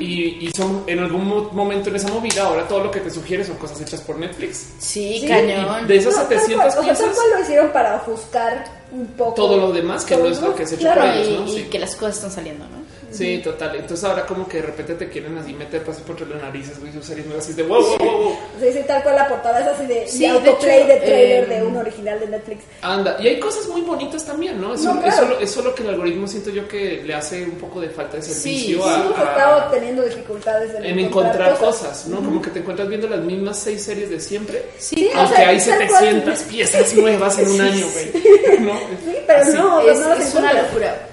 y, 0.00 0.46
y 0.46 0.50
son 0.56 0.84
en 0.86 0.98
algún 1.00 1.26
mo- 1.26 1.50
momento 1.52 1.90
en 1.90 1.96
esa 1.96 2.08
movida 2.08 2.44
ahora 2.44 2.66
todo 2.66 2.84
lo 2.84 2.90
que 2.90 3.00
te 3.00 3.10
sugiere 3.10 3.44
son 3.44 3.56
cosas 3.56 3.80
hechas 3.80 4.00
por 4.00 4.18
Netflix 4.18 4.66
Sí, 4.78 5.18
Sí. 5.20 5.28
cañón. 5.28 5.86
de 5.86 5.96
esas 5.96 6.14
No, 6.16 6.22
tal 6.22 6.28
700 6.40 6.56
cual, 6.56 6.68
o 6.68 6.72
sea, 6.72 6.80
tal 6.80 6.84
piezas 6.96 7.14
cual 7.16 7.30
lo 7.34 7.40
hicieron 7.40 7.70
para 7.72 7.96
ofuscar 7.96 8.81
un 8.92 9.06
poco 9.08 9.34
todo 9.34 9.56
lo 9.56 9.72
demás 9.72 10.04
que 10.04 10.14
todo 10.14 10.24
no 10.24 10.30
es 10.30 10.40
lo 10.40 10.54
que 10.54 10.66
se 10.66 10.74
ha 10.74 10.76
hecho 10.76 10.84
claro, 10.86 11.00
para 11.00 11.16
y, 11.16 11.22
ellos, 11.22 11.40
¿no? 11.40 11.46
y 11.46 11.50
Sí. 11.62 11.62
que 11.64 11.78
las 11.78 11.96
cosas 11.96 12.16
están 12.16 12.30
saliendo, 12.30 12.64
¿no? 12.66 12.81
Sí, 13.12 13.38
total. 13.44 13.76
Entonces 13.76 14.04
ahora 14.04 14.26
como 14.26 14.48
que 14.48 14.58
de 14.58 14.62
repente 14.66 14.94
te 14.94 15.08
quieren 15.08 15.36
así 15.38 15.52
meter 15.52 15.82
pasar 15.82 16.02
por 16.04 16.16
entre 16.18 16.34
las 16.34 16.42
narices, 16.42 16.80
güey, 16.80 16.92
sus 16.92 17.04
series 17.04 17.26
nuevas 17.26 17.44
así 17.44 17.54
de 17.54 17.62
wow, 17.64 17.80
wow, 17.80 17.98
wow, 17.98 18.22
wow. 18.24 18.36
Sí, 18.60 18.72
sí, 18.72 18.80
tal 18.86 19.02
cual 19.02 19.16
la 19.16 19.28
portada 19.28 19.60
es 19.60 19.66
así 19.66 19.86
de, 19.86 20.06
Sí, 20.08 20.20
de 20.20 20.26
de 20.32 20.38
autoplay 20.38 20.78
hecho, 20.78 20.86
de 20.88 20.96
trailer 20.96 21.44
eh, 21.52 21.54
de 21.56 21.62
un 21.62 21.76
original 21.76 22.20
de 22.20 22.26
Netflix. 22.28 22.64
Anda, 22.82 23.16
y 23.20 23.28
hay 23.28 23.38
cosas 23.40 23.66
muy 23.68 23.82
bonitas 23.82 24.24
también, 24.24 24.60
¿no? 24.60 24.74
Es, 24.74 24.82
No, 24.82 25.00
claro. 25.00 25.16
solo, 25.16 25.40
es 25.40 25.50
solo 25.50 25.74
que 25.74 25.82
el 25.82 25.90
algoritmo 25.90 26.26
siento 26.26 26.50
yo 26.50 26.66
que 26.68 27.02
le 27.04 27.14
hace 27.14 27.42
un 27.44 27.52
poco 27.52 27.80
de 27.80 27.88
falta 27.90 28.16
de 28.16 28.22
Sí, 28.22 28.32
servicio 28.32 28.82
sí, 28.82 28.88
a, 28.88 28.94
Hemos 29.04 29.18
a- 29.18 29.22
estado 29.24 29.70
teniendo 29.70 30.02
dificultades 30.02 30.74
en, 30.74 30.84
en 30.84 30.98
encontrar 30.98 31.56
cosas, 31.58 32.06
¿no? 32.06 32.16
Como 32.16 32.40
que 32.40 32.50
te 32.50 32.58
encuentras 32.60 32.88
viendo 32.88 33.08
las 33.08 33.20
mismas 33.20 33.58
seis 33.58 33.82
series 33.82 34.10
de 34.10 34.20
siempre, 34.20 34.62
Sí, 34.78 35.10
o 35.14 35.18
aunque 35.18 35.36
sea, 35.36 35.48
hay 35.48 35.58
tal 35.58 35.88
cual. 35.88 36.00
700 36.04 36.38
piezas 36.42 36.94
nuevas 36.94 37.38
en 37.38 37.48
un 37.50 37.60
año, 37.60 37.86
güey. 37.92 38.60
¿No? 38.60 38.72
Sí, 39.04 39.16
pero 39.26 39.40
Así. 39.42 39.52
no, 39.54 39.76
o 39.76 39.80
es, 39.90 39.98
no 40.00 40.12
es 40.14 40.34
una 40.34 40.52
locura. 40.52 41.08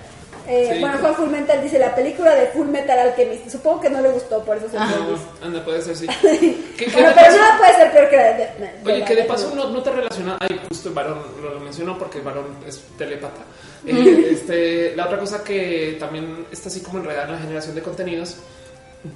Eh, 0.49 0.69
Sí. 0.73 0.80
Bueno, 0.80 0.97
Juan 0.99 1.15
Full 1.15 1.30
Metal 1.30 1.61
dice 1.61 1.77
la 1.77 1.93
película 1.93 2.34
de 2.34 2.47
Full 2.47 2.67
Metal 2.67 2.97
Alchemist. 2.97 3.49
Supongo 3.49 3.81
que 3.81 3.89
no 3.91 4.01
le 4.01 4.09
gustó, 4.09 4.43
por 4.43 4.57
eso 4.57 4.67
se 4.67 4.77
entendió. 4.77 5.15
No, 5.41 5.45
anda, 5.45 5.63
puede 5.63 5.81
ser, 5.81 5.95
sí. 5.95 6.07
¿Qué, 6.21 6.85
qué 6.85 6.91
Bueno, 6.91 7.09
de 7.09 7.15
pero 7.15 7.31
nada 7.38 7.57
puede 7.59 7.76
ser 7.76 7.91
peor 7.91 8.09
que 8.09 8.17
la 8.17 8.23
de. 8.34 8.49
Oye, 8.85 9.05
que 9.05 9.15
de 9.15 9.23
paso 9.26 9.53
no, 9.55 9.69
no 9.69 9.84
te 9.84 9.91
relaciona. 9.91 10.38
Ay, 10.39 10.59
justo 10.69 10.89
el 10.89 10.95
varón 10.95 11.19
lo 11.43 11.59
mencionó 11.59 11.97
porque 11.99 12.17
el 12.17 12.23
varón 12.23 12.45
es 12.67 12.81
telepata. 12.97 13.41
Eh, 13.88 14.27
este, 14.31 14.93
la 14.97 15.05
otra 15.05 15.17
cosa 15.17 15.41
que 15.41 15.95
también 15.97 16.45
está 16.51 16.67
así 16.67 16.81
como 16.81 16.97
enredada 16.99 17.27
en 17.27 17.31
la 17.31 17.38
generación 17.39 17.76
de 17.76 17.81
contenidos. 17.81 18.35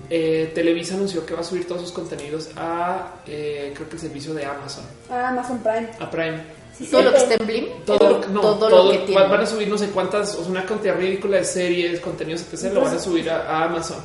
eh, 0.09 0.51
Televisa 0.55 0.93
anunció 0.95 1.25
que 1.25 1.33
va 1.33 1.41
a 1.41 1.43
subir 1.43 1.67
todos 1.67 1.81
sus 1.81 1.91
contenidos 1.91 2.49
a 2.55 3.07
eh, 3.27 3.73
creo 3.75 3.89
que 3.89 3.95
el 3.95 4.01
servicio 4.01 4.33
de 4.33 4.45
Amazon, 4.45 4.85
Ah, 5.09 5.27
Amazon 5.29 5.59
Prime. 5.59 5.89
a 5.99 6.09
Prime. 6.09 6.41
Sí, 6.77 6.87
Todo 6.89 7.03
lo 7.03 7.11
que 7.11 7.17
esté 7.17 7.35
en 7.39 7.45
Blim, 7.47 7.65
Todo, 7.85 8.09
lo- 8.09 8.27
no, 8.29 8.41
todo 8.41 8.55
todo- 8.69 8.85
lo 8.85 8.91
que 8.91 8.97
tiene. 8.99 9.21
van 9.27 9.41
a 9.41 9.45
subir 9.45 9.67
no 9.67 9.77
sé 9.77 9.89
cuántas, 9.89 10.35
o 10.35 10.41
sea, 10.41 10.51
una 10.51 10.65
cantidad 10.65 10.95
ridícula 10.95 11.37
de 11.37 11.45
series, 11.45 11.99
contenidos, 11.99 12.41
etc. 12.51 12.73
Lo 12.73 12.81
van 12.81 12.95
a 12.95 12.99
subir 12.99 13.29
a, 13.29 13.41
a 13.47 13.63
Amazon. 13.65 13.97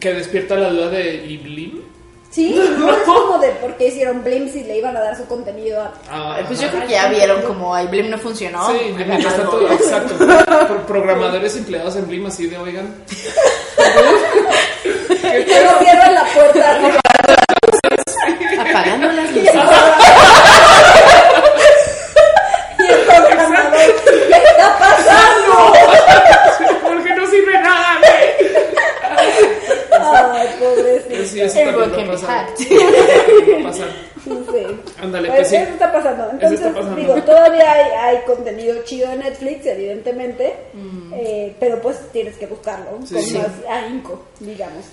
Que 0.00 0.12
despierta 0.14 0.56
la 0.56 0.70
duda 0.70 0.88
de 0.88 1.14
¿y 1.26 1.36
Blim? 1.38 1.80
Sí, 2.30 2.54
no 2.78 2.90
es 2.90 3.02
como 3.02 3.38
de 3.38 3.50
por 3.50 3.76
qué 3.76 3.86
hicieron 3.88 4.24
Blim 4.24 4.48
si 4.50 4.64
le 4.64 4.78
iban 4.78 4.96
a 4.96 5.00
dar 5.00 5.16
su 5.16 5.26
contenido 5.26 5.80
a. 5.80 5.92
Ah, 6.10 6.38
Pues 6.46 6.60
yo 6.60 6.68
creo 6.70 6.82
que 6.86 6.92
ya 6.92 7.06
vieron 7.08 7.42
como 7.42 7.72
ay, 7.74 7.86
Blim 7.86 8.10
no 8.10 8.18
funcionó. 8.18 8.66
Sí, 8.72 8.92
mientras 8.96 9.36
tanto, 9.36 9.70
exacto. 9.70 10.14
Pro- 10.66 10.86
Programadores 10.86 11.54
empleados 11.56 11.94
en 11.96 12.08
Blim 12.08 12.26
así 12.26 12.46
de 12.48 12.58
oigan. 12.58 12.94
Que 15.22 15.64
no 15.64 15.78
cierran 15.78 16.14
la 16.14 16.24
puerta. 16.34 16.80
Apagando 18.60 19.12
las 19.12 19.30
luces. 19.32 19.54
el 22.78 22.84
y 22.84 22.86
el 22.92 22.98
programador, 23.00 23.94
¿qué 24.28 24.36
está 24.36 24.78
pasando? 24.78 25.72
Porque 26.82 27.14
no 27.14 27.26
sirve 27.30 27.54
nada, 27.60 27.98
güey. 27.98 28.12
Ay, 30.00 30.48
Pobrecito. 31.30 31.48
sí, 31.48 31.60
eso 31.60 31.70
también 31.88 32.08
va 32.08 32.12
a 32.12 32.12
pasar. 32.12 32.46
hacked. 32.46 33.54
Va 33.54 33.60
a 33.60 33.70
pasar. 33.70 33.88
Sí. 34.24 34.66
Ándale, 35.02 35.28
Pues 35.28 35.38
pues 35.40 35.48
sí. 35.48 35.56
eso 35.56 35.72
está 35.72 35.92
pasando. 35.92 36.30
Entonces, 36.30 36.60
está 36.60 36.72
pasando. 36.74 36.96
digo, 36.96 37.14
todavía 37.22 37.72
hay, 37.72 37.90
hay 38.16 38.24
contenido 38.24 38.76
chido 38.84 39.08
de 39.10 39.16
Netflix, 39.16 39.66
evidentemente, 39.66 40.54
eh, 41.14 41.56
pero 41.58 41.80
pues 41.80 41.98
tienes 42.12 42.36
que 42.36 42.46
buscarlo 42.46 42.98
Sí, 43.04 43.14
con 43.14 43.22
sí. 43.24 43.38
más 43.38 43.48
ahínco, 43.68 44.22
digamos. 44.40 44.84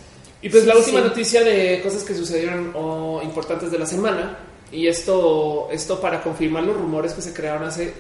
Y 0.42 0.50
pues 0.50 0.66
la 0.66 0.74
Sí, 0.74 0.80
última 0.80 1.02
sí. 1.02 1.08
noticia 1.10 1.44
de 1.44 1.82
cosas 1.84 2.04
que 2.04 2.16
sucedieron 2.16 2.72
o 2.76 3.22
importantes 3.24 3.72
de 3.72 3.78
la 3.80 3.86
semana. 3.86 4.38
Y 4.72 4.88
esto, 4.88 5.68
esto 5.72 6.00
para 6.00 6.22
confirmar 6.24 6.64
los 6.64 6.78
rumores 6.78 7.14
que 7.14 7.22
se 7.22 7.34
crearon 7.34 7.64
hace 7.64 7.92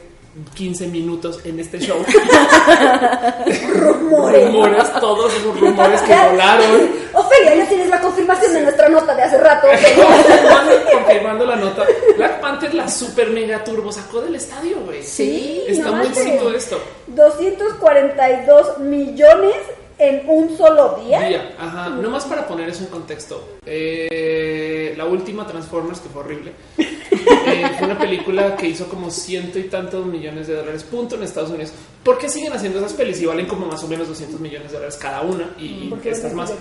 15 0.53 0.87
minutos 0.87 1.39
en 1.43 1.59
este 1.59 1.79
show. 1.79 1.97
Rumores. 3.75 4.45
rumores, 4.47 4.93
todos 4.99 5.33
esos 5.33 5.59
rumores 5.59 6.01
que 6.01 6.15
volaron. 6.15 6.89
Ofelia, 7.13 7.55
ya 7.55 7.67
tienes 7.67 7.89
la 7.89 7.99
confirmación 8.01 8.53
de 8.53 8.61
nuestra 8.61 8.89
nota 8.89 9.15
de 9.15 9.23
hace 9.23 9.37
rato. 9.37 9.67
confirmando, 9.95 10.71
confirmando 10.91 11.45
la 11.45 11.55
nota. 11.55 11.83
Black 12.17 12.39
Panther, 12.39 12.73
la 12.73 12.87
super 12.87 13.29
mega 13.29 13.63
turbo, 13.63 13.91
sacó 13.91 14.21
del 14.21 14.35
estadio, 14.35 14.77
güey. 14.85 15.03
Sí, 15.03 15.63
Está 15.67 15.91
no 15.91 15.97
muy 15.97 16.07
bonito 16.07 16.51
esto. 16.53 16.81
242 17.07 18.79
millones 18.79 19.55
en 19.99 20.23
un 20.29 20.57
solo 20.57 20.97
día. 21.05 21.19
Día, 21.21 21.55
ajá. 21.59 21.89
Nomás 21.89 22.23
para 22.25 22.47
poner 22.47 22.69
eso 22.69 22.83
en 22.83 22.89
contexto. 22.89 23.57
eh, 23.65 24.93
la 24.97 25.05
última 25.05 25.45
Transformers, 25.45 25.99
que 25.99 26.09
fue 26.09 26.21
horrible, 26.21 26.53
eh, 26.77 27.65
fue 27.77 27.85
una 27.87 27.97
película 27.99 28.55
que 28.55 28.67
hizo 28.67 28.87
como 28.87 29.09
ciento 29.11 29.59
y 29.59 29.63
tantos 29.63 30.05
millones 30.05 30.47
de 30.47 30.55
dólares, 30.55 30.83
punto, 30.83 31.15
en 31.15 31.23
Estados 31.23 31.49
Unidos. 31.51 31.71
¿Por 32.03 32.17
qué 32.17 32.29
siguen 32.29 32.53
haciendo 32.53 32.79
esas 32.79 32.93
pelis 32.93 33.21
y 33.21 33.25
valen 33.25 33.45
como 33.45 33.65
más 33.67 33.83
o 33.83 33.87
menos 33.87 34.07
200 34.07 34.39
millones 34.39 34.69
de 34.69 34.73
dólares 34.77 34.97
cada 34.97 35.21
una? 35.21 35.53
Y, 35.59 35.87
Porque 35.89 36.11
estas 36.11 36.33
más. 36.33 36.51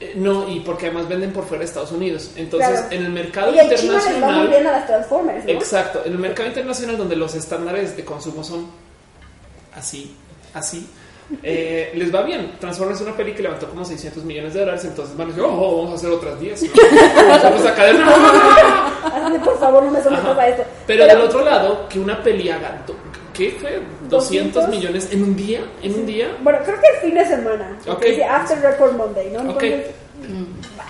Eh, 0.00 0.12
no, 0.16 0.48
y 0.48 0.60
porque 0.60 0.86
además 0.86 1.08
venden 1.08 1.32
por 1.32 1.44
fuera 1.44 1.60
de 1.60 1.64
Estados 1.66 1.92
Unidos. 1.92 2.30
Entonces, 2.36 2.70
Claro. 2.80 2.86
en 2.90 3.04
el 3.04 3.10
mercado 3.10 3.52
Y 3.52 3.56
va 3.56 3.64
muy 3.64 3.72
internacional. 3.74 4.48
bien 4.48 4.66
a 4.66 4.72
las 4.72 4.86
Transformers, 4.86 5.44
¿no? 5.44 5.50
Exacto, 5.50 6.02
en 6.04 6.12
el 6.12 6.18
mercado 6.18 6.48
internacional 6.48 6.96
donde 6.98 7.16
los 7.16 7.34
estándares 7.34 7.96
de 7.96 8.04
consumo 8.04 8.44
son 8.44 8.66
así, 9.74 10.14
así, 10.54 10.86
eh, 11.42 11.92
les 11.94 12.14
va 12.14 12.22
bien. 12.22 12.52
Transformers 12.60 13.00
es 13.00 13.06
una 13.06 13.16
peli 13.16 13.32
que 13.34 13.42
levantó 13.42 13.68
como 13.68 13.84
600 13.84 14.24
millones 14.24 14.54
de 14.54 14.60
dólares, 14.60 14.84
entonces 14.84 15.16
van 15.16 15.28
a 15.28 15.30
decir, 15.30 15.44
oh, 15.46 15.76
vamos 15.78 15.92
a 15.92 15.94
hacer 15.94 16.10
otras 16.10 16.38
10. 16.40 16.62
¿no? 16.62 16.70
Vamos 17.42 17.66
a 17.66 17.74
caer. 17.74 17.96
Por 19.44 19.58
favor, 19.58 19.82
no 19.84 19.90
me 19.90 20.02
sometas 20.02 20.38
a 20.38 20.48
esto. 20.48 20.62
Pero 20.86 21.06
del 21.06 21.20
otro 21.20 21.44
lado, 21.44 21.88
que 21.88 21.98
una 21.98 22.22
peli 22.22 22.48
haga, 22.50 22.82
¿qué 23.34 23.56
fue? 23.60 23.80
200 24.08 24.10
200 24.10 24.68
millones 24.68 25.08
en 25.12 25.22
un 25.22 25.36
día, 25.36 25.60
en 25.82 25.94
un 25.94 26.06
día. 26.06 26.28
Bueno, 26.42 26.58
creo 26.64 26.76
que 26.80 26.86
el 26.88 26.96
fin 27.10 27.14
de 27.14 27.26
semana. 27.26 27.76
Ok. 27.86 27.94
porque 27.94 28.10
dice 28.10 28.24
After 28.24 28.60
Record 28.60 28.92
Monday, 28.96 29.30
¿no? 29.30 29.50
Ok. 29.52 29.62
Entonces, 29.62 29.90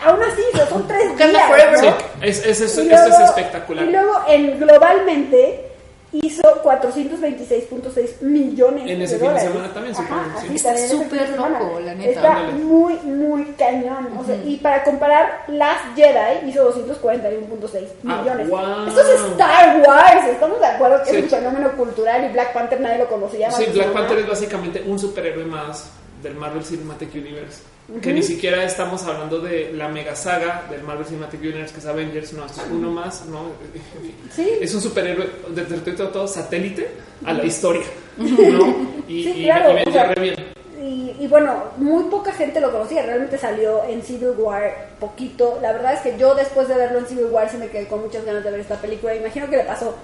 aún 0.04 0.20
así, 0.22 0.42
son 0.68 0.86
tres 0.88 1.16
días. 1.16 1.42
forever. 1.48 1.72
¿no? 1.84 1.90
Sí, 1.90 1.96
es, 2.22 2.46
es, 2.46 2.60
es- 2.60 2.78
es 2.78 3.20
espectacular. 3.20 3.84
Y 3.84 3.90
luego, 3.92 4.12
en, 4.28 4.58
globalmente, 4.60 5.71
hizo 6.12 6.42
426.6 6.62 8.20
millones 8.22 8.90
En 8.90 9.00
ese 9.02 9.14
de 9.14 9.20
fin 9.20 9.28
de 9.28 9.34
dólares. 9.34 9.42
semana 9.50 9.72
también, 9.74 9.94
Ajá, 9.96 10.02
supongo, 10.04 10.24
sí. 10.40 10.46
así 10.46 10.56
Está 10.56 10.72
de 10.72 10.88
súper 10.88 11.26
semana. 11.28 11.58
loco, 11.58 11.80
la 11.80 11.94
neta. 11.94 12.10
Está 12.10 12.36
Ándale. 12.36 12.52
muy, 12.64 12.94
muy 13.04 13.44
cañón. 13.58 14.08
O 14.20 14.24
sea, 14.24 14.36
y 14.44 14.56
para 14.58 14.84
comparar, 14.84 15.44
Last 15.48 15.84
Jedi 15.96 16.48
hizo 16.50 16.64
241.6 16.72 17.88
Ah, 18.06 18.20
millones. 18.22 18.48
wow. 18.48 18.86
Esto 18.88 19.00
es 19.00 19.20
Star 19.32 19.80
Wars. 19.86 20.26
Estamos 20.30 20.60
de 20.60 20.66
acuerdo 20.66 21.02
que 21.04 21.10
Sí. 21.10 21.16
es 21.16 21.22
un 21.24 21.28
fenómeno 21.30 21.72
cultural 21.72 22.24
y 22.24 22.32
Black 22.32 22.52
Panther 22.52 22.80
nadie 22.80 22.98
lo 22.98 23.08
conocía. 23.08 23.48
más 23.48 23.56
Sí, 23.56 23.66
Black. 23.72 23.92
Panther 23.92 24.18
es 24.18 24.28
básicamente 24.28 24.82
un 24.86 24.98
superhéroe 24.98 25.44
más 25.44 25.90
del 26.22 26.34
Marvel 26.34 26.64
Cinematic 26.64 27.14
Universe. 27.14 27.62
Que 28.00 28.12
ni 28.12 28.22
siquiera 28.22 28.64
estamos 28.64 29.02
hablando 29.04 29.40
de 29.40 29.72
la 29.74 29.88
mega 29.88 30.14
saga 30.16 30.64
del 30.70 30.82
Marvel 30.82 31.04
Cinematic 31.04 31.40
Universe 31.40 31.74
que 31.74 31.80
es 31.80 31.86
Avengers, 31.86 32.32
no, 32.32 32.46
esto 32.46 32.62
es 32.62 32.70
uno 32.70 32.90
más, 32.90 33.26
no. 33.26 33.46
Sí. 34.34 34.48
Es 34.60 34.74
un 34.74 34.80
superhéroe 34.80 35.28
de 35.48 35.64
de 35.64 35.92
todo, 35.92 36.08
todo 36.08 36.26
satélite 36.28 36.88
a 37.24 37.32
la 37.34 37.44
historia, 37.44 37.82
¿no? 38.16 38.76
Y, 39.08 39.24
Sí, 39.24 39.32
y- 39.36 39.44
claro, 39.44 39.72
y 39.72 39.74
me 39.74 39.82
o 39.82 39.92
sea, 39.92 40.14
bien. 40.14 40.34
Y, 40.80 41.16
y 41.20 41.26
bueno, 41.28 41.64
muy 41.76 42.04
poca 42.04 42.32
gente 42.32 42.60
lo 42.60 42.72
conocía. 42.72 43.02
Realmente 43.04 43.36
salió 43.38 43.84
en 43.84 44.02
Civil 44.02 44.30
War 44.38 44.88
poquito. 44.98 45.58
La 45.60 45.72
verdad 45.72 45.92
es 45.94 46.00
que 46.00 46.16
yo 46.18 46.34
después 46.34 46.66
de 46.68 46.74
verlo 46.74 46.98
en 46.98 47.06
Civil 47.06 47.26
War 47.30 47.48
sí 47.50 47.56
me 47.56 47.68
quedé 47.68 47.86
con 47.88 48.00
muchas 48.02 48.24
ganas 48.24 48.42
de 48.42 48.50
ver 48.50 48.60
esta 48.60 48.80
película. 48.80 49.14
Imagino 49.14 49.48
que 49.50 49.58
le 49.58 49.64
pasó 49.64 49.94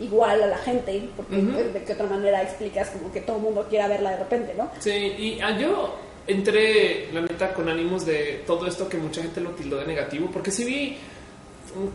igual 0.00 0.40
a 0.42 0.46
la 0.46 0.58
gente, 0.58 1.08
porque 1.16 1.36
Ujú. 1.38 1.52
pues, 1.52 1.74
de 1.74 1.82
qué 1.82 1.92
otra 1.94 2.06
manera 2.06 2.42
explicas 2.42 2.90
como 2.90 3.10
que 3.12 3.20
todo 3.20 3.36
el 3.38 3.42
mundo 3.42 3.66
quiera 3.68 3.88
verla 3.88 4.10
de 4.10 4.16
repente, 4.18 4.54
¿no? 4.56 4.70
Sí, 4.78 4.90
y 4.90 5.40
ah, 5.40 5.58
yo 5.58 5.96
entré, 6.28 7.08
la 7.12 7.22
neta, 7.22 7.52
con 7.52 7.68
ánimos 7.68 8.04
de 8.06 8.42
todo 8.46 8.66
esto 8.66 8.88
que 8.88 8.98
mucha 8.98 9.22
gente 9.22 9.40
lo 9.40 9.50
tildó 9.50 9.78
de 9.78 9.86
negativo, 9.86 10.30
porque 10.30 10.50
sí 10.50 10.64
vi 10.64 10.96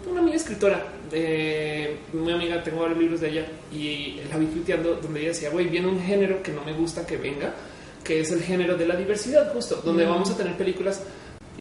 una 0.09 0.21
amiga 0.21 0.35
escritora, 0.35 0.85
de 1.09 1.97
mi 2.13 2.31
amiga, 2.31 2.61
tengo 2.63 2.81
varios 2.81 2.99
libros 2.99 3.21
de 3.21 3.29
ella, 3.29 3.45
y 3.71 4.19
la 4.29 4.37
vi 4.37 4.47
tuiteando 4.47 4.95
donde 4.95 5.19
ella 5.19 5.29
decía, 5.29 5.49
güey, 5.49 5.67
viene 5.67 5.87
un 5.87 6.01
género 6.01 6.41
que 6.41 6.51
no 6.51 6.63
me 6.63 6.73
gusta 6.73 7.05
que 7.05 7.17
venga, 7.17 7.53
que 8.03 8.21
es 8.21 8.31
el 8.31 8.41
género 8.41 8.75
de 8.75 8.87
la 8.87 8.95
diversidad, 8.95 9.53
justo, 9.53 9.81
donde 9.83 10.05
vamos 10.05 10.29
a 10.31 10.37
tener 10.37 10.57
películas 10.57 11.03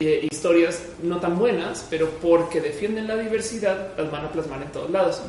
eh, 0.01 0.27
historias 0.31 0.83
no 1.03 1.21
tan 1.21 1.39
buenas, 1.39 1.87
pero 1.91 2.09
porque 2.21 2.61
defienden 2.61 3.07
la 3.07 3.17
diversidad, 3.17 3.93
las 3.97 4.11
van 4.11 4.25
a 4.25 4.33
plasmar 4.33 4.63
en 4.63 4.73
todos 4.73 4.91
lados. 4.91 5.21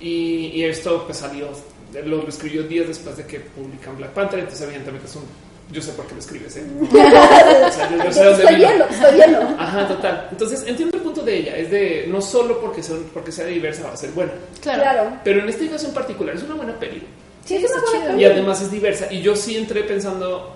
Y, 0.00 0.50
y 0.54 0.64
esto 0.64 1.04
pues 1.06 1.18
salió, 1.18 1.48
lo, 2.04 2.16
lo 2.22 2.28
escribió 2.28 2.64
días 2.64 2.88
después 2.88 3.16
de 3.16 3.24
que 3.24 3.40
publican 3.40 3.96
Black 3.96 4.10
Panther, 4.10 4.40
entonces 4.40 4.66
evidentemente 4.66 5.06
es 5.06 5.16
un, 5.16 5.22
yo 5.70 5.82
sé 5.82 5.92
por 5.92 6.06
qué 6.06 6.14
lo 6.14 6.20
escribes, 6.20 6.56
¿eh? 6.56 6.64
O 6.80 7.70
sea, 7.72 7.90
yo- 7.90 8.04
yo 8.04 8.12
sé 8.12 8.24
dónde 8.24 8.42
estoy 8.42 8.56
vino. 8.56 8.68
viendo, 8.68 8.84
estoy 8.86 9.14
viendo. 9.14 9.38
Ajá, 9.58 9.88
total. 9.88 10.28
Entonces 10.30 10.64
entiendo 10.66 10.96
el 10.96 11.02
punto 11.02 11.22
de 11.22 11.36
ella, 11.36 11.56
es 11.56 11.70
de 11.70 12.06
no 12.08 12.20
solo 12.20 12.60
porque, 12.60 12.82
son, 12.82 13.04
porque 13.12 13.30
sea 13.32 13.46
diversa 13.46 13.86
va 13.88 13.92
a 13.92 13.96
ser 13.96 14.10
buena, 14.10 14.32
Claro. 14.62 14.82
Claro. 14.82 15.12
pero 15.24 15.40
en 15.40 15.48
este 15.48 15.68
caso 15.68 15.88
en 15.88 15.94
particular 15.94 16.34
es 16.34 16.42
una 16.42 16.54
buena 16.54 16.78
peli. 16.78 17.02
Sí, 17.44 17.56
es 17.56 17.64
una 17.70 17.78
está 17.78 17.90
buena 17.90 18.06
chido. 18.06 18.18
Y 18.20 18.24
además 18.24 18.60
es 18.62 18.70
diversa. 18.70 19.12
Y 19.12 19.20
yo 19.22 19.34
sí 19.36 19.56
entré 19.56 19.82
pensando, 19.84 20.54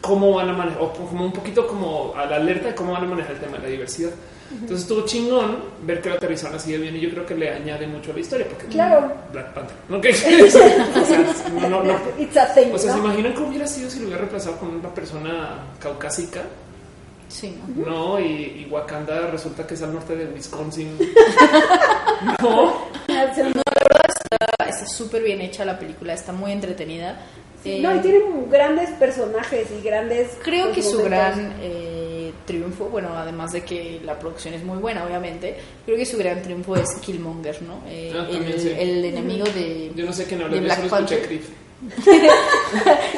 cómo 0.00 0.32
van 0.34 0.48
a 0.48 0.52
manejar, 0.52 0.82
o 0.82 0.92
como 0.92 1.24
un 1.24 1.32
poquito 1.32 1.66
como 1.66 2.14
a 2.16 2.26
la 2.26 2.36
alerta 2.36 2.68
de 2.68 2.74
cómo 2.74 2.92
van 2.92 3.04
a 3.04 3.06
manejar 3.06 3.32
el 3.32 3.40
tema 3.40 3.56
de 3.58 3.62
la 3.64 3.68
diversidad. 3.68 4.10
Entonces 4.50 4.80
estuvo 4.80 5.04
chingón 5.06 5.58
ver 5.82 6.00
que 6.02 6.08
lo 6.08 6.16
aterrizaron 6.16 6.56
así 6.56 6.72
de 6.72 6.78
bien 6.78 6.96
y 6.96 7.00
yo 7.00 7.10
creo 7.10 7.24
que 7.24 7.34
le 7.36 7.50
añade 7.50 7.86
mucho 7.86 8.10
a 8.10 8.14
la 8.14 8.20
historia 8.20 8.46
porque 8.48 8.66
Claro. 8.66 9.12
Black 9.32 9.52
Panther. 9.54 9.76
¿no? 9.88 10.00
¿Qué? 10.00 10.10
o 10.44 10.50
sea, 10.50 11.24
no, 11.54 11.68
no, 11.70 11.82
no. 11.84 11.98
It's 12.18 12.36
a 12.36 12.52
thing, 12.52 12.72
O 12.74 12.78
sea, 12.78 12.92
¿se 12.94 12.98
¿no? 12.98 13.04
imaginan 13.06 13.32
cómo 13.34 13.48
hubiera 13.48 13.66
sido 13.66 13.88
si 13.88 13.98
lo 14.00 14.04
hubiera 14.06 14.18
reemplazado 14.18 14.56
con 14.58 14.70
una 14.74 14.92
persona 14.92 15.58
caucásica? 15.78 16.42
Sí, 17.28 17.56
¿no? 17.76 17.86
No, 17.86 18.20
y, 18.20 18.24
y 18.24 18.68
Wakanda 18.68 19.28
resulta 19.28 19.64
que 19.64 19.74
es 19.74 19.82
al 19.82 19.92
norte 19.94 20.16
de 20.16 20.26
Wisconsin. 20.34 20.98
no, 22.42 22.86
Está- 23.08 23.48
Está 24.68 24.86
súper 24.86 25.22
bien 25.22 25.40
hecha 25.40 25.64
la 25.64 25.78
película, 25.78 26.12
está 26.14 26.32
muy 26.32 26.52
entretenida. 26.52 27.20
Eh, 27.64 27.80
No, 27.82 27.94
y 27.94 27.98
tiene 28.00 28.20
grandes 28.48 28.90
personajes 28.90 29.68
y 29.78 29.82
grandes. 29.84 30.30
Creo 30.42 30.66
pues, 30.66 30.76
que 30.76 30.82
su 30.82 31.02
gran 31.02 31.54
eh, 31.60 32.09
triunfo, 32.46 32.86
bueno, 32.86 33.10
además 33.16 33.52
de 33.52 33.62
que 33.62 34.00
la 34.04 34.18
producción 34.18 34.54
es 34.54 34.62
muy 34.64 34.78
buena, 34.78 35.04
obviamente, 35.04 35.56
creo 35.84 35.96
que 35.96 36.06
su 36.06 36.16
gran 36.18 36.42
triunfo 36.42 36.76
es 36.76 36.88
Killmonger, 37.02 37.62
¿no? 37.62 37.80
Eh, 37.88 38.12
Ah, 38.14 38.26
el, 38.30 38.60
sí. 38.60 38.72
el 38.78 39.04
enemigo 39.04 39.44
de, 39.46 39.92
yo 39.94 40.04
no 40.06 40.12
sé 40.12 40.24
quién 40.24 40.38
de 40.40 40.44
habla, 40.46 40.56
yo 40.56 40.62
Black 40.64 40.88
Panther. 40.88 41.22
Creed. 41.26 41.40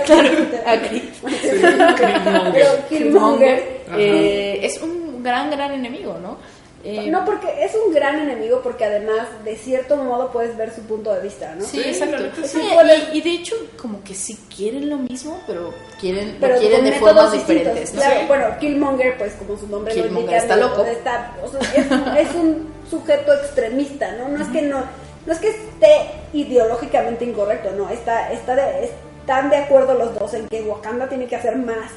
Creed. 0.07 1.03
Sí, 1.21 1.49
Creedmonger. 1.97 2.53
Pero 2.53 2.89
Killmonger. 2.89 3.81
Ajá. 3.89 3.97
eh, 4.01 4.61
es 4.63 4.81
un 4.83 5.23
gran, 5.23 5.51
gran 5.51 5.73
enemigo, 5.73 6.19
¿no? 6.23 6.39
Eh, 6.85 7.09
No, 7.11 7.25
porque 7.25 7.65
es 7.65 7.73
un 7.77 7.95
gran 7.95 8.19
enemigo, 8.19 8.61
porque 8.63 8.85
además, 8.85 9.29
de 9.45 9.57
cierto 9.57 9.97
modo, 9.97 10.33
puedes 10.33 10.57
ver 10.57 10.75
su 10.75 10.81
punto 10.83 11.13
de 11.15 11.21
vista, 11.21 11.55
¿no? 11.55 11.65
Sí, 11.65 11.81
Sí, 11.83 11.89
exacto. 11.91 12.25
Sí, 12.45 12.61
y, 13.13 13.19
y 13.19 13.21
de 13.23 13.31
hecho, 13.31 13.55
como 13.81 14.03
que 14.03 14.15
sí 14.15 14.37
quieren 14.55 14.91
lo 14.91 14.97
mismo, 14.99 15.41
pero 15.47 15.73
quieren, 16.01 16.37
Pero 16.41 16.55
lo 16.55 16.61
quieren 16.61 16.85
de 16.85 16.91
métodos 16.91 17.13
formas 17.15 17.33
distintos. 17.33 17.65
diferentes, 17.75 17.95
¿no? 17.95 18.01
Claro, 18.01 18.21
Sí. 18.21 18.27
bueno, 18.27 18.47
Killmonger, 18.59 19.19
pues 19.19 19.33
como 19.35 19.57
su 19.57 19.69
nombre 19.69 19.95
lo 19.95 20.07
indica, 20.07 20.37
está 20.39 20.57
loco. 20.57 20.85
está- 20.85 21.37
o 21.45 21.49
sea, 21.49 21.61
es, 21.61 22.29
es 22.29 22.35
un 22.35 22.73
sujeto 22.91 23.33
extremista, 23.33 24.13
¿no? 24.17 24.29
No 24.29 24.43
es 24.43 24.49
que 24.51 24.63
no, 24.63 24.83
no 25.25 25.33
es 25.33 25.39
que 25.39 25.49
esté 25.51 26.11
ideológicamente 26.33 27.25
incorrecto, 27.25 27.71
no, 27.77 27.89
está, 27.91 28.33
está 28.33 28.55
de- 28.57 28.85
están 29.21 29.51
de 29.51 29.57
acuerdo 29.57 29.95
los 29.95 30.19
dos 30.19 30.35
en 30.35 30.49
que 30.49 30.63
Wakanda 30.63 31.09
tiene 31.09 31.27
que 31.27 31.37
hacer 31.37 31.57
más 31.57 31.91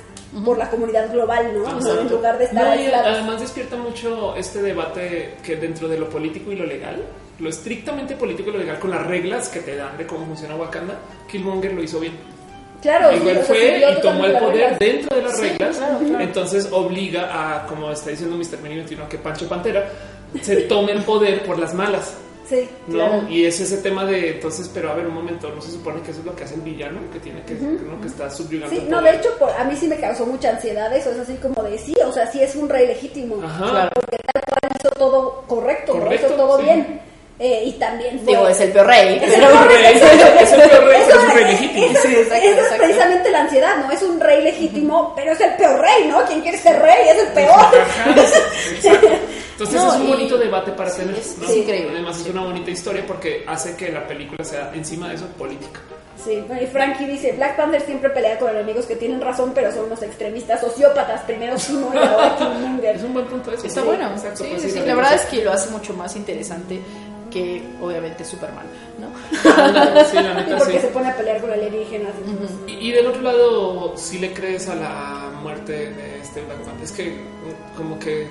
por 0.43 0.57
la 0.57 0.69
comunidad 0.69 1.11
global, 1.11 1.51
¿no? 1.53 1.79
No, 1.79 1.99
en 2.01 2.09
lugar 2.09 2.37
de 2.37 2.45
estar 2.45 2.63
No, 2.67 2.75
y 2.75 2.79
aislados. 2.85 3.07
además 3.07 3.39
despierta 3.41 3.75
mucho 3.77 4.35
este 4.35 4.61
debate 4.61 5.35
que 5.43 5.55
dentro 5.55 5.87
de 5.87 5.97
lo 5.97 6.09
político 6.09 6.51
y 6.51 6.55
lo 6.55 6.65
legal, 6.65 7.03
lo 7.39 7.49
estrictamente 7.49 8.15
político 8.15 8.49
y 8.49 8.53
lo 8.53 8.59
legal 8.59 8.79
con 8.79 8.91
las 8.91 9.05
reglas 9.07 9.49
que 9.49 9.59
te 9.61 9.75
dan 9.75 9.97
de 9.97 10.05
cómo 10.05 10.25
funciona 10.25 10.55
Wakanda, 10.55 10.95
Killmonger 11.29 11.73
lo 11.73 11.83
hizo 11.83 11.99
bien. 11.99 12.13
Claro, 12.81 13.09
sí, 13.11 13.17
Igual 13.17 13.37
o 13.37 13.43
sea, 13.43 13.45
fue 13.45 13.77
y 13.97 14.01
tomó 14.01 14.25
el 14.25 14.33
poder 14.37 14.55
reglas. 14.57 14.79
dentro 14.79 15.17
de 15.17 15.23
las 15.23 15.37
Sí, 15.37 15.41
reglas, 15.43 15.77
claro, 15.77 15.99
claro. 15.99 16.23
entonces 16.23 16.69
obliga 16.71 17.29
a, 17.63 17.67
como 17.67 17.91
está 17.91 18.09
diciendo 18.11 18.35
Mr. 18.37 18.61
Mini 18.61 18.75
21, 18.75 19.09
que 19.09 19.17
Pancho 19.17 19.47
Pantera 19.47 19.89
se 20.41 20.55
tome 20.63 20.91
el 20.91 21.01
poder 21.03 21.43
por 21.43 21.57
las 21.57 21.73
malas. 21.73 22.15
Sí, 22.47 22.69
¿no? 22.87 22.93
claro. 22.95 23.27
Y 23.29 23.45
es 23.45 23.59
ese 23.59 23.77
tema 23.77 24.05
de 24.05 24.31
entonces, 24.31 24.69
pero 24.73 24.91
a 24.91 24.93
ver 24.93 25.07
un 25.07 25.13
momento, 25.15 25.49
no 25.49 25.61
se 25.61 25.71
supone 25.71 26.01
que 26.01 26.11
eso 26.11 26.19
es 26.19 26.25
lo 26.25 26.35
que 26.35 26.43
hace 26.43 26.55
el 26.55 26.61
villano, 26.61 26.99
que 27.11 27.19
tiene 27.19 27.41
que, 27.43 27.55
¿no? 27.55 27.99
que 28.01 28.07
está 28.07 28.29
subyugando. 28.29 28.75
Sí, 28.75 28.85
no, 28.87 29.01
de 29.01 29.15
hecho, 29.15 29.29
por- 29.39 29.49
a 29.51 29.63
mí 29.63 29.75
sí 29.75 29.87
me 29.87 29.95
causó 29.97 30.25
mucha 30.25 30.49
ansiedad 30.51 30.95
eso, 30.95 31.11
es 31.11 31.19
así 31.19 31.33
como 31.41 31.63
de 31.63 31.77
sí, 31.77 31.95
o 32.05 32.11
sea, 32.11 32.27
sí 32.31 32.41
es 32.43 32.55
un 32.55 32.69
rey 32.69 32.87
legítimo, 32.87 33.41
Ajá. 33.43 33.69
Claro. 33.71 33.89
porque 33.95 34.17
tal 34.33 34.43
cual 34.43 34.71
hizo 34.79 34.89
todo 34.91 35.43
correcto, 35.47 35.97
hizo 36.13 36.27
todo 36.35 36.57
sí. 36.59 36.63
bien. 36.65 37.01
Eh, 37.37 37.63
y 37.65 37.73
también 37.73 38.17
fue... 38.23 38.31
Digo, 38.33 38.47
es 38.47 38.61
el 38.61 38.71
peor 38.71 38.87
rey, 38.87 39.19
Es 39.21 39.33
el 39.33 39.41
peor 39.41 39.67
rey. 39.67 39.83
Es 40.41 40.53
el 40.53 40.61
peor 40.69 40.85
rey, 40.87 41.01
pero 41.05 41.17
es 41.19 41.23
un 41.25 41.31
rey 41.35 41.45
legítimo. 41.45 41.85
eso- 41.91 42.01
Sí, 42.07 42.15
exacto, 42.15 42.35
esa 42.35 42.47
es 42.47 42.57
exacto. 42.59 42.77
precisamente 42.85 43.29
la 43.31 43.39
ansiedad, 43.41 43.75
¿no? 43.83 43.91
Es 43.91 44.03
un 44.03 44.19
rey 44.21 44.41
legítimo, 44.43 45.13
pero 45.17 45.31
es 45.33 45.41
el 45.41 45.53
peor 45.55 45.81
rey, 45.81 46.07
¿no? 46.07 46.23
¿Quién 46.25 46.39
quiere 46.41 46.57
ser 46.57 46.79
rey? 46.81 47.09
Es 47.09 47.17
el 47.23 47.27
peor. 47.33 47.49
Ajá, 47.59 48.15
exacto. 48.75 49.07
Entonces 49.55 49.75
No, 49.81 49.93
es 49.93 49.99
un 50.01 50.05
y- 50.05 50.11
bonito 50.11 50.37
debate 50.37 50.71
para 50.73 50.89
sí, 50.89 51.01
tener. 51.01 51.15
es- 51.17 51.37
¿no? 51.37 51.47
es 51.47 51.55
increíble. 51.55 51.91
Además 51.93 52.19
es 52.19 52.27
una 52.27 52.43
bonita 52.43 52.71
historia 52.71 53.03
porque 53.07 53.43
hace 53.47 53.75
que 53.75 53.89
la 53.91 54.05
película 54.05 54.43
sea 54.43 54.71
encima 54.73 55.07
de 55.09 55.15
eso 55.15 55.25
política. 55.37 55.79
Sí, 56.21 56.43
y 56.61 56.65
Frankie 56.67 57.05
dice, 57.05 57.33
Black 57.33 57.55
Panther 57.55 57.81
siempre 57.81 58.09
pelea 58.09 58.37
con 58.39 58.49
enemigos 58.49 58.85
que 58.85 58.95
tienen 58.95 59.21
razón, 59.21 59.51
pero 59.53 59.71
son 59.71 59.85
unos 59.85 60.01
extremistas 60.01 60.59
sociópatas. 60.61 61.21
Primero 61.21 61.57
Simo 61.59 61.91
y 61.93 61.97
ahora 61.97 62.35
Killmonger. 62.37 62.95
Es 62.95 63.03
un 63.03 63.13
buen 63.13 63.25
punto 63.27 63.51
eso. 63.51 63.65
Está 63.67 63.81
Sí, 63.81 63.87
bueno. 63.87 64.09
Exacto, 64.11 64.43
sí, 64.43 64.49
pues 64.49 64.61
sí, 64.63 64.69
sí, 64.71 64.79
sí. 64.79 64.85
La 64.87 64.95
verdad 64.95 65.13
es 65.15 65.21
que 65.25 65.43
lo 65.43 65.51
hace 65.53 65.69
mucho 65.69 65.93
más 65.93 66.15
interesante 66.15 66.79
que, 67.31 67.61
obviamente, 67.81 68.23
Superman, 68.25 68.65
¿no? 68.99 69.07
Sí, 69.39 69.47
la 69.47 70.05
Sí, 70.05 70.17
neta 70.17 70.57
porque 70.57 70.73
sí. 70.73 70.79
se 70.81 70.87
pone 70.87 71.09
a 71.09 71.15
pelear 71.15 71.41
con 71.41 71.51
alienígenas. 71.51 72.11
y 72.27 72.31
pues, 72.33 72.51
Y, 72.67 72.87
y 72.89 72.91
del 72.91 73.07
otro 73.07 73.21
lado, 73.21 73.93
si 73.97 74.19
le 74.19 74.33
crees 74.33 74.67
a 74.69 74.75
la 74.75 75.31
muerte 75.41 75.91
de 75.91 76.19
este 76.21 76.41
Black 76.41 76.57
Panther, 76.59 76.83
es 76.83 76.91
que 76.93 77.17
como 77.77 77.99
que 77.99 78.27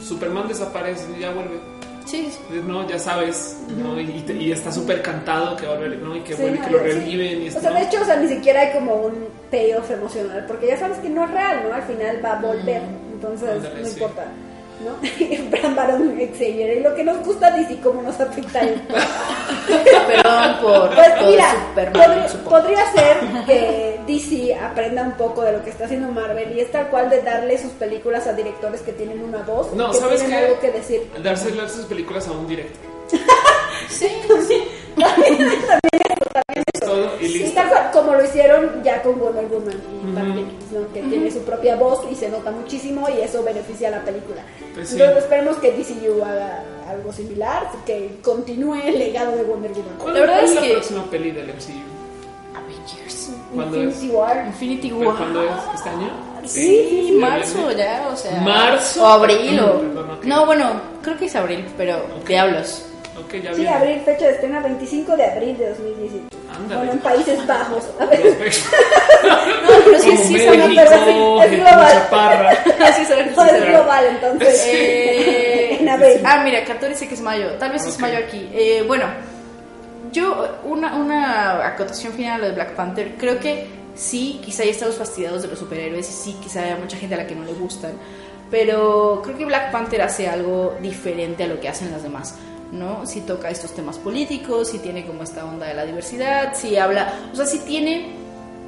Superman 0.00 0.48
desaparece 0.48 1.04
y 1.16 1.20
ya 1.20 1.32
vuelve. 1.32 1.58
Sí. 2.04 2.32
No, 2.68 2.88
ya 2.88 2.98
sabes, 3.00 3.56
¿no? 3.76 4.00
Y, 4.00 4.24
y 4.38 4.52
está 4.52 4.70
súper 4.70 5.02
cantado 5.02 5.56
que 5.56 5.66
va 5.66 5.72
a 5.74 5.76
volver, 5.78 5.98
¿no? 5.98 6.14
Y 6.16 6.20
que 6.20 6.34
Sí, 6.34 6.42
vuelve, 6.42 6.60
que 6.60 6.70
lo 6.70 6.78
sí. 6.78 6.84
reviven 6.84 7.42
y 7.42 7.44
O 7.46 7.48
esto. 7.48 7.60
sea, 7.60 7.70
¿no? 7.70 7.76
de 7.80 7.82
hecho, 7.84 8.00
o 8.00 8.04
sea, 8.04 8.16
ni 8.16 8.28
siquiera 8.28 8.60
hay 8.60 8.72
como 8.72 8.94
un 8.94 9.26
payoff 9.50 9.90
emocional, 9.90 10.44
porque 10.46 10.68
ya 10.68 10.76
sabes 10.76 10.98
que 10.98 11.08
no 11.08 11.24
es 11.24 11.30
real, 11.32 11.64
¿no? 11.68 11.74
Al 11.74 11.82
final 11.82 12.24
va 12.24 12.38
a 12.38 12.40
volver, 12.40 12.82
entonces 13.12 13.48
Ándale, 13.48 13.80
no 13.82 13.88
sí. 13.88 13.98
¿No? 14.80 15.50
Bran 15.50 15.74
Baron 15.74 16.16
Xavier, 16.16 16.78
y 16.78 16.80
lo 16.80 16.94
que 16.94 17.04
nos 17.04 17.24
gusta 17.24 17.50
DC, 17.50 17.80
cómo 17.80 18.02
nos 18.02 18.18
afecta 18.20 18.60
él. 18.60 18.80
Perdón 20.06 20.56
por 20.62 20.94
Pues 20.94 21.08
mira, 21.26 21.50
Superman, 21.70 22.26
podría, 22.44 22.92
ser 22.92 23.18
que 23.46 24.00
DC 24.06 24.54
aprenda 24.54 25.02
un 25.02 25.12
poco 25.12 25.42
de 25.42 25.52
lo 25.52 25.64
que 25.64 25.70
está 25.70 25.84
haciendo 25.86 26.08
Marvel 26.08 26.56
y 26.56 26.60
es 26.60 26.70
tal 26.70 26.88
cual 26.88 27.10
de 27.10 27.22
darle 27.22 27.58
sus 27.58 27.72
películas 27.72 28.26
a 28.26 28.32
directores 28.32 28.80
que 28.82 28.92
tienen 28.92 29.22
una 29.22 29.38
voz, 29.38 29.72
No, 29.72 29.90
que 29.90 29.98
¿sabes 29.98 30.20
tienen 30.20 30.38
qué? 30.38 30.44
algo 30.46 30.60
que 30.60 30.70
decir. 30.72 31.10
Darse 31.22 31.50
sus 31.68 31.86
películas 31.86 32.28
a 32.28 32.32
un 32.32 32.46
directo. 32.46 32.78
Sí, 33.88 34.08
Es 34.28 34.48
todo 36.86 37.10
y 37.20 37.26
Sí, 37.28 37.38
listo. 37.38 37.54
tal 37.54 37.68
cual, 37.68 37.90
como 37.92 38.14
lo 38.14 38.24
hicieron 38.24 38.82
ya 38.82 39.02
con 39.02 39.18
Wonder 39.18 39.46
Woman 39.46 39.74
y 40.02 40.14
Batman, 40.14 40.46
¿no? 40.72 40.92
que 40.92 41.02
tiene 41.02 41.30
su 41.30 41.40
propia 41.40 41.76
voz 41.76 42.00
y 42.10 42.14
se 42.14 42.28
nota 42.28 42.50
muchísimo 42.50 43.08
y 43.08 43.20
eso 43.20 43.42
beneficia 43.42 43.88
a 43.88 43.90
la 43.92 44.02
película. 44.04 44.42
Pues 44.74 44.88
sí. 44.88 44.94
Entonces 45.00 45.24
esperemos 45.24 45.56
que 45.58 45.72
DCU 45.72 46.22
haga 46.24 46.64
algo 46.88 47.12
similar, 47.12 47.70
que 47.84 48.16
continúe 48.22 48.74
el 48.84 48.98
legado 48.98 49.36
de 49.36 49.42
Wonder 49.44 49.72
Woman. 49.72 49.94
¿Cuándo 49.98 50.20
La 50.20 50.26
verdad 50.26 50.44
es 50.44 50.54
la 50.54 50.60
que- 50.62 50.72
próxima 50.72 51.04
peli 51.10 51.30
del 51.32 51.50
MCU? 51.50 51.82
Avengers. 52.54 53.30
¿Cuándo 53.54 53.82
Infinity 53.82 54.14
War. 54.14 54.46
Infinity 54.46 54.90
¿Pero 54.90 55.08
War. 55.08 55.16
¿Cuándo 55.18 55.42
es? 55.42 55.50
¿Este 55.74 55.88
año? 55.88 56.10
Sí, 56.44 56.86
sí, 56.88 57.04
sí. 57.08 57.12
marzo 57.12 57.72
ya, 57.72 58.08
o 58.12 58.16
sea. 58.16 58.40
¿Marzo? 58.40 59.02
O 59.02 59.06
abril, 59.06 59.58
o. 59.60 59.82
No, 60.24 60.46
bueno, 60.46 60.80
creo 61.02 61.16
que 61.18 61.24
es 61.26 61.34
abril, 61.36 61.64
pero 61.76 61.96
diablos. 62.26 62.84
Ok, 63.38 63.42
ya 63.44 63.50
Sí, 63.54 63.60
viene. 63.60 63.74
abril, 63.76 64.00
fecha 64.04 64.24
de 64.26 64.32
estreno 64.32 64.62
25 64.62 65.16
de 65.16 65.24
abril 65.24 65.58
de 65.58 65.68
2017. 65.70 66.36
Ándale. 66.54 66.76
Bueno, 66.76 66.92
en 66.92 66.98
Países 67.00 67.46
Bajos. 67.46 67.84
A 68.00 68.06
ver. 68.06 68.20
No, 69.26 69.72
pero 69.84 69.98
sí, 69.98 70.16
sí, 70.18 70.32
México, 70.34 70.52
es 70.52 70.56
una 70.56 70.66
pero 70.84 70.90
sí, 70.90 70.96
es 71.44 71.50
gente 71.50 71.56
global. 71.56 71.92
chaparra. 71.92 72.52
sí, 72.54 73.04
sí, 73.06 73.12
No, 73.36 73.42
sí, 73.44 73.50
es 73.50 73.62
sí. 73.62 73.68
global, 73.68 74.04
entonces. 74.10 74.64
Eh, 74.68 75.76
en 75.80 75.88
abril. 75.88 76.20
ah, 76.24 76.42
mira, 76.44 76.64
14 76.64 76.88
dice 76.88 77.08
que 77.08 77.14
es 77.14 77.20
mayo. 77.20 77.52
Tal 77.58 77.72
vez 77.72 77.84
es 77.86 77.94
Ok. 77.94 78.00
mayo 78.00 78.18
aquí. 78.18 78.48
Eh, 78.52 78.84
bueno, 78.86 79.06
yo, 80.12 80.58
una, 80.64 80.94
una 80.96 81.66
acotación 81.66 82.12
final 82.12 82.34
a 82.34 82.38
lo 82.38 82.44
de 82.46 82.52
Black 82.52 82.74
Panther. 82.74 83.14
Creo 83.18 83.38
que 83.40 83.66
sí, 83.94 84.40
quizá 84.44 84.64
ya 84.64 84.70
estamos 84.70 84.94
fastidiados 84.96 85.42
de 85.42 85.48
los 85.48 85.58
superhéroes 85.58 86.08
y 86.08 86.12
sí, 86.12 86.36
quizá 86.42 86.62
haya 86.62 86.76
mucha 86.76 86.96
gente 86.96 87.14
a 87.14 87.18
la 87.18 87.26
que 87.26 87.34
no 87.34 87.44
le 87.44 87.52
gustan. 87.54 87.92
Pero 88.50 89.22
creo 89.24 89.36
que 89.36 89.44
Black 89.44 89.72
Panther 89.72 90.02
hace 90.02 90.28
algo 90.28 90.76
diferente 90.80 91.44
a 91.44 91.46
lo 91.48 91.58
que 91.58 91.68
hacen 91.68 91.90
las 91.90 92.02
demás. 92.04 92.36
¿No? 92.78 93.06
Si 93.06 93.22
toca 93.22 93.50
estos 93.50 93.72
temas 93.74 93.98
políticos, 93.98 94.68
si 94.68 94.78
tiene 94.78 95.04
como 95.06 95.22
esta 95.22 95.44
onda 95.44 95.66
de 95.66 95.74
la 95.74 95.84
diversidad, 95.84 96.54
si 96.54 96.76
habla, 96.76 97.12
o 97.32 97.36
sea, 97.36 97.46
si 97.46 97.58
tiene 97.60 98.24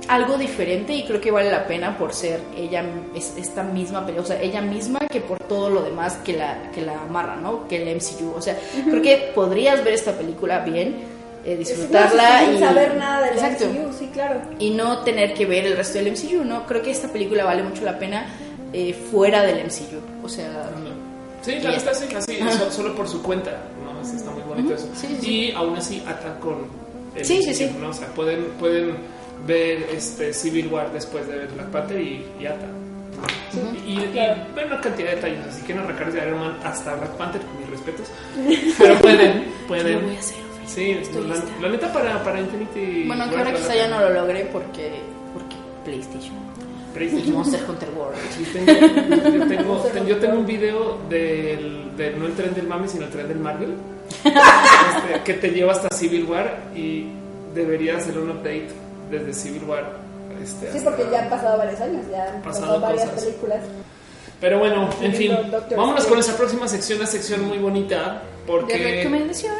algo 0.08 0.38
diferente 0.38 0.94
y 0.94 1.04
creo 1.04 1.20
que 1.20 1.30
vale 1.30 1.50
la 1.50 1.66
pena 1.66 1.98
por 1.98 2.14
ser 2.14 2.40
ella 2.56 2.82
es, 3.14 3.34
esta 3.36 3.62
misma 3.62 4.06
o 4.18 4.24
sea, 4.24 4.40
ella 4.40 4.62
misma 4.62 5.00
que 5.00 5.20
por 5.20 5.38
todo 5.40 5.68
lo 5.68 5.82
demás 5.82 6.16
que 6.24 6.32
la 6.34 6.70
que 6.72 6.80
la 6.80 7.02
amarra, 7.02 7.36
¿no? 7.36 7.68
Que 7.68 7.82
el 7.82 7.96
MCU, 7.96 8.32
o 8.34 8.40
sea, 8.40 8.56
creo 8.84 9.02
que 9.02 9.32
podrías 9.34 9.84
ver 9.84 9.92
esta 9.94 10.12
película 10.12 10.60
bien, 10.60 10.96
eh, 11.44 11.56
disfrutarla 11.56 12.40
sin 12.46 12.54
y 12.54 12.58
saber 12.58 12.96
nada 12.96 13.26
del 13.26 13.34
Exacto. 13.34 13.66
MCU, 13.66 13.92
sí, 13.98 14.08
claro. 14.12 14.40
y 14.58 14.70
no 14.70 14.98
tener 15.04 15.34
que 15.34 15.44
ver 15.46 15.66
el 15.66 15.76
resto 15.76 15.98
del 15.98 16.12
MCU, 16.12 16.42
¿no? 16.44 16.64
Creo 16.66 16.80
que 16.80 16.90
esta 16.90 17.08
película 17.08 17.44
vale 17.44 17.62
mucho 17.62 17.84
la 17.84 17.98
pena 17.98 18.26
eh, 18.72 18.94
fuera 19.10 19.42
del 19.42 19.58
MCU, 19.66 20.00
o 20.24 20.28
sea, 20.28 20.70
Sí, 21.42 21.52
la 21.60 21.70
es- 21.74 21.84
neta 21.84 21.94
sí, 21.94 22.14
así, 22.14 22.38
solo 22.70 22.94
por 22.94 23.08
su 23.08 23.22
cuenta, 23.22 23.56
está 24.02 24.30
muy 24.30 24.42
bonito 24.42 24.74
eso. 24.74 24.88
Sí, 24.94 25.06
sí, 25.08 25.16
sí. 25.20 25.30
Y 25.30 25.52
aún 25.52 25.76
así 25.76 26.02
ata 26.06 26.38
con 26.40 26.56
el 27.14 27.24
Sí, 27.24 27.42
sí, 27.42 27.54
sí. 27.54 27.70
¿no? 27.80 27.90
O 27.90 27.92
sea, 27.92 28.08
pueden, 28.08 28.44
pueden 28.58 28.96
ver 29.46 29.88
este 29.92 30.32
Civil 30.32 30.68
War 30.68 30.92
después 30.92 31.26
de 31.26 31.36
ver 31.36 31.48
Black 31.48 31.68
Panther 31.68 32.00
y, 32.00 32.24
y 32.40 32.46
ata. 32.46 32.66
Y, 33.86 33.92
y, 33.92 33.96
claro. 34.12 34.42
y 34.50 34.54
ver 34.54 34.66
una 34.66 34.80
cantidad 34.80 35.10
de 35.10 35.16
detalles, 35.16 35.46
así 35.46 35.62
que 35.66 35.74
no 35.74 35.82
recargues 35.84 36.14
de 36.14 36.20
Iron 36.26 36.38
Man 36.38 36.56
hasta 36.62 36.94
Black 36.94 37.10
Panther, 37.16 37.40
con 37.42 37.58
mis 37.58 37.68
respetos. 37.70 38.06
Pero 38.78 38.94
pueden, 39.00 39.44
pueden. 39.66 40.04
voy 40.04 40.16
a 40.16 40.18
hacer. 40.18 40.36
Sí, 40.66 40.90
Estoy 40.90 41.26
la, 41.26 41.34
lista. 41.34 41.50
la 41.62 41.68
neta 41.70 41.92
para, 41.92 42.22
para 42.22 42.40
Infinity 42.40 43.04
Bueno, 43.06 43.28
que 43.30 43.36
ahora 43.36 43.54
quizá 43.54 43.74
ya 43.74 43.88
no 43.88 44.00
lo 44.00 44.10
logré 44.10 44.44
porque 44.52 45.00
porque 45.32 45.56
PlayStation. 45.84 46.36
PlayStation. 46.98 47.34
Monster 47.36 47.60
Hunter 47.68 47.88
World. 47.96 48.18
Sí, 48.36 48.44
tengo- 48.52 48.72
yo, 48.72 49.46
tengo, 49.56 49.76
ten- 49.92 50.06
yo 50.06 50.16
tengo 50.18 50.38
un 50.38 50.46
video 50.46 50.98
del, 51.08 51.96
del- 51.96 52.18
no 52.18 52.26
el 52.26 52.34
tren 52.34 52.54
del 52.54 52.66
mame, 52.66 52.88
sino 52.88 53.04
el 53.04 53.10
tren 53.10 53.28
del 53.28 53.38
Marvel, 53.38 53.74
este, 54.24 55.22
que 55.24 55.34
te 55.34 55.50
lleva 55.50 55.72
hasta 55.72 55.88
Civil 55.94 56.24
War 56.24 56.58
y 56.74 57.06
debería 57.54 57.96
hacer 57.96 58.18
un 58.18 58.30
update 58.30 58.68
desde 59.10 59.32
Civil 59.34 59.64
War. 59.64 59.92
este, 60.42 60.72
Sí, 60.72 60.78
porque 60.84 61.04
ya 61.10 61.22
han 61.22 61.30
pasado 61.30 61.58
varios 61.58 61.80
años, 61.80 62.04
ya 62.10 62.24
han 62.34 62.42
Pasado 62.42 62.66
pasado 62.66 62.80
varias 62.80 63.08
cosas. 63.10 63.24
películas. 63.24 63.60
Pero 64.40 64.58
bueno, 64.60 64.88
en 65.02 65.14
fin, 65.14 65.32
Doctor 65.50 65.76
vámonos 65.78 66.04
con 66.04 66.14
nuestra 66.14 66.36
próxima 66.36 66.68
sección, 66.68 66.98
una 67.00 67.08
sección 67.08 67.44
muy 67.48 67.58
bonita, 67.58 68.22
De 68.22 68.46
porque, 68.46 68.78
recomendaciones. 68.78 69.58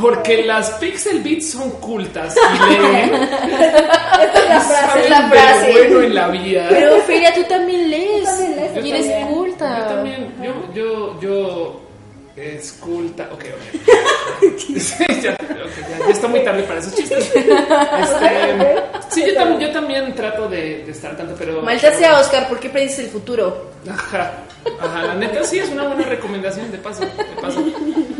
Porque 0.00 0.42
las 0.44 0.70
Pixel 0.72 1.20
Beats 1.20 1.50
son 1.52 1.70
cultas 1.72 2.34
y 2.54 2.72
leen, 2.72 3.14
Esta 3.14 4.38
es 4.42 4.48
la 4.48 4.60
frase. 4.60 4.86
saben 4.86 5.04
es 5.04 5.10
la 5.10 5.20
de 5.22 5.28
frase. 5.28 5.72
bueno 5.72 6.00
en 6.02 6.14
la 6.14 6.28
vida. 6.28 6.66
Pero 6.70 6.96
Feria, 7.00 7.34
tú 7.34 7.42
también 7.44 7.90
lees. 7.90 8.24
también 8.24 8.56
lees, 8.56 8.84
y 8.86 8.90
eres 8.90 9.06
también. 9.08 9.28
culta. 9.28 9.78
Yo 9.78 9.84
también, 9.94 10.34
yo, 10.42 10.52
yo, 10.74 11.20
yo, 11.20 11.80
es 12.36 12.72
culta, 12.72 13.30
ok, 13.32 13.44
ok. 13.54 13.80
Sí, 14.58 15.04
ya, 15.22 15.32
ok, 15.34 15.88
ya, 15.88 15.98
ya 15.98 16.12
está 16.12 16.28
muy 16.28 16.44
tarde 16.44 16.64
para 16.64 16.80
esos 16.80 16.94
chistes. 16.94 17.32
Este, 17.34 18.82
sí, 19.10 19.24
yo, 19.26 19.34
también, 19.34 19.60
yo 19.60 19.72
también 19.72 20.14
trato 20.14 20.48
de, 20.48 20.84
de 20.84 20.90
estar 20.90 21.16
tanto, 21.16 21.34
pero... 21.38 21.62
Maldita 21.62 21.94
sea, 21.94 22.20
Oscar, 22.20 22.48
¿por 22.48 22.58
qué 22.58 22.68
predices 22.68 23.00
el 23.00 23.10
futuro? 23.10 23.70
Ajá, 23.88 24.32
ajá, 24.80 25.02
la 25.02 25.14
neta 25.14 25.44
sí 25.44 25.58
es 25.58 25.68
una 25.68 25.86
buena 25.86 26.04
recomendación 26.04 26.70
de 26.72 26.78
paso, 26.78 27.02
de 27.02 27.40
paso. 27.40 27.62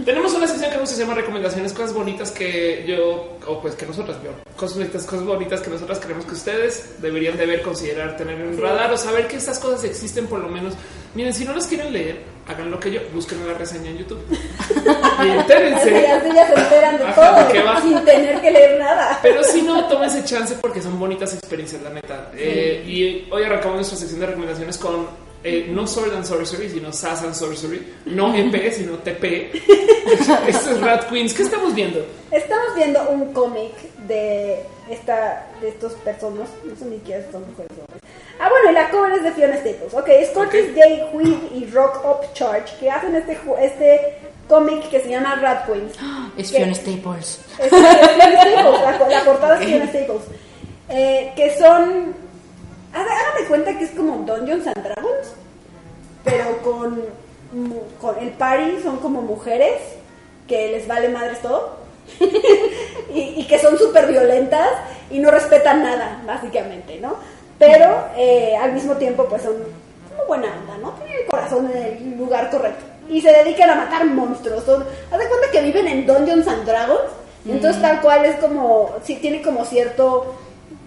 Tenemos 0.05 0.35
una 0.35 0.47
sección 0.47 0.71
que 0.71 0.87
se 0.87 1.01
llama 1.01 1.15
recomendaciones, 1.15 1.73
cosas 1.73 1.95
bonitas 1.95 2.31
que 2.31 2.85
yo, 2.87 3.39
o 3.47 3.61
pues 3.61 3.75
que 3.75 3.87
nosotras, 3.87 4.19
yo, 4.23 4.31
cosas 4.57 4.77
bonitas, 4.77 5.05
cosas 5.05 5.25
bonitas 5.25 5.61
que 5.61 5.71
nosotras 5.71 5.99
creemos 5.99 6.27
que 6.27 6.35
ustedes 6.35 6.97
deberían 7.01 7.37
de 7.39 7.47
ver, 7.47 7.63
considerar, 7.63 8.17
tener 8.17 8.39
en 8.39 8.49
un 8.49 8.61
radar 8.61 8.93
o 8.93 8.97
saber 8.97 9.27
que 9.27 9.37
estas 9.37 9.59
cosas 9.59 9.85
existen 9.85 10.27
por 10.27 10.41
lo 10.41 10.49
menos. 10.49 10.75
Miren, 11.15 11.33
si 11.33 11.45
no 11.45 11.55
las 11.55 11.67
quieren 11.67 11.93
leer, 11.93 12.19
hagan 12.47 12.71
lo 12.71 12.79
que 12.79 12.91
yo, 12.91 13.01
busquen 13.15 13.47
la 13.47 13.55
reseña 13.55 13.91
en 13.91 13.99
YouTube 13.99 14.04
y 14.25 14.89
Así, 14.89 15.29
entérense. 15.31 16.07
así 16.09 16.29
ya 16.35 16.47
se 16.47 16.61
enteran 16.61 16.99
de 16.99 17.05
Ajá, 17.05 17.15
todo 17.15 17.81
sin 17.83 18.05
tener 18.05 18.41
que 18.41 18.51
leer 18.51 18.79
nada. 18.79 19.19
Pero 19.23 19.43
si 19.45 19.63
no, 19.63 19.87
tómense 19.87 20.25
chance 20.25 20.55
porque 20.61 20.83
son 20.83 20.99
bonitas 20.99 21.33
experiencias, 21.35 21.83
la 21.83 21.91
neta. 21.91 22.31
Eh, 22.37 22.85
y 22.87 23.29
hoy 23.33 23.43
arrancamos 23.45 23.77
nuestra 23.77 23.97
sección 23.99 24.21
de 24.21 24.27
recomendaciones 24.27 24.77
con 24.79 25.07
eh, 25.45 25.67
no 25.69 25.87
Sword 25.87 26.15
and 26.15 26.25
Sorcery, 26.25 26.69
sino 26.71 26.91
Sass 26.93 27.23
and 27.23 27.35
Sorcery. 27.35 27.87
No 28.07 28.35
EP, 28.35 28.73
sino 28.73 28.99
TP. 28.99 29.51
Esto 30.49 30.71
es 30.71 30.81
Rat 30.81 31.09
Queens. 31.11 31.35
¿Qué 31.35 31.43
estamos 31.43 31.75
viendo? 31.75 32.05
Estamos 32.31 32.75
viendo 32.75 33.09
un 33.11 33.33
cómic 33.33 33.73
de 34.07 34.61
esta 34.91 35.47
de 35.61 35.69
estos 35.69 35.93
personas, 35.95 36.49
no 36.65 36.77
sé 36.77 36.85
ni 36.87 36.99
quiénes 36.99 37.27
son 37.31 37.43
mujeres. 37.49 37.73
Ah, 38.39 38.49
bueno, 38.51 38.71
y 38.71 38.75
la 38.75 38.91
cover 38.91 39.13
es 39.13 39.23
de 39.23 39.33
Fiona 39.33 39.57
Staples. 39.57 39.95
Ok, 39.95 40.09
es 40.09 40.29
Curtis 40.31 40.65
Ok. 40.71 40.77
J. 40.77 41.11
Huig 41.13 41.39
y 41.55 41.67
Rock 41.71 42.05
Up 42.05 42.33
Charge 42.35 42.75
que 42.81 42.91
hacen 42.91 43.15
este 43.15 43.39
este 43.61 44.19
cómic 44.49 44.89
que 44.91 45.01
se 45.01 45.09
llama 45.11 45.37
Rat 45.37 45.67
Queens. 45.67 45.93
Es. 46.37 46.51
Fiona 46.51 46.75
Staples. 46.75 47.41
Es, 47.59 47.65
es 47.65 47.69
Fiona 47.71 48.43
Staples, 48.43 49.01
la, 49.01 49.09
la 49.09 49.25
portada 49.25 49.61
es 49.61 49.67
Fiona 49.67 49.87
Staples. 49.89 50.23
Eh, 50.89 51.33
que 51.37 51.57
son. 51.59 52.15
Háganme 52.95 53.49
cuenta 53.49 53.77
que 53.77 53.85
es 53.85 53.91
como 53.91 54.25
Dungeons 54.25 54.67
and 54.67 54.83
Dragons, 54.83 55.35
pero 56.23 56.63
con, 56.63 57.03
con 58.01 58.19
el 58.19 58.31
party 58.31 58.81
son 58.83 58.99
como 58.99 59.21
mujeres 59.23 59.81
que 60.47 60.69
les 60.69 60.87
vale 60.87 61.09
madres 61.09 61.41
todo 61.41 61.77
y, 63.15 63.21
y 63.21 63.47
que 63.47 63.59
son 63.59 63.79
súper 63.79 64.07
violentas 64.07 64.71
y 65.11 65.19
no 65.19 65.31
respetan 65.31 65.83
nada, 65.83 66.23
básicamente, 66.27 66.99
¿no? 67.01 67.17
Pero 67.59 68.09
eh, 68.17 68.57
al 68.57 68.73
mismo 68.73 68.95
tiempo, 68.97 69.27
pues 69.29 69.43
son 69.43 69.55
como 70.11 70.27
buena 70.27 70.49
onda, 70.61 70.77
¿no? 70.79 70.93
Tienen 70.93 71.19
el 71.21 71.27
corazón 71.27 71.71
en 71.75 72.13
el 72.13 72.19
lugar 72.19 72.51
correcto. 72.51 72.85
Y 73.09 73.21
se 73.21 73.31
dedican 73.31 73.71
a 73.71 73.75
matar 73.75 74.05
monstruos. 74.07 74.65
Son, 74.65 74.83
haz 74.83 75.19
de 75.19 75.29
cuenta 75.29 75.51
que 75.53 75.63
viven 75.63 75.87
en 75.87 76.07
Dungeons 76.07 76.49
and 76.49 76.65
Dragons. 76.65 77.11
Entonces, 77.47 77.81
tal 77.83 78.01
cual 78.01 78.25
es 78.25 78.37
como, 78.37 78.91
sí, 79.05 79.17
tiene 79.17 79.43
como 79.43 79.65
cierto, 79.67 80.35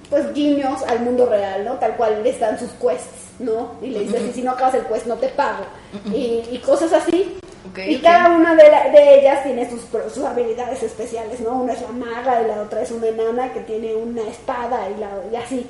pues, 0.09 0.33
guiños 0.33 0.81
al 0.83 0.99
mundo 1.01 1.25
real, 1.27 1.65
¿no? 1.65 1.73
Tal 1.75 1.95
cual 1.95 2.23
les 2.23 2.39
dan 2.39 2.57
sus 2.59 2.69
quests, 2.71 3.27
¿no? 3.39 3.71
Y 3.81 3.87
le 3.87 3.99
dices, 4.01 4.21
y 4.29 4.33
si 4.33 4.41
no 4.41 4.51
acabas 4.51 4.75
el 4.75 4.85
quest, 4.85 5.05
no 5.05 5.15
te 5.15 5.27
pago. 5.29 5.65
y, 6.13 6.43
y 6.51 6.61
cosas 6.65 6.93
así. 6.93 7.37
Ok, 7.71 7.79
y 7.85 7.95
ok. 7.97 8.01
cada 8.03 8.29
una 8.29 8.55
de, 8.55 8.69
la- 8.71 8.89
de 8.89 9.19
ellas 9.19 9.43
tiene 9.43 9.69
sus, 9.69 9.81
sus 10.13 10.23
habilidades 10.23 10.81
especiales, 10.83 11.39
¿no? 11.41 11.51
Una 11.61 11.73
es 11.73 11.81
la 11.81 11.89
maga 11.89 12.41
y 12.41 12.47
la 12.47 12.61
otra 12.61 12.81
es 12.81 12.91
una 12.91 13.07
enana 13.07 13.51
que 13.53 13.59
tiene 13.61 13.93
una 13.95 14.21
espada 14.23 14.89
y, 14.89 14.99
la, 14.99 15.09
y 15.31 15.35
así. 15.35 15.69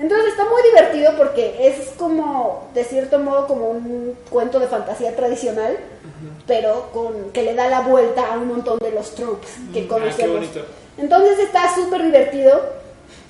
Entonces 0.00 0.28
está 0.28 0.44
muy 0.44 0.62
divertido 0.62 1.12
porque 1.16 1.56
es 1.66 1.88
como, 1.98 2.68
de 2.74 2.84
cierto 2.84 3.18
modo, 3.18 3.46
como 3.48 3.70
un 3.70 4.16
cuento 4.30 4.60
de 4.60 4.68
fantasía 4.68 5.16
tradicional, 5.16 5.76
pero 6.46 6.90
con 6.92 7.30
que 7.32 7.42
le 7.42 7.54
da 7.54 7.68
la 7.68 7.80
vuelta 7.80 8.32
a 8.32 8.38
un 8.38 8.46
montón 8.48 8.78
de 8.78 8.92
los 8.92 9.14
tropes 9.14 9.50
que 9.72 9.80
Ah, 9.80 9.82
qué 9.82 9.88
conocemos. 9.88 10.36
bonito. 10.36 10.60
Entonces 10.98 11.38
está 11.40 11.74
súper 11.74 12.02
divertido. 12.04 12.60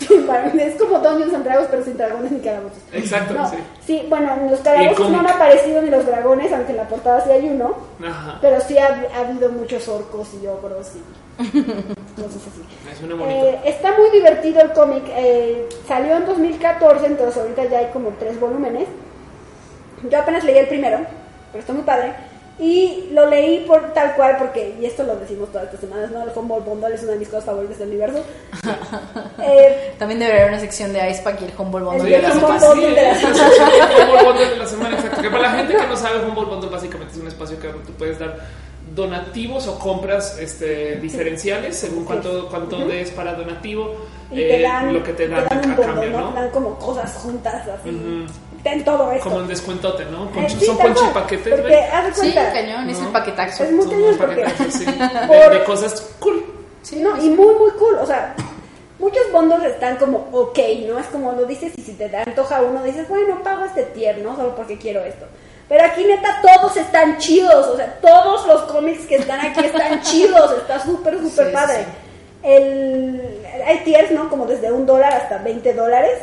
Es 0.00 0.74
como 0.76 0.98
Dungeons 1.00 1.34
and 1.34 1.44
Dragons, 1.44 1.68
pero 1.70 1.84
sin 1.84 1.96
dragones 1.96 2.30
ni 2.30 2.40
calabozos. 2.40 2.78
Exacto, 2.92 3.34
No, 3.34 3.50
sí. 3.50 3.56
sí, 3.84 4.06
bueno, 4.08 4.30
los 4.50 4.60
calabozos 4.60 5.10
no 5.10 5.18
han 5.20 5.26
aparecido 5.26 5.82
ni 5.82 5.90
los 5.90 6.06
dragones, 6.06 6.52
aunque 6.52 6.70
en 6.72 6.76
la 6.78 6.88
portada 6.88 7.20
sí 7.24 7.30
hay 7.30 7.48
uno. 7.48 7.74
Ajá. 8.06 8.38
Pero 8.40 8.60
sí 8.60 8.78
ha, 8.78 8.86
ha 9.14 9.20
habido 9.28 9.50
muchos 9.50 9.88
orcos 9.88 10.28
y 10.40 10.46
ogros 10.46 10.92
y 10.94 11.42
cosas 12.20 12.42
así. 12.46 12.62
Eh, 13.26 13.60
está 13.64 13.92
muy 13.98 14.10
divertido 14.10 14.60
el 14.60 14.72
cómic. 14.72 15.02
eh, 15.08 15.68
salió 15.86 16.16
en 16.16 16.26
2014, 16.26 17.06
entonces 17.06 17.36
ahorita 17.40 17.64
ya 17.66 17.78
hay 17.78 17.86
como 17.92 18.10
tres 18.18 18.38
volúmenes. 18.38 18.86
Yo 20.08 20.18
apenas 20.18 20.44
leí 20.44 20.58
el 20.58 20.68
primero, 20.68 20.98
pero 21.50 21.60
está 21.60 21.72
muy 21.72 21.82
padre. 21.82 22.12
Y 22.60 23.10
lo 23.12 23.26
leí 23.26 23.64
por 23.66 23.92
tal 23.92 24.14
cual, 24.16 24.36
porque, 24.36 24.74
y 24.80 24.84
esto 24.84 25.04
lo 25.04 25.14
decimos 25.16 25.50
todas 25.52 25.66
estas 25.66 25.80
semanas, 25.80 26.10
¿no? 26.10 26.22
El 26.24 26.30
Humboldt 26.34 26.64
Bundle 26.64 26.94
es 26.94 27.02
una 27.04 27.12
de 27.12 27.18
mis 27.18 27.28
cosas 27.28 27.44
favoritas 27.44 27.78
del 27.78 27.88
universo. 27.88 28.24
Eh, 29.40 29.94
También 29.98 30.18
debería 30.18 30.42
haber 30.42 30.54
una 30.54 30.60
sección 30.60 30.92
de 30.92 31.10
Icepack 31.10 31.40
y 31.40 31.44
el 31.44 31.52
Humboldt 31.56 31.86
Bundle 31.86 32.16
El 32.16 32.22
de 32.22 32.28
la 32.28 32.34
Humboldt 32.34 32.60
semana. 32.60 32.74
Bundle 32.74 32.94
de 32.94 33.02
la 33.02 33.14
sección 33.14 33.48
del 33.48 34.02
Humboldt 34.02 34.24
Bundle 34.24 34.48
de 34.48 34.56
la 34.56 34.66
semana, 34.66 34.96
exacto. 34.96 35.22
Que 35.22 35.30
para 35.30 35.42
la 35.42 35.50
gente 35.52 35.76
que 35.76 35.86
no 35.86 35.96
sabe, 35.96 36.24
Humboldt 36.26 36.48
Bundle 36.50 36.70
básicamente 36.70 37.12
es 37.14 37.20
un 37.20 37.28
espacio 37.28 37.60
que 37.60 37.68
tú 37.68 37.92
puedes 37.92 38.18
dar 38.18 38.36
donativos 38.94 39.68
o 39.68 39.78
compras 39.78 40.38
este, 40.40 40.96
diferenciales 40.96 41.76
según 41.78 42.04
cuánto, 42.04 42.48
cuánto 42.48 42.78
des 42.86 43.10
para 43.12 43.34
donativo, 43.34 43.94
y 44.30 44.36
te 44.36 44.58
eh, 44.58 44.62
dan, 44.62 44.92
lo 44.92 45.02
que 45.02 45.12
te 45.12 45.28
dan, 45.28 45.44
un 45.44 45.52
a 45.52 45.76
bundle, 45.76 45.86
cambio, 45.86 46.10
¿no? 46.10 46.20
¿no? 46.20 46.28
Te 46.30 46.40
dan 46.40 46.50
como 46.50 46.78
cosas 46.78 47.14
juntas, 47.14 47.68
así. 47.68 47.90
Ujú. 47.90 48.26
Ten 48.62 48.84
todo 48.84 49.12
esto. 49.12 49.24
Como 49.24 49.36
un 49.36 49.46
descuentote, 49.48 50.04
¿no? 50.06 50.24
Eh, 50.40 50.48
sí, 50.50 50.66
son 50.66 50.76
tal 50.78 50.86
ponche 50.88 51.00
y 51.04 51.08
cual, 51.10 51.22
paquetes, 51.24 51.54
Porque, 51.54 51.68
güey. 51.68 51.84
haz 51.84 52.06
de 52.06 52.14
Sí, 52.28 52.34
cañón, 52.34 52.90
es 52.90 52.98
el 52.98 53.04
No. 53.04 53.12
paquetazo. 53.12 53.64
Es 53.64 53.72
muy 53.72 53.82
Son 53.84 53.90
cañón 53.92 54.16
porque- 54.18 54.42
paquetazos, 54.42 54.74
sí, 54.74 54.84
de, 54.86 55.26
Por- 55.26 55.50
de 55.58 55.64
cosas 55.64 56.10
cool. 56.18 56.44
¿no? 56.96 57.16
Y 57.22 57.30
muy, 57.30 57.54
muy 57.54 57.70
cool. 57.78 57.96
O 58.00 58.06
sea, 58.06 58.34
muchos 58.98 59.30
bundles 59.32 59.62
están 59.72 59.96
como 59.96 60.28
ok, 60.32 60.58
¿no? 60.88 60.98
Es 60.98 61.06
como 61.06 61.32
lo 61.32 61.44
dices 61.44 61.72
y 61.76 61.82
si 61.82 61.92
te 61.92 62.14
antoja 62.16 62.62
uno, 62.62 62.82
dices, 62.82 63.08
bueno, 63.08 63.42
pago 63.44 63.64
este 63.64 63.84
tier, 63.84 64.18
¿no? 64.18 64.34
Solo 64.36 64.54
porque 64.56 64.76
quiero 64.78 65.04
esto. 65.04 65.26
Pero 65.68 65.84
aquí 65.84 66.04
neta 66.04 66.40
todos 66.42 66.76
están 66.78 67.18
chidos, 67.18 67.66
o 67.68 67.76
sea, 67.76 67.98
todos 68.00 68.46
los 68.46 68.62
cómics 68.62 69.04
que 69.06 69.16
están 69.16 69.38
aquí 69.40 69.66
están 69.66 70.00
chidos, 70.02 70.52
está 70.58 70.80
súper, 70.80 71.18
súper 71.20 71.46
Sí, 71.48 71.52
padre. 71.52 71.76
sí. 71.84 71.90
El, 72.42 73.44
hay 73.66 73.78
tiers, 73.84 74.10
¿no? 74.12 74.28
Como 74.30 74.46
desde 74.46 74.72
un 74.72 74.86
dólar 74.86 75.12
hasta 75.12 75.38
20 75.38 75.74
dólares. 75.74 76.18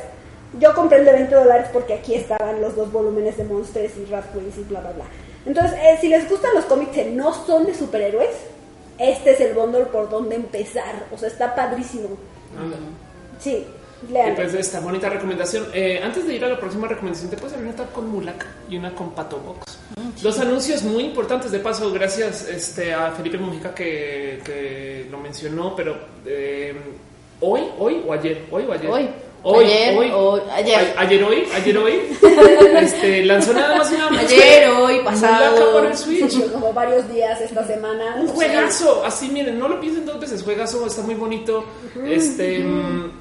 Yo 0.59 0.73
compré 0.73 0.99
el 0.99 1.05
de 1.05 1.11
20 1.13 1.35
dólares 1.35 1.67
porque 1.73 1.93
aquí 1.95 2.15
estaban 2.15 2.61
los 2.61 2.75
dos 2.75 2.91
volúmenes 2.91 3.37
de 3.37 3.43
Monsters 3.43 3.93
y 3.97 4.05
Rat 4.05 4.31
Queens 4.33 4.57
y 4.57 4.63
bla, 4.63 4.79
bla, 4.81 4.91
bla. 4.91 5.05
Entonces, 5.45 5.73
eh, 5.81 5.97
si 6.01 6.07
les 6.07 6.29
gustan 6.29 6.53
los 6.55 6.65
cómics 6.65 6.91
que 6.91 7.05
no 7.11 7.33
son 7.45 7.65
de 7.65 7.75
superhéroes, 7.75 8.29
este 8.97 9.31
es 9.31 9.41
el 9.41 9.53
bundle 9.53 9.85
por 9.85 10.09
donde 10.09 10.35
empezar. 10.35 11.05
O 11.11 11.17
sea, 11.17 11.27
está 11.27 11.53
padrísimo. 11.53 12.09
Sí, 13.39 13.65
Y 14.07 14.11
lean. 14.13 14.35
pues 14.35 14.53
esta 14.53 14.79
bonita 14.79 15.09
recomendación. 15.09 15.65
Eh, 15.73 15.99
antes 16.03 16.25
de 16.25 16.35
ir 16.35 16.45
a 16.45 16.49
la 16.49 16.59
próxima 16.59 16.87
recomendación, 16.87 17.29
te 17.29 17.37
puedes 17.37 17.53
hacer 17.53 17.65
una 17.65 17.75
tab 17.75 17.91
con 17.91 18.09
Mulak 18.09 18.45
y 18.69 18.77
una 18.77 18.95
con 18.95 19.11
Pato 19.11 19.37
Box. 19.39 19.77
Dos 20.21 20.39
anuncios 20.39 20.83
muy 20.83 21.03
importantes 21.03 21.51
de 21.51 21.59
paso, 21.59 21.91
gracias 21.91 22.47
este, 22.47 22.93
a 22.93 23.11
Felipe 23.11 23.37
Mujica 23.37 23.75
que, 23.75 24.39
que 24.43 25.07
lo 25.11 25.17
mencionó, 25.19 25.75
pero 25.75 25.97
eh, 26.25 26.73
hoy, 27.41 27.63
hoy 27.77 28.03
o 28.07 28.13
ayer, 28.13 28.45
hoy 28.49 28.65
o 28.67 28.71
ayer. 28.73 28.89
Hoy. 28.89 29.09
Hoy, 29.47 29.65
Ayer, 29.65 29.95
hoy, 29.95 30.11
hoy, 30.11 30.41
ayer. 30.55 30.93
A- 30.97 31.01
ayer, 31.01 31.23
hoy, 31.23 31.47
ayer, 31.53 31.77
hoy. 31.77 32.01
este, 32.81 33.23
lanzó 33.25 33.53
nada 33.53 33.75
más 33.77 33.91
y 33.91 33.95
nada 33.95 34.09
menos 34.09 34.31
Ayer, 34.31 34.69
hoy, 34.71 34.99
pasado. 35.03 35.71
Para 35.73 35.89
el 35.89 35.95
Switch. 35.97 36.51
Como 36.51 36.73
varios 36.73 37.07
días 37.13 37.39
esta 37.41 37.63
semana. 37.67 38.15
Un 38.19 38.27
juegazo, 38.27 39.03
así 39.05 39.29
miren, 39.29 39.59
no 39.59 39.67
lo 39.67 39.79
piensen 39.79 40.03
dos 40.03 40.19
veces, 40.19 40.41
juegazo, 40.41 40.87
está 40.87 41.03
muy 41.03 41.13
bonito. 41.13 41.63
Este, 42.07 42.57
mm, 42.57 43.11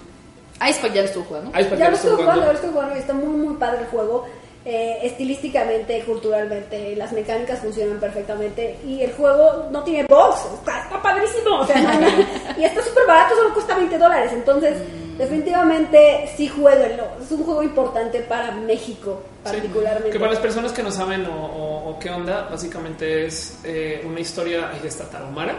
Icepack 0.67 0.95
ya 0.95 1.03
lo 1.03 1.09
estuvo 1.09 1.25
jugando. 1.25 1.51
para 1.53 1.77
Ya 1.77 1.89
lo 1.91 1.95
estoy 1.97 2.11
jugando. 2.13 2.23
jugando, 2.23 2.41
ya 2.41 2.47
lo 2.49 2.55
estoy 2.55 2.71
jugando 2.71 2.97
y 2.97 2.99
está 3.01 3.13
muy, 3.13 3.37
muy 3.47 3.55
padre 3.57 3.81
el 3.81 3.87
juego. 3.89 4.25
Eh, 4.67 5.01
estilísticamente, 5.03 6.01
culturalmente, 6.07 6.97
las 6.97 7.13
mecánicas 7.13 7.59
funcionan 7.59 8.01
perfectamente 8.01 8.79
y 8.87 9.03
el 9.03 9.13
juego 9.13 9.67
no 9.71 9.83
tiene 9.85 10.07
bugs, 10.09 10.39
está, 10.59 10.85
está 10.85 11.03
padrísimo. 11.03 11.61
O 11.61 11.67
sea, 11.67 11.77
y 12.57 12.65
está 12.65 12.83
súper 12.83 13.07
barato, 13.07 13.37
solo 13.37 13.53
cuesta 13.53 13.77
20 13.77 13.99
dólares. 13.99 14.31
Entonces, 14.33 14.79
definitivamente 15.19 16.29
sí 16.37 16.49
jueguenlo. 16.49 17.05
Es 17.23 17.31
un 17.31 17.45
juego 17.45 17.63
importante 17.63 18.21
para 18.21 18.53
México, 18.53 19.23
Sí. 19.45 19.51
particularmente. 19.53 20.11
Que 20.11 20.19
para 20.19 20.33
las 20.33 20.41
personas 20.41 20.73
que 20.73 20.83
no 20.83 20.91
saben 20.91 21.27
o, 21.27 21.31
o- 21.47 21.91
o 21.91 21.99
qué 21.99 22.11
onda, 22.11 22.49
básicamente 22.51 23.27
es 23.27 23.61
eh, 23.65 24.03
una 24.07 24.21
historia, 24.21 24.71
ahí 24.71 24.81
está 24.87 25.05
Tarahumara, 25.09 25.55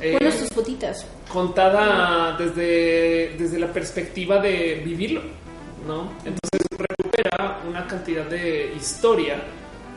eh, 0.00 0.16
Ponos 0.18 0.36
tus 0.38 0.48
fotitas. 0.50 1.06
contada 1.32 2.36
desde, 2.38 3.34
desde 3.38 3.58
la 3.58 3.68
perspectiva 3.72 4.40
de 4.40 4.80
vivirlo, 4.84 5.22
¿no? 5.86 6.12
Entonces 6.24 6.60
recupera 6.78 7.58
una 7.68 7.86
cantidad 7.86 8.24
de 8.24 8.72
historia. 8.76 9.42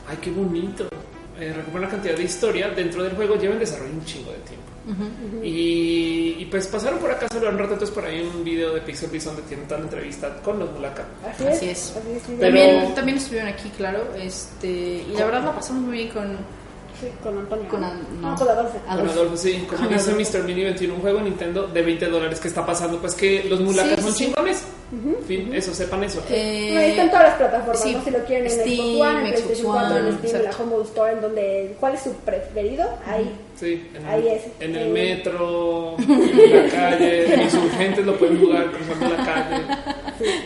Ay, 0.08 0.18
qué 0.20 0.30
bonito. 0.30 0.88
Eh, 1.40 1.52
recupera 1.54 1.80
una 1.86 1.88
cantidad 1.88 2.14
de 2.14 2.22
historia 2.24 2.68
dentro 2.70 3.02
del 3.02 3.14
juego, 3.14 3.36
lleva 3.36 3.54
en 3.54 3.60
desarrollo 3.60 3.92
un 3.94 4.04
chingo 4.04 4.30
de 4.32 4.38
tiempo. 4.38 4.62
y, 5.42 6.36
y, 6.40 6.48
pues 6.50 6.66
pasaron 6.66 6.98
por 6.98 7.10
acá 7.10 7.26
solo 7.32 7.48
un 7.48 7.58
rato, 7.58 7.72
entonces 7.74 7.94
por 7.94 8.04
ahí 8.04 8.20
un 8.20 8.44
video 8.44 8.74
de 8.74 8.80
Pixel 8.80 9.10
Beast 9.10 9.26
donde 9.26 9.42
tienen 9.42 9.66
toda 9.66 9.78
la 9.80 9.86
entrevista 9.86 10.36
con 10.42 10.58
los 10.58 10.70
Mulaka. 10.72 11.04
Así, 11.26 11.46
Así 11.46 11.68
es. 11.70 11.90
es. 11.90 11.96
Así 11.96 12.10
es, 12.16 12.22
sí, 12.22 12.36
Pero- 12.38 12.40
También, 12.40 12.94
también 12.94 13.18
estuvieron 13.18 13.48
aquí, 13.48 13.70
claro. 13.76 14.00
Este, 14.18 14.68
y 14.68 15.14
la 15.16 15.24
verdad 15.24 15.44
la 15.44 15.54
pasamos 15.54 15.82
muy 15.84 15.98
bien 15.98 16.08
con. 16.10 16.36
sí, 17.00 17.06
con 17.22 17.38
Antonio. 17.38 17.68
Con 17.68 17.80
¿no? 17.80 17.86
An- 17.86 18.06
No, 18.20 18.30
no. 18.30 18.36
con 18.36 18.48
Adolfo. 18.48 18.80
Adolfo. 18.86 19.06
Con 19.06 19.18
Adolfo, 19.18 19.36
sí, 19.36 19.64
como 19.68 19.88
Con 19.88 19.96
dice. 19.96 20.38
Mr. 20.38 20.44
Mini 20.44 20.64
21, 20.64 20.94
un 20.94 21.00
juego 21.00 21.18
de 21.18 21.24
Nintendo 21.24 21.66
de 21.68 21.82
20 21.82 22.06
dólares 22.08 22.40
que 22.40 22.48
está 22.48 22.66
pasando, 22.66 22.98
pues 23.00 23.14
que 23.14 23.44
los 23.44 23.60
mulacas 23.60 23.96
Sí, 23.98 24.02
son 24.02 24.12
sí. 24.12 24.24
chingones. 24.26 24.62
En 24.92 25.24
fin, 25.24 25.54
eso, 25.54 25.72
sepan 25.72 26.04
eso. 26.04 26.22
Eh, 26.28 26.76
Ahí 26.76 26.90
están 26.90 27.08
todas 27.10 27.24
las 27.28 27.34
plataformas, 27.36 27.82
sí. 27.82 27.94
¿no? 27.94 28.04
Si 28.04 28.10
lo 28.10 28.18
quieren 28.24 28.44
en 28.44 28.50
Steam, 28.50 28.76
Xbox 28.76 29.00
One, 29.00 29.18
en 29.18 29.24
PlayStation 29.32 29.72
4, 29.72 29.96
en 29.96 30.18
Steam, 30.18 30.36
en 30.36 30.42
la. 30.44 30.50
Home 30.56 30.84
Store, 30.84 31.12
en 31.12 31.20
donde... 31.22 31.76
¿Cuál 31.80 31.94
es 31.94 32.00
su 32.02 32.12
preferido? 32.16 32.84
Ahí. 33.06 33.34
Sí, 33.58 33.88
en, 33.94 34.06
Ahí 34.06 34.28
es. 34.28 34.42
en 34.60 34.76
el 34.76 34.88
Eh. 34.88 34.90
metro, 35.16 35.96
en 35.98 36.64
la 36.66 36.70
calle, 36.70 37.34
en 37.34 37.40
insurgentes 37.42 38.04
lo 38.04 38.18
pueden 38.18 38.38
jugar 38.38 38.70
cruzando 38.70 39.08
la 39.16 39.24
calle. 39.24 39.56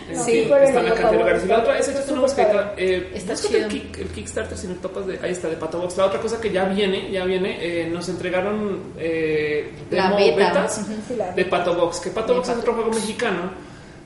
En 0.08 0.16
No, 0.16 0.56
están 0.56 0.62
en 0.62 0.74
la 0.74 0.94
cantidad 0.94 1.10
de 1.10 1.18
lugares. 1.18 1.44
Y 1.44 1.48
la 1.48 1.58
otra 1.58 1.78
está- 1.78 1.92
es 1.92 1.98
está 1.98 2.04
hecho 2.04 2.14
una 2.14 2.28
súper 2.28 2.44
buscadita. 2.46 2.74
Eh, 2.76 3.10
Está 3.14 3.32
el, 3.32 3.38
chido. 3.38 3.68
kick- 3.68 3.98
el 3.98 4.08
Kickstarter 4.08 4.56
si 4.58 4.66
no 4.68 4.74
topas 4.76 5.06
de. 5.06 5.18
Ahí 5.22 5.32
está, 5.32 5.48
de 5.48 5.56
Pato 5.56 5.78
Box. 5.80 5.96
La 5.96 6.06
otra 6.06 6.20
cosa 6.20 6.40
que 6.40 6.50
ya 6.52 6.64
viene, 6.66 7.10
ya 7.10 7.24
viene, 7.24 7.58
eh, 7.60 7.88
nos 7.88 8.08
entregaron 8.08 8.92
eh, 8.98 9.72
La 9.90 10.04
demo 10.04 10.16
beta. 10.16 10.36
betas. 10.36 10.86
Sí, 11.08 11.14
la- 11.16 11.32
de 11.32 11.44
Pato 11.46 11.74
Box. 11.74 12.00
Que 12.00 12.10
Pato 12.10 12.32
De 12.32 12.38
Box 12.38 12.48
es 12.50 12.56
otro 12.58 12.74
juego 12.74 12.90
mexicano 12.90 13.50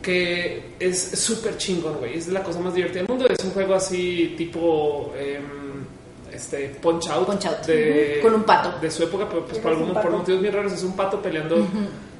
que 0.02 0.74
es 0.78 0.98
súper 1.18 1.56
chingón, 1.56 1.98
güey. 1.98 2.16
Es 2.18 2.28
la 2.28 2.42
cosa 2.42 2.60
más 2.60 2.74
divertida 2.74 3.00
del 3.00 3.08
mundo. 3.08 3.26
Es 3.28 3.44
un 3.44 3.50
juego 3.52 3.74
así 3.74 4.34
tipo. 4.36 5.12
em, 5.18 5.70
este 6.32 6.68
Punch 6.80 7.08
Out, 7.08 7.26
Punch 7.26 7.46
Out. 7.46 7.66
de, 7.66 8.14
Ujú. 8.18 8.22
Con 8.28 8.34
un 8.34 8.44
pato. 8.44 8.78
de 8.80 8.90
su 8.90 9.02
época, 9.02 9.26
pero 9.28 9.44
pues 9.44 9.58
por, 9.58 9.72
algunos, 9.72 10.02
por 10.02 10.10
motivos 10.12 10.40
bien 10.40 10.54
raros 10.54 10.72
es 10.72 10.82
un 10.84 10.94
pato 10.96 11.20
peleando 11.20 11.66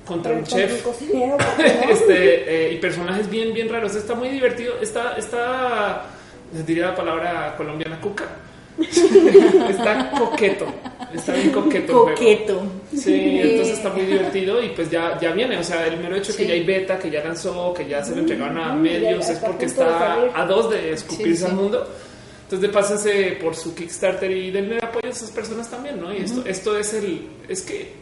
contra 0.05 0.33
un 0.33 0.45
chef 0.45 0.85
este, 1.89 2.69
eh, 2.69 2.73
y 2.75 2.77
personajes 2.79 3.31
bien, 3.31 3.55
bien 3.55 3.69
raros. 3.69 3.95
Está 3.95 4.15
muy 4.15 4.29
divertido. 4.29 4.75
Está, 4.81 5.17
está, 5.17 6.07
les 6.53 6.67
diría 6.67 6.87
la 6.87 6.95
palabra 6.95 7.55
colombiana, 7.57 8.01
cuca. 8.01 8.25
Está 8.79 10.11
coqueto. 10.11 10.67
Está 11.15 11.33
bien 11.35 11.51
coqueto. 11.51 12.05
Coqueto. 12.05 12.63
Sí, 12.95 13.41
entonces 13.43 13.79
está 13.79 13.91
muy 13.91 14.07
divertido 14.07 14.63
y 14.63 14.69
pues 14.71 14.91
ya, 14.91 15.19
ya 15.21 15.33
viene. 15.33 15.59
O 15.59 15.65
sea, 15.65 15.87
el 15.87 15.99
mero 15.99 16.17
hecho 16.17 16.35
que 16.37 16.47
ya 16.47 16.55
hay 16.55 16.65
beta, 16.65 16.99
que 16.99 17.11
ya 17.11 17.23
lanzó, 17.25 17.75
que 17.75 17.87
ya 17.89 18.05
se 18.05 18.15
lo 18.15 18.21
entregaron 18.21 18.59
a 18.59 18.73
Mm, 18.75 18.81
medios, 18.83 19.29
es 19.29 19.39
porque 19.39 19.67
está 19.67 20.31
a 20.35 20.47
dos 20.47 20.71
de 20.71 20.93
escupirse 20.93 21.45
Sí, 21.45 21.51
al 21.51 21.57
mundo. 21.57 21.87
Entonces, 22.45 22.69
de 22.69 22.75
pásense 22.75 23.39
por 23.43 23.55
su 23.55 23.75
Kickstarter 23.75 24.31
y 24.31 24.51
denle 24.51 24.79
apoyo 24.79 25.07
a 25.07 25.11
esas 25.11 25.31
personas 25.31 25.71
también, 25.71 26.01
¿no? 26.01 26.13
Y 26.13 26.19
esto, 26.19 26.43
esto 26.47 26.77
es 26.79 26.95
el. 26.95 27.29
Es 27.49 27.63
que 27.63 28.00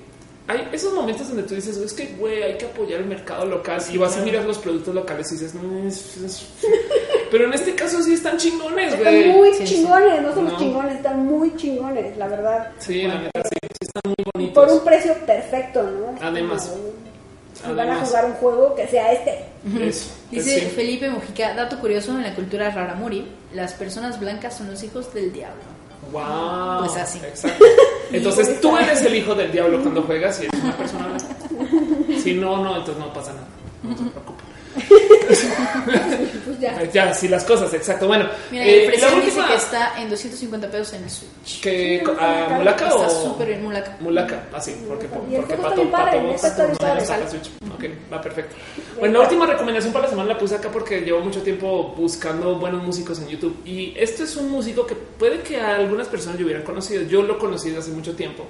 hay 0.49 0.69
esos 0.73 0.93
momentos 0.95 1.29
donde 1.29 1.43
tú 1.45 1.55
dices, 1.55 1.77
es 1.77 1.93
que, 1.93 2.07
güey, 2.19 2.43
hay 2.43 2.57
que 2.59 2.65
apoyar 2.67 3.01
el 3.01 3.07
mercado 3.07 3.45
local 3.45 3.81
y 3.93 3.99
vas 3.99 4.17
a 4.17 4.23
mirar 4.23 4.45
los 4.45 4.59
productos 4.59 4.95
locales 4.95 5.31
y 5.31 5.35
dices, 5.35 5.55
no, 5.55 5.87
es- 5.87 6.17
es- 6.17 6.47
Pero 7.31 7.45
en 7.45 7.53
este 7.53 7.75
caso 7.75 8.03
sí 8.03 8.15
están 8.15 8.39
chingones, 8.39 8.95
Están 8.95 9.13
güey. 9.15 9.33
muy 9.33 9.53
Sí, 9.53 9.67
sí. 9.67 9.75
chingones, 9.77 10.23
no 10.23 10.33
somos 10.35 10.53
No. 10.55 10.59
chingones, 10.59 10.97
están 10.97 11.27
muy 11.27 11.55
chingones, 11.57 12.17
la 12.17 12.27
verdad. 12.29 12.71
Sí, 12.79 13.03
la 13.03 13.19
neta, 13.21 13.43
sí, 13.45 13.57
sí 13.63 13.79
están 13.87 14.03
muy 14.07 14.15
Y 14.19 14.25
bonitos. 14.35 14.65
por 14.65 14.73
un 14.79 14.85
precio 14.85 15.15
perfecto, 15.27 15.83
¿no? 15.83 16.15
Además. 16.27 16.73
Si 17.65 17.73
van 17.73 17.91
a 17.91 18.05
jugar 18.05 18.25
un 18.27 18.33
juego 18.35 18.75
que 18.77 18.87
sea 18.87 19.13
este. 19.13 19.45
Eso, 19.85 20.11
Dice 20.31 20.61
sí. 20.61 20.67
Felipe 20.67 21.11
Mujica, 21.11 21.53
dato 21.55 21.79
curioso 21.81 22.13
en 22.13 22.23
la 22.23 22.35
cultura 22.35 22.71
raramuri, 22.71 23.27
las 23.53 23.75
personas 23.75 24.19
blancas 24.21 24.57
son 24.57 24.71
los 24.71 24.83
hijos 24.85 25.13
del 25.13 25.33
diablo. 25.33 25.61
Wow. 26.13 26.81
Pues 26.81 26.97
así. 26.97 27.19
Exacto. 27.19 27.65
Entonces 28.13 28.61
tú 28.61 28.77
eres 28.77 29.03
el 29.03 29.15
hijo 29.15 29.35
del 29.35 29.53
diablo 29.53 29.83
cuando 29.83 30.03
juegas 30.03 30.41
y 30.41 30.47
eres 30.47 30.63
una 30.63 30.77
persona 30.77 31.07
blanca. 31.09 31.37
Si 32.23 32.35
no, 32.35 32.63
no, 32.63 32.77
entonces 32.77 32.99
no 32.99 33.13
pasa 33.13 33.33
nada. 33.35 33.47
No 33.83 33.97
se 33.97 34.05
preocupe. 34.05 34.48
Pues 36.45 36.61
ya. 36.61 36.83
Ya, 36.93 37.15
sí, 37.15 37.29
las 37.29 37.45
cosas, 37.45 37.73
exacto. 37.75 38.07
Bueno, 38.07 38.29
Mira, 38.51 38.65
eh, 38.65 38.85
el 38.85 38.87
precio 38.87 39.09
la 39.09 39.15
dice 39.17 39.27
última 39.27 39.49
que 39.49 39.55
está 39.55 40.01
en 40.01 40.11
250 40.11 40.71
pesos 40.71 40.93
en 40.95 41.11
Switch. 41.11 41.61
que 41.61 42.03
a 42.19 42.49
Mulaka 42.57 42.89
Está 42.89 43.07
o 43.07 43.11
súper 43.11 43.51
en 43.51 43.63
Mulaka. 43.63 43.97
Mulaka, 44.01 44.45
así, 44.53 44.75
porque, 44.89 45.05
el 45.05 45.11
porque 45.11 45.55
juego 45.55 45.69
está 45.69 45.69
Pato, 45.69 45.91
Pato 45.91 46.21
Box 46.23 46.45
está 46.45 46.69
no 46.69 46.75
saca 47.05 47.29
Switch. 47.29 47.51
Ok, 47.75 47.85
va 48.13 48.21
perfecto. 48.21 48.57
Bueno, 48.99 49.19
la 49.19 49.25
última 49.25 49.47
recomendación 49.47 49.93
para 49.93 50.05
la 50.07 50.11
semana 50.11 50.29
la 50.31 50.39
puse 50.39 50.55
acá 50.57 50.71
porque 50.71 51.01
llevo 51.01 51.21
mucho 51.21 51.43
tiempo 51.43 51.95
buscando 51.97 52.57
buenos 52.57 52.83
músicos 52.83 53.21
en 53.21 53.29
YouTube. 53.29 53.57
Y 53.65 53.95
esto 53.97 54.25
es 54.25 54.35
un 54.37 54.51
músico 54.51 54.87
que 54.87 54.95
puede 54.95 55.41
que 55.43 55.61
a 55.61 55.77
algunas 55.77 56.09
personas 56.09 56.39
yo 56.39 56.45
hubieran 56.45 56.65
conocido. 56.65 57.03
Yo 57.03 57.23
lo 57.23 57.39
conocí 57.39 57.69
desde 57.69 57.81
hace 57.81 57.91
mucho 57.93 58.15
tiempo. 58.17 58.47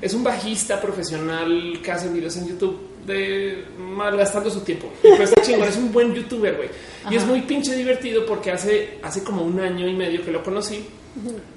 Es 0.00 0.14
un 0.14 0.22
bajista 0.22 0.80
profesional 0.80 1.80
que 1.82 1.90
hace 1.90 2.08
videos 2.08 2.36
en 2.36 2.48
YouTube 2.48 2.97
de 3.08 3.64
malgastando 3.78 4.50
su 4.50 4.60
tiempo. 4.60 4.92
Y 5.02 5.08
pues 5.16 5.30
está 5.30 5.42
chingón, 5.42 5.68
es 5.68 5.76
un 5.76 5.92
buen 5.92 6.14
youtuber, 6.14 6.54
güey. 6.56 6.68
Y 7.10 7.16
es 7.16 7.26
muy 7.26 7.42
pinche 7.42 7.74
divertido 7.74 8.24
porque 8.26 8.52
hace, 8.52 8.98
hace 9.02 9.24
como 9.24 9.42
un 9.42 9.58
año 9.58 9.88
y 9.88 9.94
medio 9.94 10.24
que 10.24 10.30
lo 10.30 10.44
conocí. 10.44 10.86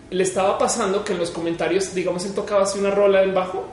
Le 0.09 0.23
estaba 0.23 0.57
pasando 0.57 1.03
que 1.03 1.13
en 1.13 1.19
los 1.19 1.29
comentarios, 1.29 1.93
digamos, 1.93 2.25
él 2.25 2.33
tocaba 2.33 2.63
así 2.63 2.79
una 2.79 2.89
rola 2.89 3.21
en 3.21 3.33
bajo. 3.33 3.65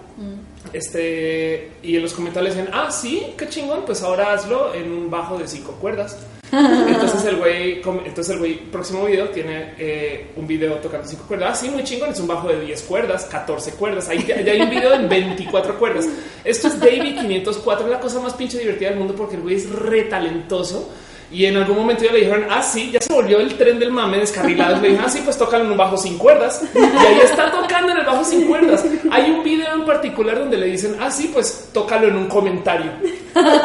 Este, 0.72 1.70
y 1.82 1.96
en 1.96 2.02
los 2.02 2.12
comentarios 2.12 2.54
decían, 2.54 2.74
ah, 2.74 2.90
sí, 2.90 3.32
qué 3.38 3.48
chingón, 3.48 3.84
pues 3.86 4.02
ahora 4.02 4.34
hazlo 4.34 4.74
en 4.74 4.92
un 4.92 5.10
bajo 5.10 5.38
de 5.38 5.48
cinco 5.48 5.72
cuerdas. 5.80 6.18
entonces 6.88 7.24
el 7.24 7.36
güey, 7.36 7.82
entonces 8.04 8.30
el 8.30 8.38
güey, 8.38 8.58
próximo 8.58 9.04
video 9.04 9.28
tiene 9.28 9.74
eh, 9.78 10.30
un 10.36 10.46
video 10.46 10.74
tocando 10.76 11.06
cinco 11.06 11.24
cuerdas. 11.26 11.50
Ah, 11.52 11.54
sí, 11.54 11.70
muy 11.70 11.84
chingón, 11.84 12.10
es 12.10 12.20
un 12.20 12.26
bajo 12.26 12.48
de 12.48 12.60
10 12.60 12.82
cuerdas, 12.82 13.24
14 13.26 13.72
cuerdas. 13.72 14.08
Ahí 14.08 14.24
ya 14.26 14.52
hay 14.52 14.60
un 14.60 14.70
video 14.70 14.94
en 14.94 15.08
24 15.08 15.78
cuerdas. 15.78 16.08
Esto 16.44 16.68
es 16.68 16.80
Davey 16.80 17.14
504, 17.14 17.86
es 17.86 17.90
la 17.90 18.00
cosa 18.00 18.20
más 18.20 18.34
pinche 18.34 18.58
divertida 18.58 18.90
del 18.90 18.98
mundo 18.98 19.14
porque 19.14 19.36
el 19.36 19.42
güey 19.42 19.56
es 19.56 19.70
re 19.70 20.02
talentoso. 20.02 20.90
Y 21.30 21.44
en 21.44 21.58
algún 21.58 21.76
momento 21.76 22.04
ya 22.04 22.12
le 22.12 22.20
dijeron, 22.20 22.46
ah, 22.48 22.62
sí, 22.62 22.90
ya 22.90 23.00
se 23.02 23.12
volvió 23.12 23.38
el 23.38 23.54
tren 23.58 23.78
del 23.78 23.90
mame 23.90 24.18
descarrilado. 24.18 24.80
Le 24.80 24.88
dijeron, 24.88 25.04
ah, 25.06 25.10
sí, 25.10 25.20
pues 25.22 25.36
tocan 25.36 25.60
en 25.62 25.72
un 25.72 25.76
bajo 25.76 25.96
sin 25.98 26.16
cuerdas. 26.16 26.62
Y 26.74 26.78
ahí 26.78 27.20
está 27.22 27.50
tocando 27.50 27.92
en 27.92 27.98
el 27.98 28.06
bajo 28.06 28.24
sin 28.24 28.46
cuerdas. 28.46 28.82
Hay 29.10 29.30
un 29.30 29.44
video 29.44 29.74
en 29.74 29.84
particular 29.84 30.38
donde 30.38 30.56
le 30.56 30.66
dicen, 30.66 30.96
ah, 30.98 31.10
sí, 31.10 31.30
pues 31.32 31.68
tócalo 31.72 32.08
en 32.08 32.16
un 32.16 32.28
comentario. 32.28 32.92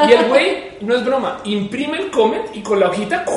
Y 0.07 0.11
el 0.13 0.27
güey, 0.27 0.63
no 0.81 0.95
es 0.95 1.05
broma, 1.05 1.39
imprime 1.45 1.97
el 1.97 2.11
comment 2.11 2.45
y 2.53 2.61
con 2.61 2.79
la 2.79 2.89
hojita. 2.89 3.25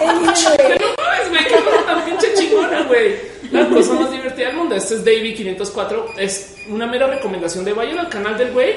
No 0.00 0.16
mames, 0.16 1.28
güey, 1.28 1.44
qué 1.44 1.64
cosa 1.64 1.84
tan 1.86 2.04
pinche 2.04 2.34
chingona, 2.34 2.82
güey. 2.82 3.16
La 3.50 3.68
cosa 3.68 3.94
más 3.94 4.10
divertida 4.10 4.46
del 4.46 4.56
mundo. 4.56 4.74
Este 4.76 4.94
es 4.94 5.04
Davey 5.04 5.34
504. 5.34 6.06
Es 6.18 6.54
una 6.68 6.86
mera 6.86 7.06
recomendación 7.06 7.64
de 7.64 7.72
vayan 7.72 7.98
al 7.98 8.08
canal 8.08 8.38
del 8.38 8.52
güey 8.52 8.76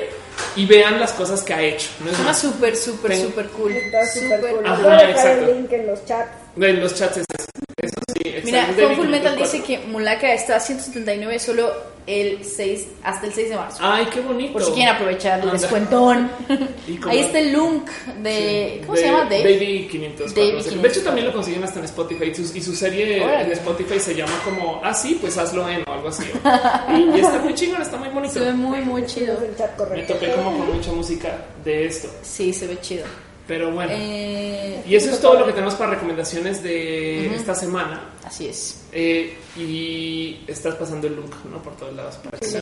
y 0.56 0.66
vean 0.66 1.00
las 1.00 1.14
cosas 1.14 1.44
que 1.44 1.54
ha 1.54 1.62
hecho. 1.62 1.90
No 2.04 2.12
es 2.12 2.20
más. 2.20 2.40
súper, 2.40 2.76
súper, 2.76 3.16
súper 3.16 3.48
cool. 3.50 3.72
Está 3.72 4.06
súper 4.08 4.42
cool. 4.42 4.66
Ajá, 4.66 4.76
Les 4.76 4.84
voy 4.84 4.94
a 4.94 4.98
dejar 4.98 5.10
exacto. 5.12 5.46
el 5.46 5.58
link 5.58 5.72
en 5.74 5.88
los 5.88 6.06
chats. 6.06 6.32
En 6.58 6.82
los 6.82 6.96
chats 6.96 7.18
es 7.18 7.26
eso. 7.84 7.96
Sí. 8.14 8.36
Mira, 8.44 8.70
Es 8.70 8.78
Davey 8.78 8.96
Full 8.96 9.08
Metal 9.10 9.36
504. 9.36 9.44
dice 9.44 9.64
que 9.64 9.88
Mulaka 9.88 10.34
está 10.34 10.56
a 10.58 10.60
179 10.60 11.40
solo 11.40 11.94
el 12.06 12.44
6 12.44 12.86
hasta 13.04 13.28
el 13.28 13.34
6 13.34 13.50
de 13.50 13.56
marzo. 13.56 13.78
Ay, 13.82 14.06
qué 14.14 14.20
bonito. 14.20 14.52
Por 14.54 14.64
si 14.64 14.72
quieren 14.74 14.94
aprovechar 14.96 15.40
el 15.40 15.46
Anda. 15.50 15.54
descuentón. 15.54 16.30
Ahí 17.08 17.20
está 17.20 17.40
el 17.40 17.54
link 17.54 17.90
de. 18.22 18.82
¿Cómo 18.86 18.96
se 18.98 19.04
De- 19.04 19.08
llama? 19.08 19.24
Dave. 19.24 19.38
Davey 19.54 19.88
504. 19.88 20.36
Davey 20.36 20.52
no 20.52 20.60
sé. 20.62 20.70
De 20.70 20.76
504. 20.76 20.90
hecho, 20.92 21.02
también 21.04 21.28
lo 21.28 21.34
consiguen 21.34 21.64
hasta 21.64 21.80
en 21.80 21.86
Spotify. 21.86 22.26
Y 22.26 22.36
su, 22.36 22.58
y 22.58 22.62
su 22.62 22.76
serie 22.76 23.24
Órale. 23.24 23.46
en 23.46 23.52
Spotify 23.54 24.00
se 24.00 24.16
llama 24.16 24.34
como, 24.44 24.82
ah, 24.84 24.94
sí, 24.94 25.18
pues 25.22 25.38
hazlo 25.38 25.68
en 25.70 25.84
o 25.88 25.94
algo 25.94 26.10
así. 26.10 26.24
y, 26.90 27.16
y 27.18 27.20
está 27.22 27.40
muy 27.40 27.54
chingón, 27.54 27.82
está 27.82 27.96
muy 27.98 28.10
bonito. 28.10 28.34
Se 28.34 28.40
ve 28.42 28.52
muy, 28.52 28.82
muy 28.82 29.06
chido. 29.06 29.38
Me 29.96 30.04
topé 30.04 30.32
como 30.34 30.58
con 30.58 30.76
mucha 30.76 30.92
música 30.92 31.38
de 31.64 31.86
esto. 31.86 32.10
Sí, 32.22 32.52
se 32.52 32.68
ve 32.68 32.78
chido. 32.82 33.06
Pero 33.48 33.72
bueno. 33.72 33.92
Eh, 33.94 34.82
y 34.88 34.96
eso 34.96 35.12
es 35.12 35.20
todo 35.20 35.38
lo 35.40 35.46
que 35.46 35.52
tenemos 35.52 35.76
para 35.76 35.92
recomendaciones 35.92 36.64
de 36.64 37.36
esta 37.36 37.54
semana. 37.54 38.10
así 38.24 38.48
es. 38.48 38.82
Eh, 38.94 39.38
y 39.58 40.46
estás 40.48 40.76
pasando 40.76 41.08
el 41.08 41.16
look, 41.18 41.36
¿no? 41.52 41.62
Por 41.62 41.76
todos 41.76 41.94
lados. 41.94 42.16
Para 42.24 42.38
que, 42.38 42.50
ya. 42.50 42.62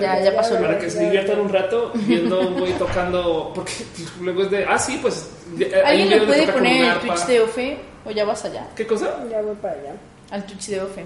Ya, 0.00 0.24
ya 0.24 0.36
pasó. 0.36 0.54
Para 0.54 0.78
que 0.78 0.88
se 0.90 1.00
diviertan 1.04 1.40
un 1.40 1.48
rato 1.50 1.92
viendo 1.94 2.40
un 2.40 2.58
güey 2.58 2.72
tocando. 2.78 3.52
Porque 3.54 3.72
luego 4.20 4.44
es 4.44 4.50
de. 4.50 4.64
Ah, 4.64 4.78
sí, 4.78 4.98
pues. 5.02 5.28
un 5.54 5.62
¿Alguien 5.84 6.08
donde 6.10 6.26
puede 6.26 6.52
poner 6.52 6.92
el. 6.94 7.00
Twitch 7.00 7.26
de 7.26 7.40
Ofe? 7.40 7.78
¿O 8.06 8.10
ya 8.10 8.24
vas 8.24 8.44
allá? 8.44 8.66
¿Qué 8.74 8.86
cosa? 8.86 9.24
Ya 9.30 9.42
voy 9.42 9.56
para 9.56 9.74
allá. 9.74 9.94
Al 10.30 10.46
Twitch 10.46 10.68
de 10.68 10.80
Ofe. 10.80 11.04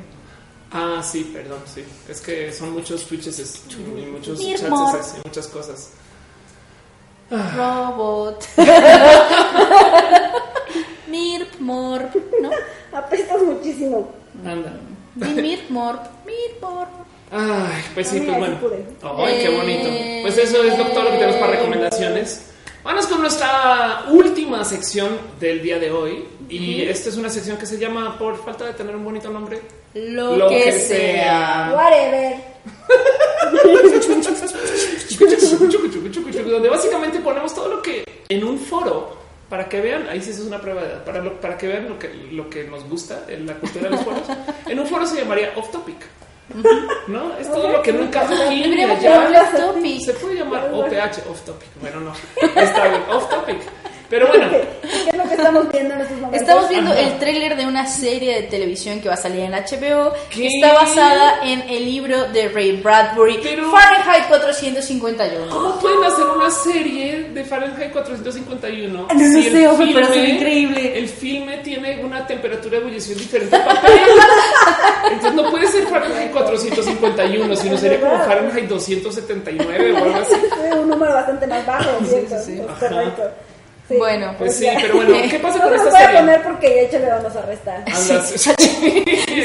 Ah, 0.71 1.03
sí, 1.03 1.31
perdón, 1.33 1.61
sí. 1.73 1.83
Es 2.09 2.21
que 2.21 2.53
son 2.53 2.73
muchos 2.73 3.05
twitches 3.07 3.39
es- 3.39 3.63
y 3.71 4.07
muchos 4.07 4.39
chats 4.39 5.15
y 5.17 5.27
muchas 5.27 5.47
cosas. 5.49 5.91
Robot. 7.31 8.45
Mirp, 11.09 11.61
Morp, 11.61 12.15
¿no? 12.41 12.51
Apestas 12.93 13.43
muchísimo. 13.43 14.11
Anda. 14.45 14.73
Di 15.15 15.35
Mirp, 15.43 15.69
Morp, 15.71 16.07
Mirp, 16.25 16.63
Morp. 16.63 16.89
Ay, 17.31 17.83
pues 17.93 18.09
sí, 18.09 18.21
pues 18.21 18.39
bueno. 18.39 18.57
Ay, 19.19 19.39
qué 19.43 19.51
bonito. 19.51 19.89
Pues 20.23 20.39
eso 20.39 20.63
es 20.63 20.77
todo 20.77 21.05
lo 21.05 21.11
que 21.11 21.19
tenemos 21.19 21.37
para 21.37 21.53
recomendaciones. 21.53 22.47
Vamos 22.83 23.07
con 23.07 23.21
nuestra 23.21 24.05
última 24.09 24.65
sección 24.65 25.19
del 25.39 25.61
día 25.63 25.79
de 25.79 25.91
hoy. 25.91 26.25
Y 26.49 26.83
esta 26.83 27.11
es 27.11 27.19
una 27.19 27.29
sección 27.29 27.59
que 27.59 27.67
se 27.67 27.79
llama, 27.79 28.17
por 28.19 28.43
falta 28.43 28.65
de 28.65 28.73
tener 28.73 28.97
un 28.97 29.05
bonito 29.05 29.29
nombre, 29.29 29.61
Lo, 29.93 30.37
Lo 30.37 30.49
que, 30.49 30.63
que 30.65 30.73
sea. 30.73 31.73
Whatever. 31.75 32.37
donde 36.51 36.69
básicamente 36.69 37.19
ponemos 37.21 37.55
todo 37.55 37.69
lo 37.69 37.83
que 37.83 38.05
en 38.29 38.45
un 38.45 38.59
foro 38.59 39.17
para 39.49 39.69
que 39.69 39.81
vean, 39.81 40.07
ahí 40.09 40.21
sí 40.21 40.31
es 40.31 40.41
una 40.41 40.61
prueba 40.61 40.83
de 40.83 40.89
edad, 40.89 41.05
para, 41.05 41.21
lo- 41.23 41.41
para 41.41 41.57
que 41.57 41.67
vean 41.69 41.89
lo 41.89 41.99
que, 41.99 42.13
lo 42.33 42.51
que 42.51 42.65
nos 42.65 42.85
gusta 42.89 43.25
en 43.29 43.47
la 43.47 43.55
cultura 43.55 43.85
de 43.85 43.91
los 43.97 44.05
foros. 44.05 44.23
En 44.67 44.79
un 44.79 44.87
foro 44.87 45.07
se 45.07 45.17
llamaría 45.21 45.53
off 45.57 45.71
topic. 45.71 45.97
¿No? 47.09 47.37
Es 47.39 47.51
todo 47.51 47.69
lo 47.69 47.83
que 47.83 47.93
topic. 49.59 50.01
Se 50.01 50.13
puede 50.15 50.35
llamar 50.37 50.71
OPH, 50.73 51.31
off 51.31 51.43
topic. 51.43 51.69
Bueno, 51.81 52.01
no. 52.01 52.13
Está 52.61 52.89
bien, 52.89 53.03
off 53.11 53.29
topic. 53.31 53.59
Pero 54.11 54.27
bueno, 54.29 54.47
¿Qué 54.83 55.11
es 55.11 55.17
lo 55.17 55.25
que 55.25 55.35
estamos 55.35 55.71
viendo 55.71 55.95
en 55.95 56.01
estos 56.01 56.17
momentos? 56.17 56.41
Estamos 56.41 56.69
viendo 56.71 56.91
Ajá. 56.93 57.01
el 57.01 57.19
tráiler 57.19 57.57
de 57.57 57.67
una 57.67 57.87
serie 57.87 58.37
de 58.41 58.43
televisión 58.49 59.01
que 59.01 59.09
va 59.09 59.15
a 59.15 59.19
salir 59.19 59.41
en 59.41 59.53
HBO, 59.53 60.15
¿Qué? 60.31 60.41
que 60.41 60.47
está 60.49 60.73
basada 60.73 61.41
en 61.45 61.61
el 61.69 61.85
libro 61.85 62.25
de 62.29 62.49
Ray 62.49 62.81
Bradbury, 62.81 63.39
Pero- 63.43 63.71
Fahrenheit 63.71 64.27
451. 64.29 65.49
¿cómo 65.51 65.79
pueden 65.79 66.05
hacer 66.05 66.25
una 66.25 66.51
serie 66.51 67.29
de 67.35 67.45
Fahrenheit 67.45 67.93
451? 67.93 68.89
No 68.99 69.13
lo 69.13 69.19
si 69.19 69.43
sé, 69.43 69.61
el 69.63 69.67
ojo, 69.69 69.79
pero 69.93 70.07
filme- 70.09 70.29
increíble. 70.37 70.99
El 70.99 71.09
filme 71.09 71.59
tiene 71.59 72.03
una 72.03 72.27
temperatura 72.27 72.79
de 72.79 72.85
ebullición 72.85 73.19
diferente 73.19 73.59
papel. 73.59 73.93
Entonces 75.13 75.35
no 75.35 75.51
puede 75.51 75.67
ser 75.67 75.87
Fahrenheit 75.87 76.33
451, 76.33 77.57
sino 77.57 77.77
sería 77.77 78.01
como 78.01 78.19
Fahrenheit 78.25 78.69
279 78.69 79.93
o 79.93 79.97
algo 79.99 80.17
así. 80.17 80.35
Sí, 80.59 80.79
un 80.79 80.89
número 80.89 81.13
bastante 81.15 81.47
más 81.47 81.65
bajo, 81.67 81.91
¿cierto? 82.07 82.37
sí, 82.41 82.55
sí. 82.57 82.61
Es 82.61 82.69
Ajá. 82.69 82.89
correcto. 82.89 83.23
Sí. 83.89 83.97
Bueno, 83.97 84.35
Pues 84.37 84.57
sí, 84.57 84.65
ya. 84.65 84.77
pero 84.83 84.97
bueno, 84.97 85.15
¿qué 85.31 85.39
pasa 85.39 85.57
No 85.61 85.65
con 85.65 85.73
nos 85.73 85.81
esta 85.87 85.91
voy 85.91 85.99
a 86.03 86.05
serie? 86.07 86.21
poner 86.21 86.43
porque 86.43 86.69
de 86.69 86.85
hecho 86.85 86.99
le 86.99 87.07
vamos 87.09 87.35
a 87.37 87.39
arrestar. 87.39 87.77
Anda, 87.87 88.23
sí, 88.23 88.39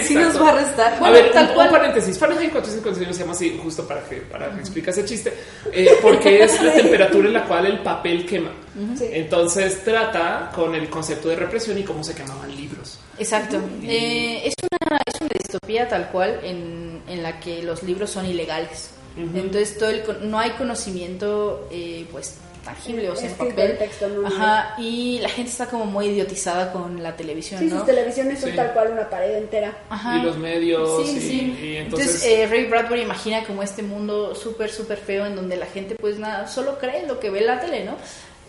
Sí 0.03 0.15
nos 0.15 0.41
va 0.41 0.49
a 0.49 0.51
arrestar. 0.51 0.93
A 0.95 0.99
Bueno, 0.99 1.13
ver, 1.13 1.31
tal 1.31 1.47
un, 1.47 1.53
cual. 1.53 1.67
un 1.67 1.73
paréntesis. 1.73 2.17
Fahrenheit 2.19 2.51
451 2.51 3.13
se 3.13 3.19
llama 3.21 3.31
así 3.31 3.59
justo 3.63 3.87
para 3.87 4.01
que 4.03 4.17
para 4.17 4.49
que 4.51 4.59
explique 4.59 4.89
ese 4.89 5.05
chiste, 5.05 5.33
eh, 5.71 5.91
porque 6.01 6.43
es 6.43 6.61
la 6.61 6.73
temperatura 6.75 7.27
en 7.27 7.33
la 7.33 7.45
cual 7.45 7.65
el 7.67 7.79
papel 7.79 8.25
quema. 8.25 8.51
Sí. 8.97 9.07
Entonces 9.13 9.83
trata 9.83 10.51
con 10.53 10.75
el 10.75 10.89
concepto 10.89 11.29
de 11.29 11.35
represión 11.37 11.77
y 11.77 11.83
cómo 11.83 12.03
se 12.03 12.13
quemaban 12.13 12.53
libros. 12.55 12.99
Exacto. 13.19 13.61
Eh, 13.83 14.41
es, 14.45 14.53
una, 14.61 14.97
es 15.05 15.21
una 15.21 15.29
distopía 15.37 15.87
tal 15.87 16.09
cual 16.09 16.39
en, 16.43 17.01
en 17.07 17.23
la 17.23 17.39
que 17.39 17.63
los 17.63 17.81
libros 17.83 18.09
son 18.09 18.25
ilegales. 18.25 18.89
Entonces 19.15 19.77
todo 19.77 19.89
el, 19.89 20.01
con- 20.03 20.29
no 20.29 20.39
hay 20.39 20.49
conocimiento 20.51 21.67
pues, 21.69 22.07
pues 22.11 22.35
tangible, 22.63 23.09
o 23.09 23.15
sea, 23.15 23.29
en 23.29 23.35
papel. 23.35 23.71
el 23.71 23.77
texto, 23.77 24.07
no, 24.07 24.27
Ajá, 24.27 24.75
y 24.77 25.19
la 25.19 25.29
gente 25.29 25.51
está 25.51 25.65
como 25.67 25.85
muy 25.85 26.07
idiotizada 26.07 26.71
con 26.71 27.03
la 27.03 27.15
televisión, 27.15 27.59
Sí, 27.59 27.65
¿no? 27.67 27.77
sus 27.77 27.85
televisiones 27.85 28.39
son 28.39 28.51
Sí. 28.51 28.55
tal 28.55 28.71
cual 28.73 28.91
una 28.91 29.09
pared 29.09 29.35
entera. 29.37 29.77
Ajá. 29.89 30.17
Y 30.17 30.21
los 30.21 30.37
medios 30.37 31.05
Sí, 31.07 31.17
y, 31.17 31.21
sí. 31.21 31.57
y 31.61 31.75
entonces, 31.77 32.09
entonces, 32.09 32.25
eh, 32.25 32.47
Ray 32.49 32.65
Bradbury 32.65 33.01
imagina 33.01 33.43
como 33.45 33.63
este 33.63 33.83
mundo 33.83 34.33
súper, 34.35 34.69
súper 34.69 34.97
feo 34.97 35.25
en 35.25 35.35
donde 35.35 35.57
la 35.57 35.65
gente 35.65 35.95
pues 35.95 36.17
nada, 36.17 36.47
solo 36.47 36.77
cree 36.79 37.05
lo 37.05 37.19
que 37.19 37.29
ve 37.29 37.39
en 37.39 37.47
la 37.47 37.59
tele, 37.59 37.83
¿no? 37.83 37.95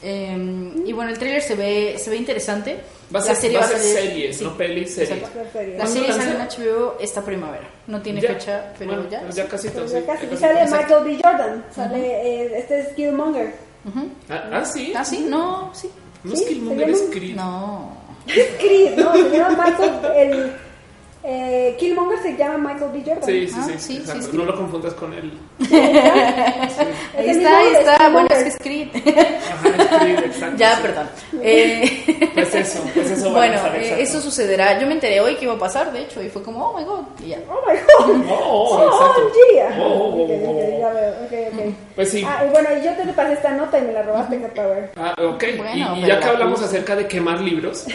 Eh, 0.07 0.37
y 0.85 0.93
bueno, 0.93 1.11
el 1.11 1.19
tráiler 1.19 1.41
se 1.41 1.55
ve, 1.55 1.97
se 1.99 2.11
ve 2.11 2.17
interesante. 2.17 2.77
va 3.15 3.21
a 3.21 3.23
La 3.23 3.29
ser, 3.29 3.37
serie 3.37 3.59
va 3.59 3.65
a 3.65 3.69
ser 3.69 3.79
series, 3.79 4.37
sí. 4.37 4.45
no 4.45 4.55
pelis, 4.57 4.95
series. 4.95 5.11
Exacto. 5.13 5.39
La 5.43 5.51
serie. 5.51 5.73
La 5.73 5.85
¿Cuándo 5.85 5.93
serie 6.01 6.13
sale 6.13 6.31
en? 6.31 6.49
HBO 6.77 6.97
esta 7.01 7.23
primavera. 7.25 7.65
No 7.87 8.03
tiene 8.03 8.21
Ya. 8.21 8.29
fecha, 8.35 8.73
pero 8.79 8.93
Bueno, 8.93 9.09
ya. 9.11 9.21
pues 9.23 9.35
ya 9.35 9.47
casi 9.49 9.69
Pero 9.71 9.85
todo. 9.87 9.95
ya 9.95 10.01
sí, 10.01 10.07
casi. 10.07 10.27
Y 10.35 10.37
sale. 10.37 10.65
Michael 10.71 11.05
B. 11.05 11.19
Jordan. 11.25 11.65
Sale, 11.75 12.07
eh, 12.45 12.59
este 12.59 12.81
es 12.81 12.89
Killmonger. 12.89 13.55
Ujú. 13.85 14.09
Ah, 14.31 14.45
ah, 14.53 14.65
sí. 14.65 14.93
¿Ah, 14.97 15.05
sí? 15.05 15.27
No, 15.29 15.71
sí. 15.75 15.91
No 16.23 16.35
Sí, 16.35 16.43
es 16.43 16.49
Killmonger, 16.49 16.87
se 16.87 16.93
es 16.93 17.01
llama- 17.01 17.13
Creed. 17.15 17.37
No. 17.37 17.93
Es 18.27 18.51
Creed, 18.59 18.97
¿no? 18.99 19.13
Se 19.13 19.31
llama 19.39 19.65
Michael. 19.65 19.93
El, 20.17 20.53
eh, 21.27 21.75
Killmonger 21.79 22.19
se 22.21 22.37
llama 22.37 22.59
Michael 22.75 22.91
B. 22.93 23.01
Jordan. 23.03 23.25
Sí, 23.25 23.49
sí, 23.49 23.55
Ah, 23.57 23.65
sí, 23.65 23.73
sí, 23.79 24.03
sí, 24.05 24.19
es 24.19 24.33
no 24.35 24.45
lo 24.45 24.55
confundas 24.55 24.93
con 24.93 25.15
él. 25.15 25.33
Ahí 27.19 27.31
está, 27.31 27.59
ahí 27.59 27.67
está. 27.79 27.97
es 28.07 28.13
Bueno, 28.13 28.29
es 28.31 28.43
que 28.43 28.49
es 28.49 28.57
Creed. 28.59 28.89
Ajá, 29.51 29.99
Creed, 30.01 30.19
exacto. 30.19 30.57
ya, 30.59 30.77
sí. 30.77 30.83
perdón. 30.83 31.09
Eh, 31.47 32.31
Pues 32.35 32.55
eso, 32.55 32.81
pues 32.95 33.11
eso 33.11 33.27
va 33.33 33.39
bueno, 33.39 33.57
a 33.63 33.77
eh, 33.77 34.03
eso 34.03 34.21
sucederá. 34.21 34.79
Yo 34.79 34.87
me 34.87 34.93
enteré 34.95 35.21
hoy 35.21 35.37
que 35.37 35.45
iba 35.45 35.55
a 35.55 35.59
pasar, 35.59 35.93
de 35.93 36.03
hecho, 36.03 36.23
y 36.23 36.29
fue 36.29 36.43
como, 36.43 36.67
oh 36.67 36.79
my 36.79 36.85
god. 36.85 37.01
Y 37.25 37.29
ya. 37.31 37.39
Oh 37.49 37.61
my 37.67 37.79
god. 37.79 38.27
Oh, 38.29 38.35
oh, 38.35 38.77
Oh, 38.77 38.87
exacto. 38.87 39.23
Oh, 39.79 39.85
oh, 39.85 40.23
oh, 40.23 40.85
oh. 41.59 41.73
Pues 41.95 42.11
sí. 42.11 42.23
Ah, 42.27 42.45
y 42.47 42.51
bueno, 42.51 42.69
y 42.79 42.85
yo 42.85 42.93
te 42.95 43.13
pasé 43.13 43.33
esta 43.35 43.53
nota 43.53 43.79
y 43.79 43.83
me 43.83 43.93
la 43.93 44.03
robaste, 44.03 44.37
Power. 44.55 44.91
Ah, 44.97 45.15
ok. 45.19 45.45
Bueno, 45.57 45.97
y, 45.97 46.01
y 46.01 46.07
ya 46.07 46.19
que 46.19 46.27
la 46.27 46.33
hablamos 46.33 46.63
acerca 46.63 46.97
de 46.97 47.07
quemar 47.09 47.41
libros, 47.41 47.87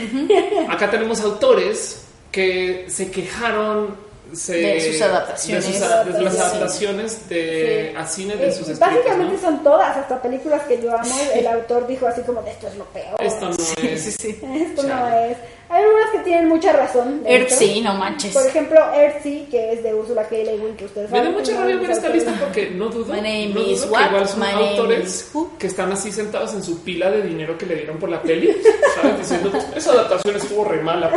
acá 0.70 0.90
tenemos 0.90 1.22
autores 1.22 2.09
que 2.32 2.86
se 2.90 3.10
quejaron 3.12 4.10
se- 4.32 4.54
De 4.58 4.80
sus 4.94 5.02
adaptaciones. 5.02 5.66
de, 5.66 5.72
sus 5.74 6.14
de 6.16 6.22
las 6.22 6.34
Sí. 6.36 6.40
adaptaciones 6.40 7.30
de, 7.30 7.90
Sí. 7.92 7.98
a 7.98 8.06
cine 8.06 8.36
de 8.36 8.48
Eh, 8.50 8.52
sus 8.52 8.70
escritos. 8.70 8.80
básicamente 8.80 9.34
¿no? 9.34 9.42
son 9.42 9.64
todas, 9.64 9.98
hasta 9.98 10.22
películas 10.22 10.62
que 10.68 10.80
yo 10.80 10.96
amo. 10.96 11.16
El 11.34 11.48
autor 11.48 11.88
dijo 11.88 12.06
así 12.06 12.22
como 12.22 12.42
esto 12.42 12.68
es 12.68 12.76
lo 12.76 12.86
peor. 12.86 13.16
Esto 13.20 13.46
no 13.46 13.52
es. 13.56 14.00
Sí, 14.02 14.12
sí. 14.12 14.28
Esto 14.30 14.84
no 14.84 14.88
Chale. 14.90 15.32
es. 15.32 15.38
Hay 15.70 15.84
algunas 15.84 16.10
que 16.12 16.20
tienen 16.20 16.48
mucha 16.48 16.72
razón. 16.74 17.24
Earthsea, 17.26 17.82
no 17.84 17.96
manches. 17.96 18.32
Por 18.36 18.46
ejemplo, 18.46 18.80
Earthsea, 18.94 19.48
que 19.50 19.74
es 19.74 19.82
de 19.84 19.96
Ursula 19.96 20.22
K. 20.28 20.36
Le 20.36 20.58
Guin, 20.58 20.76
que 20.76 20.86
ustedes 20.86 21.10
Me 21.10 21.24
da 21.24 21.30
mucha 21.32 21.58
rabia 21.60 21.78
ver 21.78 21.90
esta 21.90 22.10
lista 22.10 22.32
porque 22.40 22.70
no 22.70 22.90
dudo, 22.90 23.12
My 23.14 23.22
name 23.22 23.48
no 23.48 23.62
dudo 23.62 23.72
is 23.72 23.82
que 23.82 23.90
what? 23.90 24.10
igual 24.10 24.28
son 24.28 24.40
My 24.42 24.52
autores 24.52 25.32
que 25.58 25.66
están 25.66 25.92
así 25.92 26.12
sentados 26.12 26.54
en 26.54 26.62
su 26.64 26.84
pila 26.84 27.10
de 27.10 27.24
dinero 27.24 27.58
que 27.58 27.66
le 27.66 27.76
dieron 27.78 27.98
por 27.98 28.10
la 28.10 28.22
peli, 28.22 28.56
¿sabes? 29.02 29.18
Diciendo, 29.18 29.52
esa 29.76 29.92
adaptación 29.92 30.36
estuvo 30.36 30.66
re 30.66 30.82
mala. 30.84 31.12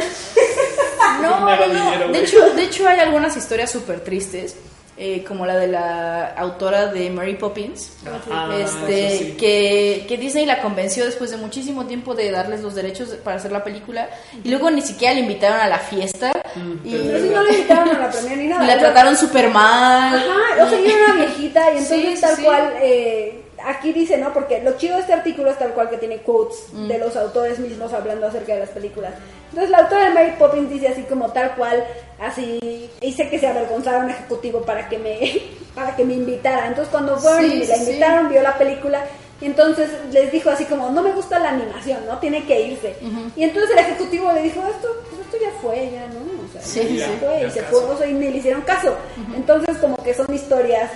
No, 1.22 1.38
Dinero, 1.46 1.66
no, 1.66 1.90
dinero, 1.90 2.12
de 2.12 2.18
hecho, 2.20 2.50
de 2.54 2.62
hecho 2.64 2.88
hay 2.88 3.00
algunas 3.00 3.36
historias 3.36 3.70
súper 3.70 4.00
tristes, 4.00 4.56
eh, 4.98 5.24
como 5.26 5.46
la 5.46 5.56
de 5.56 5.68
la 5.68 6.26
autora 6.36 6.86
de 6.88 7.08
Mary 7.10 7.34
Poppins, 7.34 7.92
Ah, 8.30 8.50
este, 8.58 9.06
eso 9.14 9.24
sí. 9.24 9.32
que, 9.38 10.04
que 10.06 10.16
Disney 10.18 10.44
la 10.46 10.60
convenció 10.60 11.04
después 11.06 11.30
de 11.30 11.38
muchísimo 11.38 11.86
tiempo 11.86 12.14
de 12.14 12.30
darles 12.30 12.60
los 12.60 12.74
derechos 12.74 13.08
para 13.24 13.36
hacer 13.38 13.50
la 13.52 13.64
película 13.64 14.08
y 14.44 14.48
luego 14.50 14.70
ni 14.70 14.82
siquiera 14.82 15.14
le 15.14 15.20
invitaron 15.20 15.60
a 15.60 15.66
la 15.68 15.78
fiesta 15.78 16.30
Mm, 16.54 16.86
y, 16.86 16.90
Pero 16.96 17.18
si 17.18 17.28
no 17.30 17.42
le 17.44 17.52
invitaron 17.54 17.96
a 17.96 17.98
la 17.98 18.10
premier 18.10 18.36
ni 18.36 18.46
nada. 18.46 18.62
y 18.62 18.66
la 18.66 18.78
trataron 18.78 19.16
súper 19.16 19.48
mal. 19.48 20.14
Ajá, 20.16 20.64
o 20.66 20.68
sea, 20.68 20.78
ella 20.78 20.94
era 20.96 21.04
una 21.06 21.24
viejita 21.24 21.60
y 21.72 21.78
entonces 21.78 21.98
Sí, 22.10 22.14
sí, 22.16 22.20
tal 22.20 22.36
sí. 22.36 22.42
cual, 22.42 22.72
eh, 22.82 23.41
aquí 23.66 23.92
dice, 23.92 24.16
¿no? 24.18 24.32
Porque 24.32 24.60
lo 24.62 24.76
chido 24.76 24.94
de 24.96 25.00
este 25.02 25.12
artículo 25.12 25.50
es 25.50 25.58
tal 25.58 25.72
cual 25.72 25.90
que 25.90 25.96
tiene 25.98 26.18
quotes 26.18 26.66
Mm. 26.72 26.88
de 26.88 26.98
los 26.98 27.16
autores 27.16 27.58
mismos 27.58 27.92
hablando 27.92 28.26
acerca 28.26 28.54
de 28.54 28.60
las 28.60 28.70
películas. 28.70 29.12
Entonces 29.50 29.70
la 29.70 29.78
autora 29.78 30.04
de 30.08 30.10
Mary 30.14 30.32
Poppins 30.38 30.70
dice 30.70 30.88
así 30.88 31.02
como 31.02 31.30
tal 31.32 31.54
cual, 31.56 31.84
así, 32.20 32.90
hice 33.00 33.28
que 33.28 33.38
se 33.38 33.46
avergonzara 33.46 33.98
un 33.98 34.10
ejecutivo 34.10 34.62
para 34.62 34.88
que 34.88 34.98
me, 34.98 35.40
para 35.74 35.94
que 35.96 36.04
me 36.04 36.14
invitara. 36.14 36.68
Entonces 36.68 36.90
cuando 36.90 37.16
fueron 37.18 37.50
Sí, 37.50 37.62
y 37.62 37.66
la 37.66 37.74
sí. 37.76 37.82
invitaron, 37.90 38.28
vio 38.28 38.42
la 38.42 38.56
película 38.56 39.04
y 39.40 39.46
entonces 39.46 39.90
les 40.12 40.30
dijo 40.30 40.50
así 40.50 40.64
como, 40.66 40.88
no 40.90 41.02
me 41.02 41.10
gusta 41.12 41.38
la 41.40 41.48
animación, 41.50 41.98
¿no? 42.06 42.16
Tiene 42.18 42.44
que 42.46 42.60
irse. 42.68 42.94
Y 43.36 43.42
entonces 43.42 43.72
el 43.72 43.78
ejecutivo 43.80 44.30
le 44.32 44.42
dijo, 44.42 44.60
esto, 44.68 44.88
pues 45.10 45.20
esto 45.20 45.36
ya 45.42 45.50
fue, 45.60 45.90
ya, 45.90 46.06
¿no? 46.06 46.20
O 46.20 46.52
sea, 46.52 46.62
Sí, 46.62 46.96
ya 46.96 47.08
fue 47.18 47.40
Ya 47.40 47.46
y 47.48 47.50
se 47.50 47.60
caso. 47.60 47.72
fue, 47.82 47.94
o 47.94 47.98
sea, 47.98 48.06
y 48.06 48.12
ni 48.14 48.28
le 48.30 48.36
hicieron 48.38 48.62
caso. 48.62 48.94
Entonces 49.34 49.76
como 49.78 49.96
que 50.02 50.14
son 50.14 50.32
historias 50.32 50.90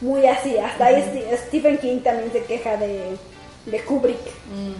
muy 0.00 0.26
así. 0.26 0.56
Hasta 0.58 0.86
ahí 0.86 1.24
Stephen 1.48 1.78
King 1.78 2.00
también 2.00 2.30
se 2.32 2.42
queja 2.44 2.76
de, 2.76 3.16
de 3.66 3.80
Kubrick. 3.82 4.18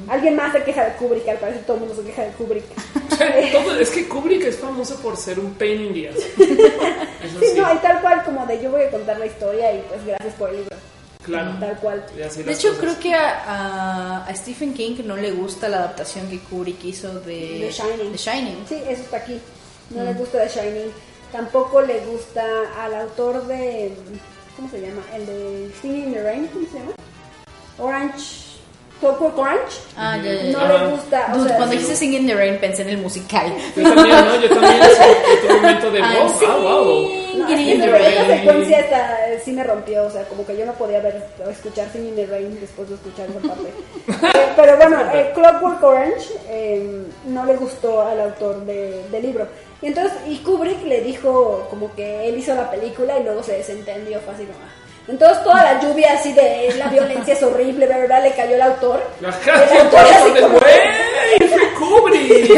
Alguien 0.09 0.37
más 0.37 0.53
se 0.53 0.63
queja 0.63 0.85
de 0.85 0.93
Kubrick, 0.95 1.29
al 1.29 1.39
parecer 1.39 1.63
todo 1.65 1.77
el 1.77 1.81
mundo 1.85 1.97
se 1.97 2.03
queja 2.09 2.23
de 2.25 2.31
Kubrick. 2.33 2.65
Todo- 3.53 3.79
es 3.81 3.91
que 3.91 4.07
Kubrick 4.09 4.45
es 4.45 4.59
famoso 4.59 4.97
por 5.01 5.17
ser 5.17 5.41
un 5.41 5.55
pain 5.55 5.81
in 5.87 5.93
the 5.95 6.09
ass. 6.09 6.17
Sí, 6.37 6.45
sí, 7.41 7.53
no, 7.61 7.75
y 7.75 7.79
tal 7.79 8.01
cual 8.01 8.23
como 8.25 8.47
de 8.47 8.61
yo 8.63 8.71
voy 8.71 8.83
a 8.83 8.91
contar 8.91 9.19
la 9.19 9.27
historia 9.27 9.73
y 9.75 9.83
pues 9.89 10.05
gracias 10.07 10.35
por 10.35 10.51
el 10.51 10.57
libro. 10.59 10.77
claro. 11.25 11.57
Tal 11.59 11.77
cual. 11.81 12.05
De 12.15 12.25
hecho, 12.53 12.69
cosas. 12.69 12.81
creo 12.81 12.99
que 13.01 13.15
a, 13.15 13.43
a- 13.45 14.25
a 14.27 14.35
Stephen 14.37 14.73
King 14.73 15.01
no 15.05 15.17
le 15.17 15.33
gusta 15.33 15.69
la 15.69 15.79
adaptación 15.79 16.29
que 16.31 16.39
Kubrick 16.39 16.85
hizo 16.85 17.13
de 17.21 17.67
The 17.67 17.73
Shining. 17.73 18.13
The 18.13 18.19
Shining. 18.19 18.65
Sí, 18.69 18.77
eso 18.89 19.03
está 19.03 19.17
aquí. 19.19 19.41
No 19.91 20.05
le 20.05 20.13
gusta 20.15 20.43
The 20.47 20.49
Shining. 20.49 20.93
Tampoco 21.33 21.83
le 21.83 21.99
gusta 22.07 22.43
al 22.81 22.95
autor 22.95 23.47
de... 23.49 23.93
¿Cómo 24.59 24.69
se 24.71 24.81
llama? 24.81 25.03
El 25.15 25.25
de 25.25 25.73
Singing 25.81 26.09
in 26.09 26.13
the 26.15 26.21
Rain, 26.25 26.49
¿cómo 26.49 26.67
se 26.67 26.81
llama? 26.81 26.91
Orange... 27.79 28.48
Clockwork 29.01 29.39
Orange. 29.39 29.77
Ah, 29.97 30.17
ya, 30.17 30.33
ya, 30.33 30.43
ya. 30.43 30.53
No 30.53 30.59
Ajá. 30.59 30.85
le 30.85 30.91
gusta. 30.91 31.27
o 31.33 31.37
Dude, 31.39 31.49
sea, 31.49 31.57
cuando 31.57 31.73
dijiste 31.75 31.97
Singing 31.97 32.21
in 32.23 32.27
the 32.27 32.35
Rain 32.35 32.59
pensé 32.59 32.83
en 32.83 32.89
el 32.91 32.99
musical. 32.99 33.53
Yo 33.77 33.83
también, 33.95 34.17
¿no? 34.25 34.41
Yo 34.41 34.49
también, 34.49 34.81
un, 34.81 35.39
otro 35.45 35.57
momento 35.57 35.91
de 35.91 36.01
wow, 36.01 36.09
ah, 36.49 36.57
wow. 36.57 37.09
No, 37.39 37.49
es 37.49 37.55
que 37.55 37.63
in 37.75 37.81
the 37.81 37.87
Rain. 37.87 38.27
secuencia 38.27 38.81
está- 38.81 39.29
eh, 39.31 39.41
sí 39.45 39.53
me 39.53 39.63
rompió, 39.63 40.05
o 40.05 40.11
sea, 40.11 40.25
como 40.25 40.45
que 40.45 40.57
yo 40.57 40.67
no 40.67 40.73
podía 40.73 41.01
ver 41.01 41.23
o 41.47 41.49
escuchar 41.49 41.87
Singing 41.93 42.09
in 42.11 42.17
the 42.17 42.27
Rain 42.27 42.59
después 42.61 42.89
de 42.89 42.97
escuchar 42.97 43.29
esa 43.31 43.41
parte. 43.41 43.71
Eh, 44.39 44.53
pero 44.57 44.77
bueno, 44.77 44.99
eh, 45.15 45.31
Clockwork 45.35 45.83
Orange 45.83 46.27
eh, 46.49 47.03
no 47.27 47.45
le 47.45 47.55
gustó 47.57 48.03
al 48.03 48.21
autor 48.21 48.65
de- 48.67 49.05
del 49.11 49.23
libro. 49.23 49.47
Y 49.81 49.87
entonces, 49.87 50.13
y 50.27 50.39
Kubrick 50.39 50.83
le 50.85 51.03
dijo 51.03 51.67
como 51.71 51.95
que 51.95 52.29
él 52.29 52.37
hizo 52.39 52.53
la 52.55 52.69
película 52.69 53.17
y 53.19 53.23
luego 53.23 53.43
se 53.45 53.53
desentendió 53.53 54.19
fácil. 54.21 54.47
como, 54.49 54.59
ah. 54.65 54.75
Entonces 55.09 55.43
toda 55.43 55.63
la 55.65 55.81
lluvia 55.81 56.13
así 56.13 56.33
de 56.35 56.75
la 56.79 56.89
violencia 56.89 57.33
es 57.35 57.43
horrible, 57.43 57.87
¿verdad? 57.87 58.23
Le 58.23 58.33
cayó 58.35 58.55
al 58.57 58.63
autor. 58.63 59.03
Ajá, 59.27 59.65
El 59.65 59.79
autor 59.79 60.01
así 60.01 60.31
de 60.33 60.41
como 60.43 60.59
fue 60.59 60.71
Kubrick, 61.79 62.49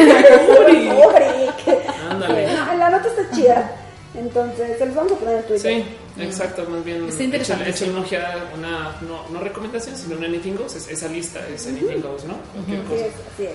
Kubrick. 0.89 1.79
Ándale. 2.11 2.47
No, 2.47 2.75
la 2.75 2.91
nota 2.91 3.09
está 3.09 3.31
chida. 3.37 3.71
Entonces, 4.13 4.77
se 4.77 4.87
los 4.87 4.95
vamos 4.97 5.13
a 5.13 5.17
poner 5.17 5.37
en 5.37 5.43
Twitter. 5.45 5.73
Sí, 5.85 5.97
exacto, 6.21 6.65
más 6.69 6.85
bien. 6.85 7.09
Está 7.09 7.23
interesante, 7.23 7.71
Echa 7.71 7.79
sí. 7.85 7.91
una 7.91 8.01
ojeada, 8.01 8.51
una, 8.59 8.97
no, 9.03 9.29
no 9.31 9.41
recomendación, 9.41 9.97
sino 9.97 10.17
un 10.17 10.25
Anything 10.25 10.57
Goes. 10.57 10.75
es- 10.75 10.89
esa 10.89 11.07
lista 11.07 11.39
es 11.55 11.65
Anything 11.69 12.03
Goes, 12.03 12.25
¿no? 12.25 12.35
Cualquier 12.53 12.81
Así 12.81 12.89
cosa. 12.89 13.05
es, 13.07 13.13
así 13.33 13.45
es. 13.47 13.53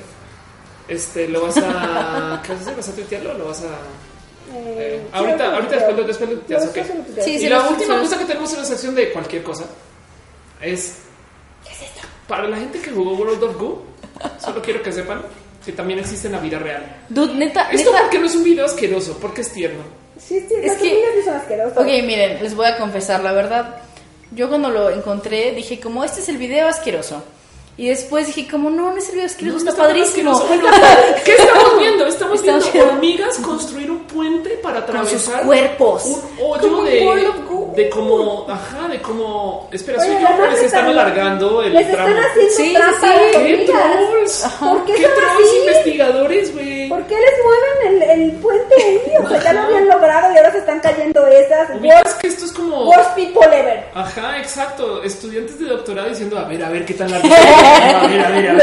Este, 0.87 1.27
lo 1.27 1.41
vas 1.41 1.57
a. 1.57 2.41
¿Qué 2.45 2.53
vas 2.53 2.59
a 2.59 2.61
hacer? 2.63 2.75
¿Vas 2.77 2.89
a 2.89 2.91
tuitearlo 2.93 3.31
o 3.31 3.37
lo 3.37 3.45
vas 3.47 3.61
a.? 3.63 3.67
Eh, 4.53 5.01
ahorita, 5.11 5.53
ahorita 5.55 5.75
después, 5.75 5.95
lo- 5.97 6.03
después 6.03 6.29
lo 6.29 6.35
tuiteas, 6.37 6.65
Lo 6.65 6.71
después. 6.71 7.25
Sí, 7.25 7.31
y 7.37 7.49
la 7.49 7.57
los- 7.59 7.71
última 7.71 7.95
los- 7.95 8.03
cosa 8.09 8.19
que 8.19 8.25
tenemos 8.25 8.51
en 8.53 8.59
la 8.59 8.65
sección 8.65 8.95
de 8.95 9.11
cualquier 9.11 9.43
cosa 9.43 9.65
es. 10.61 10.95
¿Qué 11.63 11.71
es 11.71 11.81
esto? 11.81 12.01
Para 12.27 12.47
la 12.47 12.57
gente 12.57 12.79
que 12.79 12.91
jugó 12.91 13.13
World 13.13 13.43
of 13.43 13.57
Goo, 13.59 13.83
solo 14.43 14.61
quiero 14.61 14.81
que 14.81 14.91
sepan 14.91 15.21
que 15.65 15.71
también 15.71 15.99
existe 15.99 16.27
en 16.27 16.33
la 16.33 16.39
vida 16.39 16.59
real. 16.59 17.03
Dude, 17.09 17.33
neta, 17.33 17.69
Esto 17.71 17.91
neta. 17.91 18.03
porque 18.03 18.19
no 18.19 18.25
es 18.27 18.35
un 18.35 18.43
video 18.43 18.65
asqueroso, 18.65 19.17
porque 19.19 19.41
es 19.41 19.51
tierno. 19.51 19.81
Sí, 20.19 20.39
sí, 20.47 20.55
Es 20.61 20.73
que- 20.77 21.01
son 21.25 21.33
asquerosas. 21.35 21.77
Ok, 21.77 21.85
miren, 22.03 22.41
les 22.41 22.55
voy 22.55 22.67
a 22.67 22.77
confesar 22.77 23.21
la 23.23 23.31
verdad. 23.31 23.77
Yo 24.31 24.47
cuando 24.49 24.69
lo 24.69 24.89
encontré 24.89 25.51
dije 25.53 25.79
como 25.79 26.03
este 26.03 26.19
es 26.21 26.29
el 26.29 26.37
video 26.37 26.67
asqueroso. 26.67 27.23
Y 27.77 27.87
después 27.89 28.27
dije 28.27 28.47
como 28.49 28.69
no, 28.69 28.91
no 28.91 28.97
es 28.97 29.09
el 29.09 29.15
video 29.15 29.25
asqueroso, 29.25 29.63
No, 29.65 29.69
está 29.69 29.81
tan 29.83 29.87
padrísimo. 29.87 30.31
¿Qué 31.25 31.33
estamos 31.33 31.77
viendo? 31.77 32.05
Estamos, 32.07 32.39
Estamos 32.39 32.63
viendo 32.63 32.71
viendo- 32.71 32.93
hormigas 32.93 33.37
construir 33.39 33.91
un 33.91 33.99
puente 34.05 34.51
para 34.63 34.85
Con 34.85 35.05
sus 35.05 35.27
atravesar 35.27 35.45
cuerpos. 35.45 36.03
un 36.05 36.21
hoyo 36.41 36.61
Como 36.61 36.83
de. 36.83 36.99
De 37.75 37.89
como, 37.89 38.45
ajá, 38.49 38.87
de 38.87 39.01
como, 39.01 39.69
espera, 39.71 39.99
soy 39.99 40.13
yo, 40.21 40.27
pero 40.37 40.51
les 40.51 40.61
están 40.63 40.87
está- 40.87 41.01
alargando 41.01 41.63
el 41.63 41.73
Les 41.73 41.91
tramo. 41.91 42.07
están 42.09 42.23
haciendo 42.25 42.53
Sí, 42.55 42.73
trampa 42.73 43.07
sí, 43.07 43.37
¡Qué 43.45 43.65
trolls! 43.67 44.47
¿Por 44.59 44.85
qué 44.85 44.93
¡Qué 44.93 45.03
son 45.03 45.11
trolls 45.15 45.33
así? 45.49 45.57
investigadores, 45.59 46.53
güey! 46.53 46.89
¿Por 46.89 47.03
qué 47.07 47.15
les 47.15 47.33
mueven 47.43 48.01
el, 48.11 48.21
el 48.21 48.31
puente 48.33 48.75
ahí? 48.83 49.01
O 49.23 49.29
sea, 49.29 49.39
ya 49.43 49.53
lo 49.53 49.61
habían 49.61 49.87
logrado 49.87 50.33
y 50.33 50.37
ahora 50.37 50.51
se 50.51 50.57
están 50.59 50.79
cayendo 50.79 51.25
esas. 51.27 51.69
Worst, 51.81 52.21
que 52.21 52.27
esto 52.27 52.45
es 52.45 52.51
como... 52.51 52.87
worst 52.89 53.11
people 53.15 53.43
ever. 53.45 53.83
Ajá, 53.93 54.37
exacto. 54.39 55.01
Estudiantes 55.03 55.59
de 55.59 55.65
doctorado 55.65 56.09
diciendo, 56.09 56.37
a 56.37 56.43
ver, 56.45 56.63
a 56.63 56.69
ver, 56.69 56.85
qué 56.85 56.93
tan 56.93 57.11
largo. 57.11 57.27
A 57.33 58.07
ver, 58.07 58.19
a 58.25 58.29
ver, 58.29 58.49
a 58.49 58.53
no, 58.53 58.59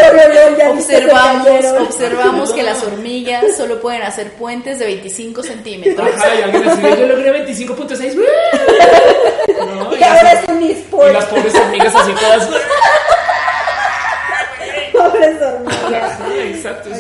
no, 0.65 0.73
Observamos, 0.73 1.65
observamos 1.89 2.53
que 2.53 2.63
las 2.63 2.83
hormigas 2.85 3.57
solo 3.57 3.81
pueden 3.81 4.03
hacer 4.03 4.33
puentes 4.33 4.79
de 4.79 4.87
25 4.87 5.43
centímetros. 5.43 6.09
Ajá, 6.15 6.35
y 6.39 6.43
alguien 6.43 6.69
así 6.69 6.83
yo 6.83 7.07
logré 7.07 7.47
25.6. 7.47 8.17
No, 9.67 9.95
Y 9.97 9.99
y 10.01 10.03
ahora 10.05 10.23
las- 10.23 10.43
es 10.45 10.49
un 10.49 10.63
Y 10.63 10.71
eSport. 10.73 11.13
las 11.13 11.25
pobres 11.27 11.55
hormigas 11.55 11.95
así 11.95 12.13
todas. 12.13 12.49
Pobres 14.93 15.43
hormigas. 15.43 16.19
Sí, 16.19 16.39
exacto. 16.39 16.91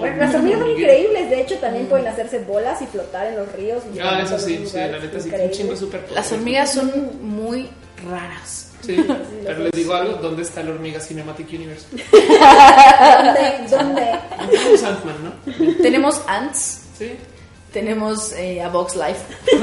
Bueno, 0.00 0.16
las 0.16 0.34
hormigas 0.34 0.60
son 0.60 0.70
increíbles, 0.70 1.30
de 1.30 1.40
hecho 1.42 1.58
también 1.58 1.86
pueden 1.86 2.08
hacerse 2.08 2.38
bolas 2.40 2.80
y 2.82 2.86
flotar 2.86 3.26
en 3.26 3.36
los 3.36 3.52
ríos. 3.52 3.82
y 3.94 3.98
Ah, 4.00 4.20
eso 4.24 4.38
sí, 4.38 4.64
sí, 4.66 4.76
la 4.76 4.98
neta 4.98 5.20
sí, 5.20 5.30
un 5.30 5.50
chingo 5.50 5.76
súper 5.76 6.04
Las 6.14 6.32
hormigas 6.32 6.72
son 6.72 7.10
muy 7.22 7.68
raras. 8.08 8.66
Sí, 8.84 8.96
pero 9.44 9.58
les 9.60 9.72
digo 9.72 9.94
algo, 9.94 10.14
¿dónde 10.14 10.42
está 10.42 10.62
la 10.62 10.70
hormiga 10.70 10.98
Cinematic 11.00 11.48
Universe? 11.52 11.84
¿Dónde? 12.12 13.68
¿Dónde? 13.68 14.18
Tenemos 14.50 14.82
Ant-Man, 14.82 15.16
¿no? 15.22 15.32
Tenemos 15.82 16.22
ants, 16.26 16.80
Sí. 16.98 17.12
Tenemos 17.72 18.32
eh, 18.32 18.62
a 18.62 18.68
Box 18.68 18.96
Life. 18.96 19.20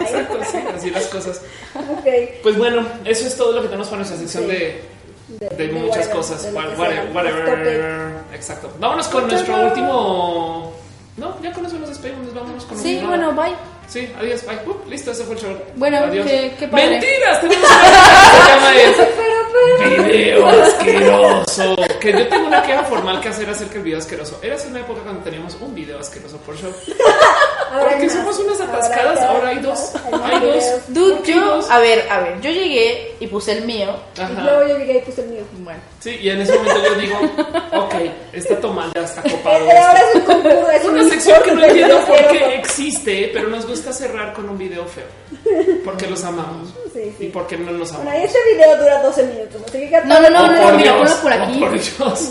Exacto, 0.00 0.38
sí, 0.50 0.58
así 0.76 0.90
las 0.90 1.06
cosas. 1.06 1.40
Ok. 1.74 2.06
Pues 2.42 2.56
bueno, 2.58 2.86
eso 3.04 3.26
es 3.26 3.36
todo 3.36 3.52
lo 3.52 3.62
que 3.62 3.68
tenemos 3.68 3.88
para 3.88 3.98
nuestra 3.98 4.18
sección 4.18 4.44
Sí. 4.44 4.50
de, 4.50 4.82
De- 5.28 5.48
de 5.56 5.66
de 5.68 5.72
muchas 5.72 6.08
whatever, 6.08 6.16
cosas. 6.16 6.42
de 6.44 6.52
Whatever, 6.52 7.10
whatever. 7.14 8.10
Exacto. 8.34 8.70
Vámonos 8.78 9.08
con 9.08 9.26
nuestro 9.28 9.66
último. 9.66 10.72
No, 11.16 11.40
ya 11.42 11.52
con 11.52 11.66
eso 11.66 11.78
nos 11.78 11.88
despedimos. 11.90 12.32
Vámonos 12.34 12.64
con 12.64 12.78
Sí, 12.78 13.00
bueno, 13.06 13.32
bye. 13.32 13.52
Sí, 13.88 14.10
adiós, 14.18 14.44
bye. 14.46 14.56
Uh, 14.66 14.88
listo, 14.88 15.10
ese 15.10 15.24
fue 15.24 15.34
el 15.34 15.40
show. 15.40 15.50
Bueno, 15.76 15.98
qué- 16.10 16.54
qué 16.58 16.68
padre. 16.68 16.88
¡Mentiras! 16.90 17.40
Tenemos 17.40 17.68
llama 18.48 18.74
el 18.74 18.94
video 20.04 20.46
asqueroso. 20.48 21.76
Que 22.00 22.12
yo 22.12 22.28
tengo 22.28 22.46
una 22.48 22.62
queja 22.62 22.84
formal 22.84 23.20
que 23.20 23.28
hacer 23.28 23.48
acerca 23.48 23.74
del 23.74 23.82
video 23.84 23.98
asqueroso. 23.98 24.38
Era 24.42 24.56
hace 24.56 24.68
una 24.68 24.80
época 24.80 25.00
cuando 25.02 25.22
teníamos 25.22 25.56
un 25.60 25.74
video 25.74 25.98
asqueroso 25.98 26.36
por 26.38 26.56
show. 26.56 26.72
Ahora 27.72 27.88
Porque 27.90 28.04
más. 28.04 28.12
somos 28.12 28.38
unas 28.38 28.60
atascadas, 28.60 29.20
ahora 29.20 29.48
hay 29.48 29.58
dos. 29.60 29.92
Hay 30.24 30.40
dos. 30.40 30.64
Dude, 30.88 31.14
¿Por 31.14 31.22
qué 31.22 31.32
yo, 31.34 31.40
dos? 31.56 31.70
a 31.70 31.78
ver, 31.78 32.06
a 32.10 32.20
ver, 32.20 32.38
yo 32.42 32.50
llegué 32.50 33.14
y 33.18 33.26
puse 33.28 33.52
el 33.52 33.64
mío. 33.64 33.96
Y 34.14 34.20
Ajá. 34.20 34.42
luego 34.42 34.68
yo 34.68 34.76
llegué 34.76 34.98
y 34.98 35.00
puse 35.00 35.22
el 35.22 35.28
mío. 35.28 35.42
Bueno, 35.58 35.80
Sí, 35.98 36.18
y 36.20 36.28
en 36.28 36.42
ese 36.42 36.54
momento 36.54 36.82
yo 36.84 36.94
digo, 36.96 37.18
ok, 37.72 37.94
esta 38.34 38.56
toma 38.60 38.90
ya 38.94 39.00
está 39.04 39.22
copado. 39.30 39.56
Eh, 39.56 39.72
sección 41.22 41.42
que 41.42 41.52
no 41.52 41.60
eSport 41.60 41.70
entiendo 41.70 42.06
por 42.06 42.16
qué 42.16 42.24
asqueroso. 42.24 42.52
existe, 42.58 43.30
pero 43.32 43.48
nos 43.48 43.66
gusta 43.66 43.92
cerrar 43.92 44.32
con 44.32 44.48
un 44.48 44.58
video 44.58 44.84
feo. 44.86 45.04
Porque 45.84 46.06
los 46.06 46.22
amamos. 46.24 46.68
Sí, 46.92 47.14
sí. 47.18 47.24
Y 47.26 47.28
porque 47.28 47.56
no 47.56 47.72
los 47.72 47.92
Bueno, 47.92 48.10
amamos. 48.10 48.26
este 48.26 48.38
video 48.54 48.76
dura 48.78 49.02
12 49.02 49.22
minutos, 49.24 49.62
así 49.68 49.78
que 49.88 50.00
No, 50.04 50.20
no, 50.20 50.30
no, 50.30 50.76
mira, 50.76 50.96
ponlo 50.96 51.16
por 51.22 51.32
oh, 51.32 51.34
aquí. 51.42 51.58
por 51.60 51.72
Dios. 51.72 52.30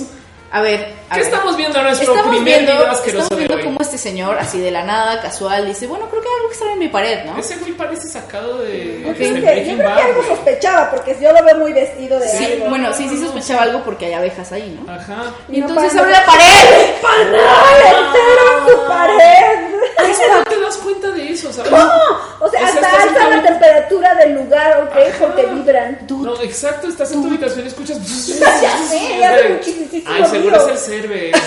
A 0.51 0.61
ver. 0.61 0.93
a 1.09 1.15
¿Qué 1.15 1.21
ver. 1.21 1.33
estamos 1.33 1.55
viendo 1.57 1.77
en 1.79 1.85
nuestro 1.85 2.11
Estamos 2.13 2.29
primer 2.35 2.59
viendo, 2.59 2.71
video 2.73 2.91
asqueroso 2.91 3.23
estamos 3.23 3.29
de 3.29 3.35
viendo 3.37 3.55
hoy? 3.55 3.63
cómo 3.63 3.77
este 3.81 3.97
señor, 3.97 4.37
así 4.37 4.59
de 4.59 4.71
la 4.71 4.83
nada, 4.83 5.21
casual, 5.21 5.65
dice, 5.65 5.87
bueno, 5.87 6.09
creo 6.09 6.21
que 6.21 6.27
hay 6.27 6.35
algo 6.35 6.47
que 6.49 6.53
está 6.53 6.71
en 6.73 6.79
mi 6.79 6.87
pared, 6.89 7.23
¿no? 7.25 7.37
Ese 7.37 7.55
güey 7.57 7.71
parece 7.73 8.07
sacado 8.07 8.57
de, 8.59 9.05
Ok. 9.09 9.15
de 9.17 9.65
Yo 9.65 9.77
creo 9.77 9.95
que 9.95 10.01
algo 10.01 10.23
sospechaba, 10.27 10.91
porque 10.91 11.17
yo 11.21 11.31
lo 11.31 11.43
veo 11.43 11.57
muy 11.57 11.73
vestido 11.73 12.19
de 12.19 12.27
Sí, 12.27 12.45
algo. 12.53 12.65
bueno, 12.69 12.93
sí, 12.93 13.07
sí 13.09 13.17
sospechaba 13.17 13.63
algo 13.63 13.81
porque 13.83 14.07
hay 14.07 14.13
abejas 14.13 14.51
ahí, 14.51 14.77
¿no? 14.85 14.91
Ajá. 14.91 15.23
Y 15.49 15.59
No, 15.61 15.67
entonces 15.69 15.95
abre 15.97 16.11
la 16.11 16.25
pared. 16.25 16.91
¡Panal 17.01 17.81
entero 17.85 18.43
en 18.57 18.69
su 18.69 18.87
pared! 18.87 19.70
Es 20.09 20.17
que 20.19 20.27
no 20.27 20.43
te 20.43 20.59
das 20.59 20.77
cuenta 20.77 21.11
de 21.11 21.31
eso, 21.31 21.51
¿sabes? 21.53 21.71
¿Cómo? 21.71 21.91
O 22.39 22.49
sea, 22.49 22.67
estás 22.69 22.83
hasta 22.93 23.03
alza 23.03 23.29
la 23.29 23.43
temperatura 23.43 24.15
del 24.15 24.33
lugar, 24.35 24.83
¿ok? 24.83 25.15
Porque 25.19 25.45
vibran. 25.47 25.99
No, 26.09 26.41
exacto, 26.41 26.87
estás 26.87 27.11
en 27.11 27.21
tu 27.21 27.27
habitación 27.29 27.65
y 27.65 27.67
escuchas. 27.67 27.97
Ya 28.61 28.77
sé, 28.89 29.17
ya 29.19 29.33
hace 29.35 29.49
muchísimo 29.49 30.03
Ay, 30.07 30.25
seguro 30.25 30.55
es 30.57 30.67
el 30.67 30.77
cerve. 30.77 31.31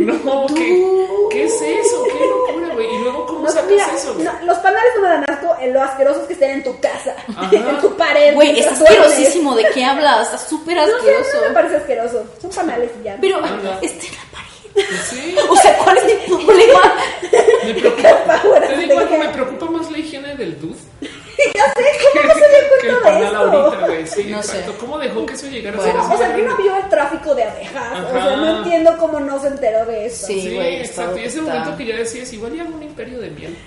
No, 0.00 0.46
¿qué, 0.54 0.86
¿qué 1.30 1.44
es 1.44 1.52
eso? 1.54 2.04
Qué 2.04 2.26
locura, 2.26 2.74
güey. 2.74 2.86
Y 2.94 2.98
luego, 2.98 3.26
¿cómo 3.26 3.40
No, 3.42 3.48
sacas 3.48 3.66
mira, 3.70 3.86
eso, 3.94 4.14
güey? 4.14 4.24
no, 4.24 4.32
los 4.44 4.58
panales 4.58 4.90
no 4.96 5.02
me 5.02 5.08
dan 5.08 5.24
asco 5.28 5.56
en 5.60 5.72
lo 5.72 5.82
asquerosos 5.82 6.22
que 6.26 6.32
estén 6.34 6.50
en 6.50 6.64
tu 6.64 6.78
casa, 6.80 7.14
Ajá. 7.36 7.48
en 7.52 7.80
tu 7.80 7.96
pared. 7.96 8.34
Güey, 8.34 8.52
duermes. 8.60 8.80
asquerosísimo. 8.82 9.54
¿De 9.56 9.66
qué 9.74 9.84
hablas? 9.84 10.26
Está 10.26 10.38
súper 10.38 10.76
No 10.76 10.82
asqueroso. 10.82 11.40
no 11.40 11.48
me 11.48 11.54
parece 11.54 11.76
asqueroso. 11.76 12.24
Son 12.40 12.50
panales 12.50 12.90
y 13.00 13.04
ya. 13.04 13.16
Pero 13.20 13.36
Anda. 13.38 13.78
está 13.82 14.06
en 14.06 14.12
la 14.14 14.24
pared. 14.32 14.45
Sí, 15.08 15.34
O 15.48 15.56
sea, 15.56 15.76
¿cuál 15.78 15.96
es 15.98 16.04
el 16.04 16.18
problema? 16.26 16.94
me 17.64 17.74
preocupa. 17.74 18.42
Te 18.68 18.76
digo 18.76 19.00
me 19.18 19.28
preocupa 19.28 19.66
más 19.70 19.90
la 19.90 19.98
higiene 19.98 20.34
del 20.36 20.60
dude 20.60 20.76
ya 21.54 21.64
sé, 21.76 21.84
¿cómo 22.12 22.26
no 22.26 22.34
se 22.34 22.40
que 22.40 22.75
el 22.88 23.02
de 23.02 23.24
esto? 23.26 23.36
ahorita, 23.36 23.86
güey. 23.86 24.06
Sí, 24.06 24.24
No 24.30 24.42
sé. 24.42 24.64
¿Cómo 24.80 24.98
dejó 24.98 25.26
que 25.26 25.34
eso 25.34 25.46
llegara 25.48 25.76
Bueno. 25.76 26.00
a 26.00 26.06
ser 26.06 26.14
O 26.14 26.18
sea, 26.18 26.34
que 26.36 26.42
no 26.42 26.56
vio 26.56 26.76
el 26.76 26.88
tráfico 26.88 27.34
de 27.34 27.44
abejas. 27.44 28.00
O 28.08 28.12
sea, 28.12 28.36
no 28.36 28.58
entiendo 28.58 28.96
cómo 28.98 29.20
no 29.20 29.40
se 29.40 29.48
enteró 29.48 29.84
de 29.86 30.06
esto. 30.06 30.26
Sí. 30.26 30.40
Sí, 30.40 30.54
güey, 30.54 30.76
exacto. 30.80 31.16
Y 31.16 31.24
ese 31.24 31.38
está- 31.40 31.52
momento 31.54 31.76
que 31.76 31.86
ya 31.86 31.96
decías, 31.96 32.32
igual 32.32 32.54
y 32.56 32.60
hago 32.60 32.74
un 32.74 32.82
imperio 32.82 33.20
de 33.20 33.30
miel. 33.30 33.56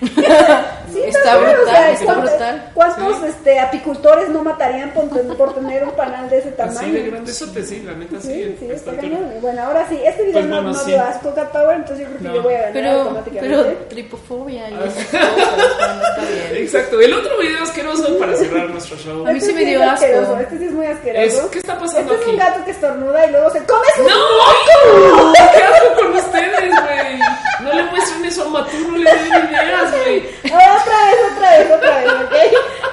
Sí, 0.92 1.00
Está 1.04 1.22
también, 1.22 1.56
brutal, 1.56 1.68
o 1.74 1.76
sea, 1.76 1.90
está 1.92 2.04
¿cuántos, 2.04 2.30
brutal. 2.30 2.70
cuántos, 2.74 3.16
Sí. 3.20 3.26
este, 3.28 3.60
apicultores 3.60 4.28
no 4.28 4.42
matarían 4.42 4.90
por, 4.90 5.08
ten- 5.10 5.28
por 5.36 5.54
tener 5.54 5.84
un 5.84 5.92
panal 5.92 6.28
de 6.28 6.38
ese 6.38 6.50
tamaño? 6.52 6.78
Así 6.80 6.90
de 6.90 7.02
grande 7.10 7.30
eso 7.30 7.46
te 7.52 7.62
sí, 7.64 7.82
la 7.86 7.92
neta 7.92 8.20
sí. 8.20 8.28
Sí, 8.32 8.56
sí, 8.58 8.66
está 8.72 8.92
cañón. 8.96 9.30
Bueno, 9.40 9.62
ahora 9.62 9.86
sí, 9.88 9.98
este 10.04 10.22
video 10.24 10.32
Pues 10.40 10.46
no, 10.46 10.56
bueno, 10.56 10.72
no 10.72 10.78
sí. 10.78 10.90
dio 10.90 11.02
asco, 11.02 11.34
Cat 11.34 11.52
Power, 11.52 11.76
entonces 11.76 11.98
yo 12.00 12.06
creo 12.06 12.18
que 12.18 12.28
No. 12.28 12.34
yo 12.34 12.42
voy 12.42 12.54
a 12.54 12.58
ganar 12.58 12.72
Pero, 12.72 12.90
automáticamente. 13.02 13.56
pero 13.56 13.76
tripofobia 13.88 14.70
y 14.70 14.74
Ah. 14.74 14.78
esas 14.86 15.04
cosas, 15.04 15.30
bueno, 15.78 16.02
está 16.08 16.22
bien. 16.50 16.62
Exacto. 16.64 17.00
El 17.00 17.14
otro 17.14 17.38
video 17.38 17.62
asqueroso 17.62 18.18
para 18.18 18.36
cerrar 18.36 18.70
nuestro 18.70 18.96
show. 18.96 19.09
A 19.26 19.32
mí 19.32 19.40
sí 19.40 19.52
me 19.52 19.64
dio 19.64 19.82
asco. 19.82 19.94
asqueroso, 19.94 20.38
Este 20.40 20.58
sí 20.58 20.64
es 20.66 20.72
muy 20.72 20.86
asqueroso. 20.86 21.26
Es- 21.44 21.50
¿qué 21.50 21.58
está 21.58 21.78
pasando 21.78 22.12
este 22.14 22.14
aquí? 22.14 22.22
es 22.22 22.28
un 22.28 22.36
gato 22.46 22.64
que 22.64 22.70
estornuda 22.70 23.26
y 23.26 23.30
luego 23.30 23.50
se 23.50 23.64
come 23.64 23.86
su... 23.96 24.02
¡No! 24.02 25.32
¿Qué 25.52 25.62
hago 25.62 25.94
con 25.96 26.16
ustedes, 26.16 26.70
güey? 26.70 27.18
No 27.60 27.72
le 27.74 27.82
muestren 27.84 28.24
eso 28.24 28.42
a 28.44 28.48
Matú, 28.48 28.76
no 28.88 28.96
le 28.98 29.10
den 29.14 29.26
ideas, 29.50 29.90
güey. 29.92 30.26
Otra 30.44 31.06
vez, 31.06 31.16
otra 31.32 31.50
vez, 31.58 31.70
otra 31.70 31.96
vez, 31.98 32.08
¿ok? 32.12 32.34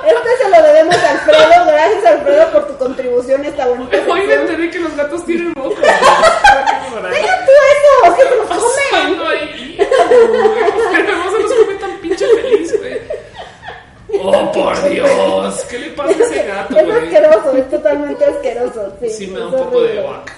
Este 0.07 0.43
se 0.43 0.49
lo 0.49 0.63
debemos 0.63 0.95
a 0.95 1.11
Alfredo. 1.11 1.65
Gracias, 1.65 2.05
Alfredo, 2.05 2.51
por 2.51 2.67
tu 2.67 2.77
contribución 2.77 3.43
a 3.43 3.47
esta 3.47 3.67
bonita 3.67 3.97
Hoy 4.09 4.27
me 4.27 4.33
enteré 4.33 4.69
que 4.71 4.79
los 4.79 4.95
gatos 4.95 5.25
tienen 5.25 5.53
boca. 5.53 5.81
¡Deja 5.81 7.45
tú 7.45 7.51
eso! 7.71 8.15
¡Que 8.15 8.23
se 8.23 8.35
los 8.35 8.47
comen! 8.47 9.27
ahí? 9.27 9.77
Pero 9.77 11.17
no 11.17 11.31
se 11.31 11.39
los 11.43 11.53
come 11.53 11.73
tan 11.75 11.97
pinche 11.99 12.25
feliz, 12.27 12.77
güey. 12.79 13.01
¡Oh, 14.21 14.51
por 14.51 14.89
Dios! 14.89 15.65
¿Qué 15.69 15.79
le 15.79 15.89
pasa 15.89 16.09
a 16.11 16.25
ese 16.25 16.43
gato, 16.45 16.77
Es 16.79 16.89
asqueroso, 16.95 17.57
es 17.57 17.69
totalmente 17.69 18.25
asqueroso. 18.25 18.93
Sí, 19.01 19.09
Sí, 19.09 19.27
me 19.27 19.39
da 19.39 19.47
un 19.47 19.51
poco 19.51 19.81
de 19.81 19.99
horrible. 19.99 20.01
guac. 20.03 20.35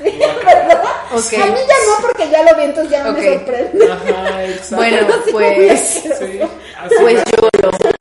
Sí. 1.21 1.35
A 1.41 1.45
mí 1.47 1.59
ya 1.67 1.75
no, 1.87 2.01
porque 2.01 2.29
ya 2.29 2.43
lo 2.43 2.57
vi, 2.57 2.63
entonces 2.65 2.91
ya 2.91 3.03
no 3.03 3.11
me 3.13 3.33
sorprende. 3.33 3.91
Ajá, 3.91 4.45
exacto. 4.45 4.75
Bueno, 4.75 5.07
pues, 5.31 5.79
sí, 6.03 6.09
pues, 6.09 6.99
pues 6.99 7.23
yo 7.25 7.49
lo. 7.63 7.71
Pues 7.71 7.93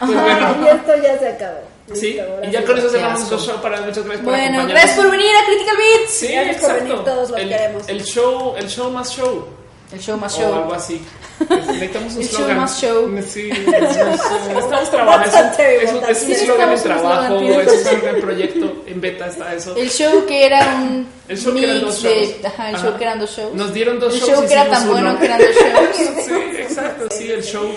Ajá, 0.00 0.54
bueno. 0.54 0.64
Y 0.64 0.68
esto 0.76 0.96
ya 1.02 1.18
se 1.18 1.28
acabó. 1.28 1.58
Sí, 1.92 2.20
y 2.44 2.50
ya 2.52 2.64
con 2.64 2.78
eso 2.78 2.88
cerramos 2.88 3.18
nuestro 3.18 3.38
show 3.38 3.60
para 3.60 3.80
muchas 3.80 4.04
gracias 4.04 4.24
por 4.24 4.32
Bueno, 4.32 4.66
gracias 4.68 4.96
por 4.96 5.10
venir 5.10 5.26
a 5.42 5.44
Critical 5.46 5.76
Beats. 5.76 6.10
Sí, 6.12 6.28
Gracias 6.32 6.56
por 6.62 6.74
venir, 6.74 7.04
todos 7.04 7.30
los 7.30 7.40
el, 7.40 7.48
queremos. 7.48 7.88
El 7.88 8.04
show, 8.04 8.54
el 8.56 8.68
show 8.68 8.90
más 8.92 9.10
show. 9.10 9.44
El 9.92 10.00
show 10.00 10.16
más 10.16 10.38
O 10.38 10.46
algo 10.46 10.60
show. 10.66 10.72
así. 10.74 11.02
Necesitamos 11.48 12.14
un 12.14 12.20
El 12.22 12.28
show 12.28 12.36
slogan. 12.38 12.56
más 12.58 12.80
show. 12.80 13.22
Sí, 13.28 13.50
necesitamos 13.50 14.90
trabajar. 14.90 15.60
Es 15.60 15.92
un, 15.92 16.04
es 16.04 16.22
un, 16.22 16.34
slogan 16.46 16.68
un 16.70 16.82
trabajo, 16.82 17.38
slogan, 17.40 17.60
es 17.60 17.72
un 17.72 17.78
slogan 17.78 18.14
en 18.14 18.20
proyecto. 18.20 18.84
En 18.86 19.00
beta 19.00 19.26
está 19.26 19.54
eso. 19.54 19.74
El 19.76 19.90
show 19.90 20.26
que 20.26 20.46
era 20.46 20.74
un 20.82 21.08
El 21.28 21.38
show 21.38 21.54
que 21.54 21.64
eran 21.64 21.74
mix 21.76 21.86
dos 21.86 22.02
de. 22.02 22.26
shows. 22.26 22.44
Ajá, 22.44 22.68
el 22.70 22.74
Ajá. 22.76 22.84
show 22.86 22.96
que 22.98 23.04
eran 23.04 23.18
dos 23.18 23.30
shows. 23.36 23.54
Nos 23.54 23.74
dieron 23.74 23.98
dos 24.00 24.14
el 24.14 24.20
shows. 24.20 24.32
show 24.32 24.46
que 24.46 24.52
era 24.52 24.70
tan 24.70 24.82
uno. 24.84 24.92
bueno 24.92 25.18
que 25.18 25.24
eran 25.26 25.38
dos 25.40 25.48
shows. 25.56 26.24
Sí, 26.26 26.56
exacto, 26.60 27.08
sí, 27.10 27.30
el 27.30 27.42
show. 27.42 27.68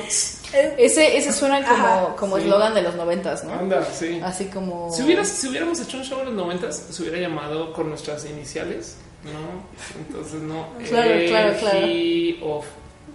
Ese, 0.78 1.18
ese 1.18 1.34
suena 1.34 1.66
como 1.68 1.84
Ajá, 1.88 2.16
como 2.16 2.36
sí. 2.38 2.44
eslogan 2.44 2.76
de 2.76 2.84
los 2.84 2.94
noventas, 2.94 3.44
¿no? 3.44 3.54
Anda, 3.54 3.84
sí. 3.92 4.22
Así 4.24 4.46
como. 4.46 4.92
Si, 4.94 5.02
hubieras, 5.02 5.28
si 5.30 5.48
hubiéramos 5.48 5.80
hecho 5.82 5.98
un 5.98 6.04
show 6.04 6.20
en 6.20 6.26
los 6.26 6.34
noventas, 6.36 6.84
se 6.92 7.02
hubiera 7.02 7.18
llamado 7.18 7.74
con 7.74 7.90
nuestras 7.90 8.24
iniciales, 8.26 8.98
¿no? 9.26 9.64
Entonces 10.08 10.42
no. 10.42 10.68
Claro, 10.90 11.12
claro, 11.28 11.54
claro. 11.60 11.78
He 11.88 12.40
of. 12.44 12.66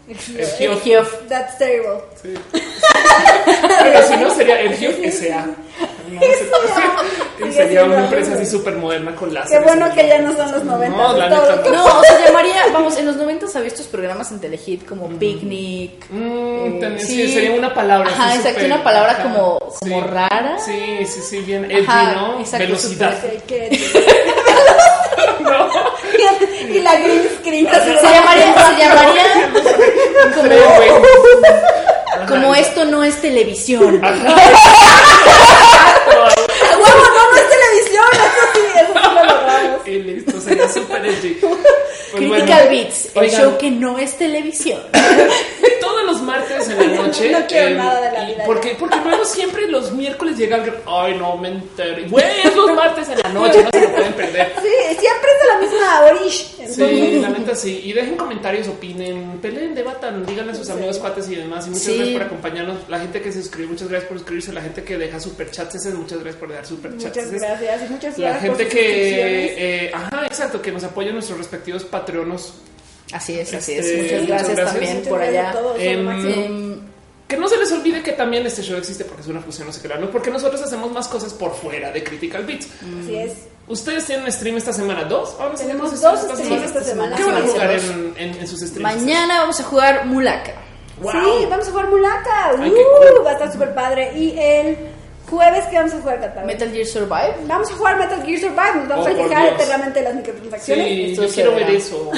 El 0.09 0.17
El 0.41 0.47
Geoff. 0.47 0.83
Geoff. 0.85 1.15
That's 1.29 1.59
terrible. 1.59 2.01
Sí. 2.23 2.33
Pero 3.83 4.03
si 4.09 4.17
no, 4.17 4.35
sería 4.35 4.61
el 4.61 4.75
Geoff 4.75 4.97
S.A. 5.03 5.47
No, 6.09 6.21
se- 6.23 7.53
sería 7.53 7.85
una 7.85 8.05
empresa 8.05 8.33
así 8.33 8.47
súper 8.47 8.75
moderna 8.77 9.15
con 9.15 9.29
Qué 9.29 9.35
láser. 9.35 9.63
bueno 9.63 9.93
que 9.95 10.09
ya 10.09 10.19
no 10.23 10.35
son 10.35 10.51
los 10.53 10.65
90. 10.65 10.97
No, 10.97 11.13
la 11.13 11.29
neta, 11.29 11.63
que- 11.63 11.71
No, 11.71 12.03
se 12.03 12.25
llamaría, 12.25 12.63
vamos, 12.73 12.97
en 12.97 13.05
los 13.07 13.17
noventas 13.17 13.55
había 13.55 13.69
estos 13.69 13.87
programas 13.89 14.33
en 14.33 14.41
Telehit 14.41 14.87
como 14.89 15.07
Picnic. 15.11 16.07
Mm, 16.09 16.81
también, 16.81 16.99
sí. 17.07 17.27
sí. 17.27 17.35
sería 17.35 17.53
una 17.53 17.75
palabra. 17.75 18.09
Ajá, 18.09 18.35
exacto, 18.37 18.61
súper- 18.61 18.73
una 18.73 18.83
palabra 18.83 19.13
ajá, 19.13 19.23
como- 19.25 19.59
sí. 19.71 19.79
como 19.91 20.01
rara. 20.01 20.59
Sí, 20.59 21.05
sí, 21.07 21.21
sí, 21.21 21.41
bien 21.41 21.67
edgy, 21.71 21.85
Ajá, 21.87 22.13
¿no? 22.15 22.41
exacto, 22.41 22.67
Velocidad. 22.67 23.15
Sí, 23.21 23.41
que- 23.47 23.69
y 26.79 26.83
la 26.83 26.97
green 26.97 27.29
screen 27.39 27.69
Se 27.69 28.13
llamaría, 28.13 28.55
se 28.55 28.77
llamaría 28.79 29.25
como 32.29 32.55
esto 32.55 32.85
no 32.85 33.03
es 33.03 33.21
televisión. 33.21 34.01
No, 36.79 36.85
no 36.87 37.37
es 37.37 37.49
televisión. 37.51 38.05
Eso 38.13 38.45
sí, 38.55 38.61
eso 38.77 38.93
sí 38.95 39.15
lo 39.15 39.25
logramos. 39.25 39.87
Y 39.87 39.99
listo, 39.99 40.41
sería 40.41 40.69
súper 40.69 41.05
edgy. 41.07 41.39
Pues 42.11 42.23
Critical 42.23 42.47
bueno, 42.67 42.71
Beats, 42.71 43.07
el 43.15 43.23
oigan, 43.23 43.41
show 43.43 43.59
que 43.59 43.71
no 43.71 43.99
es 43.99 44.17
televisión. 44.19 44.81
Todos 45.81 46.05
los 46.07 46.23
martes 46.23 46.69
en 46.69 46.79
la 46.79 47.03
noche. 47.03 47.31
No 47.31 47.47
quiero 47.47 47.71
nada 47.77 48.01
de 48.01 48.13
la 48.19 48.25
y 48.31 48.35
vida 48.35 48.45
Porque, 48.45 48.77
porque 48.79 48.97
luego 49.05 49.25
siempre 49.25 49.67
los 49.69 49.93
miércoles 49.93 50.37
llega 50.37 50.57
alguien. 50.57 50.75
Ay, 50.87 51.15
no 51.19 51.37
me 51.37 51.49
enteré. 51.49 52.05
Güey, 52.09 52.25
es 52.45 52.55
los 52.57 52.73
martes 52.73 53.09
en 53.09 53.19
la 53.19 53.29
noche, 53.31 53.63
no 53.65 53.71
se 53.71 53.81
lo 53.81 53.91
pueden 53.93 54.13
perder. 54.15 54.53
Sí, 54.63 54.97
siempre 55.01 55.31
es 55.35 55.43
de 55.43 55.49
la 55.49 55.59
misma 55.61 56.01
orish. 56.11 56.57
Sí, 56.69 57.19
la 57.21 57.29
neta 57.31 57.55
sí. 57.55 57.81
Y 57.85 57.93
dejen 57.93 58.17
comentarios, 58.17 58.69
opinen, 58.69 59.39
peleen, 59.41 59.75
debatan, 59.75 60.27
díganle 60.27 60.53
a 60.53 60.55
sus 60.55 60.69
amigos, 60.71 60.99
cuates 60.99 61.29
y 61.31 61.37
demás. 61.37 61.67
Y 61.67 61.71
muchas 61.71 61.85
Sí. 61.85 61.95
gracias 61.97 62.13
por 62.19 62.27
acompañarnos. 62.27 62.77
La 62.89 62.99
gente 63.01 63.21
que 63.23 63.33
se 63.33 63.41
suscribe, 63.43 63.69
muchas 63.69 63.89
gracias 63.89 64.09
por 64.09 64.19
suscribirse. 64.19 64.53
La 64.53 64.61
gente 64.63 64.83
que 64.85 64.99
deja 64.99 65.19
superchats, 65.21 65.87
muchas 65.95 66.19
gracias 66.19 66.37
por 66.37 66.49
dejar 66.49 66.67
superchats. 66.67 67.17
Muchas 67.17 67.31
gracias 67.31 67.83
y 67.89 67.93
muchas 67.93 68.19
La 68.19 68.29
gracias. 68.31 68.43
gente 68.43 68.65
por 68.65 68.73
sus 68.73 68.81
suscripciones. 68.81 69.51
que, 69.53 69.85
eh, 69.87 69.91
ajá, 69.95 70.28
exacto, 70.39 70.63
que 70.63 70.73
nos 70.73 70.85
apoya 70.85 71.09
en 71.09 71.15
nuestros 71.15 71.39
respectivos 71.39 71.85
patreonos. 71.85 72.55
Así 73.13 73.39
es, 73.39 73.53
así 73.55 73.73
Este, 73.73 74.17
es. 74.17 74.23
Muchas 74.23 74.29
gracias, 74.29 74.57
gracias. 74.57 74.73
también 74.73 75.03
por 75.09 75.21
allá. 75.21 75.55
Em, 75.79 76.81
Que 77.27 77.37
no 77.37 77.47
se 77.49 77.59
les 77.59 77.71
olvide 77.73 78.03
que 78.03 78.13
también 78.13 78.47
este 78.47 78.63
show 78.63 78.79
existe 78.79 79.05
porque 79.05 79.21
es 79.23 79.29
una 79.29 79.41
fusión, 79.41 79.67
no 79.67 79.73
sé 79.73 79.83
qué, 79.87 79.89
¿no? 79.99 80.11
Porque 80.11 80.31
nosotros 80.31 80.63
hacemos 80.63 80.91
más 80.93 81.09
cosas 81.09 81.35
por 81.35 81.55
fuera 81.55 81.91
de 81.93 82.03
Critical 82.03 82.45
Beats. 82.47 82.69
Así 83.03 83.17
es. 83.17 83.33
Ustedes 83.67 84.07
tienen 84.07 84.33
stream 84.33 84.57
esta 84.57 84.73
semana, 84.73 85.05
¿dos? 85.05 85.37
Ahora 85.39 85.55
Tenemos 85.55 86.01
dos 86.01 86.21
streams 86.21 86.41
streams 86.41 86.65
esta 86.65 86.83
semana. 86.85 87.17
¿Qué 87.17 87.25
van 87.25 87.37
a 87.37 87.41
jugar 87.47 87.71
en, 87.73 88.15
en, 88.17 88.35
en 88.41 88.47
sus 88.47 88.61
streams? 88.61 88.81
mañana 88.83 89.41
vamos 89.41 89.61
a 89.61 89.65
jugar 89.65 90.07
Mulaka. 90.07 90.55
Wow. 91.03 91.13
Sí, 91.13 91.47
vamos 91.51 91.69
a 91.69 91.71
jugar 91.71 91.89
Mulaka. 91.91 92.51
Ay, 92.59 92.71
Uh, 92.71 93.15
cool. 93.17 93.27
Va 93.27 93.31
a 93.31 93.33
estar 93.35 93.53
súper 93.53 93.75
padre. 93.75 94.13
Y 94.17 94.35
el 94.39 94.77
jueves, 95.29 95.65
¿qué 95.71 95.77
vamos 95.77 95.95
a 95.95 96.01
jugar, 96.01 96.21
Cata? 96.21 96.43
Metal 96.45 96.71
Gear 96.71 96.87
Survive. 96.87 97.35
Vamos 97.47 97.71
a 97.71 97.75
jugar 97.75 97.99
Metal 97.99 98.23
Gear 98.25 98.41
Survive. 98.41 98.75
Nos 98.77 98.89
vamos 98.89 99.07
Oh, 99.07 99.11
a 99.11 99.15
quejar 99.15 99.47
eternamente 99.53 99.99
de 100.01 100.05
las 100.05 100.15
microtransacciones. 100.15 100.87
Sí, 100.87 101.11
Esto 101.13 101.23
yo 101.27 101.35
quiero 101.35 101.55
ver 101.55 101.71
eso. 101.71 102.11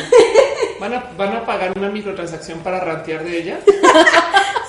¿Van 0.81 0.95
a, 0.95 1.11
¿Van 1.17 1.37
a 1.37 1.45
pagar 1.45 1.73
una 1.77 1.89
microtransacción 1.91 2.61
para 2.61 2.81
rantear 2.81 3.23
de 3.25 3.39
ella? 3.39 3.59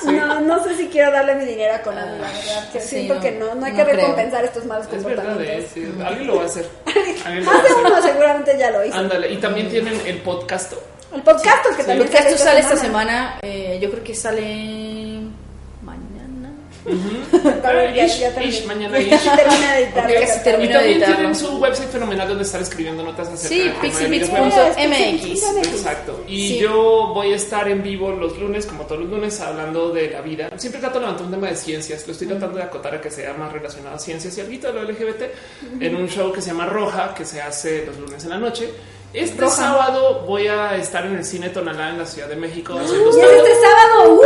No, 0.04 0.40
no 0.42 0.64
sé 0.64 0.76
si 0.76 0.88
quiero 0.88 1.12
darle 1.12 1.36
mi 1.36 1.46
dinero 1.46 1.76
a 1.76 1.82
Konami, 1.84 2.18
la 2.18 2.28
verdad. 2.28 2.72
Que 2.74 2.80
Sí, 2.82 2.88
siento 2.88 3.14
no, 3.16 3.20
que 3.22 3.32
no, 3.34 3.54
no 3.54 3.66
hay 3.68 3.72
no 3.72 3.78
que 3.78 3.84
creo. 3.84 3.96
recompensar 3.98 4.44
estos 4.44 4.66
malos 4.66 4.88
Es 4.92 5.04
verdad, 5.04 5.24
comportamientos. 5.26 5.66
¿eh? 5.66 5.70
Sí, 5.76 5.94
alguien 6.04 6.28
lo 6.28 6.36
va 6.38 6.42
a 6.42 6.46
hacer. 6.48 6.66
Alguien 7.26 7.46
lo 7.46 7.52
va 7.52 7.58
a 7.58 7.62
Más 7.62 7.68
de 7.76 7.82
uno 7.82 7.96
hacer. 7.96 8.12
seguramente 8.12 8.58
ya 8.58 8.72
lo 8.72 8.84
hizo. 8.84 8.98
Ándale, 8.98 9.32
y 9.32 9.38
también 9.38 9.70
tienen 9.70 9.94
el 10.08 10.18
podcast. 10.24 10.74
El 11.14 11.22
podcast 11.22 11.66
que 11.68 11.84
Sí. 11.84 11.88
también 11.88 12.00
Porque 12.10 12.18
esto 12.30 12.44
sale 12.44 12.62
esta 12.62 12.78
semana. 12.78 13.38
eh, 13.44 13.78
yo 13.80 13.92
creo 13.92 14.04
que 14.04 14.16
sale 14.16 15.21
mañana. 16.86 17.60
Pero 17.62 17.96
ya- 17.96 18.06
Ish, 18.06 18.20
ya 18.20 18.32
terminé. 18.34 18.52
ish, 18.58 18.66
mañana 18.66 19.00
ish. 19.00 19.10
termina 19.36 19.74
de. 19.76 19.82
Y 19.82 19.86
de 19.86 19.92
también 19.92 20.72
editarlo. 20.74 21.16
tienen 21.16 21.36
su 21.36 21.58
website 21.58 21.90
fenomenal 21.90 22.28
donde 22.28 22.44
estar 22.44 22.62
escribiendo 22.62 23.04
notas 23.04 23.28
acerca 23.30 23.48
Sí, 23.48 23.72
pixelbits.mx. 23.82 25.68
Exacto. 25.68 26.24
Y 26.28 26.48
Sí. 26.50 26.60
yo 26.60 27.12
voy 27.14 27.34
a 27.34 27.36
estar 27.36 27.68
en 27.68 27.84
vivo 27.84 28.12
los 28.12 28.38
lunes, 28.38 28.66
como 28.66 28.86
todos 28.86 29.02
los 29.02 29.10
lunes, 29.10 29.40
hablando 29.42 29.90
de 29.92 30.10
la 30.10 30.22
vida. 30.22 30.50
Siempre 30.58 30.80
trato 30.82 30.96
de 31.00 31.06
levantar 31.06 31.26
un 31.26 31.32
tema 31.32 31.48
de 31.48 31.56
ciencias. 31.56 32.06
Lo 32.08 32.14
estoy 32.14 32.28
tratando 32.28 32.58
de 32.58 32.64
acotar 32.64 32.96
a 32.96 33.02
que 33.02 33.12
sea 33.12 33.34
más 33.34 33.52
relacionado 33.52 33.96
a 33.96 34.00
ciencias 34.00 34.38
y 34.38 34.42
algo 34.42 34.52
de 34.68 34.74
lo 34.74 34.82
LGBT 34.82 35.32
en 35.80 35.96
un 35.96 36.08
show 36.10 36.32
que 36.32 36.42
se 36.42 36.48
llama 36.50 36.66
Roja, 36.66 37.14
que 37.14 37.26
se 37.26 37.42
hace 37.42 37.86
los 37.86 37.98
lunes 37.98 38.24
en 38.24 38.30
la 38.30 38.38
noche. 38.38 38.70
Este 39.14 39.42
Roja. 39.42 39.56
sábado 39.58 40.24
voy 40.26 40.48
a 40.48 40.78
estar 40.78 41.06
en 41.06 41.18
el 41.18 41.26
cine 41.26 41.50
Tonalá 41.50 41.90
en 41.90 41.98
la 41.98 42.06
Ciudad 42.06 42.30
de 42.30 42.38
México 42.38 42.80
es 42.80 42.90
este 42.90 43.02
sábado. 43.62 44.16
¡Woo! 44.16 44.22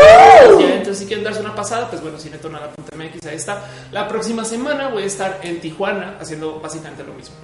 Ya, 0.60 0.76
entonces, 0.76 1.00
si 1.00 1.06
quieren 1.06 1.24
darse 1.24 1.40
una 1.42 1.56
pasada, 1.56 1.90
pues 1.90 2.02
bueno, 2.02 2.18
cinetonala.mx, 2.20 3.26
ahí 3.28 3.36
está. 3.36 3.64
La 3.92 4.08
próxima 4.08 4.44
semana 4.46 4.90
voy 4.90 5.04
a 5.04 5.06
estar 5.08 5.40
en 5.44 5.60
Tijuana 5.60 6.18
haciendo 6.20 6.60
básicamente 6.60 7.04
lo 7.04 7.14
mismo. 7.14 7.36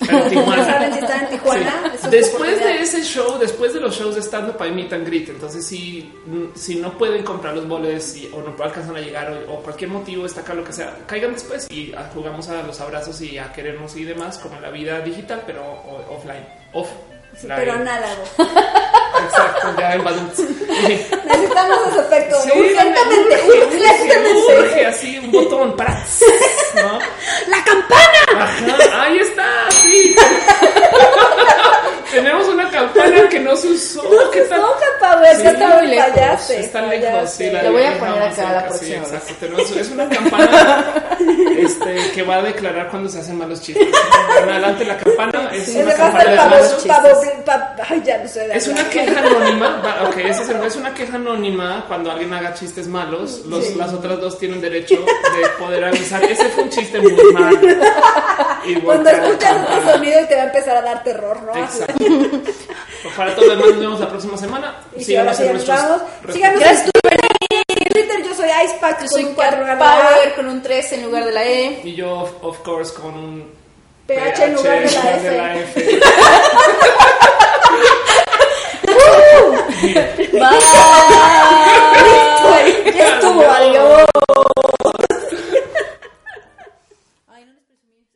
En 0.00 0.28
Tijuana. 0.28 0.64
Saben 0.64 0.92
si 0.92 0.98
están 1.00 1.24
en 1.24 1.28
Tijuana. 1.30 1.92
Sí. 2.00 2.08
Después 2.08 2.58
de 2.60 2.80
ese 2.82 3.02
show, 3.02 3.36
después 3.38 3.74
de 3.74 3.80
los 3.80 3.96
shows 3.98 4.14
de 4.14 4.22
stand-up, 4.22 4.56
hay 4.60 4.70
meet 4.70 4.92
and 4.92 5.04
greet. 5.06 5.28
Entonces, 5.28 5.66
si, 5.66 6.12
si 6.54 6.76
no 6.76 6.96
pueden 6.96 7.24
comprar 7.24 7.54
los 7.56 7.66
boles 7.66 8.16
y- 8.16 8.30
o 8.32 8.40
no 8.40 8.54
alcanzan 8.62 8.94
a 8.96 9.00
llegar 9.00 9.32
o, 9.48 9.54
o 9.54 9.62
cualquier 9.62 9.90
motivo 9.90 10.24
está 10.24 10.42
acá, 10.42 10.54
lo 10.54 10.62
que 10.62 10.72
sea, 10.72 10.96
caigan 11.06 11.32
después 11.32 11.66
y 11.70 11.92
jugamos 12.14 12.48
a 12.48 12.62
los 12.62 12.80
abrazos 12.80 13.20
y 13.22 13.38
a 13.38 13.52
querernos 13.52 13.96
y 13.96 14.04
demás, 14.04 14.38
como 14.38 14.54
en 14.56 14.62
la 14.62 14.70
vida 14.70 15.00
digital, 15.00 15.42
pero 15.46 15.62
offline. 16.10 16.46
Off. 16.72 16.90
Pero 17.46 17.72
análogo. 17.72 18.24
Exacto, 19.24 19.74
ya 19.78 19.94
en 19.94 20.04
Badum. 20.04 20.28
Necesitamos 20.28 21.78
ese 21.88 22.00
efecto. 22.00 22.40
Sí, 22.42 22.50
urgentemente, 22.54 23.34
urge, 23.46 23.58
urge, 23.58 23.78
urgentemente. 23.78 24.58
urge, 24.58 24.86
así 24.86 25.18
un 25.18 25.30
botón 25.30 25.76
para. 25.76 25.94
¿no? 26.74 26.98
¡La 27.48 27.64
campana! 27.64 28.44
Ajá, 28.44 29.02
ahí 29.02 29.18
está, 29.18 29.70
sí. 29.70 30.16
Tenemos 32.10 32.48
una 32.48 32.70
campana 32.70 33.28
que 33.28 33.40
no 33.40 33.54
se 33.56 33.68
usó. 33.68 34.02
No, 34.02 34.30
capaz, 34.30 35.18
güey, 35.18 35.34
Sí, 35.36 35.42
que 35.42 35.48
está 35.48 35.68
muy 35.76 35.86
lejos, 35.88 36.10
fallaste. 36.14 36.60
Está 36.60 36.80
lejos, 36.82 37.30
sí. 37.30 37.44
fallaste. 37.44 37.52
La 37.52 37.62
Lo 37.64 37.72
voy 37.72 37.84
a 37.84 37.98
poner 37.98 38.22
acá 38.22 38.52
la 38.52 38.60
sí, 38.60 38.66
próxima 38.68 38.98
vez. 39.00 39.12
exacto. 39.12 39.34
Tenemos- 39.40 39.70
es 39.76 39.90
una 39.90 40.08
campana 40.08 40.94
este, 41.58 42.10
que 42.14 42.22
va 42.22 42.36
a 42.36 42.42
declarar 42.42 42.88
cuando 42.88 43.08
se 43.08 43.18
hacen 43.20 43.38
malos 43.38 43.60
chistes. 43.60 43.88
En 44.42 44.48
adelante 44.50 44.84
la 44.84 44.96
campana 44.96 45.50
es 45.52 45.68
Ese 45.68 45.82
una 45.82 45.94
campana 45.94 46.30
de 46.30 46.36
malos 46.36 46.84
pavo, 46.86 47.08
pa- 47.44 47.74
Ay, 47.88 48.02
ya 48.04 48.18
no 48.18 48.28
sé. 48.28 48.46
de 48.48 48.56
Es 48.56 48.68
una 48.68 48.88
queja 48.88 49.20
anónima. 49.20 49.80
va, 49.84 50.08
Ok, 50.08 50.16
esa 50.18 50.42
es, 50.42 50.48
es 50.50 50.76
una 50.76 50.94
queja 50.94 51.16
anónima 51.16 51.84
cuando 51.88 52.10
alguien 52.10 52.32
haga 52.32 52.54
chistes 52.54 52.86
malos. 52.88 53.42
Los, 53.46 53.76
Las 53.76 53.92
otras 53.92 54.20
dos 54.20 54.38
tienen 54.38 54.60
derecho 54.60 54.96
de 54.96 55.48
poder 55.58 55.84
avisar. 55.84 56.22
Ese 56.24 56.48
fue 56.50 56.64
un 56.64 56.70
chiste 56.70 56.98
muy 57.00 57.12
malo. 57.32 57.58
Cuando 58.84 59.10
escuchas 59.10 59.52
campana. 59.52 59.92
sonido 59.92 60.20
te 60.28 60.36
va 60.36 60.42
a 60.42 60.46
empezar 60.46 60.76
a 60.76 60.82
dar 60.82 61.02
terror, 61.02 61.42
¿no? 61.42 61.54
Exacto. 61.56 61.97
Pues 61.98 63.14
para 63.14 63.34
todo 63.34 63.46
lo 63.46 63.50
demás, 63.52 63.68
nos 63.68 63.78
vemos 63.80 64.00
la 64.00 64.08
próxima 64.08 64.36
semana. 64.36 64.74
Y 64.96 65.04
Síganos 65.04 65.36
sí 65.36 65.42
en 65.44 65.52
nuestros. 65.52 65.80
Síganos 66.32 66.62
en 66.62 66.90
Twitter, 67.92 68.22
yo 68.24 68.34
soy 68.34 68.48
Icepack 68.64 68.94
Yo 68.94 68.98
con 68.98 69.08
soy 69.08 69.24
un 69.24 69.34
4 69.34 69.64
Cat 69.64 69.78
Power 69.78 70.34
con 70.34 70.46
un 70.48 70.62
3 70.62 70.92
en 70.92 71.02
lugar 71.04 71.24
de 71.24 71.32
la 71.32 71.44
E. 71.44 71.80
Y 71.84 71.94
yo, 71.94 72.38
of, 72.42 72.58
course, 72.60 72.92
con 72.94 73.14
un 73.14 73.52
PH 74.06 74.44
en 74.44 74.54
lugar 74.54 74.82
de 74.82 74.90
la 75.36 75.48
de 75.54 75.62
F. 75.62 75.80
F. 75.80 76.00
Bye. 79.80 80.00
Ya 82.94 83.14
estuvo, 83.14 83.42
adiós. 83.42 84.06
Ay, 87.28 87.44
no 87.44 87.52
les 87.52 87.66
chuparon. 87.66 88.06